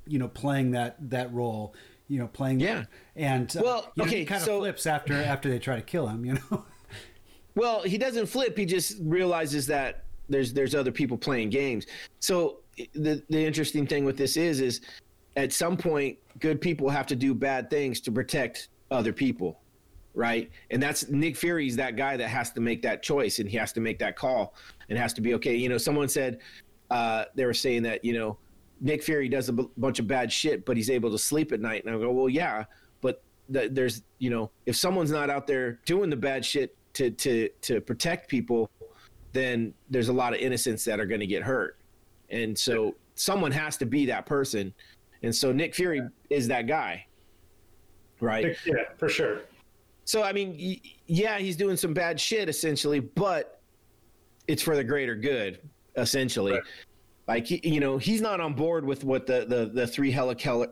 you 0.05 0.19
know 0.19 0.27
playing 0.27 0.71
that 0.71 0.97
that 1.09 1.33
role. 1.33 1.73
You 2.09 2.19
know, 2.19 2.27
playing 2.27 2.59
Yeah. 2.59 2.85
and 3.15 3.55
uh, 3.55 3.61
Well, 3.63 3.91
you 3.95 4.03
know, 4.03 4.07
okay, 4.09 4.19
he 4.19 4.25
kind 4.25 4.41
of 4.41 4.45
so- 4.45 4.59
flips 4.59 4.85
after 4.85 5.13
after 5.13 5.49
they 5.49 5.59
try 5.59 5.77
to 5.77 5.81
kill 5.81 6.07
him. 6.09 6.25
You 6.25 6.33
know, 6.51 6.65
Well, 7.55 7.83
he 7.83 7.97
doesn't 7.97 8.25
flip. 8.25 8.57
He 8.57 8.65
just 8.65 8.97
realizes 9.01 9.65
that 9.67 10.03
there's 10.27 10.51
there's 10.51 10.75
other 10.75 10.91
people 10.91 11.17
playing 11.17 11.51
games. 11.51 11.85
So 12.19 12.57
the 12.93 13.23
the 13.29 13.45
interesting 13.45 13.87
thing 13.87 14.03
with 14.03 14.17
this 14.17 14.35
is 14.35 14.59
is 14.59 14.81
at 15.37 15.53
some 15.53 15.77
point 15.77 16.17
good 16.39 16.59
people 16.59 16.89
have 16.89 17.07
to 17.07 17.15
do 17.15 17.33
bad 17.33 17.69
things 17.69 18.01
to 18.01 18.11
protect 18.11 18.67
other 18.91 19.13
people, 19.13 19.59
right? 20.19 20.51
And 20.69 20.83
that's 20.83 21.07
Nick 21.07 21.37
Fury's 21.37 21.77
that 21.77 21.95
guy 21.95 22.17
that 22.17 22.27
has 22.27 22.51
to 22.51 22.59
make 22.59 22.81
that 22.81 23.01
choice 23.01 23.39
and 23.39 23.49
he 23.49 23.55
has 23.55 23.71
to 23.71 23.79
make 23.79 23.97
that 23.99 24.17
call 24.17 24.53
and 24.89 24.99
has 24.99 25.13
to 25.13 25.21
be 25.21 25.33
okay. 25.35 25.55
You 25.55 25.69
know, 25.69 25.77
someone 25.77 26.09
said 26.09 26.39
uh, 26.91 27.25
they 27.35 27.45
were 27.45 27.53
saying 27.53 27.83
that 27.83 28.03
you 28.03 28.11
know 28.13 28.37
Nick 28.81 29.01
Fury 29.01 29.29
does 29.29 29.47
a 29.47 29.53
b- 29.53 29.69
bunch 29.77 29.97
of 29.97 30.07
bad 30.07 30.29
shit, 30.29 30.65
but 30.65 30.75
he's 30.75 30.89
able 30.89 31.09
to 31.11 31.17
sleep 31.17 31.53
at 31.53 31.61
night. 31.61 31.85
And 31.85 31.95
I 31.95 31.97
go, 31.97 32.11
well, 32.11 32.27
yeah, 32.27 32.65
but 32.99 33.23
th- 33.51 33.71
there's 33.71 34.03
you 34.17 34.29
know 34.29 34.51
if 34.65 34.75
someone's 34.75 35.11
not 35.11 35.29
out 35.29 35.47
there 35.47 35.79
doing 35.85 36.09
the 36.09 36.17
bad 36.17 36.43
shit 36.43 36.75
to 36.95 37.11
to 37.11 37.47
to 37.61 37.79
protect 37.79 38.27
people, 38.27 38.69
then 39.31 39.73
there's 39.89 40.09
a 40.09 40.13
lot 40.13 40.33
of 40.33 40.41
innocents 40.41 40.83
that 40.83 40.99
are 40.99 41.05
going 41.05 41.21
to 41.21 41.27
get 41.27 41.43
hurt, 41.43 41.77
and 42.29 42.59
so 42.59 42.93
someone 43.15 43.53
has 43.53 43.77
to 43.77 43.85
be 43.85 44.05
that 44.07 44.25
person, 44.25 44.73
and 45.23 45.33
so 45.33 45.53
Nick 45.53 45.75
Fury 45.75 46.01
is 46.29 46.49
that 46.49 46.67
guy, 46.67 47.05
right? 48.19 48.57
Yeah, 48.65 48.83
for 48.97 49.07
sure. 49.07 49.43
So 50.09 50.23
I 50.23 50.33
mean, 50.33 50.57
y- 50.59 50.81
yeah, 51.05 51.37
he's 51.37 51.55
doing 51.55 51.77
some 51.77 51.93
bad 51.93 52.19
shit 52.19 52.49
essentially, 52.49 52.99
but 52.99 53.61
it's 54.47 54.63
for 54.63 54.75
the 54.75 54.83
greater 54.83 55.13
good 55.15 55.59
essentially. 55.97 56.53
Right. 56.53 56.63
Like 57.27 57.45
he, 57.45 57.61
you 57.63 57.79
know, 57.79 57.99
he's 57.99 58.19
not 58.19 58.41
on 58.41 58.53
board 58.55 58.83
with 58.85 59.03
what 59.03 59.27
the 59.27 59.45
the 59.47 59.69
the 59.71 59.85
three 59.85 60.09
helical 60.09 60.65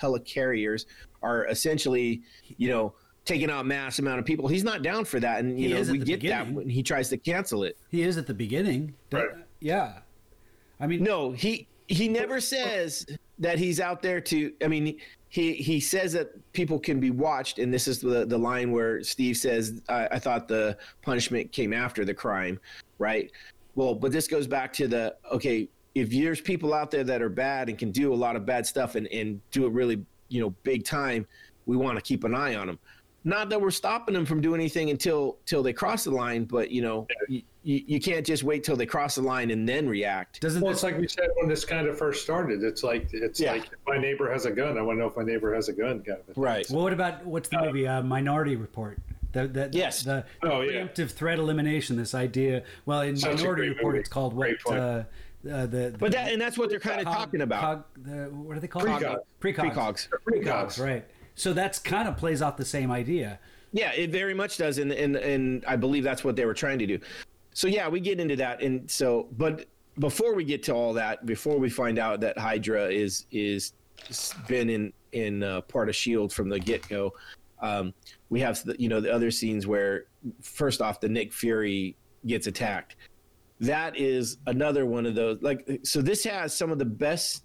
helicarriers 0.00 0.86
are 1.24 1.46
essentially, 1.48 2.22
you 2.56 2.68
know, 2.68 2.94
taking 3.24 3.50
out 3.50 3.66
mass 3.66 3.98
amount 3.98 4.20
of 4.20 4.24
people. 4.24 4.46
He's 4.46 4.62
not 4.62 4.82
down 4.82 5.04
for 5.04 5.18
that, 5.18 5.40
and 5.40 5.58
you 5.58 5.70
He 5.70 5.74
know 5.74 5.92
we 5.92 5.98
the 5.98 6.16
get 6.16 6.22
that 6.30 6.52
when 6.52 6.68
he 6.68 6.84
tries 6.84 7.08
to 7.08 7.16
cancel 7.18 7.64
it. 7.64 7.76
he 7.90 8.02
is 8.02 8.16
at 8.16 8.28
the 8.28 8.34
beginning. 8.34 8.94
Right. 9.10 9.26
Yeah, 9.58 9.98
I 10.78 10.86
mean, 10.86 11.02
No, 11.02 11.32
he 11.32 11.66
he 11.88 12.06
never 12.06 12.40
says 12.40 13.04
that 13.38 13.58
he's 13.58 13.80
out 13.80 14.02
there 14.02 14.20
to. 14.20 14.52
I 14.62 14.68
mean, 14.68 14.98
he 15.28 15.54
he 15.54 15.80
says 15.80 16.12
that 16.12 16.30
people 16.52 16.78
can 16.78 17.00
be 17.00 17.10
watched, 17.10 17.58
and 17.58 17.72
this 17.72 17.86
is 17.86 18.00
the 18.00 18.24
the 18.26 18.38
line 18.38 18.72
where 18.72 19.02
Steve 19.02 19.36
says, 19.36 19.82
"I, 19.88 20.08
I 20.12 20.18
thought 20.18 20.48
the 20.48 20.76
punishment 21.02 21.52
came 21.52 21.72
after 21.72 22.04
the 22.04 22.14
crime," 22.14 22.58
right? 22.98 23.30
Well, 23.74 23.94
but 23.94 24.12
this 24.12 24.26
goes 24.26 24.46
back 24.46 24.72
to 24.74 24.88
the 24.88 25.16
okay. 25.32 25.68
If 25.94 26.10
there's 26.10 26.40
people 26.40 26.74
out 26.74 26.90
there 26.90 27.02
that 27.04 27.22
are 27.22 27.28
bad 27.28 27.68
and 27.68 27.76
can 27.76 27.90
do 27.90 28.12
a 28.12 28.16
lot 28.16 28.36
of 28.36 28.46
bad 28.46 28.66
stuff 28.66 28.94
and 28.94 29.06
and 29.08 29.40
do 29.50 29.66
it 29.66 29.72
really 29.72 30.04
you 30.28 30.40
know 30.40 30.50
big 30.62 30.84
time, 30.84 31.26
we 31.66 31.76
want 31.76 31.96
to 31.96 32.02
keep 32.02 32.24
an 32.24 32.34
eye 32.34 32.54
on 32.54 32.66
them. 32.66 32.78
Not 33.24 33.48
that 33.50 33.60
we're 33.60 33.70
stopping 33.72 34.14
them 34.14 34.24
from 34.24 34.40
doing 34.40 34.60
anything 34.60 34.90
until 34.90 35.38
till 35.44 35.62
they 35.62 35.72
cross 35.72 36.04
the 36.04 36.10
line, 36.12 36.44
but 36.44 36.70
you 36.70 36.80
know, 36.82 37.06
you, 37.28 37.42
you, 37.64 37.82
you 37.86 38.00
can't 38.00 38.24
just 38.24 38.44
wait 38.44 38.62
till 38.64 38.76
they 38.76 38.86
cross 38.86 39.16
the 39.16 39.22
line 39.22 39.50
and 39.50 39.68
then 39.68 39.88
react. 39.88 40.40
doesn't 40.40 40.62
Well, 40.62 40.70
this 40.72 40.78
it's 40.78 40.84
like 40.84 40.98
we 40.98 41.08
said 41.08 41.28
when 41.36 41.48
this 41.48 41.64
kind 41.64 41.88
of 41.88 41.98
first 41.98 42.22
started. 42.22 42.62
It's 42.62 42.82
like 42.84 43.08
it's 43.12 43.40
Yeah. 43.40 43.52
like 43.52 43.64
if 43.64 43.78
my 43.86 43.98
neighbor 43.98 44.30
has 44.32 44.46
a 44.46 44.50
gun. 44.52 44.78
I 44.78 44.82
want 44.82 44.96
to 44.96 45.00
know 45.02 45.08
if 45.08 45.16
my 45.16 45.24
neighbor 45.24 45.52
has 45.54 45.68
a 45.68 45.72
gun. 45.72 46.00
Kind 46.00 46.20
of 46.20 46.28
a 46.28 46.34
thing. 46.34 46.42
Right. 46.42 46.66
Well, 46.70 46.82
what 46.84 46.92
about 46.92 47.26
what's 47.26 47.48
the 47.48 47.60
movie 47.60 47.86
uh, 47.88 48.02
Minority 48.02 48.56
Report? 48.56 48.98
The, 49.32 49.46
the, 49.48 49.68
Yes. 49.72 50.02
The 50.04 50.24
Oh, 50.44 50.60
yeah. 50.62 50.86
preemptive 50.86 51.10
threat 51.10 51.38
elimination. 51.38 51.96
This 51.96 52.14
idea. 52.14 52.62
Well, 52.86 53.02
in 53.02 53.16
Such 53.16 53.38
Minority 53.38 53.68
Report, 53.70 53.86
movie. 53.94 53.98
it's 54.00 54.08
called 54.08 54.32
what? 54.32 54.50
Uh, 54.66 54.72
uh, 55.52 55.66
the, 55.66 55.94
But 55.98 56.12
that 56.12 56.32
and 56.32 56.40
that's 56.40 56.56
what 56.56 56.70
they're 56.70 56.80
kind 56.80 57.00
of 57.00 57.06
cog- 57.06 57.16
talking 57.16 57.40
about. 57.42 57.60
cog- 57.60 57.84
the, 58.04 58.12
what 58.30 58.56
are 58.56 58.60
they 58.60 58.68
called? 58.68 58.86
Precogs. 58.86 59.18
Precogs. 59.40 59.74
Precogs. 59.74 60.08
Precogs. 60.26 60.82
Right. 60.84 61.04
So 61.38 61.52
that's 61.52 61.78
kind 61.78 62.08
of 62.08 62.16
plays 62.16 62.42
off 62.42 62.56
the 62.56 62.64
same 62.64 62.90
idea. 62.90 63.38
Yeah, 63.72 63.92
it 63.92 64.10
very 64.10 64.34
much 64.34 64.56
does, 64.56 64.78
and 64.78 64.90
and 64.92 65.16
and 65.16 65.64
I 65.66 65.76
believe 65.76 66.02
that's 66.02 66.24
what 66.24 66.34
they 66.34 66.44
were 66.44 66.54
trying 66.54 66.78
to 66.80 66.86
do. 66.86 66.98
So 67.52 67.68
yeah, 67.68 67.88
we 67.88 68.00
get 68.00 68.18
into 68.18 68.34
that, 68.36 68.60
and 68.60 68.90
so 68.90 69.28
but 69.32 69.66
before 70.00 70.34
we 70.34 70.44
get 70.44 70.62
to 70.64 70.72
all 70.72 70.92
that, 70.94 71.26
before 71.26 71.58
we 71.58 71.70
find 71.70 71.98
out 71.98 72.20
that 72.20 72.36
Hydra 72.38 72.86
is 72.86 73.26
is 73.30 73.72
been 74.48 74.68
in 74.68 74.92
in 75.12 75.42
uh, 75.44 75.60
part 75.62 75.88
of 75.88 75.94
Shield 75.94 76.32
from 76.32 76.48
the 76.48 76.58
get 76.58 76.88
go, 76.88 77.14
um, 77.60 77.94
we 78.30 78.40
have 78.40 78.62
the, 78.64 78.74
you 78.80 78.88
know 78.88 79.00
the 79.00 79.12
other 79.12 79.30
scenes 79.30 79.66
where 79.66 80.06
first 80.42 80.82
off 80.82 81.00
the 81.00 81.08
Nick 81.08 81.32
Fury 81.32 81.96
gets 82.26 82.48
attacked. 82.48 82.96
That 83.60 83.96
is 83.96 84.38
another 84.46 84.86
one 84.86 85.06
of 85.06 85.14
those 85.14 85.40
like 85.40 85.80
so. 85.84 86.02
This 86.02 86.24
has 86.24 86.56
some 86.56 86.72
of 86.72 86.78
the 86.78 86.84
best 86.84 87.44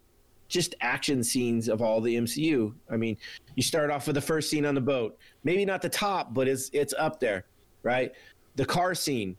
just 0.54 0.76
action 0.82 1.24
scenes 1.24 1.68
of 1.68 1.82
all 1.82 2.00
the 2.00 2.16
MCU. 2.16 2.74
I 2.90 2.96
mean, 2.96 3.18
you 3.56 3.64
start 3.64 3.90
off 3.90 4.06
with 4.06 4.14
the 4.14 4.22
first 4.22 4.50
scene 4.52 4.66
on 4.66 4.76
the 4.76 4.82
boat. 4.82 5.18
Maybe 5.44 5.66
not 5.66 5.82
the 5.82 5.90
top, 5.90 6.34
but 6.34 6.48
it's 6.48 6.70
it's 6.74 6.94
up 6.94 7.20
there, 7.20 7.46
right? 7.82 8.14
The 8.56 8.66
car 8.66 8.94
scene. 8.94 9.36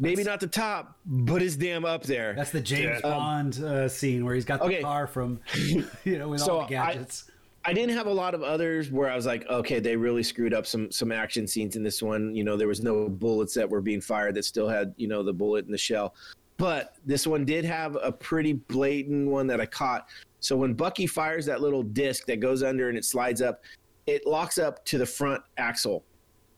Maybe 0.00 0.22
not 0.24 0.40
the 0.40 0.46
top, 0.46 0.96
but 1.04 1.42
it's 1.42 1.56
damn 1.56 1.84
up 1.84 2.04
there. 2.04 2.32
That's 2.34 2.50
the 2.52 2.60
James 2.60 3.00
Yeah. 3.04 3.10
Bond 3.10 3.58
uh, 3.62 3.88
scene 3.88 4.24
where 4.24 4.34
he's 4.34 4.44
got 4.44 4.60
the 4.60 4.66
Okay. 4.66 4.80
car 4.80 5.06
from, 5.08 5.40
you 6.04 6.18
know, 6.18 6.28
with 6.28 6.40
So 6.40 6.52
all 6.52 6.58
the 6.66 6.76
I- 6.76 6.94
gadgets. 6.94 7.30
I 7.64 7.72
didn't 7.74 7.96
have 7.96 8.06
a 8.06 8.12
lot 8.12 8.32
of 8.34 8.42
others 8.42 8.90
where 8.90 9.10
I 9.10 9.16
was 9.16 9.26
like, 9.26 9.44
okay, 9.50 9.80
they 9.80 9.94
really 9.96 10.22
screwed 10.22 10.54
up 10.54 10.64
some 10.64 10.90
some 10.90 11.12
action 11.12 11.46
scenes 11.46 11.76
in 11.76 11.82
this 11.82 12.00
one. 12.02 12.34
You 12.34 12.42
know, 12.44 12.56
there 12.56 12.68
was 12.68 12.80
no 12.82 13.08
bullets 13.10 13.52
that 13.54 13.68
were 13.68 13.82
being 13.82 14.00
fired 14.00 14.34
that 14.36 14.44
still 14.46 14.68
had, 14.68 14.94
you 14.96 15.08
know, 15.08 15.22
the 15.22 15.34
bullet 15.34 15.66
in 15.66 15.72
the 15.72 15.76
shell. 15.76 16.14
But 16.56 16.94
this 17.04 17.26
one 17.26 17.44
did 17.44 17.64
have 17.64 17.96
a 18.02 18.10
pretty 18.10 18.52
blatant 18.54 19.28
one 19.28 19.46
that 19.48 19.60
I 19.60 19.66
caught. 19.66 20.08
So 20.40 20.56
when 20.56 20.74
Bucky 20.74 21.06
fires 21.06 21.46
that 21.46 21.60
little 21.60 21.82
disc 21.82 22.26
that 22.26 22.40
goes 22.40 22.62
under 22.62 22.88
and 22.88 22.96
it 22.96 23.04
slides 23.04 23.42
up, 23.42 23.62
it 24.06 24.26
locks 24.26 24.58
up 24.58 24.84
to 24.86 24.98
the 24.98 25.06
front 25.06 25.42
axle. 25.56 26.04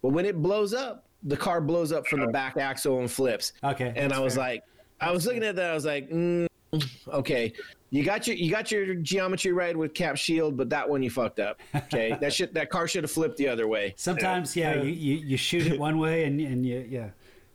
But 0.03 0.11
when 0.11 0.25
it 0.25 0.41
blows 0.41 0.75
up, 0.75 1.07
the 1.23 1.37
car 1.37 1.61
blows 1.61 1.93
up 1.93 2.07
from 2.07 2.21
the 2.21 2.29
back 2.29 2.57
axle 2.57 3.01
and 3.01 3.11
flips. 3.11 3.53
Okay, 3.63 3.93
And 3.97 4.13
I 4.13 4.21
was 4.21 4.35
fair. 4.35 4.45
like, 4.45 4.63
I 5.01 5.11
was 5.11 5.27
looking 5.27 5.43
at 5.45 5.57
that. 5.57 5.71
I 5.71 5.75
was 5.75 5.85
like, 5.85 6.09
mm, 6.11 6.47
okay, 7.09 7.53
you 7.91 8.05
got 8.05 8.27
your 8.27 8.37
you 8.37 8.51
got 8.51 8.71
your 8.71 8.95
geometry 8.95 9.53
right 9.53 9.77
with 9.77 9.93
cap 9.95 10.17
shield, 10.17 10.57
but 10.57 10.71
that 10.71 10.89
one 10.89 11.03
you 11.03 11.11
fucked 11.11 11.41
up. 11.41 11.61
Okay, 11.75 12.17
that 12.21 12.33
should 12.33 12.55
that 12.55 12.71
car 12.71 12.87
should 12.87 13.03
have 13.05 13.11
flipped 13.11 13.37
the 13.37 13.49
other 13.49 13.67
way. 13.67 13.95
Sometimes, 13.97 14.55
yeah, 14.55 14.75
you, 14.81 14.91
you, 14.91 15.17
you 15.17 15.37
shoot 15.37 15.67
it 15.67 15.79
one 15.79 15.99
way 15.99 16.25
and 16.25 16.41
and 16.41 16.65
you 16.65 16.87
yeah. 16.89 17.11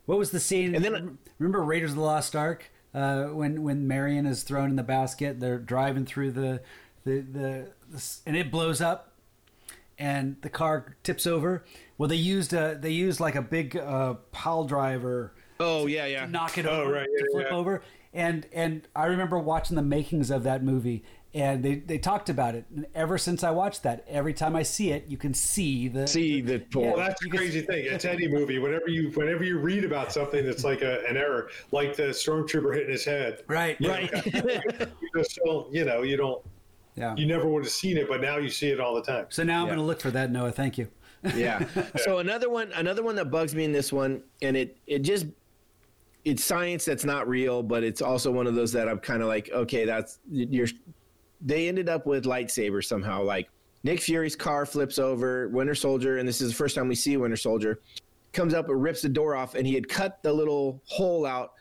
What 0.06 0.18
was 0.19 0.30
the 0.31 0.39
scene? 0.39 0.76
And 0.76 0.84
then- 0.84 1.18
remember 1.39 1.64
Raiders 1.64 1.91
of 1.91 1.95
the 1.97 2.03
Lost 2.03 2.35
Ark 2.35 2.69
uh, 2.96 3.26
when 3.26 3.62
when 3.62 3.88
Marion 3.88 4.26
is 4.26 4.42
thrown 4.44 4.72
in 4.72 4.76
the 4.78 4.84
basket. 4.84 5.40
They're 5.40 5.60
driving 5.60 6.06
through 6.06 6.32
the 6.32 6.62
the 7.04 7.20
the, 7.22 7.72
the 7.92 8.04
and 8.26 8.36
it 8.36 8.50
blows 8.50 8.82
up, 8.82 9.12
and 10.00 10.38
the 10.42 10.50
car 10.50 10.96
tips 11.04 11.28
over. 11.28 11.64
Well, 11.98 12.10
they 12.10 12.16
used 12.16 12.54
a 12.54 12.78
they 12.80 12.92
used 12.92 13.20
like 13.20 13.36
a 13.36 13.42
big 13.42 13.76
uh, 13.78 14.16
pile 14.32 14.64
driver 14.66 15.34
Oh 15.60 15.86
yeah, 15.88 16.06
yeah. 16.06 16.26
to 16.26 16.32
knock 16.32 16.58
it 16.58 16.66
Oh, 16.66 16.82
over 16.82 16.92
right, 16.94 17.06
to 17.08 17.28
flip 17.32 17.48
yeah. 17.50 17.56
over. 17.56 17.84
And 18.14 18.48
and 18.54 18.88
I 18.96 19.06
remember 19.06 19.38
watching 19.38 19.76
the 19.76 19.82
makings 19.82 20.32
of 20.32 20.44
that 20.44 20.64
movie, 20.64 21.04
and 21.36 21.62
they, 21.62 21.76
they 21.76 21.98
talked 21.98 22.30
about 22.30 22.56
it. 22.56 22.64
And 22.74 22.88
ever 22.95 23.18
since 23.18 23.44
I 23.44 23.52
watched 23.52 23.84
that, 23.84 24.06
every 24.07 24.34
time 24.34 24.56
I 24.56 24.64
see 24.64 24.91
it, 24.91 25.06
you 25.07 25.18
can 25.18 25.34
see 25.34 25.90
the 25.90 26.07
See 26.07 26.40
the 26.41 26.64
Yeah. 26.74 26.80
Well, 26.88 26.95
that's 26.95 27.20
the 27.20 27.26
You 27.28 27.32
can- 27.32 27.38
crazy 27.40 27.62
thing. 27.62 27.86
It's 27.86 28.06
any 28.16 28.28
movie. 28.30 28.57
Whenever 28.57 28.88
you 28.88 29.10
whenever 29.12 29.44
you 29.44 29.60
read 29.60 29.84
about 29.84 30.14
something 30.14 30.45
that's 30.45 30.64
like 30.64 30.82
a, 30.82 31.06
an 31.07 31.18
error, 31.18 31.49
like 31.72 31.95
the 31.95 32.03
stormtrooper 32.03 32.74
hitting 32.74 32.90
his 32.91 33.03
head, 33.06 33.44
right 33.48 33.78
Right. 33.82 34.10
you 34.34 35.10
just 35.16 35.38
don't. 35.45 35.72
You 35.74 35.84
know, 35.86 36.02
you 36.03 36.16
don't. 36.18 36.41
Yeah. 36.95 37.14
You 37.18 37.26
never 37.26 37.49
would 37.49 37.64
have 37.66 37.72
seen 37.72 37.98
it, 37.98 38.07
but 38.07 38.22
now 38.22 38.38
you 38.38 38.48
see 38.49 38.70
it 38.70 38.80
all 38.80 38.95
the 38.95 39.02
time. 39.03 39.26
So 39.28 39.44
now 39.44 39.56
I'm 39.60 39.64
Yeah. 39.68 39.76
going 39.76 39.80
to 39.80 39.86
look 39.86 39.99
for 39.99 40.12
that, 40.12 40.32
Noah. 40.32 40.53
Thank 40.53 40.78
you. 40.78 40.88
yeah. 41.36 41.66
So 41.98 42.20
another 42.20 42.49
one, 42.49 42.72
another 42.74 43.03
one 43.03 43.16
that 43.18 43.30
bugs 43.30 43.53
me 43.53 43.66
in 43.66 43.74
this 43.74 43.91
one, 43.91 44.24
and 44.41 44.56
it 44.56 44.78
it 44.88 44.99
just 44.99 45.26
it's 46.24 46.44
science 46.45 46.86
that's 46.86 47.03
not 47.03 47.28
real, 47.28 47.62
but 47.62 47.84
it's 47.84 48.02
also 48.02 48.32
one 48.32 48.48
of 48.48 48.56
those 48.56 48.72
that 48.72 48.88
I'm 48.88 48.99
kind 48.99 49.22
of 49.22 49.28
like, 49.28 49.49
okay, 49.52 49.84
that's 49.84 50.20
you're. 50.32 50.68
They 51.41 51.68
ended 51.68 51.90
up 51.90 52.06
with 52.06 52.26
lightsabers 52.26 52.86
somehow. 52.86 53.24
Like 53.24 53.49
Nick 53.84 54.02
Fury's 54.02 54.36
car 54.36 54.66
flips 54.66 54.99
over, 54.99 55.49
Winter 55.49 55.76
Soldier, 55.76 56.18
and 56.18 56.28
this 56.28 56.41
is 56.41 56.49
the 56.49 56.56
first 56.56 56.76
time 56.76 56.88
we 56.88 56.95
see 56.95 57.18
Winter 57.18 57.38
Soldier 57.38 57.82
comes 58.34 58.53
up 58.53 58.68
and 58.68 58.82
rips 58.82 59.02
the 59.02 59.10
door 59.10 59.36
off, 59.36 59.56
and 59.56 59.66
he 59.66 59.74
had 59.74 59.88
cut 59.88 60.22
the 60.22 60.32
little 60.32 60.82
hole 60.86 61.26
out. 61.26 61.53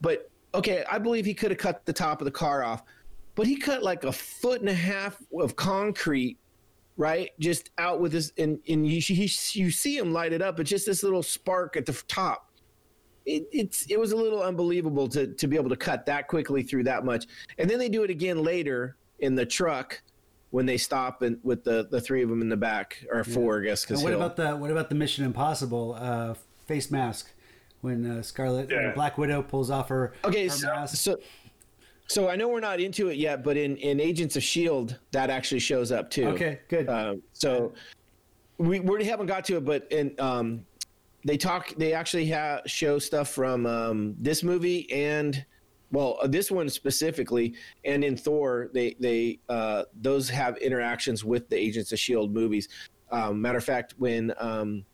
But 0.00 0.30
okay, 0.54 0.84
I 0.90 0.98
believe 0.98 1.26
he 1.26 1.34
could 1.34 1.50
have 1.50 1.58
cut 1.58 1.84
the 1.84 1.92
top 1.92 2.20
of 2.20 2.24
the 2.24 2.30
car 2.30 2.64
off, 2.64 2.82
but 3.34 3.46
he 3.46 3.56
cut 3.56 3.82
like 3.82 4.04
a 4.04 4.12
foot 4.12 4.60
and 4.60 4.70
a 4.70 4.74
half 4.74 5.18
of 5.38 5.56
concrete 5.56 6.38
right? 6.96 7.30
Just 7.38 7.70
out 7.78 8.00
with 8.00 8.12
this, 8.12 8.32
and 8.38 8.58
and 8.68 8.86
you 8.86 9.00
you 9.06 9.70
see 9.70 9.96
him 9.96 10.12
light 10.12 10.32
it 10.32 10.42
up. 10.42 10.60
It's 10.60 10.70
just 10.70 10.86
this 10.86 11.02
little 11.02 11.22
spark 11.22 11.76
at 11.76 11.86
the 11.86 11.92
top. 12.08 12.50
It, 13.26 13.48
it's 13.52 13.86
it 13.90 13.98
was 13.98 14.12
a 14.12 14.16
little 14.16 14.42
unbelievable 14.42 15.08
to 15.08 15.28
to 15.28 15.46
be 15.46 15.56
able 15.56 15.70
to 15.70 15.76
cut 15.76 16.06
that 16.06 16.28
quickly 16.28 16.62
through 16.62 16.84
that 16.84 17.04
much, 17.04 17.26
and 17.58 17.68
then 17.68 17.78
they 17.78 17.88
do 17.88 18.02
it 18.02 18.10
again 18.10 18.42
later 18.42 18.96
in 19.24 19.34
the 19.34 19.46
truck 19.46 20.02
when 20.50 20.66
they 20.66 20.76
stop 20.76 21.22
and 21.22 21.38
with 21.42 21.64
the 21.64 21.88
the 21.90 22.00
three 22.00 22.22
of 22.22 22.28
them 22.28 22.40
in 22.42 22.48
the 22.48 22.56
back 22.56 23.04
or 23.10 23.24
four, 23.24 23.60
I 23.60 23.64
guess. 23.64 23.84
Because 23.84 24.02
what 24.02 24.12
about 24.12 24.36
the 24.36 24.54
what 24.54 24.70
about 24.70 24.88
the 24.88 24.94
Mission 24.94 25.24
Impossible 25.24 25.96
uh, 25.98 26.34
face 26.66 26.90
mask 26.90 27.32
when 27.80 28.04
uh, 28.18 28.22
Scarlet 28.22 28.68
when 28.68 28.82
Yeah. 28.82 28.92
Black 28.92 29.18
Widow 29.18 29.42
pulls 29.42 29.70
off 29.70 29.88
her 29.88 30.12
Okay, 30.24 30.44
her 30.44 30.50
so, 30.50 30.66
mask? 30.68 30.96
so 30.96 31.18
so 32.06 32.28
I 32.28 32.36
know 32.36 32.48
we're 32.48 32.60
not 32.60 32.80
into 32.80 33.08
it 33.08 33.16
yet, 33.16 33.42
but 33.42 33.56
in 33.56 33.76
in 33.78 33.98
Agents 33.98 34.36
of 34.36 34.42
Shield 34.42 34.98
that 35.12 35.30
actually 35.30 35.60
shows 35.60 35.90
up 35.90 36.10
too. 36.10 36.26
Okay, 36.28 36.60
good. 36.68 36.88
Um, 36.88 37.22
so 37.32 37.72
we 38.58 38.78
we 38.80 39.04
haven't 39.04 39.26
got 39.26 39.44
to 39.46 39.56
it, 39.56 39.64
but 39.64 39.90
in 39.90 40.14
um, 40.20 40.64
they 41.24 41.38
talk. 41.38 41.74
They 41.78 41.94
actually 41.94 42.26
have 42.26 42.60
show 42.66 42.98
stuff 42.98 43.30
from 43.30 43.64
um, 43.66 44.14
this 44.20 44.42
movie 44.44 44.90
and 44.92 45.44
well, 45.90 46.18
uh, 46.22 46.26
this 46.26 46.50
one 46.50 46.68
specifically, 46.68 47.54
and 47.84 48.02
in 48.04 48.16
Thor, 48.16 48.70
they 48.72 48.96
they 48.98 49.38
uh, 49.48 49.84
those 50.00 50.28
have 50.28 50.56
interactions 50.58 51.24
with 51.24 51.48
the 51.48 51.56
Agents 51.56 51.92
of 51.92 51.98
Shield 51.98 52.32
movies. 52.32 52.68
Um, 53.10 53.40
matter 53.40 53.58
of 53.58 53.64
fact, 53.64 53.94
when 53.98 54.32
um, 54.38 54.84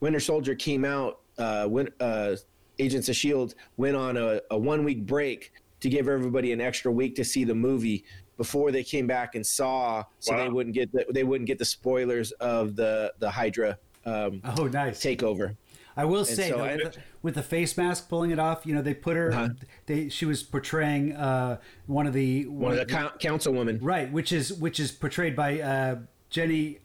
Winter 0.00 0.20
Soldier 0.20 0.54
came 0.54 0.84
out, 0.84 1.20
uh, 1.38 1.66
when 1.66 1.88
uh, 2.00 2.36
Agents 2.78 3.08
of 3.08 3.16
Shield 3.16 3.54
went 3.76 3.96
on 3.96 4.16
a, 4.16 4.40
a 4.50 4.58
one 4.58 4.84
week 4.84 5.06
break 5.06 5.52
to 5.80 5.88
give 5.88 6.08
everybody 6.08 6.52
an 6.52 6.60
extra 6.60 6.92
week 6.92 7.14
to 7.16 7.24
see 7.24 7.44
the 7.44 7.54
movie 7.54 8.04
before 8.36 8.70
they 8.70 8.82
came 8.82 9.06
back 9.06 9.34
and 9.34 9.46
saw, 9.46 10.02
so 10.18 10.36
they 10.36 10.48
wouldn't 10.48 10.74
get 10.74 10.92
the, 10.92 11.06
they 11.12 11.24
wouldn't 11.24 11.46
get 11.46 11.58
the 11.58 11.64
spoilers 11.64 12.32
of 12.32 12.76
the 12.76 13.12
the 13.18 13.30
Hydra 13.30 13.78
um, 14.04 14.40
oh, 14.58 14.66
nice. 14.66 15.00
takeover. 15.00 15.56
I 15.96 16.04
will 16.04 16.24
say 16.24 16.48
so 16.50 16.58
though, 16.58 16.64
I- 16.64 16.76
with, 16.76 16.92
the, 16.94 17.00
with 17.22 17.34
the 17.34 17.42
face 17.42 17.76
mask 17.76 18.08
pulling 18.08 18.30
it 18.30 18.38
off, 18.38 18.64
you 18.64 18.74
know, 18.74 18.82
they 18.82 18.94
put 18.94 19.16
her. 19.16 19.32
Uh-huh. 19.32 19.48
They 19.86 20.08
she 20.08 20.24
was 20.24 20.42
portraying 20.42 21.12
uh, 21.14 21.58
one 21.86 22.06
of 22.06 22.12
the 22.12 22.46
One 22.46 22.72
of 22.72 22.78
the 22.78 22.86
coun 22.86 23.10
councilwomen. 23.20 23.78
right, 23.82 24.10
which 24.10 24.32
is 24.32 24.52
which 24.52 24.80
is 24.80 24.90
portrayed 24.92 25.36
by 25.36 25.60
uh, 25.60 25.96
Jenny 26.30 26.78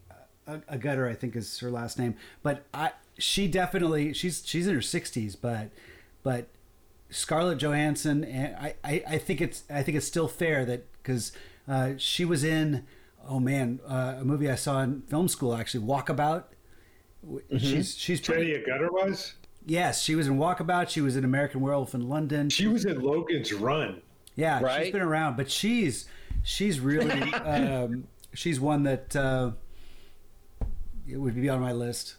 uh, 0.47 0.57
Agutter, 0.71 1.09
I 1.09 1.13
think 1.13 1.35
is 1.35 1.59
her 1.59 1.71
last 1.71 1.97
name. 1.97 2.15
But 2.43 2.65
I, 2.73 2.91
she 3.17 3.47
definitely 3.47 4.13
she's 4.13 4.43
she's 4.45 4.67
in 4.67 4.75
her 4.75 4.81
sixties, 4.81 5.35
but 5.35 5.69
but 6.23 6.47
Scarlett 7.09 7.57
Johansson, 7.59 8.23
and 8.25 8.55
I, 8.57 8.75
I, 8.83 9.03
I 9.11 9.17
think 9.17 9.39
it's 9.41 9.63
I 9.69 9.83
think 9.83 9.97
it's 9.97 10.07
still 10.07 10.27
fair 10.27 10.65
that 10.65 10.85
because 11.01 11.31
uh, 11.67 11.93
she 11.97 12.25
was 12.25 12.43
in 12.43 12.85
oh 13.27 13.39
man 13.39 13.79
uh, 13.87 14.15
a 14.19 14.25
movie 14.25 14.49
I 14.49 14.55
saw 14.55 14.81
in 14.81 15.01
film 15.03 15.27
school 15.29 15.55
actually 15.55 15.85
Walkabout. 15.85 16.43
Mm-hmm. 17.27 17.57
She's 17.57 17.95
she's 17.97 18.21
pretty, 18.21 18.53
Jenny 18.53 18.63
Agutter 18.65 18.89
was. 18.91 19.33
yes 19.65 20.01
she 20.01 20.15
was 20.15 20.27
in 20.27 20.37
Walkabout. 20.37 20.89
She 20.89 21.01
was 21.01 21.15
in 21.15 21.25
American 21.25 21.61
Werewolf 21.61 21.93
in 21.93 22.07
London. 22.07 22.49
She 22.49 22.67
was 22.67 22.85
in 22.85 23.01
Logan's 23.01 23.53
Run. 23.53 24.01
Yeah, 24.35 24.61
right? 24.61 24.83
she's 24.83 24.93
been 24.93 25.01
around, 25.01 25.35
but 25.35 25.49
she's 25.51 26.05
she's 26.43 26.79
really 26.79 27.33
um, 27.33 28.07
she's 28.33 28.59
one 28.59 28.83
that 28.83 29.15
uh, 29.15 29.51
it 31.07 31.17
would 31.17 31.35
be 31.35 31.49
on 31.49 31.59
my 31.59 31.71
list. 31.73 32.15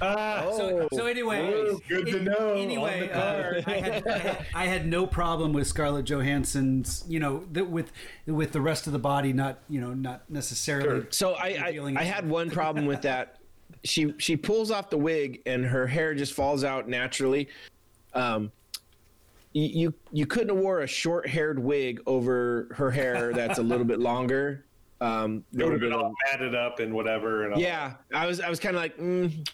Ah, 0.00 0.50
So, 0.56 0.88
so 0.92 1.06
anyway, 1.06 1.52
Oh, 1.54 1.80
good 1.88 2.06
to 2.06 2.20
know, 2.22 2.54
Anyway, 2.54 3.10
uh. 3.10 3.62
I, 3.66 3.72
had, 3.74 4.08
I, 4.08 4.18
had, 4.18 4.46
I 4.54 4.64
had 4.66 4.86
no 4.86 5.06
problem 5.06 5.52
with 5.52 5.66
Scarlett 5.66 6.06
Johansson's, 6.06 7.04
you 7.08 7.20
know, 7.20 7.44
the, 7.52 7.64
with 7.64 7.92
with 8.26 8.52
the 8.52 8.60
rest 8.60 8.86
of 8.86 8.92
the 8.92 8.98
body 8.98 9.32
not, 9.32 9.60
you 9.68 9.80
know, 9.80 9.92
not 9.94 10.28
necessarily. 10.30 11.02
Sure. 11.02 11.06
So 11.10 11.34
I, 11.34 11.48
I 11.48 11.94
I 11.96 12.02
had 12.04 12.28
one 12.28 12.50
problem 12.50 12.86
with 12.86 13.02
that. 13.02 13.38
She 13.84 14.14
she 14.18 14.36
pulls 14.36 14.70
off 14.70 14.90
the 14.90 14.98
wig 14.98 15.42
and 15.46 15.64
her 15.64 15.86
hair 15.86 16.14
just 16.14 16.34
falls 16.34 16.62
out 16.64 16.88
naturally. 16.88 17.48
Um, 18.14 18.52
you 19.52 19.68
you, 19.68 19.94
you 20.12 20.26
couldn't 20.26 20.50
have 20.50 20.58
wore 20.58 20.80
a 20.80 20.86
short 20.86 21.28
haired 21.28 21.58
wig 21.58 22.00
over 22.06 22.68
her 22.76 22.90
hair 22.90 23.32
that's 23.32 23.58
a 23.58 23.62
little 23.62 23.84
bit 23.84 23.98
longer. 23.98 24.64
Um, 25.00 25.44
it 25.52 25.64
would 25.64 25.72
have 25.72 25.80
been 25.80 25.92
all 25.92 26.14
matted 26.30 26.54
up 26.54 26.78
and 26.78 26.94
whatever. 26.94 27.44
And 27.44 27.54
all. 27.54 27.60
yeah, 27.60 27.94
I 28.14 28.26
was 28.26 28.40
I 28.40 28.48
was 28.48 28.60
kind 28.60 28.76
of 28.76 28.82
like, 28.82 28.96
mm, 28.98 29.46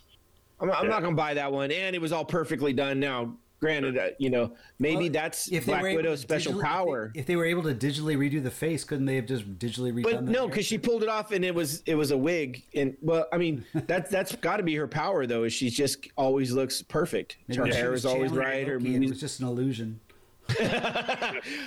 I'm, 0.60 0.70
I'm 0.70 0.84
Yeah. 0.84 0.90
not 0.90 1.02
gonna 1.02 1.16
buy 1.16 1.34
that 1.34 1.50
one, 1.50 1.70
and 1.72 1.96
it 1.96 2.00
was 2.00 2.12
all 2.12 2.24
perfectly 2.24 2.74
done. 2.74 3.00
Now, 3.00 3.34
granted, 3.60 3.98
uh, 3.98 4.08
you 4.18 4.30
know, 4.30 4.52
maybe 4.78 5.04
Well, 5.04 5.12
that's 5.12 5.50
if 5.50 5.66
Black 5.66 5.82
were 5.82 5.94
Widow's 5.94 6.20
special 6.20 6.52
digitally- 6.52 6.56
if 6.56 6.62
they- 6.62 6.68
power. 6.68 7.12
If 7.14 7.26
they, 7.26 7.36
were 7.36 7.44
able 7.44 7.62
to 7.64 7.74
digitally 7.74 8.16
redo 8.16 8.42
the 8.42 8.50
face, 8.50 8.84
couldn't 8.84 9.06
they 9.06 9.16
have 9.16 9.26
just 9.26 9.58
digitally 9.58 9.92
redone 9.92 10.02
But 10.04 10.26
the 10.26 10.32
no, 10.32 10.48
because 10.48 10.66
she 10.66 10.78
pulled 10.78 11.02
it 11.02 11.08
off 11.08 11.32
and 11.32 11.44
it 11.44 11.54
was 11.54 11.82
it 11.86 11.94
was 11.94 12.10
a 12.10 12.16
wig. 12.16 12.62
And 12.74 12.96
well, 13.02 13.26
I 13.32 13.38
mean 13.38 13.64
that 13.74 14.10
that's 14.10 14.34
got 14.36 14.58
to 14.58 14.62
be 14.62 14.74
her 14.76 14.86
power 14.88 15.26
though. 15.26 15.44
Is 15.44 15.52
she 15.52 15.70
just 15.70 16.06
always 16.16 16.52
looks 16.52 16.82
perfect. 16.82 17.38
Maybe 17.48 17.58
her 17.60 17.66
hair 17.66 17.94
is 17.94 18.06
always 18.06 18.30
channeling 18.30 18.48
right. 18.48 18.66
Her 18.66 18.76
and 18.76 19.04
it 19.04 19.08
was 19.10 19.20
just 19.20 19.40
an 19.40 19.46
illusion. 19.46 20.00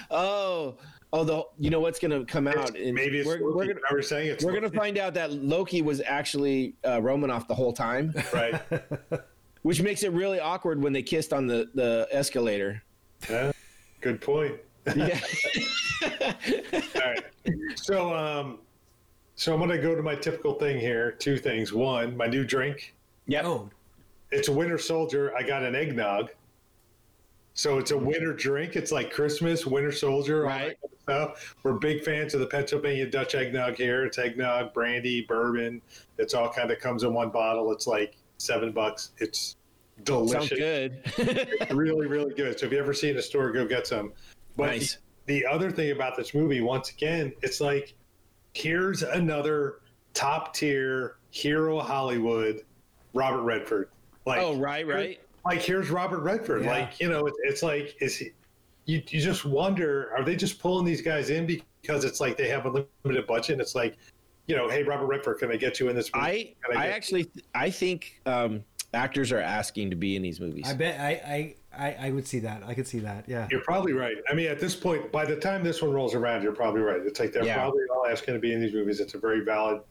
oh 0.10 0.76
oh 1.14 1.24
the 1.24 1.44
you 1.60 1.70
know 1.70 1.80
what's 1.80 2.00
gonna 2.00 2.26
come 2.26 2.48
out? 2.48 2.76
And 2.76 2.94
Maybe 2.96 3.20
it's 3.20 3.28
we're, 3.28 3.44
we're 3.44 3.68
gonna 3.68 3.80
I 3.90 3.94
was 3.94 4.08
saying 4.08 4.28
it's 4.32 4.44
we're 4.44 4.54
gonna 4.54 4.70
find 4.70 4.98
out 4.98 5.14
that 5.16 5.32
Loki 5.32 5.82
was 5.82 6.02
actually 6.02 6.76
uh, 6.88 7.02
Romanoff 7.02 7.48
the 7.48 7.56
whole 7.56 7.74
time, 7.74 8.14
right. 8.34 8.60
which 9.64 9.82
makes 9.82 10.04
it 10.04 10.12
really 10.12 10.40
awkward 10.40 10.82
when 10.82 10.94
they 10.94 11.04
kissed 11.04 11.34
on 11.34 11.48
the 11.48 11.70
the 11.76 12.08
escalator. 12.12 12.82
Yeah, 13.30 13.52
good 14.02 14.22
point. 14.22 14.56
Yeah. 14.96 15.20
All 16.22 16.32
right. 17.02 17.24
So, 17.76 18.16
um, 18.16 18.60
so 19.36 19.54
I'm 19.54 19.60
gonna 19.60 19.78
go 19.82 19.96
to 19.96 20.02
my 20.02 20.16
typical 20.16 20.54
thing 20.56 20.80
here. 20.80 21.12
Two 21.14 21.38
things. 21.38 21.74
One, 21.74 22.16
my 22.18 22.28
new 22.28 22.44
drink. 22.44 22.94
yep. 23.28 23.46
Oh, 23.46 23.70
It's 24.32 24.48
a 24.48 24.52
Winter 24.52 24.78
Soldier. 24.78 25.36
I 25.36 25.44
got 25.44 25.64
an 25.64 25.76
eggnog. 25.76 26.30
So 27.54 27.78
it's 27.80 27.92
a 27.92 27.98
winter 27.98 28.34
drink. 28.34 28.76
It's 28.78 28.92
like 28.94 29.12
Christmas, 29.12 29.66
Winter 29.66 29.92
Soldier, 29.92 30.44
Right. 30.44 30.78
kind 30.82 30.94
of 30.94 31.00
stuff. 31.38 31.56
We're 31.64 31.74
big 31.74 32.02
fans 32.04 32.34
of 32.34 32.40
the 32.40 32.48
Pennsylvania 32.48 33.06
Dutch 33.10 33.36
eggnog 33.36 33.76
here. 33.76 34.06
It's 34.06 34.18
eggnog, 34.18 34.74
brandy, 34.74 35.22
bourbon. 35.28 35.82
It's 36.18 36.34
all 36.34 36.50
kind 36.52 36.72
of 36.72 36.80
comes 36.80 37.04
in 37.04 37.14
one 37.14 37.30
bottle. 37.30 37.72
It's 37.74 37.88
like 37.88 38.16
seven 38.42 38.72
bucks. 38.72 39.12
It's 39.18 39.58
delicious. 40.04 40.50
Sounds 40.50 40.60
good. 40.60 41.02
It's 41.18 41.72
really, 41.74 42.08
really 42.08 42.34
good. 42.34 42.60
So 42.60 42.66
if 42.66 42.72
you 42.72 42.80
ever 42.80 42.94
see 42.94 43.10
it 43.10 43.12
in 43.12 43.18
a 43.18 43.22
store, 43.22 43.52
go 43.52 43.66
get 43.66 43.88
some. 43.88 44.14
But 44.58 44.68
Nice. 44.68 44.98
the, 45.26 45.42
the 45.42 45.46
other 45.46 45.72
thing 45.72 45.92
about 45.92 46.18
this 46.18 46.34
movie, 46.34 46.62
once 46.62 46.90
again, 46.90 47.34
it's 47.42 47.62
like 47.62 47.94
here's 48.54 49.04
another 49.04 49.80
top 50.14 50.54
tier 50.54 51.18
hero 51.32 51.80
Hollywood, 51.80 52.62
Robert 53.14 53.44
Redford. 53.44 53.90
Like, 54.26 54.40
oh, 54.40 54.56
right, 54.56 54.86
right. 54.86 55.20
Like 55.46 55.62
here's 55.62 55.90
Robert 55.90 56.20
Redford. 56.20 56.64
Yeah. 56.64 56.72
Like 56.72 57.00
you 57.00 57.10
know, 57.10 57.26
it's, 57.26 57.38
it's 57.44 57.64
like 57.64 57.96
is 58.00 58.18
he? 58.18 58.32
You, 58.86 59.02
you 59.08 59.22
just 59.22 59.46
wonder, 59.46 60.12
are 60.18 60.24
they 60.24 60.36
just 60.36 60.60
pulling 60.60 60.86
these 60.86 61.02
guys 61.04 61.30
in 61.30 61.46
because 61.46 62.04
it's 62.04 62.20
like 62.20 62.36
they 62.36 62.48
have 62.48 62.66
a 62.66 62.86
limited 63.04 63.28
budget? 63.28 63.54
And 63.54 63.62
it's 63.62 63.76
like, 63.76 63.98
you 64.48 64.56
know, 64.56 64.68
hey, 64.70 64.84
Robert 64.84 65.06
Redford, 65.06 65.40
can 65.40 65.52
I 65.52 65.56
get 65.56 65.80
you 65.80 65.90
in 65.90 65.96
this 65.96 66.10
movie? 66.14 66.26
I 66.28 66.54
Can 66.70 66.78
I 66.78 66.86
get- 66.88 66.96
actually 66.96 67.32
I 67.56 67.70
think 67.70 68.22
um, 68.26 68.64
actors 68.94 69.32
are 69.32 69.40
asking 69.40 69.90
to 69.92 69.96
be 69.96 70.16
in 70.16 70.22
these 70.22 70.40
movies. 70.40 70.66
I 70.68 70.74
bet 70.74 71.00
I, 71.00 71.10
I 71.10 71.56
I 71.74 72.08
I 72.08 72.12
would 72.12 72.28
see 72.28 72.40
that. 72.40 72.64
I 72.66 72.74
could 72.74 72.88
see 72.88 73.00
that. 73.00 73.26
Yeah. 73.28 73.48
You're 73.52 73.62
probably 73.62 73.94
right. 73.94 74.18
I 74.30 74.34
mean, 74.34 74.48
at 74.48 74.60
this 74.60 74.76
point, 74.76 75.12
by 75.12 75.26
the 75.26 75.36
time 75.36 75.64
this 75.64 75.82
one 75.82 75.94
rolls 75.94 76.16
around, 76.16 76.44
you're 76.44 76.52
probably 76.54 76.82
right. 76.82 77.00
It's 77.06 77.20
like 77.20 77.32
they're 77.34 77.46
Yeah. 77.46 77.56
probably 77.56 77.84
all 77.96 78.08
asking 78.08 78.34
to 78.34 78.40
be 78.40 78.54
in 78.54 78.62
these 78.62 78.74
movies. 78.74 79.00
It's 79.00 79.14
a 79.14 79.20
very 79.20 79.42
valid, 79.46 79.82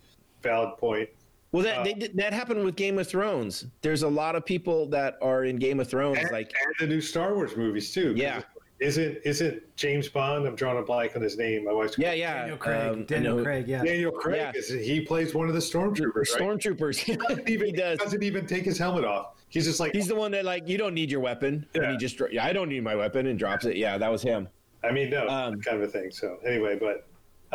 valid 0.42 0.76
point. 0.78 1.08
well, 1.52 1.62
that 1.64 1.78
uh, 1.78 1.84
they 1.84 1.94
that 2.14 2.32
happened 2.32 2.64
with 2.64 2.76
Game 2.76 2.98
of 2.98 3.08
Thrones. 3.08 3.66
There's 3.82 4.02
a 4.02 4.08
lot 4.08 4.36
of 4.36 4.44
people 4.44 4.86
that 4.90 5.16
are 5.22 5.44
in 5.44 5.56
Game 5.56 5.80
of 5.80 5.88
Thrones, 5.88 6.18
And, 6.18 6.30
like 6.32 6.52
and 6.78 6.88
the 6.88 6.94
new 6.94 7.00
Star 7.00 7.34
Wars 7.34 7.56
movies 7.56 7.92
too. 7.94 8.12
Yeah. 8.16 8.42
Isn't 8.80 9.18
isn't 9.24 9.62
James 9.76 10.08
Bond? 10.08 10.46
I'm 10.46 10.54
drawing 10.56 10.78
a 10.78 10.82
blank 10.82 11.14
on 11.14 11.20
his 11.20 11.36
name. 11.36 11.66
My 11.66 11.72
wife's 11.72 11.98
yeah, 11.98 12.12
yeah, 12.12 12.38
Daniel 12.40 12.56
Craig. 12.56 12.92
um, 12.92 13.04
Daniel 13.04 13.36
know- 13.36 13.42
Craig. 13.42 13.68
Yeah. 13.68 13.84
Daniel 13.84 14.10
Craig. 14.10 14.36
Yeah. 14.54 14.58
Is, 14.58 14.68
he 14.70 15.02
plays 15.02 15.34
one 15.34 15.48
of 15.48 15.54
the 15.54 15.60
stormtroopers. 15.60 16.14
right? 16.14 16.40
Stormtroopers. 16.40 17.18
doesn't 17.28 17.48
even, 17.48 17.66
he 17.66 17.72
does. 17.72 17.98
doesn't 17.98 18.22
even 18.22 18.46
take 18.46 18.64
his 18.64 18.78
helmet 18.78 19.04
off. 19.04 19.34
He's 19.50 19.66
just 19.66 19.80
like, 19.80 19.92
He's 19.92 20.08
the 20.08 20.14
one 20.14 20.30
that 20.30 20.46
like 20.46 20.66
you 20.66 20.78
don't 20.78 20.94
need 20.94 21.10
your 21.10 21.20
weapon, 21.20 21.66
and 21.74 21.90
he 21.90 21.96
just 21.98 22.18
yeah 22.32 22.44
I 22.46 22.54
don't 22.54 22.68
need 22.70 22.82
my 22.82 22.94
weapon 22.96 23.26
and 23.26 23.38
drops 23.38 23.66
it. 23.66 23.76
Yeah, 23.76 23.98
that 23.98 24.10
was 24.10 24.22
him. 24.22 24.48
I 24.82 24.92
mean, 24.92 25.10
no, 25.10 25.28
Um, 25.28 25.60
kind 25.60 25.76
of 25.76 25.82
a 25.82 25.88
thing. 25.92 26.10
So 26.10 26.38
anyway, 26.46 26.78
but 26.80 27.06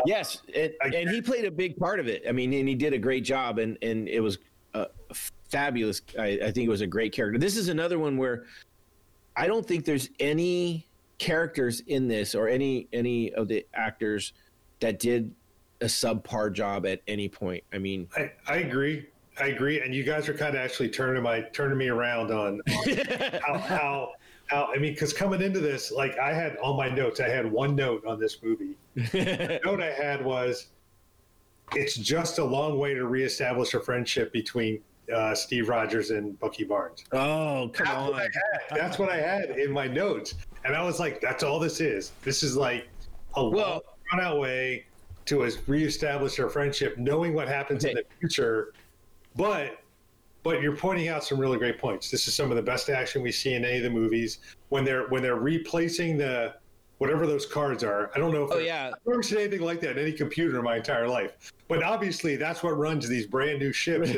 Yes, 0.06 0.42
and, 0.56 0.74
I 0.84 0.88
and 0.88 1.10
he 1.10 1.22
played 1.22 1.46
a 1.46 1.52
big 1.52 1.78
part 1.78 2.00
of 2.02 2.08
it. 2.08 2.24
I 2.28 2.34
mean, 2.34 2.54
and 2.54 2.68
he 2.68 2.76
did 2.76 2.94
a 2.94 2.98
great 3.00 3.24
job, 3.24 3.58
and 3.58 3.78
and 3.82 4.08
it 4.10 4.20
was 4.20 4.38
uh, 4.76 4.86
fabulous. 5.50 6.02
I, 6.20 6.40
I 6.44 6.52
think 6.52 6.68
it 6.68 6.70
was 6.70 6.82
a 6.82 6.88
great 6.88 7.14
character. 7.14 7.40
This 7.40 7.56
is 7.58 7.70
another 7.70 7.98
one 7.98 8.18
where 8.18 8.44
I 9.38 9.48
don't 9.48 9.66
think 9.66 9.86
there's 9.86 10.10
any 10.20 10.86
characters 11.18 11.82
in 11.88 12.08
this 12.08 12.36
or 12.36 12.48
any 12.48 12.88
any 12.94 13.34
of 13.34 13.48
the 13.48 13.66
actors 13.74 14.34
that 14.80 15.00
did 15.00 15.34
a 15.82 15.86
subpar 15.86 16.54
job 16.54 16.86
at 16.86 17.02
any 17.08 17.30
point. 17.30 17.64
I 17.74 17.78
mean, 17.78 18.08
I, 18.16 18.32
I 18.48 18.58
agree. 18.58 19.08
I 19.40 19.48
agree. 19.48 19.82
And 19.82 19.94
you 19.94 20.04
guys 20.04 20.30
are 20.30 20.34
kind 20.34 20.56
of 20.56 20.62
actually 20.62 20.90
turning 20.90 21.24
my 21.24 21.42
turning 21.42 21.78
me 21.78 21.90
around 21.90 22.32
on, 22.32 22.62
on 22.68 22.96
how, 23.46 23.58
how 23.58 24.12
how 24.48 24.70
I 24.74 24.78
mean, 24.78 24.94
because 24.94 25.14
coming 25.14 25.42
into 25.42 25.60
this, 25.60 25.92
like 25.92 26.18
I 26.20 26.34
had 26.34 26.56
all 26.58 26.78
my 26.78 26.90
notes, 26.90 27.20
I 27.20 27.30
had 27.30 27.52
one 27.52 27.76
note 27.76 28.06
on 28.06 28.20
this 28.20 28.42
movie. 28.44 28.76
the 28.96 29.60
note 29.66 29.82
I 29.82 29.92
had 29.92 30.24
was, 30.24 30.68
it's 31.74 31.96
just 31.96 32.38
a 32.38 32.44
long 32.44 32.78
way 32.78 32.94
to 32.94 33.06
reestablish 33.06 33.74
a 33.74 33.80
friendship 33.80 34.32
between 34.32 34.80
uh, 35.14 35.36
Steve 35.36 35.70
Rogers 35.70 36.12
and 36.12 36.40
Bucky 36.40 36.64
Barnes. 36.64 37.04
oh 37.12 37.70
come 37.74 37.86
That's 37.86 38.10
what 38.10 38.14
on, 38.14 38.20
had. 38.20 38.80
That's 38.80 39.00
what 39.00 39.10
I 39.10 39.18
had 39.18 39.52
in 39.52 39.72
my 39.72 39.88
notes, 39.88 40.36
and 40.66 40.76
I 40.76 40.84
was 40.84 41.00
like, 41.00 41.22
"That's 41.22 41.44
all 41.44 41.60
this 41.60 41.80
is. 41.80 42.12
This 42.24 42.44
is 42.44 42.58
like 42.58 42.88
a 43.36 43.48
Well- 43.48 43.84
run 44.12 44.22
out 44.24 44.40
way 44.40 44.86
to 45.26 45.44
us 45.44 45.58
reestablish 45.68 46.40
our 46.40 46.50
friendship, 46.50 46.98
knowing 46.98 47.34
what 47.34 47.48
happens 47.48 47.86
in 47.86 47.96
the 47.96 48.04
future." 48.20 48.74
But, 49.36 49.80
but 50.44 50.62
you're 50.62 50.76
pointing 50.76 51.08
out 51.08 51.24
some 51.24 51.40
really 51.40 51.58
great 51.58 51.78
points. 51.78 52.10
This 52.12 52.28
is 52.28 52.36
some 52.36 52.52
of 52.52 52.56
the 52.58 52.64
best 52.64 52.90
action 52.90 53.22
we 53.22 53.32
see 53.32 53.54
in 53.54 53.66
any 53.66 53.78
of 53.78 53.84
the 53.84 53.90
movies 53.90 54.40
when 54.70 54.84
they're 54.84 55.08
when 55.08 55.22
they're 55.22 55.36
replacing 55.36 56.18
the 56.18 56.56
whatever 56.98 57.28
those 57.28 57.46
cards 57.46 57.84
are. 57.84 58.10
I 58.16 58.20
don't 58.20 58.32
know 58.34 58.44
if 58.46 58.52
Oh, 58.52 58.58
yeah. 58.58 58.88
I've 58.94 59.06
never 59.06 59.22
seen 59.24 59.40
anything 59.40 59.62
like 59.62 59.82
that 59.82 59.98
in 59.98 60.00
any 60.00 60.14
computer 60.14 60.58
in 60.60 60.64
my 60.64 60.78
entire 60.78 61.08
life. 61.08 61.52
But 61.68 61.84
obviously, 61.84 62.36
that's 62.38 62.64
what 62.64 62.78
runs 62.78 63.08
these 63.08 63.28
brand 63.28 63.60
new 63.60 63.74
ships. 63.74 64.10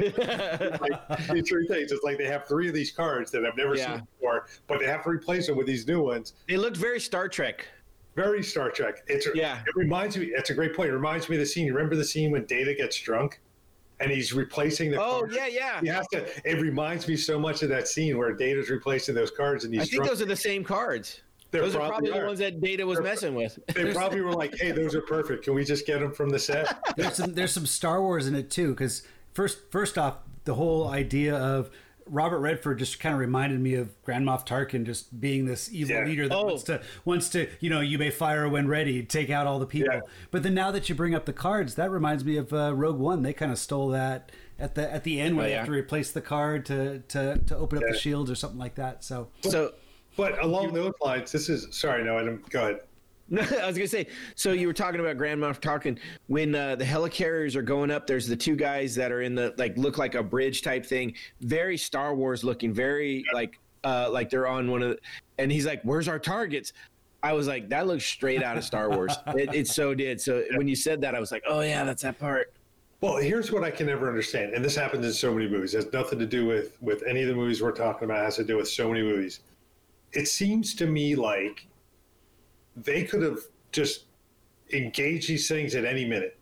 like 0.82 1.28
these 1.32 1.48
three 1.50 1.68
things. 1.68 1.92
It's 1.92 2.04
like 2.04 2.18
they 2.18 2.28
have 2.28 2.48
three 2.48 2.68
of 2.68 2.74
these 2.74 2.92
cards 2.92 3.32
that 3.32 3.46
I've 3.46 3.58
never 3.58 3.76
Yeah. 3.76 3.98
seen 3.98 4.08
before, 4.20 4.48
but 4.68 4.80
they 4.80 4.86
have 4.86 5.04
to 5.04 5.10
replace 5.10 5.48
them 5.48 5.58
with 5.58 5.68
these 5.68 5.88
new 5.88 6.02
ones. 6.02 6.34
they 6.48 6.58
looked 6.58 6.78
very 6.78 7.00
Star 7.00 7.28
Trek. 7.28 7.66
Very 8.16 8.44
Star 8.44 8.70
Trek. 8.72 9.04
It's 9.08 9.28
Yeah. 9.34 9.60
It 9.68 9.76
reminds 9.76 10.18
me. 10.18 10.28
It's 10.36 10.50
a 10.50 10.54
great 10.54 10.76
point. 10.76 10.90
It 10.90 10.94
reminds 10.94 11.30
me 11.30 11.36
of 11.36 11.40
the 11.40 11.46
scene. 11.46 11.66
You 11.68 11.74
remember 11.74 11.96
the 11.96 12.04
scene 12.06 12.32
when 12.32 12.46
Data 12.46 12.74
gets 12.74 13.00
drunk, 13.00 13.40
and 14.00 14.12
he's 14.12 14.34
replacing 14.34 14.92
the. 14.92 15.02
Oh 15.02 15.20
cards? 15.20 15.36
yeah, 15.36 15.48
yeah. 15.48 15.82
He 15.82 15.88
has 15.88 16.08
to. 16.10 16.26
It 16.50 16.60
reminds 16.62 17.08
me 17.08 17.16
so 17.16 17.40
much 17.40 17.62
of 17.64 17.70
that 17.70 17.88
scene 17.88 18.18
where 18.18 18.32
Data's 18.34 18.70
replacing 18.70 19.14
those 19.16 19.32
cards, 19.32 19.66
and 19.66 19.74
he's 19.74 19.84
I 19.84 19.86
think 19.86 19.96
drunk. 19.98 20.10
those 20.10 20.22
are 20.22 20.26
the 20.26 20.36
same 20.36 20.64
cards. 20.64 21.22
They 21.52 21.60
those 21.60 21.76
are 21.76 21.80
probably 21.80 21.92
probably 21.92 22.12
the 22.12 22.20
are. 22.20 22.26
ones 22.28 22.40
that 22.40 22.62
Data 22.62 22.86
was 22.86 22.98
They're- 22.98 23.04
messing 23.04 23.36
with. 23.36 23.58
They 23.74 23.94
probably 23.94 24.22
were 24.22 24.34
like, 24.34 24.56
"Hey, 24.58 24.72
those 24.72 24.94
are 24.96 25.02
perfect. 25.02 25.44
Can 25.46 25.54
we 25.56 25.64
just 25.64 25.86
get 25.86 26.00
them 26.00 26.12
from 26.12 26.30
the 26.30 26.40
set?" 26.40 26.78
there's 26.98 27.16
some 27.16 27.34
there's 27.34 27.52
some 27.54 27.66
Star 27.66 28.02
Wars 28.02 28.28
in 28.28 28.36
it 28.36 28.50
too. 28.52 28.70
Because 28.72 29.04
first 29.34 29.72
first 29.72 29.98
off, 29.98 30.18
the 30.44 30.56
whole 30.56 30.88
idea 30.90 31.36
of 31.36 31.70
Robert 32.10 32.40
Redford 32.40 32.80
just 32.80 33.00
kind 33.02 33.14
of 33.14 33.20
reminded 33.20 33.60
me 33.60 33.74
of 33.76 34.02
Grand 34.04 34.26
Moff 34.26 34.48
Tarkin 34.48 34.86
just 34.86 35.20
being 35.20 35.46
this 35.46 35.70
evil 35.74 35.96
Yeah. 35.98 36.06
leader 36.06 36.28
that 36.30 36.36
Oh. 36.38 36.46
wants 36.46 36.64
to 36.64 36.82
wants 37.06 37.30
to 37.32 37.50
you 37.60 37.70
know 37.70 37.82
you 37.82 37.98
may 37.98 38.10
fire 38.12 38.48
when 38.48 38.68
ready, 38.68 39.04
take 39.04 39.30
out 39.30 39.46
all 39.48 39.60
the 39.60 39.66
people. 39.66 39.94
Yeah. 39.94 40.02
But 40.32 40.44
then 40.44 40.54
now 40.54 40.72
that 40.72 40.88
you 40.90 40.96
bring 40.96 41.14
up 41.16 41.26
the 41.26 41.34
cards, 41.34 41.76
that 41.76 41.92
reminds 41.92 42.24
me 42.26 42.38
of 42.38 42.52
uh, 42.54 42.74
Rogue 42.76 42.98
One. 43.00 43.24
They 43.24 43.34
kind 43.34 43.52
of 43.52 43.58
stole 43.58 43.90
that 43.90 44.32
at 44.60 44.76
the 44.76 44.92
at 44.92 45.04
the 45.04 45.20
end 45.22 45.36
where 45.38 45.46
Oh, 45.46 45.50
they 45.50 45.56
have 45.56 45.66
to 45.68 45.72
replace 45.72 46.12
the 46.12 46.22
card 46.22 46.66
to 46.68 47.00
to 47.10 47.38
to 47.46 47.56
open 47.58 47.78
up 47.78 47.84
Yeah. 47.88 47.94
the 47.94 47.98
shields 48.00 48.32
or 48.32 48.36
something 48.36 48.60
like 48.60 48.76
that. 48.76 49.04
So 49.04 49.28
So 49.42 49.74
But 50.18 50.44
along 50.44 50.74
those 50.74 50.94
lines, 51.00 51.32
this 51.32 51.48
is 51.48 51.68
sorry. 51.72 52.04
No, 52.04 52.18
I 52.18 52.24
didn't. 52.24 52.50
Go 52.50 52.64
ahead. 52.64 52.82
No, 53.30 53.42
I 53.62 53.68
was 53.68 53.78
gonna 53.78 53.88
say. 53.88 54.08
So 54.36 54.52
you 54.52 54.68
were 54.68 54.74
talking 54.74 55.00
about 55.00 55.16
Grand 55.18 55.40
Moff 55.40 55.62
Tarkin 55.62 56.00
when 56.26 56.56
uh, 56.56 56.76
the 56.76 56.84
helicarriers 56.84 57.56
are 57.56 57.62
going 57.62 57.92
up. 57.92 58.08
There's 58.08 58.28
the 58.28 58.36
two 58.36 58.56
guys 58.56 58.96
that 58.96 59.12
are 59.12 59.22
in 59.22 59.36
the 59.36 59.54
like 59.58 59.78
look 59.78 59.98
like 59.98 60.16
a 60.16 60.24
bridge 60.24 60.64
type 60.64 60.86
thing, 60.86 61.14
very 61.42 61.78
Star 61.78 62.16
Wars 62.16 62.44
looking, 62.44 62.74
very 62.74 63.24
like 63.32 63.60
uh, 63.84 64.10
like 64.12 64.30
they're 64.32 64.48
on 64.48 64.72
one 64.72 64.82
of. 64.82 64.90
The, 64.90 65.00
and 65.38 65.52
he's 65.52 65.68
like, 65.68 65.82
"Where's 65.84 66.08
our 66.08 66.20
targets?" 66.20 66.74
I 67.22 67.34
was 67.34 67.48
like, 67.48 67.70
"That 67.70 67.86
looks 67.86 68.06
straight 68.06 68.42
out 68.42 68.58
of 68.58 68.64
Star 68.64 68.90
Wars." 68.90 69.16
it, 69.28 69.54
it 69.54 69.68
so 69.68 69.94
did. 69.94 70.20
So 70.20 70.44
when 70.56 70.68
you 70.68 70.76
said 70.76 71.00
that, 71.02 71.14
I 71.14 71.20
was 71.20 71.32
like, 71.32 71.44
"Oh 71.48 71.62
yeah, 71.62 71.84
that's 71.84 72.02
that 72.02 72.20
part." 72.20 72.54
Well, 73.02 73.18
here's 73.18 73.52
what 73.52 73.64
I 73.64 73.70
can 73.70 73.86
never 73.86 74.08
understand, 74.08 74.56
and 74.56 74.66
this 74.66 74.76
happens 74.76 75.06
in 75.06 75.14
so 75.14 75.32
many 75.32 75.48
movies. 75.48 75.76
It 75.76 75.84
has 75.84 75.94
nothing 75.94 76.18
to 76.18 76.26
do 76.26 76.48
with 76.48 76.82
with 76.82 77.04
any 77.08 77.22
of 77.22 77.28
the 77.28 77.36
movies 77.36 77.62
we're 77.62 77.72
talking 77.72 78.06
about. 78.06 78.22
It 78.22 78.26
has 78.26 78.38
to 78.38 78.44
do 78.44 78.58
with 78.58 78.68
so 78.68 78.88
many 78.88 79.04
movies. 79.04 79.42
It 80.14 80.28
seems 80.28 80.74
to 80.76 80.88
me 80.88 81.16
like 81.16 81.68
they 82.76 83.04
could 83.04 83.22
have 83.22 83.40
just 83.72 84.06
engaged 84.74 85.30
these 85.30 85.48
things 85.48 85.76
at 85.76 85.86
any 85.86 86.06
minute. 86.06 86.38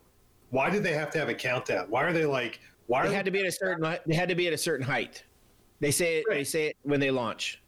Why 0.49 0.69
did 0.69 0.83
they 0.83 0.93
have 0.93 1.09
to 1.11 1.19
have 1.19 1.29
a 1.29 1.33
countdown? 1.33 1.87
Why 1.89 2.03
are 2.03 2.13
they 2.13 2.25
like? 2.25 2.59
Why 2.87 3.01
are 3.01 3.09
They 3.09 3.15
had 3.15 3.25
to 3.25 3.31
be 3.31 3.39
at 3.39 3.47
a 3.47 3.51
certain. 3.51 3.97
They 4.05 4.15
had 4.15 4.29
to 4.29 4.35
be 4.35 4.47
at 4.47 4.53
a 4.53 4.57
certain 4.57 4.85
height. 4.85 5.23
They 5.79 5.91
say 5.91 6.19
it. 6.19 6.25
They 6.29 6.43
say 6.43 6.67
it 6.67 6.77
when 6.83 6.99
they 6.99 7.11
launch. 7.11 7.61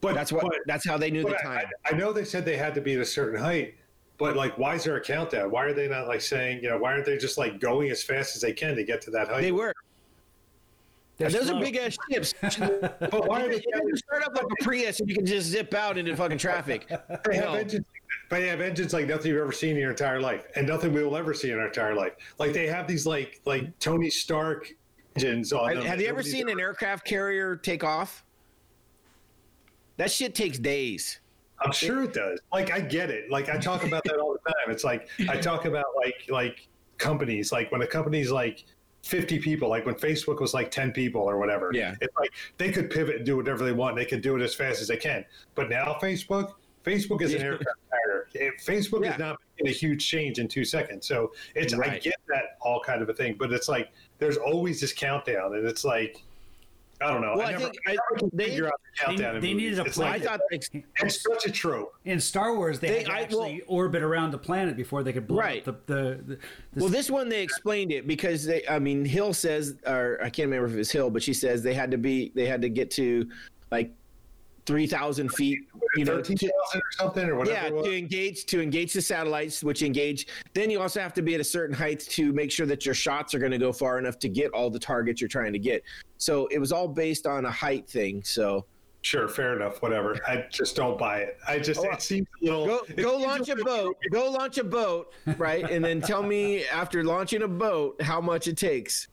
But 0.00 0.14
That's 0.14 0.30
what. 0.30 0.42
but- 0.42 0.58
that's 0.66 0.86
how 0.86 0.98
they 0.98 1.10
knew 1.10 1.22
the 1.22 1.34
time. 1.42 1.66
I, 1.86 1.94
I 1.94 1.96
know 1.96 2.12
they 2.12 2.24
said 2.24 2.44
they 2.44 2.58
had 2.58 2.74
to 2.74 2.80
be 2.80 2.94
at 2.94 3.00
a 3.00 3.06
certain 3.06 3.40
height, 3.40 3.74
but 4.18 4.36
like, 4.36 4.56
why 4.58 4.74
is 4.74 4.84
there 4.84 4.96
a 4.96 5.00
countdown? 5.00 5.50
Why 5.50 5.64
are 5.64 5.72
they 5.72 5.88
not 5.88 6.06
like 6.08 6.20
saying, 6.20 6.62
you 6.62 6.68
know, 6.68 6.76
why 6.78 6.92
aren't 6.92 7.06
they 7.06 7.16
just 7.16 7.38
like 7.38 7.58
going 7.58 7.90
as 7.90 8.02
fast 8.02 8.36
as 8.36 8.42
they 8.42 8.52
can 8.52 8.76
to 8.76 8.84
get 8.84 9.00
to 9.02 9.10
that 9.12 9.28
height? 9.28 9.40
They 9.40 9.52
were. 9.52 9.72
They're 11.16 11.30
Those 11.30 11.50
are 11.50 11.60
big 11.60 11.76
ass 11.76 11.96
ships. 12.10 12.34
but 12.40 13.28
why 13.28 13.42
are 13.44 13.48
they? 13.48 13.62
You 13.64 13.96
start 13.96 14.24
up 14.24 14.34
like 14.34 14.46
a 14.60 14.64
Prius 14.64 14.98
and 15.00 15.08
you 15.08 15.14
can 15.14 15.24
just 15.26 15.46
zip 15.48 15.72
out 15.74 15.96
into 15.96 16.16
fucking 16.16 16.38
traffic. 16.38 16.88
They 17.24 17.36
have 17.36 17.44
No. 17.44 17.54
engines. 17.54 17.86
They 18.30 18.48
have 18.48 18.60
engines 18.60 18.92
like 18.92 19.06
nothing 19.06 19.30
you've 19.32 19.40
ever 19.40 19.52
seen 19.52 19.70
in 19.72 19.76
your 19.78 19.90
entire 19.90 20.20
life, 20.20 20.44
and 20.56 20.66
nothing 20.66 20.92
we 20.92 21.04
will 21.04 21.16
ever 21.16 21.34
see 21.34 21.50
in 21.50 21.58
our 21.58 21.66
entire 21.66 21.94
life. 21.94 22.12
Like 22.38 22.52
they 22.52 22.66
have 22.66 22.88
these 22.88 23.06
like 23.06 23.40
like 23.44 23.78
Tony 23.78 24.10
Stark 24.10 24.72
engines 25.14 25.52
on 25.52 25.68
Have, 25.68 25.76
them. 25.78 25.86
have 25.86 26.00
you 26.00 26.08
ever 26.08 26.22
seen 26.22 26.48
an 26.48 26.58
aircraft 26.58 27.06
carrier 27.06 27.54
take 27.56 27.84
off? 27.84 28.24
That 29.98 30.10
shit 30.10 30.34
takes 30.34 30.58
days. 30.58 31.20
I'm 31.60 31.70
sure 31.72 32.02
it 32.02 32.12
does. 32.12 32.40
Like 32.52 32.72
I 32.72 32.80
get 32.80 33.10
it. 33.10 33.30
Like 33.30 33.48
I 33.48 33.56
talk 33.58 33.84
about 33.84 34.02
that 34.04 34.16
all 34.18 34.32
the 34.32 34.50
time. 34.50 34.70
It's 34.72 34.82
like 34.84 35.08
I 35.28 35.36
talk 35.36 35.64
about 35.66 35.84
like 35.96 36.24
like 36.28 36.66
companies. 36.98 37.52
Like 37.52 37.70
when 37.70 37.82
a 37.82 37.86
company's 37.86 38.30
like 38.32 38.64
50 39.04 39.38
people, 39.38 39.68
like 39.68 39.84
when 39.84 39.94
Facebook 39.94 40.40
was 40.40 40.54
like 40.54 40.70
10 40.70 40.92
people 40.92 41.20
or 41.20 41.38
whatever. 41.38 41.70
Yeah. 41.74 41.94
It's 42.00 42.16
like 42.18 42.30
they 42.56 42.72
could 42.72 42.90
pivot 42.90 43.16
and 43.16 43.26
do 43.26 43.36
whatever 43.36 43.64
they 43.64 43.72
want. 43.72 43.96
They 43.96 44.06
could 44.06 44.22
do 44.22 44.34
it 44.34 44.42
as 44.42 44.54
fast 44.54 44.80
as 44.80 44.88
they 44.88 44.96
can. 44.96 45.24
But 45.54 45.68
now 45.68 45.98
Facebook, 46.00 46.52
Facebook 46.84 47.20
is 47.20 47.34
an 47.34 47.42
aircraft 47.42 47.78
carrier. 47.90 48.54
Facebook 48.64 49.04
Yeah. 49.04 49.12
is 49.12 49.18
not 49.18 49.38
making 49.58 49.70
a 49.70 49.76
huge 49.76 50.08
change 50.08 50.38
in 50.38 50.48
two 50.48 50.64
seconds. 50.64 51.06
So 51.06 51.32
it's 51.54 51.74
I 51.74 51.98
get 51.98 52.14
that 52.28 52.56
all 52.62 52.80
kind 52.80 53.02
of 53.02 53.08
a 53.10 53.14
thing, 53.14 53.36
but 53.38 53.52
it's 53.52 53.68
like 53.68 53.92
there's 54.18 54.38
always 54.38 54.80
this 54.80 54.92
countdown, 54.92 55.54
and 55.54 55.66
it's 55.66 55.84
like 55.84 56.22
I 57.00 57.10
don't 57.10 57.20
know. 57.20 57.34
Well, 57.36 57.42
I, 57.42 57.48
I 57.48 57.52
never, 57.52 57.64
think 57.64 57.74
I 57.86 57.90
I- 57.90 57.94
never 57.94 58.18
can 58.18 58.30
they- 58.32 58.44
figure 58.50 58.66
out 58.66 58.80
the 58.98 59.04
countdown. 59.04 59.36
in 59.36 59.42
they 59.42 59.54
needed 59.54 59.78
a 59.78 59.84
It's 59.84 59.96
plan. 59.96 60.12
I 60.12 60.18
thought 60.20 60.40
like, 60.52 60.64
it's 61.00 61.22
such 61.22 61.46
a 61.46 61.50
trope. 61.50 61.94
in 62.04 62.20
Star 62.20 62.54
Wars, 62.56 62.78
they, 62.78 62.88
They- 62.88 62.96
had 62.98 63.06
to 63.06 63.12
I- 63.12 63.20
actually 63.22 63.60
orbit 63.66 64.02
around 64.02 64.30
the 64.30 64.38
planet 64.38 64.76
before 64.76 65.02
they 65.02 65.12
could 65.12 65.26
blow 65.26 65.38
Right. 65.40 65.66
up 65.66 65.84
the, 65.86 65.94
the, 65.94 66.00
the, 66.26 66.38
the 66.74 66.80
well, 66.80 66.88
this 66.88 67.10
one 67.10 67.28
they 67.28 67.42
explained 67.42 67.90
it 67.92 68.06
because 68.06 68.44
they. 68.44 68.62
I 68.68 68.78
mean, 68.78 69.04
Hill 69.04 69.34
says, 69.34 69.76
or 69.86 70.18
I 70.22 70.30
can't 70.30 70.46
remember 70.48 70.66
if 70.68 70.74
it 70.74 70.78
was 70.78 70.90
Hill, 70.92 71.10
but 71.10 71.22
she 71.22 71.34
says 71.34 71.62
they 71.62 71.74
had 71.74 71.90
to 71.90 71.98
be, 71.98 72.30
they 72.34 72.46
had 72.46 72.62
to 72.62 72.68
get 72.68 72.90
to 72.92 73.28
like 73.72 73.92
three 74.66 74.86
thousand 74.86 75.30
feet. 75.32 75.60
You 75.96 76.04
know, 76.04 76.20
to- 76.20 76.46
or 76.74 76.82
something 76.98 77.28
or 77.28 77.36
whatever. 77.36 77.76
yeah, 77.76 77.82
to 77.82 77.96
engage 77.96 78.46
to 78.46 78.60
engage 78.60 78.92
the 78.92 79.02
satellites, 79.02 79.62
which 79.62 79.82
engage. 79.82 80.26
Then 80.54 80.70
you 80.70 80.80
also 80.80 81.00
have 81.00 81.14
to 81.14 81.22
be 81.22 81.34
at 81.34 81.40
a 81.40 81.44
certain 81.44 81.74
height 81.74 82.00
to 82.00 82.32
make 82.32 82.50
sure 82.50 82.66
that 82.66 82.84
your 82.84 82.94
shots 82.94 83.34
are 83.34 83.38
going 83.38 83.52
to 83.52 83.58
go 83.58 83.72
far 83.72 83.98
enough 83.98 84.18
to 84.20 84.28
get 84.28 84.50
all 84.52 84.70
the 84.70 84.78
targets 84.78 85.20
you're 85.20 85.28
trying 85.28 85.52
to 85.52 85.58
get. 85.58 85.82
So 86.18 86.46
it 86.48 86.58
was 86.58 86.72
all 86.72 86.88
based 86.88 87.26
on 87.26 87.44
a 87.44 87.50
height 87.50 87.88
thing. 87.88 88.22
So 88.24 88.64
Sure, 89.02 89.28
fair 89.28 89.54
enough. 89.54 89.82
Whatever. 89.82 90.18
I 90.26 90.46
just 90.50 90.76
don't 90.76 90.96
buy 90.98 91.18
it. 91.18 91.36
I 91.46 91.58
just 91.58 91.80
Oh, 91.80 91.90
it 91.90 92.00
seems 92.00 92.26
a 92.42 92.44
little. 92.46 92.66
go 92.66 92.80
go 92.96 93.16
launch 93.18 93.50
a 93.50 93.56
boat. 93.56 93.96
Go 94.10 94.30
launch 94.30 94.56
a 94.56 94.64
boat, 94.64 95.12
right? 95.36 95.68
And 95.70 95.84
then 95.84 96.00
tell 96.00 96.22
me 96.22 96.64
after 96.64 97.04
launching 97.04 97.42
a 97.42 97.48
boat 97.48 98.00
how 98.00 98.18
much 98.22 98.48
it 98.48 98.56
takes. 98.56 99.08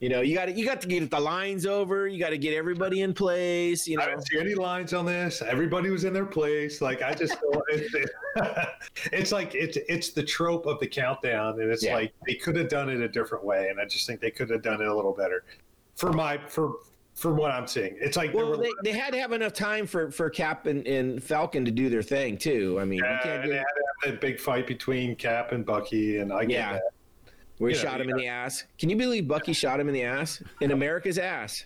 You 0.00 0.10
know, 0.10 0.20
you 0.20 0.34
got 0.34 0.46
to 0.46 0.52
you 0.52 0.66
got 0.66 0.82
to 0.82 0.88
get 0.88 1.10
the 1.10 1.18
lines 1.18 1.64
over. 1.64 2.06
You 2.06 2.18
got 2.18 2.30
to 2.30 2.38
get 2.38 2.52
everybody 2.54 3.00
in 3.00 3.14
place. 3.14 3.88
You 3.88 3.96
know, 3.96 4.02
I 4.04 4.06
didn't 4.10 4.26
see 4.26 4.38
any 4.38 4.54
lines 4.54 4.92
on 4.92 5.06
this. 5.06 5.40
Everybody 5.40 5.88
was 5.88 6.04
in 6.04 6.12
their 6.12 6.26
place. 6.26 6.82
Like 6.82 7.00
I 7.00 7.14
just, 7.14 7.38
feel 7.40 7.62
it's, 7.68 8.10
it's 9.12 9.32
like 9.32 9.54
it's 9.54 9.78
it's 9.88 10.10
the 10.10 10.22
trope 10.22 10.66
of 10.66 10.78
the 10.80 10.86
countdown, 10.86 11.60
and 11.60 11.70
it's 11.70 11.82
Yeah. 11.82 11.94
like 11.94 12.12
they 12.26 12.34
could 12.34 12.56
have 12.56 12.68
done 12.68 12.90
it 12.90 13.00
a 13.00 13.08
different 13.08 13.42
way, 13.42 13.68
and 13.70 13.80
I 13.80 13.86
just 13.86 14.06
think 14.06 14.20
they 14.20 14.30
could 14.30 14.50
have 14.50 14.60
done 14.62 14.82
it 14.82 14.86
a 14.86 14.94
little 14.94 15.14
better. 15.14 15.44
For 15.94 16.12
my 16.12 16.38
for 16.46 16.74
for 17.14 17.32
what 17.32 17.50
I'm 17.50 17.66
seeing, 17.66 17.96
it's 17.98 18.18
like 18.18 18.34
well, 18.34 18.58
they, 18.58 18.68
they 18.84 18.92
had 18.92 19.14
to 19.14 19.18
have 19.18 19.32
enough 19.32 19.54
time 19.54 19.86
for 19.86 20.10
for 20.10 20.28
Cap 20.28 20.66
and, 20.66 20.86
and 20.86 21.22
Falcon 21.22 21.64
to 21.64 21.70
do 21.70 21.88
their 21.88 22.02
thing 22.02 22.36
too. 22.36 22.78
I 22.78 22.84
mean, 22.84 22.98
you 22.98 23.04
Yeah, 23.06 23.22
can't 23.22 23.34
and 23.36 23.44
they 23.44 23.48
do, 23.48 23.52
had 23.54 23.64
to 23.64 23.82
have 24.04 24.12
that 24.12 24.20
big 24.20 24.38
fight 24.38 24.66
between 24.66 25.16
Cap 25.16 25.52
and 25.52 25.64
Bucky, 25.64 26.18
and 26.18 26.30
I 26.34 26.42
get 26.44 26.50
Yeah. 26.50 26.72
that. 26.74 26.82
Where 27.58 27.70
he 27.70 27.76
you 27.76 27.82
know, 27.82 27.90
shot 27.90 28.00
him 28.00 28.10
in 28.10 28.16
the 28.16 28.26
ass. 28.26 28.64
Can 28.78 28.90
you 28.90 28.96
believe 28.96 29.26
Bucky 29.28 29.52
shot 29.62 29.80
him 29.80 29.88
in 29.88 29.94
the 29.94 30.02
ass 30.02 30.42
in 30.60 30.72
America's 30.72 31.18
ass? 31.18 31.64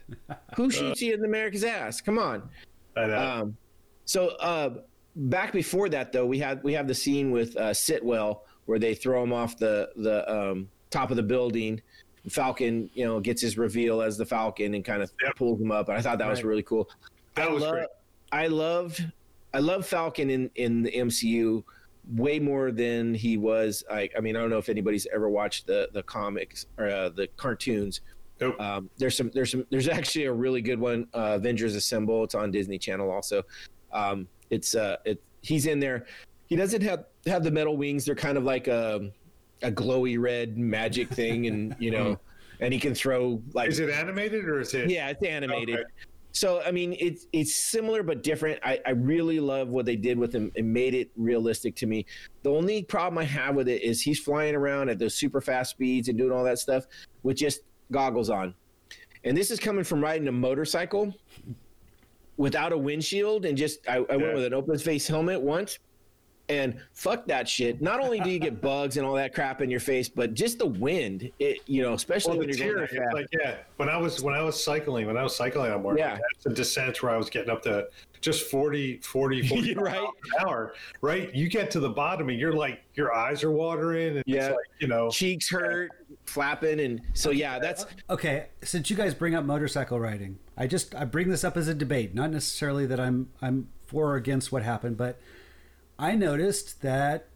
Who 0.57 0.71
shoots 0.71 1.03
you 1.03 1.15
in 1.15 1.25
America's 1.25 1.65
ass? 1.65 2.01
Come 2.01 2.19
on. 2.19 2.49
I 2.97 3.07
know. 3.07 3.19
Um, 3.19 3.57
so 4.05 4.29
uh, 4.41 4.71
back 5.17 5.53
before 5.53 5.89
that, 5.91 6.13
though, 6.13 6.27
we 6.27 6.39
had 6.39 6.63
we 6.63 6.73
have 6.73 6.87
the 6.89 6.95
scene 6.95 7.31
with 7.31 7.57
uh, 7.57 7.71
Sitwell 7.73 8.41
where 8.67 8.79
they 8.79 8.95
throw 8.95 9.23
him 9.23 9.33
off 9.33 9.57
the 9.59 9.91
the 9.97 10.31
um, 10.33 10.69
top 10.91 11.11
of 11.11 11.17
the 11.17 11.23
building. 11.23 11.81
Falcon, 12.29 12.91
you 12.93 13.05
know, 13.07 13.19
gets 13.19 13.41
his 13.41 13.57
reveal 13.57 14.03
as 14.03 14.19
the 14.19 14.27
Falcon 14.27 14.75
and 14.75 14.85
kind 14.85 15.03
of 15.03 15.11
Yep. 15.23 15.37
pulls 15.37 15.61
him 15.61 15.73
up. 15.73 15.89
And 15.89 15.97
I 15.97 16.03
thought 16.03 16.19
that 16.19 16.29
was 16.29 16.45
really 16.45 16.63
cool. 16.63 16.89
that 17.35 17.49
I 17.49 17.51
was 17.51 17.65
great. 17.65 17.87
I 18.31 18.47
loved, 18.47 19.11
I 19.55 19.59
love 19.61 19.87
Falcon 19.87 20.29
in 20.29 20.51
in 20.55 20.83
the 20.83 20.93
MCU 20.93 21.65
way 22.09 22.39
more 22.39 22.73
than 22.73 23.15
he 23.15 23.37
was. 23.37 23.85
I, 23.91 24.09
I 24.17 24.21
mean, 24.21 24.37
I 24.37 24.41
don't 24.41 24.51
know 24.51 24.59
if 24.59 24.69
anybody's 24.69 25.07
ever 25.15 25.29
watched 25.29 25.67
the 25.67 25.89
the 25.93 26.03
comics 26.03 26.67
or 26.79 26.89
uh, 26.89 27.09
the 27.11 27.29
cartoons. 27.37 28.01
Nope. 28.41 28.59
Um, 28.59 28.91
there's 28.97 29.17
some, 29.17 29.31
there's 29.35 29.51
some, 29.51 29.67
there's 29.71 29.89
actually 29.89 30.25
a 30.25 30.33
really 30.33 30.63
good 30.63 30.81
one, 30.81 31.07
uh, 31.13 31.35
Avengers 31.37 31.75
Assemble. 31.75 32.25
It's 32.25 32.35
on 32.35 32.51
Disney 32.51 32.79
Channel 32.79 33.11
also. 33.11 33.43
Um, 33.93 34.27
it's 34.49 34.75
uh, 34.75 34.97
it 35.05 35.23
he's 35.43 35.67
in 35.67 35.79
there. 35.79 36.07
He 36.47 36.57
doesn't 36.57 36.83
have 36.83 37.05
have 37.27 37.45
the 37.45 37.51
metal 37.51 37.77
wings. 37.77 38.05
They're 38.05 38.15
kind 38.15 38.39
of 38.39 38.45
like 38.45 38.67
a 38.67 39.11
a 39.63 39.71
glowy 39.71 40.19
red 40.19 40.57
magic 40.57 41.09
thing, 41.09 41.47
and 41.47 41.77
you 41.79 41.91
know, 41.91 42.19
and 42.61 42.73
he 42.73 42.81
can 42.81 42.95
throw 42.95 43.43
like 43.53 43.69
Is 43.69 43.79
it 43.79 43.91
animated 43.91 44.47
or 44.47 44.61
is 44.61 44.75
it? 44.75 44.91
yeah, 44.91 45.09
it's 45.11 45.23
animated. 45.23 45.77
Okay. 45.77 45.85
So 46.33 46.63
I 46.63 46.71
mean, 46.71 46.97
it's 46.99 47.27
it's 47.33 47.55
similar 47.55 48.03
but 48.03 48.23
different. 48.23 48.61
I, 48.63 48.79
I 48.87 48.91
really 48.91 49.41
love 49.41 49.69
what 49.69 49.85
they 49.85 49.97
did 49.97 50.19
with 50.19 50.33
him. 50.33 50.53
It 50.55 50.65
made 50.65 50.95
it 50.95 51.11
realistic 51.17 51.75
to 51.77 51.87
me. 51.87 52.07
The 52.43 52.51
only 52.51 52.85
problem 52.85 53.19
I 53.19 53.25
have 53.25 53.55
with 53.57 53.69
it 53.69 53.83
is 53.83 54.01
he's 54.01 54.21
flying 54.21 54.55
around 54.55 54.89
at 54.91 54.99
those 54.99 55.15
super 55.15 55.41
fast 55.41 55.73
speeds 55.73 56.09
and 56.09 56.17
doing 56.17 56.33
all 56.33 56.45
that 56.45 56.59
stuff 56.59 56.85
with 57.23 57.37
just 57.37 57.63
goggles 57.91 58.31
on. 58.31 58.55
And 59.25 59.37
this 59.37 59.51
is 59.51 59.59
coming 59.59 59.85
from 59.85 60.01
riding 60.01 60.29
a 60.29 60.33
motorcycle 60.33 61.15
without 62.37 62.73
a 62.73 62.79
windshield 62.79 63.45
and 63.45 63.59
just 63.59 63.87
I, 63.89 63.97
I 63.97 63.99
Yeah. 63.99 64.17
went 64.17 64.35
with 64.35 64.45
an 64.45 64.55
open 64.55 64.79
face 64.79 65.07
helmet 65.07 65.41
once. 65.43 65.79
And 66.51 66.81
fuck 66.93 67.27
that 67.27 67.49
shit. 67.49 67.81
Not 67.81 68.01
only 68.01 68.21
do 68.21 68.29
you 68.31 68.39
get 68.39 68.61
bugs 68.63 68.97
and 68.97 69.07
all 69.07 69.15
that 69.15 69.33
crap 69.35 69.61
in 69.63 69.71
your 69.71 69.81
face, 69.81 70.09
but 70.09 70.35
just 70.35 70.59
the 70.59 70.67
wind. 70.67 71.31
It 71.39 71.59
you 71.67 71.83
know, 71.83 71.95
especially 71.95 72.33
Well, 72.33 72.39
when 72.41 72.51
the 72.51 72.59
you're 72.59 72.75
going 72.75 72.87
that 72.93 72.97
fast. 73.03 73.15
like 73.15 73.27
yeah. 73.33 73.57
When 73.77 73.89
I 73.89 73.97
was 73.97 74.21
when 74.23 74.35
I 74.35 74.43
was 74.43 74.63
cycling, 74.63 75.07
when 75.07 75.17
I 75.17 75.23
was 75.23 75.37
cycling 75.37 75.71
on 75.73 75.83
board, 75.83 75.99
Yeah. 75.99 76.13
like, 76.15 76.21
that's 76.35 76.45
the 76.45 76.51
descents 76.55 77.03
where 77.03 77.13
I 77.13 77.17
was 77.17 77.31
getting 77.31 77.51
up 77.51 77.63
to 77.63 77.87
just 78.21 78.51
40, 78.51 78.99
40, 78.99 79.43
40 79.49 79.75
Right. 79.75 79.95
miles 79.95 80.13
an 80.39 80.47
hour. 80.47 80.75
Right, 81.01 81.35
you 81.35 81.49
get 81.49 81.71
to 81.71 81.81
the 81.81 81.89
bottom 81.89 82.29
and 82.29 82.39
you're 82.39 82.53
like 82.53 82.83
your 82.95 83.15
eyes 83.15 83.43
are 83.45 83.51
watering, 83.53 84.17
and 84.17 84.25
Yeah. 84.27 84.39
it's 84.47 84.49
like 84.57 84.67
you 84.81 84.89
know. 84.89 85.09
cheeks 85.11 85.49
hurt, 85.51 85.91
flapping, 86.27 86.81
and 86.81 87.01
so 87.15 87.31
yeah, 87.31 87.59
that's 87.59 87.87
Okay, 88.11 88.47
since 88.63 88.91
you 88.91 88.97
guys 88.97 89.15
bring 89.15 89.35
up 89.35 89.45
motorcycle 89.45 89.99
riding, 90.01 90.39
I 90.57 90.67
just 90.67 90.95
I 90.95 91.05
bring 91.05 91.29
this 91.31 91.45
up 91.45 91.57
as 91.57 91.69
a 91.69 91.75
debate, 91.75 92.15
not 92.15 92.31
necessarily 92.31 92.87
that 92.87 92.99
I'm 93.01 93.31
I'm 93.41 93.69
for 93.87 94.11
or 94.13 94.17
against 94.17 94.53
what 94.53 94.63
happened, 94.63 94.97
but 94.97 95.19
I 96.01 96.15
noticed 96.17 96.81
that 96.81 97.29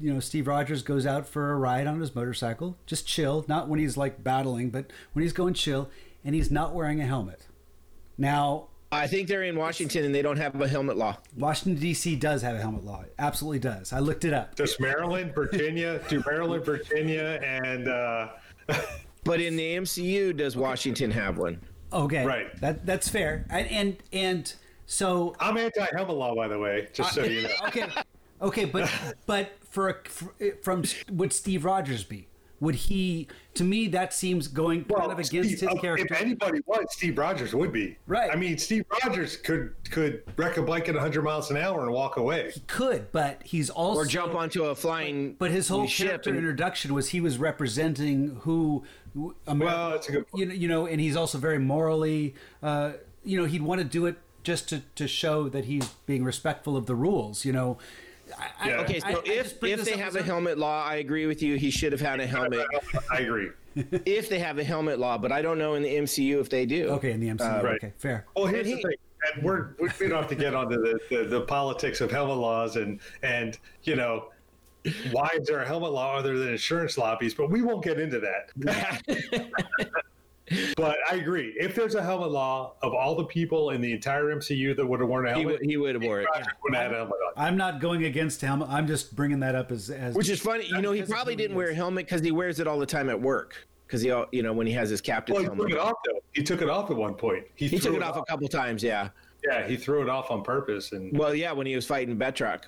you 0.00 0.12
know 0.12 0.20
Steve 0.20 0.46
Rogers 0.46 0.82
goes 0.82 1.04
out 1.04 1.28
for 1.28 1.52
a 1.52 1.56
ride 1.56 1.86
on 1.86 2.00
his 2.00 2.14
motorcycle, 2.14 2.78
just 2.86 3.06
chill, 3.06 3.44
not 3.46 3.68
when 3.68 3.78
he's 3.78 3.96
like 3.96 4.24
battling, 4.24 4.70
but 4.70 4.86
when 5.12 5.22
he's 5.22 5.34
going 5.34 5.52
chill, 5.54 5.90
and 6.24 6.34
he's 6.34 6.50
not 6.50 6.74
wearing 6.74 7.00
a 7.00 7.06
helmet. 7.06 7.46
Now, 8.16 8.68
I 8.90 9.06
think 9.06 9.28
they're 9.28 9.42
in 9.42 9.56
Washington 9.56 10.04
and 10.04 10.14
they 10.14 10.22
don't 10.22 10.38
have 10.38 10.58
a 10.58 10.66
helmet 10.66 10.96
law. 10.96 11.18
Washington 11.36 11.80
D.C. 11.80 12.16
does 12.16 12.40
have 12.40 12.56
a 12.56 12.58
helmet 12.58 12.84
law, 12.84 13.02
It 13.02 13.14
absolutely 13.18 13.58
does. 13.58 13.92
I 13.92 13.98
looked 13.98 14.24
it 14.24 14.32
up. 14.32 14.54
Does 14.54 14.80
Maryland, 14.80 15.34
Virginia, 15.34 16.00
do 16.08 16.22
Maryland, 16.26 16.64
Virginia, 16.64 17.38
and 17.42 17.86
uh, 17.86 18.28
But 19.24 19.40
in 19.42 19.56
the 19.56 19.76
MCU, 19.76 20.34
does 20.34 20.56
Washington 20.56 21.10
have 21.10 21.36
one? 21.36 21.60
Okay, 21.92 22.24
Right. 22.24 22.60
That 22.60 22.86
that's 22.86 23.08
fair, 23.08 23.44
and 23.50 23.66
and, 23.68 23.96
and 24.12 24.54
so 24.90 25.36
I'm 25.38 25.58
anti-helmet 25.58 26.16
law, 26.16 26.34
by 26.34 26.48
the 26.48 26.58
way, 26.58 26.88
just 26.94 27.14
so 27.14 27.22
you 27.22 27.42
know. 27.42 27.48
okay, 27.66 27.86
okay, 28.40 28.64
but 28.64 28.90
but 29.26 29.52
for, 29.68 29.90
a, 29.90 30.08
for 30.08 30.32
from 30.62 30.82
would 31.12 31.32
Steve 31.32 31.64
Rogers 31.66 32.04
be? 32.04 32.26
Would 32.60 32.74
he? 32.74 33.28
To 33.54 33.64
me, 33.64 33.86
that 33.88 34.12
seems 34.14 34.48
going 34.48 34.84
kind 34.86 35.12
of 35.12 35.18
against 35.18 35.58
Steve- 35.58 35.60
his 35.60 35.62
uh, 35.62 35.74
character. 35.80 36.06
If 36.12 36.20
anybody 36.20 36.60
was, 36.66 36.86
Steve 36.88 37.16
Rogers 37.18 37.54
would 37.54 37.70
be. 37.70 37.96
Right. 38.06 38.30
I 38.32 38.36
mean, 38.36 38.56
Steve 38.56 38.84
Rogers 39.04 39.36
could 39.36 39.74
could 39.90 40.22
wreck 40.36 40.56
a 40.56 40.62
bike 40.62 40.88
at 40.88 40.94
100 40.94 41.22
miles 41.22 41.50
an 41.52 41.58
hour 41.58 41.82
and 41.82 41.92
walk 41.92 42.16
away. 42.16 42.50
He 42.52 42.60
could, 42.60 43.12
but 43.12 43.42
he's 43.44 43.68
also 43.70 44.00
Or 44.00 44.06
jump 44.06 44.34
onto 44.34 44.64
a 44.64 44.74
flying 44.74 45.34
But 45.38 45.50
his 45.52 45.68
whole 45.68 45.86
ship 45.86 46.08
character 46.08 46.30
and, 46.30 46.38
introduction 46.38 46.94
was 46.94 47.10
he 47.10 47.20
was 47.20 47.36
representing 47.38 48.40
who, 48.40 48.82
who 49.14 49.36
America, 49.46 49.76
Well, 49.76 49.90
that's 49.90 50.08
a 50.08 50.12
good 50.12 50.26
point. 50.28 50.40
you 50.40 50.46
know, 50.46 50.54
you 50.54 50.68
know, 50.68 50.86
and 50.86 51.00
he's 51.00 51.14
also 51.14 51.38
very 51.38 51.58
morally, 51.58 52.34
uh, 52.62 52.92
you 53.22 53.38
know, 53.38 53.44
he'd 53.44 53.62
want 53.62 53.80
to 53.80 53.84
do 53.84 54.06
it 54.06 54.16
just 54.48 54.66
to, 54.70 54.80
to 54.94 55.06
show 55.06 55.46
that 55.50 55.66
he's 55.66 55.86
being 56.06 56.24
respectful 56.24 56.74
of 56.74 56.86
the 56.86 56.94
rules, 56.94 57.44
you 57.44 57.52
know. 57.52 57.76
I, 58.38 58.70
I- 58.70 58.72
Okay, 58.78 58.98
so 58.98 59.06
I- 59.06 59.10
I 59.10 59.22
if 59.26 59.60
just 59.60 59.62
if 59.62 59.84
they 59.84 59.98
have 59.98 60.16
a 60.16 60.22
helmet 60.22 60.56
law, 60.56 60.82
I 60.86 60.96
agree 60.96 61.26
with 61.26 61.42
you. 61.42 61.56
He 61.56 61.70
should 61.70 61.92
have 61.92 62.00
had 62.00 62.18
a 62.18 62.26
helmet 62.26 62.66
I 63.12 63.18
agree. 63.18 63.50
if 64.06 64.30
they 64.30 64.38
have 64.38 64.56
a 64.58 64.64
helmet 64.64 64.98
law, 64.98 65.18
but 65.18 65.32
I 65.32 65.42
don't 65.42 65.58
know 65.58 65.74
in 65.74 65.82
the 65.82 65.94
MCU 65.96 66.40
if 66.40 66.48
they 66.48 66.64
do. 66.64 66.88
Okay, 66.88 67.12
in 67.12 67.20
the 67.20 67.28
MCU, 67.28 67.62
right. 67.62 67.72
Uh, 67.72 67.76
okay, 67.76 67.92
fair. 67.98 68.24
Well, 68.34 68.46
here's 68.46 68.66
And 68.66 68.78
the 68.78 68.82
thing, 68.82 68.96
and 69.34 69.44
we're 69.44 69.74
we 69.78 69.90
we 70.00 70.08
don't 70.08 70.18
have 70.22 70.30
to 70.30 70.34
get 70.34 70.54
onto 70.54 70.76
the, 70.80 70.98
the, 71.10 71.24
the 71.24 71.40
politics 71.42 72.00
of 72.00 72.10
helmet 72.10 72.38
laws 72.38 72.76
and 72.76 73.00
and 73.22 73.58
you 73.82 73.96
know 73.96 74.30
why 75.12 75.28
is 75.38 75.46
there 75.46 75.60
a 75.60 75.66
helmet 75.66 75.92
law 75.92 76.16
other 76.16 76.38
than 76.38 76.48
insurance 76.48 76.96
lobbies? 76.96 77.34
But 77.34 77.50
we 77.50 77.60
won't 77.60 77.84
get 77.84 78.00
into 78.00 78.18
that. 78.20 78.50
but 80.76 80.96
I 81.10 81.16
agree. 81.16 81.54
If 81.58 81.74
there's 81.74 81.94
a 81.94 82.02
helmet 82.02 82.30
law 82.30 82.74
of 82.82 82.92
all 82.94 83.14
the 83.16 83.24
people 83.24 83.70
in 83.70 83.80
the 83.80 83.92
entire 83.92 84.24
MCU 84.34 84.76
that 84.76 84.86
would 84.86 85.00
have 85.00 85.08
worn 85.08 85.26
a 85.26 85.28
He 85.34 85.40
helmet, 85.40 85.60
would 85.60 85.70
he 85.70 85.76
would 85.76 85.94
have 85.94 86.04
wore 86.04 86.20
it. 86.20 86.26
Rogers 86.34 86.46
would 86.62 86.74
have 86.74 86.82
had 86.84 86.92
a 86.92 86.96
helmet 86.96 87.14
on. 87.26 87.32
I'm 87.36 87.56
not 87.56 87.80
going 87.80 88.04
against 88.04 88.40
him. 88.40 88.62
I'm 88.62 88.86
just 88.86 89.14
bringing 89.16 89.40
that 89.40 89.54
up 89.54 89.70
as 89.70 89.90
as 89.90 90.14
Which 90.14 90.28
is 90.28 90.40
funny, 90.40 90.66
you 90.66 90.80
know. 90.82 90.92
He 90.92 91.02
probably 91.02 91.36
didn't 91.36 91.56
wear 91.56 91.70
a 91.70 91.74
helmet 91.74 92.06
because 92.06 92.22
he 92.22 92.30
wears 92.30 92.60
it 92.60 92.66
all 92.66 92.78
the 92.78 92.86
time 92.86 93.08
at 93.10 93.20
work. 93.20 93.66
Because 93.86 94.02
he, 94.02 94.10
al- 94.10 94.26
you 94.32 94.42
know, 94.42 94.52
when 94.52 94.66
he 94.66 94.72
has 94.74 94.90
his 94.90 95.00
captain's 95.00 95.38
Well, 95.40 95.50
he 95.54 95.58
took 95.58 95.70
it 95.70 95.78
off 95.78 95.94
though. 96.06 96.20
He 96.32 96.42
took 96.42 96.60
it 96.60 96.68
off 96.68 96.90
at 96.90 96.96
one 96.96 97.14
point. 97.14 97.46
he 97.54 97.68
threw 97.68 97.78
took 97.78 97.94
it 97.94 98.02
off 98.02 98.16
a 98.16 98.24
couple 98.24 98.46
times. 98.48 98.82
Yeah. 98.82 99.08
Yeah, 99.48 99.66
he 99.66 99.76
threw 99.76 100.02
it 100.02 100.08
off 100.08 100.30
on 100.30 100.42
purpose. 100.42 100.92
And 100.92 101.16
Well, 101.16 101.34
yeah, 101.34 101.52
when 101.52 101.66
he 101.66 101.74
was 101.76 101.86
fighting 101.86 102.16
Batroc. 102.18 102.64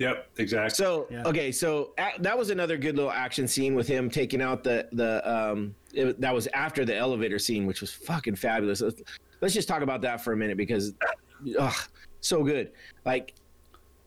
Yep, 0.00 0.28
exactly. 0.38 0.70
So 0.74 1.06
Yeah. 1.10 1.22
okay, 1.26 1.52
so 1.52 1.92
a- 1.98 2.18
that 2.20 2.36
was 2.36 2.50
another 2.50 2.76
good 2.76 2.96
little 2.96 3.12
action 3.12 3.46
scene 3.46 3.76
with 3.76 3.86
him 3.86 4.10
taking 4.10 4.42
out 4.42 4.64
the 4.64 4.88
the 4.92 5.22
um 5.30 5.74
it, 5.94 6.20
that 6.20 6.34
was 6.34 6.48
after 6.54 6.84
the 6.84 6.96
elevator 6.96 7.38
scene, 7.38 7.66
which 7.66 7.80
was 7.80 7.92
fucking 7.92 8.34
fabulous. 8.36 8.80
Let's, 8.80 9.02
let's 9.40 9.54
just 9.54 9.68
talk 9.68 9.82
about 9.82 10.00
that 10.02 10.20
for 10.24 10.32
a 10.32 10.36
minute 10.36 10.56
because, 10.56 10.94
ugh, 11.58 11.74
so 12.20 12.42
good. 12.42 12.72
Like, 13.04 13.34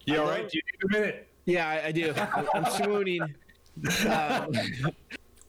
you 0.06 0.16
I 0.16 0.18
all 0.18 0.26
love- 0.26 0.36
right? 0.36 0.50
Do 0.50 0.58
you 0.58 0.62
need 0.90 0.96
a 0.98 1.00
minute? 1.02 1.28
yeah, 1.46 1.68
I, 1.70 1.88
I 1.88 1.92
do. 1.92 2.14
I'm, 2.34 2.48
I'm 2.54 2.66
swooning. 2.72 3.22
Um, 3.22 4.50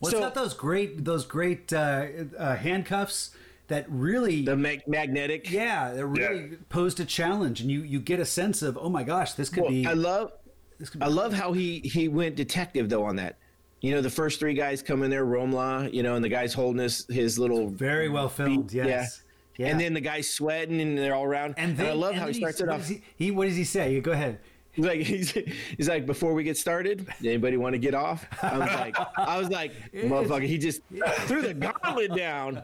Well, 0.01 0.11
So- 0.11 0.19
it's 0.19 0.27
got 0.27 0.35
those 0.35 0.55
great 0.55 1.05
those 1.05 1.25
great 1.25 1.73
uh, 1.73 2.07
uh, 2.39 2.57
handcuffs 2.57 3.31
that 3.68 3.86
really 3.89 4.43
the 4.43 4.57
mag- 4.57 4.86
magnetic. 4.86 5.51
yeah 5.51 5.93
that 5.93 6.07
really 6.07 6.57
posed 6.68 7.01
a 7.01 7.05
challenge, 7.05 7.60
and 7.60 7.70
you 7.70 7.83
you 7.83 8.01
get 8.01 8.20
a 8.20 8.25
sense 8.25 8.62
of 8.62 8.78
oh 8.81 8.89
my 8.89 9.02
gosh 9.02 9.33
this 9.34 9.49
could 9.49 9.62
Well, 9.62 9.73
be 9.73 9.86
I 9.86 9.93
love 9.94 10.33
this 10.78 10.91
could 10.91 11.01
be 11.01 11.07
I 11.07 11.09
love 11.09 11.33
how 11.33 11.52
he 11.52 11.81
he 11.81 12.09
went 12.09 12.36
detective 12.36 12.89
though 12.89 13.05
on 13.05 13.17
that. 13.17 13.39
You 13.81 13.91
know, 13.91 14.01
the 14.01 14.10
first 14.10 14.41
three 14.41 14.55
guys 14.55 14.83
come 14.83 15.02
in 15.02 15.10
there, 15.10 15.26
Rumlow, 15.26 15.93
you 15.93 16.02
know, 16.02 16.15
and 16.15 16.25
the 16.25 16.28
guy's 16.31 16.55
holding 16.55 16.81
his 16.81 17.07
his 17.09 17.39
little 17.39 17.68
very 17.68 18.09
well 18.09 18.28
filmed. 18.31 18.73
Yeah. 18.73 18.86
Yes. 18.86 19.23
Yeah. 19.59 19.68
And 19.68 19.78
then 19.81 19.94
the 19.94 20.01
guy's 20.01 20.28
sweating 20.28 20.81
and 20.81 20.99
they're 20.99 21.15
all 21.15 21.25
around. 21.25 21.55
And, 21.59 21.76
then, 21.76 21.86
I 21.86 21.93
love 21.93 22.12
and 22.12 22.20
how 22.20 22.26
he 22.26 22.33
starts 22.34 22.60
it 22.60 22.68
off. 22.68 22.89
He, 22.89 23.02
he, 23.17 23.31
what 23.31 23.47
does 23.47 23.57
he 23.57 23.62
say? 23.65 24.01
Go 24.01 24.10
ahead. 24.10 24.41
He's 24.77 24.85
like 24.85 25.01
he's, 25.03 25.31
he's 25.77 25.89
like 25.89 26.05
before 26.05 26.35
we 26.35 26.43
get 26.43 26.57
started, 26.57 27.07
anybody 27.25 27.57
want 27.57 27.75
to 27.75 27.78
get 27.78 27.94
off? 27.94 28.27
I 28.43 28.59
was 28.59 28.69
like 28.70 28.97
I 29.17 29.39
was 29.39 29.49
like 29.49 29.73
motherfucker. 29.93 30.47
He 30.47 30.59
just 30.59 30.81
threw 31.27 31.43
the 31.43 31.55
gauntlet 31.55 32.17
down. 32.17 32.61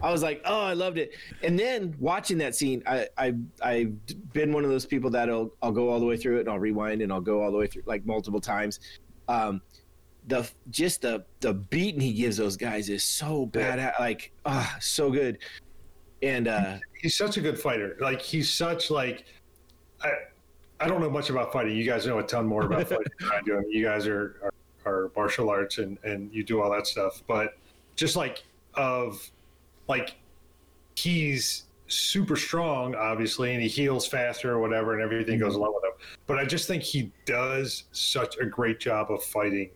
I 0.00 0.10
was 0.10 0.22
like 0.22 0.40
oh 0.46 0.62
I 0.62 0.72
loved 0.72 0.96
it. 0.96 1.12
And 1.42 1.58
then 1.58 1.94
watching 1.98 2.38
that 2.38 2.54
scene, 2.54 2.82
I 2.86 3.08
I 3.18 3.34
I've 3.62 3.92
been 4.32 4.54
one 4.54 4.64
of 4.64 4.70
those 4.70 4.86
people 4.86 5.10
that'll 5.10 5.52
I'll 5.60 5.70
go 5.70 5.90
all 5.90 6.00
the 6.00 6.06
way 6.06 6.16
through 6.16 6.38
it 6.38 6.40
and 6.40 6.48
I'll 6.48 6.58
rewind 6.58 7.02
and 7.02 7.12
I'll 7.12 7.20
go 7.20 7.42
all 7.42 7.52
the 7.52 7.58
way 7.58 7.66
through 7.66 7.82
like 7.84 8.06
multiple 8.06 8.40
times. 8.40 8.80
Um, 9.28 9.60
the 10.28 10.48
just 10.70 11.02
the 11.02 11.26
the 11.40 11.52
beating 11.52 12.00
he 12.00 12.14
gives 12.14 12.38
those 12.38 12.56
guys 12.56 12.88
is 12.88 13.04
so 13.04 13.44
bad. 13.44 13.92
Like 14.00 14.32
ah 14.46 14.78
so 14.80 15.10
good. 15.10 15.36
And 16.22 16.48
uh, 16.48 16.78
he's 17.02 17.16
such 17.16 17.36
a 17.36 17.42
good 17.42 17.58
fighter. 17.58 17.98
Like 18.00 18.22
he's 18.22 18.50
such 18.50 18.90
like 18.90 19.26
I 20.02 20.12
I 20.80 20.88
don't 20.88 21.00
know 21.00 21.10
much 21.10 21.30
about 21.30 21.52
fighting. 21.52 21.76
You 21.76 21.84
guys 21.84 22.06
know 22.06 22.18
a 22.18 22.22
ton 22.22 22.46
more 22.46 22.62
about 22.62 22.88
fighting 22.88 23.06
than 23.18 23.30
I 23.30 23.40
do. 23.44 23.56
I 23.56 23.60
mean, 23.60 23.70
you 23.70 23.84
guys 23.84 24.06
are, 24.06 24.40
are 24.42 24.52
are 24.86 25.10
martial 25.16 25.50
arts 25.50 25.78
and 25.78 25.98
and 26.04 26.32
you 26.32 26.42
do 26.42 26.60
all 26.60 26.70
that 26.70 26.86
stuff. 26.86 27.22
But 27.26 27.56
just 27.96 28.16
like 28.16 28.44
of 28.74 29.30
like 29.88 30.16
he's 30.96 31.64
super 31.88 32.36
strong, 32.36 32.94
obviously, 32.94 33.52
and 33.52 33.62
he 33.62 33.68
heals 33.68 34.06
faster 34.06 34.52
or 34.52 34.60
whatever, 34.60 34.94
and 34.94 35.02
everything 35.02 35.38
goes 35.38 35.52
mm-hmm. 35.52 35.62
along 35.62 35.74
with 35.74 35.84
him. 35.84 36.18
But 36.26 36.38
I 36.38 36.44
just 36.44 36.66
think 36.66 36.82
he 36.82 37.12
does 37.24 37.84
such 37.92 38.38
a 38.38 38.46
great 38.46 38.80
job 38.80 39.10
of 39.10 39.22
fighting. 39.22 39.70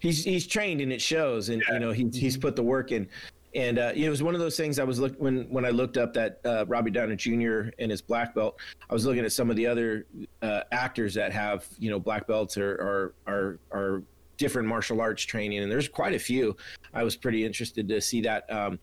He's 0.00 0.24
he's 0.24 0.46
trained 0.46 0.80
and 0.80 0.92
it 0.92 1.00
shows, 1.00 1.48
and 1.48 1.62
you 1.72 1.78
know 1.78 1.92
he's 1.92 2.14
he's 2.16 2.34
mm-hmm. 2.34 2.42
put 2.42 2.56
the 2.56 2.62
work 2.62 2.92
in. 2.92 3.08
And 3.54 3.78
uh, 3.78 3.92
you 3.94 4.02
know, 4.02 4.06
it 4.06 4.10
was 4.10 4.22
one 4.22 4.34
of 4.34 4.40
those 4.40 4.56
things. 4.56 4.78
I 4.78 4.84
was 4.84 4.98
look 4.98 5.14
when 5.18 5.44
when 5.50 5.64
I 5.64 5.70
looked 5.70 5.98
up 5.98 6.14
that 6.14 6.40
uh, 6.44 6.64
Robbie 6.66 6.90
Downey 6.90 7.16
Jr. 7.16 7.68
and 7.78 7.90
his 7.90 8.00
black 8.00 8.34
belt. 8.34 8.58
I 8.88 8.94
was 8.94 9.04
looking 9.04 9.24
at 9.24 9.32
some 9.32 9.50
of 9.50 9.56
the 9.56 9.66
other 9.66 10.06
uh, 10.40 10.62
actors 10.72 11.12
that 11.14 11.32
have 11.32 11.66
you 11.78 11.90
know 11.90 12.00
black 12.00 12.26
belts 12.26 12.56
or 12.56 12.72
or 12.74 13.14
are 13.26 13.58
are 13.70 14.02
different 14.38 14.66
martial 14.66 15.00
arts 15.00 15.22
training, 15.22 15.58
and 15.58 15.70
there's 15.70 15.88
quite 15.88 16.14
a 16.14 16.18
few. 16.18 16.56
I 16.94 17.02
was 17.02 17.14
pretty 17.14 17.44
interested 17.44 17.88
to 17.88 18.00
see 18.00 18.22
that. 18.22 18.50
Um, 18.50 18.78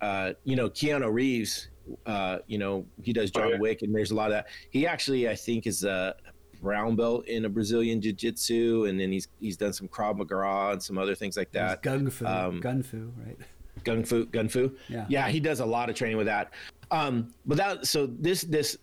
uh, 0.00 0.34
you 0.44 0.56
know, 0.56 0.68
Keanu 0.68 1.12
Reeves. 1.12 1.68
Uh, 2.04 2.38
you 2.48 2.58
know, 2.58 2.84
he 3.00 3.12
does 3.12 3.30
John 3.30 3.44
Oh, 3.44 3.48
yeah. 3.50 3.58
Wick, 3.58 3.82
and 3.82 3.94
there's 3.94 4.10
a 4.10 4.14
lot 4.14 4.26
of 4.26 4.32
that. 4.32 4.46
He 4.70 4.88
actually, 4.88 5.28
I 5.28 5.36
think, 5.36 5.68
is 5.68 5.84
a 5.84 6.16
brown 6.60 6.96
belt 6.96 7.26
in 7.28 7.44
a 7.44 7.48
Brazilian 7.48 8.00
Jiu 8.00 8.12
Jitsu, 8.12 8.86
and 8.86 8.98
then 8.98 9.12
he's 9.12 9.28
he's 9.40 9.56
done 9.56 9.72
some 9.72 9.86
Krav 9.88 10.16
Maga 10.16 10.72
and 10.72 10.82
some 10.82 10.98
other 10.98 11.14
things 11.14 11.36
like 11.36 11.52
that. 11.52 11.82
Gung 11.84 12.10
fu, 12.10 12.26
um, 12.26 12.60
gun 12.60 12.82
fu, 12.82 13.12
right? 13.24 13.38
Gun 13.86 14.04
fu, 14.04 14.26
gun 14.26 14.48
fu. 14.48 14.72
Yeah. 14.88 15.06
yeah, 15.08 15.28
he 15.28 15.38
does 15.38 15.60
a 15.60 15.64
lot 15.64 15.88
of 15.88 15.94
training 15.94 16.16
with 16.16 16.26
that. 16.26 16.52
Um, 16.90 17.32
but 17.46 17.56
that 17.56 17.86
so 17.86 18.06
this 18.06 18.42
this 18.42 18.76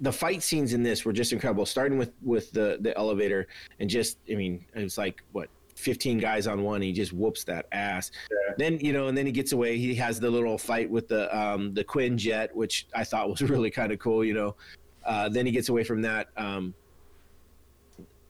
the 0.00 0.12
fight 0.12 0.42
scenes 0.42 0.72
in 0.72 0.82
this 0.82 1.04
were 1.04 1.12
just 1.12 1.32
incredible. 1.32 1.64
Starting 1.64 1.96
with 1.96 2.10
with 2.22 2.50
the 2.50 2.78
the 2.80 2.96
elevator 2.98 3.46
and 3.78 3.88
just 3.88 4.18
I 4.30 4.34
mean 4.34 4.64
it 4.74 4.82
was 4.82 4.98
like 4.98 5.22
what. 5.32 5.48
15 5.76 6.18
guys 6.18 6.48
on 6.48 6.64
one 6.64 6.82
he 6.82 6.90
just 6.90 7.12
whoops 7.12 7.44
that 7.44 7.66
ass 7.70 8.10
then 8.56 8.80
you 8.80 8.92
know 8.92 9.06
and 9.06 9.16
then 9.16 9.24
he 9.24 9.30
gets 9.30 9.52
away 9.52 9.78
he 9.78 9.94
has 9.94 10.18
the 10.18 10.28
little 10.28 10.58
fight 10.58 10.90
with 10.90 11.06
the 11.06 11.32
um 11.38 11.72
the 11.72 11.84
quinjet 11.84 12.52
which 12.52 12.88
i 12.96 13.04
thought 13.04 13.30
was 13.30 13.40
really 13.54 13.70
kind 13.70 13.92
of 13.92 13.98
cool 14.00 14.24
you 14.24 14.34
know 14.34 14.56
uh 15.04 15.28
then 15.28 15.46
he 15.46 15.52
gets 15.52 15.68
away 15.68 15.84
from 15.84 16.02
that 16.02 16.30
um 16.36 16.74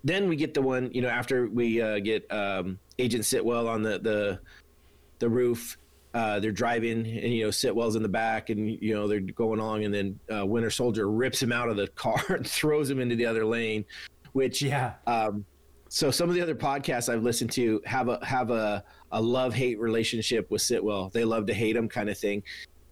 then 0.05 0.28
we 0.28 0.36
get 0.36 0.55
the 0.55 0.62
one 0.62 0.90
you 0.92 1.02
know 1.02 1.08
after 1.08 1.48
we 1.48 1.81
uh, 1.81 1.98
get 1.98 2.31
um, 2.32 2.78
agent 2.98 3.24
sitwell 3.24 3.68
on 3.68 3.82
the 3.82 3.98
the 3.98 4.40
the 5.18 5.28
roof 5.28 5.76
uh, 6.18 6.40
they're 6.40 6.50
driving 6.64 6.98
and 7.06 7.32
you 7.32 7.44
know 7.44 7.50
sitwell's 7.50 7.97
in 7.97 8.02
the 8.02 8.08
back 8.08 8.50
and 8.50 8.70
you 8.82 8.92
know 8.94 9.06
they're 9.06 9.20
going 9.20 9.60
along 9.60 9.84
and 9.84 9.94
then 9.94 10.18
uh, 10.36 10.44
winter 10.44 10.70
soldier 10.70 11.08
rips 11.10 11.40
him 11.40 11.52
out 11.52 11.68
of 11.68 11.76
the 11.76 11.86
car 11.88 12.20
and 12.36 12.47
throws 12.47 12.90
him 12.90 12.98
into 12.98 13.14
the 13.14 13.26
other 13.26 13.44
lane 13.44 13.84
which 14.32 14.60
Yeah. 14.62 14.94
um, 15.06 15.44
so 15.88 16.10
some 16.10 16.28
of 16.28 16.34
the 16.34 16.42
other 16.42 16.55
podcasts 16.55 17.08
I've 17.12 17.22
listened 17.22 17.50
to 17.52 17.80
have 17.86 18.08
a 18.08 18.18
have 18.24 18.50
a, 18.50 18.84
a 19.12 19.20
love 19.20 19.55
hate 19.55 19.78
relationship 19.80 20.50
with 20.50 20.60
Sitwell. 20.60 21.10
They 21.12 21.24
love 21.24 21.47
to 21.47 21.55
hate 21.55 21.76
him, 21.76 21.88
kind 21.88 22.10
of 22.10 22.18
thing. 22.18 22.42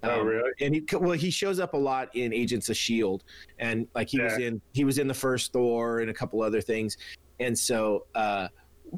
Oh, 0.02 0.22
really? 0.22 0.50
And 0.60 0.74
he 0.74 0.84
well, 0.96 1.12
he 1.12 1.30
shows 1.30 1.58
up 1.60 1.74
a 1.74 1.76
lot 1.76 2.08
in 2.14 2.32
Agents 2.32 2.70
of 2.70 2.76
Shield, 2.76 3.24
and 3.58 3.86
like 3.94 4.08
he 4.08 4.20
was 4.20 4.38
in 4.38 4.62
he 4.72 4.84
was 4.84 4.98
in 4.98 5.08
the 5.08 5.14
first 5.14 5.52
Thor 5.52 6.00
and 6.00 6.08
a 6.10 6.14
couple 6.14 6.40
other 6.42 6.62
things, 6.62 6.96
and 7.38 7.58
so 7.58 8.06
uh, 8.14 8.48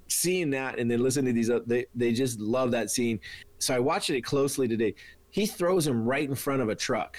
seeing 0.08 0.50
that 0.50 0.78
and 0.78 0.90
then 0.90 1.02
listening 1.02 1.26
to 1.26 1.32
these, 1.32 1.50
uh, 1.50 1.60
they 1.66 1.86
they 1.94 2.12
just 2.12 2.40
love 2.40 2.70
that 2.72 2.90
scene. 2.90 3.20
So 3.58 3.74
I 3.74 3.78
watched 3.78 4.10
it 4.10 4.22
closely 4.22 4.68
today. 4.68 4.94
He 5.30 5.46
throws 5.46 5.86
him 5.86 6.04
right 6.04 6.28
in 6.28 6.34
front 6.34 6.62
of 6.62 6.68
a 6.68 6.74
truck, 6.74 7.18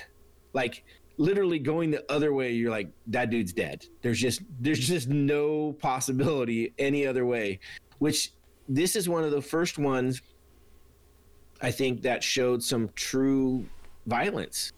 like 0.53 0.83
literally 1.17 1.59
going 1.59 1.91
the 1.91 2.09
other 2.11 2.33
way. 2.33 2.51
You're 2.51 2.71
like, 2.71 2.89
that 3.07 3.29
dude's 3.29 3.53
dead. 3.53 3.85
There's 4.01 4.19
just 4.19 4.41
there's 4.59 4.79
just 4.79 5.09
no 5.09 5.73
possibility 5.73 6.73
any 6.79 7.05
other 7.05 7.25
way. 7.25 7.59
Which 7.99 8.31
this 8.67 8.95
is 8.95 9.09
one 9.09 9.23
of 9.23 9.31
the 9.31 9.41
first 9.41 9.77
ones 9.77 10.21
I 11.61 11.71
think 11.71 12.01
that 12.03 12.23
showed 12.23 12.63
some 12.63 12.89
true 12.95 13.65
violence. 14.05 14.71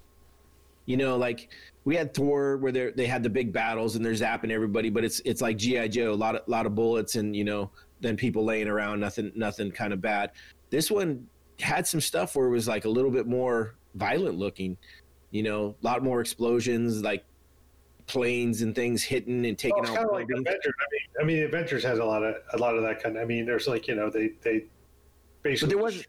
You 0.86 0.98
know, 0.98 1.16
like 1.16 1.50
we 1.84 1.96
had 1.96 2.14
Thor 2.14 2.58
where 2.58 2.72
they 2.72 2.92
they 2.92 3.06
had 3.08 3.24
the 3.24 3.30
big 3.30 3.52
battles 3.52 3.96
and 3.96 4.06
they're 4.06 4.14
zapping 4.14 4.52
everybody, 4.52 4.90
but 4.90 5.04
it's 5.04 5.20
it's 5.26 5.42
like 5.42 5.58
GI 5.58 5.90
Joe, 5.90 6.12
a 6.12 6.14
lot 6.14 6.36
of 6.36 6.48
lot 6.48 6.66
of 6.66 6.76
bullets 6.76 7.16
and 7.16 7.36
you 7.36 7.44
know 7.44 7.72
then 8.02 8.16
people 8.18 8.44
laying 8.44 8.68
around, 8.68 9.00
nothing 9.00 9.32
nothing 9.36 9.72
kind 9.72 9.94
of 9.94 10.02
bad. 10.02 10.32
This 10.70 10.90
one 10.92 11.28
had 11.60 11.86
some 11.86 12.02
stuff 12.02 12.36
where 12.36 12.48
it 12.48 12.52
was 12.52 12.68
like 12.68 12.86
a 12.86 12.90
little 12.90 13.12
bit 13.12 13.28
more 13.28 13.76
violent 13.96 14.38
looking. 14.38 14.78
You 15.32 15.44
know, 15.44 15.76
a 15.82 15.86
lot 15.86 16.04
more 16.04 16.20
explosions, 16.20 17.02
like 17.04 17.24
planes 18.08 18.62
and 18.64 18.76
things 18.76 19.02
hitting 19.04 19.46
and 19.46 19.58
taking 19.58 19.82
Well, 19.84 19.92
out 19.92 19.96
kind 19.96 20.08
of 20.08 20.12
like. 20.14 20.26
Avengers. 20.30 20.58
I 20.66 20.88
mean, 20.92 21.02
I 21.22 21.24
mean, 21.24 21.44
Avengers 21.44 21.84
has 21.84 22.00
a 22.00 22.06
lot 22.06 22.24
of 22.24 22.36
a 22.54 22.58
lot 22.58 22.76
of 22.76 22.84
that 22.84 23.02
kind. 23.02 23.18
I 23.18 23.26
mean, 23.26 23.46
there's 23.46 23.68
like 23.68 23.88
you 23.88 23.96
know 23.96 24.10
they 24.10 24.32
they 24.42 24.66
basically. 25.42 25.76
there 25.76 25.84
was- 25.84 26.04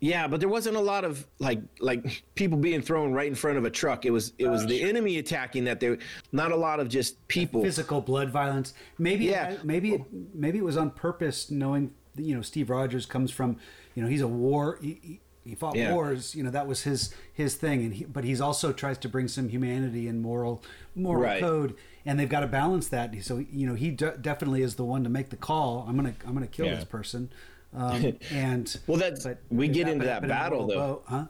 Yeah, 0.00 0.26
but 0.28 0.40
there 0.40 0.48
wasn't 0.48 0.76
a 0.76 0.80
lot 0.80 1.04
of 1.04 1.26
like 1.38 1.60
like 1.78 2.22
people 2.34 2.56
being 2.56 2.80
thrown 2.80 3.12
right 3.12 3.28
in 3.28 3.34
front 3.34 3.58
of 3.58 3.64
a 3.66 3.70
truck. 3.70 4.06
It 4.06 4.10
was 4.10 4.32
it 4.38 4.48
was 4.48 4.66
the 4.66 4.82
enemy 4.82 5.18
attacking 5.18 5.64
that 5.64 5.78
there 5.78 5.98
not 6.32 6.52
a 6.52 6.56
lot 6.56 6.80
of 6.80 6.88
just 6.88 7.26
people. 7.28 7.62
Physical 7.62 8.00
blood 8.00 8.30
violence. 8.30 8.72
Maybe. 8.98 9.26
Yeah. 9.26 9.58
Maybe. 9.62 9.94
It, 9.94 10.02
maybe 10.34 10.58
it 10.58 10.64
was 10.64 10.78
on 10.78 10.90
purpose, 10.90 11.50
knowing 11.50 11.92
you 12.16 12.34
know 12.34 12.40
Steve 12.42 12.70
Rogers 12.70 13.04
comes 13.06 13.30
from. 13.30 13.58
You 13.94 14.02
know, 14.02 14.08
he's 14.08 14.20
a 14.22 14.28
war. 14.28 14.78
He, 14.80 15.20
he, 15.44 15.54
fought 15.54 15.74
Yeah. 15.76 15.92
wars. 15.92 16.34
You 16.34 16.44
know, 16.44 16.50
that 16.50 16.66
was 16.66 16.82
his 16.84 17.12
his 17.34 17.56
thing, 17.56 17.82
and 17.84 17.92
he, 17.94 18.04
but 18.04 18.24
he's 18.24 18.40
also 18.40 18.72
tries 18.72 18.96
to 18.98 19.08
bring 19.08 19.28
some 19.28 19.48
humanity 19.50 20.08
and 20.08 20.22
moral 20.22 20.62
moral 20.94 21.22
Right. 21.22 21.40
code, 21.40 21.76
and 22.06 22.18
they've 22.18 22.28
got 22.28 22.40
to 22.40 22.46
balance 22.46 22.88
that. 22.88 23.14
So 23.22 23.36
you 23.52 23.66
know, 23.66 23.74
he 23.74 23.90
de- 23.90 24.16
definitely 24.16 24.62
is 24.62 24.76
the 24.76 24.84
one 24.84 25.04
to 25.04 25.10
make 25.10 25.28
the 25.28 25.36
call. 25.36 25.84
I'm 25.86 25.96
gonna 25.96 26.14
I'm 26.26 26.32
gonna 26.32 26.46
kill 26.46 26.66
Yeah. 26.66 26.76
this 26.76 26.84
person. 26.84 27.30
Um, 27.74 28.16
and 28.32 28.76
Well, 28.86 28.98
that's 28.98 29.24
but 29.24 29.38
we 29.50 29.66
if 29.68 29.72
get 29.74 29.88
into 29.88 30.06
happened- 30.06 30.30
that 30.30 30.34
happened 30.34 30.50
battle 30.58 30.66
though. 30.66 30.74
boat, 30.76 31.04
huh? 31.06 31.24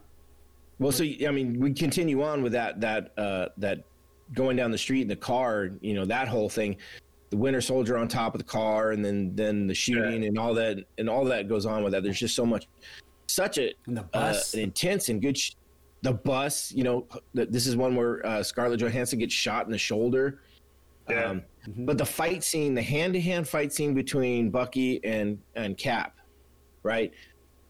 Well, 0.78 0.92
so 0.92 1.04
I 1.04 1.30
mean, 1.30 1.60
we 1.60 1.72
continue 1.74 2.22
on 2.22 2.42
with 2.42 2.52
that 2.52 2.80
that 2.80 3.12
uh, 3.18 3.48
that 3.58 3.84
going 4.34 4.56
down 4.56 4.70
the 4.70 4.78
street 4.78 5.02
in 5.02 5.08
the 5.08 5.16
car. 5.16 5.70
You 5.82 5.92
know 5.94 6.04
that 6.06 6.26
whole 6.28 6.48
thing. 6.48 6.76
The 7.28 7.36
Winter 7.36 7.60
Soldier 7.60 7.96
on 7.98 8.08
top 8.08 8.34
of 8.34 8.38
the 8.38 8.46
car, 8.46 8.92
and 8.92 9.04
then 9.04 9.32
then 9.36 9.66
the 9.66 9.74
shooting 9.74 10.24
and 10.24 10.38
all 10.38 10.54
that 10.54 10.78
and 10.98 11.08
all 11.10 11.24
that 11.26 11.48
goes 11.48 11.66
on 11.66 11.84
with 11.84 11.92
that. 11.92 12.02
There's 12.02 12.18
just 12.18 12.34
so 12.34 12.46
much, 12.46 12.66
such 13.26 13.58
a 13.58 13.72
And 13.86 13.98
the 13.98 14.06
uh, 14.14 14.34
an 14.54 14.60
intense 14.60 15.10
and 15.10 15.20
good. 15.20 15.36
Sh- 15.36 15.52
the 16.02 16.14
bus, 16.14 16.72
you 16.72 16.82
know, 16.82 17.06
th- 17.36 17.50
this 17.50 17.66
is 17.66 17.76
one 17.76 17.94
where 17.94 18.24
uh, 18.26 18.42
Scarlett 18.42 18.80
Johansson 18.80 19.18
gets 19.18 19.34
shot 19.34 19.66
in 19.66 19.70
the 19.72 19.76
shoulder. 19.78 20.40
Yeah. 21.10 21.24
Um, 21.24 21.42
But 21.84 21.98
the 21.98 22.06
fight 22.06 22.42
scene, 22.42 22.74
the 22.74 22.80
hand-to-hand 22.82 23.46
fight 23.46 23.70
scene 23.70 23.92
between 23.92 24.48
Bucky 24.48 25.04
and 25.04 25.38
and 25.56 25.76
Cap, 25.76 26.16
right? 26.82 27.12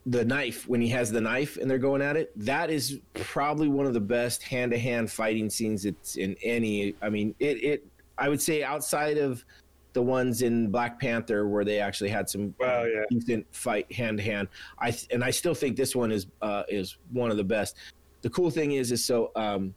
The 0.07 0.25
knife 0.25 0.69
when 0.69 0.81
he 0.81 0.89
has 0.89 1.13
the 1.13 1.21
knife 1.21 1.57
and 1.57 1.71
they're 1.71 1.79
going 1.79 2.03
at 2.03 2.17
it. 2.17 2.33
That 2.37 2.71
is 2.71 3.01
probably 3.15 3.69
one 3.69 3.87
of 3.87 3.93
the 3.93 4.01
best 4.01 4.43
hand-to-hand 4.43 5.11
fighting 5.11 5.51
scenes 5.51 5.85
it's 5.85 6.17
in 6.17 6.37
any. 6.43 6.95
I 7.03 7.11
mean, 7.11 7.35
it 7.39 7.63
it. 7.63 7.87
I 8.19 8.29
would 8.29 8.41
say 8.41 8.63
outside 8.63 9.19
of 9.19 9.45
the 9.93 10.03
ones 10.03 10.43
in 10.43 10.71
Black 10.71 11.01
Panther 11.01 11.49
where 11.49 11.65
they 11.65 11.81
actually 11.81 12.11
had 12.11 12.31
some 12.31 12.55
Well, 12.59 12.89
yeah. 12.89 13.03
decent 13.11 13.47
fight 13.53 13.91
hand-to-hand. 13.93 14.49
I 14.79 14.97
and 15.11 15.23
I 15.23 15.31
still 15.31 15.55
think 15.55 15.77
this 15.77 15.95
one 15.95 16.13
is 16.13 16.27
uh, 16.41 16.63
is 16.69 16.97
one 17.13 17.31
of 17.31 17.37
the 17.37 17.45
best. 17.45 17.77
The 18.23 18.31
cool 18.31 18.51
thing 18.51 18.73
is, 18.73 18.93
is 18.93 19.05
so. 19.05 19.33
Um, 19.37 19.75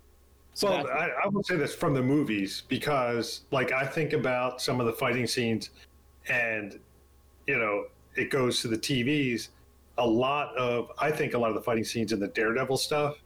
so 0.53 0.69
Well, 0.69 0.87
I, 0.87 1.09
I 1.25 1.27
will 1.29 1.43
say 1.43 1.55
this 1.55 1.73
from 1.73 1.95
the 1.95 2.01
movies 2.01 2.63
because, 2.67 3.41
like, 3.49 3.71
I 3.71 3.87
think 3.87 4.13
about 4.13 4.61
some 4.61 4.79
of 4.79 4.85
the 4.85 4.93
fighting 4.93 5.25
scenes, 5.25 5.71
and 6.27 6.79
you 7.47 7.57
know, 7.57 7.85
it 8.15 8.29
goes 8.29 8.61
to 8.61 8.67
the 8.67 8.77
TVs. 8.77 9.49
A 9.97 10.07
lot 10.07 10.55
of, 10.57 10.91
I 10.99 11.11
think, 11.11 11.33
a 11.33 11.37
lot 11.37 11.49
of 11.49 11.55
the 11.55 11.61
fighting 11.61 11.83
scenes 11.83 12.11
in 12.11 12.19
the 12.19 12.27
Daredevil 12.27 12.77
stuff. 12.77 13.17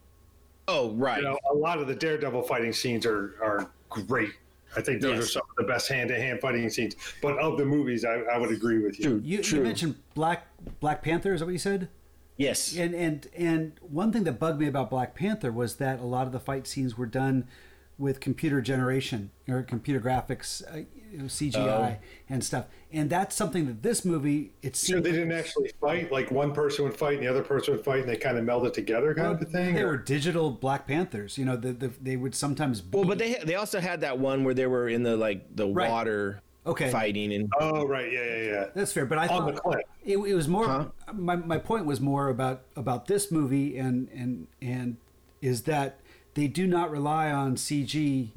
oh 0.67 0.91
right, 0.93 1.19
You 1.19 1.23
know, 1.29 1.39
a 1.49 1.53
lot 1.53 1.79
of 1.79 1.87
the 1.87 1.95
Daredevil 1.95 2.43
fighting 2.43 2.73
scenes 2.73 3.05
are 3.05 3.35
are 3.41 3.71
great. 3.89 4.31
I 4.75 4.81
think 4.81 5.01
those 5.01 5.15
Yes. 5.15 5.23
are 5.23 5.27
some 5.27 5.41
of 5.49 5.55
the 5.55 5.63
best 5.63 5.87
hand-to-hand 5.87 6.41
fighting 6.41 6.69
scenes. 6.69 6.95
But 7.21 7.39
of 7.39 7.57
the 7.57 7.63
movies, 7.65 8.03
I, 8.03 8.15
I 8.15 8.37
would 8.37 8.51
agree 8.51 8.79
with 8.83 8.99
you. 8.99 9.05
true, 9.05 9.21
You, 9.23 9.41
true. 9.41 9.59
you 9.59 9.63
mentioned 9.63 9.95
Black 10.13 10.45
Black 10.81 11.01
Panther. 11.01 11.33
Is 11.33 11.39
that 11.39 11.45
what 11.45 11.53
you 11.53 11.57
said? 11.57 11.87
Yes. 12.35 12.75
And 12.77 12.93
and 12.93 13.27
and 13.35 13.73
one 13.81 14.11
thing 14.11 14.25
that 14.25 14.33
bugged 14.39 14.59
me 14.59 14.67
about 14.67 14.89
Black 14.89 15.15
Panther 15.15 15.51
was 15.53 15.77
that 15.77 15.99
a 16.01 16.05
lot 16.05 16.27
of 16.27 16.33
the 16.33 16.39
fight 16.39 16.67
scenes 16.67 16.97
were 16.97 17.05
done 17.05 17.47
with 17.97 18.19
computer 18.19 18.61
generation 18.61 19.31
or 19.47 19.63
computer 19.63 19.99
graphics, 20.01 20.61
uh, 20.71 20.83
you 21.17 21.23
know, 21.23 21.27
CGI 21.27 21.97
Oh. 21.99 22.03
and 22.29 22.43
stuff. 22.43 22.65
And 22.93 23.09
that's 23.09 23.35
something 23.35 23.65
that 23.65 23.81
this 23.81 24.05
movie 24.05 24.51
it 24.61 24.75
So 24.75 24.93
seemed 24.93 25.03
they 25.03 25.11
didn't 25.11 25.31
actually 25.31 25.71
fight. 25.81 26.11
Like 26.11 26.29
one 26.29 26.53
person 26.53 26.85
would 26.85 26.95
fight 26.95 27.15
and 27.15 27.23
the 27.23 27.27
other 27.27 27.43
person 27.43 27.75
would 27.75 27.83
fight, 27.83 28.01
and 28.01 28.09
they 28.09 28.15
kind 28.17 28.37
of 28.37 28.45
melded 28.45 28.67
it 28.67 28.73
together, 28.75 29.13
kind 29.15 29.33
of 29.33 29.41
a 29.41 29.45
thing. 29.45 29.73
They 29.75 29.81
or- 29.81 29.87
were 29.87 29.97
digital 29.97 30.51
Black 30.51 30.85
Panthers. 30.87 31.37
You 31.37 31.45
know, 31.45 31.57
the, 31.57 31.73
the, 31.73 31.87
they 32.01 32.15
would 32.15 32.35
sometimes. 32.35 32.83
Well, 32.91 33.03
but 33.03 33.17
they 33.17 33.33
they 33.43 33.55
also 33.55 33.79
had 33.79 34.01
that 34.01 34.19
one 34.19 34.43
where 34.43 34.53
they 34.53 34.67
were 34.67 34.87
in 34.87 35.01
the 35.03 35.17
like 35.17 35.55
the 35.55 35.67
Right. 35.67 35.89
water 35.89 36.41
Okay. 36.67 36.91
fighting 36.91 37.33
and 37.33 37.51
Oh 37.59 37.85
right, 37.87 38.11
yeah, 38.11 38.23
yeah, 38.23 38.43
yeah. 38.43 38.65
That's 38.75 38.93
fair, 38.93 39.05
but 39.07 39.17
I 39.17 39.27
On 39.27 39.55
thought. 39.55 39.79
It, 40.05 40.17
it 40.17 40.33
was 40.35 40.47
more. 40.47 40.67
Huh? 40.67 40.85
My, 41.13 41.35
my 41.35 41.57
point 41.57 41.85
was 41.85 41.99
more 41.99 42.29
about 42.29 42.61
about 42.75 43.07
this 43.07 43.31
movie 43.31 43.77
and 43.77 44.07
and 44.13 44.47
and 44.61 44.97
is 45.41 45.63
that 45.63 45.99
they 46.35 46.47
do 46.47 46.67
not 46.67 46.91
rely 46.91 47.31
on 47.31 47.55
CG. 47.55 48.29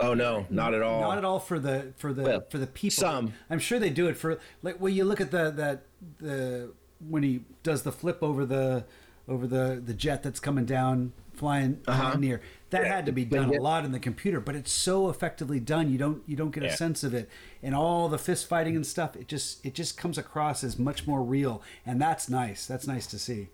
Oh 0.00 0.14
no, 0.14 0.46
not 0.50 0.74
at 0.74 0.82
all. 0.82 1.00
Not 1.00 1.18
at 1.18 1.24
all 1.24 1.40
for 1.40 1.58
the 1.58 1.92
for 1.96 2.12
the 2.12 2.22
Well, 2.22 2.44
for 2.50 2.58
the 2.58 2.66
people. 2.66 2.94
some. 2.94 3.34
I'm 3.50 3.58
sure 3.58 3.78
they 3.78 3.90
do 3.90 4.08
it 4.08 4.16
for 4.16 4.38
like 4.62 4.76
when 4.76 4.94
you 4.94 5.04
look 5.04 5.20
at 5.20 5.30
the 5.30 5.50
that 5.50 5.82
the 6.18 6.72
when 7.06 7.22
he 7.22 7.40
does 7.62 7.82
the 7.82 7.92
flip 7.92 8.22
over 8.22 8.44
the 8.44 8.84
over 9.28 9.46
the 9.46 9.82
the 9.84 9.94
jet 9.94 10.22
that's 10.22 10.40
coming 10.40 10.64
down 10.64 11.12
flying, 11.36 11.80
flying 11.84 12.20
near. 12.20 12.40
That 12.70 12.86
had 12.86 13.06
to 13.06 13.12
be 13.12 13.24
done 13.24 13.54
a 13.54 13.60
lot 13.60 13.84
in 13.84 13.92
the 13.92 14.00
computer, 14.00 14.40
but 14.40 14.56
it's 14.56 14.72
so 14.72 15.08
effectively 15.08 15.60
done. 15.60 15.90
You 15.90 15.98
don't 15.98 16.22
you 16.26 16.36
don't 16.36 16.50
get 16.50 16.64
a 16.64 16.76
sense 16.76 17.04
of 17.04 17.14
it, 17.14 17.28
and 17.62 17.74
all 17.74 18.08
the 18.08 18.18
fist 18.18 18.48
fighting 18.48 18.74
and 18.74 18.86
stuff. 18.86 19.14
It 19.14 19.28
just 19.28 19.64
it 19.64 19.74
just 19.74 19.96
comes 19.96 20.18
across 20.18 20.64
as 20.64 20.78
much 20.78 21.06
more 21.06 21.22
real, 21.22 21.62
and 21.84 22.00
that's 22.00 22.28
nice. 22.28 22.66
That's 22.66 22.86
nice 22.86 23.06
to 23.08 23.18
see. 23.18 23.48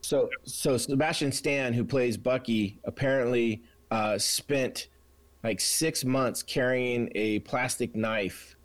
So 0.00 0.30
so 0.44 0.76
Sebastian 0.76 1.32
Stan, 1.32 1.72
who 1.72 1.84
plays 1.84 2.16
Bucky, 2.16 2.78
apparently 2.84 3.62
uh, 3.90 4.18
spent 4.18 4.86
like 5.46 5.60
six 5.60 6.04
months 6.04 6.42
carrying 6.42 7.08
a 7.14 7.38
plastic 7.40 7.94
knife 7.94 8.56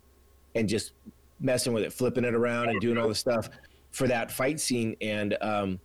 and 0.56 0.68
just 0.68 0.92
messing 1.38 1.72
with 1.72 1.84
it, 1.84 1.92
flipping 1.92 2.24
it 2.24 2.34
around 2.34 2.68
and 2.70 2.80
doing 2.80 2.98
all 2.98 3.08
the 3.08 3.14
stuff 3.14 3.48
for 3.92 4.08
that 4.08 4.32
fight 4.32 4.58
scene. 4.58 4.96
And 5.00 5.36
um, 5.40 5.78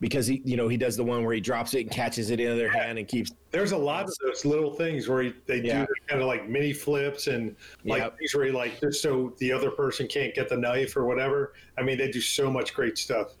because 0.00 0.28
he, 0.28 0.42
you 0.44 0.56
know, 0.56 0.68
he 0.68 0.76
does 0.76 0.96
the 0.96 1.02
one 1.02 1.24
where 1.24 1.34
he 1.34 1.40
drops 1.40 1.74
it 1.74 1.80
and 1.80 1.90
catches 1.90 2.30
it 2.30 2.38
in 2.38 2.46
the 2.46 2.52
other 2.52 2.68
hand 2.70 2.98
and 3.00 3.08
keeps. 3.08 3.32
There's 3.50 3.72
a 3.72 3.76
lot 3.76 4.04
of 4.04 4.14
those 4.24 4.44
little 4.44 4.72
things 4.72 5.08
where 5.08 5.22
he, 5.24 5.34
they 5.46 5.60
Yeah. 5.60 5.86
do 5.86 5.92
kind 6.08 6.22
of 6.22 6.28
like 6.28 6.48
mini 6.48 6.72
flips 6.72 7.26
and 7.26 7.56
like 7.84 8.02
Yep. 8.02 8.18
things 8.18 8.34
where 8.36 8.46
he 8.46 8.52
like 8.52 8.80
just 8.80 9.02
so 9.02 9.34
the 9.38 9.50
other 9.50 9.72
person 9.72 10.06
can't 10.06 10.32
get 10.36 10.48
the 10.48 10.56
knife 10.56 10.96
or 10.96 11.04
whatever. 11.04 11.54
I 11.76 11.82
mean, 11.82 11.98
they 11.98 12.10
do 12.12 12.20
so 12.20 12.48
much 12.48 12.74
great 12.74 12.96
stuff. 12.96 13.32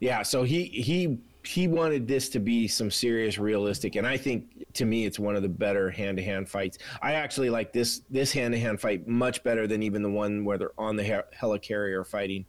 Yeah, 0.00 0.22
so 0.22 0.42
he 0.42 0.64
he 0.64 1.16
he 1.44 1.68
wanted 1.68 2.06
this 2.06 2.28
to 2.30 2.38
be 2.38 2.68
some 2.68 2.90
serious 2.90 3.38
realistic 3.38 3.96
and 3.96 4.06
I 4.06 4.16
think 4.16 4.64
to 4.74 4.84
me 4.84 5.06
it's 5.06 5.18
one 5.18 5.36
of 5.36 5.42
the 5.42 5.48
better 5.48 5.90
hand-to-hand 5.90 6.48
fights. 6.48 6.78
I 7.02 7.14
actually 7.14 7.50
like 7.50 7.72
this 7.72 8.02
this 8.10 8.32
hand-to-hand 8.32 8.80
fight 8.80 9.08
much 9.08 9.42
better 9.42 9.66
than 9.66 9.82
even 9.82 10.02
the 10.02 10.10
one 10.10 10.44
where 10.44 10.58
they're 10.58 10.78
on 10.78 10.96
the 10.96 11.04
he- 11.04 11.36
helicarrier 11.38 12.06
fighting. 12.06 12.44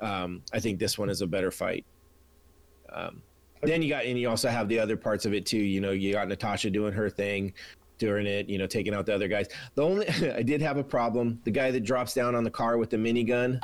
Um, 0.00 0.42
I 0.52 0.60
think 0.60 0.78
this 0.78 0.98
one 0.98 1.10
is 1.10 1.20
a 1.20 1.26
better 1.26 1.50
fight. 1.50 1.84
Um, 2.92 3.22
then 3.62 3.82
you 3.82 3.88
got 3.88 4.04
and 4.04 4.18
you 4.18 4.28
also 4.28 4.48
have 4.48 4.68
the 4.68 4.78
other 4.78 4.96
parts 4.96 5.24
of 5.24 5.34
it 5.34 5.46
too. 5.46 5.58
You 5.58 5.80
know, 5.80 5.92
you 5.92 6.12
got 6.12 6.28
Natasha 6.28 6.70
doing 6.70 6.92
her 6.92 7.08
thing, 7.08 7.52
doing 7.98 8.26
it. 8.26 8.48
You 8.48 8.58
know, 8.58 8.66
taking 8.66 8.94
out 8.94 9.06
the 9.06 9.14
other 9.14 9.28
guys. 9.28 9.48
The 9.74 9.82
only 9.82 10.08
I 10.34 10.42
did 10.42 10.60
have 10.60 10.76
a 10.76 10.84
problem. 10.84 11.40
The 11.44 11.50
guy 11.50 11.70
that 11.70 11.84
drops 11.84 12.14
down 12.14 12.34
on 12.34 12.44
the 12.44 12.50
car 12.50 12.76
with 12.78 12.90
the 12.90 12.96
minigun, 12.96 13.60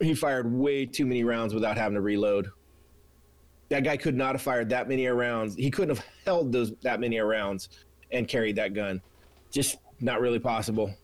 he 0.00 0.14
fired 0.14 0.52
way 0.52 0.86
too 0.86 1.06
many 1.06 1.24
rounds 1.24 1.54
without 1.54 1.78
having 1.78 1.94
to 1.94 2.00
reload. 2.00 2.50
That 3.68 3.82
guy 3.84 3.96
could 3.96 4.14
not 4.16 4.32
have 4.32 4.42
fired 4.42 4.68
that 4.70 4.88
many 4.88 5.06
rounds. 5.06 5.54
He 5.56 5.70
couldn't 5.70 5.96
have 5.96 6.04
held 6.24 6.52
those 6.52 6.72
that 6.82 7.00
many 7.00 7.18
rounds 7.18 7.68
and 8.12 8.28
carried 8.28 8.56
that 8.56 8.74
gun. 8.74 9.00
Just 9.50 9.78
not 10.00 10.20
really 10.20 10.38
possible. 10.38 10.94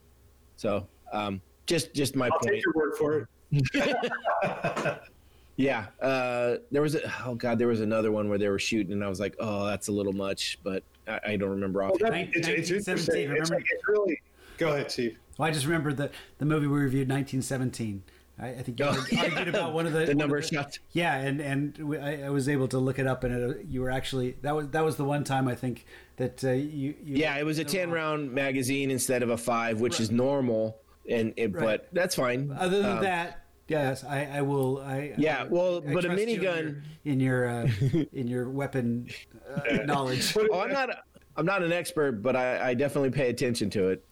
So, 0.57 0.87
um, 1.13 1.41
just 1.67 1.95
just 1.95 2.15
my 2.17 2.27
I'll 2.27 2.39
point. 2.39 2.55
take 2.55 2.65
your 2.65 2.75
word 2.75 2.97
for 2.97 3.29
it. 3.53 4.99
Yeah, 5.57 5.87
uh, 6.01 6.57
there 6.71 6.81
was 6.81 6.95
a 6.95 7.13
oh 7.27 7.35
god, 7.35 7.59
there 7.59 7.69
was 7.69 7.81
another 7.83 8.11
one 8.11 8.29
where 8.31 8.39
they 8.39 8.49
were 8.49 8.59
shooting, 8.59 8.93
and 8.93 9.05
I 9.05 9.09
was 9.09 9.21
like, 9.21 9.37
oh, 9.39 9.67
that's 9.67 9.89
a 9.89 9.93
little 9.93 10.15
much, 10.15 10.59
but 10.65 10.83
I, 11.07 11.21
I 11.27 11.37
don't 11.37 11.51
remember 11.51 11.83
off. 11.83 11.93
Well, 12.01 12.11
that- 12.11 12.29
it's, 12.35 12.49
it's 12.49 12.87
1917, 12.87 13.31
interesting. 13.31 13.37
It's, 13.39 13.51
like, 13.51 13.65
it's 13.71 13.89
really. 13.89 14.21
Go 14.57 14.73
ahead, 14.73 14.89
Chief. 14.89 15.17
Well, 15.37 15.49
I 15.49 15.53
just 15.53 15.67
remembered 15.67 15.99
the 15.99 16.11
the 16.39 16.47
movie 16.47 16.67
we 16.67 16.79
reviewed, 16.81 17.09
1917. 17.09 18.03
I, 18.39 18.49
I 18.49 18.63
think 18.63 18.79
you 18.81 18.87
Oh, 18.87 19.05
argued 19.19 19.49
about 19.49 19.73
one 19.73 19.87
of 19.87 19.93
the 19.93 20.07
the 20.07 20.15
number 20.15 20.37
of 20.39 20.45
shots. 20.47 20.79
Yeah, 20.93 21.17
and 21.17 21.41
and 21.41 21.77
we, 21.79 21.99
I, 21.99 22.27
I 22.27 22.31
was 22.31 22.49
able 22.49 22.69
to 22.69 22.79
look 22.79 22.99
it 22.99 23.07
up, 23.07 23.25
and 23.25 23.35
it, 23.53 23.67
you 23.69 23.81
were 23.83 23.91
actually 23.91 24.37
that 24.43 24.55
was 24.57 24.69
that 24.71 24.85
was 24.85 24.97
the 24.97 25.05
one 25.05 25.25
time 25.25 25.49
I 25.49 25.55
think 25.55 25.85
that 26.17 26.43
uh, 26.45 26.51
you, 26.51 26.95
you 27.03 27.17
Yeah, 27.17 27.37
it 27.39 27.45
was 27.45 27.59
a 27.59 27.65
ten 27.65 27.91
round 27.91 28.33
magazine 28.33 28.91
instead 28.91 29.23
of 29.23 29.31
a 29.31 29.37
five, 29.37 29.81
which 29.81 30.01
is 30.01 30.11
normal, 30.11 30.79
and 31.09 31.35
it, 31.37 31.53
Right. 31.55 31.65
but 31.65 31.89
that's 31.93 32.15
fine. 32.15 32.55
Other 32.59 32.81
than 32.83 32.99
Um, 32.99 33.03
that, 33.05 33.43
yes, 33.69 34.03
I, 34.05 34.25
I 34.25 34.43
will. 34.43 34.79
I 34.81 35.15
Yeah, 35.19 35.43
I- 35.43 35.45
well, 35.45 35.81
but 35.81 36.05
a 36.05 36.09
minigun- 36.09 36.23
in 36.25 36.41
your 36.41 36.83
in 37.05 37.21
your, 37.21 37.49
uh, 37.49 37.69
in 38.13 38.29
your 38.29 38.49
weapon 38.49 39.09
uh, 39.55 39.77
knowledge. 39.85 40.35
oh, 40.37 40.61
I'm 40.61 40.73
not. 40.73 40.91
I'm 41.35 41.47
not 41.47 41.63
an 41.63 41.73
expert, 41.73 42.23
but 42.23 42.37
I, 42.37 42.71
I 42.71 42.75
definitely 42.75 43.09
pay 43.11 43.31
attention 43.31 43.71
to 43.71 43.89
it. 43.89 44.05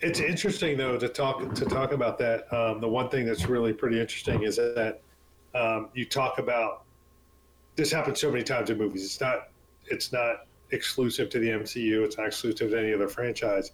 It's 0.00 0.20
interesting 0.20 0.76
though 0.76 0.98
to 0.98 1.08
talk 1.08 1.54
to 1.54 1.64
talk 1.64 1.92
about 1.92 2.18
that. 2.18 2.52
Um, 2.52 2.80
the 2.80 2.88
one 2.88 3.08
thing 3.08 3.24
that's 3.24 3.46
really 3.46 3.72
pretty 3.72 4.00
interesting 4.00 4.42
is 4.42 4.56
that 4.56 5.00
um, 5.54 5.88
you 5.94 6.04
talk 6.04 6.38
about 6.38 6.84
this 7.76 7.90
happens 7.92 8.20
so 8.20 8.30
many 8.30 8.44
times 8.44 8.70
in 8.70 8.78
movies. 8.78 9.04
It's 9.04 9.20
not 9.20 9.48
it's 9.86 10.12
not 10.12 10.46
exclusive 10.70 11.30
to 11.30 11.38
the 11.38 11.48
MCU. 11.48 12.04
It's 12.04 12.18
not 12.18 12.26
exclusive 12.26 12.70
to 12.70 12.78
any 12.78 12.92
other 12.92 13.08
franchise. 13.08 13.72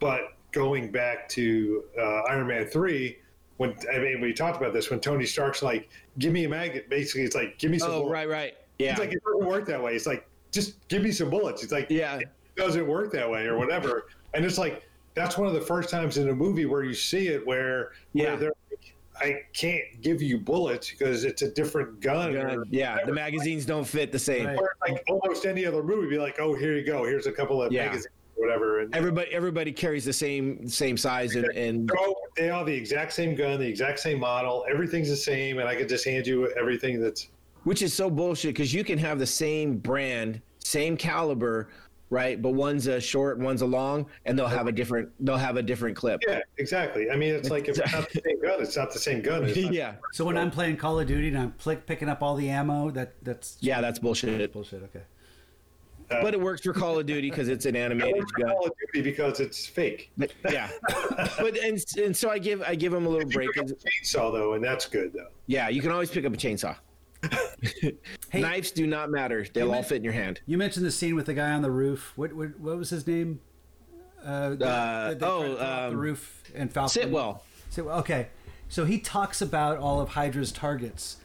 But 0.00 0.34
going 0.52 0.90
back 0.90 1.28
to 1.30 1.84
uh, 1.98 2.22
Iron 2.28 2.46
Man 2.46 2.66
three, 2.66 3.18
when 3.56 3.74
I 3.92 3.98
mean 3.98 4.20
we 4.20 4.34
talked 4.34 4.58
about 4.60 4.72
this 4.74 4.90
when 4.90 5.00
Tony 5.00 5.24
Stark's 5.24 5.62
like, 5.62 5.88
"Give 6.18 6.32
me 6.32 6.44
a 6.44 6.48
magnet." 6.48 6.90
Basically, 6.90 7.22
it's 7.22 7.34
like, 7.34 7.58
"Give 7.58 7.70
me 7.70 7.78
some." 7.78 7.90
Oh, 7.90 8.00
bullets." 8.00 8.12
right, 8.12 8.28
right. 8.28 8.54
Yeah, 8.78 8.90
It's 8.90 9.00
like 9.00 9.12
it 9.12 9.22
doesn't 9.24 9.46
work 9.48 9.66
that 9.66 9.82
way. 9.82 9.94
It's 9.94 10.06
like 10.06 10.26
just 10.50 10.86
give 10.88 11.02
me 11.02 11.12
some 11.12 11.30
bullets. 11.30 11.62
It's 11.62 11.72
like 11.72 11.86
Yeah. 11.88 12.18
it 12.18 12.28
doesn't 12.56 12.86
work 12.86 13.12
that 13.12 13.30
way 13.30 13.46
or 13.46 13.56
whatever. 13.56 14.06
And 14.34 14.44
it's 14.44 14.58
like 14.58 14.82
that's 15.14 15.38
one 15.38 15.46
of 15.48 15.54
the 15.54 15.60
first 15.60 15.88
times 15.90 16.16
in 16.18 16.28
a 16.28 16.34
movie 16.34 16.66
where 16.66 16.82
you 16.82 16.94
see 16.94 17.28
it 17.28 17.46
where 17.46 17.92
Yeah. 18.12 18.30
where 18.30 18.36
they're 18.36 18.52
like, 18.70 18.94
I 19.20 19.42
can't 19.52 19.84
give 20.00 20.20
you 20.20 20.38
bullets 20.38 20.90
because 20.90 21.24
it's 21.24 21.42
a 21.42 21.50
different 21.50 22.00
gun. 22.00 22.36
or 22.36 22.64
yeah. 22.70 22.98
The 23.06 23.12
magazines 23.12 23.64
don't 23.64 23.84
fit 23.86 24.10
the 24.10 24.18
same. 24.18 24.46
Right. 24.46 24.58
Or 24.58 24.74
like 24.88 25.02
almost 25.08 25.46
any 25.46 25.64
other 25.64 25.82
movie, 25.82 26.08
be 26.08 26.18
like, 26.18 26.40
oh, 26.40 26.54
here 26.54 26.76
you 26.76 26.84
go. 26.84 27.04
Here's 27.04 27.26
a 27.26 27.32
couple 27.32 27.62
of 27.62 27.72
Yeah. 27.72 27.84
magazines 27.86 28.08
or 28.36 28.44
whatever. 28.46 28.80
And 28.80 28.94
Everybody, 28.94 29.30
everybody 29.32 29.72
carries 29.72 30.04
the 30.04 30.12
same 30.12 30.68
same 30.68 30.96
size, 30.96 31.36
and, 31.36 31.44
and 31.54 31.88
they're 31.88 31.96
they 32.36 32.50
all 32.50 32.64
the 32.64 32.74
exact 32.74 33.12
same 33.12 33.36
gun, 33.36 33.60
the 33.60 33.68
exact 33.68 34.00
same 34.00 34.18
model. 34.18 34.66
Everything's 34.68 35.08
the 35.08 35.16
same, 35.16 35.60
and 35.60 35.68
I 35.68 35.76
could 35.76 35.88
just 35.88 36.04
hand 36.04 36.26
you 36.26 36.48
everything 36.58 37.00
that's 37.00 37.28
which 37.62 37.80
is 37.82 37.94
so 37.94 38.10
bullshit 38.10 38.52
because 38.54 38.74
you 38.74 38.82
can 38.84 38.98
have 38.98 39.18
the 39.20 39.24
same 39.26 39.76
brand, 39.78 40.42
same 40.58 40.96
caliber, 40.98 41.68
right? 42.14 42.40
But 42.40 42.50
one's 42.54 42.86
a 42.86 43.00
short, 43.00 43.38
one's 43.38 43.60
a 43.62 43.66
long, 43.66 44.06
and 44.24 44.38
they'll 44.38 44.46
have 44.46 44.66
a 44.68 44.72
different 44.72 45.10
they'll 45.26 45.36
have 45.36 45.56
a 45.56 45.62
different 45.62 45.96
clip. 45.96 46.20
yeah, 46.26 46.40
exactly. 46.58 47.10
I 47.10 47.16
mean, 47.16 47.34
it's 47.34 47.50
like 47.50 47.68
if 47.68 47.78
it's 47.78 47.92
not 47.92 48.08
the 48.10 48.20
same 48.24 48.40
gun, 48.40 48.62
it's 48.62 48.76
not 48.76 48.92
the 48.92 48.98
same 48.98 49.20
gun. 49.20 49.42
Not- 49.46 49.56
yeah, 49.72 49.94
So 50.12 50.24
when 50.24 50.38
I'm 50.38 50.50
playing 50.50 50.76
Call 50.76 51.00
of 51.00 51.06
Duty 51.08 51.28
and 51.28 51.38
I'm 51.38 51.52
pl- 51.52 51.76
picking 51.76 52.08
up 52.08 52.22
all 52.22 52.36
the 52.36 52.48
ammo, 52.48 52.90
that 52.92 53.14
that's 53.22 53.58
yeah, 53.60 53.80
that's 53.80 53.98
bullshit. 53.98 54.52
bullshit. 54.52 54.82
Okay. 54.84 55.02
Uh, 56.10 56.20
but 56.22 56.34
it 56.34 56.40
works 56.40 56.60
for 56.60 56.72
Call 56.74 56.98
of 56.98 57.06
Duty 57.06 57.30
because 57.30 57.48
it's 57.48 57.64
an 57.66 57.74
animated 57.86 58.16
works 58.18 58.32
gun. 58.32 58.48
Call 58.50 58.66
of 58.66 58.72
Duty 58.92 59.10
because 59.10 59.40
it's 59.40 59.66
fake. 59.66 60.10
But, 60.16 60.32
yeah, 60.50 60.70
but 61.38 61.56
and 61.58 61.82
and 62.02 62.16
so 62.16 62.30
I 62.30 62.38
give 62.38 62.62
I 62.62 62.74
give 62.74 62.92
them 62.92 63.06
a 63.06 63.08
little 63.08 63.28
You 63.28 63.34
break. 63.34 63.52
pick 63.52 63.62
up 63.64 63.70
a 63.70 63.74
chainsaw 63.74 64.32
though, 64.32 64.52
and 64.54 64.62
that's 64.64 64.86
good 64.86 65.12
though. 65.12 65.28
Yeah, 65.46 65.68
you 65.68 65.80
can 65.82 65.90
always 65.90 66.10
pick 66.10 66.24
up 66.24 66.32
a 66.32 66.36
chainsaw. 66.36 66.76
Hey- 68.30 68.40
Knives 68.40 68.70
do 68.72 68.86
not 68.86 69.10
matter; 69.10 69.46
they'll 69.52 69.66
all 69.68 69.72
meant- 69.74 69.86
fit 69.86 69.96
in 69.98 70.04
your 70.04 70.12
hand. 70.12 70.40
You 70.46 70.58
mentioned 70.58 70.84
the 70.84 70.90
scene 70.90 71.14
with 71.14 71.26
the 71.26 71.34
guy 71.34 71.52
on 71.52 71.62
the 71.62 71.70
roof. 71.70 72.12
What 72.16 72.32
what, 72.32 72.58
what 72.58 72.76
was 72.78 72.90
his 72.90 73.06
name? 73.06 73.40
Uh, 74.24 74.50
the- 74.54 74.66
Uh, 74.66 74.68
oh, 74.68 74.78
tried 75.06 75.12
to 75.12 75.18
throw 75.18 75.52
off 75.52 75.58
the 75.58 75.88
um, 75.88 75.96
roof 75.96 76.42
and 76.54 76.72
Falcon. 76.72 77.02
Sitwell. 77.02 77.40
Sitwell. 77.70 77.98
Okay, 78.00 78.28
so 78.68 78.84
he 78.84 78.98
talks 78.98 79.40
about 79.42 79.78
all 79.78 80.00
of 80.00 80.10
Hydra's 80.10 80.50
targets, 80.52 81.18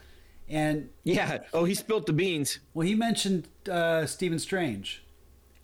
and 0.47 0.89
Yeah. 1.03 1.39
Oh, 1.53 1.63
he 1.65 1.73
spilt 1.75 2.05
the 2.05 2.13
beans. 2.13 2.59
well, 2.73 2.85
he 2.87 2.95
mentioned 2.95 3.47
uh, 3.69 4.05
Stephen 4.05 4.39
Strange, 4.39 5.03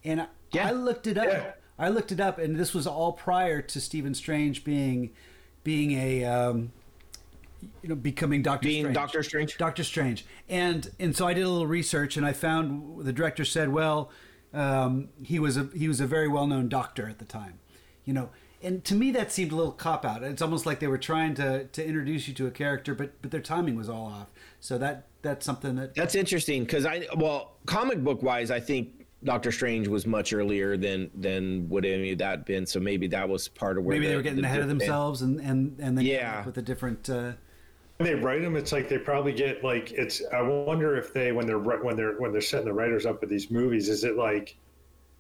and 0.04 0.22
I, 0.22 0.28
Yeah. 0.52 0.68
I 0.68 0.72
looked 0.72 1.08
it 1.08 1.18
up. 1.18 1.28
Yeah. 1.28 1.52
I 1.78 1.90
looked 1.90 2.12
it 2.14 2.22
up, 2.22 2.40
and 2.40 2.56
this 2.56 2.74
was 2.74 2.88
all 2.88 3.12
prior 3.12 3.62
to 3.62 3.82
Stephen 3.82 4.14
Strange 4.16 4.64
being 4.64 5.12
being 5.64 5.92
a 5.92 6.24
um, 6.24 6.72
you 7.82 7.90
know 7.90 7.96
becoming 7.96 8.42
Doctor 8.42 8.68
Being 8.68 8.84
Strange. 8.84 8.96
Doctor 8.96 9.24
Strange. 9.24 9.58
Doctor 9.58 9.84
Strange, 9.84 10.26
and 10.50 10.90
and 11.00 11.16
so 11.16 11.28
I 11.28 11.34
did 11.34 11.44
a 11.44 11.50
little 11.50 11.68
research, 11.68 12.18
and 12.18 12.26
I 12.26 12.34
found 12.34 13.06
the 13.06 13.14
director 13.14 13.46
said, 13.46 13.70
well, 13.70 14.12
um, 14.54 15.10
he 15.24 15.40
was 15.40 15.58
a 15.58 15.70
he 15.76 15.88
was 15.88 16.00
a 16.00 16.08
very 16.08 16.28
well 16.28 16.48
known 16.48 16.70
doctor 16.70 17.10
at 17.10 17.20
the 17.20 17.26
time, 17.26 17.60
you 18.04 18.14
know. 18.14 18.30
And 18.64 18.84
to 18.86 18.96
me, 18.96 19.12
that 19.12 19.32
seemed 19.32 19.52
a 19.52 19.56
little 19.56 19.72
cop 19.74 20.06
out. 20.06 20.24
It's 20.24 20.42
almost 20.42 20.66
like 20.66 20.80
they 20.80 20.88
were 20.88 20.98
trying 20.98 21.36
to, 21.36 21.66
to 21.66 21.86
introduce 21.86 22.28
you 22.28 22.34
to 22.36 22.48
a 22.48 22.52
character, 22.52 22.96
but 22.96 23.22
but 23.22 23.30
their 23.30 23.42
timing 23.42 23.76
was 23.76 23.90
all 23.90 24.08
off. 24.08 24.28
So 24.60 24.78
that 24.80 25.08
that's 25.22 25.46
something 25.46 25.76
that 25.76 25.94
That's 25.94 26.16
interesting 26.16 26.64
because 26.64 26.86
I 26.86 27.06
well, 27.16 27.58
comic 27.68 28.04
book 28.04 28.24
wise, 28.24 28.50
I 28.50 28.60
think 28.60 29.06
Doctor 29.24 29.52
Strange 29.52 29.88
was 29.88 30.08
much 30.08 30.34
earlier 30.34 30.78
than 30.78 31.12
than 31.14 31.70
would 31.70 31.86
any 31.86 32.14
of 32.14 32.18
that 32.20 32.46
been. 32.46 32.66
So 32.66 32.80
maybe 32.80 33.06
that 33.08 33.30
was 33.30 33.48
part 33.50 33.78
of 33.78 33.84
where 33.84 33.96
maybe 33.98 34.06
the, 34.06 34.12
they 34.12 34.16
were 34.18 34.24
getting 34.24 34.42
the 34.42 34.48
ahead 34.48 34.62
of 34.62 34.68
themselves 34.68 35.22
and 35.22 35.40
and 35.42 35.78
and 35.80 35.98
then 35.98 36.06
came 36.06 36.14
Yeah. 36.16 36.40
up 36.40 36.46
with 36.48 36.58
a 36.58 36.64
different. 36.64 37.08
Uh, 37.10 37.34
they 37.98 38.14
write 38.16 38.42
them, 38.42 38.56
it's 38.56 38.72
like 38.72 38.90
they 38.90 38.98
probably 38.98 39.32
get 39.32 39.64
like 39.64 39.92
it's. 39.94 40.22
I 40.34 40.42
wonder 40.42 40.98
if 40.98 41.14
they 41.14 41.32
when 41.32 41.48
they're 41.48 41.60
when 41.60 41.96
they're 41.96 42.14
when 42.20 42.32
they're 42.32 42.42
setting 42.42 42.66
the 42.66 42.74
writers 42.74 43.06
up 43.06 43.22
with 43.22 43.30
these 43.30 43.50
movies, 43.50 43.88
is 43.88 44.04
it 44.04 44.18
like, 44.18 44.56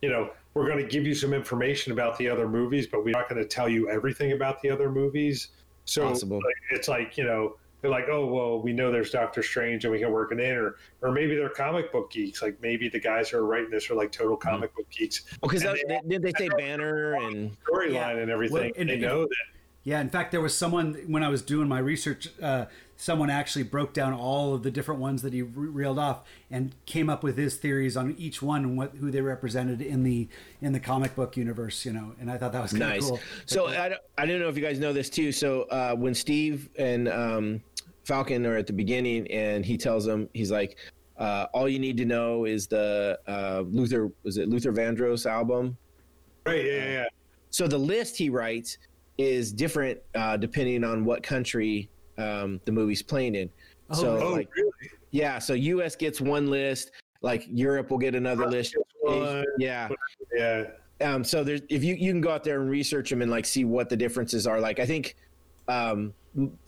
you 0.02 0.10
know, 0.10 0.32
we're 0.54 0.68
going 0.68 0.84
to 0.84 0.90
give 0.90 1.06
you 1.08 1.16
some 1.16 1.34
information 1.34 1.94
about 1.94 2.18
the 2.18 2.28
other 2.30 2.50
movies, 2.50 2.86
but 2.88 3.04
we're 3.06 3.12
not 3.12 3.30
going 3.30 3.42
to 3.42 3.48
tell 3.48 3.70
you 3.70 3.90
everything 3.90 4.34
about 4.34 4.62
the 4.62 4.70
other 4.70 4.92
movies. 4.92 5.50
So 5.86 6.08
Possible. 6.08 6.38
like, 6.38 6.56
it's 6.72 6.88
like 6.88 7.18
you 7.18 7.24
know 7.24 7.56
they're 7.82 7.92
like, 7.92 8.10
oh 8.10 8.26
well, 8.26 8.60
we 8.62 8.74
know 8.74 8.92
there's 8.92 9.12
Doctor 9.12 9.42
Strange 9.42 9.86
and 9.86 9.94
we 9.94 10.00
can 10.00 10.12
work 10.12 10.34
it 10.34 10.40
in, 10.42 10.58
or 10.58 10.76
or 11.02 11.12
maybe 11.14 11.36
they're 11.38 11.48
comic 11.48 11.94
book 11.94 12.12
geeks. 12.12 12.42
Like 12.42 12.62
maybe 12.62 12.90
the 12.90 13.00
guys 13.00 13.30
who 13.30 13.38
are 13.38 13.46
writing 13.46 13.70
this 13.70 13.90
are 13.90 13.96
like 13.96 14.12
total 14.12 14.36
Mm-hmm. 14.36 14.50
comic 14.50 14.76
book 14.76 14.90
geeks. 14.90 15.24
Well, 15.42 15.50
because 15.50 15.64
And 15.64 15.80
they- 15.88 16.02
did 16.10 16.22
they 16.24 16.34
say 16.38 16.50
Banner 16.58 17.14
and 17.14 17.56
Storyline 17.64 17.94
Yeah. 17.94 18.10
and 18.18 18.30
everything. 18.32 18.54
Well, 18.54 18.72
and- 18.76 18.90
they 18.90 18.98
know 18.98 19.22
that. 19.24 19.36
Yeah, 19.86 20.02
in 20.02 20.10
fact, 20.10 20.32
there 20.32 20.42
was 20.42 20.58
someone 20.58 20.96
when 21.08 21.24
I 21.24 21.30
was 21.30 21.44
doing 21.44 21.68
my 21.70 21.78
research. 21.78 22.30
Uh, 22.42 22.66
someone 22.98 23.30
actually 23.30 23.62
broke 23.64 23.94
down 23.94 24.14
all 24.14 24.56
of 24.56 24.64
the 24.64 24.72
different 24.72 25.00
ones 25.00 25.22
that 25.22 25.32
he 25.32 25.44
re- 25.44 25.68
reeled 25.68 26.00
off 26.00 26.22
and 26.50 26.74
came 26.88 27.08
up 27.08 27.24
with 27.24 27.38
his 27.38 27.58
theories 27.58 27.96
on 27.96 28.16
each 28.18 28.42
one 28.42 28.64
and 28.64 28.78
what 28.78 28.96
who 29.00 29.12
they 29.12 29.22
represented 29.22 29.82
in 29.84 30.02
the 30.04 30.28
in 30.60 30.74
the 30.74 30.80
comic 30.80 31.16
book 31.16 31.38
universe. 31.38 31.86
You 31.86 31.94
know, 31.94 32.16
and 32.20 32.32
I 32.32 32.38
thought 32.40 32.52
that 32.54 32.64
was 32.64 32.72
kind 32.72 32.84
of 32.84 32.90
nice? 32.90 33.08
cool. 33.08 33.20
So 33.46 33.68
I, 33.68 33.90
don't- 33.90 34.02
I 34.18 34.26
don't 34.26 34.40
know 34.40 34.50
if 34.50 34.58
you 34.58 34.64
guys 34.64 34.80
know 34.80 34.92
this 34.92 35.10
too. 35.10 35.32
So 35.32 35.64
uh, 35.64 35.94
when 35.96 36.16
Steve 36.16 36.68
and 36.80 37.08
um, 37.08 37.62
Falcon 38.06 38.44
are 38.48 38.58
at 38.58 38.66
the 38.66 38.74
beginning, 38.74 39.30
and 39.30 39.64
he 39.64 39.78
tells 39.78 40.04
them, 40.04 40.28
he's 40.34 40.50
like, 40.50 40.78
uh, 41.20 41.46
"All 41.54 41.70
you 41.70 41.78
need 41.78 41.98
to 41.98 42.06
know 42.06 42.46
is 42.46 42.66
the 42.66 43.20
uh, 43.28 43.64
Luther 43.68 44.10
was 44.24 44.38
it 44.38 44.50
Luther 44.50 44.74
Vandross 44.74 45.30
album." 45.30 45.78
Right? 46.48 46.66
Yeah, 46.66 46.72
yeah. 46.74 46.92
yeah. 46.92 47.06
So 47.52 47.68
the 47.68 47.78
list 47.78 48.18
he 48.18 48.30
writes 48.32 48.80
is 49.18 49.52
different 49.52 50.00
uh, 50.16 50.38
depending 50.38 50.84
on 50.84 51.06
what 51.06 51.24
country 51.24 51.90
um, 52.18 52.60
the 52.66 52.72
movie's 52.72 53.02
playing 53.02 53.36
in. 53.36 53.50
so 53.94 54.18
Oh, 54.18 54.32
like 54.34 54.50
really? 54.56 54.72
yeah, 55.12 55.40
so 55.40 55.54
U.S. 55.54 55.96
gets 55.96 56.20
one 56.22 56.50
list, 56.50 56.92
like 57.22 57.46
Europe 57.50 57.90
will 57.92 57.98
get 57.98 58.16
another 58.16 58.48
list. 58.48 58.76
one. 59.02 59.46
Yeah. 59.58 59.90
Yeah. 60.36 60.66
Um, 61.02 61.24
so 61.24 61.44
there's 61.44 61.62
if 61.70 61.84
you 61.84 61.96
you 61.96 62.12
can 62.12 62.22
go 62.22 62.32
out 62.32 62.44
there 62.44 62.62
and 62.62 62.70
research 62.70 63.10
them 63.10 63.22
and 63.22 63.30
like 63.30 63.46
see 63.46 63.66
what 63.66 63.90
the 63.90 63.98
differences 63.98 64.48
are. 64.48 64.60
Like 64.62 64.80
I 64.80 64.86
think 64.86 65.16
um, 65.68 66.14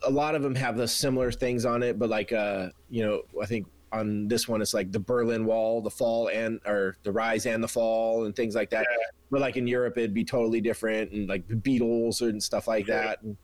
a 0.03 0.09
lot 0.11 0.35
of 0.35 0.41
them 0.41 0.53
have 0.55 0.75
the 0.77 0.87
similar 0.87 1.31
things 1.31 1.65
on 1.65 1.81
it, 1.83 1.97
but 1.97 2.09
like 2.09 2.33
uh, 2.33 2.69
you 2.89 3.05
know 3.05 3.21
I 3.41 3.45
think 3.45 3.67
on 3.91 4.27
this 4.27 4.47
one 4.47 4.61
it's 4.61 4.73
like 4.73 4.91
the 4.91 4.99
Berlin 4.99 5.45
Wall, 5.45 5.81
the 5.81 5.89
fall 5.89 6.27
and 6.29 6.59
or 6.65 6.97
the 7.03 7.11
rise 7.11 7.45
and 7.45 7.63
the 7.63 7.67
fall 7.67 8.25
and 8.25 8.35
things 8.35 8.55
like 8.55 8.69
that. 8.71 8.85
But 9.31 9.41
like 9.41 9.57
in 9.57 9.67
Europe 9.67 9.97
it'd 9.97 10.13
be 10.13 10.23
totally 10.25 10.61
different 10.61 11.11
and 11.11 11.27
like 11.29 11.47
the 11.47 11.55
Beatles 11.55 12.21
and 12.21 12.41
stuff 12.41 12.67
like 12.67 12.87
Yeah. 12.87 13.01
that. 13.01 13.21
And, 13.21 13.37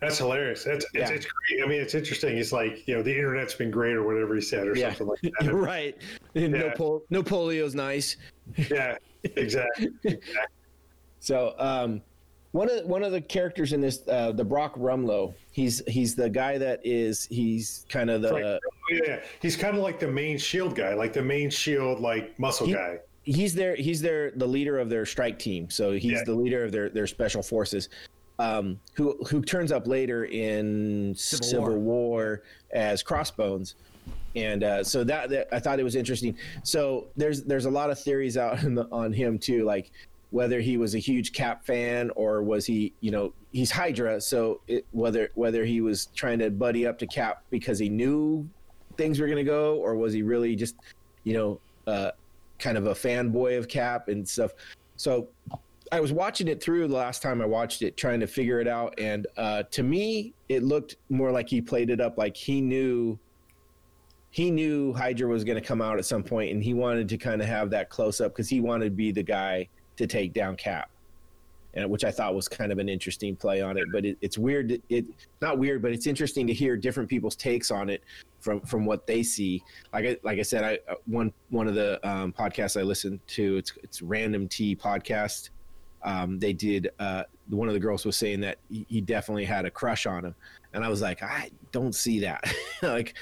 That's 0.00 0.18
hilarious. 0.18 0.66
It's, 0.66 0.84
it's, 0.84 0.94
Yeah. 0.94 1.08
it's 1.16 1.26
great. 1.26 1.64
I 1.64 1.66
mean, 1.66 1.80
it's 1.80 1.94
interesting. 1.94 2.36
It's 2.36 2.52
like, 2.52 2.86
you 2.86 2.94
know, 2.94 3.02
the 3.02 3.14
internet's 3.14 3.54
been 3.54 3.70
great 3.70 3.94
or 3.94 4.02
whatever 4.04 4.34
he 4.34 4.42
said 4.42 4.66
or 4.68 4.76
Yeah. 4.76 4.90
something 4.92 5.06
like 5.22 5.32
that. 5.40 5.52
right. 5.54 5.96
No, 6.34 6.42
Yeah. 6.58 6.74
pol- 6.74 7.02
no 7.08 7.22
polio's 7.22 7.74
nice. 7.74 8.18
yeah, 8.70 8.96
exactly. 9.24 9.88
So 11.18 11.54
um, 11.58 12.02
one 12.56 12.70
of 12.70 12.86
one 12.86 13.02
of 13.02 13.12
the 13.12 13.20
characters 13.20 13.72
in 13.74 13.80
this, 13.82 14.02
uh, 14.08 14.32
the 14.32 14.44
Brock 14.44 14.74
Rumlow, 14.76 15.34
he's 15.52 15.82
he's 15.86 16.14
the 16.14 16.30
guy 16.30 16.56
that 16.56 16.80
is 16.84 17.26
he's 17.26 17.84
kind 17.90 18.08
of 18.10 18.22
the 18.22 18.32
Like, 18.32 18.60
yeah, 19.06 19.20
he's 19.42 19.56
kind 19.56 19.76
of 19.76 19.82
like 19.82 20.00
the 20.00 20.08
main 20.10 20.38
shield 20.38 20.74
guy, 20.74 20.94
like 20.94 21.12
the 21.12 21.22
main 21.22 21.50
shield, 21.50 22.00
like 22.00 22.36
muscle 22.38 22.66
He- 22.66 22.72
guy. 22.72 22.98
he's 23.24 23.54
their 23.54 23.76
he's 23.76 24.00
their 24.00 24.30
the 24.32 24.46
leader 24.46 24.78
of 24.78 24.88
their 24.88 25.04
strike 25.04 25.38
team. 25.38 25.68
So 25.68 25.92
he's 25.92 26.12
Yeah. 26.12 26.24
the 26.24 26.34
leader 26.34 26.64
of 26.64 26.72
their 26.72 26.88
their 26.88 27.06
special 27.06 27.42
forces. 27.42 27.90
Um, 28.38 28.80
who 28.94 29.16
who 29.28 29.42
turns 29.42 29.70
up 29.72 29.86
later 29.86 30.24
in 30.26 31.14
Civil 31.16 31.46
Civil, 31.46 31.68
War. 31.68 31.78
War. 31.78 32.42
as 32.72 33.02
Crossbones, 33.02 33.74
and 34.34 34.62
uh, 34.62 34.84
so 34.84 35.04
that, 35.04 35.30
that 35.30 35.48
I 35.52 35.58
thought 35.58 35.78
it 35.80 35.84
was 35.84 35.94
interesting. 35.96 36.36
So 36.62 37.06
there's 37.16 37.42
there's 37.44 37.64
a 37.66 37.70
lot 37.70 37.88
of 37.90 37.98
theories 37.98 38.36
out 38.36 38.58
on, 38.64 38.74
the, 38.74 38.86
on 38.92 39.12
him 39.12 39.38
too, 39.38 39.64
like 39.64 39.90
whether 40.36 40.60
he 40.60 40.76
was 40.76 40.94
a 40.94 40.98
huge 40.98 41.32
Cap 41.32 41.64
fan 41.64 42.10
or 42.14 42.42
was 42.42 42.66
he 42.66 42.92
you 43.00 43.10
know 43.10 43.32
he's 43.52 43.70
Hydra, 43.70 44.20
so 44.20 44.60
it, 44.68 44.84
whether 44.90 45.30
whether 45.34 45.64
he 45.64 45.80
was 45.80 46.06
trying 46.14 46.38
to 46.40 46.50
buddy 46.50 46.86
up 46.86 46.98
to 46.98 47.06
Cap 47.06 47.42
because 47.48 47.78
he 47.78 47.88
knew 47.88 48.46
things 48.98 49.18
were 49.18 49.28
going 49.28 49.38
to 49.38 49.50
go, 49.50 49.76
or 49.76 49.96
was 49.96 50.12
he 50.12 50.20
really 50.20 50.54
just 50.54 50.76
you 51.24 51.32
know 51.32 51.60
uh, 51.86 52.10
kind 52.58 52.76
of 52.76 52.86
a 52.86 52.92
fanboy 52.92 53.56
of 53.56 53.66
Cap 53.66 54.08
and 54.08 54.28
stuff. 54.28 54.52
So 54.96 55.28
I 55.90 56.00
was 56.00 56.12
watching 56.12 56.48
it 56.48 56.62
through 56.62 56.86
the 56.86 56.94
last 56.94 57.22
time 57.22 57.40
I 57.40 57.46
watched 57.46 57.80
it, 57.80 57.96
trying 57.96 58.20
to 58.20 58.26
figure 58.26 58.60
it 58.60 58.68
out, 58.68 58.92
and 58.98 59.26
uh, 59.38 59.62
to 59.70 59.82
me, 59.82 60.34
it 60.50 60.62
looked 60.62 60.96
more 61.08 61.32
like 61.32 61.48
he 61.48 61.62
played 61.62 61.88
it 61.88 61.98
up 61.98 62.18
like 62.18 62.36
he 62.36 62.60
knew 62.60 63.18
he 64.32 64.50
knew 64.50 64.92
Hydra 64.92 65.28
was 65.28 65.44
going 65.44 65.58
to 65.58 65.66
come 65.66 65.80
out 65.80 65.96
at 65.96 66.04
some 66.04 66.22
point, 66.22 66.52
and 66.52 66.62
he 66.62 66.74
wanted 66.74 67.08
to 67.08 67.16
kind 67.16 67.40
of 67.40 67.48
have 67.48 67.70
that 67.70 67.88
close 67.88 68.20
up 68.20 68.32
because 68.32 68.50
he 68.50 68.60
wanted 68.60 68.84
to 68.84 68.90
be 68.90 69.12
the 69.12 69.22
guy 69.22 69.66
to 69.96 70.06
take 70.06 70.32
down 70.32 70.56
Cap. 70.56 70.90
And, 71.74 71.90
which 71.90 72.04
I 72.04 72.10
thought 72.10 72.34
was 72.34 72.48
kind 72.48 72.72
of 72.72 72.78
an 72.78 72.88
interesting 72.88 73.36
play 73.36 73.60
on 73.60 73.76
it, 73.76 73.84
but 73.92 74.06
it, 74.06 74.16
it's 74.22 74.38
weird. 74.38 74.70
It, 74.70 74.82
it 74.88 75.04
not 75.42 75.58
weird, 75.58 75.82
but 75.82 75.92
it's 75.92 76.06
interesting 76.06 76.46
to 76.46 76.54
hear 76.54 76.74
different 76.74 77.06
people's 77.06 77.36
takes 77.36 77.70
on 77.70 77.90
it 77.90 78.02
from 78.40 78.62
from 78.62 78.86
what 78.86 79.06
they 79.06 79.22
see. 79.22 79.62
Like 79.92 80.06
I, 80.06 80.16
like 80.22 80.38
I 80.38 80.42
said, 80.42 80.64
I 80.64 80.78
uh, 80.90 80.94
one 81.04 81.34
one 81.50 81.68
of 81.68 81.74
the 81.74 82.00
um, 82.08 82.32
podcasts 82.32 82.80
I 82.80 82.82
listened 82.82 83.20
to 83.26 83.58
it's 83.58 83.74
it's 83.82 84.00
Random 84.00 84.48
T 84.48 84.74
podcast. 84.74 85.50
Um, 86.02 86.38
they 86.38 86.54
did 86.54 86.88
uh, 86.98 87.24
one 87.50 87.68
of 87.68 87.74
the 87.74 87.80
girls 87.80 88.06
was 88.06 88.16
saying 88.16 88.40
that 88.40 88.56
he, 88.70 88.86
he 88.88 89.00
definitely 89.02 89.44
had 89.44 89.66
a 89.66 89.70
crush 89.70 90.06
on 90.06 90.24
him, 90.24 90.34
and 90.72 90.82
I 90.82 90.88
was 90.88 91.02
like, 91.02 91.22
I 91.22 91.50
don't 91.72 91.94
see 91.94 92.20
that. 92.20 92.42
like, 92.82 93.16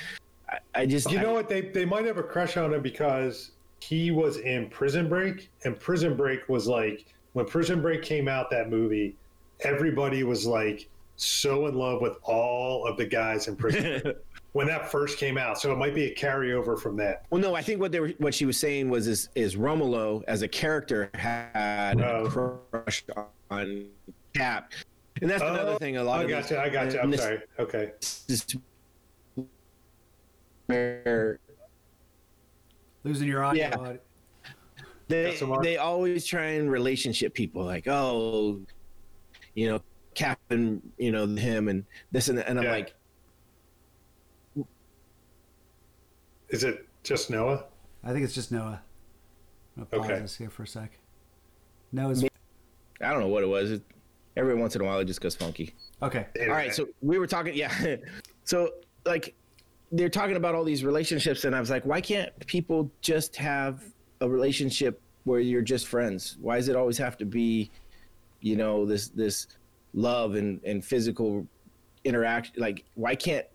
I, 0.49 0.59
I 0.77 0.86
just 0.86 1.11
You 1.11 1.19
I- 1.19 1.23
know 1.23 1.33
what? 1.33 1.49
They 1.49 1.62
they 1.62 1.85
might 1.85 2.05
have 2.05 2.19
a 2.19 2.23
crush 2.23 2.57
on 2.57 2.73
him 2.73 2.83
because 2.83 3.51
he 3.89 4.11
was 4.11 4.39
in 4.39 4.69
Prison 4.71 5.09
Break, 5.09 5.51
and 5.65 5.79
Prison 5.79 6.17
Break 6.17 6.49
was 6.49 6.67
like 6.67 7.05
when 7.35 7.45
Prison 7.47 7.83
Break 7.83 8.03
came 8.03 8.29
out. 8.29 8.51
That 8.51 8.71
movie, 8.71 9.15
everybody 9.61 10.23
was 10.25 10.47
like 10.47 10.89
so 11.17 11.67
in 11.67 11.75
love 11.75 12.01
with 12.01 12.17
all 12.23 12.87
of 12.87 12.97
the 12.97 13.05
guys 13.07 13.47
in 13.47 13.57
Prison 13.57 14.01
Break 14.03 14.17
when 14.53 14.67
that 14.69 14.91
first 14.91 15.19
came 15.19 15.37
out. 15.37 15.61
So 15.61 15.71
it 15.73 15.77
might 15.77 15.95
be 15.95 16.05
a 16.07 16.15
carryover 16.15 16.79
from 16.81 16.97
that. 16.97 17.27
Well, 17.31 17.41
no, 17.43 17.55
I 17.55 17.61
think 17.63 17.79
what 17.81 17.93
they 17.93 18.01
were, 18.01 18.09
what 18.19 18.35
she 18.35 18.47
was 18.47 18.57
saying 18.57 18.89
was 18.89 19.07
is 19.07 19.29
is 19.35 19.55
Rumlow 19.57 20.23
as 20.29 20.41
a 20.43 20.49
character 20.49 21.11
had 21.15 22.01
Oh. 22.01 22.25
a 22.25 22.31
crush 22.31 23.05
on 23.51 23.87
Cap, 24.35 24.73
and 25.21 25.29
that's 25.31 25.43
another 25.43 25.73
Oh, 25.73 25.79
thing. 25.79 25.99
A 25.99 26.05
lot 26.05 26.21
I 26.21 26.23
of 26.25 26.29
got 26.31 26.43
these- 26.45 26.51
you. 26.53 26.59
I 26.59 26.69
got 26.71 26.93
you. 26.93 27.01
I'm 27.01 27.17
sorry. 27.17 27.41
Okay. 27.59 27.93
where 30.67 31.39
Losing 33.05 33.28
your 33.28 33.44
audio. 33.44 33.68
Yeah. 33.68 33.76
audio. 33.76 33.99
they 35.08 35.24
That's 35.24 35.42
a 35.42 35.47
lot. 35.47 35.62
they 35.62 35.76
always 35.76 36.24
try 36.26 36.44
and 36.52 36.70
relationship 36.70 37.34
people 37.34 37.65
like 37.65 37.86
oh, 37.86 38.60
you 39.55 39.68
know 39.68 39.81
Captain, 40.15 40.81
you 40.99 41.12
know 41.12 41.26
him 41.26 41.68
and 41.68 41.84
this 42.12 42.28
and 42.28 42.39
that. 42.39 42.49
and 42.49 42.58
I'm 42.58 42.65
Yeah. 42.65 42.70
like 42.73 42.94
Is 46.49 46.65
it 46.65 46.86
just 47.02 47.31
Noah? 47.31 47.65
I 48.02 48.12
think 48.12 48.24
it's 48.24 48.34
just 48.34 48.52
Noah. 48.52 48.81
I'm 49.76 49.84
gonna 49.91 50.02
pause 50.02 50.10
Okay. 50.10 50.20
this 50.23 50.36
here 50.36 50.50
for 50.50 50.62
a 50.62 50.66
sec. 50.66 50.99
Noah's 51.92 52.24
I 52.24 53.10
don't 53.10 53.20
know 53.20 53.28
what 53.28 53.42
it 53.42 53.49
was. 53.49 53.73
It, 53.73 53.83
every 54.36 54.55
once 54.55 54.74
in 54.76 54.83
a 54.83 54.84
while 54.84 54.99
it 55.00 55.05
just 55.07 55.20
goes 55.20 55.34
funky. 55.34 55.74
okay. 56.02 56.26
All 56.42 56.49
right, 56.49 56.74
so 56.74 56.89
we 57.02 57.18
were 57.18 57.26
talking, 57.26 57.55
yeah. 57.55 57.97
So 58.44 58.70
like 59.07 59.34
they're 59.95 60.09
talking 60.09 60.37
about 60.37 60.55
all 60.57 60.65
these 60.65 60.85
relationships, 60.85 61.45
and 61.45 61.55
I 61.55 61.61
was 61.61 61.71
like, 61.71 61.87
why 61.87 62.01
can't 62.01 62.31
people 62.47 62.91
just 63.01 63.37
have 63.37 63.83
a 64.21 64.29
relationship 64.29 65.01
where 65.23 65.39
you're 65.39 65.63
just 65.63 65.87
friends? 65.87 66.37
Why 66.41 66.57
does 66.57 66.69
it 66.69 66.75
always 66.75 66.99
have 66.99 67.17
to 67.19 67.25
be, 67.25 67.71
you 68.41 68.57
know, 68.57 68.85
this 68.85 69.09
this 69.09 69.47
love 69.93 70.35
and 70.35 70.61
and 70.65 70.85
physical 70.85 71.47
interaction? 72.03 72.55
Like, 72.59 72.85
why 72.95 73.15
can't, 73.15 73.47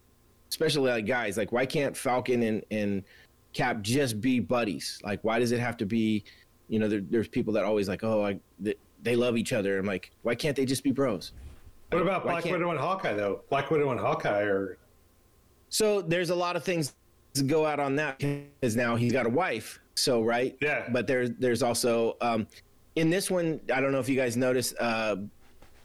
especially 0.49 0.89
like 0.89 1.05
guys, 1.05 1.37
like 1.37 1.51
why 1.51 1.65
can't 1.65 1.95
Falcon 1.95 2.43
and 2.43 2.63
and 2.71 3.03
Cap 3.51 3.81
just 3.81 4.21
be 4.21 4.39
buddies? 4.39 4.99
Like, 5.03 5.21
why 5.23 5.39
does 5.39 5.51
it 5.51 5.59
have 5.59 5.75
to 5.77 5.85
be? 5.85 6.23
You 6.69 6.79
know, 6.79 6.87
there, 6.87 7.01
there's 7.01 7.27
people 7.27 7.51
that 7.53 7.65
always 7.65 7.89
like, 7.89 8.03
oh, 8.03 8.23
I, 8.23 8.39
they, 8.59 8.75
they 9.01 9.15
love 9.15 9.35
each 9.35 9.51
other. 9.53 9.77
I'm 9.77 9.87
like, 9.87 10.11
why 10.21 10.35
can't 10.35 10.55
they 10.55 10.65
just 10.65 10.83
be 10.83 10.91
bros? 10.91 11.33
What 11.91 12.03
about 12.03 12.23
Black 12.23 12.45
Widow 12.45 12.69
and 12.69 12.79
Hawkeye 12.79 13.13
though? 13.13 13.41
Black 13.49 13.71
Widow 13.71 13.89
and 13.89 13.99
Hawkeye 13.99 14.43
are 14.43 14.77
So 15.69 16.01
there's 16.01 16.29
a 16.29 16.35
lot 16.35 16.55
of 16.55 16.63
things 16.63 16.93
to 17.35 17.43
go 17.43 17.65
out 17.65 17.79
on 17.79 17.95
that 17.97 18.19
because 18.19 18.75
now 18.75 18.95
he's 18.95 19.13
got 19.13 19.25
a 19.25 19.29
wife. 19.29 19.79
So 19.95 20.21
right, 20.21 20.55
Yeah. 20.61 20.87
But 20.91 21.07
there's 21.07 21.31
there's 21.39 21.61
also 21.61 22.17
um, 22.21 22.47
in 22.95 23.09
this 23.09 23.29
one, 23.29 23.59
I 23.73 23.81
don't 23.81 23.91
know 23.91 23.99
if 23.99 24.09
you 24.09 24.15
guys 24.15 24.35
noticed, 24.35 24.75
uh, 24.79 25.17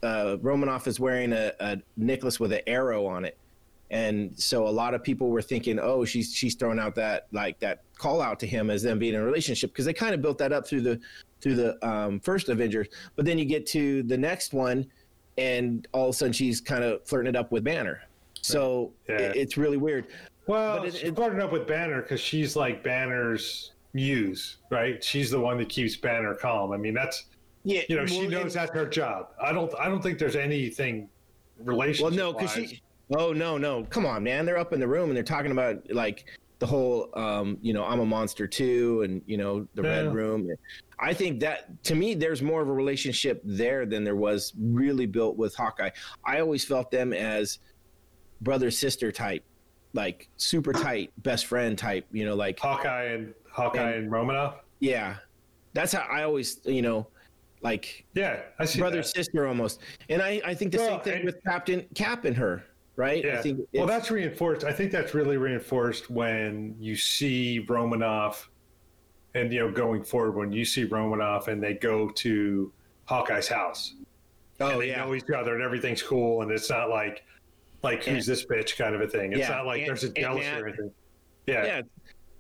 uh, 0.03 0.37
Romanoff 0.41 0.87
is 0.87 0.99
wearing 0.99 1.33
a, 1.33 1.53
a 1.61 1.79
necklace 1.97 2.41
with 2.41 2.53
an 2.53 2.61
arrow 2.67 3.07
on 3.07 3.25
it, 3.25 3.37
and 3.91 4.39
so 4.39 4.67
a 4.67 4.71
lot 4.71 4.95
of 4.95 5.03
people 5.03 5.31
were 5.31 5.43
thinking, 5.43 5.79
oh, 5.79 6.05
she's 6.05 6.35
she's 6.35 6.55
throwing 6.55 6.79
out 6.79 6.95
that 6.95 7.27
like 7.33 7.59
that 7.61 7.83
call 7.97 8.21
out 8.21 8.39
to 8.41 8.47
him 8.47 8.71
as 8.71 8.83
them 8.83 8.99
being 8.99 9.15
in 9.15 9.21
a 9.21 9.25
relationship 9.25 9.71
because 9.71 9.85
they 9.85 9.93
kind 9.93 10.15
of 10.15 10.21
built 10.21 10.39
that 10.39 10.53
up 10.53 10.67
through 10.67 10.83
the 10.83 11.01
through 11.41 11.55
the 11.55 11.87
um, 11.87 12.21
first 12.21 12.49
Avengers, 12.49 12.89
but 13.17 13.25
then 13.25 13.39
you 13.39 13.45
get 13.45 13.67
to 13.67 14.03
the 14.05 14.17
next 14.17 14.53
one, 14.53 14.87
and 15.39 15.89
all 15.93 16.09
of 16.09 16.15
a 16.15 16.17
sudden 16.17 16.33
she's 16.33 16.61
kind 16.61 16.85
of 16.85 17.07
flirting 17.07 17.31
it 17.31 17.37
up 17.37 17.51
with 17.51 17.65
Banner. 17.65 18.03
So 18.45 18.93
Yeah. 19.09 19.17
it, 19.17 19.37
it's 19.37 19.57
really 19.57 19.79
weird. 19.79 20.09
Well, 20.47 20.79
But 20.81 20.89
it- 20.89 20.95
she's 20.95 21.03
it- 21.05 21.15
partnered 21.17 21.43
up 21.43 21.51
with 21.53 21.67
Banner 21.67 22.03
because 22.03 22.21
she's 22.21 22.55
like 22.57 22.83
Banner's 22.83 23.73
muse, 23.95 24.59
right? 24.71 25.03
She's 25.03 25.31
the 25.31 25.41
one 25.41 25.57
that 25.59 25.71
keeps 25.71 25.97
Banner 25.97 26.35
calm. 26.35 26.73
I 26.73 26.77
mean, 26.77 26.93
that's 26.95 27.25
Yeah, 27.67 27.81
you 27.89 27.97
know, 27.97 28.05
she 28.05 28.27
knows 28.27 28.53
that's 28.53 28.71
her 28.73 28.85
job. 28.85 29.29
I 29.41 29.53
don't, 29.53 29.73
I 29.81 29.89
don't 29.89 30.03
think 30.03 30.19
there's 30.19 30.37
anything 30.37 31.09
relationship. 31.59 32.05
Well, 32.05 32.33
no, 32.33 32.33
because 32.39 32.53
she. 32.53 32.83
Oh 33.17 33.33
no, 33.33 33.57
no, 33.59 33.85
come 33.85 34.05
on, 34.07 34.23
man! 34.25 34.45
They're 34.47 34.57
up 34.59 34.73
in 34.75 34.81
the 34.81 34.89
room 34.89 35.09
and 35.11 35.17
they're 35.17 35.23
talking 35.23 35.51
about 35.53 35.91
like 35.91 36.25
the 36.59 36.67
whole, 36.67 37.09
um, 37.19 37.59
you 37.63 37.73
know, 37.75 37.85
I'm 37.85 38.01
a 38.01 38.05
monster 38.07 38.47
too, 38.47 39.03
and 39.03 39.23
you 39.27 39.37
know, 39.39 39.67
the 39.75 39.83
Yeah. 39.83 39.89
red 40.03 40.15
room. 40.15 40.51
I 40.99 41.13
think 41.15 41.41
that 41.41 41.83
to 41.85 41.95
me, 41.95 42.15
there's 42.15 42.41
more 42.43 42.61
of 42.63 42.69
a 42.69 42.73
relationship 42.73 43.41
there 43.45 43.85
than 43.87 44.05
there 44.05 44.17
was 44.17 44.53
really 44.59 45.07
built 45.07 45.37
with 45.37 45.55
Hawkeye. 45.55 45.91
I 46.25 46.41
always 46.41 46.65
felt 46.65 46.91
them 46.91 47.13
as 47.13 47.59
brother 48.45 48.71
sister 48.71 49.11
type, 49.11 49.43
like 49.95 50.29
super 50.37 50.73
tight 50.73 51.11
best 51.23 51.47
friend 51.47 51.77
type. 51.77 52.07
You 52.13 52.25
know, 52.27 52.35
like 52.37 52.61
Hawkeye 52.61 53.05
and 53.05 53.35
Hawkeye 53.51 53.93
and, 53.93 54.11
Romanoff. 54.13 54.57
yeah, 54.81 55.17
that's 55.73 55.93
how 55.93 56.07
I 56.11 56.23
always, 56.23 56.61
you 56.65 56.83
know, 56.83 57.09
like 57.63 58.05
Yeah, 58.15 58.43
I 58.59 58.67
see 58.67 58.79
brother 58.79 58.99
that. 58.99 59.07
sister 59.07 59.47
almost. 59.49 59.81
And 60.09 60.21
I, 60.23 60.41
I 60.45 60.55
think 60.55 60.73
the 60.73 60.79
Well, 60.79 60.89
same 60.89 61.01
thing 61.01 61.15
and- 61.17 61.25
with 61.25 61.43
Captain 61.45 61.87
Cap 61.95 62.25
and 62.27 62.37
her, 62.37 62.65
right? 62.97 63.25
I 63.25 63.29
Yeah. 63.29 63.43
think 63.43 63.61
well, 63.73 63.87
that's 63.87 64.11
reinforced. 64.11 64.65
I 64.65 64.73
think 64.73 64.93
that's 64.93 65.15
really 65.15 65.37
reinforced 65.39 66.11
when 66.11 66.77
you 66.79 66.95
see 66.97 67.61
Romanoff, 67.61 68.51
and 69.35 69.53
you 69.53 69.61
know, 69.61 69.71
going 69.73 70.05
forward, 70.05 70.33
when 70.37 70.53
you 70.53 70.65
see 70.65 70.85
Romanoff 70.85 71.49
and 71.49 71.63
they 71.63 71.75
go 71.75 72.09
to 72.11 72.73
Hawkeye's 73.07 73.49
house, 73.49 73.95
oh 74.61 74.71
and 74.73 74.81
they 74.83 74.89
yeah. 74.89 75.05
know 75.05 75.15
each 75.15 75.31
other, 75.31 75.55
and 75.55 75.63
everything's 75.63 76.03
cool, 76.03 76.43
and 76.43 76.51
it's 76.51 76.71
not 76.71 76.91
like, 76.91 77.25
like 77.85 78.03
who's 78.05 78.27
this 78.27 78.45
bitch 78.45 78.77
kind 78.77 78.95
of 78.95 79.01
a 79.01 79.07
thing. 79.07 79.33
It's 79.33 79.41
Yeah, 79.41 79.51
not 79.51 79.67
like 79.67 79.81
and- 79.81 79.89
there's 79.89 80.03
a 80.05 80.09
jealousy 80.09 80.49
or 80.49 80.67
anything. 80.69 80.91
Yeah, 81.47 81.65
yeah 81.67 81.83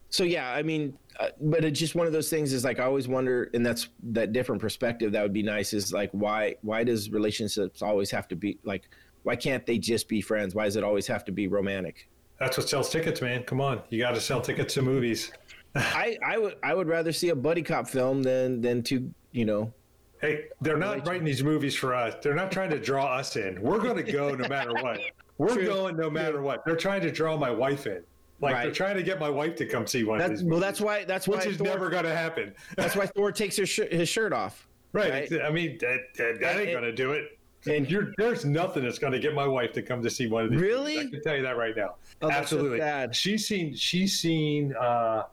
so 0.08 0.22
yeah 0.24 0.50
i 0.52 0.62
mean 0.62 0.96
uh, 1.18 1.28
but 1.40 1.64
it's 1.64 1.78
just 1.78 1.94
one 1.96 2.06
of 2.06 2.12
those 2.12 2.30
things 2.30 2.52
is 2.52 2.64
like 2.64 2.78
i 2.78 2.84
always 2.84 3.06
wonder 3.08 3.50
and 3.52 3.66
that's 3.66 3.88
that 4.02 4.32
different 4.32 4.62
perspective 4.62 5.10
that 5.12 5.22
would 5.22 5.32
be 5.32 5.42
nice 5.42 5.74
is 5.74 5.92
like 5.92 6.08
why 6.12 6.54
why 6.62 6.84
does 6.84 7.10
relationships 7.10 7.82
always 7.82 8.10
have 8.10 8.26
to 8.28 8.36
be 8.36 8.56
like 8.64 8.88
why 9.24 9.34
can't 9.36 9.66
they 9.66 9.76
just 9.76 10.08
be 10.08 10.20
friends 10.22 10.54
why 10.54 10.64
does 10.64 10.76
it 10.76 10.84
always 10.84 11.06
have 11.06 11.24
to 11.24 11.32
be 11.32 11.48
romantic 11.48 12.08
that's 12.38 12.56
what 12.56 12.68
sells 12.68 12.90
tickets, 12.90 13.20
man. 13.20 13.42
Come 13.44 13.60
on, 13.60 13.80
you 13.90 13.98
got 13.98 14.14
to 14.14 14.20
sell 14.20 14.40
tickets 14.40 14.74
to 14.74 14.82
movies. 14.82 15.32
i 15.74 16.16
i 16.24 16.38
would 16.38 16.56
i 16.62 16.72
would 16.72 16.86
rather 16.88 17.12
see 17.12 17.28
a 17.30 17.36
buddy 17.36 17.62
cop 17.62 17.86
film 17.88 18.22
than 18.22 18.60
than 18.60 18.82
to 18.84 19.12
you 19.32 19.44
know 19.44 19.72
Hey, 20.20 20.44
they're 20.62 20.78
not 20.78 21.06
writing 21.06 21.24
these 21.24 21.42
movies 21.44 21.74
for 21.74 21.92
us. 21.94 22.14
They're 22.22 22.34
not 22.34 22.50
trying 22.50 22.70
to 22.70 22.78
draw 22.78 23.18
us 23.18 23.36
in. 23.36 23.60
We're 23.60 23.80
going 23.80 23.96
to 24.02 24.10
go 24.10 24.34
no 24.34 24.48
matter 24.48 24.72
what. 24.72 24.98
We're 25.38 25.54
True. 25.54 25.66
going 25.66 25.96
no 25.96 26.10
matter 26.10 26.40
what. 26.40 26.64
They're 26.64 26.76
trying 26.76 27.02
to 27.02 27.10
draw 27.10 27.36
my 27.36 27.50
wife 27.50 27.86
in. 27.86 28.02
Like 28.40 28.62
they're 28.62 28.72
trying 28.72 28.96
to 28.96 29.02
get 29.02 29.18
my 29.18 29.30
wife 29.30 29.56
to 29.56 29.66
come 29.66 29.86
see 29.86 30.04
one 30.04 30.20
of 30.20 30.28
that's 30.28 30.42
these 30.42 30.50
well 30.50 30.60
that's 30.60 30.80
why 30.80 31.04
that's 31.04 31.26
why 31.26 31.36
which 31.36 31.46
is 31.46 31.56
Thor, 31.56 31.68
never 31.68 31.88
going 31.88 32.04
to 32.04 32.14
happen. 32.14 32.52
that's 32.76 32.94
why 32.94 33.06
thor 33.06 33.32
takes 33.32 33.56
his, 33.56 33.68
shirt 33.68 33.92
his 33.92 34.08
shirt 34.08 34.32
off 34.32 34.66
right. 34.92 35.32
I 35.42 35.50
mean, 35.50 35.78
that, 35.80 35.98
that, 36.16 36.40
that 36.40 36.60
ain't 36.60 36.72
going 36.72 36.84
to 36.84 36.92
do 36.92 37.12
it. 37.12 37.38
and- 37.66 37.90
You're, 37.90 38.12
there's 38.18 38.44
nothing 38.44 38.82
that's 38.84 38.98
going 38.98 39.12
to 39.12 39.18
get 39.18 39.34
my 39.34 39.46
wife 39.46 39.72
to 39.74 39.82
come 39.82 40.02
to 40.02 40.10
see 40.10 40.26
one 40.26 40.44
of 40.44 40.50
these. 40.50 40.60
movies. 40.60 40.74
Really? 40.74 40.98
I 40.98 41.06
can 41.06 41.22
tell 41.22 41.36
you 41.36 41.42
that 41.42 41.56
right 41.56 41.76
now. 41.76 41.94
Oh, 42.22 42.28
so 42.28 42.34
Absolutely. 42.34 43.12
She's 43.12 43.46
seen. 43.46 43.74
She's 43.74 44.18
seen. 44.18 44.74
Uh, 44.74 45.24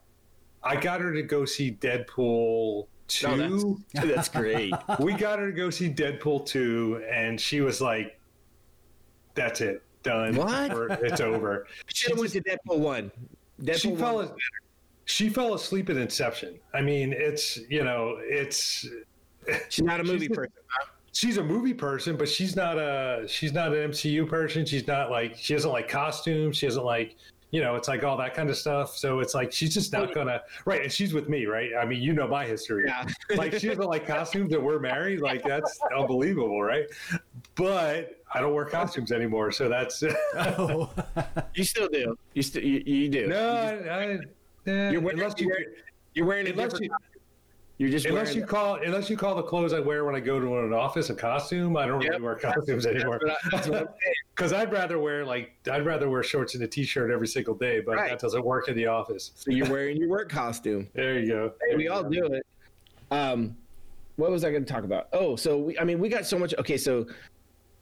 I 0.64 0.76
got 0.76 1.02
her 1.02 1.12
to 1.14 1.24
go 1.24 1.44
see 1.46 1.72
Deadpool 1.72 2.88
two. 3.12 3.28
Oh, 3.28 3.78
that's, 3.94 4.08
that's 4.08 4.30
great 4.30 4.74
we 5.00 5.14
got 5.14 5.40
her 5.40 5.48
to 5.48 5.56
go 5.56 5.70
see 5.70 5.90
Deadpool 5.90 6.46
2, 6.46 7.04
and 7.12 7.40
she 7.40 7.62
was 7.62 7.82
like, 7.82 8.20
that's 9.36 9.62
it. 9.62 9.84
Done. 10.04 10.36
What? 10.36 10.74
We're- 10.74 10.98
it's 11.02 11.22
over. 11.22 11.68
should 11.94 12.12
have 12.12 12.20
went 12.20 12.32
to 12.34 12.42
deadpool 12.42 12.80
one 12.80 13.12
deadpool 13.62 13.78
she 13.80 13.88
one 13.90 14.00
fell, 14.00 14.16
was 14.16 14.30
she 15.06 15.30
fell 15.30 15.54
asleep 15.54 15.90
at 15.90 15.98
Inception. 15.98 16.60
I 16.74 16.82
mean, 16.82 17.14
it's, 17.14 17.60
you 17.70 17.84
know, 17.84 18.18
it's, 18.22 18.88
she's 19.70 19.84
not 19.84 20.00
a 20.00 20.04
movie 20.04 20.26
she's- 20.28 20.36
person 20.36 20.54
huh? 20.68 20.86
she's 21.14 21.38
a 21.38 21.44
movie 21.44 21.74
person, 21.74 22.16
but 22.16 22.30
she's 22.30 22.56
not 22.56 22.78
a, 22.78 23.26
she's 23.28 23.52
not 23.54 23.74
an 23.74 23.92
MCU 23.92 24.28
person. 24.28 24.66
She's 24.66 24.88
not 24.88 25.12
like, 25.12 25.36
she 25.36 25.54
doesn't 25.54 25.72
like 25.72 25.90
costumes. 25.90 26.58
She 26.58 26.66
doesn't 26.66 26.86
like, 26.86 27.16
you 27.52 27.60
know, 27.62 27.76
it's 27.76 27.88
like 27.90 28.04
all 28.04 28.16
that 28.18 28.34
kind 28.34 28.50
of 28.50 28.58
stuff. 28.58 28.96
So 28.98 29.20
it's 29.20 29.34
like, 29.36 29.52
she's 29.52 29.74
just 29.74 29.92
not 29.92 30.14
gonna, 30.14 30.42
right. 30.66 30.82
And 30.84 30.92
she's 30.92 31.14
with 31.14 31.28
me, 31.28 31.46
right? 31.46 31.72
I 31.78 31.84
mean, 31.86 32.02
you 32.02 32.14
know 32.14 32.28
my 32.28 32.46
history. 32.46 32.86
yeah 32.88 33.06
like 33.36 33.54
she 33.60 33.68
doesn't 33.68 33.86
like 33.86 34.08
costumes 34.08 34.54
and 34.54 34.64
we're 34.64 34.80
married 34.80 35.20
like 35.22 35.44
that's 35.44 35.78
unbelievable 35.98 36.62
right 36.64 36.86
but 37.56 38.22
i 38.34 38.40
don't 38.40 38.54
wear 38.54 38.66
costumes 38.66 39.12
anymore 39.12 39.52
so 39.52 39.68
that's 39.70 40.04
Oh, 40.36 40.90
you 41.56 41.64
still 41.64 41.88
do 41.88 42.18
you 42.34 42.42
still 42.42 42.64
you, 42.64 42.82
you 42.86 43.10
do 43.10 43.28
no 43.28 43.50
I, 43.54 43.72
I, 43.72 44.04
eh, 44.68 44.92
You're 44.92 45.02
wearing- 45.02 45.20
unless 45.20 45.40
you're 45.40 45.58
You're 46.14 46.26
wearing 46.26 46.48
a 46.48 46.52
unless 46.52 46.74
different. 46.74 46.92
you, 46.92 46.98
You're 47.82 47.90
just 47.90 48.06
unless 48.06 48.28
wearing. 48.28 48.42
you 48.42 48.46
call 48.46 48.76
unless 48.76 49.10
you 49.10 49.18
call 49.18 49.34
the 49.34 49.42
clothes 49.42 49.74
I 49.74 49.80
wear 49.80 50.06
when 50.06 50.14
I 50.14 50.20
go 50.20 50.40
to 50.40 50.60
an 50.60 50.72
office 50.72 51.10
a 51.10 51.16
costume, 51.16 51.76
I 51.76 51.88
don't 51.88 52.00
Yep. 52.02 52.12
really 52.12 52.22
wear 52.22 52.36
costumes 52.36 52.86
anymore. 52.86 53.20
That's 53.26 53.32
what 53.32 53.32
I- 53.32 53.50
that's 53.58 53.68
what 53.70 53.78
I'm 53.80 53.88
saying. 54.04 54.16
Because 54.36 54.54
I'd 54.54 54.72
rather 54.72 55.00
wear 55.00 55.26
like 55.26 55.54
I'd 55.72 55.84
rather 55.84 56.08
wear 56.08 56.22
shorts 56.22 56.54
and 56.54 56.64
a 56.64 56.68
t-shirt 56.68 57.10
every 57.10 57.26
single 57.26 57.56
day, 57.56 57.80
but 57.80 57.96
Right. 57.96 58.12
that 58.12 58.20
doesn't 58.20 58.46
work 58.46 58.68
in 58.68 58.76
the 58.76 58.86
office. 58.86 59.32
So 59.34 59.50
you're 59.50 59.68
wearing 59.68 59.98
your 59.98 60.10
work 60.10 60.30
costume. 60.30 60.90
There 60.94 61.18
you 61.18 61.28
go. 61.28 61.54
Hey, 61.68 61.76
we 61.76 61.88
all 61.88 62.04
do 62.04 62.24
it. 62.28 62.46
Um, 63.10 63.58
what 64.18 64.30
was 64.30 64.44
I 64.44 64.52
going 64.52 64.64
to 64.64 64.72
talk 64.72 64.84
about? 64.84 65.08
Oh, 65.12 65.36
so 65.36 65.58
we, 65.58 65.80
I 65.80 65.84
mean, 65.84 65.98
we 65.98 66.08
got 66.08 66.28
so 66.28 66.38
much. 66.38 66.54
Okay, 66.60 66.78
so 66.78 67.08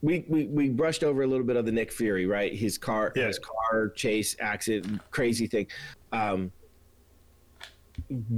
we, 0.02 0.24
we 0.30 0.46
we 0.46 0.70
brushed 0.70 1.04
over 1.04 1.24
a 1.24 1.28
little 1.28 1.46
bit 1.46 1.58
of 1.58 1.66
the 1.66 1.74
Nick 1.74 1.92
Fury, 1.92 2.26
right? 2.26 2.54
His 2.56 2.78
car, 2.78 3.12
Yeah. 3.18 3.28
his 3.28 3.38
car 3.38 3.90
chase 3.90 4.38
accident, 4.40 5.02
crazy 5.12 5.46
thing. 5.46 5.68
Um, 6.14 6.54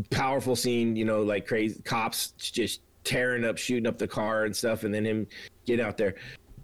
powerful 0.10 0.56
scene, 0.56 0.96
you 0.96 1.06
know, 1.06 1.22
like 1.22 1.48
crazy 1.48 1.82
cops 1.84 2.32
just 2.38 2.82
tearing 3.04 3.46
up, 3.46 3.58
shooting 3.58 3.88
up 3.88 3.98
the 3.98 4.08
car 4.08 4.46
and 4.46 4.56
stuff, 4.56 4.84
and 4.84 4.94
then 4.94 5.06
him 5.06 5.28
getting 5.66 5.86
out 5.86 5.98
there. 5.98 6.16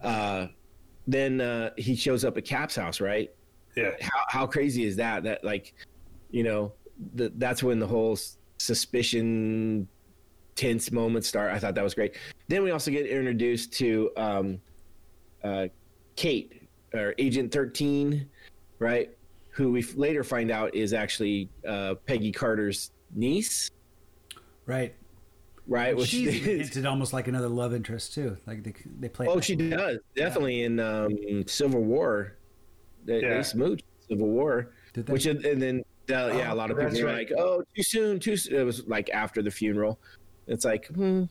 Uh, 0.01 0.47
then 1.07 1.39
uh, 1.41 1.71
he 1.77 1.95
shows 1.95 2.25
up 2.25 2.37
at 2.37 2.45
Cap's 2.45 2.75
house, 2.75 2.99
right? 2.99 3.31
Yeah. 3.77 3.91
how, 4.01 4.21
how 4.27 4.47
crazy 4.47 4.85
is 4.85 4.95
that 4.95 5.23
that 5.23 5.43
like 5.43 5.75
you 6.31 6.43
know 6.43 6.73
the, 7.13 7.31
that's 7.35 7.61
when 7.61 7.77
the 7.77 7.85
whole 7.85 8.17
suspicion 8.57 9.87
tense 10.55 10.91
moments 10.91 11.27
start 11.27 11.53
i 11.53 11.59
thought 11.59 11.75
that 11.75 11.83
was 11.83 11.93
great 11.93 12.15
then 12.47 12.63
we 12.63 12.71
also 12.71 12.89
get 12.89 13.05
introduced 13.05 13.71
to 13.73 14.09
um, 14.17 14.59
uh, 15.43 15.67
kate 16.15 16.67
or 16.95 17.13
agent 17.19 17.51
13 17.51 18.27
right 18.79 19.11
who 19.49 19.71
we 19.71 19.83
later 19.95 20.23
find 20.23 20.49
out 20.49 20.73
is 20.73 20.91
actually 20.91 21.47
uh, 21.67 21.93
peggy 22.07 22.31
carter's 22.31 22.91
niece 23.13 23.71
right. 24.65 24.93
right 25.67 25.95
Which 25.95 26.09
She's 26.09 26.33
hinted 26.43 26.85
almost 26.85 27.13
like 27.13 27.27
another 27.27 27.47
love 27.49 27.73
interest 27.73 28.13
too. 28.13 28.37
Like 28.45 28.63
they 28.63 28.73
they 28.99 29.09
play. 29.09 29.27
oh 29.27 29.39
she 29.39 29.55
does 29.55 29.97
definitely 30.15 30.63
in 30.63 30.79
um, 30.79 31.15
civil 31.47 31.81
war 31.83 32.35
they, 33.05 33.21
Yeah. 33.21 33.37
they 33.37 33.43
smooch 33.43 33.81
civil 34.09 34.27
war 34.27 34.71
Did 34.93 35.05
they? 35.05 35.13
Which 35.13 35.25
and 35.25 35.61
then 35.61 35.83
uh, 36.09 36.31
yeah, 36.33 36.53
a 36.53 36.55
lot 36.55 36.71
of 36.71 36.77
people 36.77 36.97
were 37.01 37.05
right. 37.07 37.29
like, 37.29 37.37
"Oh, 37.37 37.61
too 37.75 37.83
soon, 37.83 38.17
too." 38.17 38.37
Soon. 38.37 38.55
It 38.55 38.63
was 38.63 38.87
like 38.87 39.09
after 39.09 39.41
the 39.41 39.51
funeral. 39.51 39.99
It's 40.47 40.63
like, 40.63 40.87
hmm, 40.87 41.23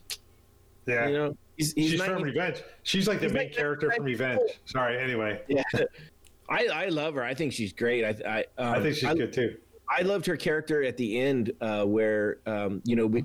Yeah. 0.86 1.08
you 1.08 1.14
know, 1.16 1.36
he's, 1.56 1.72
he's 1.72 1.92
She's 1.92 1.98
not 1.98 2.08
from 2.08 2.18
even- 2.18 2.34
Revenge. 2.34 2.62
She's 2.82 3.08
like 3.08 3.20
the 3.20 3.28
main 3.30 3.44
like- 3.48 3.54
character 3.56 3.90
from 3.90 4.04
Revenge. 4.04 4.40
Sorry. 4.66 4.98
Anyway, 5.02 5.40
yeah. 5.48 5.62
I 6.50 6.66
I 6.66 6.86
love 6.88 7.14
her. 7.14 7.22
I 7.22 7.32
think 7.32 7.54
she's 7.54 7.72
great. 7.72 8.04
I 8.04 8.44
I 8.58 8.62
um, 8.62 8.74
I 8.74 8.82
think 8.82 8.96
she's 8.96 9.04
I, 9.08 9.14
good 9.14 9.32
too. 9.32 9.56
I 9.88 10.02
loved 10.02 10.26
her 10.26 10.36
character 10.36 10.82
at 10.82 10.96
the 10.96 11.18
end, 11.18 11.52
uh, 11.60 11.84
where 11.84 12.38
um, 12.46 12.82
you 12.84 12.96
know, 12.96 13.06
we, 13.06 13.24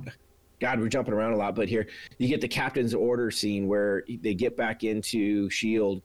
God, 0.59 0.79
we're 0.79 0.89
jumping 0.89 1.13
around 1.13 1.33
a 1.33 1.37
lot, 1.37 1.55
but 1.55 1.67
here 1.67 1.87
you 2.17 2.27
get 2.27 2.41
the 2.41 2.47
captain's 2.47 2.93
order 2.93 3.31
scene 3.31 3.67
where 3.67 4.03
they 4.21 4.33
get 4.33 4.55
back 4.55 4.83
into 4.83 5.49
Shield 5.49 6.03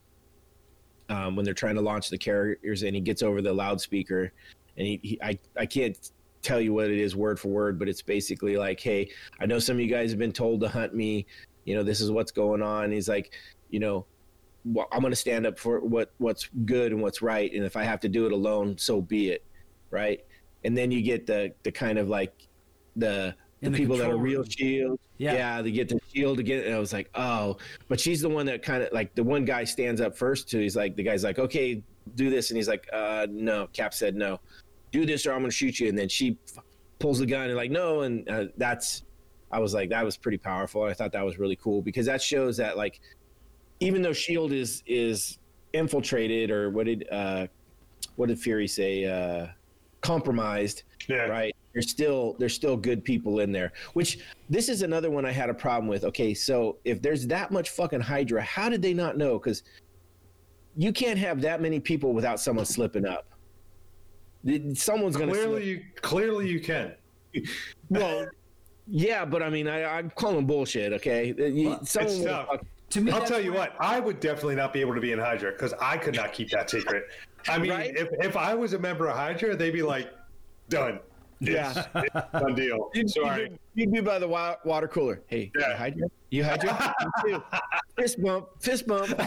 um, 1.08 1.36
when 1.36 1.44
they're 1.44 1.54
trying 1.54 1.74
to 1.74 1.82
launch 1.82 2.08
the 2.08 2.18
carriers, 2.18 2.82
and 2.82 2.94
he 2.94 3.00
gets 3.00 3.22
over 3.22 3.42
the 3.42 3.52
loudspeaker, 3.52 4.32
and 4.76 4.86
he, 4.86 5.00
he 5.02 5.22
I 5.22 5.38
I 5.56 5.66
can't 5.66 5.96
tell 6.42 6.60
you 6.60 6.72
what 6.72 6.90
it 6.90 6.98
is 6.98 7.14
word 7.14 7.38
for 7.38 7.48
word, 7.48 7.78
but 7.78 7.88
it's 7.88 8.02
basically 8.02 8.56
like, 8.56 8.80
hey, 8.80 9.10
I 9.40 9.46
know 9.46 9.58
some 9.58 9.76
of 9.76 9.80
you 9.80 9.88
guys 9.88 10.10
have 10.10 10.18
been 10.18 10.32
told 10.32 10.60
to 10.60 10.68
hunt 10.68 10.94
me. 10.94 11.26
You 11.64 11.74
know, 11.74 11.82
this 11.82 12.00
is 12.00 12.10
what's 12.10 12.30
going 12.30 12.62
on. 12.62 12.92
He's 12.92 13.08
like, 13.08 13.32
you 13.68 13.80
know, 13.80 14.06
well, 14.64 14.86
I'm 14.92 15.00
going 15.00 15.12
to 15.12 15.16
stand 15.16 15.46
up 15.46 15.58
for 15.58 15.80
what 15.80 16.12
what's 16.18 16.48
good 16.64 16.92
and 16.92 17.02
what's 17.02 17.20
right, 17.20 17.52
and 17.52 17.64
if 17.64 17.76
I 17.76 17.84
have 17.84 18.00
to 18.00 18.08
do 18.08 18.26
it 18.26 18.32
alone, 18.32 18.78
so 18.78 19.02
be 19.02 19.30
it, 19.30 19.44
right? 19.90 20.20
And 20.66 20.76
then 20.76 20.90
you 20.90 21.00
get 21.00 21.26
the 21.26 21.54
the 21.62 21.70
kind 21.70 21.96
of 21.96 22.08
like 22.08 22.48
the 22.96 23.34
In 23.62 23.70
the 23.70 23.78
people 23.78 23.96
that 23.98 24.10
are 24.10 24.16
real 24.16 24.42
shield. 24.44 24.98
Yeah. 25.16 25.34
Yeah. 25.34 25.62
they 25.62 25.70
get 25.70 25.88
the 25.88 26.00
shield 26.12 26.40
again. 26.40 26.64
And 26.64 26.74
I 26.74 26.78
was 26.80 26.92
like, 26.92 27.08
oh, 27.14 27.56
but 27.88 28.00
she's 28.00 28.20
the 28.20 28.28
one 28.28 28.46
that 28.46 28.62
kind 28.62 28.82
of 28.82 28.92
like 28.92 29.14
the 29.14 29.22
one 29.22 29.44
guy 29.44 29.62
stands 29.62 30.00
up 30.00 30.16
first 30.16 30.50
to. 30.50 30.58
He's 30.58 30.74
like, 30.74 30.96
the 30.96 31.04
guy's 31.04 31.22
like, 31.22 31.38
okay, 31.38 31.82
do 32.16 32.30
this, 32.30 32.50
and 32.50 32.56
he's 32.56 32.68
like, 32.68 32.88
uh, 32.92 33.26
no. 33.30 33.68
Cap 33.72 33.94
said 33.94 34.16
no, 34.16 34.40
do 34.90 35.06
this 35.06 35.24
or 35.24 35.32
I'm 35.32 35.40
gonna 35.40 35.52
shoot 35.52 35.78
you. 35.78 35.88
And 35.88 35.96
then 35.96 36.08
she 36.08 36.36
f- 36.56 36.64
pulls 36.98 37.20
the 37.20 37.26
gun 37.26 37.44
and 37.44 37.56
like, 37.56 37.70
no, 37.70 38.00
and 38.02 38.28
uh, 38.28 38.44
that's. 38.56 39.04
I 39.52 39.60
was 39.60 39.72
like, 39.72 39.90
that 39.90 40.04
was 40.04 40.16
pretty 40.16 40.38
powerful. 40.38 40.82
I 40.82 40.92
thought 40.92 41.12
that 41.12 41.24
was 41.24 41.38
really 41.38 41.56
cool 41.56 41.80
because 41.80 42.06
that 42.06 42.20
shows 42.20 42.56
that 42.56 42.76
like, 42.76 43.00
even 43.78 44.02
though 44.02 44.12
Shield 44.12 44.50
is 44.50 44.82
is 44.84 45.38
infiltrated 45.72 46.50
or 46.50 46.70
what 46.70 46.86
did 46.86 47.06
uh, 47.12 47.46
what 48.16 48.26
did 48.28 48.40
Fury 48.40 48.66
say? 48.66 49.04
Uh, 49.04 49.46
compromised 50.06 50.84
Yeah. 51.08 51.26
right 51.26 51.54
there's 51.72 51.90
still 51.90 52.36
there's 52.38 52.54
still 52.54 52.76
good 52.76 53.04
people 53.04 53.40
in 53.40 53.50
there 53.50 53.72
which 53.94 54.18
this 54.48 54.68
is 54.68 54.82
another 54.82 55.10
one 55.10 55.24
i 55.26 55.32
had 55.32 55.50
a 55.50 55.54
problem 55.54 55.88
with 55.88 56.04
okay 56.04 56.32
so 56.32 56.78
if 56.84 57.02
there's 57.02 57.26
that 57.26 57.50
much 57.50 57.70
fucking 57.70 58.00
hydra 58.00 58.40
how 58.42 58.68
did 58.68 58.80
they 58.82 58.94
not 58.94 59.16
know 59.18 59.38
because 59.38 59.64
you 60.76 60.92
can't 60.92 61.18
have 61.18 61.40
that 61.40 61.60
many 61.60 61.80
people 61.80 62.12
without 62.12 62.38
someone 62.38 62.64
slipping 62.64 63.04
up 63.06 63.26
someone's 64.74 65.16
gonna 65.16 65.32
Clearly, 65.32 65.62
slip. 65.62 65.64
you 65.64 65.82
clearly 66.02 66.48
you 66.48 66.60
can. 66.60 66.94
well 67.90 68.26
yeah 68.86 69.24
but 69.24 69.42
i 69.42 69.50
mean 69.50 69.66
i 69.66 69.98
i 69.98 70.02
call 70.02 70.32
them 70.34 70.46
bullshit 70.46 70.92
okay 70.92 71.34
uh, 71.38 71.44
You- 71.46 71.78
someone 71.82 72.14
it's 72.14 72.24
tough. 72.24 72.46
fuck- 72.48 72.66
To 72.90 73.00
me, 73.00 73.10
I'll 73.10 73.26
tell 73.26 73.40
you 73.42 73.52
what, 73.52 73.74
I 73.80 73.98
would 73.98 74.20
definitely 74.20 74.54
not 74.54 74.72
be 74.72 74.80
able 74.80 74.94
to 74.94 75.00
be 75.00 75.10
in 75.10 75.18
Hydra 75.18 75.50
because 75.50 75.74
I 75.80 75.96
could 75.98 76.14
not 76.14 76.32
keep 76.32 76.50
that 76.50 76.70
secret. 76.70 77.02
I 77.48 77.58
mean, 77.58 77.70
Right? 77.70 77.96
if, 77.96 78.08
if 78.20 78.36
I 78.36 78.54
was 78.54 78.72
a 78.72 78.78
member 78.78 79.08
of 79.08 79.16
Hydra, 79.16 79.56
they'd 79.56 79.70
be 79.72 79.82
like, 79.82 80.10
done. 80.68 81.00
Yeah. 81.38 81.70
It's, 81.94 82.12
it's 82.14 82.32
done 82.32 82.54
deal. 82.54 82.90
You'd, 82.94 83.10
Sorry. 83.10 83.42
you'd, 83.42 83.58
you'd 83.74 83.92
be 83.92 84.00
by 84.00 84.18
the 84.18 84.26
wa- 84.28 84.56
water 84.64 84.88
cooler. 84.88 85.22
Hey, 85.26 85.52
Yeah. 85.58 85.68
you 85.70 85.76
hydra? 85.76 86.08
You 86.30 86.44
hydra? 86.44 86.94
Me 87.24 87.32
too. 87.32 87.42
fist 87.98 88.22
bump, 88.22 88.48
fist 88.60 88.86
bump. 88.86 89.20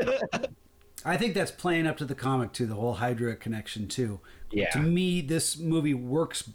I 1.04 1.16
think 1.16 1.34
that's 1.34 1.50
playing 1.50 1.86
up 1.86 1.96
to 1.98 2.04
the 2.04 2.14
comic 2.14 2.52
too, 2.52 2.66
the 2.66 2.74
whole 2.74 2.94
Hydra 2.94 3.36
connection 3.36 3.86
too. 3.88 4.20
Yeah. 4.50 4.70
To 4.70 4.78
me, 4.80 5.20
this 5.20 5.58
movie 5.58 5.94
works 5.94 6.50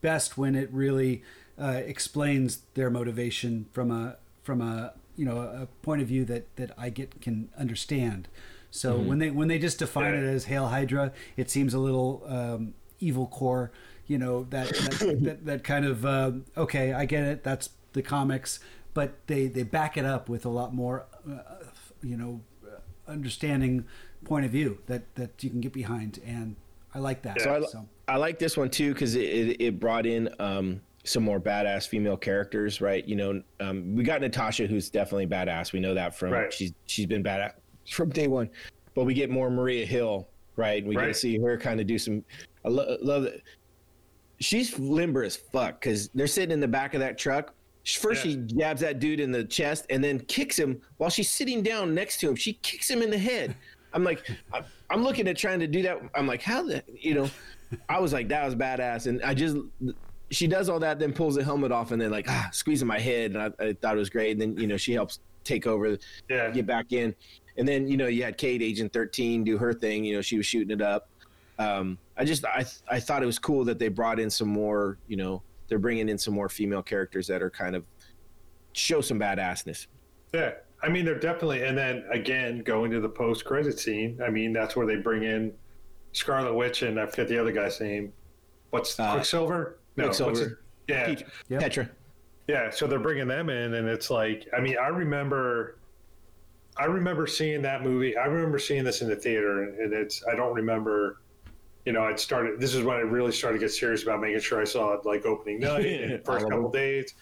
best 0.00 0.38
when 0.38 0.54
it 0.54 0.70
really 0.72 1.22
uh, 1.60 1.80
explains 1.84 2.62
their 2.74 2.88
motivation 2.90 3.66
from 3.72 3.90
a 3.90 4.16
from 4.42 4.60
a 4.60 4.94
you 5.16 5.24
know 5.24 5.38
a 5.38 5.66
point 5.82 6.00
of 6.02 6.08
view 6.08 6.24
that 6.24 6.54
that 6.56 6.70
I 6.78 6.88
get 6.90 7.20
can 7.20 7.50
understand. 7.58 8.28
So 8.74 8.98
when 8.98 9.18
they 9.18 9.30
when 9.30 9.48
they 9.48 9.58
just 9.58 9.78
define 9.78 10.14
Yeah. 10.14 10.20
it 10.20 10.34
as 10.34 10.46
Hail 10.46 10.66
Hydra, 10.68 11.12
it 11.36 11.50
seems 11.50 11.74
a 11.74 11.78
little 11.78 12.24
um, 12.26 12.74
evil 13.00 13.26
core. 13.26 13.70
You 14.06 14.16
know 14.18 14.44
that 14.50 14.68
that, 14.70 15.18
that, 15.22 15.44
that 15.44 15.64
kind 15.64 15.84
of 15.84 16.04
um, 16.06 16.46
okay, 16.56 16.92
I 16.94 17.04
get 17.04 17.22
it. 17.24 17.44
That's 17.44 17.68
the 17.92 18.00
comics, 18.02 18.60
but 18.94 19.26
they 19.26 19.46
they 19.46 19.62
back 19.62 19.96
it 19.98 20.06
up 20.06 20.28
with 20.30 20.46
a 20.46 20.48
lot 20.48 20.74
more, 20.74 21.04
uh, 21.30 21.64
you 22.02 22.16
know, 22.16 22.40
uh, 22.66 23.10
understanding 23.10 23.84
point 24.24 24.46
of 24.46 24.50
view 24.50 24.78
that 24.86 25.14
that 25.16 25.44
you 25.44 25.50
can 25.50 25.60
get 25.60 25.74
behind, 25.74 26.18
and 26.26 26.56
I 26.94 26.98
like 26.98 27.22
that. 27.22 27.42
So 27.42 27.54
I, 27.54 27.60
so. 27.60 27.86
I 28.08 28.16
like 28.16 28.38
this 28.38 28.56
one 28.56 28.70
too 28.70 28.94
because 28.94 29.14
it, 29.16 29.20
it, 29.24 29.60
it 29.60 29.80
brought 29.80 30.06
in 30.06 30.28
um, 30.40 30.80
some 31.04 31.22
more 31.24 31.40
badass 31.40 31.86
female 31.86 32.16
characters, 32.16 32.80
right? 32.80 33.06
You 33.06 33.16
know, 33.16 33.42
um, 33.60 33.94
we 33.94 34.02
got 34.02 34.22
Natasha, 34.22 34.66
who's 34.66 34.88
definitely 34.88 35.26
badass. 35.26 35.72
We 35.72 35.80
know 35.80 35.92
that 35.94 36.16
from 36.16 36.32
Right. 36.32 36.52
she's 36.52 36.72
she's 36.86 37.06
been 37.06 37.22
badass 37.22 37.52
from 37.90 38.10
day 38.10 38.26
one. 38.28 38.50
But 38.94 39.04
we 39.04 39.14
get 39.14 39.30
more 39.30 39.50
Maria 39.50 39.86
Hill, 39.86 40.28
right? 40.56 40.84
We 40.84 40.94
get 40.94 41.06
to 41.06 41.14
see 41.14 41.38
her 41.38 41.56
kind 41.56 41.80
of 41.80 41.86
do 41.86 41.98
some. 41.98 42.24
I 42.64 42.68
lo- 42.68 42.96
love 43.00 43.24
it. 43.24 43.42
She's 44.40 44.78
limber 44.78 45.22
as 45.22 45.36
fuck 45.36 45.80
because 45.80 46.08
they're 46.14 46.26
sitting 46.26 46.50
in 46.52 46.60
the 46.60 46.68
back 46.68 46.94
of 46.94 47.00
that 47.00 47.16
truck. 47.16 47.54
First, 47.84 48.24
Yeah. 48.24 48.32
she 48.32 48.36
jabs 48.58 48.80
that 48.80 48.98
dude 48.98 49.20
in 49.20 49.32
the 49.32 49.44
chest 49.44 49.86
and 49.90 50.02
then 50.02 50.20
kicks 50.20 50.58
him 50.58 50.80
while 50.98 51.10
she's 51.10 51.30
sitting 51.30 51.62
down 51.62 51.94
next 51.94 52.18
to 52.20 52.28
him. 52.28 52.36
She 52.36 52.54
kicks 52.54 52.88
him 52.90 53.02
in 53.02 53.10
the 53.10 53.18
head. 53.18 53.56
I'm 53.92 54.04
like, 54.04 54.28
I'm, 54.52 54.64
I'm 54.90 55.02
looking 55.04 55.26
at 55.28 55.36
trying 55.36 55.60
to 55.60 55.66
do 55.66 55.82
that. 55.82 55.98
I'm 56.14 56.26
like, 56.26 56.42
how 56.42 56.62
the, 56.64 56.82
you 56.94 57.14
know, 57.14 57.30
I 57.88 57.98
was 58.00 58.12
like, 58.12 58.28
that 58.28 58.44
was 58.44 58.54
badass. 58.54 59.06
And 59.06 59.22
I 59.22 59.34
just, 59.34 59.56
she 60.30 60.46
does 60.46 60.68
all 60.68 60.78
that, 60.80 60.98
then 60.98 61.12
pulls 61.12 61.34
the 61.36 61.44
helmet 61.44 61.72
off 61.72 61.90
and 61.92 62.00
then 62.00 62.10
like, 62.10 62.26
ah, 62.28 62.48
squeezing 62.52 62.88
my 62.88 62.98
head. 62.98 63.32
And 63.34 63.42
I, 63.42 63.64
I 63.64 63.72
thought 63.74 63.96
it 63.96 63.98
was 63.98 64.10
great. 64.10 64.32
And 64.32 64.40
then, 64.40 64.56
you 64.56 64.66
know, 64.66 64.76
she 64.76 64.92
helps 64.92 65.20
take 65.44 65.66
over, 65.66 65.96
Yeah. 66.28 66.50
get 66.50 66.66
back 66.66 66.92
in. 66.92 67.14
And 67.56 67.66
then, 67.68 67.86
you 67.86 67.96
know, 67.96 68.06
you 68.06 68.22
had 68.22 68.38
Kate, 68.38 68.62
Agent 68.62 68.92
13, 68.92 69.44
do 69.44 69.58
her 69.58 69.72
thing. 69.74 70.04
You 70.04 70.14
know, 70.16 70.22
she 70.22 70.36
was 70.36 70.46
shooting 70.46 70.70
it 70.70 70.80
up. 70.82 71.08
Um, 71.58 71.98
I 72.16 72.24
just, 72.24 72.44
I, 72.46 72.64
I 72.90 72.98
thought 72.98 73.22
it 73.22 73.26
was 73.26 73.38
cool 73.38 73.64
that 73.66 73.78
they 73.78 73.88
brought 73.88 74.18
in 74.18 74.30
some 74.30 74.48
more, 74.48 74.98
you 75.06 75.16
know, 75.16 75.42
they're 75.68 75.78
bringing 75.78 76.08
in 76.08 76.18
some 76.18 76.34
more 76.34 76.48
female 76.48 76.82
characters 76.82 77.26
that 77.28 77.42
are 77.42 77.50
kind 77.50 77.76
of 77.76 77.86
show 78.72 79.00
some 79.00 79.18
badassness. 79.18 79.86
Yeah, 80.34 80.52
I 80.82 80.88
mean 80.88 81.04
they're 81.04 81.18
definitely, 81.18 81.62
and 81.64 81.76
then 81.76 82.04
again 82.10 82.62
going 82.62 82.90
to 82.90 83.00
the 83.00 83.08
post 83.08 83.44
credit 83.44 83.78
scene. 83.78 84.18
I 84.24 84.30
mean 84.30 84.52
that's 84.52 84.76
where 84.76 84.86
they 84.86 84.96
bring 84.96 85.22
in 85.24 85.52
Scarlet 86.12 86.54
Witch 86.54 86.82
and 86.82 86.98
I 86.98 87.06
forget 87.06 87.28
the 87.28 87.38
other 87.38 87.52
guy's 87.52 87.80
name. 87.80 88.12
What's 88.70 88.98
Uh, 88.98 89.12
Quicksilver? 89.12 89.78
No, 89.96 90.06
what's 90.06 90.18
Quicksilver. 90.20 90.50
it? 90.52 90.92
Yeah, 90.92 91.06
Pete- 91.06 91.24
Yep. 91.48 91.60
Pietro. 91.60 91.88
yeah. 92.48 92.70
So 92.70 92.86
they're 92.86 92.98
bringing 92.98 93.28
them 93.28 93.48
in, 93.50 93.74
and 93.74 93.86
it's 93.88 94.10
like, 94.10 94.48
I 94.56 94.60
mean, 94.60 94.76
I 94.78 94.88
remember, 94.88 95.76
I 96.76 96.86
remember 96.86 97.26
seeing 97.26 97.62
that 97.62 97.82
movie. 97.82 98.16
I 98.16 98.24
remember 98.26 98.58
seeing 98.58 98.84
this 98.84 99.02
in 99.02 99.08
the 99.08 99.16
theater, 99.16 99.64
and, 99.64 99.78
and 99.78 99.92
it's. 99.92 100.24
I 100.30 100.34
don't 100.34 100.54
remember. 100.54 101.18
You 101.84 101.92
know, 101.92 102.06
it 102.06 102.18
started. 102.20 102.60
This 102.60 102.74
is 102.74 102.82
when 102.84 102.96
I 102.96 103.00
really 103.00 103.32
started 103.32 103.58
to 103.58 103.64
get 103.64 103.72
serious 103.72 104.04
about 104.04 104.20
making 104.20 104.40
sure 104.40 104.60
I 104.60 104.64
saw 104.64 104.92
it 104.92 105.04
like 105.04 105.26
opening 105.26 105.60
night 105.60 105.84
and 105.84 106.24
first 106.24 106.48
couple 106.48 106.70
days, 106.70 107.14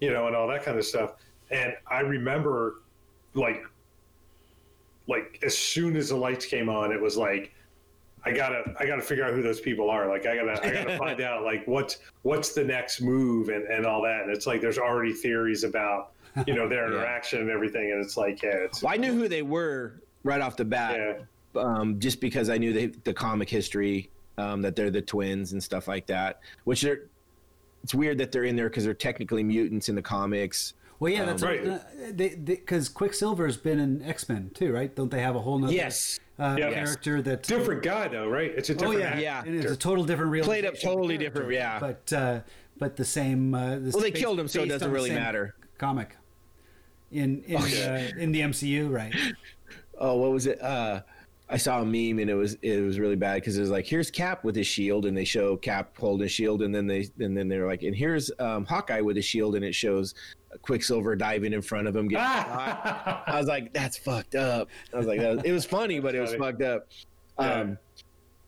you 0.00 0.12
know, 0.12 0.26
and 0.26 0.36
all 0.36 0.48
that 0.48 0.62
kind 0.62 0.78
of 0.78 0.84
stuff. 0.84 1.14
And 1.50 1.74
I 1.86 2.00
remember, 2.00 2.82
like, 3.34 3.62
like 5.06 5.40
as 5.44 5.56
soon 5.56 5.96
as 5.96 6.08
the 6.08 6.16
lights 6.16 6.46
came 6.46 6.68
on, 6.68 6.90
it 6.90 7.00
was 7.00 7.16
like, 7.16 7.52
I 8.24 8.32
gotta, 8.32 8.74
I 8.80 8.86
gotta 8.86 9.02
figure 9.02 9.24
out 9.24 9.34
who 9.34 9.42
those 9.42 9.60
people 9.60 9.90
are. 9.90 10.08
Like, 10.08 10.24
I 10.26 10.36
gotta, 10.36 10.64
I 10.64 10.70
gotta 10.70 10.98
find 11.04 11.20
out 11.20 11.42
like 11.42 11.66
what's 11.66 11.98
what's 12.22 12.54
the 12.54 12.64
next 12.64 13.02
move 13.02 13.50
and 13.50 13.64
and 13.64 13.84
all 13.84 14.00
that. 14.02 14.22
And 14.22 14.30
it's 14.30 14.46
like 14.46 14.62
there's 14.62 14.78
already 14.78 15.12
theories 15.12 15.62
about 15.64 16.13
you 16.46 16.54
know 16.54 16.68
their 16.68 16.88
Yeah. 16.88 16.94
interaction 16.98 17.40
and 17.40 17.50
everything. 17.50 17.92
And 17.92 18.04
it's 18.04 18.16
like, 18.16 18.42
yeah, 18.42 18.50
it's 18.64 18.82
Well, 18.82 18.92
I 18.92 18.96
knew 18.96 19.12
who 19.12 19.28
they 19.28 19.42
were 19.42 20.00
right 20.22 20.40
off 20.40 20.56
the 20.56 20.64
bat, 20.64 20.96
yeah, 21.54 21.60
um, 21.60 21.98
just 22.00 22.20
because 22.20 22.48
I 22.50 22.58
knew 22.58 22.72
the, 22.72 22.86
the 23.04 23.12
comic 23.14 23.48
history, 23.48 24.10
um, 24.38 24.62
that 24.62 24.74
they're 24.74 24.90
the 24.90 25.02
twins 25.02 25.52
and 25.52 25.62
stuff 25.62 25.86
like 25.86 26.06
that. 26.06 26.40
Which 26.64 26.82
they're, 26.82 27.02
it's 27.82 27.94
weird 27.94 28.18
that 28.18 28.32
they're 28.32 28.44
in 28.44 28.56
there 28.56 28.68
because 28.68 28.84
they're 28.84 28.94
technically 28.94 29.44
mutants 29.44 29.88
in 29.88 29.94
the 29.94 30.02
comics. 30.02 30.74
Well, 31.00 31.12
yeah, 31.12 31.24
that's 31.24 31.42
Um, 31.42 31.48
right. 31.48 31.66
uh, 31.68 31.78
because 32.44 32.88
Quicksilver's 32.88 33.56
been 33.56 33.78
in 33.78 34.02
X 34.02 34.28
Men 34.28 34.50
too, 34.54 34.72
right? 34.72 34.94
Don't 34.94 35.10
they 35.10 35.20
have 35.20 35.36
a 35.36 35.40
whole 35.40 35.58
nother 35.58 35.72
Yes, 35.72 36.18
uh, 36.38 36.56
Yeah. 36.58 36.72
character 36.72 37.20
that 37.22 37.42
different 37.42 37.82
guy 37.82 38.08
though, 38.08 38.28
right? 38.28 38.52
It's 38.56 38.70
a 38.70 38.84
Oh 38.84 38.92
yeah, 38.92 39.06
actor. 39.08 39.20
Yeah. 39.20 39.42
and 39.44 39.54
it's 39.62 39.72
a 39.72 39.76
total 39.76 40.04
different 40.04 40.30
real 40.30 40.44
Played 40.44 40.64
up 40.64 40.78
totally 40.80 41.18
different, 41.18 41.52
yeah. 41.52 41.78
But 41.78 42.12
uh, 42.12 42.40
but 42.78 42.96
the 42.96 43.04
same. 43.04 43.54
Uh, 43.54 43.76
the 43.80 43.90
Well, 43.92 44.02
they 44.02 44.10
killed 44.12 44.40
him, 44.40 44.48
so 44.48 44.62
it 44.62 44.66
doesn't 44.68 44.90
really 44.90 45.10
matter. 45.10 45.54
Comic 45.78 46.16
in 47.14 47.42
in 47.46 47.56
Okay. 47.56 48.12
uh, 48.16 48.20
in 48.20 48.32
the 48.32 48.40
MCU, 48.40 48.90
right? 48.92 49.14
oh, 49.98 50.16
what 50.16 50.32
was 50.32 50.46
it? 50.46 50.60
Uh, 50.60 51.00
I 51.48 51.56
saw 51.58 51.82
a 51.82 51.84
meme 51.84 52.18
and 52.20 52.30
it 52.30 52.34
was 52.34 52.56
it 52.62 52.80
was 52.82 52.98
really 52.98 53.16
bad 53.16 53.34
because 53.36 53.56
it 53.56 53.60
was 53.60 53.70
like 53.70 53.86
here's 53.86 54.10
Cap 54.10 54.44
with 54.44 54.56
his 54.56 54.66
shield 54.66 55.04
and 55.06 55.16
they 55.16 55.24
show 55.24 55.56
Cap 55.56 55.96
holding 55.98 56.22
his 56.24 56.32
shield 56.32 56.62
and 56.62 56.74
then 56.74 56.86
they 56.86 57.08
and 57.20 57.36
then 57.36 57.48
they're 57.48 57.66
like 57.66 57.82
and 57.82 57.94
here's 57.94 58.30
um, 58.38 58.64
Hawkeye 58.64 59.02
with 59.02 59.14
his 59.16 59.26
shield 59.26 59.54
and 59.54 59.64
it 59.64 59.74
shows 59.74 60.14
Quicksilver 60.62 61.14
diving 61.16 61.52
in 61.52 61.60
front 61.62 61.86
of 61.86 61.94
him. 61.94 62.08
Getting 62.08 62.24
shot. 62.44 63.24
I 63.26 63.38
was 63.38 63.46
like, 63.46 63.72
that's 63.74 63.96
fucked 63.98 64.34
up. 64.34 64.68
I 64.92 64.96
was 64.96 65.06
like, 65.06 65.20
that 65.20 65.36
was- 65.36 65.44
it 65.44 65.52
was 65.52 65.64
funny, 65.66 66.00
but 66.00 66.14
it 66.14 66.20
was 66.20 66.34
fucked 66.34 66.62
up. 66.62 66.88
Um, 67.38 67.76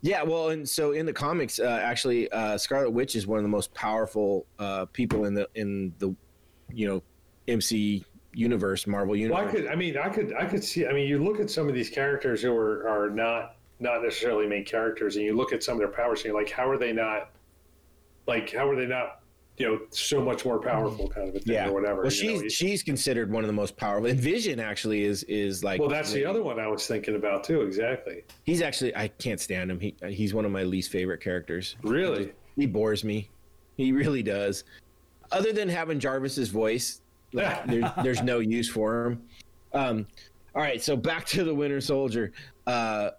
yeah, 0.02 0.22
well, 0.22 0.50
and 0.50 0.68
so 0.68 0.92
in 0.92 1.04
the 1.04 1.12
comics, 1.12 1.58
uh, 1.58 1.80
actually, 1.82 2.30
uh, 2.30 2.56
Scarlet 2.58 2.90
Witch 2.90 3.16
is 3.16 3.26
one 3.26 3.38
of 3.38 3.42
the 3.42 3.48
most 3.48 3.74
powerful 3.74 4.46
uh, 4.58 4.84
people 4.86 5.24
in 5.24 5.34
the 5.34 5.48
in 5.54 5.92
the 5.98 6.14
you 6.72 6.86
know 6.88 7.02
MC 7.48 8.04
universe, 8.36 8.86
Marvel 8.86 9.12
Well, 9.12 9.16
universe. 9.16 9.48
I 9.48 9.50
could. 9.50 9.66
I 9.66 9.74
mean, 9.74 9.96
I 9.96 10.08
could. 10.08 10.34
I 10.34 10.44
could 10.44 10.62
see. 10.62 10.86
I 10.86 10.92
mean, 10.92 11.08
you 11.08 11.22
look 11.22 11.40
at 11.40 11.50
some 11.50 11.68
of 11.68 11.74
these 11.74 11.90
characters 11.90 12.42
who 12.42 12.54
are 12.54 12.86
are 12.88 13.10
not 13.10 13.56
not 13.80 14.02
necessarily 14.02 14.46
main 14.46 14.64
characters, 14.64 15.16
and 15.16 15.24
you 15.24 15.34
look 15.34 15.52
at 15.52 15.62
some 15.62 15.74
of 15.74 15.78
their 15.78 15.88
powers, 15.88 16.20
and 16.20 16.26
you're 16.26 16.40
like, 16.40 16.50
how 16.50 16.68
are 16.68 16.78
they 16.78 16.92
not? 16.92 17.30
Like, 18.26 18.52
how 18.52 18.68
are 18.68 18.76
they 18.76 18.86
not? 18.86 19.20
You 19.58 19.66
know, 19.66 19.80
so 19.88 20.22
much 20.22 20.44
more 20.44 20.60
powerful, 20.60 21.08
kind 21.08 21.30
of 21.30 21.34
a 21.34 21.38
thing, 21.40 21.54
yeah, 21.54 21.68
or 21.68 21.72
whatever. 21.72 22.02
Well, 22.02 22.12
you 22.12 22.32
know? 22.32 22.42
she's 22.42 22.52
she's 22.52 22.82
considered 22.82 23.32
one 23.32 23.42
of 23.42 23.46
the 23.46 23.54
most 23.54 23.74
powerful. 23.78 24.10
And 24.10 24.20
Vision 24.20 24.60
actually 24.60 25.04
is 25.04 25.22
is 25.24 25.64
like. 25.64 25.80
well, 25.80 25.88
that's 25.88 26.12
the 26.12 26.26
other 26.26 26.42
one 26.42 26.60
I 26.60 26.66
was 26.66 26.86
thinking 26.86 27.16
about 27.16 27.44
too. 27.44 27.62
Exactly. 27.62 28.24
He's 28.44 28.60
actually 28.60 28.94
I 28.94 29.08
can't 29.08 29.40
stand 29.40 29.70
him. 29.70 29.80
He 29.80 29.94
he's 30.08 30.34
one 30.34 30.44
of 30.44 30.50
my 30.50 30.62
least 30.62 30.92
favorite 30.92 31.22
characters. 31.22 31.76
Really. 31.82 32.32
He 32.56 32.66
bores 32.66 33.02
me. 33.02 33.30
He 33.76 33.92
really 33.92 34.22
does. 34.22 34.64
Other 35.32 35.52
than 35.52 35.68
having 35.68 35.98
Jarvis's 35.98 36.50
voice, 36.50 37.00
like, 37.32 37.64
there's 37.66 37.90
there's 38.02 38.22
no 38.22 38.38
use 38.40 38.68
for 38.68 39.06
him. 39.06 39.22
Um, 39.72 40.06
all 40.54 40.62
right, 40.62 40.82
so 40.82 40.96
back 40.96 41.26
to 41.26 41.44
the 41.44 41.54
Winter 41.54 41.80
Soldier. 41.80 42.32
Uh, 42.66 43.10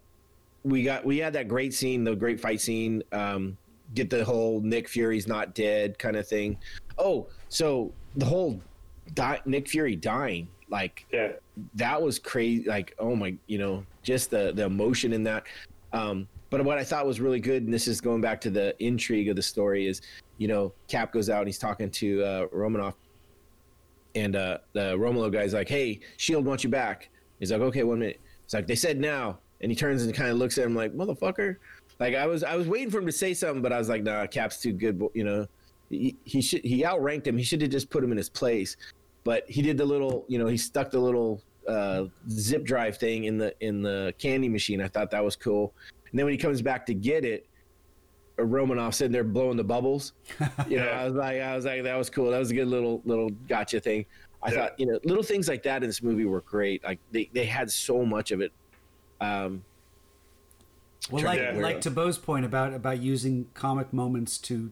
we 0.63 0.83
got 0.83 1.05
we 1.05 1.17
had 1.17 1.33
that 1.33 1.47
great 1.47 1.73
scene, 1.73 2.03
the 2.03 2.15
great 2.15 2.39
fight 2.39 2.59
scene 2.59 3.03
um, 3.11 3.57
get 3.93 4.09
the 4.09 4.23
whole 4.25 4.59
Nick 4.61 4.87
Fury's 4.89 5.27
not 5.27 5.53
dead 5.55 5.97
kind 5.99 6.15
of 6.15 6.27
thing. 6.27 6.57
Oh, 6.97 7.27
so 7.49 7.93
the 8.15 8.25
whole 8.25 8.59
di- 9.13 9.39
Nick 9.45 9.69
Fury 9.69 9.95
dying, 9.95 10.47
like 10.69 11.05
Yeah. 11.11 11.33
that 11.75 12.01
was 12.01 12.17
crazy. 12.19 12.63
Like, 12.67 12.95
oh 12.99 13.15
my, 13.15 13.35
you 13.45 13.59
know, 13.59 13.85
just 14.03 14.29
the 14.31 14.51
the 14.53 14.65
emotion 14.65 15.13
in 15.13 15.23
that. 15.23 15.45
Um, 15.93 16.27
but 16.49 16.63
what 16.65 16.77
I 16.77 16.83
thought 16.83 17.05
was 17.05 17.19
really 17.19 17.39
good, 17.39 17.63
and 17.63 17.73
this 17.73 17.87
is 17.87 18.01
going 18.01 18.21
back 18.21 18.41
to 18.41 18.49
the 18.49 18.73
intrigue 18.83 19.29
of 19.29 19.35
the 19.35 19.41
story, 19.41 19.85
is 19.87 20.01
you 20.37 20.47
know, 20.47 20.73
Cap 20.87 21.11
goes 21.13 21.29
out 21.29 21.39
and 21.39 21.47
he's 21.47 21.57
talking 21.59 21.89
to 21.91 22.23
uh, 22.23 22.47
Romanoff, 22.51 22.95
and 24.17 24.35
uh, 24.35 24.57
the 24.73 24.97
Rumlow 24.97 25.31
guy's 25.31 25.53
like, 25.53 25.69
"Hey, 25.69 25.99
Shield 26.17 26.45
wants 26.45 26.63
you 26.63 26.69
back." 26.69 27.09
He's 27.39 27.51
like, 27.51 27.61
"Okay, 27.61 27.83
one 27.83 27.99
minute." 27.99 28.19
It's 28.45 28.53
like 28.53 28.67
they 28.67 28.75
said 28.75 28.99
now, 28.99 29.39
and 29.61 29.71
he 29.71 29.75
turns 29.75 30.03
and 30.03 30.13
kind 30.13 30.29
of 30.29 30.37
looks 30.37 30.57
at 30.57 30.65
him 30.65 30.75
like, 30.75 30.93
"Motherfucker!" 30.93 31.57
Like 31.99 32.15
I 32.15 32.25
was, 32.27 32.43
I 32.43 32.55
was 32.55 32.67
waiting 32.67 32.89
for 32.89 32.99
him 32.99 33.05
to 33.05 33.11
say 33.11 33.33
something, 33.33 33.61
but 33.61 33.73
I 33.73 33.77
was 33.77 33.89
like, 33.89 34.03
"Nah, 34.03 34.25
Cap's 34.27 34.59
too 34.59 34.73
good." 34.73 35.01
You 35.13 35.23
know, 35.23 35.47
he, 35.89 36.15
he 36.23 36.41
should 36.41 36.63
he 36.63 36.85
outranked 36.85 37.27
him. 37.27 37.37
He 37.37 37.43
should 37.43 37.61
have 37.61 37.71
just 37.71 37.89
put 37.89 38.03
him 38.03 38.11
in 38.11 38.17
his 38.17 38.29
place, 38.29 38.77
but 39.23 39.49
he 39.49 39.61
did 39.61 39.77
the 39.77 39.85
little, 39.85 40.25
you 40.27 40.39
know, 40.39 40.47
he 40.47 40.57
stuck 40.57 40.91
the 40.91 40.99
little 40.99 41.41
uh, 41.67 42.05
zip 42.29 42.63
drive 42.63 42.97
thing 42.97 43.25
in 43.25 43.37
the 43.37 43.53
in 43.65 43.81
the 43.81 44.13
candy 44.17 44.49
machine. 44.49 44.81
I 44.81 44.87
thought 44.87 45.11
that 45.11 45.23
was 45.23 45.35
cool. 45.35 45.73
And 46.11 46.17
then 46.17 46.25
when 46.25 46.33
he 46.33 46.37
comes 46.37 46.61
back 46.61 46.85
to 46.87 46.93
get 46.93 47.25
it, 47.25 47.46
Romanoff 48.37 48.93
sitting 48.95 49.11
there 49.11 49.23
blowing 49.23 49.57
the 49.57 49.63
bubbles. 49.63 50.13
You 50.67 50.77
know, 50.77 50.85
Yeah. 50.85 51.01
I 51.01 51.05
was 51.05 51.13
like, 51.15 51.41
I 51.41 51.55
was 51.55 51.65
like, 51.65 51.83
that 51.83 51.95
was 51.95 52.09
cool. 52.09 52.29
That 52.31 52.39
was 52.39 52.51
a 52.51 52.53
good 52.53 52.67
little 52.67 53.01
little 53.05 53.29
gotcha 53.47 53.79
thing. 53.79 54.05
I 54.43 54.51
Yeah. 54.51 54.57
thought, 54.57 54.79
you 54.79 54.85
know, 54.85 54.99
little 55.03 55.23
things 55.23 55.47
like 55.47 55.63
that 55.63 55.81
in 55.83 55.89
this 55.89 56.03
movie 56.03 56.25
were 56.25 56.41
great. 56.41 56.83
Like 56.83 56.99
they, 57.11 57.29
they 57.33 57.45
had 57.45 57.71
so 57.71 58.05
much 58.05 58.31
of 58.31 58.41
it. 58.41 58.51
Um, 59.19 59.63
Well, 61.11 61.23
like 61.23 61.39
to- 61.39 61.59
like 61.61 61.81
to 61.81 61.91
Bo's 61.91 62.17
point 62.17 62.45
about 62.45 62.73
about 62.73 62.99
using 63.01 63.47
comic 63.53 63.91
moments 63.93 64.37
to 64.39 64.71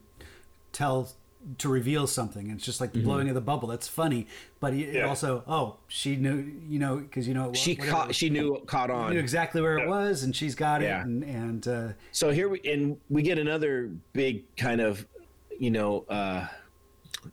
tell 0.72 1.10
to 1.58 1.68
reveal 1.68 2.06
something. 2.06 2.50
It's 2.50 2.64
just 2.64 2.80
like 2.80 2.90
Mm-hmm. 2.90 2.98
the 3.00 3.04
blowing 3.04 3.28
of 3.28 3.34
the 3.34 3.40
bubble. 3.40 3.68
That's 3.68 3.88
funny, 3.88 4.26
but 4.60 4.74
it 4.74 4.94
Yeah. 4.94 5.08
also 5.08 5.44
oh 5.46 5.76
she 5.88 6.16
knew 6.16 6.52
you 6.68 6.78
know 6.78 6.96
because 6.98 7.26
you 7.28 7.34
know 7.34 7.52
she 7.52 7.76
caught, 7.76 8.14
she 8.14 8.30
knew 8.30 8.60
caught 8.66 8.90
on 8.90 9.10
knew 9.10 9.18
on. 9.18 9.22
exactly 9.22 9.60
where 9.60 9.78
it 9.78 9.88
was, 9.88 10.22
and 10.24 10.34
she's 10.34 10.54
got 10.54 10.82
it, 10.82 10.90
and 10.90 11.22
and 11.24 11.68
uh, 11.68 11.88
So 12.12 12.30
here 12.30 12.48
we 12.48 12.60
and 12.64 12.96
we 13.08 13.22
get 13.22 13.38
another 13.38 13.90
big 14.12 14.44
kind 14.56 14.80
of, 14.80 15.06
you 15.58 15.70
know, 15.70 16.04
uh, 16.08 16.46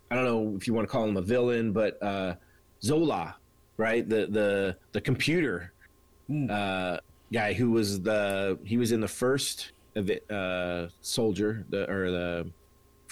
I 0.09 0.15
don't 0.15 0.25
know 0.25 0.55
if 0.57 0.67
you 0.67 0.73
want 0.73 0.87
to 0.87 0.91
call 0.91 1.05
him 1.07 1.17
a 1.17 1.21
villain, 1.21 1.71
but 1.71 2.01
uh, 2.01 2.35
Zola, 2.83 3.35
right? 3.77 4.07
The 4.07 4.27
the 4.27 4.77
the 4.91 5.01
computer 5.01 5.71
uh, 6.49 6.97
guy 7.31 7.53
who 7.53 7.71
was 7.71 8.01
the 8.01 8.57
he 8.63 8.77
was 8.77 8.91
in 8.91 9.01
the 9.01 9.07
first 9.07 9.71
of 9.95 10.09
it, 10.09 10.29
uh, 10.31 10.87
soldier 11.01 11.65
the 11.69 11.89
or 11.91 12.11
the 12.11 12.51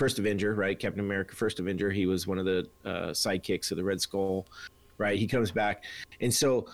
first 0.01 0.17
Avenger, 0.17 0.55
right? 0.55 0.79
Captain 0.79 0.99
America, 0.99 1.35
first 1.35 1.59
Avenger. 1.59 1.91
He 1.91 2.07
was 2.07 2.25
one 2.25 2.39
of 2.39 2.45
the 2.45 2.67
uh, 2.83 3.11
sidekicks 3.11 3.69
of 3.69 3.77
the 3.77 3.83
Red 3.83 4.01
Skull, 4.01 4.47
right? 4.97 5.15
He 5.15 5.27
comes 5.27 5.51
back, 5.51 5.83
and 6.21 6.33
so 6.33 6.67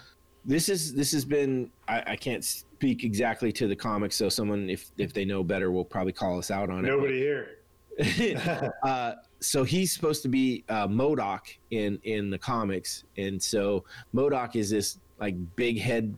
this 0.46 0.70
is 0.70 0.94
this 0.94 1.12
has 1.12 1.26
been. 1.26 1.70
I, 1.90 2.04
I 2.08 2.16
can't 2.16 2.46
speak 2.46 3.04
exactly 3.04 3.52
to 3.52 3.68
the 3.68 3.76
comics, 3.76 4.16
so 4.16 4.30
someone 4.30 4.70
if 4.70 4.92
if 4.98 5.12
they 5.12 5.26
know 5.26 5.44
better 5.44 5.72
will 5.72 5.84
probably 5.84 6.14
call 6.14 6.40
us 6.40 6.50
out 6.52 6.70
on 6.70 6.86
it. 6.86 6.88
Nobody 6.88 7.18
here. 7.18 7.58
uh, 8.84 9.16
so 9.42 9.66
he's 9.66 9.92
supposed 9.92 10.22
to 10.22 10.30
be 10.30 10.64
uh, 10.70 10.88
MODOK 10.88 11.42
in 11.72 12.00
in 12.04 12.30
the 12.30 12.38
comics, 12.38 13.04
and 13.18 13.44
so 13.44 13.84
MODOK 14.16 14.56
is 14.56 14.70
this 14.70 15.00
like 15.20 15.36
big 15.58 15.78
head 15.78 16.18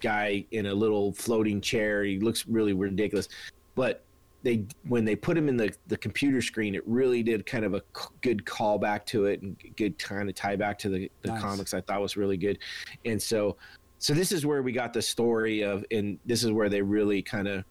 guy 0.00 0.44
in 0.52 0.66
a 0.66 0.74
little 0.74 1.12
floating 1.12 1.60
chair. 1.60 2.04
He 2.04 2.20
looks 2.20 2.46
really 2.46 2.72
ridiculous, 2.72 3.26
but 3.74 4.05
they 4.46 4.64
when 4.86 5.04
they 5.04 5.16
put 5.16 5.36
him 5.36 5.48
in 5.48 5.56
the 5.56 5.74
the 5.88 5.96
computer 5.96 6.40
screen, 6.40 6.76
it 6.76 6.86
really 6.86 7.20
did 7.20 7.44
kind 7.46 7.64
of 7.64 7.74
a 7.74 7.82
c- 7.96 8.06
good 8.20 8.44
callback 8.44 9.04
to 9.06 9.24
it 9.26 9.42
and 9.42 9.56
good 9.74 9.98
kind 9.98 10.28
of 10.28 10.36
tie 10.36 10.54
back 10.54 10.78
to 10.78 10.88
the 10.88 11.10
the 11.22 11.28
Nice. 11.30 11.42
comics. 11.42 11.74
I 11.74 11.80
thought 11.80 12.00
was 12.00 12.16
really 12.16 12.36
good, 12.36 12.60
and 13.04 13.20
so 13.20 13.56
so 13.98 14.14
this 14.14 14.30
is 14.30 14.46
where 14.46 14.62
we 14.62 14.70
got 14.70 14.92
the 14.92 15.02
story 15.02 15.62
of, 15.62 15.84
and 15.90 16.16
this 16.26 16.44
is 16.44 16.52
where 16.52 16.68
they 16.68 16.80
really 16.80 17.22
kind 17.22 17.48
of 17.48 17.64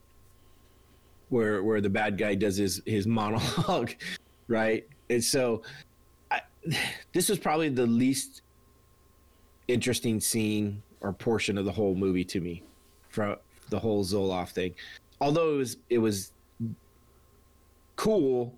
where 1.30 1.64
where 1.64 1.80
the 1.80 1.90
bad 1.90 2.18
guy 2.18 2.36
does 2.36 2.58
his 2.58 2.82
his 2.86 3.08
monologue, 3.20 3.94
right? 4.50 4.86
And 5.10 5.24
so, 5.24 5.62
I, 6.30 6.42
this 7.14 7.30
was 7.30 7.40
probably 7.40 7.70
the 7.70 7.86
least 7.88 8.42
interesting 9.70 10.20
scene 10.20 10.84
or 11.00 11.14
portion 11.14 11.58
of 11.58 11.64
the 11.64 11.72
whole 11.72 11.96
movie 11.96 12.26
to 12.26 12.42
me, 12.42 12.64
from 13.08 13.38
the 13.70 13.80
whole 13.80 14.04
Zoloff 14.04 14.50
thing. 14.50 14.76
Although 15.22 15.54
it 15.54 15.58
was 15.58 15.78
it 15.90 15.98
was 16.00 16.34
cool, 17.96 18.58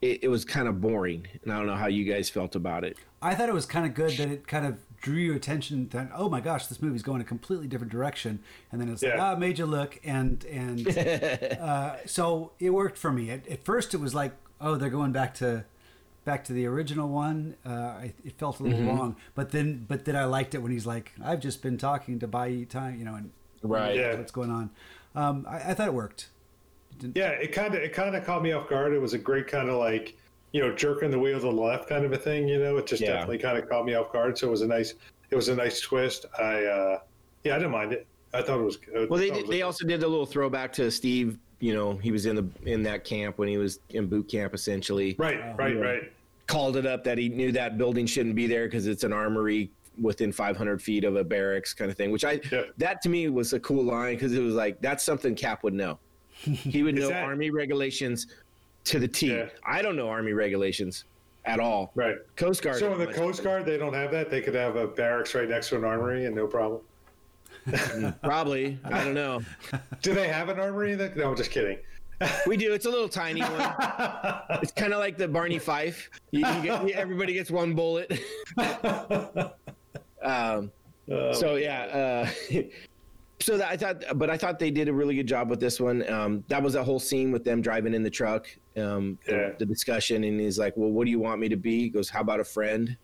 it, 0.00 0.24
it 0.24 0.28
was 0.28 0.44
kind 0.44 0.68
of 0.68 0.80
boring, 0.80 1.26
and 1.42 1.52
I 1.52 1.58
don't 1.58 1.66
know 1.66 1.74
how 1.76 1.86
you 1.88 2.04
guys 2.04 2.30
felt 2.30 2.54
about 2.54 2.84
it. 2.84 2.96
I 3.20 3.34
thought 3.34 3.48
it 3.48 3.54
was 3.54 3.66
kind 3.66 3.84
of 3.86 3.94
good 3.94 4.12
that 4.12 4.28
it 4.28 4.46
kind 4.46 4.64
of 4.66 4.76
drew 5.00 5.16
your 5.16 5.36
attention 5.36 5.88
that 5.90 6.10
oh 6.14 6.28
my 6.28 6.40
gosh 6.40 6.66
this 6.66 6.82
movie's 6.82 7.04
going 7.04 7.20
a 7.20 7.24
completely 7.24 7.68
different 7.68 7.92
direction 7.92 8.40
and 8.72 8.80
then 8.80 8.88
it's 8.88 9.00
like 9.00 9.14
Yeah. 9.14 9.32
ah 9.32 9.36
made 9.36 9.56
you 9.56 9.64
look 9.66 9.96
and 10.04 10.44
and 10.46 10.88
uh, 11.60 12.04
so 12.04 12.50
it 12.58 12.70
worked 12.70 12.98
for 12.98 13.12
me 13.12 13.30
at, 13.30 13.46
at 13.46 13.64
first 13.64 13.94
it 13.94 13.98
was 14.00 14.12
like 14.12 14.32
oh 14.60 14.74
they're 14.74 14.90
going 14.90 15.12
back 15.12 15.34
to 15.34 15.64
back 16.24 16.42
to 16.46 16.52
the 16.52 16.66
original 16.66 17.08
one 17.08 17.54
uh, 17.64 18.00
it 18.24 18.36
felt 18.38 18.58
a 18.58 18.64
little 18.64 18.78
Mm-hmm. 18.80 18.88
wrong 18.88 19.16
but 19.36 19.50
then 19.52 19.84
but 19.86 20.04
then 20.04 20.16
I 20.16 20.24
liked 20.24 20.54
it 20.56 20.58
when 20.58 20.72
he's 20.72 20.86
like 20.86 21.12
I've 21.24 21.38
just 21.40 21.62
been 21.62 21.78
talking 21.78 22.18
to 22.18 22.26
buy 22.26 22.48
you 22.48 22.66
time 22.66 22.98
you 22.98 23.04
know 23.04 23.14
and 23.14 23.30
Right. 23.62 23.94
Yeah. 23.96 24.16
what's 24.16 24.32
going 24.32 24.50
on 24.50 24.70
um, 25.14 25.46
I, 25.48 25.70
I 25.70 25.74
thought 25.74 25.86
it 25.86 25.94
worked 25.94 26.28
Yeah, 27.14 27.30
it 27.30 27.52
kind 27.52 27.74
of 27.74 27.80
it 27.82 27.92
kind 27.92 28.16
of 28.16 28.24
caught 28.24 28.42
me 28.42 28.52
off 28.52 28.68
guard. 28.68 28.92
It 28.92 29.00
was 29.00 29.14
a 29.14 29.18
great 29.18 29.46
kind 29.46 29.68
of 29.68 29.76
like 29.76 30.16
you 30.52 30.60
know 30.60 30.72
jerking 30.74 31.10
the 31.10 31.18
wheel 31.18 31.38
to 31.38 31.46
the 31.46 31.50
left 31.52 31.88
kind 31.88 32.04
of 32.04 32.12
a 32.12 32.16
thing. 32.18 32.48
You 32.48 32.58
know, 32.58 32.76
it 32.78 32.86
just 32.86 33.02
Yeah. 33.02 33.12
definitely 33.14 33.38
kind 33.38 33.58
of 33.58 33.68
caught 33.68 33.84
me 33.84 33.94
off 33.94 34.12
guard. 34.12 34.36
So 34.36 34.48
it 34.48 34.50
was 34.50 34.62
a 34.62 34.66
nice 34.66 34.94
it 35.30 35.36
was 35.36 35.48
a 35.48 35.54
nice 35.54 35.80
twist. 35.80 36.26
I 36.38 36.64
uh, 36.64 37.00
yeah, 37.44 37.54
I 37.54 37.58
didn't 37.58 37.72
mind 37.72 37.92
it. 37.92 38.06
I 38.34 38.42
thought 38.42 38.60
it 38.60 38.64
was 38.64 38.76
good. 38.76 39.08
Well, 39.08 39.18
they 39.18 39.26
I 39.26 39.28
thought 39.30 39.38
it 39.38 39.42
did, 39.42 39.50
they 39.52 39.62
also 39.62 39.86
did 39.86 40.02
a 40.02 40.08
little 40.08 40.26
throwback 40.26 40.72
to 40.74 40.90
Steve. 40.90 41.38
You 41.60 41.74
know, 41.74 41.94
he 41.96 42.10
was 42.12 42.26
in 42.26 42.36
the 42.36 42.46
in 42.70 42.82
that 42.84 43.04
camp 43.04 43.38
when 43.38 43.48
he 43.48 43.58
was 43.58 43.80
in 43.90 44.06
boot 44.06 44.28
camp, 44.28 44.54
essentially. 44.54 45.14
right, 45.18 45.56
right, 45.58 45.78
right. 45.80 46.12
called 46.46 46.76
it 46.76 46.86
up 46.86 47.04
that 47.04 47.18
he 47.18 47.28
knew 47.28 47.52
that 47.52 47.76
building 47.78 48.06
shouldn't 48.06 48.34
be 48.34 48.46
there 48.46 48.66
because 48.66 48.86
it's 48.86 49.04
an 49.04 49.12
armory 49.12 49.70
within 50.00 50.30
500 50.32 50.80
feet 50.80 51.02
of 51.04 51.16
a 51.16 51.24
barracks 51.24 51.74
kind 51.74 51.90
of 51.90 51.96
thing 51.96 52.12
which 52.12 52.24
i 52.24 52.40
Yeah. 52.52 52.62
that 52.78 53.02
to 53.02 53.08
me 53.08 53.28
was 53.28 53.52
a 53.52 53.58
cool 53.58 53.82
line 53.82 54.14
because 54.14 54.32
it 54.32 54.40
was 54.40 54.54
like 54.54 54.80
that's 54.80 55.02
something 55.02 55.34
cap 55.34 55.64
would 55.64 55.74
know 55.74 55.98
he 56.42 56.82
would 56.82 56.94
know 56.94 57.08
that- 57.08 57.24
army 57.24 57.50
regulations 57.50 58.26
to 58.84 58.98
the 58.98 59.08
t 59.08 59.32
Yeah. 59.34 59.48
i 59.66 59.82
don't 59.82 59.96
know 59.96 60.08
army 60.08 60.32
regulations 60.32 61.04
at 61.44 61.60
all 61.60 61.90
Right. 61.94 62.16
coast 62.36 62.62
guard 62.62 62.78
So 62.78 62.92
in 62.92 62.98
the 62.98 63.06
Coast 63.06 63.42
Guard, 63.42 63.64
they 63.64 63.78
don't 63.78 63.94
have 63.94 64.10
that. 64.10 64.28
They 64.28 64.42
could 64.42 64.54
have 64.54 64.76
a 64.76 64.86
barracks 64.86 65.34
right 65.34 65.48
next 65.48 65.70
to 65.70 65.76
an 65.76 65.84
armory 65.84 66.26
and 66.26 66.34
no 66.36 66.46
problem. 66.46 66.82
probably 68.22 68.78
i 68.84 69.02
don't 69.04 69.14
know 69.14 69.40
Do 70.02 70.14
they 70.14 70.28
have 70.28 70.48
an 70.48 70.58
armory? 70.60 70.94
That 70.94 71.16
no, 71.16 71.30
I'm 71.30 71.36
just 71.36 71.50
kidding. 71.50 71.78
we 72.46 72.56
do 72.56 72.72
it's 72.74 72.84
a 72.86 72.90
little 72.90 73.08
tiny 73.08 73.40
one 73.42 73.52
it's 74.62 74.72
kind 74.72 74.92
of 74.92 74.98
like 74.98 75.16
the 75.16 75.28
barney 75.28 75.58
fife 75.58 76.10
you, 76.32 76.40
you 76.46 76.62
get, 76.62 76.90
everybody 76.90 77.32
gets 77.32 77.50
one 77.50 77.74
bullet 77.74 78.10
um 80.22 80.70
so 81.32 81.54
yeah 81.56 82.26
uh 82.52 82.62
so 83.40 83.56
that 83.56 83.68
i 83.70 83.76
thought 83.76 84.02
but 84.18 84.28
i 84.30 84.36
thought 84.36 84.58
they 84.58 84.70
did 84.70 84.88
a 84.88 84.92
really 84.92 85.14
good 85.14 85.26
job 85.26 85.48
with 85.48 85.60
this 85.60 85.80
one 85.80 86.08
um 86.10 86.44
that 86.48 86.62
was 86.62 86.74
a 86.74 86.82
whole 86.82 86.98
scene 86.98 87.30
with 87.30 87.44
them 87.44 87.60
driving 87.62 87.94
in 87.94 88.02
the 88.02 88.10
truck 88.10 88.46
um 88.76 89.18
the, 89.26 89.32
Yeah. 89.32 89.50
the 89.58 89.66
discussion 89.66 90.24
and 90.24 90.40
he's 90.40 90.58
like 90.58 90.76
well 90.76 90.90
what 90.90 91.04
do 91.04 91.10
you 91.10 91.20
want 91.20 91.40
me 91.40 91.48
to 91.48 91.56
be 91.56 91.80
he 91.82 91.88
goes 91.88 92.08
how 92.08 92.20
about 92.20 92.40
a 92.40 92.44
friend 92.44 92.96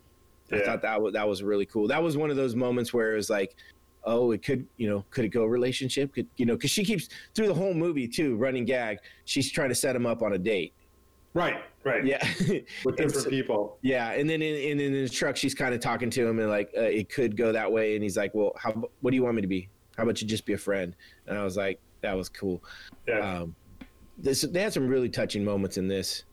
i 0.51 0.59
thought 0.59 0.81
that 0.81 1.01
was 1.01 1.13
that 1.13 1.27
was 1.27 1.41
really 1.41 1.65
cool 1.65 1.87
that 1.87 2.01
was 2.03 2.17
one 2.17 2.29
of 2.29 2.35
those 2.35 2.55
moments 2.55 2.93
where 2.93 3.13
it 3.13 3.15
was 3.15 3.29
like 3.29 3.55
oh 4.03 4.31
it 4.31 4.43
could 4.43 4.67
you 4.77 4.87
know 4.89 5.03
could 5.09 5.25
it 5.25 5.29
go 5.29 5.45
relationship 5.45 6.13
could 6.13 6.27
you 6.37 6.45
know 6.45 6.53
because 6.55 6.69
she 6.71 6.83
keeps 6.83 7.09
through 7.33 7.47
the 7.47 7.53
whole 7.53 7.73
movie 7.73 8.07
too 8.07 8.35
running 8.35 8.65
gag 8.65 8.97
she's 9.23 9.49
trying 9.51 9.69
to 9.69 9.75
set 9.75 9.95
him 9.95 10.05
up 10.05 10.21
on 10.21 10.33
a 10.33 10.37
date 10.37 10.73
right, 11.33 11.63
right. 11.83 12.05
yeah 12.05 12.19
With 12.85 12.95
different 12.97 13.23
so- 13.23 13.29
people. 13.29 13.77
yeah, 13.81 14.11
and 14.11 14.29
then 14.29 14.41
in, 14.41 14.55
in, 14.55 14.79
in 14.79 14.93
his 14.93 15.11
truck, 15.11 15.35
she's 15.35 15.53
kind 15.53 15.73
of 15.73 15.81
talking 15.81 16.09
to 16.11 16.25
him 16.25 16.39
and 16.39 16.49
like 16.49 16.69
uh, 16.77 16.81
it 16.81 17.09
could 17.09 17.35
go 17.35 17.51
that 17.51 17.69
way, 17.69 17.95
and 17.95 18.01
he's 18.03 18.15
like, 18.15 18.33
"Well, 18.33 18.53
how? 18.57 18.71
What 19.01 19.11
do 19.11 19.17
you 19.17 19.23
want 19.23 19.35
me 19.35 19.41
to 19.41 19.47
be? 19.49 19.67
How 19.97 20.03
about 20.03 20.21
you 20.21 20.27
just 20.27 20.45
be 20.45 20.53
a 20.53 20.57
friend?" 20.57 20.95
And 21.27 21.37
I 21.37 21.43
was 21.43 21.57
like, 21.57 21.79
"That 22.01 22.15
was 22.15 22.29
cool." 22.29 22.63
Yeah. 23.07 23.19
Um, 23.19 23.55
this 24.17 24.41
they 24.41 24.61
had 24.61 24.73
some 24.73 24.87
really 24.87 25.09
touching 25.09 25.43
moments 25.43 25.77
in 25.77 25.87
this. 25.87 26.23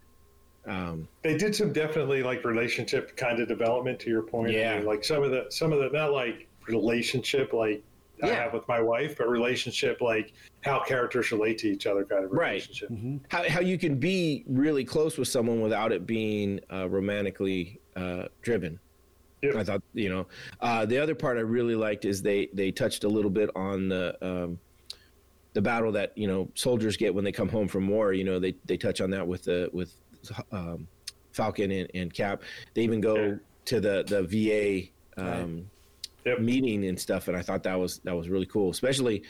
Um, 0.66 1.08
they 1.22 1.36
did 1.36 1.54
some 1.56 1.72
definitely 1.72 2.22
like 2.22 2.44
relationship 2.44 3.16
kind 3.16 3.40
of 3.40 3.48
development 3.48 3.98
to 4.00 4.10
your 4.10 4.22
point. 4.22 4.50
I 4.50 4.58
Yeah. 4.58 4.76
mean, 4.76 4.86
like 4.86 5.04
some 5.04 5.22
of 5.22 5.30
the 5.30 5.46
some 5.50 5.72
of 5.72 5.80
the 5.80 5.88
not 5.90 6.12
like 6.12 6.46
relationship 6.68 7.52
like 7.52 7.82
I 8.22 8.28
have 8.28 8.52
with 8.52 8.68
my 8.68 8.80
wife, 8.80 9.18
but 9.18 9.28
relationship 9.28 10.00
like 10.00 10.32
how 10.60 10.80
characters 10.84 11.32
relate 11.32 11.58
to 11.58 11.68
each 11.68 11.86
other 11.88 12.04
kind 12.04 12.24
of 12.24 12.30
relationship. 12.30 12.88
Right. 12.90 12.98
relationship. 13.00 13.26
how 13.30 13.48
how 13.48 13.60
you 13.60 13.76
can 13.78 13.96
be 13.98 14.44
really 14.46 14.84
close 14.84 15.18
with 15.18 15.26
someone 15.26 15.60
without 15.60 15.90
it 15.90 16.06
being 16.06 16.60
uh, 16.72 16.88
romantically 16.88 17.80
uh, 17.96 18.26
driven. 18.42 18.78
Yep. 19.42 19.56
I 19.56 19.64
thought 19.64 19.82
you 19.92 20.08
know 20.08 20.26
uh, 20.60 20.86
the 20.86 20.98
other 20.98 21.14
part 21.14 21.36
I 21.36 21.40
really 21.40 21.74
liked 21.74 22.04
is 22.04 22.22
they 22.22 22.48
they 22.52 22.70
touched 22.70 23.04
a 23.04 23.08
little 23.08 23.30
bit 23.30 23.50
on 23.56 23.88
the 23.88 24.16
um, 24.22 24.58
the 25.54 25.60
battle 25.60 25.92
that 25.92 26.16
you 26.16 26.26
know 26.26 26.48
soldiers 26.54 26.96
get 26.96 27.14
when 27.14 27.24
they 27.24 27.32
come 27.32 27.48
home 27.48 27.68
from 27.68 27.88
war. 27.88 28.12
You 28.12 28.24
know, 28.24 28.38
they 28.38 28.54
they 28.66 28.76
touch 28.76 29.00
on 29.00 29.10
that 29.10 29.26
with 29.26 29.44
the 29.44 29.68
with 29.72 29.94
um, 30.50 30.86
Falcon 31.32 31.70
and, 31.70 31.90
and, 31.94 32.12
Cap. 32.12 32.42
They 32.74 32.82
even 32.82 33.00
go 33.00 33.16
yeah. 33.16 33.34
to 33.66 33.80
the 33.80 34.04
the 34.06 34.22
VA 35.16 35.22
um, 35.22 35.68
yep. 36.24 36.40
meeting 36.40 36.86
and 36.86 36.98
stuff, 36.98 37.28
and 37.28 37.36
I 37.36 37.42
thought 37.42 37.62
that 37.64 37.78
was 37.78 37.98
that 38.04 38.16
was 38.16 38.28
really 38.28 38.46
cool, 38.46 38.70
especially 38.70 39.22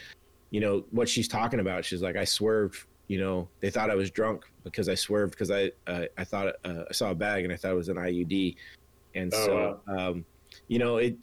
you 0.51 0.61
know 0.61 0.85
what 0.91 1.09
she's 1.09 1.29
talking 1.29 1.61
about. 1.61 1.85
She's 1.85 2.03
like, 2.03 2.17
I 2.17 2.25
swerved. 2.25 2.85
You 3.09 3.19
know, 3.19 3.49
they 3.61 3.69
thought 3.69 3.91
I 3.91 3.95
was 3.95 4.11
drunk 4.11 4.45
because 4.63 4.89
I 4.89 4.95
swerved 4.95 5.33
because 5.33 5.51
I 5.51 5.73
uh, 5.87 6.05
I 6.17 6.25
thought 6.25 6.55
uh, 6.65 6.85
I 6.89 6.93
saw 6.93 7.11
a 7.11 7.15
bag 7.15 7.45
and 7.45 7.53
I 7.53 7.57
thought 7.57 7.73
it 7.73 7.77
was 7.77 7.89
an 7.89 7.97
IUD, 7.97 8.57
and 9.15 9.33
oh, 9.35 9.47
so 9.47 9.81
wow. 9.87 10.11
um, 10.11 10.25
you 10.69 10.79
know 10.79 10.97
it 10.99 11.17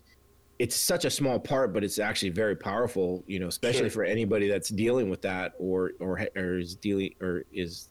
it's 0.60 0.76
such 0.76 1.06
a 1.06 1.10
small 1.10 1.40
part, 1.40 1.74
but 1.74 1.86
it's 1.86 2.00
actually 2.00 2.30
very 2.30 2.56
powerful. 2.56 3.24
You 3.28 3.40
know, 3.40 3.48
especially 3.48 3.90
sure. 3.90 3.90
for 3.92 4.04
anybody 4.04 4.50
that's 4.50 4.70
dealing 4.70 5.10
with 5.10 5.22
that 5.22 5.54
or 5.58 5.94
or 6.00 6.28
or 6.36 6.60
is 6.60 6.76
dealing 6.76 7.16
or 7.22 7.46
is 7.54 7.88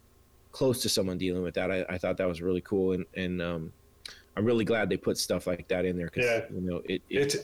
close 0.52 0.82
to 0.82 0.88
someone 0.88 1.16
dealing 1.18 1.42
with 1.42 1.54
that. 1.54 1.70
I, 1.70 1.84
I 1.88 1.98
thought 1.98 2.18
that 2.18 2.28
was 2.28 2.42
really 2.42 2.60
cool, 2.60 2.92
and 2.92 3.06
and 3.16 3.40
um, 3.40 3.72
I'm 4.36 4.44
really 4.44 4.64
glad 4.64 4.90
they 4.90 4.98
put 4.98 5.16
stuff 5.16 5.46
like 5.46 5.66
that 5.68 5.84
in 5.86 5.96
there 5.96 6.10
because 6.12 6.26
yeah. 6.26 6.40
you 6.54 6.60
know 6.60 6.82
it, 6.84 7.02
it 7.08 7.34
it's 7.34 7.36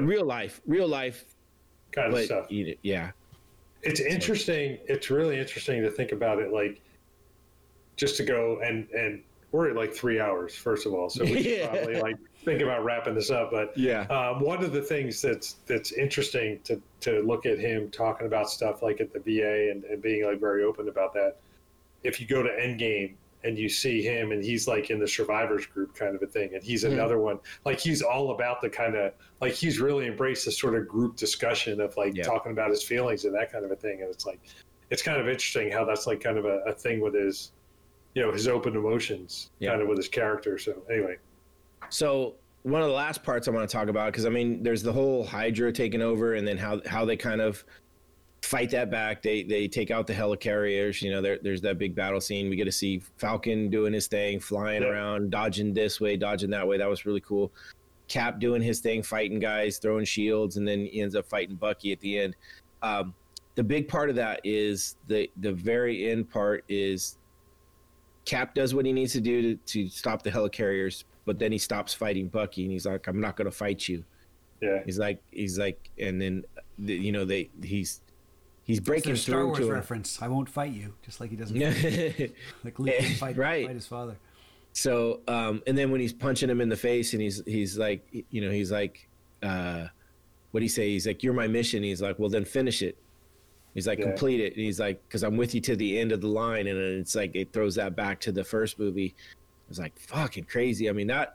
real 0.00 0.24
life, 0.24 0.62
real 0.66 0.88
life 0.88 1.26
kind 1.92 2.12
of 2.12 2.24
stuff. 2.24 2.46
yeah, 2.50 3.10
it's 3.82 4.00
interesting. 4.00 4.78
It's 4.86 5.10
really 5.10 5.38
interesting 5.38 5.82
to 5.82 5.90
think 5.90 6.12
about 6.12 6.38
it, 6.38 6.52
like 6.52 6.80
just 7.96 8.16
to 8.16 8.24
go 8.24 8.60
and 8.64 8.88
and 8.90 9.22
we're 9.52 9.70
at 9.70 9.76
like 9.76 9.94
three 9.94 10.18
hours 10.18 10.54
first 10.54 10.86
of 10.86 10.94
all, 10.94 11.08
so 11.08 11.24
we 11.24 11.42
should 11.44 11.70
probably 11.70 12.00
like 12.00 12.16
think 12.44 12.60
about 12.60 12.84
wrapping 12.84 13.14
this 13.14 13.30
up. 13.30 13.50
But 13.50 13.76
yeah, 13.76 14.02
um, 14.02 14.40
one 14.40 14.64
of 14.64 14.72
the 14.72 14.82
things 14.82 15.22
that's 15.22 15.56
that's 15.66 15.92
interesting 15.92 16.58
to 16.64 16.80
to 17.00 17.20
look 17.22 17.46
at 17.46 17.58
him 17.58 17.90
talking 17.90 18.26
about 18.26 18.50
stuff 18.50 18.82
like 18.82 19.00
at 19.00 19.12
the 19.12 19.20
VA 19.20 19.70
and, 19.70 19.84
and 19.84 20.02
being 20.02 20.24
like 20.24 20.40
very 20.40 20.64
open 20.64 20.88
about 20.88 21.12
that. 21.14 21.36
If 22.02 22.20
you 22.20 22.26
go 22.26 22.42
to 22.42 22.48
Endgame 22.48 23.14
and 23.44 23.58
you 23.58 23.68
see 23.68 24.02
him 24.02 24.32
and 24.32 24.42
he's 24.42 24.68
like 24.68 24.90
in 24.90 24.98
the 24.98 25.06
survivors 25.06 25.66
group 25.66 25.94
kind 25.94 26.14
of 26.14 26.22
a 26.22 26.26
thing 26.26 26.54
and 26.54 26.62
he's 26.62 26.84
mm 26.84 26.92
another 26.92 27.18
one 27.18 27.38
like 27.64 27.80
he's 27.80 28.02
all 28.02 28.32
about 28.32 28.60
the 28.60 28.68
kind 28.68 28.94
of 28.94 29.14
like 29.40 29.54
he's 29.54 29.80
really 29.80 30.06
embraced 30.06 30.44
the 30.44 30.52
sort 30.52 30.74
of 30.74 30.86
group 30.86 31.16
discussion 31.16 31.80
of 31.80 31.96
like 31.96 32.14
yeah. 32.14 32.22
talking 32.22 32.52
about 32.52 32.68
his 32.68 32.82
feelings 32.82 33.24
and 33.24 33.34
that 33.34 33.50
kind 33.50 33.64
of 33.64 33.70
a 33.70 33.76
thing 33.76 34.02
and 34.02 34.10
it's 34.10 34.26
like 34.26 34.38
it's 34.90 35.02
kind 35.02 35.18
of 35.18 35.26
interesting 35.26 35.72
how 35.72 35.86
that's 35.86 36.06
like 36.06 36.20
kind 36.20 36.36
of 36.36 36.44
a, 36.44 36.58
a 36.66 36.72
thing 36.72 37.00
with 37.00 37.14
his 37.14 37.52
you 38.14 38.22
know 38.22 38.32
his 38.32 38.48
open 38.48 38.76
emotions 38.76 39.50
yeah. 39.58 39.70
kind 39.70 39.82
of 39.82 39.88
with 39.88 39.98
his 39.98 40.08
character 40.08 40.58
so 40.58 40.82
anyway 40.90 41.16
so 41.88 42.34
one 42.62 42.80
of 42.80 42.88
the 42.88 42.94
last 42.94 43.22
parts 43.22 43.48
I 43.48 43.50
want 43.50 43.68
to 43.68 43.72
talk 43.72 43.88
about 43.88 44.12
because 44.12 44.24
I 44.24 44.28
mean, 44.28 44.62
there's 44.62 44.82
the 44.82 44.92
whole 44.92 45.24
Hydra 45.24 45.72
taking 45.72 46.00
over, 46.00 46.34
and 46.34 46.46
then 46.46 46.56
how 46.56 46.80
how 46.86 47.04
they 47.04 47.16
kind 47.16 47.40
of 47.40 47.64
fight 48.42 48.70
that 48.70 48.90
back. 48.90 49.22
They 49.22 49.42
they 49.42 49.68
take 49.68 49.90
out 49.90 50.06
the 50.06 50.14
helicarriers. 50.14 51.02
You 51.02 51.10
know, 51.10 51.20
there, 51.20 51.38
there's 51.42 51.60
that 51.62 51.78
big 51.78 51.94
battle 51.94 52.20
scene. 52.20 52.48
We 52.48 52.56
get 52.56 52.64
to 52.66 52.72
see 52.72 53.02
Falcon 53.16 53.68
doing 53.68 53.92
his 53.92 54.06
thing, 54.06 54.40
flying 54.40 54.82
yeah. 54.82 54.88
around, 54.88 55.30
dodging 55.30 55.74
this 55.74 56.00
way, 56.00 56.16
dodging 56.16 56.50
that 56.50 56.66
way. 56.66 56.78
That 56.78 56.88
was 56.88 57.04
really 57.04 57.20
cool. 57.20 57.52
Cap 58.08 58.38
doing 58.38 58.62
his 58.62 58.80
thing, 58.80 59.02
fighting 59.02 59.38
guys, 59.38 59.78
throwing 59.78 60.04
shields, 60.04 60.56
and 60.56 60.66
then 60.66 60.86
he 60.86 61.00
ends 61.00 61.16
up 61.16 61.26
fighting 61.26 61.56
Bucky 61.56 61.92
at 61.92 62.00
the 62.00 62.18
end. 62.18 62.36
Um, 62.82 63.14
the 63.54 63.64
big 63.64 63.88
part 63.88 64.08
of 64.08 64.16
that 64.16 64.40
is 64.44 64.96
the 65.08 65.28
the 65.40 65.52
very 65.52 66.10
end 66.10 66.30
part 66.30 66.64
is 66.68 67.18
Cap 68.24 68.54
does 68.54 68.74
what 68.74 68.86
he 68.86 68.92
needs 68.92 69.12
to 69.12 69.20
do 69.20 69.54
to, 69.54 69.56
to 69.56 69.88
stop 69.88 70.22
the 70.22 70.30
helicarriers, 70.30 71.04
but 71.24 71.38
then 71.38 71.52
he 71.52 71.58
stops 71.58 71.92
fighting 71.92 72.28
Bucky 72.28 72.62
and 72.62 72.72
he's 72.72 72.86
like, 72.86 73.06
I'm 73.06 73.20
not 73.20 73.36
going 73.36 73.46
to 73.46 73.56
fight 73.56 73.88
you. 73.88 74.04
Yeah. 74.60 74.82
He's 74.84 74.98
like, 74.98 75.20
he's 75.30 75.58
like, 75.58 75.90
and 75.98 76.20
then, 76.20 76.44
you 76.78 77.10
know, 77.10 77.24
they, 77.24 77.50
he's, 77.62 78.00
he's 78.64 78.78
breaking 78.80 79.16
Star 79.16 79.34
through 79.34 79.46
Wars 79.46 79.58
to 79.58 79.72
reference. 79.72 80.22
I 80.22 80.28
won't 80.28 80.48
fight 80.48 80.72
you, 80.72 80.94
just 81.02 81.20
like 81.20 81.30
he 81.30 81.36
doesn't. 81.36 81.58
like 82.64 82.78
Luke 82.78 83.02
fight, 83.18 83.36
right. 83.36 83.66
fight 83.66 83.74
his 83.74 83.86
father. 83.86 84.16
So, 84.72 85.20
um, 85.26 85.62
and 85.66 85.76
then 85.76 85.90
when 85.90 86.00
he's 86.00 86.12
punching 86.12 86.48
him 86.48 86.60
in 86.60 86.68
the 86.68 86.76
face 86.76 87.12
and 87.12 87.20
he's, 87.20 87.42
he's 87.44 87.76
like, 87.76 88.06
you 88.30 88.40
know, 88.40 88.50
he's 88.50 88.70
like, 88.70 89.08
uh, 89.42 89.86
what 90.52 90.60
do 90.60 90.64
he 90.64 90.68
say? 90.68 90.88
He's 90.90 91.06
like, 91.06 91.22
you're 91.22 91.34
my 91.34 91.48
mission. 91.48 91.82
He's 91.82 92.00
like, 92.00 92.18
well, 92.18 92.30
then 92.30 92.44
finish 92.44 92.82
it. 92.82 92.96
He's 93.74 93.86
like, 93.86 93.98
yeah. 93.98 94.06
complete 94.06 94.40
it. 94.40 94.54
And 94.54 94.62
he's 94.62 94.78
like, 94.78 95.02
because 95.08 95.22
I'm 95.22 95.36
with 95.36 95.54
you 95.54 95.60
to 95.62 95.76
the 95.76 95.98
end 95.98 96.12
of 96.12 96.20
the 96.20 96.28
line. 96.28 96.66
And 96.66 96.78
it's 96.78 97.14
like, 97.14 97.34
it 97.34 97.52
throws 97.52 97.74
that 97.76 97.96
back 97.96 98.20
to 98.20 98.32
the 98.32 98.44
first 98.44 98.78
movie 98.78 99.14
was 99.72 99.78
like 99.78 99.98
fucking 99.98 100.44
crazy. 100.44 100.90
I 100.90 100.92
mean, 100.92 101.06
not 101.06 101.34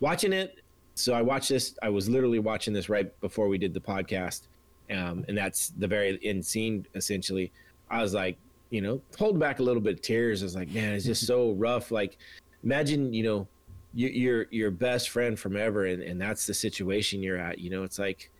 watching 0.00 0.32
it. 0.32 0.60
So 0.94 1.12
I 1.12 1.22
watched 1.22 1.50
this. 1.50 1.76
I 1.82 1.90
was 1.90 2.08
literally 2.08 2.38
watching 2.38 2.72
this 2.72 2.88
right 2.88 3.18
before 3.20 3.46
we 3.46 3.58
did 3.58 3.74
the 3.74 3.80
podcast, 3.80 4.48
um, 4.90 5.24
and 5.28 5.36
that's 5.36 5.68
the 5.78 5.86
very 5.86 6.18
end 6.24 6.44
scene. 6.44 6.86
Essentially, 6.94 7.52
I 7.90 8.02
was 8.02 8.14
like, 8.14 8.36
you 8.70 8.80
know, 8.80 9.00
holding 9.16 9.38
back 9.38 9.60
a 9.60 9.62
little 9.62 9.82
bit 9.82 9.94
of 9.94 10.02
tears. 10.02 10.42
I 10.42 10.46
was 10.46 10.56
like, 10.56 10.70
man, 10.70 10.94
it's 10.94 11.04
just 11.04 11.24
so 11.24 11.52
rough. 11.56 11.92
Like, 11.92 12.18
imagine, 12.64 13.12
you 13.12 13.22
know, 13.22 13.48
you, 13.94 14.08
your 14.08 14.46
your 14.50 14.70
best 14.72 15.10
friend 15.10 15.38
from 15.38 15.56
ever, 15.56 15.86
and, 15.86 16.02
and 16.02 16.20
that's 16.20 16.46
the 16.46 16.54
situation 16.54 17.22
you're 17.22 17.38
at. 17.38 17.58
You 17.58 17.70
know, 17.70 17.84
it's 17.84 17.98
like, 18.00 18.30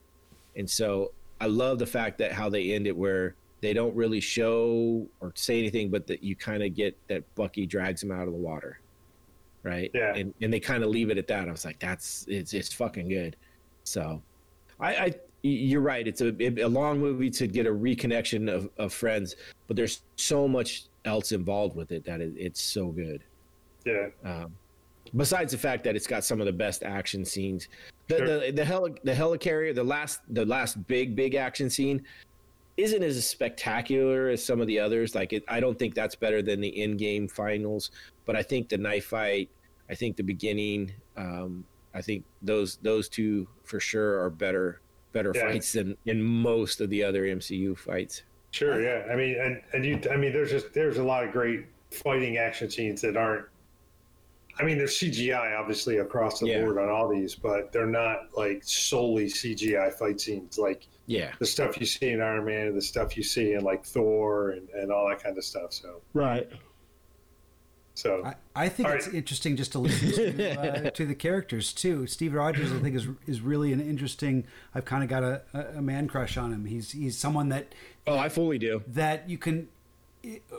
and 0.57 0.69
so 0.69 1.13
I 1.41 1.47
love 1.47 1.79
the 1.79 1.87
fact 1.87 2.19
that 2.19 2.33
how 2.33 2.49
they 2.49 2.73
end 2.73 2.87
it 2.87 2.97
where 2.97 3.35
they 3.61 3.73
don't 3.73 3.95
really 3.95 4.21
show 4.21 5.07
or 5.21 5.33
say 5.35 5.59
anything, 5.59 5.91
but 5.91 6.07
that 6.07 6.23
you 6.23 6.37
kind 6.37 6.63
of 6.63 6.75
get 6.75 6.97
that 7.09 7.23
Bucky 7.35 7.67
drags 7.67 8.03
him 8.03 8.11
out 8.13 8.27
of 8.27 8.33
the 8.33 8.39
water 8.39 8.81
right? 9.63 9.91
Yeah. 9.95 10.15
And 10.15 10.35
and 10.41 10.53
they 10.53 10.61
kind 10.61 10.83
of 10.83 10.91
leave 10.91 11.11
it 11.11 11.19
at 11.19 11.27
that. 11.29 11.49
I 11.49 11.51
was 11.51 11.65
like, 11.65 11.79
that's 11.79 12.25
it's 12.29 12.55
it's 12.55 12.73
fucking 12.73 13.09
good. 13.09 13.37
So, 13.85 14.23
I, 14.81 14.95
I 14.95 15.15
you're 15.43 15.81
right. 15.81 16.07
It's 16.07 16.21
a 16.21 16.35
a 16.63 16.69
long 16.69 16.99
movie 16.99 17.31
to 17.31 17.47
get 17.47 17.67
a 17.67 17.71
reconnection 17.71 18.53
of, 18.53 18.69
of 18.79 18.93
friends, 18.93 19.37
but 19.67 19.77
there's 19.77 20.03
so 20.17 20.49
much 20.49 20.85
else 21.05 21.33
involved 21.33 21.77
with 21.77 21.93
it 21.93 22.05
that 22.05 22.21
it, 22.21 22.33
it's 22.37 22.61
so 22.61 22.89
good. 22.89 23.23
Yeah. 23.85 24.09
Um, 24.25 24.55
besides 25.17 25.53
the 25.53 25.59
fact 25.59 25.85
that 25.85 25.97
it's 25.97 26.07
got 26.07 26.25
some 26.25 26.41
of 26.41 26.47
the 26.47 26.53
best 26.53 26.83
action 26.83 27.25
scenes, 27.25 27.69
the 28.09 28.19
sure. 28.19 28.27
the 28.27 28.53
the, 28.53 28.65
heli- 28.65 29.01
the 29.05 29.13
helicarrier, 29.13 29.75
the 29.75 29.85
last 29.85 30.21
the 30.29 30.45
last 30.45 30.87
big 30.87 31.15
big 31.17 31.35
action 31.35 31.71
scene 31.71 32.03
isn't 32.77 33.03
as 33.03 33.27
spectacular 33.27 34.29
as 34.29 34.45
some 34.45 34.61
of 34.61 34.67
the 34.67 34.79
others. 34.79 35.15
Like 35.15 35.33
it, 35.33 35.45
I 35.49 35.61
don't 35.61 35.79
think 35.79 35.95
that's 35.95 36.15
better 36.15 36.43
than 36.43 36.61
the 36.61 36.73
Endgame 36.77 37.31
finals, 37.31 37.91
but 38.25 38.37
I 38.37 38.43
think 38.43 38.69
the 38.69 38.79
knife 38.79 39.07
fight 39.07 39.51
I 39.91 39.95
think 39.95 40.17
the 40.17 40.23
beginning. 40.23 40.93
Um, 41.17 41.65
I 41.95 42.03
think 42.03 42.25
those 42.43 42.77
those 42.83 43.09
two 43.09 43.49
for 43.65 43.81
sure 43.81 44.21
are 44.21 44.31
better 44.31 44.81
better 45.13 45.33
yeah. 45.35 45.49
fights 45.49 45.73
than 45.73 45.97
in 46.05 46.23
most 46.23 46.81
of 46.81 46.91
the 46.91 47.03
other 47.03 47.25
MCU 47.25 47.77
fights. 47.77 48.23
Sure, 48.51 48.81
yeah. 48.81 49.11
I 49.11 49.17
mean, 49.17 49.37
and 49.41 49.61
and 49.73 49.85
you, 49.85 50.01
I 50.11 50.17
mean, 50.17 50.33
there's 50.33 50.51
just 50.51 50.73
there's 50.75 50.99
a 50.99 51.05
lot 51.05 51.25
of 51.25 51.33
great 51.33 51.67
fighting 51.91 52.37
action 52.37 52.71
scenes 52.71 53.01
that 53.03 53.17
aren't. 53.17 53.47
I 54.61 54.65
mean, 54.65 54.79
there's 54.79 54.99
CGI 54.99 55.59
obviously 55.59 55.99
across 55.99 56.41
the 56.41 56.49
yeah. 56.49 56.63
board 56.63 56.79
on 56.79 56.89
all 56.89 57.09
these, 57.09 57.35
but 57.35 57.73
they're 57.73 57.87
not 57.87 58.37
like 58.37 58.63
solely 58.65 59.27
CGI 59.27 59.93
fight 59.93 60.21
scenes. 60.21 60.59
Like 60.59 60.87
yeah, 61.07 61.33
the 61.39 61.47
stuff 61.47 61.79
you 61.79 61.87
see 61.87 62.11
in 62.11 62.21
Iron 62.21 62.45
Man 62.45 62.69
and 62.69 62.77
the 62.77 62.83
stuff 62.83 63.17
you 63.17 63.23
see 63.23 63.55
in 63.55 63.63
like 63.63 63.85
Thor 63.85 64.51
and, 64.51 64.69
and 64.71 64.91
all 64.91 65.09
that 65.09 65.23
kind 65.23 65.39
of 65.39 65.45
stuff. 65.45 65.73
So 65.73 66.03
right. 66.13 66.49
So 67.99 68.23
I, 68.25 68.35
I 68.55 68.69
think 68.69 68.89
it's 68.91 69.07
right. 69.07 69.17
interesting 69.17 69.57
just 69.57 69.73
to 69.73 69.81
listen 69.81 70.13
to, 70.13 70.61
uh, 70.61 70.91
to 70.95 71.05
the 71.05 71.17
characters 71.17 71.73
too. 71.73 72.07
Steve 72.07 72.33
Rogers, 72.33 72.73
I 72.73 72.79
think, 72.79 72.95
is 72.95 73.09
is 73.27 73.41
really 73.41 73.73
an 73.73 73.81
interesting. 73.81 74.45
I've 74.73 74.85
kind 74.85 75.03
of 75.03 75.11
got 75.11 75.25
a, 75.25 75.43
a 75.77 75.83
man 75.83 76.07
crush 76.07 76.37
on 76.37 76.53
him. 76.53 76.65
He's 76.65 76.93
he's 76.93 77.19
someone 77.19 77.49
that. 77.49 77.75
Oh, 78.07 78.17
I 78.17 78.29
fully 78.29 78.57
do. 78.57 78.85
That 78.87 79.29
you 79.29 79.37
can, 79.37 79.69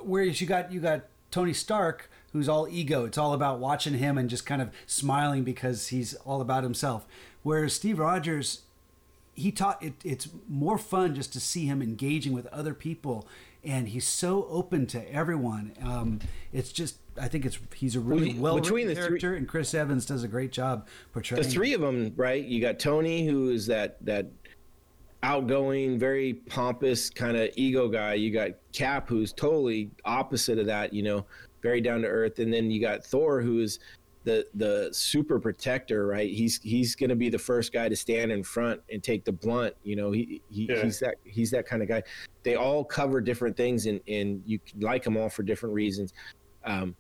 whereas 0.03 0.41
you 0.41 0.47
got 0.47 0.73
you 0.73 0.81
got 0.81 1.05
Tony 1.31 1.53
Stark, 1.53 2.11
who's 2.33 2.49
all 2.49 2.67
ego. 2.69 3.05
It's 3.05 3.17
all 3.17 3.33
about 3.33 3.59
watching 3.59 3.95
him 3.95 4.17
and 4.17 4.29
just 4.29 4.45
kind 4.45 4.61
of 4.61 4.69
smiling 4.85 5.43
because 5.43 5.87
he's 5.87 6.13
all 6.25 6.41
about 6.41 6.63
himself. 6.63 7.05
Whereas 7.43 7.73
Steve 7.73 7.99
Rogers, 7.99 8.61
he 9.33 9.51
taught 9.51 9.81
it, 9.81 9.93
it's 10.03 10.29
more 10.47 10.77
fun 10.77 11.15
just 11.15 11.33
to 11.33 11.39
see 11.39 11.65
him 11.65 11.81
engaging 11.81 12.33
with 12.33 12.47
other 12.47 12.73
people 12.73 13.27
and 13.63 13.89
he's 13.89 14.07
so 14.07 14.47
open 14.49 14.85
to 14.87 15.13
everyone. 15.13 15.73
Um, 15.83 16.19
it's 16.53 16.71
just 16.71 16.97
I 17.19 17.27
think 17.27 17.45
it's 17.45 17.59
he's 17.75 17.95
a 17.95 17.99
really 17.99 18.33
well 18.33 18.55
written 18.55 18.93
character, 18.95 19.19
three, 19.19 19.37
and 19.37 19.47
Chris 19.47 19.73
Evans 19.73 20.05
does 20.05 20.23
a 20.23 20.27
great 20.27 20.51
job 20.51 20.87
portraying. 21.13 21.43
The 21.43 21.49
three 21.49 21.73
of 21.73 21.81
them, 21.81 22.13
right? 22.15 22.43
You 22.43 22.61
got 22.61 22.79
Tony, 22.79 23.25
who 23.25 23.49
is 23.49 23.67
that 23.67 23.97
that 24.05 24.27
outgoing, 25.21 25.99
very 25.99 26.33
pompous 26.33 27.09
kind 27.09 27.35
of 27.35 27.49
ego 27.55 27.89
guy. 27.89 28.13
You 28.13 28.31
got 28.31 28.51
Cap, 28.71 29.09
who's 29.09 29.33
totally 29.33 29.91
opposite 30.05 30.57
of 30.59 30.67
that. 30.67 30.93
You 30.93 31.03
know, 31.03 31.25
very 31.61 31.81
down 31.81 32.01
to 32.01 32.07
earth, 32.07 32.39
and 32.39 32.53
then 32.53 32.71
you 32.71 32.81
got 32.81 33.03
Thor, 33.03 33.41
who's 33.41 33.79
the 34.23 34.45
the 34.55 34.89
super 34.91 35.39
protector, 35.39 36.07
right? 36.07 36.29
He's 36.29 36.59
he's 36.61 36.95
going 36.95 37.09
to 37.09 37.15
be 37.15 37.29
the 37.29 37.39
first 37.39 37.71
guy 37.71 37.89
to 37.89 37.95
stand 37.95 38.31
in 38.31 38.43
front 38.43 38.81
and 38.91 39.01
take 39.01 39.23
the 39.25 39.31
blunt. 39.31 39.73
You 39.83 39.95
know, 39.95 40.11
he, 40.11 40.41
he 40.49 40.67
yeah. 40.69 40.83
he's 40.83 40.99
that 40.99 41.15
he's 41.23 41.51
that 41.51 41.65
kind 41.65 41.81
of 41.81 41.87
guy. 41.87 42.03
They 42.43 42.55
all 42.55 42.83
cover 42.83 43.21
different 43.21 43.55
things, 43.55 43.85
and 43.85 43.99
and 44.07 44.43
you 44.45 44.59
like 44.79 45.03
them 45.03 45.17
all 45.17 45.29
for 45.29 45.43
different 45.43 45.73
reasons. 45.73 46.13
Um, 46.65 46.95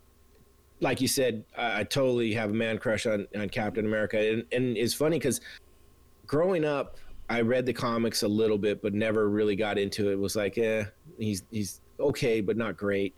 like 0.79 1.01
you 1.01 1.09
said, 1.09 1.43
I, 1.57 1.81
I, 1.81 1.83
totally 1.83 2.33
have 2.33 2.51
a 2.51 2.53
man 2.53 2.77
crush 2.77 3.05
on 3.05 3.27
on 3.35 3.49
Captain 3.49 3.85
America, 3.85 4.17
and 4.17 4.45
and 4.51 4.77
it's 4.77 4.93
funny 4.93 5.19
because 5.19 5.41
growing 6.25 6.63
up, 6.63 6.97
I 7.29 7.41
read 7.41 7.65
the 7.65 7.73
comics 7.73 8.23
a 8.23 8.27
little 8.27 8.57
bit, 8.57 8.81
but 8.81 8.93
never 8.93 9.29
really 9.29 9.57
got 9.57 9.77
into 9.77 10.09
it. 10.09 10.17
Was 10.17 10.35
like, 10.35 10.57
eh, 10.57 10.85
he's 11.17 11.43
he's 11.51 11.81
okay, 11.99 12.39
but 12.39 12.55
not 12.55 12.77
great. 12.77 13.13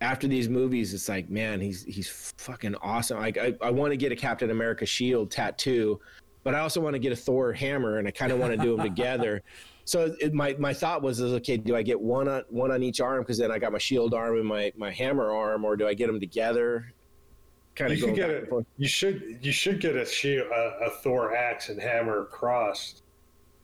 After 0.00 0.28
these 0.28 0.48
movies, 0.48 0.92
it's 0.92 1.08
like, 1.08 1.30
man, 1.30 1.60
he's 1.60 1.82
he's 1.84 2.32
fucking 2.36 2.74
awesome. 2.76 3.18
Like, 3.18 3.38
I 3.38 3.54
I 3.62 3.70
want 3.70 3.92
to 3.92 3.96
get 3.96 4.12
a 4.12 4.16
Captain 4.16 4.50
America 4.50 4.84
shield 4.84 5.30
tattoo, 5.30 6.00
but 6.44 6.54
I 6.54 6.60
also 6.60 6.80
want 6.80 6.94
to 6.94 6.98
get 6.98 7.12
a 7.12 7.16
Thor 7.16 7.52
hammer, 7.52 7.98
and 7.98 8.06
I 8.06 8.10
kind 8.10 8.30
of 8.30 8.38
want 8.38 8.52
to 8.52 8.58
do 8.58 8.76
them 8.76 8.84
together. 8.84 9.42
So 9.86 10.16
it, 10.18 10.34
my 10.34 10.56
my 10.58 10.74
thought 10.74 11.00
was, 11.00 11.20
is 11.20 11.32
okay, 11.34 11.56
do 11.56 11.76
I 11.76 11.82
get 11.82 11.98
one 11.98 12.26
on 12.26 12.42
one 12.48 12.72
on 12.72 12.82
each 12.82 13.00
arm 13.00 13.22
because 13.22 13.38
then 13.38 13.52
I 13.52 13.58
got 13.60 13.70
my 13.70 13.78
shield 13.78 14.14
arm 14.14 14.36
and 14.36 14.44
my 14.44 14.72
my 14.76 14.90
hammer 14.90 15.30
arm, 15.30 15.64
or 15.64 15.76
do 15.76 15.86
I 15.86 15.94
get 15.94 16.08
them 16.08 16.18
together? 16.18 16.92
Kind 17.76 17.92
of 17.92 17.98
you 18.00 18.10
get 18.12 18.30
it. 18.30 18.50
You 18.78 18.88
should 18.88 19.38
you 19.40 19.52
should 19.52 19.80
get 19.80 19.94
a 19.94 20.04
shield, 20.04 20.48
a, 20.50 20.86
a 20.86 20.90
Thor 21.02 21.36
axe 21.36 21.68
and 21.68 21.80
hammer 21.80 22.24
crossed 22.24 23.04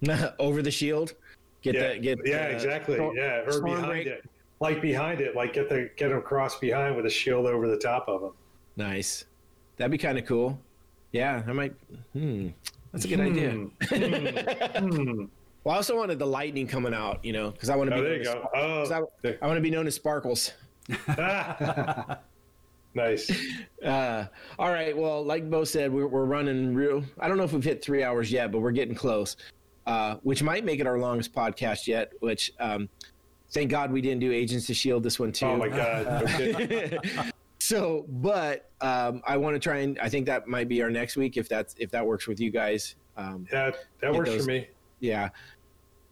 over 0.39 0.62
the 0.62 0.70
shield. 0.70 1.15
Get 1.61 1.75
yeah, 1.75 1.81
that. 1.81 2.02
Get 2.02 2.19
yeah, 2.25 2.47
uh, 2.47 2.49
exactly. 2.51 2.97
yeah, 3.17 3.43
or 3.44 3.61
behind 3.61 4.07
it, 4.07 4.25
like 4.62 4.81
behind 4.81 5.20
it, 5.20 5.34
like 5.34 5.52
get 5.52 5.68
the 5.68 5.91
get 5.97 6.10
them 6.10 6.23
crossed 6.23 6.60
behind 6.60 6.94
with 6.94 7.05
a 7.05 7.10
shield 7.10 7.47
over 7.47 7.66
the 7.66 7.76
top 7.76 8.08
of 8.08 8.20
them. 8.23 8.32
Nice. 8.76 9.24
That'd 9.76 9.91
be 9.91 9.99
kind 9.99 10.16
of 10.18 10.24
cool. 10.24 10.57
Yeah, 11.10 11.42
I 11.47 11.52
might. 11.52 11.74
Hmm. 12.12 12.50
That's 12.92 13.05
a 13.05 13.08
good 13.08 13.18
hmm. 13.18 13.26
idea. 13.26 13.50
Hmm. 13.50 14.94
hmm. 14.94 15.24
Well, 15.65 15.74
I 15.74 15.76
also 15.76 15.97
wanted 15.97 16.18
the 16.18 16.26
lightning 16.26 16.66
coming 16.66 16.92
out, 16.92 17.24
you 17.24 17.32
know, 17.32 17.52
because 17.52 17.70
I 17.70 17.76
want 17.76 17.89
to 17.91 17.94
be. 17.94 18.00
Oh, 18.00 18.02
there 18.02 18.16
you 18.16 18.24
go. 18.24 18.49
Oh, 18.52 19.07
I, 19.24 19.36
I 19.41 19.47
want 19.47 19.58
to 19.58 19.60
be 19.60 19.70
known 19.70 19.86
as 19.86 19.94
Sparkles. 19.94 20.50
nice. 22.94 23.31
Uh, 23.81 24.26
all 24.58 24.73
right. 24.73 24.97
Well, 24.97 25.24
like 25.24 25.49
Bo 25.49 25.62
said, 25.62 25.92
we're, 25.92 26.08
we're 26.08 26.24
running 26.24 26.74
real. 26.74 27.05
I 27.20 27.28
don't 27.28 27.36
know 27.36 27.44
if 27.44 27.52
we've 27.52 27.62
hit 27.62 27.81
three 27.81 28.02
hours 28.02 28.32
yet, 28.32 28.50
but 28.50 28.58
we're 28.58 28.73
getting 28.73 28.97
close, 28.97 29.36
uh, 29.86 30.16
which 30.24 30.42
might 30.42 30.65
make 30.65 30.81
it 30.81 30.86
our 30.89 30.99
longest 30.99 31.32
podcast 31.32 31.86
yet. 31.86 32.12
Which, 32.18 32.50
um, 32.58 32.89
thank 33.52 33.70
God 33.70 33.92
we 33.92 34.00
didn't 34.00 34.20
do 34.20 34.32
Agents 34.32 34.68
of 34.68 34.76
Shield 34.76 35.02
this 35.02 35.18
one 35.18 35.32
too. 35.32 35.47
Oh 35.47 35.56
my 35.56 35.68
God. 35.68 36.98
so, 37.58 38.06
but 38.08 38.70
um, 38.81 39.22
I 39.26 39.36
want 39.36 39.55
to 39.55 39.60
try 39.60 39.78
and 39.78 39.98
I 40.00 40.08
think 40.08 40.26
that 40.26 40.48
might 40.48 40.68
be 40.68 40.82
our 40.82 40.90
next 40.90 41.16
week 41.16 41.36
if 41.36 41.48
that's 41.48 41.74
if 41.78 41.90
that 41.90 42.05
works 42.05 42.26
with 42.26 42.40
you 42.40 42.50
guys. 42.50 42.97
Um, 43.16 43.47
yeah, 43.52 43.70
that 44.00 44.12
works 44.12 44.31
those, 44.31 44.44
for 44.44 44.50
me. 44.50 44.68
Yeah. 45.00 45.28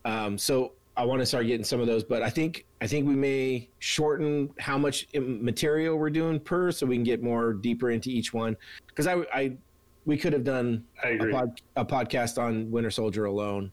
Um, 0.05 0.39
so 0.39 0.73
I 0.97 1.05
want 1.05 1.21
to 1.21 1.27
start 1.27 1.47
getting 1.47 1.65
some 1.65 1.81
of 1.81 1.87
those, 1.87 2.05
but 2.05 2.23
I 2.23 2.29
think 2.31 2.67
I 2.81 2.87
think 2.87 3.07
we 3.07 3.15
may 3.15 3.69
shorten 3.79 4.51
how 4.59 4.77
much 4.77 5.07
material 5.15 5.97
we're 5.97 6.11
doing 6.11 6.39
per, 6.39 6.71
so 6.73 6.87
we 6.87 6.97
can 6.97 7.05
get 7.05 7.23
more 7.23 7.53
deeper 7.55 7.91
into 7.91 8.11
each 8.11 8.35
one. 8.35 8.57
Because 8.87 9.07
I, 9.07 9.25
I, 9.33 9.57
we 10.05 10.17
could 10.17 10.33
have 10.33 10.45
done 10.45 10.85
a, 11.05 11.17
pod, 11.31 11.61
a, 11.77 11.85
podcast 11.85 12.43
on 12.43 12.71
Winter 12.71 12.91
Soldier 12.91 13.27
alone, 13.27 13.73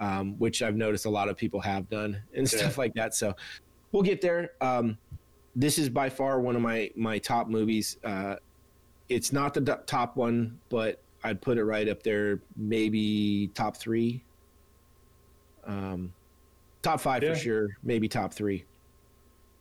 um, 0.00 0.38
which 0.38 0.62
I've 0.62 0.76
noticed 0.76 1.06
a 1.06 1.10
lot 1.10 1.28
of 1.28 1.36
people 1.36 1.60
have 1.60 1.88
done 1.88 2.22
and 2.34 2.50
yeah. 2.50 2.58
stuff 2.58 2.78
like 2.78 2.94
that. 2.94 3.14
So 3.14 3.34
we'll 3.92 4.02
get 4.02 4.20
there. 4.20 4.52
Um, 4.60 4.98
this 5.54 5.78
is 5.78 5.88
by 5.88 6.10
far 6.10 6.40
one 6.40 6.54
of 6.56 6.62
my 6.62 6.90
my 6.96 7.18
top 7.18 7.48
movies. 7.48 7.96
Uh, 8.04 8.36
it's 9.08 9.32
not 9.32 9.54
the 9.54 9.80
top 9.86 10.16
one, 10.16 10.58
but 10.68 11.00
I'd 11.24 11.40
put 11.40 11.58
it 11.58 11.64
right 11.64 11.88
up 11.88 12.02
there, 12.02 12.40
maybe 12.56 13.50
top 13.54 13.76
three 13.76 14.22
um, 15.66 16.12
top 16.82 17.00
five 17.00 17.22
yeah. 17.22 17.34
for 17.34 17.38
sure, 17.38 17.68
maybe 17.82 18.08
top 18.08 18.32
three. 18.32 18.64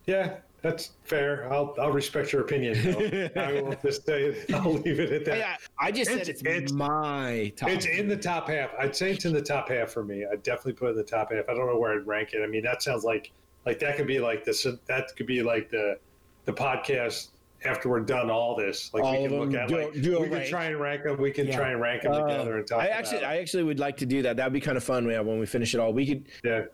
Yeah, 0.06 0.38
that's 0.66 0.94
fair. 1.04 1.48
I'll 1.54 1.76
I'll 1.80 1.92
respect 1.92 2.34
your 2.34 2.42
opinion. 2.42 2.76
I 3.36 3.62
will 3.62 3.76
just 3.84 4.04
say 4.04 4.44
I'll 4.54 4.74
leave 4.74 5.00
it 5.00 5.12
at 5.12 5.26
that. 5.26 5.38
Yeah, 5.38 5.58
I 5.80 5.92
just 5.92 6.10
it's, 6.10 6.20
said 6.20 6.30
it's, 6.30 6.42
it's 6.44 6.72
my 6.72 7.54
top. 7.56 7.70
It's 7.70 7.86
in 7.86 8.08
the 8.08 8.18
top 8.18 8.50
half. 8.50 8.72
I'd 8.80 8.96
say 8.96 9.12
it's 9.12 9.26
in 9.26 9.34
the 9.34 9.44
top 9.44 9.70
half 9.70 9.92
for 9.92 10.04
me. 10.04 10.26
I'd 10.26 10.42
definitely 10.42 10.74
put 10.74 10.88
it 10.88 10.92
in 10.92 10.98
the 10.98 11.04
top 11.04 11.32
half. 11.32 11.46
I 11.48 11.54
don't 11.54 11.68
know 11.68 11.78
where 11.78 11.94
I'd 11.94 12.08
rank 12.08 12.34
it. 12.34 12.42
I 12.42 12.48
mean, 12.48 12.64
that 12.64 12.82
sounds 12.82 13.04
like 13.04 13.32
like 13.68 13.78
that 13.80 13.96
could 13.96 14.08
be 14.08 14.18
like 14.18 14.44
this. 14.44 14.66
That 14.88 15.16
could 15.16 15.28
be 15.28 15.44
like 15.44 15.70
the 15.70 16.00
the 16.46 16.54
podcast 16.54 17.28
after 17.64 17.88
we're 17.88 18.00
done 18.00 18.32
all 18.32 18.56
this, 18.56 18.92
like 18.92 19.04
all 19.04 19.22
we 19.22 19.28
can 19.28 19.40
look 19.40 19.54
at, 19.54 19.68
do, 19.68 19.78
like 19.78 20.02
do 20.02 20.20
we 20.20 20.30
can 20.30 20.48
try 20.48 20.66
and 20.66 20.80
rank 20.80 21.04
them. 21.04 21.22
We 21.22 21.32
can 21.32 21.48
yeah. 21.48 21.58
try 21.58 21.70
and 21.70 21.82
rank 21.82 22.02
them 22.04 22.12
uh, 22.12 22.22
together 22.22 22.58
and 22.58 22.68
talk. 22.68 22.80
About. 22.80 22.90
I 22.90 22.98
actually, 22.98 23.24
I 23.24 23.38
actually 23.38 23.64
would 23.64 23.80
like 23.80 23.98
to 23.98 24.06
do 24.08 24.24
that. 24.24 24.38
That'd 24.38 24.54
be 24.54 24.62
kind 24.62 24.78
of 24.78 24.84
fun. 24.84 25.08
Yeah, 25.08 25.20
when 25.20 25.40
we 25.40 25.46
finish 25.46 25.76
it 25.76 25.80
all, 25.80 25.94
we 25.94 26.08
could. 26.08 26.26
Yeah. 26.44 26.66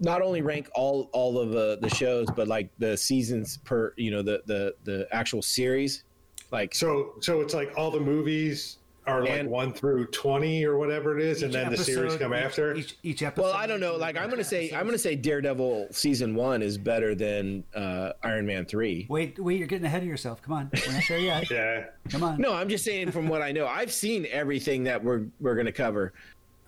Not 0.00 0.22
only 0.22 0.42
rank 0.42 0.68
all 0.74 1.10
all 1.12 1.38
of 1.38 1.54
uh, 1.54 1.76
the 1.76 1.90
shows, 1.90 2.26
but 2.34 2.48
like 2.48 2.70
the 2.78 2.96
seasons 2.96 3.58
per, 3.58 3.92
you 3.96 4.10
know, 4.10 4.22
the 4.22 4.42
the 4.46 4.74
the 4.84 5.08
actual 5.12 5.42
series, 5.42 6.04
like. 6.50 6.74
So 6.74 7.14
so 7.20 7.40
it's 7.40 7.54
like 7.54 7.72
all 7.76 7.90
the 7.90 8.00
movies 8.00 8.78
are 9.06 9.22
like 9.22 9.30
and, 9.30 9.50
one 9.50 9.72
through 9.72 10.06
twenty 10.06 10.64
or 10.64 10.78
whatever 10.78 11.18
it 11.18 11.24
is, 11.24 11.42
and 11.42 11.52
then 11.52 11.66
episode, 11.66 11.78
the 11.78 11.92
series 11.92 12.16
come 12.16 12.32
each, 12.32 12.40
after. 12.40 12.74
Each, 12.74 12.96
each, 13.02 13.22
episode. 13.22 13.42
Well, 13.46 13.54
I 13.54 13.66
don't 13.66 13.80
know. 13.80 13.96
Like 13.96 14.16
I'm 14.16 14.30
gonna 14.30 14.44
say, 14.44 14.66
episodes. 14.66 14.80
I'm 14.80 14.86
gonna 14.86 14.98
say 14.98 15.16
Daredevil 15.16 15.88
season 15.90 16.34
one 16.34 16.62
is 16.62 16.78
better 16.78 17.14
than 17.14 17.64
uh, 17.74 18.12
Iron 18.22 18.46
Man 18.46 18.64
three. 18.66 19.06
Wait, 19.08 19.38
wait, 19.38 19.58
you're 19.58 19.66
getting 19.66 19.86
ahead 19.86 20.02
of 20.02 20.08
yourself. 20.08 20.42
Come 20.42 20.54
on, 20.54 20.70
we're 20.86 20.92
not 20.92 21.02
there 21.08 21.18
yet. 21.18 21.50
yeah, 21.50 21.84
come 22.10 22.22
on. 22.22 22.40
No, 22.40 22.52
I'm 22.52 22.68
just 22.68 22.84
saying 22.84 23.10
from 23.10 23.28
what 23.28 23.42
I 23.42 23.52
know. 23.52 23.66
I've 23.66 23.92
seen 23.92 24.26
everything 24.30 24.84
that 24.84 25.02
we're 25.02 25.24
we're 25.40 25.56
gonna 25.56 25.72
cover. 25.72 26.12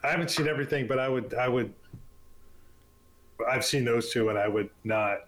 I 0.02 0.10
haven't 0.10 0.30
seen 0.30 0.48
everything, 0.48 0.86
but 0.86 0.98
I 0.98 1.08
would 1.08 1.34
I 1.34 1.48
would. 1.48 1.72
I've 3.48 3.64
seen 3.64 3.84
those 3.84 4.10
two, 4.10 4.28
and 4.28 4.38
I 4.38 4.48
would 4.48 4.70
not. 4.84 5.26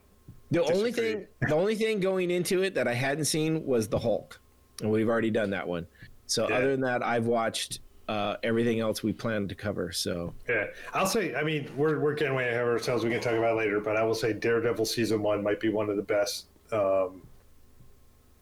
The 0.51 0.60
disagree. 0.60 0.78
only 0.78 0.93
thing, 0.93 1.26
the 1.41 1.55
only 1.55 1.75
thing 1.75 2.01
going 2.01 2.31
into 2.31 2.62
it 2.62 2.75
that 2.75 2.86
I 2.86 2.94
hadn't 2.94 3.25
seen 3.25 3.65
was 3.65 3.89
the 3.89 3.99
Hulk, 3.99 4.41
and 4.81 4.91
we've 4.91 5.09
already 5.09 5.31
done 5.31 5.51
that 5.51 5.67
one. 5.67 5.86
So 6.26 6.49
yeah. 6.49 6.57
other 6.57 6.70
than 6.70 6.81
that, 6.83 7.05
I've 7.05 7.26
watched 7.26 7.81
uh, 8.09 8.36
everything 8.43 8.81
else 8.81 9.02
we 9.02 9.12
planned 9.12 9.49
to 9.49 9.55
cover. 9.55 9.93
So 9.93 10.34
yeah, 10.49 10.67
I'll 10.93 11.07
say. 11.07 11.34
I 11.34 11.43
mean, 11.43 11.70
we're 11.76 11.99
we're 12.01 12.15
getting 12.15 12.34
way 12.34 12.49
ahead 12.49 12.62
of 12.62 12.68
ourselves. 12.68 13.05
We 13.05 13.10
can 13.10 13.20
talk 13.20 13.34
about 13.34 13.57
later, 13.57 13.81
but 13.81 13.97
I 13.97 14.02
will 14.02 14.15
say 14.15 14.33
Daredevil 14.33 14.84
season 14.84 15.23
one 15.23 15.43
might 15.43 15.60
be 15.60 15.68
one 15.68 15.89
of 15.89 15.97
the 15.97 16.02
best 16.02 16.47
um, 16.73 17.23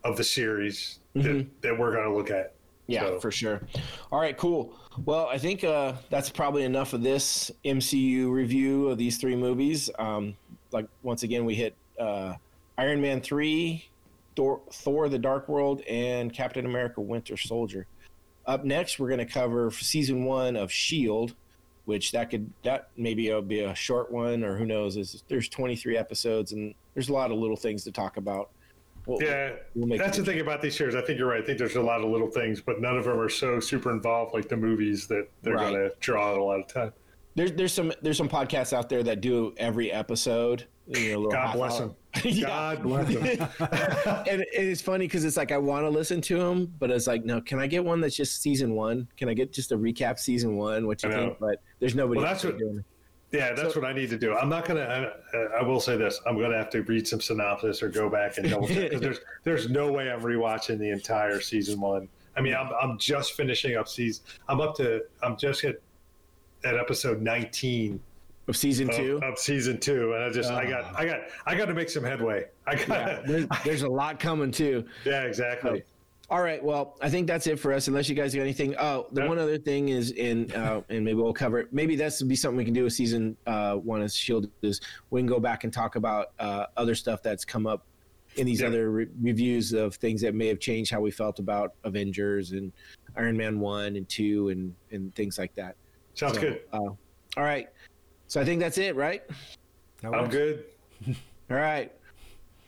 of 0.05 0.17
the 0.17 0.25
series 0.25 0.99
mm-hmm. 1.15 1.39
that, 1.39 1.63
that, 1.63 1.79
we're 1.79 1.93
going 1.93 2.09
to 2.09 2.15
look 2.15 2.31
at. 2.31 2.55
Yeah, 2.87 3.03
so. 3.03 3.21
for 3.21 3.31
sure. 3.31 3.63
All 4.11 4.21
right, 4.21 4.37
cool. 4.37 4.77
Well, 5.05 5.27
I 5.27 5.39
think 5.39 5.65
uh, 5.65 5.95
that's 6.11 6.31
probably 6.31 6.65
enough 6.65 6.93
of 6.93 7.03
this 7.03 7.51
MCU 7.65 8.31
review 8.31 8.89
of 8.89 8.99
these 8.99 9.19
three 9.19 9.37
movies. 9.37 9.89
Um, 9.99 10.35
like 10.73 10.87
once 11.03 11.23
again, 11.23 11.45
we 11.45 11.55
hit 11.55 11.75
uh, 11.99 12.35
Iron 12.77 13.01
Man 13.01 13.21
three, 13.21 13.89
Thor, 14.37 14.61
Thor: 14.73 15.09
The 15.09 15.19
Dark 15.19 15.49
World, 15.49 15.83
and 15.83 16.33
Captain 16.33 16.67
America: 16.67 17.01
Winter 17.01 17.37
Soldier. 17.37 17.87
Up 18.47 18.65
next, 18.65 18.99
we're 18.99 19.09
going 19.09 19.19
to 19.19 19.27
cover 19.27 19.71
season 19.71 20.25
one 20.25 20.57
of 20.57 20.73
Shield, 20.73 21.35
which 21.85 22.11
that 22.13 22.31
could 22.31 22.51
that 22.65 22.89
maybe 22.97 23.29
it'll 23.29 23.43
be 23.43 23.61
a 23.61 23.75
short 23.75 24.11
one, 24.11 24.43
or 24.43 24.57
who 24.57 24.67
knows? 24.67 24.97
Is 24.97 25.23
there's 25.29 25.49
23 25.49 25.97
episodes, 25.97 26.53
and 26.53 26.75
there's 26.95 27.09
a 27.09 27.13
lot 27.13 27.31
of 27.31 27.39
little 27.39 27.57
things 27.57 27.85
to 27.85 27.93
talk 27.93 28.17
about. 28.17 28.51
We'll, 29.07 29.23
yeah, 29.23 29.53
we'll 29.75 29.99
that's 29.99 30.19
the 30.19 30.25
thing 30.25 30.41
about 30.41 30.63
these 30.63 30.75
shows. 30.75 30.95
I 30.95 31.03
think 31.03 31.19
you're 31.19 31.29
right. 31.29 31.43
I 31.43 31.47
think 31.47 31.59
there's 31.59 31.77
a 31.77 31.83
lot 31.83 32.03
of 32.03 32.11
little 32.11 32.31
things, 32.31 32.61
but 32.61 32.81
none 32.81 32.97
of 32.97 33.05
them 33.05 33.19
are 33.19 33.29
so 33.29 33.59
super 33.59 33.91
involved 33.91 34.33
like 34.33 34.49
the 34.49 34.57
movies 34.57 35.07
that 35.09 35.29
they're 35.43 35.55
right. 35.55 35.71
going 35.71 35.75
to 35.75 35.93
draw 36.01 36.35
a 36.35 36.43
lot 36.43 36.61
of 36.61 36.69
time. 36.69 36.93
There's 37.35 37.53
there's 37.53 37.73
some 37.73 37.93
there's 38.03 38.19
some 38.19 38.29
podcasts 38.29 38.73
out 38.73 38.89
there 38.89 39.03
that 39.03 39.21
do 39.21 39.55
every 39.57 39.91
episode. 39.91 40.67
You 40.87 41.15
know, 41.15 41.29
God 41.31 41.55
bless 41.55 41.79
them. 41.79 41.97
God 42.43 42.83
bless 42.83 43.09
them. 43.09 43.49
and, 44.29 44.29
and, 44.29 44.47
it's 44.53 44.83
funny 44.83 45.07
because 45.07 45.25
it's 45.25 45.37
like 45.37 45.51
I 45.51 45.57
want 45.57 45.85
to 45.85 45.89
listen 45.89 46.21
to 46.23 46.39
them, 46.39 46.73
but 46.79 46.91
it's 46.91 47.07
like, 47.07 47.25
no, 47.25 47.41
can 47.41 47.59
I 47.59 47.67
get 47.67 47.85
one 47.85 48.01
that's 48.01 48.17
just 48.17 48.43
season 48.43 48.75
one? 48.75 49.09
Can 49.17 49.29
I 49.31 49.35
get 49.35 49.53
just 49.53 49.73
a 49.73 49.79
recap 49.79 50.19
season 50.19 50.57
one? 50.57 50.87
What 50.87 51.03
you 51.03 51.11
think? 51.11 51.39
But 51.41 51.63
there's 51.81 51.95
nobody. 51.95 52.21
Well, 52.21 52.29
that's 52.29 52.45
what. 52.45 52.59
Doing. 52.59 52.85
Yeah, 53.33 53.55
that's 53.55 53.75
so, 53.75 53.81
what 53.81 53.89
I 53.89 53.95
need 53.95 54.11
to 54.11 54.19
do. 54.19 54.35
I'm 54.37 54.51
not 54.51 54.67
gonna. 54.67 55.13
I, 55.33 55.61
I, 55.61 55.63
will 55.63 55.81
say 55.81 55.97
this: 55.97 56.21
I'm 56.27 56.39
gonna 56.39 56.57
have 56.57 56.69
to 56.71 56.83
read 56.83 57.09
some 57.09 57.21
synopsis 57.21 57.83
or 57.83 57.89
go 57.89 58.11
back 58.11 58.37
and 58.37 58.49
double 58.49 58.69
check 58.69 58.91
because 58.91 59.01
there's 59.01 59.21
there's 59.45 59.71
no 59.71 59.91
way 59.91 60.11
I'm 60.11 60.21
rewatching 60.21 60.79
the 60.79 60.91
entire 60.91 61.41
season 61.41 61.81
one. 61.81 62.09
I 62.37 62.43
mean, 62.43 62.55
I'm 62.55 62.71
I'm 62.81 62.99
just 62.99 63.33
finishing 63.33 63.77
up 63.77 63.89
season. 63.89 64.25
I'm 64.49 64.61
up 64.61 64.77
to. 64.77 65.03
I'm 65.23 65.39
just 65.39 65.65
at 65.65 65.77
at 66.65 66.77
episode 66.77 67.23
19 67.23 68.01
of 68.49 68.57
season 68.57 68.89
two 68.89 69.17
of, 69.17 69.23
of, 69.23 69.39
season 69.39 69.79
two 69.79 70.15
and 70.15 70.25
i 70.25 70.31
just 70.31 70.51
uh, 70.51 70.57
i 70.57 70.65
got 70.69 70.97
i 70.97 71.05
got 71.05 71.21
i 71.47 71.55
got 71.55 71.67
to 71.67 71.75
make 71.75 71.89
some 71.89 72.03
headway 72.03 72.45
i 72.67 72.75
got 72.75 72.89
yeah, 72.89 73.23
there's, 73.25 73.47
there's, 73.65 73.83
a 73.83 73.89
lot 73.89 74.19
coming 74.19 74.51
too 74.51 74.85
yeah 75.05 75.23
exactly 75.23 75.83
all 76.33 76.43
right 76.43 76.65
well 76.65 76.97
i 77.03 77.09
think 77.09 77.27
that's 77.27 77.47
it 77.47 77.59
for 77.59 77.73
us 77.73 77.89
unless 77.89 78.09
you 78.09 78.15
guys 78.15 78.35
got 78.35 78.41
anything 78.41 78.75
oh 78.79 79.07
the 79.13 79.25
one 79.27 79.39
other 79.39 79.59
thing 79.59 79.91
is 79.91 80.11
in 80.13 80.51
uh, 80.53 80.81
and 80.89 81.05
maybe 81.05 81.15
we'll 81.15 81.33
cover 81.33 81.59
it 81.59 81.73
maybe 81.73 81.95
that's 81.95 82.21
would 82.21 82.29
be 82.29 82.35
something 82.35 82.57
we 82.57 82.65
can 82.65 82.75
do 82.75 82.85
with 82.85 82.93
season 82.93 83.37
uh, 83.47 83.75
one 83.75 84.03
of 84.03 84.11
shield 84.11 84.49
is 84.63 84.81
we 85.11 85.21
can 85.21 85.27
go 85.27 85.39
back 85.39 85.65
and 85.65 85.73
talk 85.73 85.97
about 85.97 86.33
uh, 86.41 86.67
other 86.77 86.95
stuff 86.95 87.23
that's 87.23 87.45
come 87.45 87.67
up 87.67 87.87
in 88.37 88.47
these 88.47 88.63
other 88.63 88.91
re- 88.91 89.09
reviews 89.21 89.75
of 89.75 89.95
things 89.97 90.23
that 90.23 90.35
may 90.35 90.47
have 90.49 90.59
changed 90.59 90.91
how 90.91 91.01
we 91.01 91.11
felt 91.11 91.39
about 91.39 91.75
avengers 91.85 92.53
and 92.53 92.73
iron 93.15 93.37
man 93.37 93.61
1 93.61 93.97
and 93.97 94.09
2 94.09 94.49
and 94.49 94.75
and 94.91 95.15
things 95.15 95.39
like 95.39 95.55
that 95.55 95.77
Sounds 96.15 96.35
so, 96.35 96.41
good. 96.41 96.61
Uh, 96.73 96.79
all 96.79 96.99
right. 97.37 97.69
So 98.29 98.41
I 98.41 98.45
think 98.45 98.61
that's 98.61 98.79
it, 98.79 98.97
right? 98.97 99.23
I'm 100.05 100.29
good. 100.29 100.65
all 101.51 101.57
right. 101.57 101.93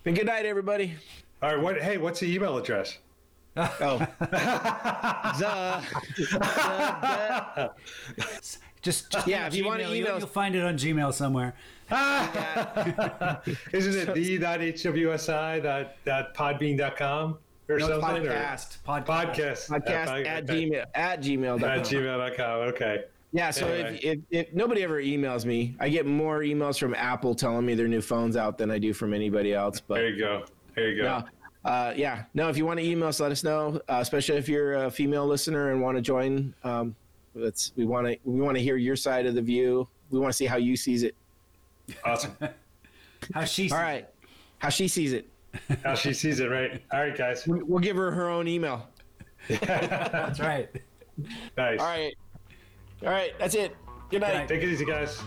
And 0.04 0.16
good 0.16 0.26
night, 0.26 0.46
everybody. 0.46 0.94
All 1.42 1.54
right. 1.54 1.62
What? 1.62 1.80
Hey, 1.80 1.98
what's 1.98 2.20
the 2.20 2.32
email 2.32 2.56
address? 2.56 2.98
Oh. 3.56 3.98
Duh. 5.40 5.80
Duh, 7.56 7.68
Just, 8.82 9.10
just 9.10 9.26
Yeah, 9.26 9.46
if 9.46 9.54
you 9.54 9.64
want 9.64 9.80
to 9.80 9.86
email, 9.88 9.96
you'll 10.12 10.18
you'll 10.18 10.26
find 10.28 10.54
it 10.54 10.62
on 10.64 10.76
Gmail 10.76 11.12
somewhere. 11.14 11.54
Isn't 13.72 14.08
it 14.08 14.14
the 14.14 14.38
dot 14.38 14.60
hwsi 14.60 15.62
dot 15.62 15.96
dot 16.04 16.34
podbean.com 16.34 17.38
or 17.68 17.78
No, 17.78 17.86
it's 17.86 18.00
something? 18.04 18.26
or- 18.26 18.30
podcast. 18.30 18.78
Podcast. 18.86 19.04
Podcast. 19.06 19.68
Podcast 19.70 20.06
pod- 20.06 20.26
at 20.26 20.44
okay. 20.50 20.66
gmail 20.70 20.84
at 20.94 21.20
gmail. 21.22 21.62
At 21.62 21.80
gmail.com. 21.84 22.60
Okay. 22.68 23.04
Yeah, 23.32 23.50
so 23.50 23.66
Anyway. 23.66 23.98
if, 24.02 24.18
if, 24.30 24.46
if 24.48 24.52
nobody 24.54 24.82
ever 24.84 25.02
emails 25.02 25.44
me, 25.44 25.74
I 25.80 25.88
get 25.88 26.06
more 26.06 26.40
emails 26.40 26.78
from 26.78 26.94
Apple 26.94 27.34
telling 27.34 27.66
me 27.66 27.74
their 27.74 27.88
new 27.88 28.00
phone's 28.00 28.36
out 28.36 28.58
than 28.58 28.70
I 28.70 28.78
do 28.78 28.92
from 28.92 29.12
anybody 29.12 29.52
else. 29.54 29.80
But 29.80 29.94
There 29.96 30.08
you 30.10 30.18
go. 30.18 30.44
There 30.76 30.88
you 30.90 31.02
go. 31.02 31.18
no, 31.18 31.24
uh, 31.64 31.94
yeah, 31.96 32.24
no. 32.34 32.48
If 32.48 32.56
you 32.56 32.66
want 32.66 32.78
to 32.80 32.86
email 32.86 33.08
us, 33.08 33.20
let 33.20 33.32
us 33.32 33.42
know. 33.42 33.80
Uh, 33.88 33.98
especially 34.00 34.36
if 34.36 34.48
you're 34.48 34.74
a 34.74 34.90
female 34.90 35.26
listener 35.26 35.72
and 35.72 35.80
want 35.80 35.96
to 35.96 36.02
join. 36.02 36.54
Um, 36.62 36.94
that's 37.34 37.72
we 37.76 37.84
want 37.84 38.06
to 38.06 38.18
we 38.24 38.40
want 38.40 38.56
to 38.56 38.62
hear 38.62 38.76
your 38.76 38.96
side 38.96 39.26
of 39.26 39.34
the 39.34 39.42
view. 39.42 39.88
We 40.10 40.18
want 40.18 40.32
to 40.32 40.36
see 40.36 40.46
how 40.46 40.56
you 40.56 40.76
sees 40.76 41.02
it. 41.02 41.14
Awesome. 42.04 42.36
How 43.32 43.44
she 43.44 43.62
sees 43.62 43.72
it. 43.72 43.74
All 43.74 43.80
right, 43.80 44.06
how 44.58 44.68
she 44.68 44.86
sees 44.86 45.14
it. 45.14 45.26
How 45.82 45.94
she 45.94 46.12
sees 46.12 46.40
it, 46.40 46.50
right? 46.50 46.82
All 46.92 47.00
right, 47.00 47.16
guys. 47.16 47.46
We'll 47.46 47.78
give 47.78 47.96
her 47.96 48.10
her 48.10 48.28
own 48.28 48.46
email. 48.46 48.86
That's 49.48 50.40
right. 50.40 50.68
Nice. 51.56 51.80
All 51.80 51.86
right, 51.86 52.14
all 53.02 53.08
right. 53.08 53.32
That's 53.38 53.54
it. 53.54 53.74
Good 54.10 54.20
night. 54.20 54.34
night. 54.34 54.48
Take 54.48 54.62
it 54.62 54.68
easy, 54.68 54.84
guys. 54.84 55.22